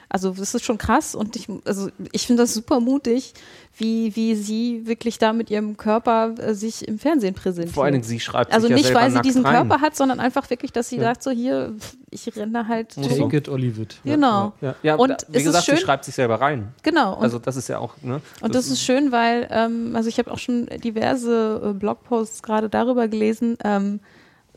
Also 0.09 0.31
das 0.31 0.55
ist 0.55 0.63
schon 0.63 0.77
krass 0.77 1.15
und 1.15 1.35
ich, 1.35 1.47
also 1.65 1.89
ich 2.13 2.25
finde 2.27 2.43
das 2.43 2.53
super 2.53 2.79
mutig, 2.79 3.33
wie, 3.75 4.15
wie 4.15 4.35
sie 4.35 4.87
wirklich 4.87 5.17
da 5.19 5.33
mit 5.33 5.49
ihrem 5.51 5.75
Körper 5.75 6.33
äh, 6.39 6.53
sich 6.53 6.87
im 6.87 6.97
Fernsehen 6.97 7.33
präsentiert. 7.35 7.75
Vor 7.75 7.83
allen 7.83 7.91
Dingen, 7.91 8.05
sie 8.05 8.21
schreibt 8.21 8.53
also 8.53 8.67
sich 8.67 8.69
ja 8.71 8.75
nicht, 8.77 8.85
selber 8.85 9.01
weil 9.01 9.11
sie 9.11 9.21
diesen 9.21 9.45
rein. 9.45 9.67
Körper 9.67 9.81
hat, 9.81 9.97
sondern 9.97 10.21
einfach 10.21 10.49
wirklich, 10.49 10.71
dass 10.71 10.87
sie 10.87 10.97
sagt 10.97 11.23
so 11.23 11.29
hier, 11.29 11.75
ich 12.09 12.33
renne 12.37 12.69
halt. 12.69 12.95
Take 12.95 13.35
it 13.35 13.49
or 13.49 13.59
leave 13.59 13.81
it. 13.81 13.97
Genau. 14.05 14.53
Ja, 14.61 14.75
ja 14.81 14.95
Und 14.95 15.09
da, 15.09 15.17
wie 15.27 15.37
ist 15.39 15.43
gesagt, 15.43 15.65
schön- 15.65 15.75
sie 15.75 15.81
schreibt 15.81 16.05
sich 16.05 16.15
selber 16.15 16.39
rein. 16.39 16.69
Genau. 16.83 17.17
Und 17.17 17.23
Also 17.23 17.37
das 17.37 17.57
ist 17.57 17.67
ja 17.67 17.79
auch, 17.79 17.93
ne? 18.01 18.21
Und 18.39 18.55
das 18.55 18.69
ist 18.69 18.81
schön, 18.81 19.11
weil, 19.11 19.49
ähm, 19.51 19.93
also 19.93 20.07
ich 20.07 20.17
habe 20.19 20.31
auch 20.31 20.39
schon 20.39 20.67
diverse 20.81 21.61
äh, 21.65 21.73
Blogposts 21.73 22.41
gerade 22.43 22.69
darüber 22.69 23.09
gelesen, 23.09 23.57
ähm, 23.65 23.99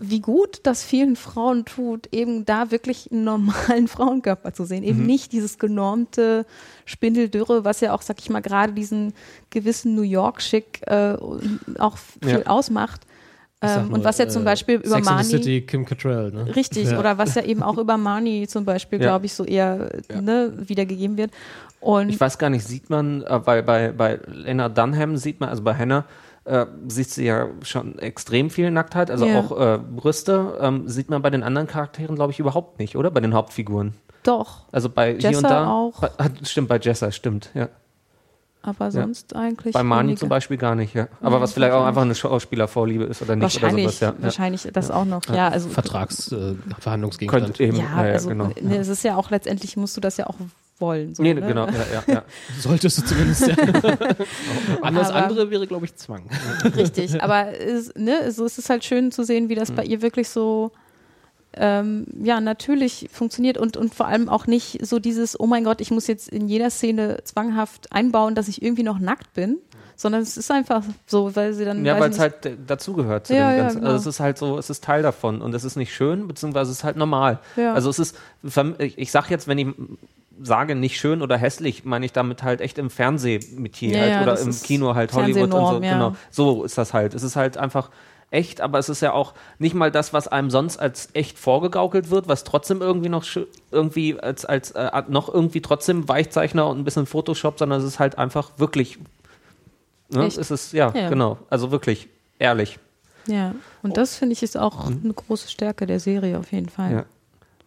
wie 0.03 0.21
gut 0.21 0.61
das 0.63 0.83
vielen 0.83 1.15
Frauen 1.15 1.65
tut, 1.67 2.09
eben 2.13 2.45
da 2.47 2.71
wirklich 2.71 3.11
einen 3.13 3.25
normalen 3.25 3.87
Frauenkörper 3.89 4.53
zu 4.55 4.65
sehen. 4.65 4.83
Mhm. 4.83 4.89
Eben 4.89 5.07
nicht 5.07 5.33
dieses 5.33 5.59
genormte 5.59 6.47
Spindeldürre, 6.87 7.65
was 7.65 7.81
ja 7.81 7.93
auch, 7.95 8.03
sag 8.03 8.19
ich 8.21 8.31
mal, 8.31 8.41
gerade 8.41 8.73
diesen 8.73 9.13
gewissen 9.51 9.95
New 9.95 10.03
York-Schick 10.03 10.83
äh, 10.87 11.17
auch 11.79 11.97
viel 12.23 12.31
Ja. 12.41 12.47
ausmacht. 12.47 13.03
Ähm, 13.63 13.89
nur, 13.89 13.99
und 13.99 14.05
was 14.05 14.17
ja 14.17 14.27
zum 14.27 14.43
äh, 14.43 14.47
Beispiel 14.47 14.77
über 14.77 14.95
Sex 14.97 15.05
Marnie. 15.07 15.25
City, 15.25 15.61
Kim 15.61 15.85
Cattrall, 15.85 16.33
ne? 16.33 16.57
Richtig, 16.57 16.91
Ja. 16.91 16.99
oder 16.99 17.19
was 17.19 17.35
ja 17.35 17.43
eben 17.45 17.63
auch 17.63 17.77
über 17.85 17.99
Marnie 17.99 18.47
zum 18.49 18.65
Beispiel, 18.65 18.99
Ja. 18.99 19.09
glaube 19.09 19.27
ich, 19.27 19.35
so 19.35 19.45
eher 19.45 19.91
ne, 20.19 20.53
wiedergegeben 20.57 21.19
wird. 21.19 21.31
Und 21.79 22.09
Ich 22.09 22.19
weiß 22.19 22.39
gar 22.39 22.49
nicht, 22.49 22.67
sieht 22.67 22.89
man, 22.89 23.23
äh, 23.23 23.47
weil 23.47 23.63
bei, 23.63 23.93
bei 23.93 24.19
Lena 24.27 24.71
Dunham 24.71 25.19
sieht 25.19 25.41
man, 25.41 25.51
also 25.51 25.63
bei 25.63 25.75
Hannah, 25.75 26.07
äh, 26.45 26.67
sieht 26.89 27.11
sie 27.11 27.27
ja 27.27 27.49
schon 27.63 27.99
extrem 27.99 28.51
viel 28.51 28.71
Nacktheit, 28.71 29.11
also 29.11 29.27
Ja. 29.27 29.41
auch 29.41 29.59
äh, 29.61 29.79
Brüste, 29.79 30.59
ähm, 30.61 30.89
sieht 30.89 31.11
man 31.11 31.23
bei 31.23 31.31
den 31.31 31.43
anderen 31.43 31.67
Charakteren, 31.69 32.17
glaube 32.17 32.33
ich, 32.33 32.39
überhaupt 32.41 32.79
nicht, 32.79 32.97
oder? 32.97 33.11
Bei 33.11 33.21
den 33.21 33.35
Hauptfiguren. 33.35 33.95
doch, 34.23 34.65
Also 34.73 34.89
bei 34.89 35.13
hier 35.13 35.31
Jessa 35.31 35.39
und 35.39 35.51
da. 35.51 35.69
auch. 35.71 36.01
Bei, 36.01 36.11
stimmt, 36.45 36.69
bei 36.69 36.79
Jessa, 36.79 37.11
stimmt, 37.13 37.51
ja. 37.55 37.69
aber 38.63 38.91
sonst 38.91 39.35
eigentlich. 39.37 39.73
Bei 39.75 39.83
Mani 39.83 40.09
weniger. 40.09 40.21
zum 40.21 40.29
Beispiel 40.29 40.57
gar 40.59 40.75
nicht, 40.75 40.95
ja. 40.95 41.09
Aber 41.21 41.37
Ja, 41.37 41.41
was 41.43 41.53
vielleicht 41.53 41.73
auch 41.73 41.85
einfach 41.85 42.03
eine 42.03 42.15
Schauspielervorliebe 42.15 43.05
ist 43.05 43.23
oder 43.23 43.37
nicht 43.37 43.43
Wahrscheinlich, 43.63 43.85
oder 43.87 43.93
sowas, 43.93 44.01
ja. 44.01 44.09
ja. 44.09 44.23
wahrscheinlich 44.23 44.69
das 44.73 44.91
auch 44.91 45.05
noch. 45.07 45.23
Ja, 45.33 45.49
also 45.49 45.69
Vertragsverhandlungsgegenstand. 45.71 47.45
Könnte 47.47 47.63
eben, 47.65 47.77
ja, 47.79 47.85
ja, 48.03 48.07
ja, 48.07 48.13
also 48.15 48.29
genau. 48.29 48.51
ne, 48.61 48.77
es 48.79 48.89
ist 48.89 49.03
ja 49.05 49.17
auch 49.17 49.31
letztendlich 49.31 49.77
musst 49.77 49.97
du 49.97 50.01
das 50.01 50.17
ja 50.17 50.27
auch 50.27 50.35
wollen. 50.81 51.15
So, 51.15 51.23
Nee, 51.23 51.35
ne? 51.35 51.41
genau, 51.43 51.67
ja, 51.67 51.73
ja, 52.07 52.15
ja. 52.15 52.23
Solltest 52.59 52.99
du 52.99 53.05
zumindest. 53.05 53.47
Ja. 53.47 53.55
Alles 54.83 55.09
Aber- 55.11 55.15
andere 55.25 55.51
wäre, 55.51 55.67
glaube 55.67 55.85
ich, 55.87 55.95
Zwang. 55.97 56.23
Richtig, 56.77 57.23
aber 57.23 57.59
es, 57.59 57.93
ne, 57.97 58.31
so 58.33 58.45
ist 58.45 58.59
es 58.59 58.69
halt 58.71 58.85
schön 58.85 59.13
zu 59.13 59.23
sehen, 59.25 59.49
wie 59.49 59.55
das 59.55 59.71
Mhm. 59.71 59.77
bei 59.77 59.85
ihr 59.85 60.03
wirklich 60.03 60.29
so 60.29 60.73
ähm, 61.55 62.07
ja 62.23 62.41
natürlich 62.41 63.09
funktioniert 63.13 63.59
und, 63.59 63.77
und 63.77 63.93
vor 63.93 64.07
allem 64.07 64.29
auch 64.29 64.47
nicht 64.47 64.87
so 64.87 65.01
dieses, 65.01 65.39
oh 65.39 65.47
mein 65.47 65.65
Gott, 65.65 65.81
ich 65.81 65.91
muss 65.91 66.07
jetzt 66.07 66.29
in 66.29 66.47
jeder 66.47 66.71
Szene 66.71 67.19
zwanghaft 67.25 67.93
einbauen, 67.93 68.37
dass 68.37 68.47
ich 68.47 68.63
irgendwie 68.63 68.85
noch 68.85 69.01
nackt 69.01 69.35
bin, 69.35 69.59
sondern 69.97 70.23
es 70.23 70.37
ist 70.37 70.51
einfach 70.53 70.85
so, 71.07 71.35
weil 71.35 71.53
sie 71.53 71.65
dann 71.65 71.85
Ja, 71.85 71.99
weil 71.99 72.11
es 72.11 72.21
halt 72.21 72.47
äh, 72.47 72.57
dazugehört 72.67 73.27
zu 73.27 73.35
Ja, 73.35 73.51
dem 73.51 73.57
ja, 73.57 73.63
Ganzen. 73.65 73.79
genau. 73.81 73.91
Also 73.91 74.09
es 74.09 74.15
ist 74.17 74.21
halt 74.21 74.39
so, 74.39 74.59
es 74.59 74.71
ist 74.71 74.85
Teil 74.85 75.03
davon 75.03 75.43
und 75.43 75.53
es 75.53 75.65
ist 75.65 75.75
nicht 75.75 75.93
schön, 75.93 76.29
beziehungsweise 76.29 76.71
es 76.71 76.79
ist 76.79 76.85
halt 76.85 76.97
normal. 76.97 77.41
Ja. 77.57 77.75
Also 77.75 77.91
es 77.91 77.99
ist, 77.99 78.17
ich 78.79 79.11
sag 79.11 79.29
jetzt, 79.29 79.49
wenn 79.49 79.59
ich 79.59 79.67
sage 80.43 80.75
nicht 80.75 80.99
schön 80.99 81.23
oder 81.23 81.37
hässlich, 81.37 81.85
meine 81.85 82.07
ich 82.07 82.13
damit 82.13 82.43
halt 82.43 82.61
echt 82.61 82.79
im 82.79 82.91
Fernsehmetier 82.91 83.91
Ja, 83.91 84.01
halt 84.01 84.11
ja, 84.13 84.23
oder 84.23 84.41
im 84.41 84.51
Kino 84.63 84.95
halt 84.95 85.13
Hollywood 85.13 85.53
und 85.55 85.67
so. 85.67 85.83
Ja. 85.83 85.93
Genau. 85.93 86.17
So 86.31 86.65
ist 86.65 86.79
das 86.79 86.95
halt. 86.95 87.15
Es 87.15 87.23
ist 87.23 87.37
halt 87.37 87.57
einfach 87.57 87.91
echt, 88.31 88.61
aber 88.61 88.79
es 88.79 88.89
ist 88.89 89.03
ja 89.03 89.13
auch 89.13 89.35
nicht 89.59 89.75
mal 89.75 89.91
das, 89.91 90.13
was 90.13 90.29
einem 90.29 90.51
sonst 90.51 90.79
als 90.79 91.09
echt 91.15 91.39
vorgegaukelt 91.39 92.11
wird, 92.11 92.29
was 92.29 92.45
trotzdem 92.45 92.81
irgendwie 92.81 93.09
noch 93.09 93.25
irgendwie 93.71 94.19
als, 94.19 94.45
als 94.45 94.71
äh, 94.73 95.03
noch 95.09 95.33
irgendwie 95.33 95.61
trotzdem 95.61 96.09
Weichzeichner 96.09 96.69
und 96.69 96.79
ein 96.79 96.85
bisschen 96.85 97.07
Photoshop, 97.07 97.59
sondern 97.59 97.81
es 97.81 97.87
ist 97.87 97.99
halt 97.99 98.19
einfach 98.19 98.53
wirklich 98.57 98.99
ne? 100.11 100.27
Echt? 100.27 100.39
es 100.39 100.51
ist 100.51 100.73
ja, 100.73 100.93
Ja. 100.95 101.09
genau, 101.09 101.39
also 101.51 101.71
wirklich 101.71 102.09
ehrlich. 102.39 102.79
ja. 103.27 103.55
Und 103.83 103.97
das 103.97 104.15
finde 104.17 104.35
ich 104.35 104.43
ist 104.43 104.57
auch 104.57 104.87
eine 104.87 105.13
große 105.13 105.49
Stärke 105.49 105.87
der 105.87 106.01
Serie 106.01 106.39
auf 106.39 106.53
jeden 106.53 106.69
Fall. 106.69 106.91
Mhm. 106.91 106.97
Ja. 106.99 107.05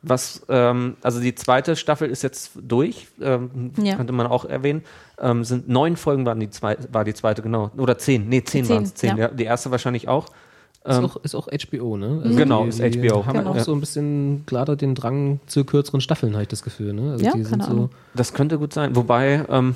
Was, 0.05 0.41
ähm, 0.49 0.97
also 1.01 1.19
die 1.21 1.34
zweite 1.34 1.75
Staffel 1.77 2.09
ist 2.09 2.23
jetzt 2.23 2.51
durch, 2.61 3.07
ähm, 3.21 3.71
Ja. 3.81 3.95
könnte 3.95 4.11
man 4.13 4.27
auch 4.27 4.43
erwähnen. 4.45 4.84
Ähm, 5.19 5.43
sind 5.45 5.69
neun 5.69 5.95
Folgen 5.95 6.25
waren 6.25 6.39
die 6.41 6.49
zwei, 6.49 6.75
war 6.91 7.05
die 7.05 7.13
zweite, 7.13 7.41
genau. 7.41 7.71
Oder 7.77 7.97
zehn, 7.97 8.27
nee, 8.27 8.43
zehn, 8.43 8.65
Zehn, 8.65 8.75
waren 8.75 8.84
es, 8.84 8.93
zehn, 8.95 9.11
ja. 9.17 9.27
ja. 9.27 9.27
Die 9.30 9.45
erste 9.45 9.71
wahrscheinlich 9.71 10.07
auch. 10.09 10.25
Ist, 10.85 10.97
Ähm, 10.97 11.05
auch, 11.05 11.15
ist 11.23 11.34
auch 11.35 11.47
HBO, 11.47 11.95
ne? 11.95 12.19
Also 12.25 12.38
Genau, 12.38 12.63
die, 12.63 12.69
ist 12.69 12.80
HBO. 12.81 13.25
haben 13.25 13.38
Genau. 13.39 13.51
auch 13.51 13.59
so 13.59 13.71
ein 13.73 13.80
bisschen 13.80 14.43
gerade 14.45 14.75
den 14.75 14.95
Drang 14.95 15.39
zu 15.47 15.63
kürzeren 15.63 16.01
Staffeln, 16.01 16.34
habe 16.34 16.41
ich 16.41 16.49
das 16.49 16.61
Gefühl, 16.63 16.91
ne? 16.91 17.13
Also 17.13 17.23
Ja, 17.23 17.31
die 17.31 17.43
keine 17.43 17.63
sind 17.63 17.63
so. 17.63 17.89
Das 18.13 18.34
könnte 18.34 18.57
gut 18.59 18.73
sein. 18.73 18.93
Wobei, 18.93 19.45
ähm, 19.47 19.75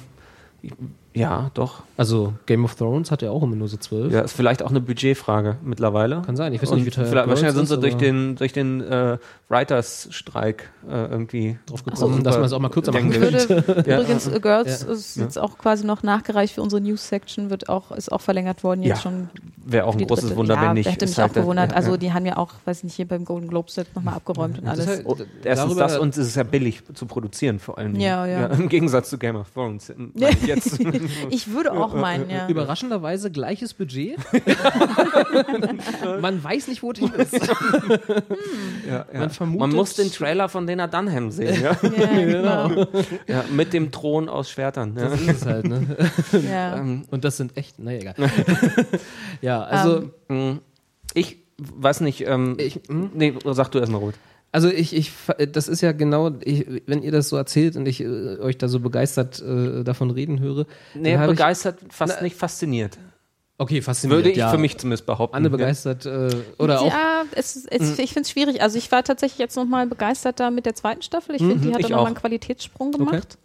ich, 0.61 0.73
Ja, 1.17 1.51
doch. 1.53 1.83
Also 1.97 2.33
Game 2.45 2.63
of 2.63 2.75
Thrones 2.75 3.09
hat 3.09 3.21
ja 3.23 3.31
auch 3.31 3.41
immer 3.43 3.55
nur 3.55 3.67
so 3.67 3.77
zwölf. 3.77 4.13
Ja, 4.13 4.21
ist 4.21 4.33
vielleicht 4.33 4.61
auch 4.61 4.69
eine 4.69 4.79
Budgetfrage 4.79 5.57
mittlerweile. 5.63 6.21
Kann 6.25 6.35
sein, 6.35 6.53
ich 6.53 6.61
weiß 6.61 6.69
Und 6.69 6.77
nicht, 6.77 6.85
wie 6.85 6.91
teuer 6.91 7.05
vielleicht, 7.05 7.25
Girls 7.25 7.41
wahrscheinlich 7.41 7.67
sind 7.67 7.67
sie 7.67 7.79
durch 7.81 7.95
den, 7.97 8.35
durch 8.35 8.53
den 8.53 8.81
äh, 8.81 9.17
Writers-Streik 9.49 10.69
äh, 10.89 11.05
irgendwie 11.05 11.57
drauf 11.65 11.83
gekommen, 11.83 12.17
so. 12.17 12.21
dass 12.21 12.35
man 12.35 12.45
es 12.45 12.53
auch 12.53 12.59
mal 12.59 12.69
kürzer 12.69 12.91
machen 12.91 13.11
Ich 13.11 13.19
Würde 13.19 13.83
Ja. 13.87 13.99
übrigens 14.01 14.27
äh, 14.27 14.39
Girls 14.39 14.83
Ja. 14.83 14.91
ist 14.93 15.15
jetzt 15.17 15.37
auch 15.39 15.57
quasi 15.57 15.85
noch 15.85 16.03
nachgereicht 16.03 16.53
für 16.53 16.61
unsere 16.61 16.81
News-Section, 16.81 17.49
wird 17.49 17.69
auch, 17.69 17.91
ist 17.91 18.11
auch 18.11 18.21
verlängert 18.21 18.63
worden, 18.63 18.83
jetzt 18.83 18.97
Ja. 18.97 19.01
schon. 19.11 19.29
Wäre 19.65 19.85
auch 19.85 19.95
ein 19.95 20.07
großes 20.07 20.25
dritte. 20.25 20.37
Wunder, 20.37 20.55
ja, 20.55 20.61
wenn 20.67 20.73
nicht. 20.75 20.89
Hätte 20.89 21.05
Ist 21.05 21.11
mich 21.11 21.17
halt 21.17 21.29
auch 21.31 21.33
der- 21.33 21.43
gewundert. 21.43 21.71
ja, 21.71 21.75
Also 21.77 21.91
ja. 21.91 21.97
die 21.97 22.13
haben 22.13 22.25
ja 22.25 22.37
auch, 22.37 22.53
weiß 22.65 22.77
ich 22.79 22.83
nicht, 22.85 22.95
hier 22.95 23.07
beim 23.07 23.25
Golden 23.25 23.47
Globes 23.49 23.75
jetzt 23.75 23.95
nochmal 23.95 24.13
abgeräumt 24.13 24.59
und 24.59 24.67
alles. 24.67 24.87
halt- 24.87 25.01
Oh, 25.05 25.17
erstens 25.43 25.75
das 25.75 25.97
und 25.97 26.15
es 26.17 26.27
ist 26.27 26.35
ja 26.35 26.43
billig 26.43 26.83
zu 26.93 27.05
produzieren, 27.05 27.59
vor 27.59 27.77
allem. 27.77 27.95
Ja, 27.99 28.25
ja. 28.25 28.45
Im 28.47 28.69
Gegensatz 28.69 29.09
zu 29.09 29.17
Game 29.17 29.35
of 29.35 29.49
Thrones. 29.51 29.91
ich 30.15 30.47
jetzt. 30.47 30.79
Ich 31.29 31.51
würde 31.51 31.71
auch 31.73 31.93
meinen, 31.93 32.29
ja. 32.29 32.47
Überraschenderweise 32.47 33.31
gleiches 33.31 33.73
Budget. 33.73 34.17
man 36.21 36.43
weiß 36.43 36.67
nicht, 36.67 36.83
wo 36.83 36.93
hin 36.93 37.11
ist. 37.13 37.33
ja, 38.87 39.05
ja. 39.11 39.19
Man 39.19 39.29
vermutet- 39.29 39.59
Man 39.59 39.71
muss 39.75 39.93
den 39.95 40.11
Trailer 40.11 40.49
von 40.49 40.67
Dana 40.67 40.87
Dunham 40.87 41.31
sehen, 41.31 41.61
ja? 41.61 41.77
Ja, 41.81 42.07
genau. 42.25 42.85
ja 43.27 43.43
mit 43.51 43.73
dem 43.73 43.91
Thron 43.91 44.29
aus 44.29 44.49
Schwertern. 44.49 44.95
Ja. 44.97 45.09
Das 45.09 45.21
ist 45.21 45.27
es 45.29 45.45
halt, 45.45 45.65
ne? 45.67 45.97
ja. 46.49 46.75
Und 46.75 47.23
das 47.23 47.37
sind 47.37 47.57
echt, 47.57 47.79
naja, 47.79 47.99
egal. 47.99 48.15
ja, 49.41 49.63
also, 49.63 50.09
Mm, 50.29 50.57
Ich 51.13 51.37
weiß 51.57 52.01
nicht, 52.01 52.27
ähm, 52.27 52.55
Ich- 52.59 52.81
hm? 52.87 53.11
nee, 53.13 53.33
sag 53.45 53.69
du 53.71 53.79
erstmal, 53.79 54.01
Ruth. 54.01 54.15
Also 54.57 54.69
ich, 54.69 54.95
ich, 54.95 55.11
das 55.51 55.67
ist 55.67 55.81
ja 55.81 55.91
genau, 55.91 56.31
ich, 56.43 56.65
wenn 56.87 57.03
ihr 57.03 57.11
das 57.11 57.29
so 57.29 57.35
erzählt 57.35 57.75
und 57.75 57.87
ich 57.87 58.01
äh, 58.01 58.39
euch 58.39 58.57
da 58.57 58.67
so 58.67 58.79
begeistert 58.79 59.39
äh, 59.39 59.83
davon 59.83 60.09
reden 60.09 60.39
höre. 60.39 60.65
Nee, 60.95 61.15
begeistert, 61.15 61.77
fast 61.91 62.15
Na, 62.17 62.23
nicht 62.23 62.35
fasziniert. 62.35 62.95
Ich, 62.95 63.59
okay, 63.59 63.81
fasziniert. 63.83 64.17
Würde 64.17 64.31
ich 64.31 64.37
ja. 64.37 64.49
für 64.49 64.57
mich 64.57 64.75
zumindest 64.75 65.05
behaupten. 65.05 65.35
Anne 65.35 65.51
begeistert 65.51 66.07
äh, 66.07 66.29
oder 66.57 66.81
auch. 66.81 66.87
ja, 66.87 67.25
es, 67.33 67.67
es, 67.67 67.99
ich 67.99 68.13
finde 68.13 68.21
es 68.21 68.31
schwierig. 68.31 68.63
Also 68.63 68.79
ich 68.79 68.91
war 68.91 69.03
tatsächlich 69.03 69.37
jetzt 69.37 69.55
nochmal 69.57 69.85
begeistert 69.85 70.39
da 70.39 70.49
mit 70.49 70.65
der 70.65 70.73
zweiten 70.73 71.03
Staffel. 71.03 71.35
Ich 71.35 71.43
finde, 71.43 71.59
die 71.59 71.71
hat 71.71 71.81
ich 71.81 71.85
da 71.85 71.89
nochmal 71.89 72.01
auch. 72.01 72.07
einen 72.07 72.15
Qualitätssprung 72.15 72.93
gemacht. 72.93 73.37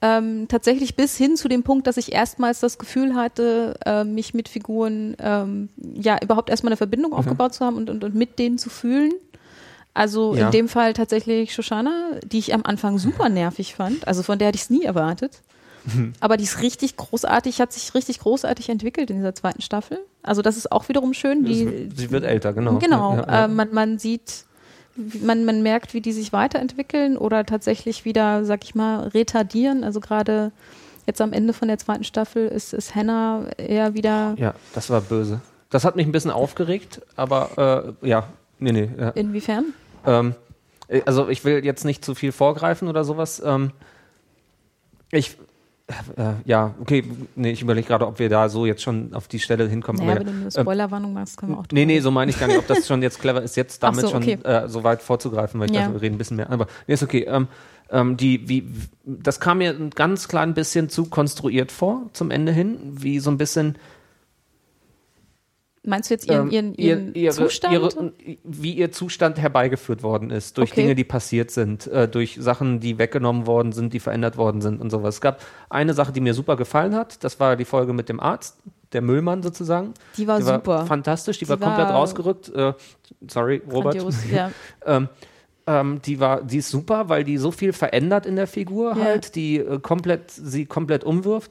Ähm, 0.00 0.48
tatsächlich 0.48 0.96
bis 0.96 1.18
hin 1.18 1.36
zu 1.36 1.48
dem 1.48 1.64
Punkt, 1.64 1.86
dass 1.86 1.98
ich 1.98 2.12
erstmals 2.14 2.60
das 2.60 2.78
Gefühl 2.78 3.14
hatte, 3.14 3.78
äh, 3.84 4.04
mich 4.04 4.32
mit 4.32 4.48
Figuren, 4.48 5.14
ähm, 5.18 5.68
ja, 5.76 6.16
überhaupt 6.22 6.48
erstmal 6.48 6.70
eine 6.70 6.78
Verbindung 6.78 7.12
aufgebaut 7.12 7.52
zu 7.52 7.66
haben 7.66 7.76
und, 7.76 7.90
und, 7.90 8.04
und 8.04 8.14
mit 8.14 8.38
denen 8.38 8.56
zu 8.56 8.70
fühlen. 8.70 9.12
Also 9.94 10.34
Ja. 10.34 10.46
in 10.46 10.52
dem 10.52 10.68
Fall 10.68 10.92
tatsächlich 10.92 11.52
Shoshana, 11.54 12.12
die 12.24 12.38
ich 12.38 12.54
am 12.54 12.62
Anfang 12.64 12.98
super 12.98 13.28
nervig 13.28 13.74
fand. 13.74 14.06
Also 14.06 14.22
von 14.22 14.38
der 14.38 14.48
hätte 14.48 14.56
ich 14.56 14.62
es 14.62 14.70
nie 14.70 14.84
erwartet. 14.84 15.40
Aber 16.20 16.36
die 16.36 16.44
ist 16.44 16.60
richtig 16.62 16.96
großartig, 16.96 17.60
hat 17.60 17.72
sich 17.72 17.94
richtig 17.94 18.20
großartig 18.20 18.68
entwickelt 18.68 19.10
in 19.10 19.16
dieser 19.16 19.34
zweiten 19.34 19.62
Staffel. 19.62 19.98
Also 20.22 20.42
das 20.42 20.56
ist 20.56 20.70
auch 20.70 20.88
wiederum 20.88 21.14
schön. 21.14 21.44
Die, 21.44 21.88
Sie 21.94 22.10
wird 22.10 22.24
älter, 22.24 22.52
genau. 22.52 22.78
Genau, 22.78 23.16
Ja, 23.16 23.26
ja. 23.26 23.44
Äh, 23.44 23.48
man, 23.48 23.72
man 23.72 23.98
sieht, 23.98 24.44
man, 24.96 25.44
man 25.44 25.62
merkt, 25.62 25.94
wie 25.94 26.00
die 26.02 26.12
sich 26.12 26.32
weiterentwickeln 26.32 27.16
oder 27.16 27.46
tatsächlich 27.46 28.04
wieder, 28.04 28.44
sag 28.44 28.62
ich 28.64 28.74
mal, 28.74 29.08
retardieren. 29.08 29.82
Also 29.82 30.00
gerade 30.00 30.52
jetzt 31.06 31.20
am 31.22 31.32
Ende 31.32 31.52
von 31.54 31.68
der 31.68 31.78
zweiten 31.78 32.04
Staffel 32.04 32.46
ist, 32.48 32.74
ist 32.74 32.94
Hannah 32.94 33.46
eher 33.56 33.94
wieder 33.94 34.34
ja, 34.38 34.54
das 34.74 34.90
war 34.90 35.00
böse. 35.00 35.40
Das 35.70 35.84
hat 35.84 35.96
mich 35.96 36.06
ein 36.06 36.12
bisschen 36.12 36.30
aufgeregt, 36.30 37.00
aber 37.16 37.94
äh, 38.02 38.06
ja, 38.08 38.24
nee, 38.58 38.72
nee. 38.72 38.90
Ja. 38.98 39.08
inwiefern? 39.10 39.72
Ähm, 40.06 40.34
äh, 40.88 41.02
also 41.06 41.28
ich 41.28 41.44
will 41.44 41.64
jetzt 41.64 41.84
nicht 41.84 42.04
zu 42.04 42.14
viel 42.14 42.32
vorgreifen 42.32 42.88
oder 42.88 43.04
sowas. 43.04 43.42
Ähm, 43.44 43.72
ich, 45.12 45.36
äh, 46.16 46.32
ja, 46.44 46.74
okay, 46.80 47.04
nee, 47.34 47.50
ich 47.50 47.62
überlege 47.62 47.86
gerade, 47.86 48.06
ob 48.06 48.18
wir 48.18 48.28
da 48.28 48.48
so 48.48 48.66
jetzt 48.66 48.82
schon 48.82 49.12
auf 49.14 49.28
die 49.28 49.38
Stelle 49.40 49.68
hinkommen. 49.68 50.00
Naja, 50.00 50.20
aber, 50.20 50.20
wenn 50.20 50.26
du 50.26 50.32
eine 50.32 50.44
ähm, 50.44 50.62
Spoilerwarnung 50.62 51.12
machst, 51.12 51.36
können 51.36 51.52
wir 51.52 51.58
auch 51.58 51.64
Nee, 51.72 51.84
nee, 51.84 52.00
so 52.00 52.10
meine 52.10 52.30
ich 52.30 52.38
gar 52.38 52.46
nicht, 52.46 52.58
ob 52.58 52.66
das 52.66 52.86
schon 52.86 53.02
jetzt 53.02 53.20
clever 53.20 53.42
ist, 53.42 53.56
jetzt 53.56 53.82
damit 53.82 54.06
so, 54.06 54.14
okay. 54.14 54.38
schon 54.42 54.44
äh, 54.44 54.68
so 54.68 54.84
weit 54.84 55.02
vorzugreifen, 55.02 55.58
weil 55.60 55.68
ich 55.68 55.74
Ja. 55.74 55.82
dachte, 55.82 55.94
wir 55.94 56.02
reden 56.02 56.14
ein 56.14 56.18
bisschen 56.18 56.36
mehr. 56.36 56.50
Aber 56.50 56.66
nee, 56.86 56.94
ist 56.94 57.02
okay. 57.02 57.26
Ähm, 57.28 57.48
ähm, 57.90 58.16
die, 58.16 58.48
wie, 58.48 58.68
das 59.04 59.40
kam 59.40 59.58
mir 59.58 59.70
ein 59.70 59.90
ganz 59.90 60.28
klein 60.28 60.54
bisschen 60.54 60.88
zu 60.88 61.06
konstruiert 61.06 61.72
vor 61.72 62.02
zum 62.12 62.30
Ende 62.30 62.52
hin, 62.52 62.78
wie 62.84 63.18
so 63.18 63.30
ein 63.30 63.38
bisschen 63.38 63.76
Meinst 65.82 66.10
du 66.10 66.14
jetzt 66.14 66.28
ihren, 66.28 66.48
ähm, 66.48 66.50
ihren, 66.50 66.74
ihr- 66.74 66.86
ihren 66.98 67.14
ihre, 67.14 67.32
Zustand? 67.34 67.72
ihre, 67.74 68.12
wie 68.44 68.74
ihr 68.74 68.92
Zustand 68.92 69.38
herbeigeführt 69.38 70.02
worden 70.02 70.28
ist, 70.30 70.58
durch 70.58 70.72
Okay. 70.72 70.82
Dinge, 70.82 70.94
die 70.94 71.04
passiert 71.04 71.50
sind, 71.50 71.86
äh, 71.86 72.06
durch 72.06 72.36
Sachen, 72.38 72.80
die 72.80 72.98
weggenommen 72.98 73.46
worden 73.46 73.72
sind, 73.72 73.94
die 73.94 74.00
verändert 74.00 74.36
worden 74.36 74.60
sind 74.60 74.80
und 74.80 74.90
sowas. 74.90 75.14
Es 75.16 75.20
gab 75.22 75.40
eine 75.70 75.94
Sache, 75.94 76.12
die 76.12 76.20
mir 76.20 76.34
super 76.34 76.56
gefallen 76.56 76.94
hat, 76.94 77.24
das 77.24 77.40
war 77.40 77.56
die 77.56 77.64
Folge 77.64 77.94
mit 77.94 78.10
dem 78.10 78.20
Arzt, 78.20 78.58
der 78.92 79.00
Müllmann 79.00 79.42
sozusagen. 79.42 79.94
die 80.18 80.26
war 80.28 80.36
die 80.38 80.42
super. 80.44 80.66
war 80.66 80.86
fantastisch, 80.86 81.38
die, 81.38 81.46
Die 81.46 81.48
war 81.50 81.56
komplett 81.56 81.88
war 81.88 81.94
rausgerückt. 81.94 82.50
Äh, 82.54 82.74
sorry, 83.26 83.62
Robert. 83.70 83.94
Grandios, 83.94 84.16
ja. 84.30 84.50
Ähm, 84.86 85.08
ähm, 85.66 86.00
die 86.04 86.20
war, 86.20 86.42
die 86.42 86.58
ist 86.58 86.68
super, 86.70 87.08
weil 87.08 87.22
die 87.24 87.38
so 87.38 87.50
viel 87.52 87.72
verändert 87.72 88.26
in 88.26 88.36
der 88.36 88.46
Figur 88.46 88.96
Ja. 88.96 89.04
halt, 89.04 89.34
die 89.34 89.58
äh, 89.58 89.78
komplett, 89.78 90.30
sie 90.30 90.66
komplett 90.66 91.04
umwirft. 91.04 91.50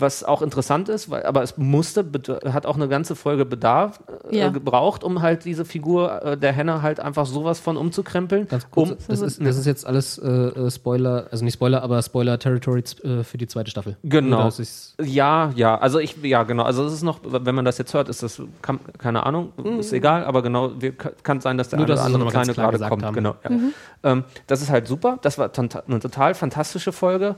Was 0.00 0.24
auch 0.24 0.40
interessant 0.42 0.88
ist, 0.88 1.10
weil, 1.10 1.24
aber 1.24 1.42
es 1.42 1.56
musste, 1.58 2.04
hat 2.52 2.64
auch 2.66 2.76
eine 2.76 2.88
ganze 2.88 3.14
Folge 3.16 3.44
Bedarf 3.44 4.00
äh, 4.30 4.38
Ja. 4.38 4.48
gebraucht, 4.48 5.04
um 5.04 5.20
halt 5.20 5.44
diese 5.44 5.64
Figur 5.64 6.22
äh, 6.22 6.36
der 6.38 6.56
Hannah 6.56 6.80
halt 6.82 7.00
einfach 7.00 7.26
sowas 7.26 7.60
von 7.60 7.76
umzukrempeln. 7.76 8.48
Ganz 8.48 8.70
kurz, 8.70 8.90
um, 8.90 8.96
das, 9.08 9.20
ist, 9.20 9.44
das 9.44 9.56
ist 9.56 9.66
jetzt 9.66 9.86
alles 9.86 10.16
äh, 10.18 10.26
äh, 10.28 10.70
Spoiler, 10.70 11.26
also 11.30 11.44
nicht 11.44 11.54
Spoiler, 11.54 11.82
aber 11.82 12.00
Spoiler-Territory 12.02 12.84
äh, 13.02 13.22
für 13.24 13.36
die 13.36 13.46
zweite 13.46 13.70
Staffel. 13.70 13.96
Genau. 14.04 14.48
Ja, 15.02 15.52
ja, 15.54 15.76
also 15.78 15.98
ich, 15.98 16.16
ja, 16.22 16.44
genau. 16.44 16.62
Also 16.62 16.84
es 16.86 16.92
ist 16.92 17.02
noch, 17.02 17.20
wenn 17.24 17.54
man 17.54 17.64
das 17.64 17.78
jetzt 17.78 17.92
hört, 17.94 18.08
ist 18.08 18.22
das, 18.22 18.40
kann, 18.62 18.80
keine 18.98 19.26
Ahnung, 19.26 19.52
ist 19.78 19.92
egal, 19.92 20.24
aber 20.24 20.42
genau, 20.42 20.70
wir, 20.80 20.92
kann 20.92 21.40
sein, 21.40 21.58
dass 21.58 21.68
der 21.68 21.78
Mhm. 21.78 21.86
Nur, 21.86 21.86
eine 21.86 21.94
dass 21.96 22.06
oder 22.06 22.14
andere 22.14 22.30
kleine 22.30 22.54
gerade 22.54 22.88
kommt. 22.88 23.04
haben. 23.04 23.14
Genau, 23.14 23.34
ja. 23.44 23.50
ähm, 24.04 24.24
das 24.46 24.62
ist 24.62 24.70
halt 24.70 24.86
super. 24.86 25.18
Das 25.22 25.38
war 25.38 25.50
eine 25.86 25.98
total 26.00 26.34
fantastische 26.34 26.92
Folge. 26.92 27.36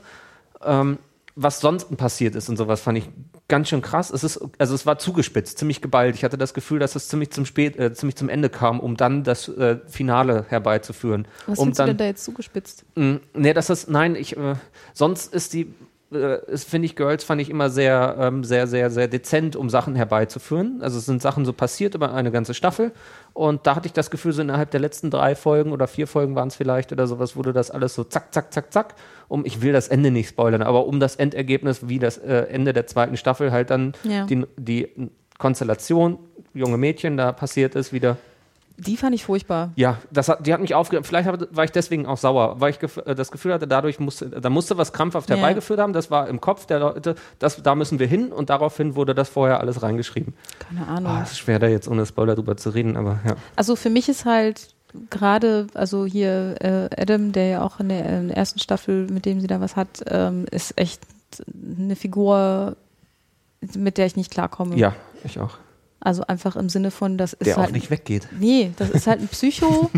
Ähm, 0.63 0.97
was 1.35 1.59
sonst 1.59 1.95
passiert 1.97 2.35
ist 2.35 2.49
und 2.49 2.57
sowas, 2.57 2.81
fand 2.81 2.97
ich 2.97 3.09
ganz 3.47 3.69
schön 3.69 3.81
krass. 3.81 4.11
Es 4.11 4.23
ist, 4.23 4.39
also 4.57 4.75
es 4.75 4.85
war 4.85 4.99
zugespitzt, 4.99 5.57
ziemlich 5.57 5.81
geballt. 5.81 6.15
Ich 6.15 6.23
hatte 6.23 6.37
das 6.37 6.53
Gefühl, 6.53 6.79
dass 6.79 6.95
es 6.95 7.07
ziemlich 7.07 7.31
zum 7.31 7.45
spät, 7.45 7.77
äh, 7.77 7.93
ziemlich 7.93 8.15
zum 8.15 8.29
Ende 8.29 8.49
kam, 8.49 8.79
um 8.79 8.95
dann 8.97 9.23
das 9.23 9.47
äh, 9.47 9.79
Finale 9.87 10.45
herbeizuführen. 10.49 11.27
Was 11.47 11.59
um 11.59 11.65
findest 11.65 11.79
du 11.79 11.81
dann, 11.81 11.87
denn 11.89 11.97
da 11.97 12.05
jetzt 12.05 12.23
zugespitzt? 12.23 12.85
Mm, 12.95 13.15
Nee, 13.33 13.53
das 13.53 13.69
ist, 13.69 13.89
nein, 13.89 14.15
ich, 14.15 14.37
äh, 14.37 14.55
sonst 14.93 15.33
ist 15.33 15.53
die, 15.53 15.73
ist, 16.13 16.69
finde 16.69 16.85
ich, 16.85 16.95
Girls 16.95 17.23
fand 17.23 17.41
ich 17.41 17.49
immer 17.49 17.69
sehr, 17.69 18.15
ähm, 18.19 18.43
sehr, 18.43 18.67
sehr, 18.67 18.89
sehr 18.89 19.07
dezent, 19.07 19.55
um 19.55 19.69
Sachen 19.69 19.95
herbeizuführen. 19.95 20.79
Also 20.81 20.97
es 20.97 21.05
sind 21.05 21.21
Sachen 21.21 21.45
so 21.45 21.53
passiert 21.53 21.95
über 21.95 22.13
eine 22.13 22.31
ganze 22.31 22.53
Staffel. 22.53 22.91
Und 23.33 23.65
da 23.65 23.75
hatte 23.75 23.87
ich 23.87 23.93
das 23.93 24.11
Gefühl, 24.11 24.31
so 24.31 24.41
innerhalb 24.41 24.71
der 24.71 24.79
letzten 24.79 25.09
drei 25.09 25.35
Folgen 25.35 25.71
oder 25.71 25.87
vier 25.87 26.07
Folgen 26.07 26.35
waren 26.35 26.47
es 26.49 26.55
vielleicht 26.55 26.91
oder 26.91 27.07
sowas, 27.07 27.35
wurde 27.35 27.51
das 27.53 27.71
alles 27.71 27.95
so 27.95 28.03
zack, 28.03 28.33
zack, 28.33 28.53
zack, 28.53 28.71
zack. 28.71 28.95
Um, 29.27 29.45
ich 29.45 29.61
will 29.61 29.73
das 29.73 29.87
Ende 29.87 30.11
nicht 30.11 30.29
spoilern, 30.29 30.61
aber 30.61 30.85
um 30.85 30.99
das 30.99 31.15
Endergebnis, 31.15 31.87
wie 31.87 31.97
das 31.99 32.17
äh, 32.17 32.45
Ende 32.49 32.73
der 32.73 32.85
zweiten 32.87 33.17
Staffel 33.17 33.51
halt 33.51 33.69
dann 33.69 33.93
Ja. 34.03 34.25
die, 34.25 34.45
die 34.57 35.09
Konstellation, 35.39 36.19
junge 36.53 36.77
Mädchen, 36.77 37.17
da 37.17 37.31
passiert 37.31 37.75
ist, 37.75 37.91
wieder 37.91 38.17
Die 38.77 38.97
fand 38.97 39.13
ich 39.13 39.23
furchtbar. 39.23 39.71
ja, 39.75 39.97
das 40.11 40.29
hat, 40.29 40.47
die 40.47 40.53
hat 40.53 40.59
mich 40.59 40.73
aufgeregt. 40.73 41.05
Vielleicht 41.05 41.27
war 41.55 41.63
ich 41.63 41.71
deswegen 41.71 42.07
auch 42.07 42.17
sauer, 42.17 42.59
weil 42.59 42.71
ich 42.71 42.77
gef- 42.77 43.05
äh, 43.05 43.13
das 43.13 43.31
Gefühl 43.31 43.53
hatte, 43.53 43.67
dadurch 43.67 43.99
musste, 43.99 44.29
da 44.29 44.49
musste 44.49 44.77
was 44.77 44.91
krampfhaft 44.93 45.29
Ja. 45.29 45.35
herbeigeführt 45.35 45.79
haben. 45.79 45.93
Das 45.93 46.09
war 46.09 46.27
im 46.27 46.41
Kopf 46.41 46.65
der 46.65 46.79
Leute, 46.79 47.13
das, 47.39 47.61
da 47.61 47.75
müssen 47.75 47.99
wir 47.99 48.07
hin 48.07 48.31
und 48.31 48.49
daraufhin 48.49 48.95
wurde 48.95 49.13
das 49.13 49.29
vorher 49.29 49.59
alles 49.59 49.83
reingeschrieben. 49.83 50.33
Keine 50.59 50.87
Ahnung. 50.87 51.11
Ah, 51.11 51.21
es 51.23 51.33
ist 51.33 51.39
schwer, 51.39 51.59
da 51.59 51.67
jetzt 51.67 51.87
ohne 51.87 52.05
Spoiler 52.05 52.33
drüber 52.35 52.57
zu 52.57 52.71
reden, 52.71 52.97
aber 52.97 53.19
ja. 53.27 53.35
Also 53.55 53.75
für 53.75 53.91
mich 53.91 54.09
ist 54.09 54.25
halt 54.25 54.73
gerade, 55.11 55.67
also 55.75 56.05
hier 56.05 56.55
äh, 56.59 56.89
Adam, 57.01 57.31
der 57.31 57.47
ja 57.47 57.61
auch 57.63 57.79
in 57.79 57.89
der, 57.89 58.21
der 58.23 58.37
ersten 58.37 58.59
Staffel, 58.59 59.07
mit 59.07 59.25
dem 59.25 59.39
sie 59.39 59.47
da 59.47 59.61
was 59.61 59.75
hat, 59.75 60.03
ähm, 60.07 60.45
ist 60.51 60.77
echt 60.79 61.01
eine 61.53 61.95
Figur, 61.95 62.75
mit 63.75 63.97
der 63.97 64.07
ich 64.07 64.15
nicht 64.15 64.31
klarkomme. 64.31 64.75
Ja, 64.77 64.93
ich 65.23 65.39
auch. 65.39 65.57
Also 66.03 66.23
einfach 66.27 66.55
im 66.57 66.67
Sinne 66.69 66.91
von, 66.91 67.17
das 67.17 67.33
ist 67.33 67.45
Der 67.47 67.55
halt 67.57 67.69
auch 67.69 67.71
nicht 67.73 67.89
weggeht. 67.89 68.27
Nee, 68.39 68.71
das 68.77 68.89
ist 68.89 69.07
halt 69.07 69.21
ein 69.21 69.27
Psycho. 69.31 69.89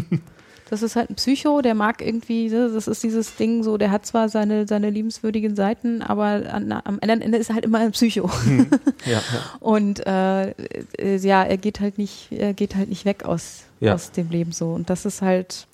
Das 0.69 0.81
ist 0.81 0.95
halt 0.95 1.09
ein 1.11 1.15
Psycho, 1.15 1.61
der 1.61 1.75
mag 1.75 2.01
irgendwie, 2.01 2.49
ne, 2.49 2.69
das 2.73 2.87
ist 2.87 3.03
dieses 3.03 3.35
Ding 3.35 3.61
so, 3.63 3.77
der 3.77 3.91
hat 3.91 4.05
zwar 4.05 4.29
seine, 4.29 4.67
seine 4.67 4.89
liebenswürdigen 4.89 5.55
Seiten, 5.55 6.01
aber 6.01 6.43
an, 6.51 6.71
am 6.71 6.97
anderen 7.01 7.21
Ende 7.21 7.37
ist 7.37 7.49
er 7.49 7.55
halt 7.55 7.65
immer 7.65 7.79
ein 7.79 7.91
Psycho. 7.91 8.29
Ja, 9.05 9.11
ja. 9.13 9.21
Und 9.59 10.05
äh, 10.07 10.49
äh, 10.97 11.17
ja, 11.17 11.43
er 11.43 11.57
geht 11.57 11.79
halt 11.79 11.99
nicht, 11.99 12.31
er 12.31 12.53
geht 12.55 12.75
halt 12.75 12.89
nicht 12.89 13.05
weg 13.05 13.25
aus, 13.25 13.63
Ja. 13.79 13.93
aus 13.93 14.11
dem 14.11 14.29
Leben 14.29 14.51
so. 14.51 14.73
Und 14.73 14.89
das 14.89 15.05
ist 15.05 15.21
halt 15.21 15.67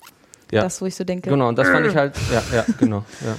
Ja. 0.50 0.62
das, 0.62 0.82
wo 0.82 0.86
ich 0.86 0.94
so 0.94 1.04
denke, 1.04 1.30
Genau, 1.30 1.48
und 1.48 1.56
das 1.56 1.68
fand 1.68 1.86
ich 1.86 1.96
halt, 1.96 2.14
ja, 2.30 2.42
ja, 2.54 2.64
genau, 2.78 3.04
ja. 3.24 3.36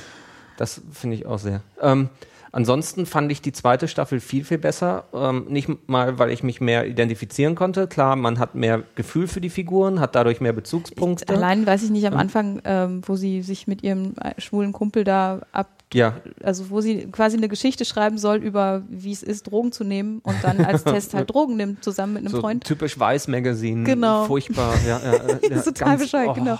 Das 0.57 0.81
finde 0.91 1.15
ich 1.17 1.25
auch 1.27 1.37
sehr. 1.39 1.61
Ähm, 1.81 2.09
Ansonsten 2.55 3.07
fand 3.07 3.31
ich 3.31 3.41
die 3.41 3.51
zweite 3.51 3.87
Staffel 3.87 4.19
viel, 4.19 4.43
viel 4.43 4.59
besser. 4.59 5.05
Ähm, 5.11 5.47
nicht 5.49 5.67
mal, 5.89 6.19
weil 6.19 6.29
ich 6.29 6.43
mich 6.43 6.61
mehr 6.61 6.85
identifizieren 6.85 7.55
konnte. 7.55 7.87
Klar, 7.87 8.15
man 8.15 8.37
hat 8.37 8.53
mehr 8.53 8.83
Gefühl 8.93 9.27
für 9.27 9.41
die 9.41 9.49
Figuren, 9.49 9.99
hat 9.99 10.13
dadurch 10.13 10.39
mehr 10.39 10.53
Bezugspunkte. 10.53 11.33
Allein 11.33 11.65
weiß 11.65 11.81
ich 11.81 11.89
nicht 11.89 12.05
am 12.05 12.13
Anfang, 12.13 12.61
ähm, 12.63 13.01
wo 13.07 13.15
sie 13.15 13.41
sich 13.41 13.65
mit 13.65 13.81
ihrem 13.81 14.13
äh, 14.21 14.39
schwulen 14.39 14.71
Kumpel 14.71 15.03
da 15.03 15.41
ab, 15.51 15.67
ja, 15.95 16.13
also 16.43 16.69
wo 16.69 16.79
sie 16.79 17.07
quasi 17.11 17.37
eine 17.37 17.49
Geschichte 17.49 17.85
schreiben 17.85 18.19
soll 18.19 18.37
über, 18.37 18.83
wie 18.87 19.11
es 19.11 19.23
ist, 19.23 19.51
Drogen 19.51 19.71
zu 19.71 19.83
nehmen 19.83 20.19
und 20.19 20.35
dann 20.43 20.63
als 20.63 20.83
Test 20.83 21.15
halt 21.15 21.33
Drogen 21.33 21.57
nimmt, 21.57 21.83
zusammen 21.83 22.13
mit 22.13 22.21
einem 22.21 22.33
so 22.33 22.39
Freund. 22.41 22.63
typisch 22.63 22.99
Weiß-Magazin. 22.99 23.83
Genau. 23.83 24.25
Furchtbar. 24.25 24.75
Ja, 24.87 25.01
ja, 25.03 25.13
ja, 25.49 25.61
total 25.61 25.89
ganz- 25.89 26.03
bescheuert, 26.03 26.29
oh, 26.29 26.33
genau. 26.33 26.59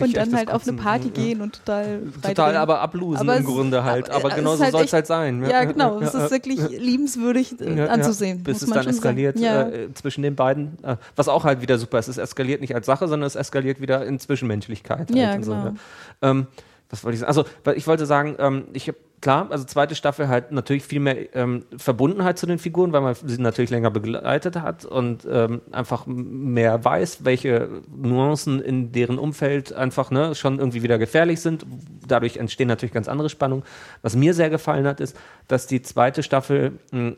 Und 0.00 0.16
dann 0.16 0.34
halt 0.34 0.50
auf 0.50 0.66
eine. 0.66 0.76
Party 0.76 1.08
Ja. 1.08 1.12
gehen 1.14 1.40
und 1.40 1.64
total 1.64 2.00
Total 2.22 2.56
aber 2.56 2.80
ablosen 2.80 3.20
Aber 3.20 3.36
im 3.36 3.44
Grunde 3.44 3.84
halt. 3.84 4.10
aber 4.10 4.26
Aber 4.26 4.34
genau 4.34 4.56
so 4.56 4.62
halt 4.62 4.72
soll 4.72 4.84
es 4.84 4.92
halt 4.92 5.06
sein. 5.06 5.44
Ja, 5.44 5.64
genau. 5.64 6.00
Es 6.00 6.14
ist 6.14 6.30
wirklich 6.30 6.60
liebenswürdig 6.70 7.60
äh, 7.60 7.88
anzusehen. 7.88 8.42
Bis 8.42 8.60
muss 8.60 8.70
es 8.70 8.74
dann 8.74 8.86
eskaliert 8.86 9.40
äh, 9.40 9.92
zwischen 9.94 10.22
den 10.22 10.34
beiden. 10.36 10.78
Äh, 10.82 10.96
was 11.16 11.28
auch 11.28 11.44
halt 11.44 11.60
wieder 11.62 11.78
super 11.78 11.98
ist. 11.98 12.08
Es 12.08 12.18
eskaliert 12.18 12.60
nicht 12.60 12.74
als 12.74 12.86
Sache, 12.86 13.08
sondern 13.08 13.26
es 13.26 13.34
eskaliert 13.34 13.80
wieder 13.80 14.04
in 14.06 14.18
Zwischenmenschlichkeit. 14.18 15.08
Halt 15.08 15.14
Ja, 15.14 15.34
und 15.34 15.44
so, 15.44 15.52
genau. 15.52 15.64
ne? 15.64 15.74
ähm, 16.22 16.46
was 16.90 17.04
wollte 17.04 17.14
ich 17.14 17.20
sagen? 17.20 17.28
Also, 17.28 17.44
ich 17.74 17.86
wollte 17.86 18.06
sagen, 18.06 18.36
ähm, 18.38 18.64
ich 18.72 18.88
habe 18.88 18.98
klar, 19.22 19.46
also 19.50 19.64
zweite 19.64 19.94
Staffel 19.94 20.28
halt 20.28 20.52
natürlich 20.52 20.82
viel 20.82 21.00
mehr 21.00 21.34
ähm, 21.34 21.64
Verbundenheit 21.76 22.36
zu 22.38 22.44
den 22.44 22.58
Figuren, 22.58 22.92
weil 22.92 23.00
man 23.00 23.14
sie 23.14 23.40
natürlich 23.40 23.70
länger 23.70 23.90
begleitet 23.90 24.56
hat 24.60 24.84
und 24.84 25.26
ähm, 25.30 25.62
einfach 25.70 26.04
mehr 26.06 26.84
weiß, 26.84 27.24
welche 27.24 27.68
Nuancen 27.90 28.60
in 28.60 28.92
deren 28.92 29.18
Umfeld 29.18 29.72
einfach 29.72 30.10
ne, 30.10 30.34
schon 30.34 30.58
irgendwie 30.58 30.82
wieder 30.82 30.98
gefährlich 30.98 31.40
sind. 31.40 31.64
Dadurch 32.06 32.36
entstehen 32.36 32.68
natürlich 32.68 32.92
ganz 32.92 33.08
andere 33.08 33.30
Spannungen. 33.30 33.64
Was 34.02 34.14
mir 34.14 34.34
sehr 34.34 34.50
gefallen 34.50 34.86
hat, 34.86 35.00
ist, 35.00 35.16
dass 35.48 35.66
die 35.66 35.80
zweite 35.80 36.22
Staffel 36.22 36.72
mh, 36.90 37.14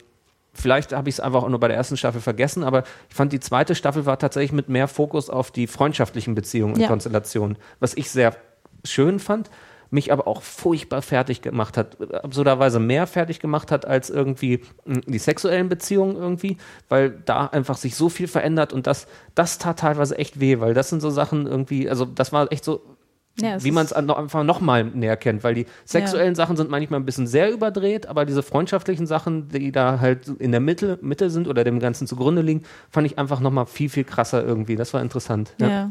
Vielleicht 0.57 0.93
habe 0.93 1.09
ich 1.09 1.17
es 1.17 1.21
einfach 1.21 1.43
auch 1.43 1.49
nur 1.49 1.59
bei 1.59 1.67
der 1.67 1.77
ersten 1.77 1.97
Staffel 1.97 2.21
vergessen, 2.21 2.63
aber 2.63 2.85
ich 3.09 3.17
fand, 3.17 3.33
die 3.33 3.41
zweite 3.41 3.75
Staffel 3.75 4.07
war 4.07 4.21
tatsächlich 4.21 4.53
mit 4.53 4.69
mehr 4.69 4.87
Fokus 4.87 5.29
auf 5.29 5.51
die 5.51 5.67
freundschaftlichen 5.67 6.37
Beziehungen 6.37 6.75
und 6.75 6.81
Ja. 6.81 6.87
Konstellationen, 6.87 7.59
was 7.81 7.97
ich 7.97 8.09
sehr 8.09 8.37
schön 8.85 9.19
fand, 9.19 9.51
mich 9.95 10.13
aber 10.13 10.27
auch 10.27 10.43
furchtbar 10.43 11.03
fertig 11.03 11.41
gemacht 11.41 11.77
hat, 11.77 11.97
absurderweise 12.13 12.81
mehr 12.81 13.07
fertig 13.07 13.39
gemacht 13.39 13.71
hat 13.71 13.87
als 13.87 14.11
irgendwie 14.11 14.61
mh, 14.85 15.03
die 15.07 15.19
sexuellen 15.19 15.69
Beziehungen 15.69 16.17
irgendwie, 16.17 16.59
weil 16.89 17.11
da 17.25 17.47
einfach 17.47 17.77
sich 17.77 17.95
so 17.95 18.09
viel 18.09 18.27
verändert 18.27 18.73
und 18.73 18.87
das, 18.87 19.07
das 19.35 19.59
tat 19.59 19.79
teilweise 19.79 20.19
echt 20.19 20.41
weh, 20.41 20.59
weil 20.61 20.75
das 20.75 20.89
sind 20.91 21.01
so 21.01 21.11
Sachen 21.11 21.47
irgendwie, 21.47 21.89
also 21.89 22.05
das 22.05 22.33
war 22.33 22.51
echt 22.51 22.65
so, 22.65 22.83
Ja, 23.41 23.63
wie 23.63 23.71
man 23.71 23.85
es 23.85 23.93
einfach 23.93 24.43
noch 24.45 24.61
mal 24.61 24.85
näher 24.85 25.17
kennt, 25.17 25.45
weil 25.45 25.55
die 25.55 25.67
sexuellen 25.85 26.35
Sachen 26.35 26.57
sind 26.57 26.71
manchmal 26.71 27.01
ein 27.01 27.07
bisschen 27.07 27.27
sehr 27.29 27.53
überdreht, 27.53 28.07
aber 28.07 28.25
diese 28.25 28.43
freundschaftlichen 28.43 29.07
Sachen, 29.07 29.49
die 29.49 29.71
da 29.73 30.01
halt 30.01 30.29
in 30.39 30.51
der 30.51 30.61
Mitte, 30.61 30.99
Mitte 31.03 31.31
sind 31.31 31.47
oder 31.49 31.63
dem 31.65 31.79
Ganzen 31.79 32.07
zugrunde 32.07 32.43
liegen, 32.43 32.63
fand 32.91 33.07
ich 33.07 33.19
einfach 33.19 33.41
noch 33.41 33.51
mal 33.53 33.67
viel, 33.67 33.89
viel 33.89 34.05
krasser 34.05 34.45
irgendwie. 34.45 34.77
Das 34.77 34.93
war 34.93 35.03
interessant. 35.03 35.55
Ja. 35.61 35.91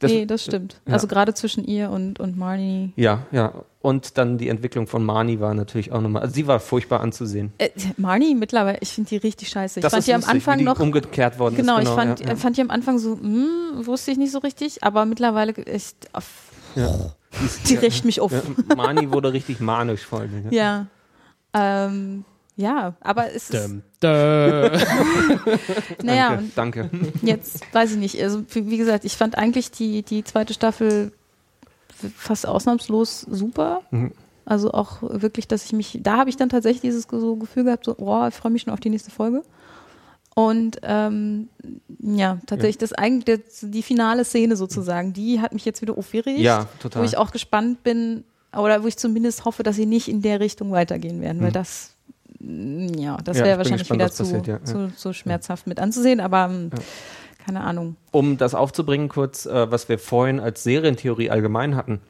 Das- 0.00 0.10
nee, 0.10 0.26
das 0.26 0.42
stimmt. 0.44 0.80
ja. 0.86 0.94
Also 0.94 1.06
gerade 1.06 1.32
zwischen 1.34 1.64
ihr 1.64 1.90
und, 1.90 2.18
und 2.18 2.36
Marnie. 2.36 2.92
Ja, 2.96 3.26
ja. 3.32 3.52
Und 3.82 4.18
dann 4.18 4.36
die 4.38 4.48
Entwicklung 4.48 4.86
von 4.86 5.04
Marnie 5.04 5.40
war 5.40 5.54
natürlich 5.54 5.92
auch 5.92 6.00
nochmal, 6.00 6.22
also 6.22 6.34
sie 6.34 6.46
war 6.46 6.58
furchtbar 6.60 7.00
anzusehen. 7.00 7.52
Äh, 7.58 7.70
Marnie 7.96 8.34
mittlerweile, 8.34 8.78
ich 8.80 8.90
finde 8.90 9.08
die 9.10 9.16
richtig 9.18 9.48
scheiße. 9.50 9.80
Ich 9.80 9.82
Das 9.82 9.92
fand 9.92 10.00
ist 10.00 10.06
die 10.08 10.14
am 10.14 10.20
lustig, 10.20 10.34
Anfang 10.34 10.54
wie 10.54 10.58
die 10.58 10.64
noch. 10.64 10.80
umgekehrt 10.80 11.38
worden 11.38 11.54
Genau, 11.56 11.76
ist. 11.78 11.84
ich 11.84 11.94
fand, 11.94 12.20
ja, 12.20 12.28
ja. 12.28 12.36
fand 12.36 12.56
die 12.56 12.60
am 12.62 12.70
Anfang 12.70 12.98
so, 12.98 13.12
hm, 13.18 13.46
wusste 13.86 14.10
ich 14.10 14.18
nicht 14.18 14.32
so 14.32 14.38
richtig, 14.40 14.82
aber 14.82 15.04
mittlerweile 15.06 15.54
echt, 15.54 15.96
auf, 16.14 16.26
ja. 16.76 16.94
die 17.68 17.76
rächt 17.76 18.04
mich 18.04 18.20
auf. 18.20 18.32
Ja, 18.32 18.42
Marnie 18.76 19.10
wurde 19.12 19.32
richtig 19.32 19.60
manisch 19.60 20.02
vor 20.04 20.20
allem. 20.20 20.46
Ja. 20.50 20.86
Ja. 21.54 21.86
Ähm, 21.86 22.24
ja, 22.56 22.94
aber 23.00 23.28
es 23.34 23.50
ist, 23.50 23.54
dum. 23.54 23.82
naja, 26.02 26.42
Danke, 26.54 26.88
danke. 26.90 27.12
jetzt 27.22 27.60
weiß 27.74 27.92
ich 27.92 27.98
nicht. 27.98 28.22
Also, 28.22 28.42
wie 28.52 28.78
gesagt, 28.78 29.04
ich 29.04 29.16
fand 29.16 29.36
eigentlich 29.36 29.70
die, 29.70 30.02
die 30.02 30.24
zweite 30.24 30.54
Staffel 30.54 31.12
fast 32.16 32.46
ausnahmslos 32.46 33.22
super. 33.22 33.82
Mhm. 33.90 34.12
Also 34.46 34.72
auch 34.72 35.02
wirklich, 35.02 35.46
dass 35.48 35.64
ich 35.64 35.72
mich, 35.72 36.00
da 36.02 36.16
habe 36.16 36.30
ich 36.30 36.36
dann 36.36 36.48
tatsächlich 36.48 36.80
dieses 36.80 37.06
so 37.10 37.36
Gefühl 37.36 37.64
gehabt, 37.64 37.84
so, 37.84 37.94
oh, 37.98 38.26
ich 38.26 38.34
freue 38.34 38.50
mich 38.50 38.62
schon 38.62 38.72
auf 38.72 38.80
die 38.80 38.90
nächste 38.90 39.10
Folge. 39.10 39.42
Und 40.34 40.78
ähm, 40.82 41.48
ja, 41.98 42.38
tatsächlich 42.46 42.78
das 42.78 42.92
eigentlich 42.92 43.40
die 43.60 43.82
finale 43.82 44.24
Szene 44.24 44.56
sozusagen, 44.56 45.12
die 45.12 45.40
hat 45.40 45.52
mich 45.52 45.64
jetzt 45.64 45.82
wieder 45.82 45.98
aufgeregt. 45.98 46.40
Ja, 46.40 46.66
total. 46.80 47.02
Wo 47.02 47.06
ich 47.06 47.16
auch 47.16 47.32
gespannt 47.32 47.82
bin, 47.82 48.24
oder 48.56 48.82
wo 48.82 48.86
ich 48.86 48.96
zumindest 48.96 49.44
hoffe, 49.44 49.62
dass 49.62 49.76
sie 49.76 49.86
nicht 49.86 50.08
in 50.08 50.22
der 50.22 50.40
Richtung 50.40 50.72
weitergehen 50.72 51.20
werden, 51.20 51.42
weil 51.42 51.52
das 51.52 51.94
ja, 52.40 53.16
das. 53.18 53.38
Ja, 53.38 53.44
wäre 53.44 53.58
wahrscheinlich 53.58 53.88
gespannt, 53.88 54.00
wieder 54.00 54.10
zu, 54.10 54.22
passiert, 54.22 54.46
ja, 54.46 54.64
zu, 54.64 54.92
zu 54.94 55.12
schmerzhaft 55.12 55.66
mit 55.66 55.78
anzusehen, 55.78 56.20
aber 56.20 56.46
ähm, 56.50 56.70
keine 57.44 57.60
Ahnung. 57.60 57.96
um 58.12 58.38
das 58.38 58.54
aufzubringen, 58.54 59.08
kurz, 59.08 59.46
äh, 59.46 59.70
was 59.70 59.88
wir 59.88 59.98
vorhin 59.98 60.40
als 60.40 60.62
Serientheorie 60.62 61.30
allgemein 61.30 61.76
hatten, 61.76 62.00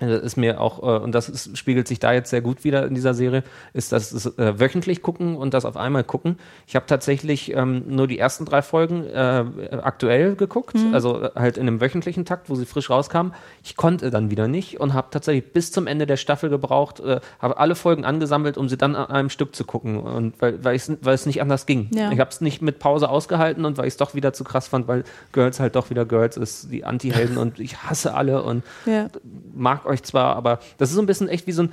ist 0.00 0.36
mir 0.36 0.60
auch, 0.60 0.82
äh, 0.82 1.02
und 1.02 1.12
das 1.12 1.28
ist, 1.28 1.56
spiegelt 1.58 1.88
sich 1.88 1.98
da 1.98 2.12
jetzt 2.12 2.30
sehr 2.30 2.40
gut 2.40 2.64
wieder 2.64 2.86
in 2.86 2.94
dieser 2.94 3.14
Serie, 3.14 3.42
ist 3.72 3.92
das, 3.92 4.26
äh, 4.38 4.58
wöchentlich 4.60 5.02
gucken 5.02 5.36
und 5.36 5.54
das 5.54 5.64
auf 5.64 5.76
einmal 5.76 6.04
gucken. 6.04 6.38
Ich 6.66 6.76
habe 6.76 6.86
tatsächlich 6.86 7.54
ähm, 7.54 7.84
nur 7.88 8.06
die 8.06 8.18
ersten 8.18 8.44
drei 8.44 8.62
Folgen 8.62 9.04
äh, 9.04 9.44
aktuell 9.82 10.36
geguckt, 10.36 10.76
also 10.92 11.22
äh, 11.22 11.30
halt 11.34 11.56
in 11.58 11.66
einem 11.66 11.80
wöchentlichen 11.80 12.24
Takt, 12.24 12.48
wo 12.50 12.54
sie 12.54 12.66
frisch 12.66 12.90
rauskamen. 12.90 13.32
Ich 13.62 13.76
konnte 13.76 14.10
dann 14.10 14.30
wieder 14.30 14.48
nicht 14.48 14.80
und 14.80 14.94
habe 14.94 15.08
tatsächlich 15.10 15.52
bis 15.52 15.72
zum 15.72 15.86
Ende 15.86 16.06
der 16.06 16.16
Staffel 16.16 16.50
gebraucht, 16.50 17.00
äh, 17.00 17.20
habe 17.40 17.58
alle 17.58 17.74
Folgen 17.74 18.04
angesammelt, 18.04 18.56
um 18.58 18.68
sie 18.68 18.76
dann 18.76 18.94
an 18.96 19.06
einem 19.10 19.30
Stück 19.30 19.54
zu 19.54 19.64
gucken. 19.64 19.98
Und 20.00 20.40
weil, 20.40 20.62
weil, 20.64 20.80
weil 21.02 21.14
es 21.14 21.26
nicht 21.26 21.40
anders 21.42 21.66
ging. 21.66 21.88
Ja. 21.92 22.10
Ich 22.12 22.20
habe 22.20 22.30
es 22.30 22.40
nicht 22.40 22.62
mit 22.62 22.78
Pause 22.78 23.08
ausgehalten 23.08 23.64
und 23.64 23.78
weil 23.78 23.86
ich 23.86 23.94
es 23.94 23.96
doch 23.96 24.14
wieder 24.14 24.32
zu 24.32 24.44
krass 24.44 24.68
fand, 24.68 24.88
weil 24.88 25.04
Girls 25.32 25.60
halt 25.60 25.76
doch 25.76 25.90
wieder 25.90 26.04
Girls 26.04 26.36
ist, 26.36 26.70
die 26.70 26.84
Anti-Helden 26.84 27.36
und 27.38 27.58
ich 27.58 27.82
hasse 27.82 28.14
alle 28.14 28.42
und 28.42 28.62
Ja. 28.86 29.08
mag 29.54 29.86
euch 29.88 30.02
zwar, 30.02 30.36
aber 30.36 30.60
das 30.78 30.90
ist 30.90 30.94
so 30.96 31.02
ein 31.02 31.06
bisschen 31.06 31.28
echt 31.28 31.46
wie 31.46 31.52
so 31.52 31.62
ein, 31.62 31.72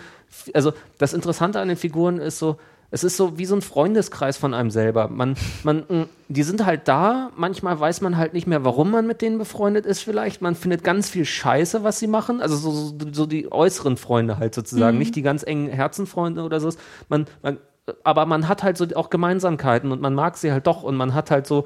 also 0.53 0.73
das 0.97 1.13
Interessante 1.13 1.59
an 1.59 1.67
den 1.67 1.77
Figuren 1.77 2.19
ist 2.19 2.39
so, 2.39 2.57
es 2.91 3.03
ist 3.03 3.17
so 3.17 3.37
wie 3.37 3.45
so 3.45 3.55
ein 3.55 3.61
Freundeskreis 3.61 4.37
von 4.37 4.53
einem 4.53 4.71
selber. 4.71 5.07
Man, 5.09 5.35
man, 5.63 5.83
mh, 5.87 6.05
die 6.29 6.43
sind 6.43 6.65
halt 6.65 6.87
da, 6.87 7.31
manchmal 7.35 7.79
weiß 7.79 8.01
man 8.01 8.15
halt 8.15 8.33
nicht 8.33 8.47
mehr, 8.47 8.63
warum 8.63 8.91
man 8.91 9.07
mit 9.07 9.21
denen 9.21 9.37
befreundet 9.37 9.85
ist 9.85 10.01
vielleicht. 10.01 10.41
Man 10.41 10.55
findet 10.55 10.83
ganz 10.83 11.09
viel 11.09 11.25
Scheiße, 11.25 11.83
was 11.83 11.99
sie 11.99 12.07
machen. 12.07 12.41
Also 12.41 12.55
so, 12.55 12.71
so, 12.71 12.95
so 13.11 13.25
die 13.25 13.51
äußeren 13.51 13.97
Freunde 13.97 14.37
halt 14.37 14.55
sozusagen, 14.55 14.97
nicht 14.97 15.15
die 15.15 15.23
ganz 15.23 15.43
engen 15.43 15.67
Herzenfreunde 15.67 16.43
oder 16.43 16.59
so. 16.59 16.69
Man, 17.09 17.25
man, 17.41 17.57
aber 18.03 18.25
man 18.25 18.47
hat 18.47 18.63
halt 18.63 18.77
so 18.77 18.85
auch 18.95 19.09
Gemeinsamkeiten 19.09 19.91
und 19.91 20.01
man 20.01 20.13
mag 20.13 20.37
sie 20.37 20.51
halt 20.51 20.65
doch 20.65 20.83
und 20.83 20.95
man 20.95 21.13
hat 21.13 21.31
halt 21.31 21.47
so, 21.47 21.65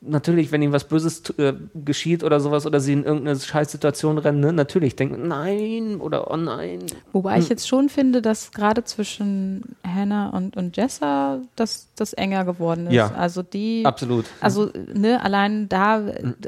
natürlich, 0.00 0.52
wenn 0.52 0.62
ihnen 0.62 0.72
was 0.72 0.84
Böses 0.84 1.28
äh, 1.38 1.54
geschieht 1.74 2.22
oder 2.22 2.38
sowas 2.40 2.66
oder 2.66 2.78
sie 2.78 2.92
in 2.92 3.04
irgendeine 3.04 3.38
Scheißsituation 3.38 4.18
rennen, 4.18 4.40
ne, 4.40 4.52
natürlich 4.52 4.94
denken, 4.96 5.26
nein 5.26 6.00
oder 6.00 6.30
oh 6.30 6.36
nein. 6.36 6.80
Wobei 7.12 7.34
Hm. 7.34 7.42
ich 7.42 7.48
jetzt 7.48 7.66
schon 7.66 7.88
finde, 7.88 8.22
dass 8.22 8.52
gerade 8.52 8.84
zwischen 8.84 9.76
Hannah 9.84 10.30
und, 10.30 10.56
und 10.56 10.76
Jessa 10.76 11.40
das, 11.56 11.88
das 11.96 12.12
enger 12.12 12.44
geworden 12.44 12.86
ist. 12.86 12.92
Ja. 12.92 13.12
Also 13.14 13.42
die, 13.42 13.82
Absolut. 13.84 14.26
also 14.40 14.70
ne, 14.94 15.22
allein 15.22 15.68
da, 15.68 16.02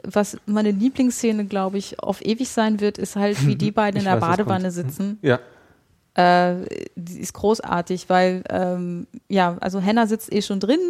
was 0.04 0.36
meine 0.46 0.70
Lieblingsszene, 0.70 1.46
glaube 1.46 1.78
ich, 1.78 2.00
auf 2.00 2.24
ewig 2.24 2.48
sein 2.48 2.80
wird, 2.80 2.98
ist 2.98 3.16
halt, 3.16 3.46
wie 3.46 3.56
die 3.56 3.70
beiden 3.72 3.98
in 3.98 4.04
der 4.04 4.20
weiß, 4.20 4.36
Badewanne 4.36 4.70
sitzen. 4.70 5.18
Ja, 5.22 5.40
Äh, 6.14 6.66
die 6.96 7.20
ist 7.20 7.32
großartig, 7.34 8.08
weil 8.08 8.42
ähm, 8.50 9.06
ja, 9.28 9.56
also 9.60 9.80
Hannah 9.80 10.06
sitzt 10.08 10.32
eh 10.32 10.42
schon 10.42 10.58
drin 10.58 10.80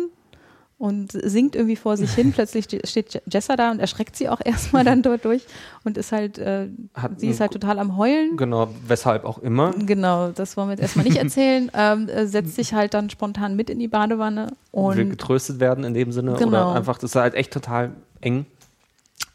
und 0.81 1.13
singt 1.13 1.55
irgendwie 1.57 1.77
vor 1.77 1.97
sich 1.99 2.11
hin. 2.15 2.33
Plötzlich 2.35 2.65
ste- 2.65 2.81
steht 2.87 3.13
Je- 3.13 3.21
Jessa 3.31 3.55
da 3.55 3.71
und 3.71 3.81
erschreckt 3.81 4.17
sie 4.17 4.29
auch 4.31 4.41
erstmal 4.45 4.83
dann 4.83 5.03
dort 5.03 5.25
durch 5.27 5.45
und 5.85 5.99
ist 5.99 6.11
halt, 6.11 6.39
äh, 6.39 6.69
Hat 6.95 7.21
sie 7.21 7.29
ist 7.29 7.39
halt 7.41 7.53
total 7.53 7.79
am 7.79 7.99
Heulen. 7.99 8.39
genau, 8.39 8.69
weshalb 8.89 9.25
auch 9.25 9.39
immer. 9.39 9.73
Genau, 9.73 10.31
das 10.31 10.57
wollen 10.57 10.69
wir 10.69 10.73
jetzt 10.73 10.81
erstmal 10.83 11.05
nicht 11.05 11.19
erzählen. 11.23 11.71
ähm, 11.75 12.09
äh, 12.09 12.27
setzt 12.27 12.57
sich 12.57 12.73
halt 12.73 12.95
dann 12.95 13.11
spontan 13.11 13.57
mit 13.57 13.69
in 13.69 13.79
die 13.79 13.89
Badewanne 13.89 14.47
will 14.73 14.81
und, 14.83 15.11
getröstet 15.11 15.61
werden 15.61 15.85
in 15.85 15.93
dem 15.95 16.13
Sinne 16.13 16.33
Genau. 16.33 16.49
oder 16.49 16.75
einfach, 16.75 16.97
das 16.99 17.11
ist 17.11 17.17
halt 17.17 17.35
echt 17.35 17.53
total 17.53 17.91
eng. 18.23 18.47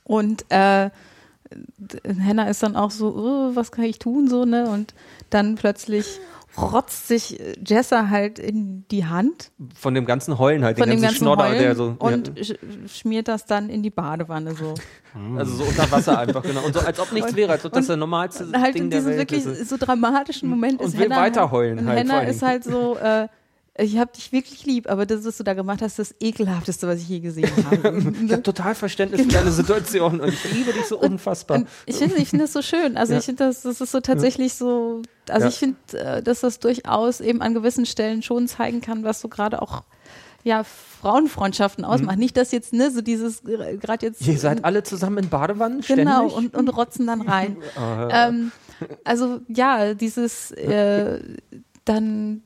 und 0.04 0.46
äh, 0.50 0.90
Hannah 2.26 2.50
ist 2.50 2.64
dann 2.64 2.76
auch 2.76 2.90
so, 2.92 3.08
oh, 3.16 3.56
was 3.56 3.72
kann 3.72 3.86
ich 3.86 4.00
tun, 4.00 4.28
so, 4.28 4.46
ne? 4.46 4.68
Und 4.68 4.94
dann 5.30 5.56
plötzlich 5.56 6.20
rotzt 6.58 7.08
sich 7.08 7.40
äh, 7.40 7.54
Jessa 7.66 8.10
halt 8.10 8.40
in 8.40 8.86
die 8.90 9.06
Hand 9.06 9.52
Von 9.76 9.94
dem 9.94 10.06
ganzen 10.06 10.38
Heulen 10.40 10.64
halt, 10.64 10.78
von 10.78 10.88
den 10.88 10.98
dem 10.98 11.02
ganzen 11.02 11.26
ganzen 11.26 11.26
Schnodder, 11.26 11.50
Heulen 11.50 11.60
der 11.60 11.76
so, 11.76 11.96
und 12.00 12.32
sch 12.42 12.54
schmiert 12.88 13.28
das 13.28 13.46
dann 13.46 13.70
in 13.70 13.84
die 13.84 13.90
Badewanne 13.90 14.56
so. 14.56 14.74
ja, 15.14 15.38
also 15.38 15.56
so 15.56 15.64
unter 15.64 15.92
Wasser 15.92 16.18
einfach, 16.20 16.44
genau. 16.44 16.64
Und 16.66 16.74
so 16.74 16.80
als 16.82 17.00
ob 17.00 17.12
nichts 17.12 17.36
wäre, 17.36 17.52
als 17.54 17.66
ob 17.66 17.72
das 17.74 17.82
und- 17.82 17.88
der 17.90 17.98
normalste 17.98 18.46
Und 18.46 18.62
halt 18.62 18.76
Ding 18.76 18.84
in 18.86 18.90
diesem 18.92 19.16
wirklich 19.18 19.46
ist. 19.46 19.70
so 19.70 19.78
dramatischen 19.78 20.50
Moment 20.50 20.80
Und 20.82 20.88
ist 20.88 20.98
will 20.98 21.06
Hannah 21.06 21.22
weiter 21.22 21.52
heulen 21.52 21.80
und 21.80 21.88
halt, 21.88 22.00
Hannah 22.00 22.20
allen 22.20 22.28
ist 22.30 22.42
halt 22.42 22.64
so, 22.64 22.98
äh, 22.98 23.28
ich 23.78 23.98
habe 23.98 24.12
dich 24.14 24.32
wirklich 24.32 24.66
lieb, 24.66 24.90
aber 24.90 25.06
das, 25.06 25.26
was 25.26 25.38
du 25.38 25.44
da 25.44 25.54
gemacht 25.54 25.82
hast, 25.82 26.00
das 26.00 26.16
ekelhafteste, 26.22 26.88
was 26.88 27.00
ich 27.02 27.10
je 27.10 27.20
gesehen 27.20 27.50
habe. 27.66 28.14
Ich 28.26 28.32
habe 28.32 28.44
total 28.44 28.74
Verständnis 28.76 29.22
für 29.22 29.28
deine 29.28 29.52
Situation 29.52 30.22
und 30.22 30.30
ich 30.30 30.54
liebe 30.54 30.72
dich 30.72 30.86
so 30.86 30.98
unfassbar. 31.00 31.58
Und 31.58 31.68
ich 31.86 31.98
finde 31.98 32.16
ich 32.16 32.30
finde 32.30 32.46
das 32.46 32.54
so 32.54 32.62
schön. 32.62 32.96
Also 32.98 33.14
Ja. 33.14 33.20
ich 33.20 33.26
finde 33.26 33.46
das, 33.46 33.64
das 33.64 33.82
ist 33.82 33.92
so 33.92 34.00
tatsächlich 34.00 34.54
so, 34.54 35.02
also 35.30 35.44
Ja. 35.46 35.50
ich 35.50 35.58
finde, 35.58 35.78
äh, 35.94 36.24
dass 36.24 36.40
das 36.42 36.60
durchaus 36.60 37.20
eben 37.20 37.42
an 37.42 37.54
gewissen 37.54 37.86
Stellen 37.86 38.22
schon 38.24 38.48
zeigen 38.48 38.80
kann, 38.82 39.04
was 39.04 39.20
so 39.22 39.28
gerade 39.28 39.62
auch 39.62 39.84
ja, 40.44 40.64
Frauenfreundschaften 40.64 41.84
ausmacht. 41.84 42.18
Nicht, 42.20 42.38
dass 42.38 42.52
jetzt, 42.52 42.72
ne, 42.72 42.92
so 42.92 43.02
dieses, 43.02 43.44
äh, 43.46 43.78
gerade 43.78 44.06
jetzt. 44.06 44.22
Ihr 44.22 44.38
seid 44.38 44.64
alle 44.64 44.84
zusammen 44.84 45.18
in 45.18 45.30
Badewannen 45.30 45.82
Genau, 45.82 46.30
ständig? 46.30 46.54
und, 46.54 46.56
und 46.56 46.70
rotzen 46.70 47.08
dann 47.08 47.22
rein. 47.22 47.58
ähm, 48.12 48.52
also 49.04 49.42
ja, 49.48 49.96
dieses 49.96 50.52
äh, 50.52 51.20
dann 51.84 52.44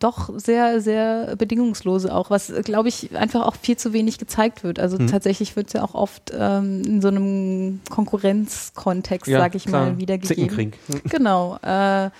doch 0.00 0.30
sehr, 0.38 0.80
sehr 0.80 1.36
bedingungslose 1.36 2.12
auch, 2.12 2.30
was, 2.30 2.52
glaube 2.64 2.88
ich, 2.88 3.16
einfach 3.16 3.46
auch 3.46 3.54
viel 3.54 3.76
zu 3.76 3.92
wenig 3.92 4.18
gezeigt 4.18 4.64
wird. 4.64 4.80
Also 4.80 4.98
tatsächlich 5.06 5.54
wird 5.54 5.68
es 5.68 5.74
ja 5.74 5.84
auch 5.84 5.94
oft 5.94 6.32
ähm, 6.36 6.82
in 6.84 7.00
so 7.00 7.08
einem 7.08 7.80
Konkurrenzkontext, 7.88 9.28
Ja, 9.28 9.38
sage 9.38 9.56
ich 9.56 9.66
klar. 9.66 9.86
mal, 9.86 9.98
wiedergegeben. 9.98 10.48
Zickenkrieg. 10.50 10.78
Genau. 11.10 11.58
Äh, 11.62 12.10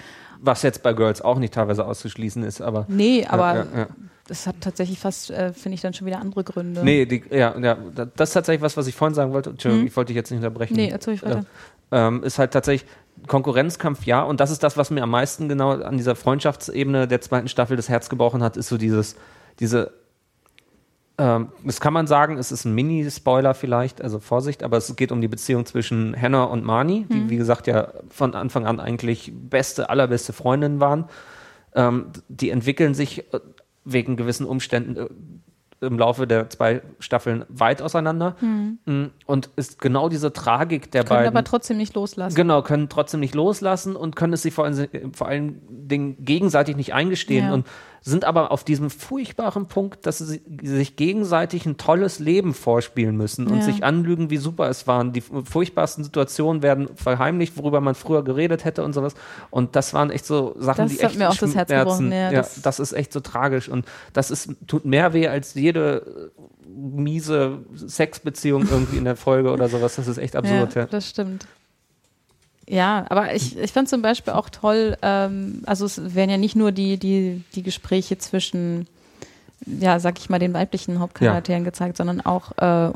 Was 0.40 0.62
jetzt 0.62 0.82
bei 0.84 0.92
Girls 0.92 1.20
auch 1.20 1.38
nicht 1.38 1.52
teilweise 1.54 1.84
auszuschließen 1.84 2.42
ist, 2.44 2.60
aber. 2.60 2.86
nee, 2.88 3.26
aber 3.28 3.54
ja, 3.54 3.66
ja. 3.76 3.86
das 4.28 4.46
hat 4.46 4.56
tatsächlich 4.60 5.00
fast, 5.00 5.30
äh, 5.32 5.52
finde 5.52 5.74
ich, 5.74 5.80
dann 5.80 5.94
schon 5.94 6.06
wieder 6.06 6.20
andere 6.20 6.44
Gründe. 6.44 6.84
Nee, 6.84 7.06
die, 7.06 7.24
ja, 7.30 7.58
ja, 7.58 7.76
das 8.14 8.30
ist 8.30 8.34
tatsächlich 8.34 8.62
was, 8.62 8.76
was 8.76 8.86
ich 8.86 8.94
vorhin 8.94 9.14
sagen 9.14 9.32
wollte. 9.32 9.50
Entschuldigung, 9.50 9.86
ich 9.88 9.96
wollte 9.96 10.08
dich 10.08 10.16
jetzt 10.16 10.30
nicht 10.30 10.38
unterbrechen. 10.38 10.74
Nee, 10.74 10.90
erzähl 10.90 11.14
ich 11.14 11.24
weiter. 11.24 11.44
ähm, 11.90 12.22
ist 12.22 12.38
halt 12.38 12.52
tatsächlich 12.52 12.88
Konkurrenzkampf, 13.26 14.04
ja. 14.04 14.22
Und 14.22 14.40
das 14.40 14.50
ist 14.50 14.62
das, 14.62 14.76
was 14.76 14.90
mir 14.90 15.02
am 15.02 15.10
meisten 15.10 15.48
genau 15.48 15.72
an 15.72 15.96
dieser 15.96 16.14
Freundschaftsebene 16.14 17.08
der 17.08 17.20
zweiten 17.20 17.48
Staffel 17.48 17.76
das 17.76 17.88
Herz 17.88 18.08
gebrochen 18.08 18.42
hat, 18.42 18.56
ist 18.56 18.68
so 18.68 18.78
dieses, 18.78 19.16
diese, 19.60 19.92
ähm, 21.18 21.48
das 21.64 21.80
kann 21.80 21.92
man 21.92 22.06
sagen, 22.06 22.38
es 22.38 22.52
ist 22.52 22.64
ein 22.64 22.74
Mini-Spoiler 22.74 23.54
vielleicht, 23.54 24.00
also 24.00 24.18
Vorsicht, 24.20 24.62
aber 24.62 24.76
es 24.76 24.94
geht 24.96 25.12
um 25.12 25.20
die 25.20 25.28
Beziehung 25.28 25.66
zwischen 25.66 26.20
Hannah 26.20 26.44
und 26.44 26.64
Marnie, 26.64 27.06
die, 27.10 27.28
wie 27.28 27.36
gesagt, 27.36 27.66
ja 27.66 27.92
von 28.08 28.34
Anfang 28.34 28.66
an 28.66 28.80
eigentlich 28.80 29.32
beste, 29.34 29.90
allerbeste 29.90 30.32
Freundinnen 30.32 30.80
waren. 30.80 31.06
Ähm, 31.74 32.06
die 32.28 32.50
entwickeln 32.50 32.94
sich 32.94 33.32
äh, 33.32 33.40
wegen 33.84 34.16
gewissen 34.16 34.46
Umständen 34.46 34.96
äh, 34.96 35.08
im 35.80 35.98
Laufe 35.98 36.26
der 36.26 36.50
zwei 36.50 36.82
Staffeln 36.98 37.44
weit 37.48 37.82
auseinander. 37.82 38.36
Mm, 38.40 39.04
Und 39.26 39.50
ist 39.56 39.80
genau 39.80 40.08
diese 40.08 40.32
Tragik 40.32 40.90
der 40.90 41.04
Können 41.04 41.18
beiden. 41.20 41.28
aber 41.36 41.44
trotzdem 41.44 41.76
nicht 41.76 41.94
loslassen. 41.94 42.34
Genau, 42.34 42.62
können 42.62 42.88
trotzdem 42.88 43.20
nicht 43.20 43.34
loslassen 43.34 43.94
und 43.96 44.16
können 44.16 44.32
es 44.32 44.42
sich 44.42 44.52
vor 44.54 44.64
allen, 44.64 45.12
vor 45.14 45.28
allen 45.28 45.60
Dingen 45.68 46.16
gegenseitig 46.24 46.76
nicht 46.76 46.94
eingestehen 46.94 47.46
Ja. 47.46 47.54
und 47.54 47.66
sind 48.02 48.24
aber 48.24 48.50
auf 48.52 48.64
diesem 48.64 48.90
furchtbaren 48.90 49.66
Punkt, 49.66 50.06
dass 50.06 50.18
sie 50.18 50.40
sich 50.62 50.96
gegenseitig 50.96 51.66
ein 51.66 51.76
tolles 51.76 52.18
Leben 52.18 52.54
vorspielen 52.54 53.16
müssen 53.16 53.46
und 53.48 53.58
Ja. 53.58 53.62
sich 53.64 53.84
anlügen, 53.84 54.30
wie 54.30 54.36
super 54.36 54.68
es 54.68 54.86
waren. 54.86 55.12
Die 55.12 55.20
furchtbarsten 55.20 56.04
Situationen 56.04 56.62
werden 56.62 56.88
verheimlicht, 56.94 57.56
worüber 57.56 57.80
man 57.80 57.94
früher 57.94 58.22
geredet 58.24 58.64
hätte 58.64 58.82
und 58.84 58.92
sowas. 58.92 59.14
Und 59.50 59.76
das 59.76 59.94
waren 59.94 60.10
echt 60.10 60.26
so 60.26 60.54
Sachen, 60.58 60.84
Das 60.84 60.92
die 60.92 61.00
echt 61.00 61.18
mir 61.18 61.28
auch 61.28 61.36
das 61.36 61.54
Herz 61.54 61.68
gebrochen, 61.70 62.12
ja, 62.12 62.30
Ja, 62.30 62.32
das- 62.32 62.62
das 62.62 62.78
ist 62.80 62.92
echt 62.92 63.12
so 63.12 63.20
tragisch 63.20 63.68
und 63.68 63.84
das 64.12 64.30
ist, 64.30 64.50
tut 64.66 64.84
mehr 64.84 65.12
weh 65.12 65.28
als 65.28 65.54
jede 65.54 66.30
äh, 66.36 66.40
miese 66.70 67.58
Sexbeziehung 67.74 68.62
irgendwie 68.70 68.98
in 68.98 69.04
der 69.04 69.16
Folge 69.16 69.50
oder 69.50 69.68
sowas. 69.68 69.96
Das 69.96 70.06
ist 70.06 70.18
echt 70.18 70.36
absurd. 70.36 70.74
Ja, 70.74 70.82
Ja, 70.82 70.86
das 70.86 71.08
stimmt. 71.08 71.46
Ja, 72.68 73.06
aber 73.08 73.34
ich, 73.34 73.56
ich 73.58 73.72
fand 73.72 73.88
zum 73.88 74.02
Beispiel 74.02 74.34
auch 74.34 74.50
toll, 74.50 74.96
ähm, 75.02 75.62
also 75.66 75.86
es 75.86 76.14
werden 76.14 76.30
ja 76.30 76.36
nicht 76.36 76.54
nur 76.56 76.70
die, 76.72 76.98
die, 76.98 77.42
die 77.54 77.62
Gespräche 77.62 78.18
zwischen, 78.18 78.86
ja, 79.64 79.98
sag 80.00 80.18
ich 80.18 80.28
mal, 80.28 80.38
den 80.38 80.52
weiblichen 80.52 80.98
Hauptcharakteren 81.00 81.64
gezeigt, 81.64 81.96
sondern 81.96 82.20
auch 82.20 82.52
äh, 82.58 82.88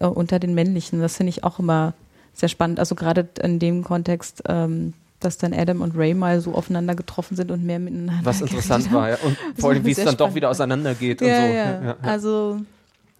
äh, 0.00 0.06
unter 0.06 0.38
den 0.38 0.54
männlichen. 0.54 1.00
Das 1.00 1.16
finde 1.16 1.30
ich 1.30 1.44
auch 1.44 1.58
immer 1.58 1.94
sehr 2.34 2.48
spannend. 2.48 2.80
Also 2.80 2.94
gerade 2.94 3.28
in 3.42 3.58
dem 3.58 3.84
Kontext, 3.84 4.42
ähm, 4.48 4.94
dass 5.20 5.38
dann 5.38 5.54
Adam 5.54 5.82
und 5.82 5.96
Ray 5.96 6.14
mal 6.14 6.40
so 6.40 6.54
aufeinander 6.54 6.96
getroffen 6.96 7.36
sind 7.36 7.52
und 7.52 7.64
mehr 7.64 7.78
miteinander. 7.78 8.24
Was 8.24 8.40
interessant 8.40 8.92
war, 8.92 9.10
ja. 9.10 9.18
Und 9.22 9.36
vor 9.56 9.70
allem, 9.70 9.84
wie 9.84 9.92
es 9.92 10.02
dann 10.02 10.16
doch 10.16 10.34
wieder 10.34 10.50
auseinandergeht 10.50 11.20
Ja, 11.20 11.26
und 11.28 11.34
so. 11.34 11.40
ja. 11.54 11.54
Ja, 11.54 11.82
ja, 11.84 11.96
Also 12.02 12.60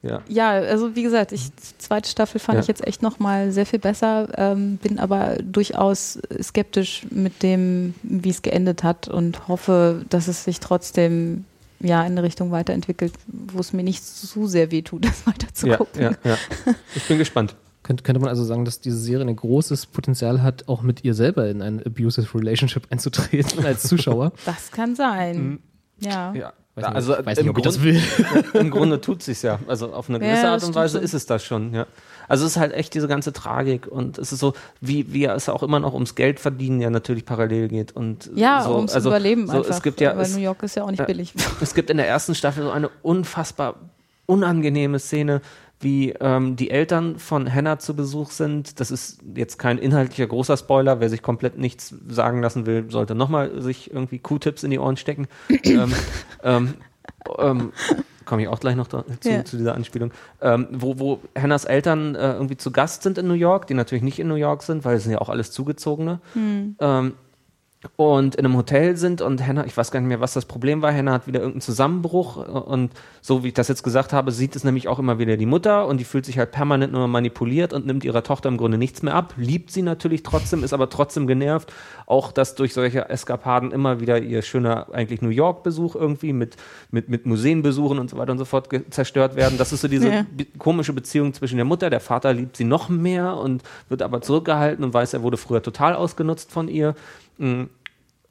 ja. 0.03 0.21
ja, 0.29 0.51
also 0.51 0.95
wie 0.97 1.03
gesagt, 1.03 1.33
ich 1.33 1.51
zweite 1.79 2.09
Staffel 2.09 2.39
fand 2.41 2.57
Ja. 2.57 2.61
ich 2.63 2.69
jetzt 2.69 2.87
echt 2.87 3.03
noch 3.03 3.19
mal 3.19 3.53
sehr 3.53 3.67
viel 3.67 3.79
besser, 3.79 4.29
ähm, 4.37 4.77
bin 4.79 4.99
aber 4.99 5.37
durchaus 5.43 6.19
skeptisch 6.43 7.07
mit 7.11 7.43
dem, 7.43 7.95
wie 8.03 8.31
es 8.31 8.43
geendet 8.43 8.83
hat 8.83 9.09
und 9.09 9.49
hoffe, 9.49 10.05
dass 10.11 10.29
es 10.29 10.45
sich 10.45 10.61
trotzdem 10.61 11.45
ja 11.81 12.01
in 12.03 12.13
eine 12.13 12.23
Richtung 12.23 12.51
weiterentwickelt, 12.53 13.13
wo 13.27 13.59
es 13.59 13.73
mir 13.73 13.83
nicht 13.83 14.05
zu 14.05 14.47
sehr 14.47 14.71
wehtut, 14.71 15.05
das 15.07 15.27
weiter 15.27 15.53
zu 15.53 15.67
Ja, 15.69 15.77
gucken. 15.77 16.03
ja, 16.03 16.11
ja. 16.25 16.37
Ich 16.95 17.07
bin 17.09 17.19
gespannt. 17.19 17.57
Könnte, 17.85 18.05
könnte 18.05 18.21
man 18.21 18.29
also 18.29 18.45
sagen, 18.45 18.65
dass 18.65 18.79
diese 18.81 18.97
Serie 18.97 19.27
ein 19.27 19.35
großes 19.35 19.87
Potenzial 19.87 20.41
hat, 20.41 20.69
auch 20.69 20.83
mit 20.83 21.03
ihr 21.03 21.15
selber 21.15 21.49
in 21.49 21.61
ein 21.63 21.85
abusive 21.85 22.39
Relationship 22.39 22.85
einzutreten 22.91 23.65
als 23.67 23.83
Zuschauer? 23.83 24.33
Das 24.45 24.71
kann 24.71 24.95
sein. 24.95 25.59
Ja. 25.99 26.33
Ja. 26.33 26.53
Weiß 26.75 26.87
nicht, 26.87 26.95
also 26.97 27.19
ich 27.19 27.27
weiß 27.27 27.39
im, 27.39 27.45
nicht, 27.47 27.51
ob 27.51 27.59
ich 27.59 27.65
das 27.65 27.75
Grund, 27.75 27.85
will. 27.85 28.45
im 28.61 28.71
Grunde 28.71 29.01
tut 29.01 29.27
es 29.29 29.43
ja. 29.43 29.59
Also 29.67 29.93
auf 29.93 30.09
eine 30.09 30.19
Ja, 30.19 30.25
gewisse 30.25 30.43
das 30.43 30.51
Art 30.63 30.65
und 30.65 30.75
Weise 30.75 30.99
ist 31.01 31.13
es 31.13 31.27
das 31.27 31.45
schon, 31.45 31.75
ja. 31.75 31.87
Also 32.29 32.47
es 32.47 32.53
ist 32.53 32.57
halt 32.57 32.73
echt 32.73 32.95
diese 32.95 33.09
ganze 33.09 33.33
Tragik 33.35 33.87
und 33.87 34.17
es 34.17 34.33
ist 34.33 34.41
so, 34.41 34.55
wie, 34.81 35.13
wie 35.13 35.27
es 35.27 35.51
auch 35.51 35.63
immer 35.63 35.81
noch 35.81 35.93
ums 35.93 36.15
Geld 36.15 36.41
verdienen 36.41 36.81
ja 36.81 36.89
natürlich 36.89 37.27
parallel 37.27 37.69
geht. 37.69 37.93
Und 37.93 38.31
Ja, 38.35 38.63
so, 38.63 38.77
ums 38.77 38.95
also, 38.95 39.11
Überleben 39.11 39.47
so, 39.49 39.59
einfach. 39.59 39.71
Es 39.71 39.83
gibt 39.83 40.01
ja, 40.01 40.17
weil 40.17 40.23
es, 40.23 40.35
New 40.35 40.41
York 40.43 40.63
ist 40.63 40.77
ja 40.77 40.85
auch 40.85 40.91
nicht 40.91 41.01
Ja. 41.01 41.05
billig. 41.05 41.35
Es 41.61 41.75
gibt 41.75 41.91
in 41.91 41.99
der 41.99 42.09
ersten 42.09 42.35
Staffel 42.35 42.63
so 42.65 42.71
eine 42.71 42.89
unfassbar 43.03 43.75
unangenehme 44.25 44.99
Szene, 44.99 45.43
wie 45.83 46.11
ähm, 46.21 46.57
die 46.57 46.71
Eltern 46.71 47.19
von 47.19 47.53
Hannah 47.53 47.79
zu 47.79 47.95
Besuch 47.95 48.31
sind. 48.31 48.81
Das 48.81 48.91
ist 48.91 49.21
jetzt 49.35 49.59
kein 49.59 49.79
inhaltlicher 49.79 50.27
großer 50.27 50.57
Spoiler. 50.57 51.01
Wer 51.01 51.09
sich 51.11 51.23
komplett 51.23 51.59
nichts 51.59 51.95
sagen 52.09 52.41
lassen 52.43 52.67
will, 52.67 52.91
sollte 52.91 53.15
nochmal 53.15 53.61
sich 53.61 53.91
irgendwie 53.93 54.19
Q-Tips 54.19 54.63
in 54.63 54.71
die 54.71 54.79
Ohren 54.79 54.97
stecken. 54.97 55.27
ähm, 55.65 55.93
ähm, 56.43 56.75
ähm, 57.39 57.73
Komme 58.25 58.43
ich 58.43 58.49
auch 58.49 58.61
gleich 58.61 58.77
noch 58.77 58.87
da, 58.87 59.05
zu, 59.21 59.29
Ja. 59.31 59.45
zu 59.45 59.57
dieser 59.57 59.75
Anspielung. 59.75 60.13
Ähm, 60.41 60.69
wo, 60.71 60.99
wo 60.99 61.21
Hannahs 61.37 61.65
Eltern 61.65 62.15
äh, 62.15 62.33
irgendwie 62.35 62.57
zu 62.57 62.71
Gast 62.71 63.03
sind 63.03 63.19
in 63.19 63.27
New 63.27 63.35
York, 63.35 63.67
die 63.67 63.75
natürlich 63.75 64.05
nicht 64.05 64.21
in 64.21 64.29
New 64.29 64.37
York 64.37 64.63
sind, 64.63 64.85
weil 64.85 64.97
es 64.97 65.03
sind 65.03 65.13
ja 65.13 65.19
auch 65.19 65.29
alles 65.29 65.51
Zugezogene. 65.51 66.21
Ähm, 66.37 67.15
und 67.97 68.37
in 68.37 68.45
einem 68.45 68.57
Hotel 68.57 68.97
sind 68.97 69.21
und 69.21 69.45
Hannah, 69.45 69.67
ich 69.67 69.77
weiß 69.77 69.91
gar 69.91 70.01
nicht 70.01 70.09
mehr, 70.09 70.21
was 70.21 70.35
das 70.35 70.45
Problem 70.45 70.83
war, 70.83 70.95
Hannah 70.95 71.13
hat 71.13 71.27
wieder 71.27 71.41
irgendeinen 71.41 71.63
Zusammenbruch 71.63 72.37
und 72.37 72.93
so 73.21 73.43
wie 73.43 73.49
ich 73.49 73.55
das 73.55 73.69
jetzt 73.69 73.83
gesagt 73.83 74.13
habe, 74.13 74.31
sieht 74.31 74.55
es 74.55 74.63
nämlich 74.63 74.87
auch 74.89 74.99
immer 74.99 75.19
wieder 75.19 75.37
die 75.37 75.47
Mutter 75.47 75.87
und 75.87 75.99
die 75.99 76.05
fühlt 76.05 76.25
sich 76.25 76.39
halt 76.39 76.53
permanent 76.53 76.93
nur 76.93 77.09
manipuliert 77.09 77.73
und 77.73 77.87
nimmt 77.87 78.05
ihrer 78.05 78.23
Tochter 78.23 78.49
im 78.49 78.57
Grunde 78.57 78.79
nichts 78.79 79.03
mehr 79.03 79.15
ab, 79.15 79.35
liebt 79.37 79.71
sie 79.73 79.83
natürlich 79.83 80.23
trotzdem, 80.23 80.63
ist 80.63 80.73
aber 80.73 80.89
trotzdem 80.91 81.27
genervt, 81.27 81.73
auch 82.07 82.31
dass 82.31 82.55
durch 82.55 82.73
solche 82.73 83.09
Eskapaden 83.09 83.73
immer 83.73 84.01
wieder 84.01 84.19
ihr 84.21 84.43
schöner 84.43 84.87
eigentlich 84.93 85.21
New 85.21 85.31
York 85.31 85.63
Besuch 85.65 85.97
irgendwie 85.97 86.33
mit, 86.33 86.57
mit, 86.91 87.09
mit 87.09 87.27
Museenbesuchen 87.27 87.99
und 87.99 88.11
so 88.11 88.17
weiter 88.17 88.33
und 88.33 88.39
so 88.39 88.45
fort 88.45 88.69
zerstört 88.91 89.35
werden. 89.35 89.59
Das 89.59 89.73
ist 89.73 89.81
so 89.81 89.89
diese 89.89 90.09
Ja. 90.09 90.27
komische 90.59 90.93
Beziehung 90.93 91.33
zwischen 91.35 91.57
der 91.57 91.65
Mutter, 91.65 91.91
der 91.91 92.01
Vater 92.01 92.33
liebt 92.33 92.57
sie 92.57 92.65
noch 92.65 92.89
mehr 92.89 93.37
und 93.37 93.63
wird 93.89 94.03
aber 94.03 94.21
zurückgehalten 94.21 94.85
und 94.85 94.95
weiß, 94.95 95.15
er 95.15 95.23
wurde 95.23 95.37
früher 95.37 95.63
total 95.63 95.95
ausgenutzt 95.95 96.53
von 96.53 96.69
ihr 96.69 96.95
mh, 97.43 97.67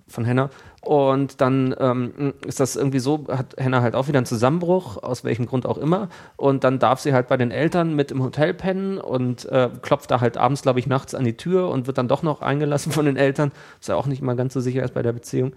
von 0.07 0.25
Hannah. 0.25 0.49
Und 0.81 1.41
dann 1.41 1.75
ähm, 1.79 2.33
ist 2.45 2.59
das 2.59 2.75
irgendwie 2.75 2.99
so, 2.99 3.25
hat 3.27 3.55
Hannah 3.59 3.81
halt 3.81 3.93
auch 3.93 4.07
wieder 4.07 4.17
einen 4.17 4.25
Zusammenbruch, 4.25 5.01
aus 5.01 5.23
welchem 5.23 5.45
Grund 5.45 5.67
auch 5.67 5.77
immer. 5.77 6.09
Und 6.37 6.63
dann 6.63 6.79
darf 6.79 6.99
sie 6.99 7.13
halt 7.13 7.27
bei 7.27 7.37
den 7.37 7.51
Eltern 7.51 7.95
mit 7.95 8.11
im 8.11 8.23
Hotel 8.23 8.53
pennen 8.55 8.97
und 8.97 9.45
äh, 9.45 9.69
klopft 9.81 10.09
da 10.09 10.21
halt 10.21 10.37
abends, 10.37 10.63
glaube 10.63 10.79
ich, 10.79 10.87
nachts 10.87 11.13
an 11.13 11.23
die 11.23 11.37
Tür 11.37 11.69
und 11.69 11.85
wird 11.85 11.99
dann 11.99 12.07
doch 12.07 12.23
noch 12.23 12.41
eingelassen 12.41 12.91
von 12.93 13.05
den 13.05 13.15
Eltern, 13.15 13.51
was 13.79 13.87
ja 13.87 13.95
auch 13.95 14.07
nicht 14.07 14.21
mal 14.21 14.35
ganz 14.35 14.53
so 14.53 14.59
sicher 14.59 14.83
ist 14.83 14.93
bei 14.93 15.03
der 15.03 15.13
Beziehung. 15.13 15.53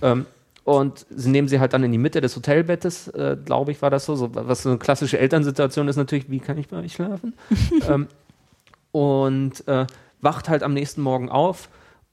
Ähm, 0.00 0.26
und 0.62 1.06
sie 1.10 1.30
nehmen 1.30 1.48
sie 1.48 1.60
halt 1.60 1.72
dann 1.72 1.82
in 1.82 1.90
die 1.90 1.98
Mitte 1.98 2.20
des 2.20 2.36
Hotelbettes, 2.36 3.08
äh, 3.08 3.36
glaube 3.42 3.72
ich, 3.72 3.80
war 3.82 3.90
das 3.90 4.04
so, 4.04 4.14
so. 4.14 4.34
Was 4.34 4.62
so 4.62 4.68
eine 4.68 4.78
klassische 4.78 5.18
Elternsituation 5.18 5.88
ist 5.88 5.96
natürlich, 5.96 6.30
wie 6.30 6.40
kann 6.40 6.58
ich 6.58 6.68
bei 6.68 6.76
euch 6.76 6.92
schlafen? 6.92 7.32
ähm, 7.88 8.06
und 8.92 9.66
äh, 9.66 9.86
wacht 10.20 10.48
halt 10.48 10.62
am 10.62 10.74
nächsten 10.74 11.00
Morgen 11.00 11.30
auf 11.30 11.68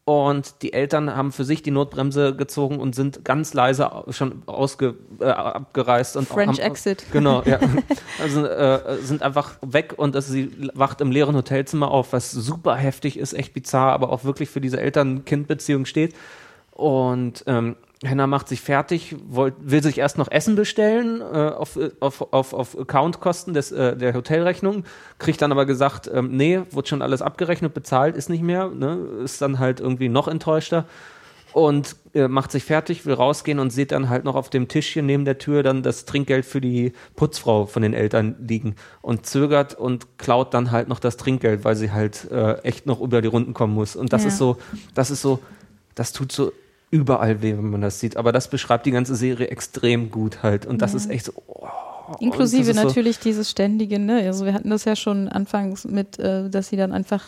und 0.05 0.61
die 0.61 0.71
Eltern 0.71 1.15
haben 1.15 1.31
für 1.31 1.43
sich 1.43 1.63
die 1.63 1.71
Notbremse 1.71 2.35
gezogen 2.35 2.79
und 2.79 2.93
sind 2.93 3.25
ganz 3.25 3.55
leise 3.55 3.89
schon 4.09 4.43
ausge, 4.45 4.93
äh, 5.19 5.25
abgereist 5.25 6.15
und 6.15 6.27
French 6.27 6.59
haben, 6.59 6.71
Exit. 6.71 7.05
Genau, 7.11 7.41
ja. 7.43 7.59
Also 8.21 8.45
äh, 8.45 8.97
sind 9.01 9.23
einfach 9.23 9.57
weg 9.61 9.95
und 9.97 10.13
das, 10.13 10.27
sie 10.27 10.51
wacht 10.75 11.01
im 11.01 11.11
leeren 11.11 11.35
Hotelzimmer 11.35 11.89
auf, 11.89 12.13
was 12.13 12.31
super 12.31 12.75
heftig 12.75 13.17
ist, 13.17 13.33
echt 13.33 13.53
bizarr, 13.53 13.93
aber 13.93 14.11
auch 14.11 14.23
wirklich 14.23 14.49
für 14.49 14.61
diese 14.61 14.79
Eltern-Kind-Beziehung 14.79 15.85
steht. 15.85 16.13
Und 16.71 17.43
ähm, 17.47 17.75
Hannah 18.09 18.27
macht 18.27 18.47
sich 18.47 18.61
fertig, 18.61 19.15
wollt, 19.27 19.53
will 19.59 19.81
sich 19.83 19.97
erst 19.97 20.17
noch 20.17 20.29
Essen 20.31 20.55
bestellen 20.55 21.21
äh, 21.21 21.23
auf, 21.49 21.75
äh, 21.75 21.91
auf, 21.99 22.33
auf, 22.33 22.53
auf 22.53 22.77
Accountkosten 22.79 23.53
des, 23.53 23.71
äh, 23.71 23.95
der 23.97 24.13
Hotelrechnung, 24.13 24.83
kriegt 25.19 25.41
dann 25.41 25.51
aber 25.51 25.65
gesagt, 25.65 26.09
ähm, 26.13 26.35
nee, 26.35 26.61
wurde 26.71 26.87
schon 26.87 27.01
alles 27.01 27.21
abgerechnet, 27.21 27.73
bezahlt, 27.73 28.15
ist 28.15 28.29
nicht 28.29 28.43
mehr, 28.43 28.69
ne? 28.69 28.97
ist 29.23 29.41
dann 29.41 29.59
halt 29.59 29.79
irgendwie 29.79 30.09
noch 30.09 30.27
enttäuschter. 30.27 30.85
und 31.53 31.95
äh, 32.13 32.27
macht 32.27 32.51
sich 32.51 32.65
fertig, 32.65 33.05
will 33.05 33.13
rausgehen 33.13 33.59
und 33.59 33.69
sieht 33.71 33.93
dann 33.93 34.09
halt 34.09 34.25
noch 34.25 34.35
auf 34.35 34.49
dem 34.49 34.67
Tischchen 34.67 35.05
neben 35.05 35.23
der 35.23 35.37
Tür 35.37 35.63
dann 35.63 35.83
das 35.83 36.03
Trinkgeld 36.03 36.45
für 36.45 36.59
die 36.59 36.91
Putzfrau 37.15 37.65
von 37.65 37.81
den 37.81 37.93
Eltern 37.93 38.35
liegen 38.45 38.75
und 39.01 39.25
zögert 39.25 39.73
und 39.73 40.17
klaut 40.17 40.53
dann 40.53 40.71
halt 40.71 40.89
noch 40.89 40.99
das 40.99 41.15
Trinkgeld, 41.15 41.63
weil 41.63 41.77
sie 41.77 41.91
halt 41.93 42.29
äh, 42.29 42.55
echt 42.63 42.85
noch 42.87 42.99
über 42.99 43.21
die 43.21 43.29
Runden 43.29 43.53
kommen 43.53 43.73
muss. 43.73 43.95
Und 43.95 44.11
das 44.11 44.23
Ja. 44.23 44.27
ist 44.27 44.37
so, 44.37 44.57
das 44.95 45.11
ist 45.11 45.21
so, 45.21 45.39
das 45.95 46.11
tut 46.11 46.33
so 46.33 46.51
überall 46.95 47.41
weh, 47.41 47.53
wenn 47.57 47.69
man 47.69 47.81
das 47.81 47.99
sieht. 47.99 48.17
Aber 48.17 48.31
das 48.31 48.49
beschreibt 48.49 48.85
die 48.85 48.91
ganze 48.91 49.15
Serie 49.15 49.47
extrem 49.47 50.09
gut 50.11 50.43
halt. 50.43 50.65
Und 50.65 50.81
das 50.81 50.93
ist 50.93 51.09
echt 51.09 51.25
so. 51.25 51.33
Oh, 51.47 51.67
Inklusive 52.19 52.73
so- 52.73 52.83
natürlich 52.83 53.19
dieses 53.19 53.49
ständige, 53.49 53.97
ne? 53.99 54.17
Also 54.25 54.45
wir 54.45 54.53
hatten 54.53 54.69
das 54.69 54.85
ja 54.85 54.95
schon 54.95 55.27
anfangs 55.27 55.85
mit, 55.85 56.19
äh, 56.19 56.49
dass 56.49 56.69
sie 56.69 56.77
dann 56.77 56.91
einfach, 56.91 57.23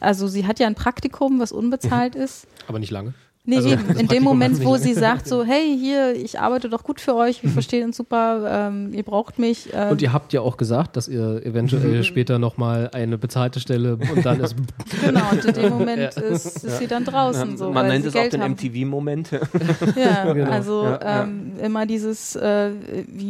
also 0.00 0.28
sie 0.28 0.46
hat 0.46 0.58
ja 0.60 0.66
ein 0.66 0.74
Praktikum, 0.74 1.40
was 1.40 1.50
unbezahlt 1.50 2.14
ist. 2.26 2.46
Aber 2.66 2.78
nicht 2.78 2.90
lange. 2.90 3.14
Nee, 3.48 3.56
Also, 3.56 3.70
In 3.98 4.08
dem 4.08 4.22
Moment, 4.22 4.62
wo 4.62 4.76
sie 4.76 4.92
sagt 4.92 5.26
so, 5.26 5.42
hey, 5.42 5.74
hier, 5.80 6.14
ich 6.14 6.38
arbeite 6.38 6.68
doch 6.68 6.82
gut 6.82 7.00
für 7.00 7.14
euch, 7.14 7.42
wir 7.42 7.48
verstehen 7.50 7.84
uns 7.86 7.96
super, 7.96 8.68
ähm, 8.68 8.92
ihr 8.92 9.02
braucht 9.02 9.38
mich. 9.38 9.70
Ähm, 9.72 9.92
Und 9.92 10.02
ihr 10.02 10.12
habt 10.12 10.34
ja 10.34 10.42
auch 10.42 10.58
gesagt, 10.58 10.96
dass 10.98 11.08
ihr 11.08 11.40
eventuell 11.46 12.04
später 12.04 12.38
nochmal 12.38 12.90
eine 12.92 13.16
bezahlte 13.16 13.58
Stelle 13.58 13.96
und 13.96 14.26
dann 14.26 14.40
ist 14.40 14.54
genau, 15.04 15.22
und 15.32 15.42
in 15.46 15.54
dem 15.54 15.70
Moment 15.70 16.14
ist, 16.16 16.62
ist 16.62 16.78
sie 16.78 16.86
dann 16.86 17.04
draußen. 17.06 17.56
So, 17.56 17.70
man 17.72 17.84
weil 17.86 17.92
nennt 17.92 18.02
sie 18.02 18.08
es 18.08 18.14
auch 18.16 18.20
Geld 18.20 18.32
den 18.34 18.42
haben. 18.42 18.52
MTV-Moment. 18.52 19.30
Ja, 19.96 20.32
Genau. 20.32 20.50
also 20.50 20.82
Ja, 20.84 21.00
ja. 21.02 21.22
ähm, 21.22 21.52
immer 21.62 21.86
dieses 21.86 22.36
äh, 22.36 22.70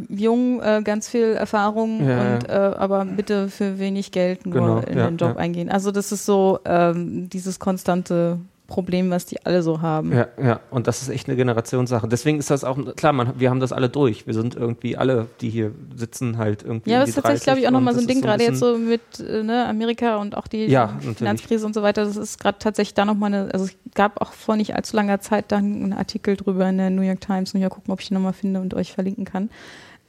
jung, 0.09 0.61
äh, 0.61 0.83
ganz 0.83 1.09
viel 1.09 1.35
Erfahrung 1.35 2.05
Ja, 2.07 2.35
und 2.35 2.49
äh, 2.49 2.53
aber 2.53 3.05
bitte 3.05 3.49
für 3.49 3.79
wenig 3.79 4.11
Geld 4.11 4.47
nur 4.47 4.55
Genau, 4.55 4.79
in 4.81 4.99
ja, 4.99 5.07
den 5.07 5.17
Job 5.17 5.35
ja. 5.35 5.37
eingehen. 5.37 5.69
Also 5.71 5.93
das 5.93 6.11
ist 6.11 6.27
so 6.27 6.59
ähm, 6.65 7.29
dieses 7.31 7.59
konstante 7.61 8.39
Problem, 8.69 9.09
was 9.11 9.25
die 9.25 9.45
alle 9.47 9.63
so 9.63 9.81
haben. 9.81 10.13
Ja, 10.13 10.29
ja, 10.41 10.61
und 10.71 10.87
das 10.87 11.01
ist 11.01 11.09
echt 11.09 11.27
eine 11.27 11.37
Generationssache. 11.37 12.07
Deswegen 12.07 12.39
ist 12.39 12.51
das 12.51 12.65
auch, 12.65 12.77
klar, 12.97 13.15
man, 13.15 13.41
wir 13.41 13.49
haben 13.49 13.61
das 13.61 13.73
alle 13.73 13.89
durch. 13.89 14.27
Wir 14.27 14.35
sind 14.35 14.55
irgendwie 14.55 14.95
alle, 14.97 15.27
die 15.41 15.49
hier 15.49 15.73
sitzen, 15.97 16.37
halt 16.37 16.63
irgendwie. 16.65 16.91
Ja, 16.91 17.01
das 17.01 17.09
ist 17.09 17.15
tatsächlich, 17.15 17.45
30 17.45 17.45
glaube 17.45 17.61
ich, 17.61 17.67
auch 17.67 17.71
nochmal 17.73 17.95
so 17.95 18.01
ein 18.01 18.07
Ding, 18.07 18.19
ist 18.19 18.23
gerade 18.25 18.45
jetzt 18.45 18.59
so 18.59 18.77
mit 18.77 19.01
äh, 19.21 19.43
ne, 19.43 19.67
Amerika 19.67 20.17
und 20.17 20.37
auch 20.37 20.47
die 20.47 20.67
Ja. 20.67 20.99
Finanzkrise 21.17 21.65
und 21.65 21.75
so 21.75 21.83
weiter. 21.83 22.05
Das 22.05 22.17
ist 22.17 22.39
gerade 22.41 22.59
tatsächlich 22.59 22.93
da 22.93 23.07
nochmal 23.07 23.33
eine, 23.33 23.53
also 23.55 23.65
es 23.65 23.73
gab 23.95 24.21
auch 24.21 24.33
vor 24.35 24.57
nicht 24.57 24.77
allzu 24.77 24.97
langer 24.97 25.19
Zeit 25.21 25.47
dann 25.51 25.65
einen 25.65 25.93
Artikel 25.95 26.37
drüber 26.37 26.69
in 26.69 26.77
der 26.77 26.91
New 26.91 27.01
York 27.03 27.23
Times. 27.23 27.55
Muss 27.55 27.61
ich 27.61 27.63
mal 27.63 27.71
gucken, 27.71 27.91
ob 27.91 28.01
ich 28.03 28.09
den 28.09 28.15
nochmal 28.17 28.35
finde 28.35 28.61
und 28.61 28.75
euch 28.75 28.93
verlinken 28.93 29.25
kann. 29.25 29.49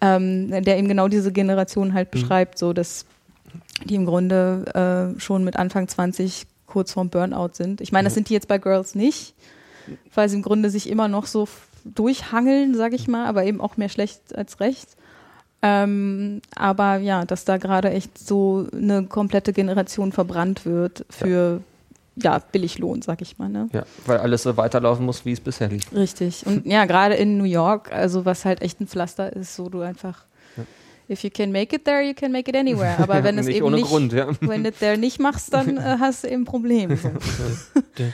Ähm, 0.02 0.50
der 0.64 0.78
eben 0.78 0.90
genau 0.90 1.08
diese 1.08 1.32
Generation 1.32 1.90
Mhm. 1.90 1.94
halt 1.94 2.12
beschreibt, 2.12 2.58
so 2.60 2.74
dass 2.74 3.06
die 3.86 3.96
im 3.96 4.06
Grunde 4.06 5.14
äh, 5.16 5.20
schon 5.20 5.46
mit 5.46 5.56
Anfang 5.56 5.88
20 5.88 6.46
kurz 6.70 6.94
vorm 6.94 7.10
Burnout 7.10 7.52
sind. 7.54 7.82
Ich 7.82 7.92
meine, 7.92 8.06
das 8.06 8.14
sind 8.14 8.30
die 8.30 8.34
jetzt 8.34 8.48
bei 8.48 8.58
Girls 8.58 8.96
nicht, 8.96 9.34
weil 10.14 10.30
sie 10.30 10.38
im 10.38 10.44
Grunde 10.44 10.70
sich 10.70 10.90
immer 10.90 11.08
noch 11.08 11.26
so 11.26 11.48
durchhangeln, 11.84 12.76
sage 12.76 12.96
ich 12.96 13.08
mal, 13.08 13.26
aber 13.26 13.44
eben 13.44 13.60
auch 13.60 13.78
mehr 13.78 13.90
schlecht 13.90 14.36
als 14.36 14.60
recht. 14.60 14.90
Ähm, 15.62 16.42
aber 16.56 16.98
ja, 16.98 17.26
dass 17.26 17.44
da 17.44 17.58
gerade 17.58 17.90
echt 17.92 18.18
so 18.18 18.68
eine 18.74 19.04
komplette 19.04 19.52
Generation 19.52 20.12
verbrannt 20.12 20.66
wird 20.66 21.06
für 21.10 21.62
ja, 22.16 22.40
Billiglohn, 22.40 23.02
sag 23.02 23.22
ich 23.22 23.38
mal. 23.38 23.50
Ne? 23.50 23.70
Ja, 23.74 23.84
weil 24.06 24.20
alles 24.20 24.44
so 24.44 24.56
weiterlaufen 24.58 25.06
muss, 25.06 25.26
wie 25.26 25.32
es 25.32 25.40
bisher 25.40 25.70
lief. 25.70 25.92
Richtig. 25.94 26.46
Und 26.46 26.66
ja, 26.66 26.86
gerade 26.86 27.16
in 27.16 27.38
New 27.38 27.46
York, 27.46 27.92
also 27.92 28.26
was 28.26 28.46
halt 28.46 28.62
echt 28.62 28.80
ein 28.80 28.88
Pflaster 28.88 29.34
ist, 29.34 29.56
so 29.56 29.70
du 29.70 29.82
einfach, 29.82 30.26
if 31.10 31.24
you 31.24 31.30
can 31.30 31.52
make 31.52 31.76
it 31.76 31.86
there, 31.86 32.02
you 32.02 32.14
can 32.14 32.32
make 32.32 32.50
it 32.50 32.56
anywhere. 32.56 32.98
Aber 33.00 33.24
wenn 33.24 33.38
es 33.38 33.48
nicht 33.48 33.58
eben 33.58 33.72
nicht, 33.72 33.88
Grund, 33.88 34.14
ja. 34.14 34.28
wenn 34.42 34.64
du 34.64 34.70
es 34.70 34.78
there 34.80 34.98
nicht 34.98 35.20
machst, 35.20 35.54
dann 35.54 35.78
äh, 35.78 35.98
hast 36.00 36.24
du 36.24 36.28
eben 36.28 36.44
ein 36.44 36.46
Problem. 36.46 36.96
So. 36.96 37.10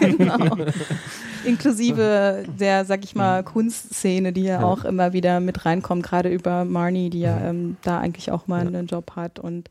genau. 0.00 0.56
Inklusive 1.44 2.44
der, 2.58 2.84
sag 2.84 3.04
ich 3.04 3.14
mal, 3.14 3.42
Kunstszene, 3.42 4.32
die 4.32 4.42
ja, 4.44 4.60
Ja. 4.60 4.66
auch 4.66 4.84
immer 4.84 5.12
wieder 5.12 5.40
mit 5.40 5.64
reinkommt, 5.64 6.04
gerade 6.04 6.28
über 6.28 6.64
Marnie, 6.64 7.10
die 7.10 7.20
ja 7.20 7.40
ähm, 7.40 7.76
da 7.82 7.98
eigentlich 7.98 8.30
auch 8.30 8.46
mal 8.46 8.66
einen 8.66 8.86
Job 8.86 9.12
hat 9.16 9.38
und 9.38 9.68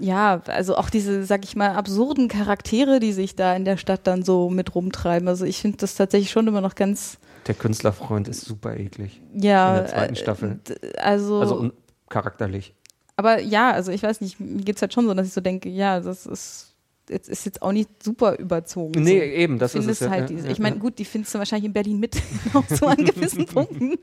ja, 0.00 0.42
also 0.46 0.76
auch 0.76 0.90
diese, 0.90 1.24
sag 1.24 1.44
ich 1.44 1.56
mal, 1.56 1.70
absurden 1.70 2.28
Charaktere, 2.28 3.00
die 3.00 3.12
sich 3.12 3.34
da 3.34 3.56
in 3.56 3.64
der 3.64 3.76
Stadt 3.76 4.02
dann 4.04 4.22
so 4.22 4.48
mit 4.48 4.74
rumtreiben. 4.76 5.26
Also 5.26 5.44
ich 5.44 5.58
finde 5.58 5.78
das 5.78 5.96
tatsächlich 5.96 6.30
schon 6.30 6.46
immer 6.46 6.60
noch 6.60 6.76
ganz, 6.76 7.18
Der 7.48 7.54
Künstlerfreund 7.54 8.28
ist 8.28 8.42
super 8.44 8.76
eklig. 8.76 9.20
ja. 9.34 9.70
In 9.70 9.82
der 9.82 9.86
zweiten 9.86 10.14
äh, 10.14 10.16
Staffel. 10.16 10.60
Also, 10.98 11.40
Also 11.40 11.70
charakterlich. 12.08 12.74
aber 13.16 13.40
ja, 13.40 13.72
also 13.72 13.90
ich 13.90 14.02
weiß 14.02 14.20
nicht, 14.20 14.38
mir 14.38 14.62
geht's 14.62 14.80
halt 14.82 14.92
schon 14.92 15.06
so, 15.06 15.14
dass 15.14 15.26
ich 15.26 15.32
so 15.32 15.40
denke, 15.40 15.68
ja, 15.68 16.00
das 16.00 16.26
ist, 16.26 16.74
jetzt 17.10 17.28
ist 17.28 17.46
jetzt 17.46 17.62
auch 17.62 17.72
nicht 17.72 18.02
super 18.02 18.38
überzogen. 18.38 19.02
Nee, 19.02 19.18
so. 19.18 19.24
eben, 19.24 19.58
das 19.58 19.74
ist 19.74 19.80
findest 19.80 20.02
es. 20.02 20.06
Ja, 20.06 20.10
halt 20.12 20.30
ja, 20.30 20.36
diese, 20.36 20.46
ja, 20.46 20.52
ich 20.52 20.58
meine, 20.58 20.76
ja. 20.76 20.82
gut, 20.82 20.98
die 20.98 21.04
findest 21.06 21.34
du 21.34 21.38
wahrscheinlich 21.38 21.66
in 21.66 21.72
Berlin 21.72 21.98
mit, 21.98 22.16
auch 22.52 22.64
so 22.68 22.86
an 22.86 22.98
gewissen 22.98 23.46
Punkten. 23.54 23.96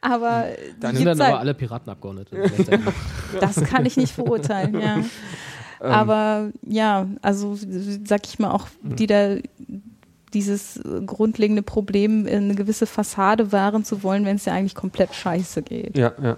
Aber 0.00 0.46
Dann 0.80 0.92
die 0.92 0.98
sind 0.98 1.06
dann 1.06 1.14
gibt's 1.16 1.20
aber 1.20 1.24
halt, 1.30 1.40
alle 1.40 1.54
Piratenabgeordnete. 1.54 2.36
das 3.40 3.56
kann 3.64 3.84
ich 3.86 3.96
nicht 3.96 4.12
verurteilen, 4.12 4.80
ja. 4.80 4.96
Ähm, 5.80 5.92
Aber 5.92 6.50
ja, 6.66 7.06
also 7.22 7.56
sag 8.04 8.26
ich 8.26 8.38
mal 8.40 8.50
auch, 8.50 8.66
die 8.82 9.06
da 9.06 9.36
dieses 10.34 10.76
äh, 10.78 11.00
grundlegende 11.04 11.62
Problem, 11.62 12.26
eine 12.26 12.54
gewisse 12.54 12.86
Fassade 12.86 13.52
wahren 13.52 13.84
zu 13.84 14.02
wollen, 14.02 14.24
wenn 14.24 14.36
es 14.36 14.44
ja 14.44 14.52
eigentlich 14.54 14.74
komplett 14.74 15.14
scheiße 15.14 15.62
geht. 15.62 15.96
ja, 15.96 16.12
ja. 16.22 16.36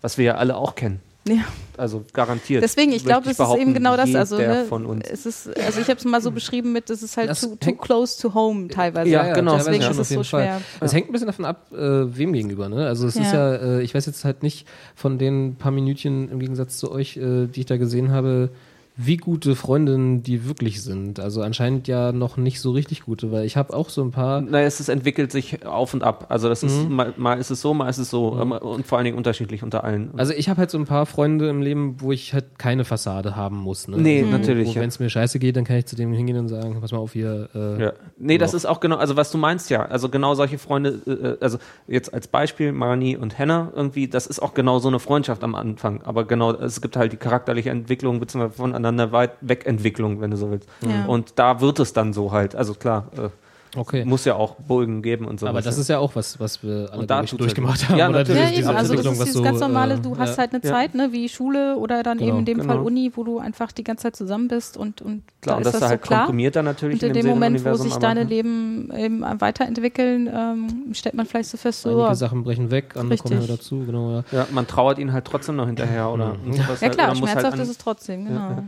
Was 0.00 0.18
wir 0.18 0.24
ja 0.26 0.34
alle 0.34 0.56
auch 0.56 0.74
kennen. 0.74 1.00
Ja. 1.26 1.36
Also 1.78 2.04
garantiert. 2.12 2.62
Deswegen, 2.62 2.92
ich 2.92 3.02
glaube, 3.04 3.26
das 3.26 3.38
ist 3.38 3.56
eben 3.56 3.72
genau 3.72 3.96
das. 3.96 4.14
Also, 4.14 4.36
ne, 4.36 4.66
von 4.68 4.84
uns. 4.84 5.08
es 5.08 5.24
ist, 5.24 5.58
also 5.58 5.80
ich 5.80 5.88
habe 5.88 5.98
es 5.98 6.04
mal 6.04 6.20
so 6.20 6.30
beschrieben 6.30 6.72
mit, 6.72 6.90
es 6.90 7.02
ist 7.02 7.16
halt 7.16 7.30
Das 7.30 7.40
too, 7.40 7.56
too 7.56 7.74
close 7.74 8.20
to 8.20 8.34
home 8.34 8.68
teilweise. 8.68 9.08
Ja, 9.08 9.32
genau. 9.32 9.52
teilweise 9.52 9.70
Deswegen 9.70 9.82
schon 9.84 9.92
ist 9.92 9.98
auf 9.98 10.02
es 10.02 10.08
so 10.10 10.14
jeden 10.16 10.24
Fall. 10.26 10.42
schwer. 10.44 10.60
Es 10.80 10.92
hängt 10.92 11.08
ein 11.08 11.12
bisschen 11.12 11.26
davon 11.26 11.46
ab, 11.46 11.72
äh, 11.72 11.78
wem 12.16 12.34
gegenüber. 12.34 12.68
Ne? 12.68 12.86
Also 12.86 13.06
es 13.06 13.16
ist 13.16 13.32
Ja. 13.32 13.54
ja, 13.54 13.78
äh, 13.78 13.82
ich 13.82 13.94
weiß 13.94 14.04
jetzt 14.04 14.22
halt 14.26 14.42
nicht 14.42 14.66
von 14.94 15.16
den 15.16 15.56
paar 15.56 15.72
Minütchen 15.72 16.30
im 16.30 16.38
Gegensatz 16.38 16.76
zu 16.76 16.92
euch, 16.92 17.16
äh, 17.16 17.46
die 17.46 17.60
ich 17.60 17.66
da 17.66 17.78
gesehen 17.78 18.12
habe, 18.12 18.50
wie 18.96 19.16
gute 19.16 19.56
Freundinnen 19.56 20.22
die 20.22 20.46
wirklich 20.46 20.80
sind. 20.82 21.18
Also 21.18 21.42
anscheinend 21.42 21.88
ja 21.88 22.12
noch 22.12 22.36
nicht 22.36 22.60
so 22.60 22.70
richtig 22.70 23.02
gute, 23.02 23.32
weil 23.32 23.44
ich 23.44 23.56
habe 23.56 23.74
auch 23.74 23.88
so 23.88 24.02
ein 24.02 24.12
paar. 24.12 24.40
Naja, 24.40 24.66
es 24.66 24.78
ist, 24.78 24.88
entwickelt 24.88 25.32
sich 25.32 25.66
auf 25.66 25.94
und 25.94 26.04
ab. 26.04 26.26
Also 26.28 26.48
das 26.48 26.62
ist 26.62 26.88
mal, 26.88 27.12
mal 27.16 27.34
ist 27.40 27.50
es 27.50 27.60
so, 27.60 27.74
mal 27.74 27.88
ist 27.88 27.98
es 27.98 28.08
so 28.08 28.38
ähm, 28.40 28.52
und 28.52 28.86
vor 28.86 28.98
allen 28.98 29.04
Dingen 29.04 29.16
unterschiedlich 29.16 29.64
unter 29.64 29.82
allen. 29.82 30.10
Also 30.16 30.32
ich 30.32 30.48
habe 30.48 30.58
halt 30.58 30.70
so 30.70 30.78
ein 30.78 30.84
paar 30.84 31.06
Freunde 31.06 31.48
im 31.48 31.60
Leben, 31.60 31.96
wo 32.00 32.12
ich 32.12 32.34
halt 32.34 32.56
keine 32.56 32.84
Fassade 32.84 33.34
haben 33.34 33.56
muss. 33.56 33.88
Ne? 33.88 33.96
Nee, 33.98 34.18
also, 34.20 34.30
natürlich, 34.30 34.74
ja. 34.74 34.80
Wenn 34.80 34.88
es 34.90 35.00
mir 35.00 35.10
scheiße 35.10 35.40
geht, 35.40 35.56
dann 35.56 35.64
kann 35.64 35.76
ich 35.76 35.86
zu 35.86 35.96
dem 35.96 36.12
hingehen 36.12 36.38
und 36.38 36.48
sagen, 36.48 36.80
pass 36.80 36.92
mal 36.92 36.98
auf 36.98 37.12
hier. 37.14 37.48
Äh, 37.52 37.82
Ja. 37.82 37.92
Nee, 38.16 38.38
das 38.38 38.52
Ja. 38.52 38.58
ist 38.58 38.66
auch 38.66 38.78
genau, 38.78 38.96
also 38.96 39.16
was 39.16 39.32
du 39.32 39.38
meinst 39.38 39.70
ja. 39.70 39.84
Also 39.86 40.08
genau 40.08 40.36
solche 40.36 40.58
Freunde, 40.58 41.36
äh, 41.40 41.42
also 41.44 41.58
jetzt 41.88 42.14
als 42.14 42.28
Beispiel 42.28 42.70
Marnie 42.70 43.16
und 43.16 43.36
Hannah 43.40 43.72
irgendwie, 43.74 44.06
das 44.06 44.28
ist 44.28 44.40
auch 44.40 44.54
genau 44.54 44.78
so 44.78 44.86
eine 44.86 45.00
Freundschaft 45.00 45.42
am 45.42 45.56
Anfang. 45.56 46.02
Aber 46.04 46.24
genau, 46.26 46.52
es 46.52 46.80
gibt 46.80 46.96
halt 46.96 47.12
die 47.12 47.16
charakterliche 47.16 47.70
Entwicklung 47.70 48.20
bzw. 48.20 48.50
voneinander 48.84 49.12
weit 49.12 49.32
weg 49.40 49.66
Entwicklung, 49.66 50.20
wenn 50.20 50.30
du 50.30 50.36
so 50.36 50.50
willst. 50.50 50.68
Ja. 50.82 51.06
Und 51.06 51.38
da 51.38 51.60
wird 51.60 51.78
es 51.80 51.92
dann 51.92 52.12
so 52.12 52.32
halt. 52.32 52.54
Also 52.54 52.74
klar, 52.74 53.06
äh, 53.16 53.28
Okay. 53.76 54.04
muss 54.04 54.24
ja 54.24 54.34
auch 54.36 54.54
Bögen 54.56 55.02
geben 55.02 55.26
und 55.26 55.40
so. 55.40 55.46
Aber 55.46 55.60
das 55.62 55.78
ist 55.78 55.88
ja 55.88 55.98
auch 55.98 56.14
was, 56.14 56.38
was 56.40 56.62
wir 56.62 56.88
alle 56.92 57.00
Und 57.02 57.10
da 57.10 57.22
ich, 57.22 57.30
tut's 57.30 57.40
durchgemacht 57.40 57.80
halt. 57.80 57.90
haben. 57.90 57.98
Ja, 57.98 58.08
oder? 58.08 58.18
natürlich. 58.18 58.42
Ja, 58.42 58.58
eben. 58.58 58.68
Also 58.68 58.94
das 58.94 59.04
ist 59.06 59.18
dieses 59.20 59.32
so, 59.34 59.42
ganz 59.42 59.60
normale, 59.60 59.94
äh, 59.94 59.98
du 60.00 60.16
hast 60.18 60.30
ja. 60.32 60.36
halt 60.38 60.54
eine 60.54 60.62
Ja. 60.64 60.70
Zeit, 60.70 60.94
ne, 60.94 61.08
wie 61.12 61.28
Schule 61.28 61.76
oder 61.76 62.02
dann 62.02 62.18
Genau, 62.18 62.28
eben 62.30 62.38
in 62.40 62.44
dem 62.44 62.58
Fall 62.60 62.76
genau. 62.76 62.86
Uni, 62.86 63.10
wo 63.14 63.24
du 63.24 63.38
einfach 63.38 63.72
die 63.72 63.84
ganze 63.84 64.04
Zeit 64.04 64.16
zusammen 64.16 64.48
bist 64.48 64.76
und, 64.76 65.02
und 65.02 65.22
klar, 65.40 65.54
da 65.54 65.56
und 65.56 65.60
ist 65.62 65.64
das 65.66 65.72
das 65.72 65.80
da 65.80 65.86
so 65.86 65.90
halt 65.90 66.02
klar. 66.02 66.20
komprimiert 66.26 66.56
dann 66.56 66.64
natürlich 66.66 67.02
Und 67.02 67.08
in 67.08 67.12
dem 67.14 67.22
dem 67.22 67.30
Moment, 67.30 67.64
wo 67.64 67.74
sich 67.74 67.94
deine 67.96 68.24
Leben 68.24 68.92
eben 68.96 69.22
weiterentwickeln, 69.40 70.28
ähm, 70.32 70.94
stellt 70.94 71.14
man 71.14 71.26
vielleicht 71.26 71.48
so 71.50 71.56
fest, 71.56 71.82
so, 71.82 71.90
Einige 71.90 72.04
ja, 72.06 72.14
Sachen 72.14 72.44
brechen 72.44 72.70
weg, 72.70 72.94
andere 72.96 73.18
kommen 73.18 73.38
halt 73.38 73.50
dazu, 73.50 73.84
genau. 73.86 74.10
Ja. 74.12 74.24
Ja, 74.32 74.46
man 74.52 74.66
trauert 74.66 74.98
ihnen 74.98 75.12
halt 75.12 75.24
trotzdem 75.24 75.56
noch 75.56 75.66
hinterher 75.66 76.10
oder 76.10 76.36
sowas 76.46 76.80
ja 76.80 76.86
halt, 76.88 76.92
klar, 76.98 77.14
schmerzhaft 77.14 77.44
halt 77.44 77.54
an- 77.54 77.60
ist 77.60 77.68
es 77.68 77.78
trotzdem, 77.78 78.24
genau. 78.26 78.64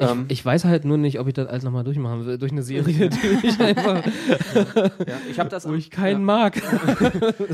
Ähm, 0.00 0.26
Ich, 0.28 0.40
ich 0.40 0.44
weiß 0.44 0.64
halt 0.64 0.84
nur 0.84 0.98
nicht, 0.98 1.18
ob 1.20 1.26
ich 1.28 1.34
das 1.34 1.48
alles 1.48 1.62
nochmal 1.62 1.84
durchmachen 1.84 2.26
will, 2.26 2.38
durch 2.38 2.52
eine 2.52 2.62
Serie, 2.62 3.08
die 3.10 3.46
ich 3.46 3.60
einfach, 3.60 4.04
ja, 4.04 5.16
ich 5.30 5.38
habe 5.38 5.48
das 5.48 5.68
wo 5.68 5.74
ich 5.74 5.90
keinen 5.90 6.20
ja. 6.20 6.26
mag. 6.26 6.62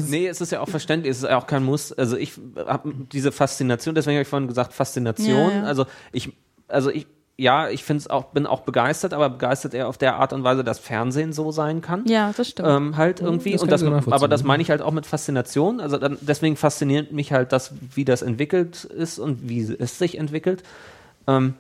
Nee, 0.09 0.27
es 0.27 0.41
ist 0.41 0.53
ja 0.53 0.61
auch 0.61 0.69
verständlich, 0.69 1.11
es 1.11 1.19
ist 1.19 1.25
ja 1.25 1.39
auch 1.39 1.47
kein 1.47 1.65
Muss. 1.65 1.93
Also 1.93 2.17
ich 2.17 2.33
habe 2.67 2.93
diese 3.13 3.33
Faszination, 3.33 3.95
deswegen 3.95 4.17
habe 4.17 4.23
ich 4.23 4.29
vorhin 4.29 4.49
gesagt, 4.49 4.73
Faszination. 4.73 5.51
Ja, 5.51 5.51
ja. 5.51 5.63
Also 5.65 5.87
ich, 6.13 6.33
also 6.69 6.91
ich, 6.91 7.07
ja, 7.37 7.69
ich 7.69 7.83
finde 7.83 8.01
es 8.01 8.11
auch, 8.11 8.27
bin 8.27 8.47
auch 8.47 8.61
begeistert, 8.61 9.13
aber 9.13 9.29
begeistert 9.31 9.75
eher 9.75 9.89
auf 9.89 9.99
der 9.99 10.17
Art 10.17 10.33
und 10.33 10.45
Weise, 10.45 10.63
dass 10.63 10.79
Fernsehen 10.79 11.33
so 11.33 11.51
sein 11.51 11.81
kann. 11.81 12.05
Ja, 12.07 12.33
das 12.37 12.51
stimmt. 12.51 12.69
Ähm, 12.69 12.97
halt 12.97 13.21
irgendwie. 13.21 13.53
das 13.53 13.63
und 13.63 13.71
das, 13.71 13.83
aber 13.83 14.29
das 14.29 14.45
meine 14.45 14.63
ich 14.63 14.71
halt 14.71 14.83
auch 14.83 14.93
mit 14.93 15.07
Faszination. 15.07 15.81
Also 15.81 15.99
dann, 15.99 16.17
deswegen 16.21 16.57
fasziniert 16.57 17.13
mich 17.13 17.33
halt 17.33 17.53
das, 17.53 17.73
wie 17.95 18.05
das 18.05 18.23
entwickelt 18.23 18.85
ist 18.85 19.19
und 19.19 19.49
wie 19.49 19.63
es 19.63 19.99
sich 19.99 20.19
entwickelt. 20.19 20.63
Ähm, 21.27 21.55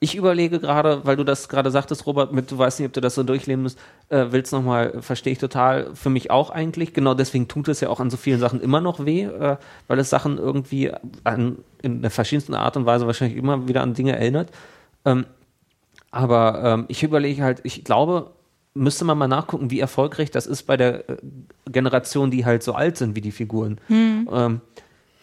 ich 0.00 0.16
überlege 0.16 0.60
gerade, 0.60 1.00
weil 1.04 1.16
du 1.16 1.24
das 1.24 1.48
gerade 1.48 1.70
sagtest, 1.70 2.06
Robert, 2.06 2.32
mit, 2.32 2.50
du 2.50 2.58
weißt 2.58 2.78
nicht, 2.78 2.88
ob 2.88 2.92
du 2.92 3.00
das 3.00 3.14
so 3.14 3.22
durchleben 3.22 3.62
musst, 3.62 3.78
äh, 4.10 4.26
willst 4.30 4.52
nochmal, 4.52 5.00
verstehe 5.00 5.32
ich 5.32 5.38
total, 5.38 5.94
für 5.94 6.10
mich 6.10 6.30
auch 6.30 6.50
eigentlich. 6.50 6.92
Genau 6.92 7.14
deswegen 7.14 7.48
tut 7.48 7.68
es 7.68 7.80
ja 7.80 7.88
auch 7.88 8.00
an 8.00 8.10
so 8.10 8.16
vielen 8.16 8.40
Sachen 8.40 8.60
immer 8.60 8.80
noch 8.80 9.06
weh, 9.06 9.22
äh, 9.22 9.56
weil 9.86 9.98
es 9.98 10.10
Sachen 10.10 10.36
irgendwie 10.36 10.92
an, 11.22 11.58
in 11.82 12.02
der 12.02 12.10
verschiedensten 12.10 12.54
Art 12.54 12.76
und 12.76 12.86
Weise 12.86 13.06
wahrscheinlich 13.06 13.38
immer 13.38 13.66
wieder 13.66 13.82
an 13.82 13.94
Dinge 13.94 14.16
erinnert. 14.16 14.50
Ähm, 15.04 15.26
aber 16.10 16.62
ähm, 16.62 16.84
ich 16.88 17.02
überlege 17.02 17.42
halt, 17.42 17.60
ich 17.64 17.82
glaube, 17.84 18.30
müsste 18.74 19.04
man 19.04 19.16
mal 19.16 19.28
nachgucken, 19.28 19.70
wie 19.70 19.80
erfolgreich 19.80 20.30
das 20.30 20.46
ist 20.46 20.64
bei 20.64 20.76
der 20.76 21.08
äh, 21.08 21.16
Generation, 21.70 22.30
die 22.30 22.44
halt 22.44 22.62
so 22.62 22.74
alt 22.74 22.96
sind 22.96 23.16
wie 23.16 23.20
die 23.20 23.32
Figuren. 23.32 23.80
Hm. 23.86 24.28
Ähm, 24.32 24.60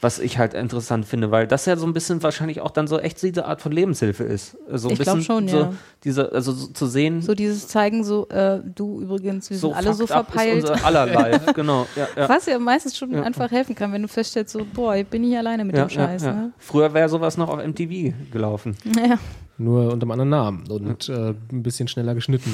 was 0.01 0.17
ich 0.19 0.37
halt 0.39 0.55
interessant 0.55 1.05
finde, 1.05 1.29
weil 1.29 1.45
das 1.47 1.65
ja 1.67 1.77
so 1.77 1.85
ein 1.85 1.93
bisschen 1.93 2.23
wahrscheinlich 2.23 2.59
auch 2.61 2.71
dann 2.71 2.87
so 2.87 2.99
echt 2.99 3.21
diese 3.21 3.45
Art 3.45 3.61
von 3.61 3.71
Lebenshilfe 3.71 4.23
ist. 4.23 4.57
So 4.71 4.89
ein 4.89 4.93
Ich 4.93 4.99
glaub 4.99 5.17
bisschen 5.17 5.21
schon, 5.21 5.47
so 5.47 5.57
ja. 5.57 5.73
diese, 6.03 6.31
also 6.31 6.51
so 6.51 6.67
zu 6.67 6.87
sehen, 6.87 7.21
So 7.21 7.35
dieses 7.35 7.67
Zeigen, 7.67 8.03
so, 8.03 8.27
äh, 8.29 8.59
du 8.63 9.01
übrigens, 9.01 9.49
wir 9.51 9.57
sind 9.57 9.73
alle 9.75 9.93
so 9.93 10.07
verpeilt. 10.07 10.63
Ist 10.63 10.69
unser 10.71 10.85
aller 10.85 11.05
Life, 11.05 11.53
genau. 11.55 11.85
Ja, 11.95 12.07
ja. 12.15 12.27
Was 12.29 12.47
ja 12.47 12.57
meistens 12.57 12.97
schon 12.97 13.13
einfach 13.15 13.51
helfen 13.51 13.75
kann, 13.75 13.93
wenn 13.93 14.01
du 14.01 14.07
feststellst, 14.07 14.53
so, 14.53 14.65
boah, 14.73 14.95
ich 14.95 15.05
bin 15.05 15.21
nicht 15.21 15.37
alleine 15.37 15.63
mit 15.63 15.75
Ja, 15.75 15.85
dem 15.85 15.89
Scheiß. 15.89 16.23
ja, 16.23 16.29
ja. 16.29 16.35
Ne? 16.35 16.51
Früher 16.57 16.93
wäre 16.93 17.07
sowas 17.07 17.37
noch 17.37 17.49
auf 17.49 17.63
MTV 17.65 18.13
gelaufen. 18.31 18.75
Ja. 18.97 19.17
Nur 19.57 19.91
unter 19.93 20.05
einem 20.05 20.11
anderen 20.11 20.29
Namen 20.29 20.63
und 20.71 21.07
äh, 21.09 21.33
ein 21.51 21.61
bisschen 21.61 21.87
schneller 21.87 22.15
geschnitten. 22.15 22.49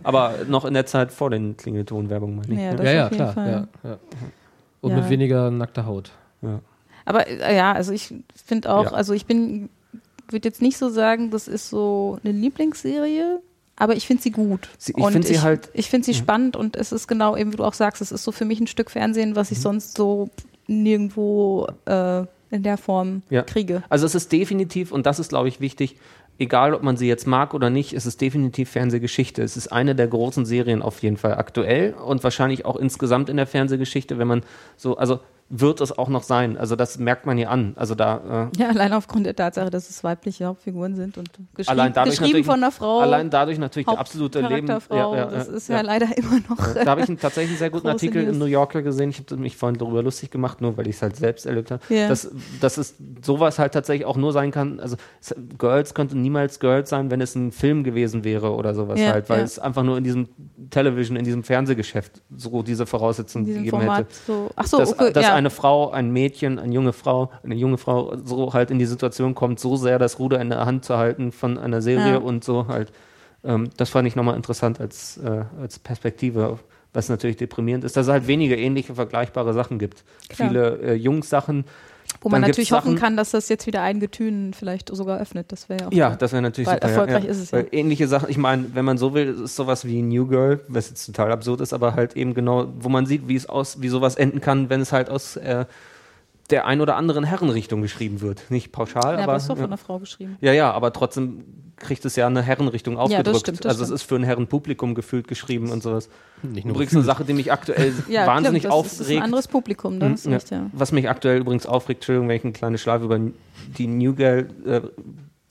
Aber 0.02 0.34
noch 0.48 0.64
in 0.64 0.74
der 0.74 0.86
Zeit 0.86 1.12
vor 1.12 1.30
den 1.30 1.56
Klingelton-Werbungen, 1.56 2.36
meine 2.36 2.54
ich. 2.54 2.60
Ja, 2.60 2.70
ne? 2.72 2.76
das 2.76 2.86
ja, 2.86 2.92
ja, 2.92 3.06
auf 3.06 3.12
jeden 3.12 3.32
klar. 3.32 3.68
Ja, 4.82 4.88
ja. 4.88 4.88
Und 4.88 4.90
Ja. 4.90 4.96
mit 5.02 5.10
weniger 5.10 5.50
nackter 5.50 5.86
Haut. 5.86 6.10
Aber 7.04 7.26
äh, 7.28 7.56
ja, 7.56 7.72
also 7.72 7.92
ich 7.92 8.14
finde 8.44 8.72
auch, 8.72 8.84
Ja. 8.84 8.90
also 8.92 9.12
ich 9.12 9.26
bin, 9.26 9.68
würde 10.28 10.48
jetzt 10.48 10.62
nicht 10.62 10.76
so 10.76 10.88
sagen, 10.88 11.30
das 11.30 11.48
ist 11.48 11.68
so 11.70 12.18
eine 12.24 12.32
Lieblingsserie, 12.32 13.40
aber 13.76 13.94
ich 13.96 14.06
finde 14.06 14.22
sie 14.22 14.30
gut. 14.30 14.68
Sie- 14.78 14.92
ich 14.96 15.02
Und 15.02 15.12
find 15.12 15.24
sie 15.26 15.40
halt- 15.40 15.70
Ich 15.74 15.88
finde 15.90 16.04
sie 16.06 16.14
spannend 16.14 16.56
und 16.56 16.76
es 16.76 16.92
ist 16.92 17.06
genau 17.08 17.36
eben, 17.36 17.52
wie 17.52 17.56
du 17.56 17.64
auch 17.64 17.74
sagst, 17.74 18.02
es 18.02 18.12
ist 18.12 18.22
so 18.24 18.32
für 18.32 18.44
mich 18.44 18.60
ein 18.60 18.66
Stück 18.66 18.90
Fernsehen, 18.90 19.34
was 19.36 19.50
ich 19.50 19.58
Mhm. 19.58 19.62
sonst 19.62 19.96
so 19.96 20.30
nirgendwo 20.66 21.66
äh, 21.86 22.20
in 22.50 22.62
der 22.62 22.76
Form 22.76 23.22
Ja. 23.30 23.42
kriege. 23.42 23.82
Also 23.88 24.04
es 24.06 24.14
ist 24.14 24.30
definitiv, 24.30 24.92
und 24.92 25.06
das 25.06 25.18
ist, 25.18 25.28
glaube 25.30 25.48
ich, 25.48 25.60
wichtig, 25.60 25.96
egal 26.38 26.74
ob 26.74 26.82
man 26.82 26.96
sie 26.96 27.08
jetzt 27.08 27.26
mag 27.26 27.54
oder 27.54 27.70
nicht, 27.70 27.92
es 27.92 28.06
ist 28.06 28.20
definitiv 28.20 28.70
Fernsehgeschichte. 28.70 29.42
Es 29.42 29.56
ist 29.56 29.68
eine 29.68 29.94
der 29.94 30.08
großen 30.08 30.44
Serien 30.44 30.82
auf 30.82 31.02
jeden 31.02 31.16
Fall 31.16 31.34
aktuell 31.34 31.94
und 31.94 32.24
wahrscheinlich 32.24 32.64
auch 32.64 32.76
insgesamt 32.76 33.28
in 33.28 33.36
der 33.36 33.46
Fernsehgeschichte, 33.46 34.18
wenn 34.18 34.28
man 34.28 34.42
so, 34.76 34.96
also 34.96 35.20
wird 35.54 35.82
es 35.82 35.96
auch 35.96 36.08
noch 36.08 36.22
sein. 36.22 36.56
Also 36.56 36.76
das 36.76 36.98
merkt 36.98 37.26
man 37.26 37.36
hier 37.36 37.50
an. 37.50 37.74
Also 37.76 37.94
da 37.94 38.48
äh, 38.56 38.58
Ja, 38.58 38.70
allein 38.70 38.94
aufgrund 38.94 39.26
der 39.26 39.36
Tatsache, 39.36 39.68
dass 39.68 39.90
es 39.90 40.02
weibliche 40.02 40.46
Hauptfiguren 40.46 40.96
sind 40.96 41.18
und 41.18 41.28
geschrieben, 41.54 41.92
geschrieben 42.06 42.44
von 42.44 42.54
einer 42.54 42.72
Frau. 42.72 43.00
allein 43.00 43.28
dadurch 43.28 43.58
natürlich 43.58 43.86
der 43.86 43.98
absolute 43.98 44.40
Leben. 44.40 44.72
Hauptcharakterfrau, 44.72 45.30
das 45.30 45.48
ist 45.48 45.68
ja, 45.68 45.82
leider 45.82 46.06
immer 46.16 46.40
noch. 46.48 46.72
Da 46.72 46.86
habe 46.86 47.02
ich 47.02 47.08
einen, 47.08 47.18
tatsächlich 47.20 47.50
einen 47.50 47.58
sehr 47.58 47.68
guten 47.68 47.86
Artikel 47.86 48.22
im 48.22 48.28
News. 48.30 48.38
New 48.38 48.44
Yorker 48.46 48.80
gesehen. 48.80 49.10
Ich 49.10 49.18
habe 49.18 49.36
mich 49.36 49.58
vorhin 49.58 49.78
darüber 49.78 50.02
lustig 50.02 50.30
gemacht, 50.30 50.62
nur 50.62 50.74
weil 50.78 50.88
ich 50.88 50.96
es 50.96 51.02
halt 51.02 51.16
selbst 51.16 51.44
erlebt 51.44 51.70
habe. 51.70 51.82
Ja. 51.90 52.08
Dass, 52.08 52.30
dass 52.62 52.78
es 52.78 52.94
sowas 53.22 53.58
halt 53.58 53.74
tatsächlich 53.74 54.06
auch 54.06 54.16
nur 54.16 54.32
sein 54.32 54.52
kann. 54.52 54.80
Also 54.80 54.96
Girls 55.58 55.92
könnte 55.92 56.16
niemals 56.16 56.60
Girls 56.60 56.88
sein, 56.88 57.10
wenn 57.10 57.20
es 57.20 57.34
ein 57.34 57.52
Film 57.52 57.84
gewesen 57.84 58.24
wäre 58.24 58.54
oder 58.54 58.74
sowas 58.74 58.98
Ja, 58.98 59.12
halt, 59.12 59.28
weil 59.28 59.40
ja. 59.40 59.44
es 59.44 59.58
einfach 59.58 59.82
nur 59.82 59.98
in 59.98 60.04
diesem 60.04 60.28
Television, 60.70 61.18
in 61.18 61.24
diesem 61.26 61.44
Fernsehgeschäft 61.44 62.22
so 62.34 62.62
diese 62.62 62.86
Voraussetzungen 62.86 63.44
gegeben 63.44 63.68
Format 63.68 63.98
hätte. 63.98 64.14
so. 64.26 64.50
Ach 64.56 64.66
so, 64.66 64.78
dass, 64.78 64.92
okay, 64.92 65.12
dass 65.12 65.24
ja. 65.24 65.41
Eine 65.42 65.50
Frau, 65.50 65.90
ein 65.90 66.10
Mädchen, 66.10 66.58
eine 66.58 66.72
junge 66.72 66.92
Frau, 66.92 67.30
eine 67.42 67.54
junge 67.54 67.78
Frau 67.78 68.16
so 68.24 68.52
halt 68.54 68.70
in 68.70 68.78
die 68.78 68.86
Situation 68.86 69.34
kommt, 69.34 69.60
so 69.60 69.76
sehr 69.76 69.98
das 69.98 70.18
Ruder 70.18 70.40
in 70.40 70.48
der 70.50 70.64
Hand 70.66 70.84
zu 70.84 70.96
halten 70.96 71.32
von 71.32 71.58
einer 71.58 71.82
Serie 71.82 72.12
Ja. 72.12 72.18
und 72.18 72.44
so 72.44 72.66
halt. 72.68 72.92
Ähm, 73.44 73.70
das 73.76 73.90
fand 73.90 74.06
ich 74.08 74.16
nochmal 74.16 74.36
interessant 74.36 74.80
als, 74.80 75.18
äh, 75.18 75.44
als 75.60 75.78
Perspektive, 75.78 76.58
was 76.92 77.08
natürlich 77.08 77.36
deprimierend 77.36 77.84
ist, 77.84 77.96
dass 77.96 78.06
es 78.06 78.12
halt 78.12 78.26
wenige 78.26 78.56
ähnliche, 78.56 78.94
vergleichbare 78.94 79.52
Sachen 79.52 79.78
gibt. 79.78 80.04
Klar. 80.28 80.48
Viele 80.48 80.78
äh, 80.82 80.94
Jungs-Sachen. 80.94 81.64
Wo 82.22 82.28
man 82.28 82.40
natürlich 82.40 82.72
hoffen 82.72 82.92
Sachen- 82.92 82.98
kann, 83.00 83.16
dass 83.16 83.30
das 83.32 83.48
jetzt 83.48 83.66
wieder 83.66 83.82
ein 83.82 84.00
Getünen 84.00 84.54
vielleicht 84.54 84.94
sogar 84.94 85.20
öffnet. 85.20 85.50
Das 85.50 85.68
wäre 85.68 85.80
ja 85.80 85.88
auch. 85.88 85.92
Ja, 85.92 86.16
das 86.16 86.32
wäre 86.32 86.42
natürlich 86.42 86.68
super. 86.68 86.82
erfolgreich 86.82 87.24
ja, 87.24 87.30
ist 87.30 87.38
es 87.38 87.50
ja. 87.50 87.58
Weil 87.58 87.68
ähnliche 87.72 88.08
Sachen, 88.08 88.30
ich 88.30 88.38
meine, 88.38 88.74
wenn 88.74 88.84
man 88.84 88.98
so 88.98 89.12
will, 89.14 89.42
ist 89.44 89.56
sowas 89.56 89.84
wie 89.84 90.02
New 90.02 90.26
Girl, 90.26 90.60
was 90.68 90.88
jetzt 90.88 91.04
total 91.06 91.32
absurd 91.32 91.60
ist, 91.60 91.72
aber 91.72 91.94
halt 91.94 92.16
eben 92.16 92.34
genau, 92.34 92.68
wo 92.78 92.88
man 92.88 93.06
sieht, 93.06 93.28
wie 93.28 93.36
es 93.36 93.48
aus, 93.48 93.82
wie 93.82 93.88
sowas 93.88 94.14
enden 94.14 94.40
kann, 94.40 94.70
wenn 94.70 94.80
es 94.80 94.92
halt 94.92 95.10
aus 95.10 95.36
äh, 95.36 95.64
der 96.50 96.66
ein 96.66 96.80
oder 96.80 96.96
anderen 96.96 97.24
Herrenrichtung 97.24 97.82
geschrieben 97.82 98.20
wird. 98.20 98.50
Nicht 98.50 98.72
pauschal, 98.72 99.16
ja, 99.16 99.24
aber 99.24 99.36
ist 99.36 99.48
doch 99.48 99.54
von 99.54 99.60
ja. 99.60 99.66
einer 99.66 99.76
Frau 99.78 99.98
geschrieben. 99.98 100.36
Ja, 100.40 100.52
ja, 100.52 100.70
aber 100.72 100.92
trotzdem 100.92 101.44
kriegt 101.76 102.04
es 102.04 102.16
ja 102.16 102.26
eine 102.26 102.42
Herrenrichtung 102.42 102.96
ausgedrückt. 102.98 103.40
stimmt, 103.40 103.64
das 103.64 103.70
also 103.72 103.84
es 103.84 103.90
ist 103.90 104.02
für 104.02 104.16
ein 104.16 104.22
Herrenpublikum 104.22 104.94
gefühlt 104.94 105.26
geschrieben 105.28 105.70
und 105.70 105.82
sowas. 105.82 106.08
Nicht 106.42 106.64
nur 106.64 106.74
Übrigens 106.74 106.94
eine 106.94 107.04
Sache, 107.04 107.24
die 107.24 107.32
mich 107.32 107.50
aktuell 107.50 107.92
Ja, 108.08 108.26
wahnsinnig 108.26 108.62
stimmt, 108.62 108.74
das 108.74 108.92
ist 108.92 109.00
ein 109.00 109.04
aufregt. 109.04 109.22
anderes 109.22 109.48
Publikum, 109.48 109.98
da 109.98 110.08
Mhm, 110.08 110.16
du 110.22 110.30
recht, 110.30 110.50
ja. 110.50 110.70
Was 110.72 110.92
mich 110.92 111.08
aktuell 111.08 111.40
übrigens 111.40 111.66
aufregt, 111.66 111.98
Entschuldigung, 111.98 112.28
wenn 112.28 112.36
ich 112.36 112.44
eine 112.44 112.52
kleine 112.52 112.78
Schleife 112.78 113.04
über 113.04 113.18
die 113.78 113.86
New 113.86 114.14
Girl 114.14 114.48
äh, 114.66 114.80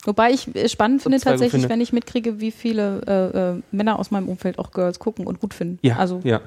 Wobei 0.04 0.32
ich 0.32 0.54
äh, 0.56 0.68
spannend 0.68 1.02
finde 1.02 1.18
tatsächlich, 1.20 1.52
finde. 1.52 1.68
wenn 1.68 1.80
ich 1.80 1.92
mitkriege, 1.92 2.40
wie 2.40 2.50
viele 2.50 3.00
äh, 3.06 3.56
äh, 3.58 3.62
Männer 3.70 3.98
aus 3.98 4.10
meinem 4.10 4.28
Umfeld 4.28 4.58
auch 4.58 4.72
Girls 4.72 4.98
gucken 4.98 5.26
und 5.26 5.40
gut 5.40 5.54
finden. 5.54 5.78
ja, 5.82 5.96
Also 5.96 6.20
ja. 6.24 6.40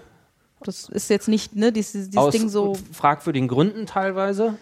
Das 0.67 0.89
ist 0.89 1.09
jetzt 1.09 1.27
nicht, 1.27 1.55
ne, 1.55 1.71
dieses, 1.71 2.09
dieses 2.09 2.17
aus 2.17 2.33
Ding 2.33 2.49
so. 2.49 2.75
fragwürdigen 2.91 3.47
Gründen 3.47 3.85
teilweise. 3.85 4.57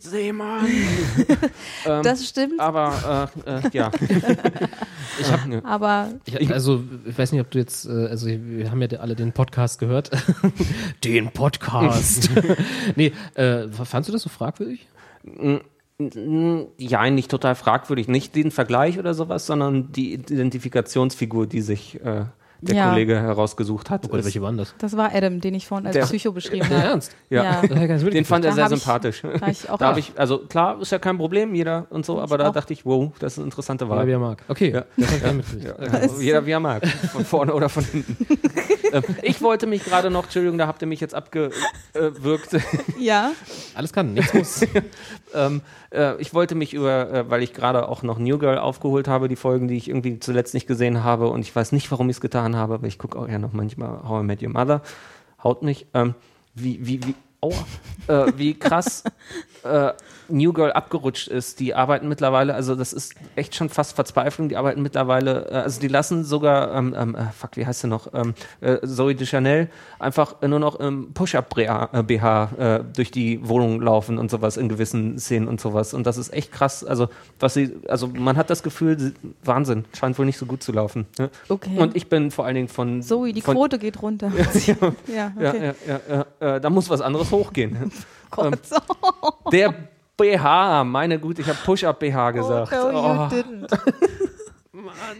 Seemann. 0.00 0.66
ähm, 1.86 2.02
Das 2.02 2.26
stimmt, 2.26 2.58
aber 2.58 3.30
äh, 3.46 3.50
äh, 3.50 3.70
ja. 3.72 3.90
ich 5.20 5.30
habe 5.30 5.62
aber 5.64 6.14
Ich, 6.24 6.50
also, 6.50 6.82
ich 7.04 7.18
weiß 7.18 7.32
nicht, 7.32 7.40
ob 7.40 7.50
du 7.50 7.58
jetzt, 7.58 7.86
äh, 7.86 8.06
also 8.06 8.26
wir 8.28 8.70
haben 8.70 8.80
ja 8.80 8.98
alle 8.98 9.14
den 9.14 9.32
Podcast 9.32 9.78
gehört. 9.78 10.10
den 11.04 11.30
Podcast. 11.30 12.30
nee, 12.96 13.12
äh, 13.34 13.68
fandst 13.68 14.08
du 14.08 14.12
das 14.12 14.22
so 14.22 14.30
fragwürdig? 14.30 14.86
ja, 16.78 17.10
nicht 17.10 17.30
total 17.30 17.54
fragwürdig. 17.54 18.08
Nicht 18.08 18.34
den 18.34 18.50
Vergleich 18.50 18.98
oder 18.98 19.14
sowas, 19.14 19.46
sondern 19.46 19.92
die 19.92 20.14
Identifikationsfigur, 20.14 21.46
die 21.46 21.60
sich 21.60 22.00
äh, 22.02 22.24
der 22.62 22.76
Ja. 22.76 22.88
Kollege 22.90 23.20
herausgesucht 23.20 23.90
hat. 23.90 24.02
Oh 24.04 24.08
Gott, 24.08 24.24
welche 24.24 24.40
waren 24.40 24.56
das? 24.56 24.74
das 24.78 24.96
war 24.96 25.12
Adam, 25.14 25.40
den 25.40 25.54
ich 25.54 25.66
vorhin 25.66 25.86
als 25.86 25.94
Der- 25.94 26.04
Psycho 26.04 26.32
beschrieben 26.32 26.66
Ja, 26.70 26.76
habe. 26.78 26.86
ernst? 26.88 27.12
ja. 27.28 27.42
Ja. 27.44 27.62
Hab 27.62 27.68
Den 28.10 28.24
fand 28.24 28.44
er 28.44 28.52
sehr 28.52 28.64
hab 28.64 28.72
ich- 28.72 28.78
sympathisch. 28.82 29.22
Da 29.22 29.48
ich 29.48 29.68
auch 29.68 29.78
Da 29.78 29.86
habe 29.88 29.98
ich, 30.00 30.12
also 30.16 30.38
klar, 30.38 30.80
ist 30.80 30.92
ja 30.92 30.98
kein 30.98 31.18
Problem, 31.18 31.54
jeder 31.54 31.86
und 31.90 32.06
so, 32.06 32.20
aber 32.20 32.38
da 32.38 32.48
auch. 32.48 32.52
dachte 32.52 32.72
ich, 32.72 32.86
wow, 32.86 33.10
das 33.18 33.32
ist 33.34 33.38
eine 33.38 33.46
interessante 33.46 33.84
Jeder, 33.84 33.96
Wahl. 33.96 34.06
wie 34.06 34.12
er 34.12 34.18
mag. 34.18 34.42
Okay, 34.48 34.70
Ja. 34.72 34.84
das 34.96 35.22
hab 35.22 35.34
mitgekriegt. 35.34 35.78
Also, 35.80 36.20
jeder 36.20 36.46
wie 36.46 36.50
er 36.52 36.60
mag, 36.60 36.86
von 36.86 37.24
vorne 37.24 37.52
oder 37.54 37.68
von 37.68 37.84
hinten. 37.84 38.16
ähm, 38.92 39.02
ich 39.22 39.42
wollte 39.42 39.66
mich 39.66 39.84
gerade 39.84 40.10
noch, 40.10 40.24
Entschuldigung, 40.24 40.58
da 40.58 40.66
habt 40.66 40.82
ihr 40.82 40.88
mich 40.88 41.00
jetzt 41.00 41.14
abgewürgt. 41.14 42.56
ja, 42.98 43.32
Alles 43.74 43.92
kann, 43.92 44.14
nichts 44.14 44.34
muss. 44.34 44.62
ähm, 45.34 45.62
äh, 45.90 46.20
ich 46.20 46.34
wollte 46.34 46.54
mich 46.54 46.74
über, 46.74 47.10
äh, 47.10 47.30
weil 47.30 47.42
ich 47.42 47.52
gerade 47.52 47.88
auch 47.88 48.02
noch 48.02 48.18
New 48.18 48.38
Girl 48.38 48.58
aufgeholt 48.58 49.08
habe, 49.08 49.28
die 49.28 49.36
Folgen, 49.36 49.68
die 49.68 49.76
ich 49.76 49.88
irgendwie 49.88 50.20
zuletzt 50.20 50.54
nicht 50.54 50.66
gesehen 50.66 51.02
habe 51.02 51.28
und 51.28 51.40
ich 51.40 51.54
weiß 51.54 51.72
nicht, 51.72 51.90
warum 51.90 52.08
ich 52.08 52.16
es 52.16 52.20
getan 52.20 52.56
habe, 52.56 52.74
aber 52.74 52.86
ich 52.86 52.98
gucke 52.98 53.18
auch 53.18 53.28
ja 53.28 53.38
noch 53.38 53.52
manchmal 53.52 54.08
How 54.08 54.22
I 54.22 54.26
Met 54.26 54.42
Your 54.42 54.50
Mother. 54.50 54.82
Haut 55.42 55.62
mich. 55.62 55.86
Ähm, 55.94 56.14
wie, 56.54 56.86
wie, 56.86 57.00
wie, 57.04 57.14
äh, 58.08 58.32
wie 58.36 58.54
krass 58.54 59.04
äh, 59.64 59.92
New 60.28 60.52
Girl 60.52 60.72
abgerutscht 60.72 61.28
ist. 61.28 61.60
Die 61.60 61.74
arbeiten 61.74 62.08
mittlerweile, 62.08 62.54
also 62.54 62.74
das 62.74 62.92
ist 62.92 63.14
echt 63.36 63.54
schon 63.54 63.68
fast 63.68 63.94
Verzweiflung, 63.94 64.48
die 64.48 64.56
arbeiten 64.56 64.82
mittlerweile, 64.82 65.50
äh, 65.50 65.54
also 65.54 65.80
die 65.80 65.88
lassen 65.88 66.24
sogar, 66.24 66.74
ähm, 66.74 66.94
ähm, 66.98 67.14
äh, 67.14 67.24
fuck, 67.32 67.56
wie 67.56 67.66
heißt 67.66 67.80
sie 67.80 67.88
noch, 67.88 68.12
ähm, 68.14 68.34
äh, 68.60 68.86
Zoe 68.86 69.14
de 69.14 69.26
Chanel 69.26 69.68
einfach 69.98 70.40
nur 70.42 70.58
noch 70.58 70.76
im 70.80 71.12
Push-Up-BH 71.12 72.50
äh, 72.58 72.84
durch 72.94 73.10
die 73.10 73.46
Wohnung 73.46 73.80
laufen 73.80 74.18
und 74.18 74.30
sowas 74.30 74.56
in 74.56 74.68
gewissen 74.68 75.18
Szenen 75.18 75.48
und 75.48 75.60
sowas. 75.60 75.94
Und 75.94 76.06
das 76.06 76.16
ist 76.16 76.32
echt 76.32 76.52
krass. 76.52 76.84
Also, 76.84 77.08
was 77.38 77.54
sie, 77.54 77.76
also 77.88 78.08
man 78.08 78.36
hat 78.36 78.50
das 78.50 78.62
Gefühl, 78.62 79.14
Wahnsinn, 79.44 79.84
scheint 79.96 80.18
wohl 80.18 80.26
nicht 80.26 80.38
so 80.38 80.46
gut 80.46 80.62
zu 80.62 80.72
laufen. 80.72 81.06
Ne? 81.18 81.30
okay. 81.48 81.78
Und 81.78 81.96
ich 81.96 82.08
bin 82.08 82.30
vor 82.30 82.44
allen 82.44 82.54
Dingen 82.54 82.68
von. 82.68 83.02
Zoe, 83.02 83.32
die 83.32 83.40
von, 83.40 83.56
Quote 83.56 83.78
geht 83.78 84.02
runter. 84.02 84.32
ja, 84.66 84.76
Ja, 85.06 85.32
okay. 85.36 85.74
ja, 85.86 86.00
ja, 86.08 86.26
ja, 86.40 86.56
äh, 86.56 86.60
da 86.60 86.70
muss 86.70 86.88
was 86.90 87.00
anderes 87.00 87.30
hochgehen. 87.30 87.92
Gott, 88.30 88.58
Der 89.52 89.74
BH, 90.16 90.84
meine 90.84 91.18
Güte, 91.18 91.42
ich 91.42 91.48
habe 91.48 91.58
Push-Up-BH 91.64 92.30
gesagt. 92.32 92.72
Oh, 92.72 92.76
no, 92.76 92.90
you 92.92 92.98
Oh, 92.98 93.28
didn't. 93.28 93.78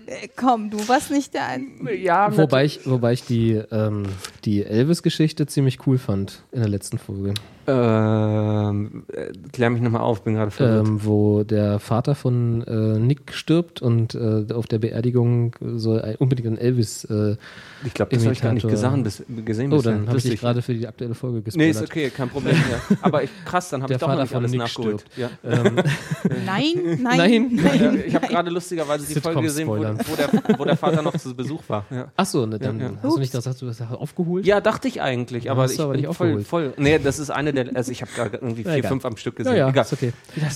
Äh, 0.06 0.28
Komm, 0.34 0.70
du 0.70 0.88
warst 0.88 1.10
nicht 1.10 1.34
der 1.34 1.46
Einzige. 1.46 1.94
ja, 1.94 2.34
Wobei 2.36 2.64
ich, 2.64 2.80
wobei 2.88 3.12
ich 3.12 3.22
die, 3.24 3.52
ähm, 3.70 4.04
die 4.44 4.64
Elvis-Geschichte 4.64 5.46
ziemlich 5.46 5.86
cool 5.86 5.98
fand 5.98 6.42
in 6.52 6.60
der 6.60 6.68
letzten 6.68 6.98
Folge. 6.98 7.34
Ähm, 7.66 9.04
äh, 9.12 9.32
klär 9.52 9.70
mich 9.70 9.82
nochmal 9.82 10.02
auf, 10.02 10.22
bin 10.24 10.34
gerade 10.34 10.50
verwirrt. 10.50 10.86
Ähm, 10.86 11.04
wo 11.04 11.42
der 11.44 11.78
Vater 11.78 12.14
von 12.14 12.62
äh, 12.66 12.98
Nick 12.98 13.32
stirbt 13.34 13.80
und 13.82 14.14
äh, 14.14 14.46
auf 14.52 14.66
der 14.66 14.78
Beerdigung 14.78 15.54
soll 15.60 16.00
ein, 16.02 16.16
unbedingt 16.16 16.48
ein 16.48 16.58
Elvis. 16.58 17.04
Äh, 17.04 17.36
ich 17.84 17.94
glaube, 17.94 18.14
das 18.14 18.24
habe 18.24 18.32
ich 18.34 18.40
gar 18.42 18.52
nicht 18.52 18.68
gesehen, 18.68 19.02
bis, 19.02 19.22
gesehen 19.44 19.72
oh, 19.72 19.82
dann 19.82 20.06
habe 20.08 20.18
ich 20.18 20.24
dich 20.24 20.40
gerade 20.40 20.62
für 20.62 20.74
die 20.74 20.86
aktuelle 20.86 21.14
Folge 21.14 21.38
Nee, 21.38 21.42
gespoilert. 21.42 21.74
ist 21.76 21.82
okay, 21.82 22.10
kein 22.10 22.28
Problem. 22.28 22.54
ja. 22.54 22.96
Aber 23.02 23.22
ich, 23.24 23.30
krass, 23.44 23.70
dann 23.70 23.82
habe 23.82 23.92
ich 23.92 23.98
doch 23.98 24.08
noch 24.08 24.14
Vater 24.14 24.22
nicht 24.22 24.32
von 24.32 24.38
alles 24.38 24.50
Nick 24.52 24.60
nachgeholt. 24.60 25.04
Ja. 25.16 25.30
Ähm, 25.44 25.76
Nein, 26.46 26.98
nein, 27.00 27.16
Nein. 27.52 27.58
Ja, 27.58 27.92
ich 28.06 28.14
habe 28.14 28.26
gerade 28.28 28.50
lustigerweise 28.50 29.06
die 29.12 29.20
Folge 29.20 29.42
gesehen, 29.42 29.68
wo, 29.68 29.72
wo, 29.72 29.76
der, 30.16 30.58
wo 30.58 30.64
der 30.64 30.76
Vater 30.76 31.02
noch 31.02 31.16
zu 31.16 31.34
Besuch 31.34 31.62
war. 31.68 31.84
Ja. 31.90 32.12
Achso, 32.16 32.46
ne, 32.46 32.58
dann 32.58 32.78
Ja, 32.78 32.86
ja. 32.86 32.92
hast 33.02 33.16
du 33.16 33.18
nicht 33.18 33.32
gesagt, 33.32 33.60
du 33.60 33.68
hast 33.68 33.82
aufgeholt? 33.92 34.46
Ja, 34.46 34.60
dachte 34.60 34.88
ich 34.88 35.00
eigentlich, 35.02 35.50
aber 35.50 35.66
ich 35.66 35.76
bin 35.76 35.90
nicht 35.92 36.04
voll, 36.04 36.08
aufgeholt. 36.08 36.46
voll. 36.46 36.72
Nee, 36.76 36.98
das 36.98 37.18
ist 37.18 37.30
eine 37.30 37.51
der, 37.52 37.76
also 37.76 37.92
ich 37.92 38.00
habe 38.02 38.10
da 38.16 38.24
irgendwie 38.32 38.64
vier, 38.64 38.84
fünf 38.84 39.04
am 39.04 39.16
Stück 39.16 39.34
Ja, 39.38 39.44
gesehen. 39.44 39.56
ja, 39.58 39.68
Egal. 39.68 39.84
ist 39.84 39.92
okay. 39.92 40.12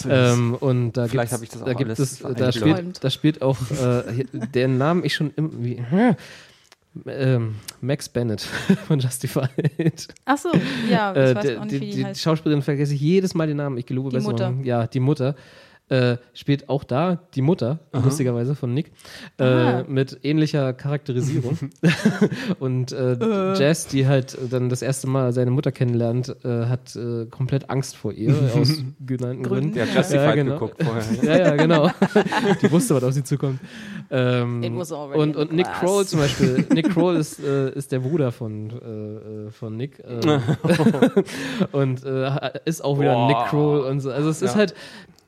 Ähm, 0.08 0.54
und 0.54 0.92
da 0.92 1.06
Vielleicht 1.08 1.32
habe 1.32 1.44
ich 1.44 1.50
das 1.50 1.62
auch 1.62 1.66
da 1.66 1.72
gibt 1.74 1.88
alles 1.90 1.98
es, 1.98 2.18
da 2.20 2.52
spielt, 2.52 3.04
da 3.04 3.10
spielt 3.10 3.42
auch 3.42 3.58
äh, 3.70 4.24
den 4.54 4.78
Namen 4.78 5.04
ich 5.04 5.14
schon 5.14 5.32
irgendwie. 5.36 5.82
Ähm, 7.06 7.56
Max 7.82 8.08
Bennett 8.08 8.40
von 8.88 8.98
Justified. 8.98 10.08
Ach 10.24 10.38
so, 10.38 10.48
ja, 10.90 11.12
ich 11.12 11.18
Äh, 11.18 11.34
weiß 11.34 11.42
der- 11.44 11.60
auch 11.60 11.64
nicht, 11.64 11.72
die, 11.74 11.80
wie 11.82 11.90
die, 11.90 11.96
die 11.96 12.04
heißt. 12.06 12.20
Schauspielerin 12.22 12.62
vergesse 12.62 12.94
ich 12.94 13.00
jedes 13.02 13.34
Mal 13.34 13.46
den 13.46 13.58
Namen. 13.58 13.76
Ich 13.76 13.84
gelobe 13.84 14.08
Die 14.10 14.16
Besserung. 14.16 14.32
Mutter. 14.56 14.66
Ja, 14.66 14.86
die 14.86 15.00
Mutter. 15.00 15.36
Äh, 15.88 16.16
spielt 16.34 16.68
auch 16.68 16.82
da 16.82 17.20
die 17.36 17.42
Mutter, 17.42 17.78
lustigerweise 17.92 18.56
von 18.56 18.74
Nick, 18.74 18.90
äh, 19.38 19.44
Aha. 19.44 19.84
mit 19.86 20.18
ähnlicher 20.24 20.72
Charakterisierung. 20.72 21.56
und 22.58 22.90
äh, 22.90 23.54
Jazz, 23.54 23.86
die 23.86 24.08
halt 24.08 24.36
dann 24.50 24.68
das 24.68 24.82
erste 24.82 25.06
Mal 25.06 25.32
seine 25.32 25.52
Mutter 25.52 25.70
kennenlernt, 25.70 26.34
äh, 26.44 26.66
hat 26.66 26.96
äh, 26.96 27.26
komplett 27.26 27.70
Angst 27.70 27.96
vor 27.96 28.12
ihr, 28.12 28.34
aus 28.56 28.82
genannten 29.06 29.44
Gründen. 29.44 29.74
Der 29.74 29.86
hat 29.86 29.94
Justified 29.94 30.34
genau. 30.34 30.54
geguckt 30.54 30.82
vorher. 30.82 31.04
Ja, 31.22 31.46
ja, 31.50 31.56
genau. 31.56 31.88
die 32.62 32.72
wusste, 32.72 32.96
was 32.96 33.04
auf 33.04 33.12
sie 33.12 33.22
zukommt. 33.22 33.60
Ähm, 34.10 34.64
und 35.14 35.36
und 35.36 35.52
Nick. 35.52 35.66
Kroll 35.66 36.04
zum 36.04 36.18
Beispiel. 36.18 36.66
Nick 36.72 36.90
Kroll 36.90 37.14
ist, 37.14 37.38
äh, 37.38 37.70
ist 37.70 37.92
der 37.92 38.00
Bruder 38.00 38.32
von, 38.32 38.70
äh, 38.70 39.46
äh, 39.46 39.50
von 39.52 39.76
Nick. 39.76 40.00
Äh, 40.00 40.40
und 41.70 42.04
äh, 42.04 42.50
ist 42.64 42.84
auch 42.84 42.98
wieder 42.98 43.14
Boah. 43.14 43.28
Nick 43.28 43.50
Kroll 43.50 43.80
und 43.80 44.00
so. 44.00 44.10
Also 44.10 44.30
es 44.30 44.42
ist 44.42 44.54
Ja. 44.54 44.58
halt. 44.58 44.74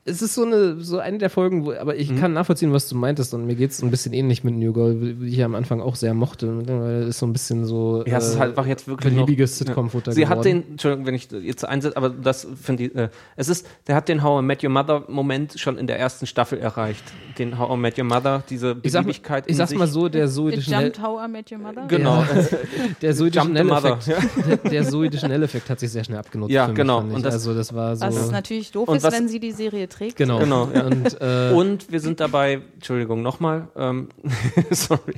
Es 0.09 0.23
ist 0.23 0.35
so 0.35 0.45
eine, 0.45 0.81
so 0.81 0.99
eine 0.99 1.19
der 1.19 1.31
Folgen, 1.31 1.65
wo, 1.67 1.73
aber 1.73 1.93
Mhm. 1.95 2.01
ich 2.01 2.17
kann 2.19 2.33
nachvollziehen, 2.33 2.73
was 2.73 2.89
du 2.89 2.97
meintest 2.97 3.35
und 3.35 3.47
mir 3.47 3.55
geht 3.55 3.71
es 3.71 3.83
ein 3.83 3.91
bisschen 3.91 4.13
ähnlich 4.13 4.43
mit 4.45 4.55
New 4.55 4.73
Girl, 4.73 4.97
wie 5.21 5.29
ich 5.29 5.37
ja 5.37 5.47
am 5.47 5.55
Anfang 5.55 5.81
auch 5.81 5.97
sehr 5.97 6.15
mochte, 6.15 6.67
weil 6.67 7.03
es 7.09 7.19
so 7.19 7.27
ein 7.27 7.33
bisschen 7.33 7.65
so 7.67 8.03
Ja, 8.07 8.19
es 8.19 8.29
ist 8.29 8.37
äh, 8.37 8.39
halt 8.39 8.51
einfach 8.51 8.67
jetzt 8.67 8.89
wirklich 8.89 9.13
beliebiges 9.13 9.59
Sitcom-Futter 9.59 10.13
Sie 10.13 10.27
hat 10.27 10.41
geworden. 10.43 10.63
den, 10.63 10.71
Entschuldigung, 10.73 11.07
wenn 11.07 11.15
ich 11.15 11.29
jetzt 11.31 11.65
einsetze, 11.69 11.97
aber 11.97 12.11
das 12.11 12.47
finde 12.61 12.85
ich, 12.85 12.95
äh, 12.95 13.09
es 13.37 13.49
ist, 13.49 13.67
der 13.87 13.95
hat 13.97 14.09
den 14.09 14.23
How 14.23 14.43
I 14.43 14.45
Met 14.45 14.65
Your 14.65 14.71
Mother 14.71 15.05
Moment 15.09 15.59
schon 15.59 15.77
in 15.79 15.87
der 15.87 15.99
ersten 15.99 16.27
Staffel 16.27 16.59
erreicht. 16.59 17.05
Den 17.39 17.59
How 17.59 17.77
I 17.77 17.81
Met 17.81 17.99
Your 17.99 18.05
Mother, 18.05 18.43
diese 18.49 18.77
Ich 18.83 18.93
sag, 18.93 19.03
Beliebigkeit 19.03 19.45
ich 19.47 19.51
in 19.53 19.57
sag's 19.57 19.71
sich. 19.71 19.79
mal 19.79 19.87
so, 19.87 20.09
der 20.09 20.27
Deschanel, 20.27 20.85
jumped 20.87 21.03
how 21.03 21.21
I 21.27 21.31
met 21.31 21.51
your 21.53 21.59
mother? 21.59 21.87
Genau. 21.89 22.25
der 23.03 23.15
Zoe 23.15 23.29
Jump 23.29 23.57
the 23.57 23.63
Mother. 23.65 23.99
Deschanel-Effekt, 23.99 24.65
der, 24.65 25.69
der 25.69 25.69
hat 25.71 25.81
sich 25.81 25.91
sehr 25.91 26.05
schnell 26.05 26.19
abgenutzt. 26.19 26.53
Ja, 26.53 26.65
für 26.67 26.71
mich, 26.73 26.77
genau. 26.79 26.99
fand 26.99 27.11
ich. 27.11 27.17
Und 27.17 27.25
das- 27.25 27.35
also 27.35 27.55
das 27.55 27.75
war 27.75 27.97
so. 27.97 28.07
Was 28.07 28.31
natürlich 28.31 28.71
doof 28.73 28.89
Und 28.89 28.97
ist, 28.97 29.03
was- 29.05 29.15
wenn 29.15 29.29
sie 29.29 29.41
die 29.41 29.53
Serie 29.53 29.89
trägt. 29.99 30.17
genau. 30.17 30.39
Genau, 30.39 30.69
ja. 30.75 30.85
Und, 30.87 31.21
äh, 31.21 31.53
Und 31.55 31.91
wir 31.93 32.01
sind 32.01 32.21
dabei, 32.21 32.61
Entschuldigung, 32.75 33.23
nochmal, 33.23 33.69
ähm, 33.77 34.09
sorry, 34.71 35.15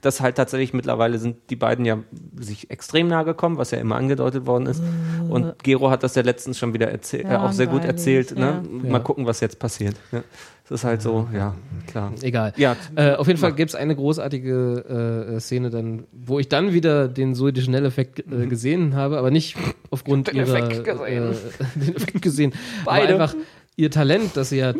dass 0.00 0.20
halt 0.20 0.36
tatsächlich 0.36 0.72
mittlerweile 0.72 1.18
sind 1.18 1.36
die 1.50 1.56
beiden 1.56 1.84
ja 1.84 1.98
sich 2.38 2.70
extrem 2.70 3.08
nahe 3.08 3.24
gekommen, 3.24 3.58
was 3.58 3.70
ja 3.70 3.78
immer 3.78 3.96
angedeutet 3.96 4.46
worden 4.46 4.66
ist. 4.66 4.82
Und 5.28 5.62
Gero 5.62 5.90
hat 5.90 6.02
das 6.02 6.14
ja 6.14 6.22
letztens 6.22 6.58
schon 6.58 6.72
wieder 6.74 6.90
erzählt, 6.90 7.26
äh, 7.26 7.32
Ja, 7.32 7.44
auch 7.44 7.52
sehr 7.52 7.66
gut 7.66 7.84
erzählt. 7.84 8.36
Ne? 8.36 8.62
ja. 8.84 8.90
Mal 8.90 9.00
gucken, 9.00 9.26
was 9.26 9.40
jetzt 9.40 9.58
passiert. 9.58 9.96
Ja. 10.12 10.22
Das 10.68 10.80
ist 10.80 10.84
halt 10.84 11.00
so, 11.00 11.26
ja, 11.32 11.54
klar. 11.86 12.12
egal. 12.20 12.52
Ja, 12.58 12.76
Äh, 12.94 13.12
auf 13.14 13.26
jeden 13.26 13.38
Fall 13.40 13.54
gibt 13.54 13.70
es 13.70 13.74
eine 13.74 13.96
großartige 13.96 15.24
äh, 15.30 15.36
äh, 15.36 15.40
Szene 15.40 15.70
dann, 15.70 16.04
wo 16.12 16.38
ich 16.38 16.50
dann 16.50 16.74
wieder 16.74 17.08
den 17.08 17.34
Zoe 17.34 17.54
Deschanel-Effekt 17.54 18.20
äh, 18.30 18.46
gesehen 18.46 18.94
habe, 18.94 19.16
aber 19.16 19.30
nicht 19.30 19.56
aufgrund 19.90 20.28
Den 20.28 20.36
ihrer 20.36 20.58
Effekt 20.58 20.84
gesehen. 20.84 21.32
Äh, 21.32 21.34
den 21.86 21.96
Effekt 21.96 22.20
gesehen, 22.20 22.52
Beide. 22.84 23.14
aber 23.14 23.22
einfach 23.24 23.34
ihr 23.78 23.90
Talent, 23.90 24.36
das 24.36 24.48
sie 24.50 24.58
ja 24.58 24.74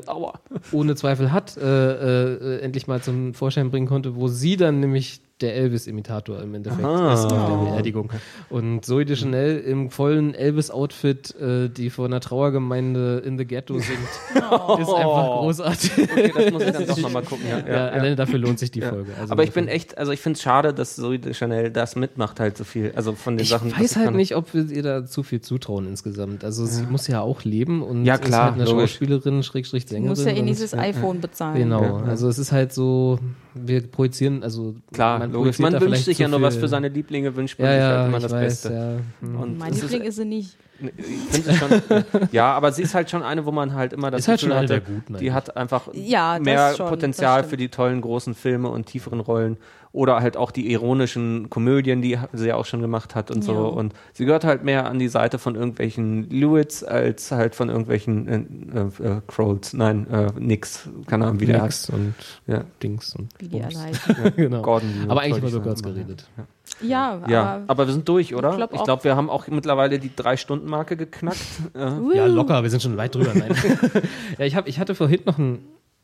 ohne 0.72 0.94
Zweifel 0.94 1.32
hat, 1.32 1.56
äh, 1.56 1.62
äh, 1.62 2.60
endlich 2.60 2.86
mal 2.86 3.00
zum 3.00 3.32
Vorschein 3.32 3.70
bringen 3.70 3.86
konnte, 3.86 4.16
wo 4.16 4.28
sie 4.28 4.58
dann 4.58 4.80
nämlich 4.80 5.22
der 5.40 5.54
Elvis-Imitator 5.56 6.40
im 6.42 6.54
Endeffekt 6.54 6.84
Aha. 6.84 7.14
ist 7.14 7.24
auf 7.32 7.48
der 7.64 7.70
Beerdigung. 7.70 8.10
Und 8.50 8.84
Zoe 8.84 9.04
Deschanel 9.04 9.58
im 9.60 9.90
vollen 9.90 10.34
Elvis-Outfit, 10.34 11.34
äh, 11.40 11.68
die 11.68 11.90
vor 11.90 12.06
einer 12.06 12.20
Trauergemeinde 12.20 13.18
in 13.24 13.38
the 13.38 13.44
Ghetto 13.44 13.74
singt, 13.78 13.98
ist 14.34 14.42
einfach 14.42 15.40
großartig. 15.40 15.90
Okay, 15.98 16.32
das 16.34 16.52
muss 16.52 16.62
ich 16.62 16.70
dann 16.72 16.86
doch 16.86 16.98
nochmal 16.98 17.22
gucken. 17.22 17.44
Ja, 17.48 17.58
Ja, 17.58 17.66
ja, 17.66 17.72
ja. 17.74 17.88
alleine 17.88 18.16
dafür 18.16 18.38
lohnt 18.38 18.58
sich 18.58 18.70
die 18.70 18.80
Folge. 18.80 19.12
Also 19.20 19.32
Aber 19.32 19.44
ich 19.44 19.52
bin 19.52 19.68
echt, 19.68 19.96
also 19.98 20.12
ich 20.12 20.20
finde 20.20 20.36
es 20.36 20.42
schade, 20.42 20.74
dass 20.74 20.96
Zoe 20.96 21.18
de 21.18 21.32
Chanel 21.34 21.70
das 21.70 21.96
mitmacht 21.96 22.40
halt 22.40 22.56
so 22.56 22.64
viel. 22.64 22.92
Also 22.96 23.12
von 23.12 23.36
den 23.36 23.42
Ich 23.44 23.48
Sachen. 23.50 23.70
weiß 23.76 23.90
sie 23.90 23.96
halt 23.96 24.06
kann. 24.06 24.16
nicht, 24.16 24.34
ob 24.36 24.52
wir 24.54 24.68
ihr 24.70 24.82
da 24.82 25.06
zu 25.06 25.22
viel 25.22 25.40
zutrauen 25.40 25.86
insgesamt. 25.86 26.44
Also 26.44 26.66
sie 26.66 26.82
muss 26.82 27.06
ja 27.06 27.20
auch 27.20 27.44
leben 27.44 27.82
und 27.82 28.04
Ja, 28.04 28.14
ist 28.14 28.22
klar, 28.24 28.44
halt 28.46 28.54
eine 28.54 28.64
logisch. 28.64 28.92
Schauspielerin, 28.92 29.42
Schrägstrich 29.42 29.84
Du 29.86 29.90
Sängerin. 29.90 30.08
musst 30.10 30.26
ja 30.26 30.32
eh 30.32 30.40
und- 30.40 30.46
dieses 30.46 30.74
iPhone 30.74 31.20
bezahlen. 31.20 31.58
Genau, 31.58 31.82
Ja, 31.82 31.88
ja. 31.88 32.02
also 32.04 32.28
es 32.28 32.38
ist 32.38 32.52
halt 32.52 32.72
so, 32.72 33.18
wir 33.54 33.86
projizieren, 33.86 34.42
also 34.42 34.74
Klar, 34.92 35.27
logisch. 35.32 35.58
Man 35.58 35.80
wünscht 35.80 36.04
sich 36.04 36.18
ja 36.18 36.28
nur 36.28 36.42
was 36.42 36.56
für 36.56 36.68
seine 36.68 36.88
Lieblinge, 36.88 37.34
wünscht 37.36 37.58
man 37.58 37.68
Ja, 37.68 37.72
sich 37.74 37.80
ja, 37.80 37.96
halt 37.98 38.08
immer 38.08 38.16
ich 38.18 38.22
das 38.22 38.32
weiß, 38.32 38.42
Beste. 38.42 38.72
ja. 38.72 39.26
Hm. 39.26 39.40
Und 39.40 39.58
Mein 39.58 39.72
Liebling 39.72 40.02
ist 40.02 40.16
sie 40.16 40.24
nicht. 40.24 40.56
Ich 40.80 41.42
finde 41.42 41.50
es 41.50 41.56
schon, 41.56 42.28
ja, 42.32 42.52
aber 42.52 42.72
sie 42.72 42.82
ist 42.82 42.94
halt 42.94 43.10
schon 43.10 43.22
eine, 43.22 43.44
wo 43.46 43.50
man 43.52 43.74
halt 43.74 43.92
immer 43.92 44.10
das 44.10 44.20
Ist 44.22 44.28
halt 44.28 44.40
Gefühl 44.40 44.52
eine 44.52 44.60
hatte, 44.62 44.80
der 44.80 44.94
Guten 44.94 45.16
die 45.18 45.32
hat 45.32 45.56
einfach 45.56 45.88
Ja, 45.92 46.38
mehr 46.40 46.74
schon, 46.74 46.88
Potenzial 46.88 47.44
für 47.44 47.56
die 47.56 47.68
tollen 47.68 48.00
großen 48.00 48.34
Filme 48.34 48.68
und 48.68 48.86
tieferen 48.86 49.20
Rollen 49.20 49.56
oder 49.90 50.20
halt 50.20 50.36
auch 50.36 50.50
die 50.50 50.70
ironischen 50.70 51.48
Komödien, 51.50 52.02
die 52.02 52.18
sie 52.34 52.48
ja 52.48 52.56
auch 52.56 52.66
schon 52.66 52.80
gemacht 52.82 53.14
hat 53.14 53.30
und 53.30 53.42
so. 53.42 53.52
Ja. 53.54 53.58
Und 53.60 53.94
sie 54.12 54.26
gehört 54.26 54.44
halt 54.44 54.62
mehr 54.62 54.86
an 54.86 54.98
die 54.98 55.08
Seite 55.08 55.38
von 55.38 55.54
irgendwelchen 55.56 56.28
Lewits 56.28 56.84
als 56.84 57.32
halt 57.32 57.54
von 57.54 57.70
irgendwelchen 57.70 58.70
äh, 58.72 58.80
äh, 59.02 59.20
Crolls. 59.26 59.72
Nein, 59.72 60.06
äh, 60.10 60.26
nix. 60.38 60.88
Keine 61.06 61.24
Ahnung, 61.24 61.40
wie 61.40 61.46
der 61.46 61.62
heißt. 61.62 61.90
Nix 61.90 62.00
und 62.00 62.14
Ja. 62.46 62.64
Dings 62.82 63.14
und 63.16 63.28
Wie 63.38 63.48
die 63.48 63.62
alle 63.64 63.78
heißen. 63.80 64.14
genau. 64.36 64.60
Gordon 64.62 64.90
Aber 65.08 65.22
eigentlich 65.22 65.38
immer 65.38 65.46
ich 65.46 65.52
so 65.54 65.60
kurz 65.62 65.82
geredet. 65.82 66.28
Ja, 66.36 66.44
Ja, 66.80 67.20
aber, 67.22 67.62
aber 67.66 67.86
wir 67.86 67.92
sind 67.92 68.08
durch, 68.08 68.34
oder? 68.34 68.50
Ich 68.50 68.56
glaub 68.56 68.84
glaube, 68.84 69.04
wir 69.04 69.16
haben 69.16 69.30
auch 69.30 69.46
mittlerweile 69.48 69.98
die 69.98 70.10
Drei-Stunden-Marke 70.14 70.96
geknackt. 70.96 71.38
Ja, 72.14 72.26
locker, 72.26 72.62
wir 72.62 72.70
sind 72.70 72.82
schon 72.82 72.96
weit 72.96 73.14
drüber. 73.14 73.32
Nein. 73.34 73.54
ja, 74.38 74.44
ich, 74.44 74.54
hab, 74.56 74.68
ich 74.68 74.78
hatte 74.78 74.94
vorhin 74.94 75.20
noch 75.24 75.38
ein. 75.38 75.58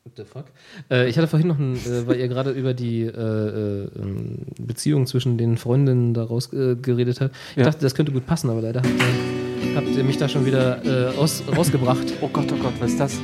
What 0.04 0.12
the 0.16 0.24
fuck? 0.24 0.44
Äh, 0.90 1.08
ich 1.08 1.16
hatte 1.16 1.28
vorhin 1.28 1.48
noch 1.48 1.58
ein, 1.58 1.76
äh, 1.76 2.06
weil 2.06 2.16
ihr 2.16 2.28
gerade 2.28 2.50
über 2.50 2.74
die 2.74 3.02
äh, 3.02 3.08
äh, 3.08 3.88
ähm, 3.98 4.38
Beziehung 4.60 5.06
zwischen 5.06 5.38
den 5.38 5.56
Freundinnen 5.56 6.12
daraus 6.12 6.52
äh, 6.52 6.76
geredet 6.76 7.20
habt. 7.22 7.34
Ich 7.52 7.56
Ja. 7.58 7.64
dachte, 7.64 7.80
das 7.80 7.94
könnte 7.94 8.12
gut 8.12 8.26
passen, 8.26 8.50
aber 8.50 8.60
leider 8.60 8.80
habt 8.82 8.90
ihr, 8.90 9.76
habt 9.76 9.88
ihr 9.96 10.04
mich 10.04 10.18
da 10.18 10.28
schon 10.28 10.44
wieder 10.44 10.84
äh, 10.84 11.16
aus, 11.16 11.42
rausgebracht. 11.56 12.12
oh 12.20 12.28
Gott, 12.28 12.52
oh 12.52 12.62
Gott, 12.62 12.74
was 12.80 12.90
ist 12.90 13.00
das? 13.00 13.18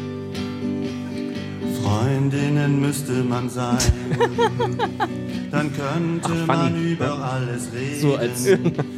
Freundinnen 1.91 2.81
müsste 2.81 3.13
man 3.25 3.49
sein, 3.51 3.77
dann 5.51 5.73
könnte 5.73 6.31
Ach, 6.43 6.47
man 6.47 6.85
über 6.85 7.19
alles 7.19 7.73
reden. 7.73 8.01
So 8.01 8.15
als 8.15 8.47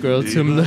Girls-Hymne. 0.02 0.66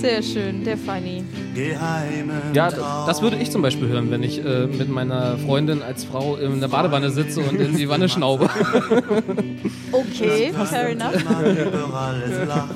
sehr 0.00 0.22
schön, 0.22 0.64
der 0.64 0.78
Funny. 0.78 1.22
Geheimen 1.54 2.54
Ja, 2.54 2.70
das 3.06 3.20
würde 3.20 3.36
ich 3.36 3.50
zum 3.50 3.60
Beispiel 3.60 3.88
hören, 3.88 4.10
wenn 4.10 4.22
ich 4.22 4.42
äh, 4.42 4.66
mit 4.66 4.88
meiner 4.88 5.36
Freundin 5.36 5.82
als 5.82 6.04
Frau 6.04 6.36
in 6.36 6.60
der 6.60 6.68
Badewanne 6.68 7.10
sitze 7.10 7.40
und 7.40 7.60
in 7.60 7.76
die 7.76 7.88
Wanne 7.90 8.08
schnaube. 8.08 8.48
Okay, 9.92 10.52
fair 10.52 10.88
enough. 10.88 11.22
man 11.24 11.56
über 11.56 11.94
alles 11.94 12.48
lachen. 12.48 12.74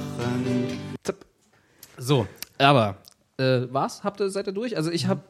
So, 1.97 2.27
aber 2.59 2.97
äh, 3.39 3.63
was? 3.71 4.05
Habt 4.05 4.21
ihr, 4.21 4.31
seid 4.31 4.47
ihr 4.47 4.53
durch? 4.53 4.77
Also 4.77 4.91
ich 4.91 5.07
habe 5.07 5.23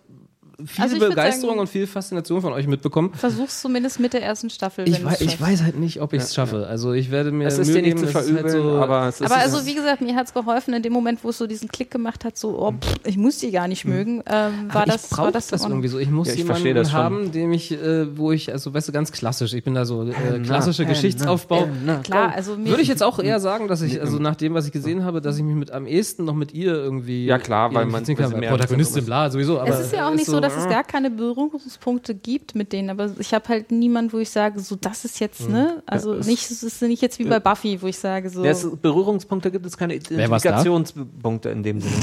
viel 0.64 0.82
Also 0.84 0.98
Begeisterung 0.98 1.50
sagen- 1.50 1.60
und 1.60 1.68
viel 1.68 1.86
Faszination 1.86 2.40
von 2.42 2.52
euch 2.52 2.66
mitbekommen. 2.66 3.12
Versuch's 3.14 3.60
zumindest 3.60 4.00
mit 4.00 4.12
der 4.12 4.22
ersten 4.22 4.50
Staffel. 4.50 4.88
Ich, 4.88 4.98
wenn 4.98 5.04
wei 5.06 5.10
du's 5.10 5.20
ich 5.20 5.40
weiß 5.40 5.62
halt 5.62 5.78
nicht, 5.78 6.00
ob 6.00 6.12
ich 6.12 6.22
es 6.22 6.34
schaffe. 6.34 6.66
Also 6.66 6.92
ich 6.92 7.10
werde 7.12 7.30
mir 7.30 7.46
Es 7.46 7.58
ist 7.58 7.68
Mühe 7.68 7.82
dir 7.82 7.94
nicht 7.94 7.98
zu 7.98 8.12
halt 8.12 8.26
verübeln, 8.26 8.48
so, 8.50 8.72
aber 8.80 9.06
es 9.08 9.20
ist. 9.20 9.30
Aber 9.30 9.40
also, 9.40 9.64
wie 9.66 9.74
gesagt, 9.74 10.00
mir 10.00 10.16
hat's 10.16 10.34
geholfen 10.34 10.74
in 10.74 10.82
dem 10.82 10.92
Moment, 10.92 11.22
wo 11.22 11.28
es 11.28 11.38
so 11.38 11.46
diesen 11.46 11.68
Klick 11.68 11.90
gemacht 11.92 12.24
hat, 12.24 12.36
so, 12.36 12.58
oh, 12.58 12.72
pff, 12.72 12.96
ich 13.04 13.16
muss 13.16 13.38
die 13.38 13.52
gar 13.52 13.68
nicht 13.68 13.84
mögen, 13.84 14.22
ähm, 14.26 14.68
war 14.72 14.84
das, 14.84 15.16
war 15.16 15.30
das, 15.30 15.46
das, 15.46 15.62
irgendwie 15.64 15.88
so. 15.88 15.98
Ich 15.98 16.10
muss 16.10 16.26
Ja, 16.26 16.32
ich 16.32 16.38
jemanden 16.40 16.54
verstehe 16.62 16.74
das 16.74 16.90
schon. 16.90 16.98
haben, 16.98 17.32
dem 17.32 17.52
ich, 17.52 17.70
äh, 17.72 18.16
wo 18.16 18.32
ich, 18.32 18.50
also 18.52 18.74
weißt 18.74 18.88
du, 18.88 18.92
ganz 18.92 19.12
klassisch. 19.12 19.52
Ich 19.54 19.62
bin 19.62 19.74
da 19.74 19.84
so 19.84 20.02
äh, 20.02 20.12
Anna, 20.14 20.38
klassische 20.44 20.82
Anna, 20.82 20.92
Geschichtsaufbau. 20.92 21.68
Klar, 22.02 22.32
also 22.34 22.56
mir, 22.56 22.70
Würde 22.70 22.82
ich 22.82 22.88
jetzt 22.88 23.02
auch 23.04 23.20
eher 23.20 23.38
sagen, 23.38 23.68
dass 23.68 23.80
ich, 23.82 24.00
also 24.00 24.18
nach 24.18 24.34
dem, 24.34 24.54
was 24.54 24.66
ich 24.66 24.72
gesehen 24.72 25.04
habe, 25.04 25.20
dass 25.20 25.36
ich 25.36 25.44
mich 25.44 25.54
mit 25.54 25.70
am 25.70 25.86
ehesten 25.86 26.24
noch 26.24 26.34
mit 26.34 26.52
ihr 26.52 26.72
irgendwie. 26.74 27.26
Ja, 27.26 27.38
klar, 27.38 27.72
weil 27.72 27.86
man- 27.86 28.04
Protagonistin, 28.04 29.00
ist. 29.00 29.06
bla, 29.06 29.30
sowieso. 29.30 29.60
Aber 29.60 29.68
es 29.70 29.80
ist 29.86 29.92
ja 29.92 30.08
auch 30.08 30.14
nicht 30.14 30.26
so, 30.26 30.40
dass 30.40 30.47
es 30.56 30.66
äh, 30.66 30.68
gar 30.68 30.84
keine 30.84 31.10
Berührungspunkte 31.10 32.14
gibt 32.14 32.54
mit 32.54 32.72
denen, 32.72 32.90
aber 32.90 33.10
ich 33.18 33.34
habe 33.34 33.48
halt 33.48 33.70
niemanden, 33.70 34.12
wo 34.12 34.18
ich 34.18 34.30
sage, 34.30 34.60
so 34.60 34.76
das 34.76 35.04
ist 35.04 35.20
jetzt, 35.20 35.40
Hm. 35.40 35.52
ne? 35.52 35.82
Also 35.86 36.14
nicht, 36.14 36.50
es 36.50 36.62
ist 36.62 36.80
nicht 36.82 37.02
jetzt 37.02 37.18
wie 37.18 37.24
bei 37.24 37.40
Buffy, 37.40 37.80
wo 37.82 37.86
ich 37.86 37.98
sage, 37.98 38.30
so 38.30 38.44
Ja, 38.44 38.50
es, 38.52 38.68
Berührungspunkte 38.80 39.50
gibt 39.50 39.66
es 39.66 39.76
keine 39.76 39.98
Wer 40.08 40.30
war's 40.30 40.42
da? 40.42 40.60
Identifikationspunkte 40.60 41.48
in 41.50 41.62
dem 41.62 41.80
Sinne. 41.80 41.94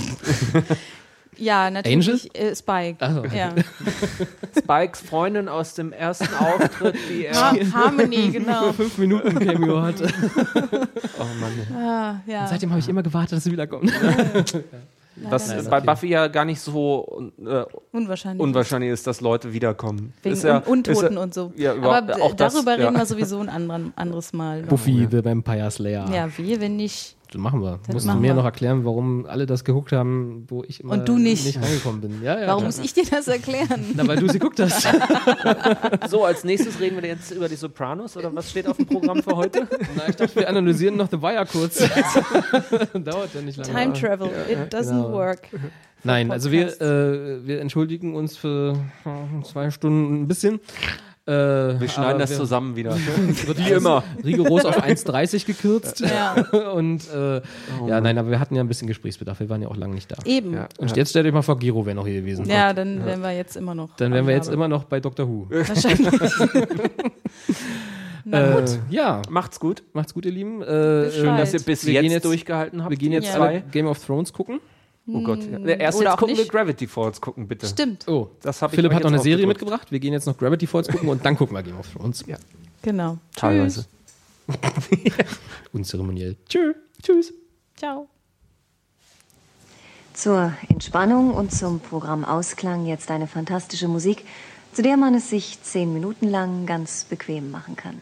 ja, 1.37 1.69
natürlich 1.69 2.33
äh, 2.37 2.55
Spike. 2.55 2.97
Ach 2.99 3.13
so. 3.13 3.25
Ja. 3.25 3.53
Spikes 4.57 5.01
Freundin 5.01 5.47
aus 5.49 5.73
dem 5.73 5.91
ersten 5.91 6.33
Auftritt, 6.35 6.95
die 7.09 7.25
er. 7.25 7.35
Ha 7.35 7.55
Harmony, 7.73 8.29
genau. 8.31 8.71
fünf 8.73 8.97
Minuten 8.97 9.37
Cameo 9.39 9.81
hatte. 9.81 10.07
Oh 11.19 11.25
Mann. 11.39 11.77
Ah, 11.77 12.21
ja. 12.25 12.47
Seitdem 12.47 12.69
habe 12.69 12.79
ich 12.79 12.89
immer 12.89 13.03
gewartet, 13.03 13.33
dass 13.33 13.43
sie 13.43 13.51
wiederkommt. 13.51 13.91
Was 15.17 15.47
Leider 15.47 15.69
bei 15.69 15.77
okay. 15.77 15.85
Buffy 15.85 16.07
ja 16.07 16.27
gar 16.27 16.45
nicht 16.45 16.59
so 16.59 17.31
äh, 17.39 17.63
Unwahrscheinlich. 17.91 18.43
unwahrscheinlich 18.43 18.91
ist, 18.91 19.07
dass 19.07 19.21
Leute 19.21 19.53
wiederkommen. 19.53 20.13
Wegen 20.23 20.35
ist 20.35 20.43
ja, 20.43 20.57
Un 20.57 20.63
Untoten 20.63 21.05
ist 21.07 21.13
ja, 21.13 21.21
und 21.21 21.33
so. 21.33 21.53
ja, 21.55 21.73
Aber 21.73 22.21
auch 22.21 22.33
das, 22.33 22.53
darüber 22.53 22.77
ja. 22.77 22.87
reden 22.87 22.97
wir 22.97 23.05
sowieso 23.05 23.39
ein 23.39 23.49
anderen, 23.49 23.93
anderes 23.95 24.33
Mal. 24.33 24.63
Buffy, 24.63 25.07
the 25.09 25.23
Vampire 25.23 25.71
Slayer. 25.71 26.09
Ja, 26.13 26.27
wir, 26.37 26.59
wenn 26.59 26.75
nicht. 26.75 27.14
Das 27.35 27.41
machen 27.41 27.61
wir. 27.61 27.79
Das 27.85 27.93
Musst 27.93 28.07
du 28.07 28.13
mir 28.13 28.21
wir. 28.21 28.33
noch 28.33 28.45
erklären, 28.45 28.85
warum 28.85 29.25
alle 29.25 29.45
das 29.45 29.65
geguckt 29.65 29.91
haben, 29.91 30.45
wo 30.47 30.63
ich 30.63 30.79
immer 30.79 30.93
Und 30.93 31.09
du 31.09 31.17
nicht. 31.17 31.45
nicht 31.45 31.61
reingekommen 31.61 31.99
bin. 31.99 32.23
Ja, 32.23 32.39
ja, 32.39 32.47
Warum 32.47 32.61
klar. 32.61 32.67
muss 32.67 32.79
ich 32.79 32.93
dir 32.93 33.03
das 33.03 33.27
erklären? 33.27 33.83
Na, 33.93 34.07
weil 34.07 34.15
du 34.17 34.29
sie 34.29 34.39
guckt 34.39 34.57
hast. 34.61 34.87
So, 36.07 36.23
als 36.23 36.43
nächstes 36.45 36.79
reden 36.79 37.01
wir 37.01 37.09
jetzt 37.09 37.31
über 37.31 37.49
die 37.49 37.55
Sopranos 37.55 38.15
oder 38.15 38.33
was 38.33 38.49
steht 38.49 38.67
auf 38.67 38.77
dem 38.77 38.85
Programm 38.85 39.21
für 39.21 39.35
heute? 39.35 39.67
Na, 39.97 40.07
ich 40.07 40.15
dachte, 40.15 40.35
wir 40.35 40.47
analysieren 40.47 40.95
noch 40.95 41.09
The 41.09 41.21
Wire 41.21 41.45
kurz. 41.45 41.77
Dauert 42.93 43.33
ja 43.33 43.41
nicht 43.41 43.57
lange. 43.57 43.73
Time 43.73 43.93
travel, 43.93 44.29
it 44.49 44.73
doesn't 44.73 44.91
genau. 44.91 45.11
work. 45.11 45.41
Nein, 46.03 46.31
also 46.31 46.51
wir, 46.51 46.67
äh, 46.81 47.45
wir 47.45 47.59
entschuldigen 47.59 48.15
uns 48.15 48.37
für 48.37 48.77
äh, 49.05 49.43
zwei 49.43 49.71
Stunden 49.71 50.21
ein 50.21 50.27
bisschen. 50.27 50.59
Äh, 51.27 51.79
Wir 51.79 51.89
schneiden 51.89 52.19
das 52.19 52.35
zusammen 52.35 52.75
wieder. 52.75 52.95
Wird 53.47 53.57
Wie 53.57 53.71
immer. 53.71 54.03
Rigoros 54.23 54.63
auf 54.63 54.83
1,30 54.83 55.45
gekürzt. 55.47 55.99
Ja. 56.01 56.33
Und 56.73 57.01
äh, 57.11 57.41
ja, 57.87 57.99
nein, 57.99 58.17
aber 58.19 58.29
wir 58.29 58.39
hatten 58.39 58.53
ja 58.55 58.61
ein 58.61 58.67
bisschen 58.67 58.87
Gesprächsbedarf. 58.87 59.39
Wir 59.39 59.49
waren 59.49 59.61
ja 59.63 59.67
auch 59.67 59.75
lange 59.75 59.95
nicht 59.95 60.11
da. 60.11 60.17
Eben. 60.25 60.53
Ja. 60.53 60.67
Und 60.77 60.95
jetzt 60.95 61.09
stellt 61.09 61.25
euch 61.25 61.33
mal 61.33 61.41
vor, 61.41 61.57
Giro 61.57 61.83
wäre 61.85 61.95
noch 61.95 62.05
hier 62.05 62.21
gewesen. 62.21 62.45
Ja, 62.45 62.73
dann 62.73 63.03
wären 63.05 63.21
wir 63.21 63.31
jetzt 63.35 63.55
immer 63.57 63.73
noch. 63.73 63.95
Dann 63.95 64.13
wären 64.13 64.27
wir 64.27 64.35
jetzt 64.35 64.49
immer 64.51 64.67
noch 64.67 64.83
bei 64.83 64.99
Dr. 64.99 65.27
Who. 65.27 65.47
Wahrscheinlich. 65.49 66.09
Na 68.27 68.55
gut. 68.55 68.69
Äh, 68.69 68.77
ja, 68.89 69.21
Macht's 69.29 69.59
gut. 69.59 69.83
macht's 69.93 70.13
gut, 70.13 70.25
ihr 70.25 70.31
Lieben. 70.31 70.61
Äh, 70.61 71.11
Schön, 71.11 71.37
dass 71.37 71.53
ihr 71.53 71.59
bis 71.61 71.85
wir 71.85 71.93
jetzt 71.93 72.01
gehen 72.03 72.11
jetzt 72.11 72.25
durchgehalten 72.25 72.81
habt. 72.81 72.89
Wir 72.91 72.97
gehen 72.97 73.11
jetzt 73.11 73.27
Ja. 73.35 73.39
alle 73.41 73.61
Game 73.71 73.85
of 73.87 74.03
Thrones 74.03 74.33
gucken. 74.33 74.59
Oh 75.07 75.21
Gott. 75.21 75.39
Ja. 75.43 75.59
Erst 75.59 75.99
Oder 75.99 76.09
jetzt 76.11 76.19
gucken 76.19 76.35
nicht. 76.35 76.45
wir 76.45 76.51
Gravity 76.51 76.87
Falls 76.87 77.21
gucken, 77.21 77.47
bitte. 77.47 77.67
Stimmt. 77.67 78.07
Oh, 78.07 78.29
Das 78.41 78.61
hab 78.61 78.71
ich 78.71 78.75
Philipp 78.75 78.91
euch 78.91 78.95
hat 78.97 79.03
noch 79.03 79.11
eine 79.11 79.19
Serie 79.21 79.45
aufgedrückt. 79.45 79.61
mitgebracht. 79.61 79.91
Wir 79.91 79.99
gehen 79.99 80.13
jetzt 80.13 80.25
noch 80.25 80.37
Gravity 80.37 80.65
Falls 80.67 80.87
gucken 80.87 81.09
und 81.09 81.23
dann 81.25 81.37
gucken 81.37 81.55
wir 81.55 81.61
Game 81.63 81.77
of 81.77 81.87
Thrones. 81.93 82.23
Ja. 82.27 82.37
Genau. 82.81 83.17
Teilweise. 83.35 83.85
Unzeremoniell. 85.73 86.37
Tschö. 86.49 86.73
Tschüss. 87.01 87.33
Ciao. 87.75 88.07
Zur 90.13 90.53
Entspannung 90.69 91.31
und 91.33 91.51
zum 91.51 91.79
Programmausklang 91.81 92.85
jetzt 92.85 93.11
eine 93.11 93.27
fantastische 93.27 93.87
Musik, 93.87 94.23
zu 94.73 94.81
der 94.81 94.97
man 94.97 95.13
es 95.13 95.29
sich 95.29 95.61
zehn 95.61 95.93
Minuten 95.93 96.29
lang 96.29 96.65
ganz 96.65 97.03
bequem 97.03 97.51
machen 97.51 97.75
kann. 97.75 98.01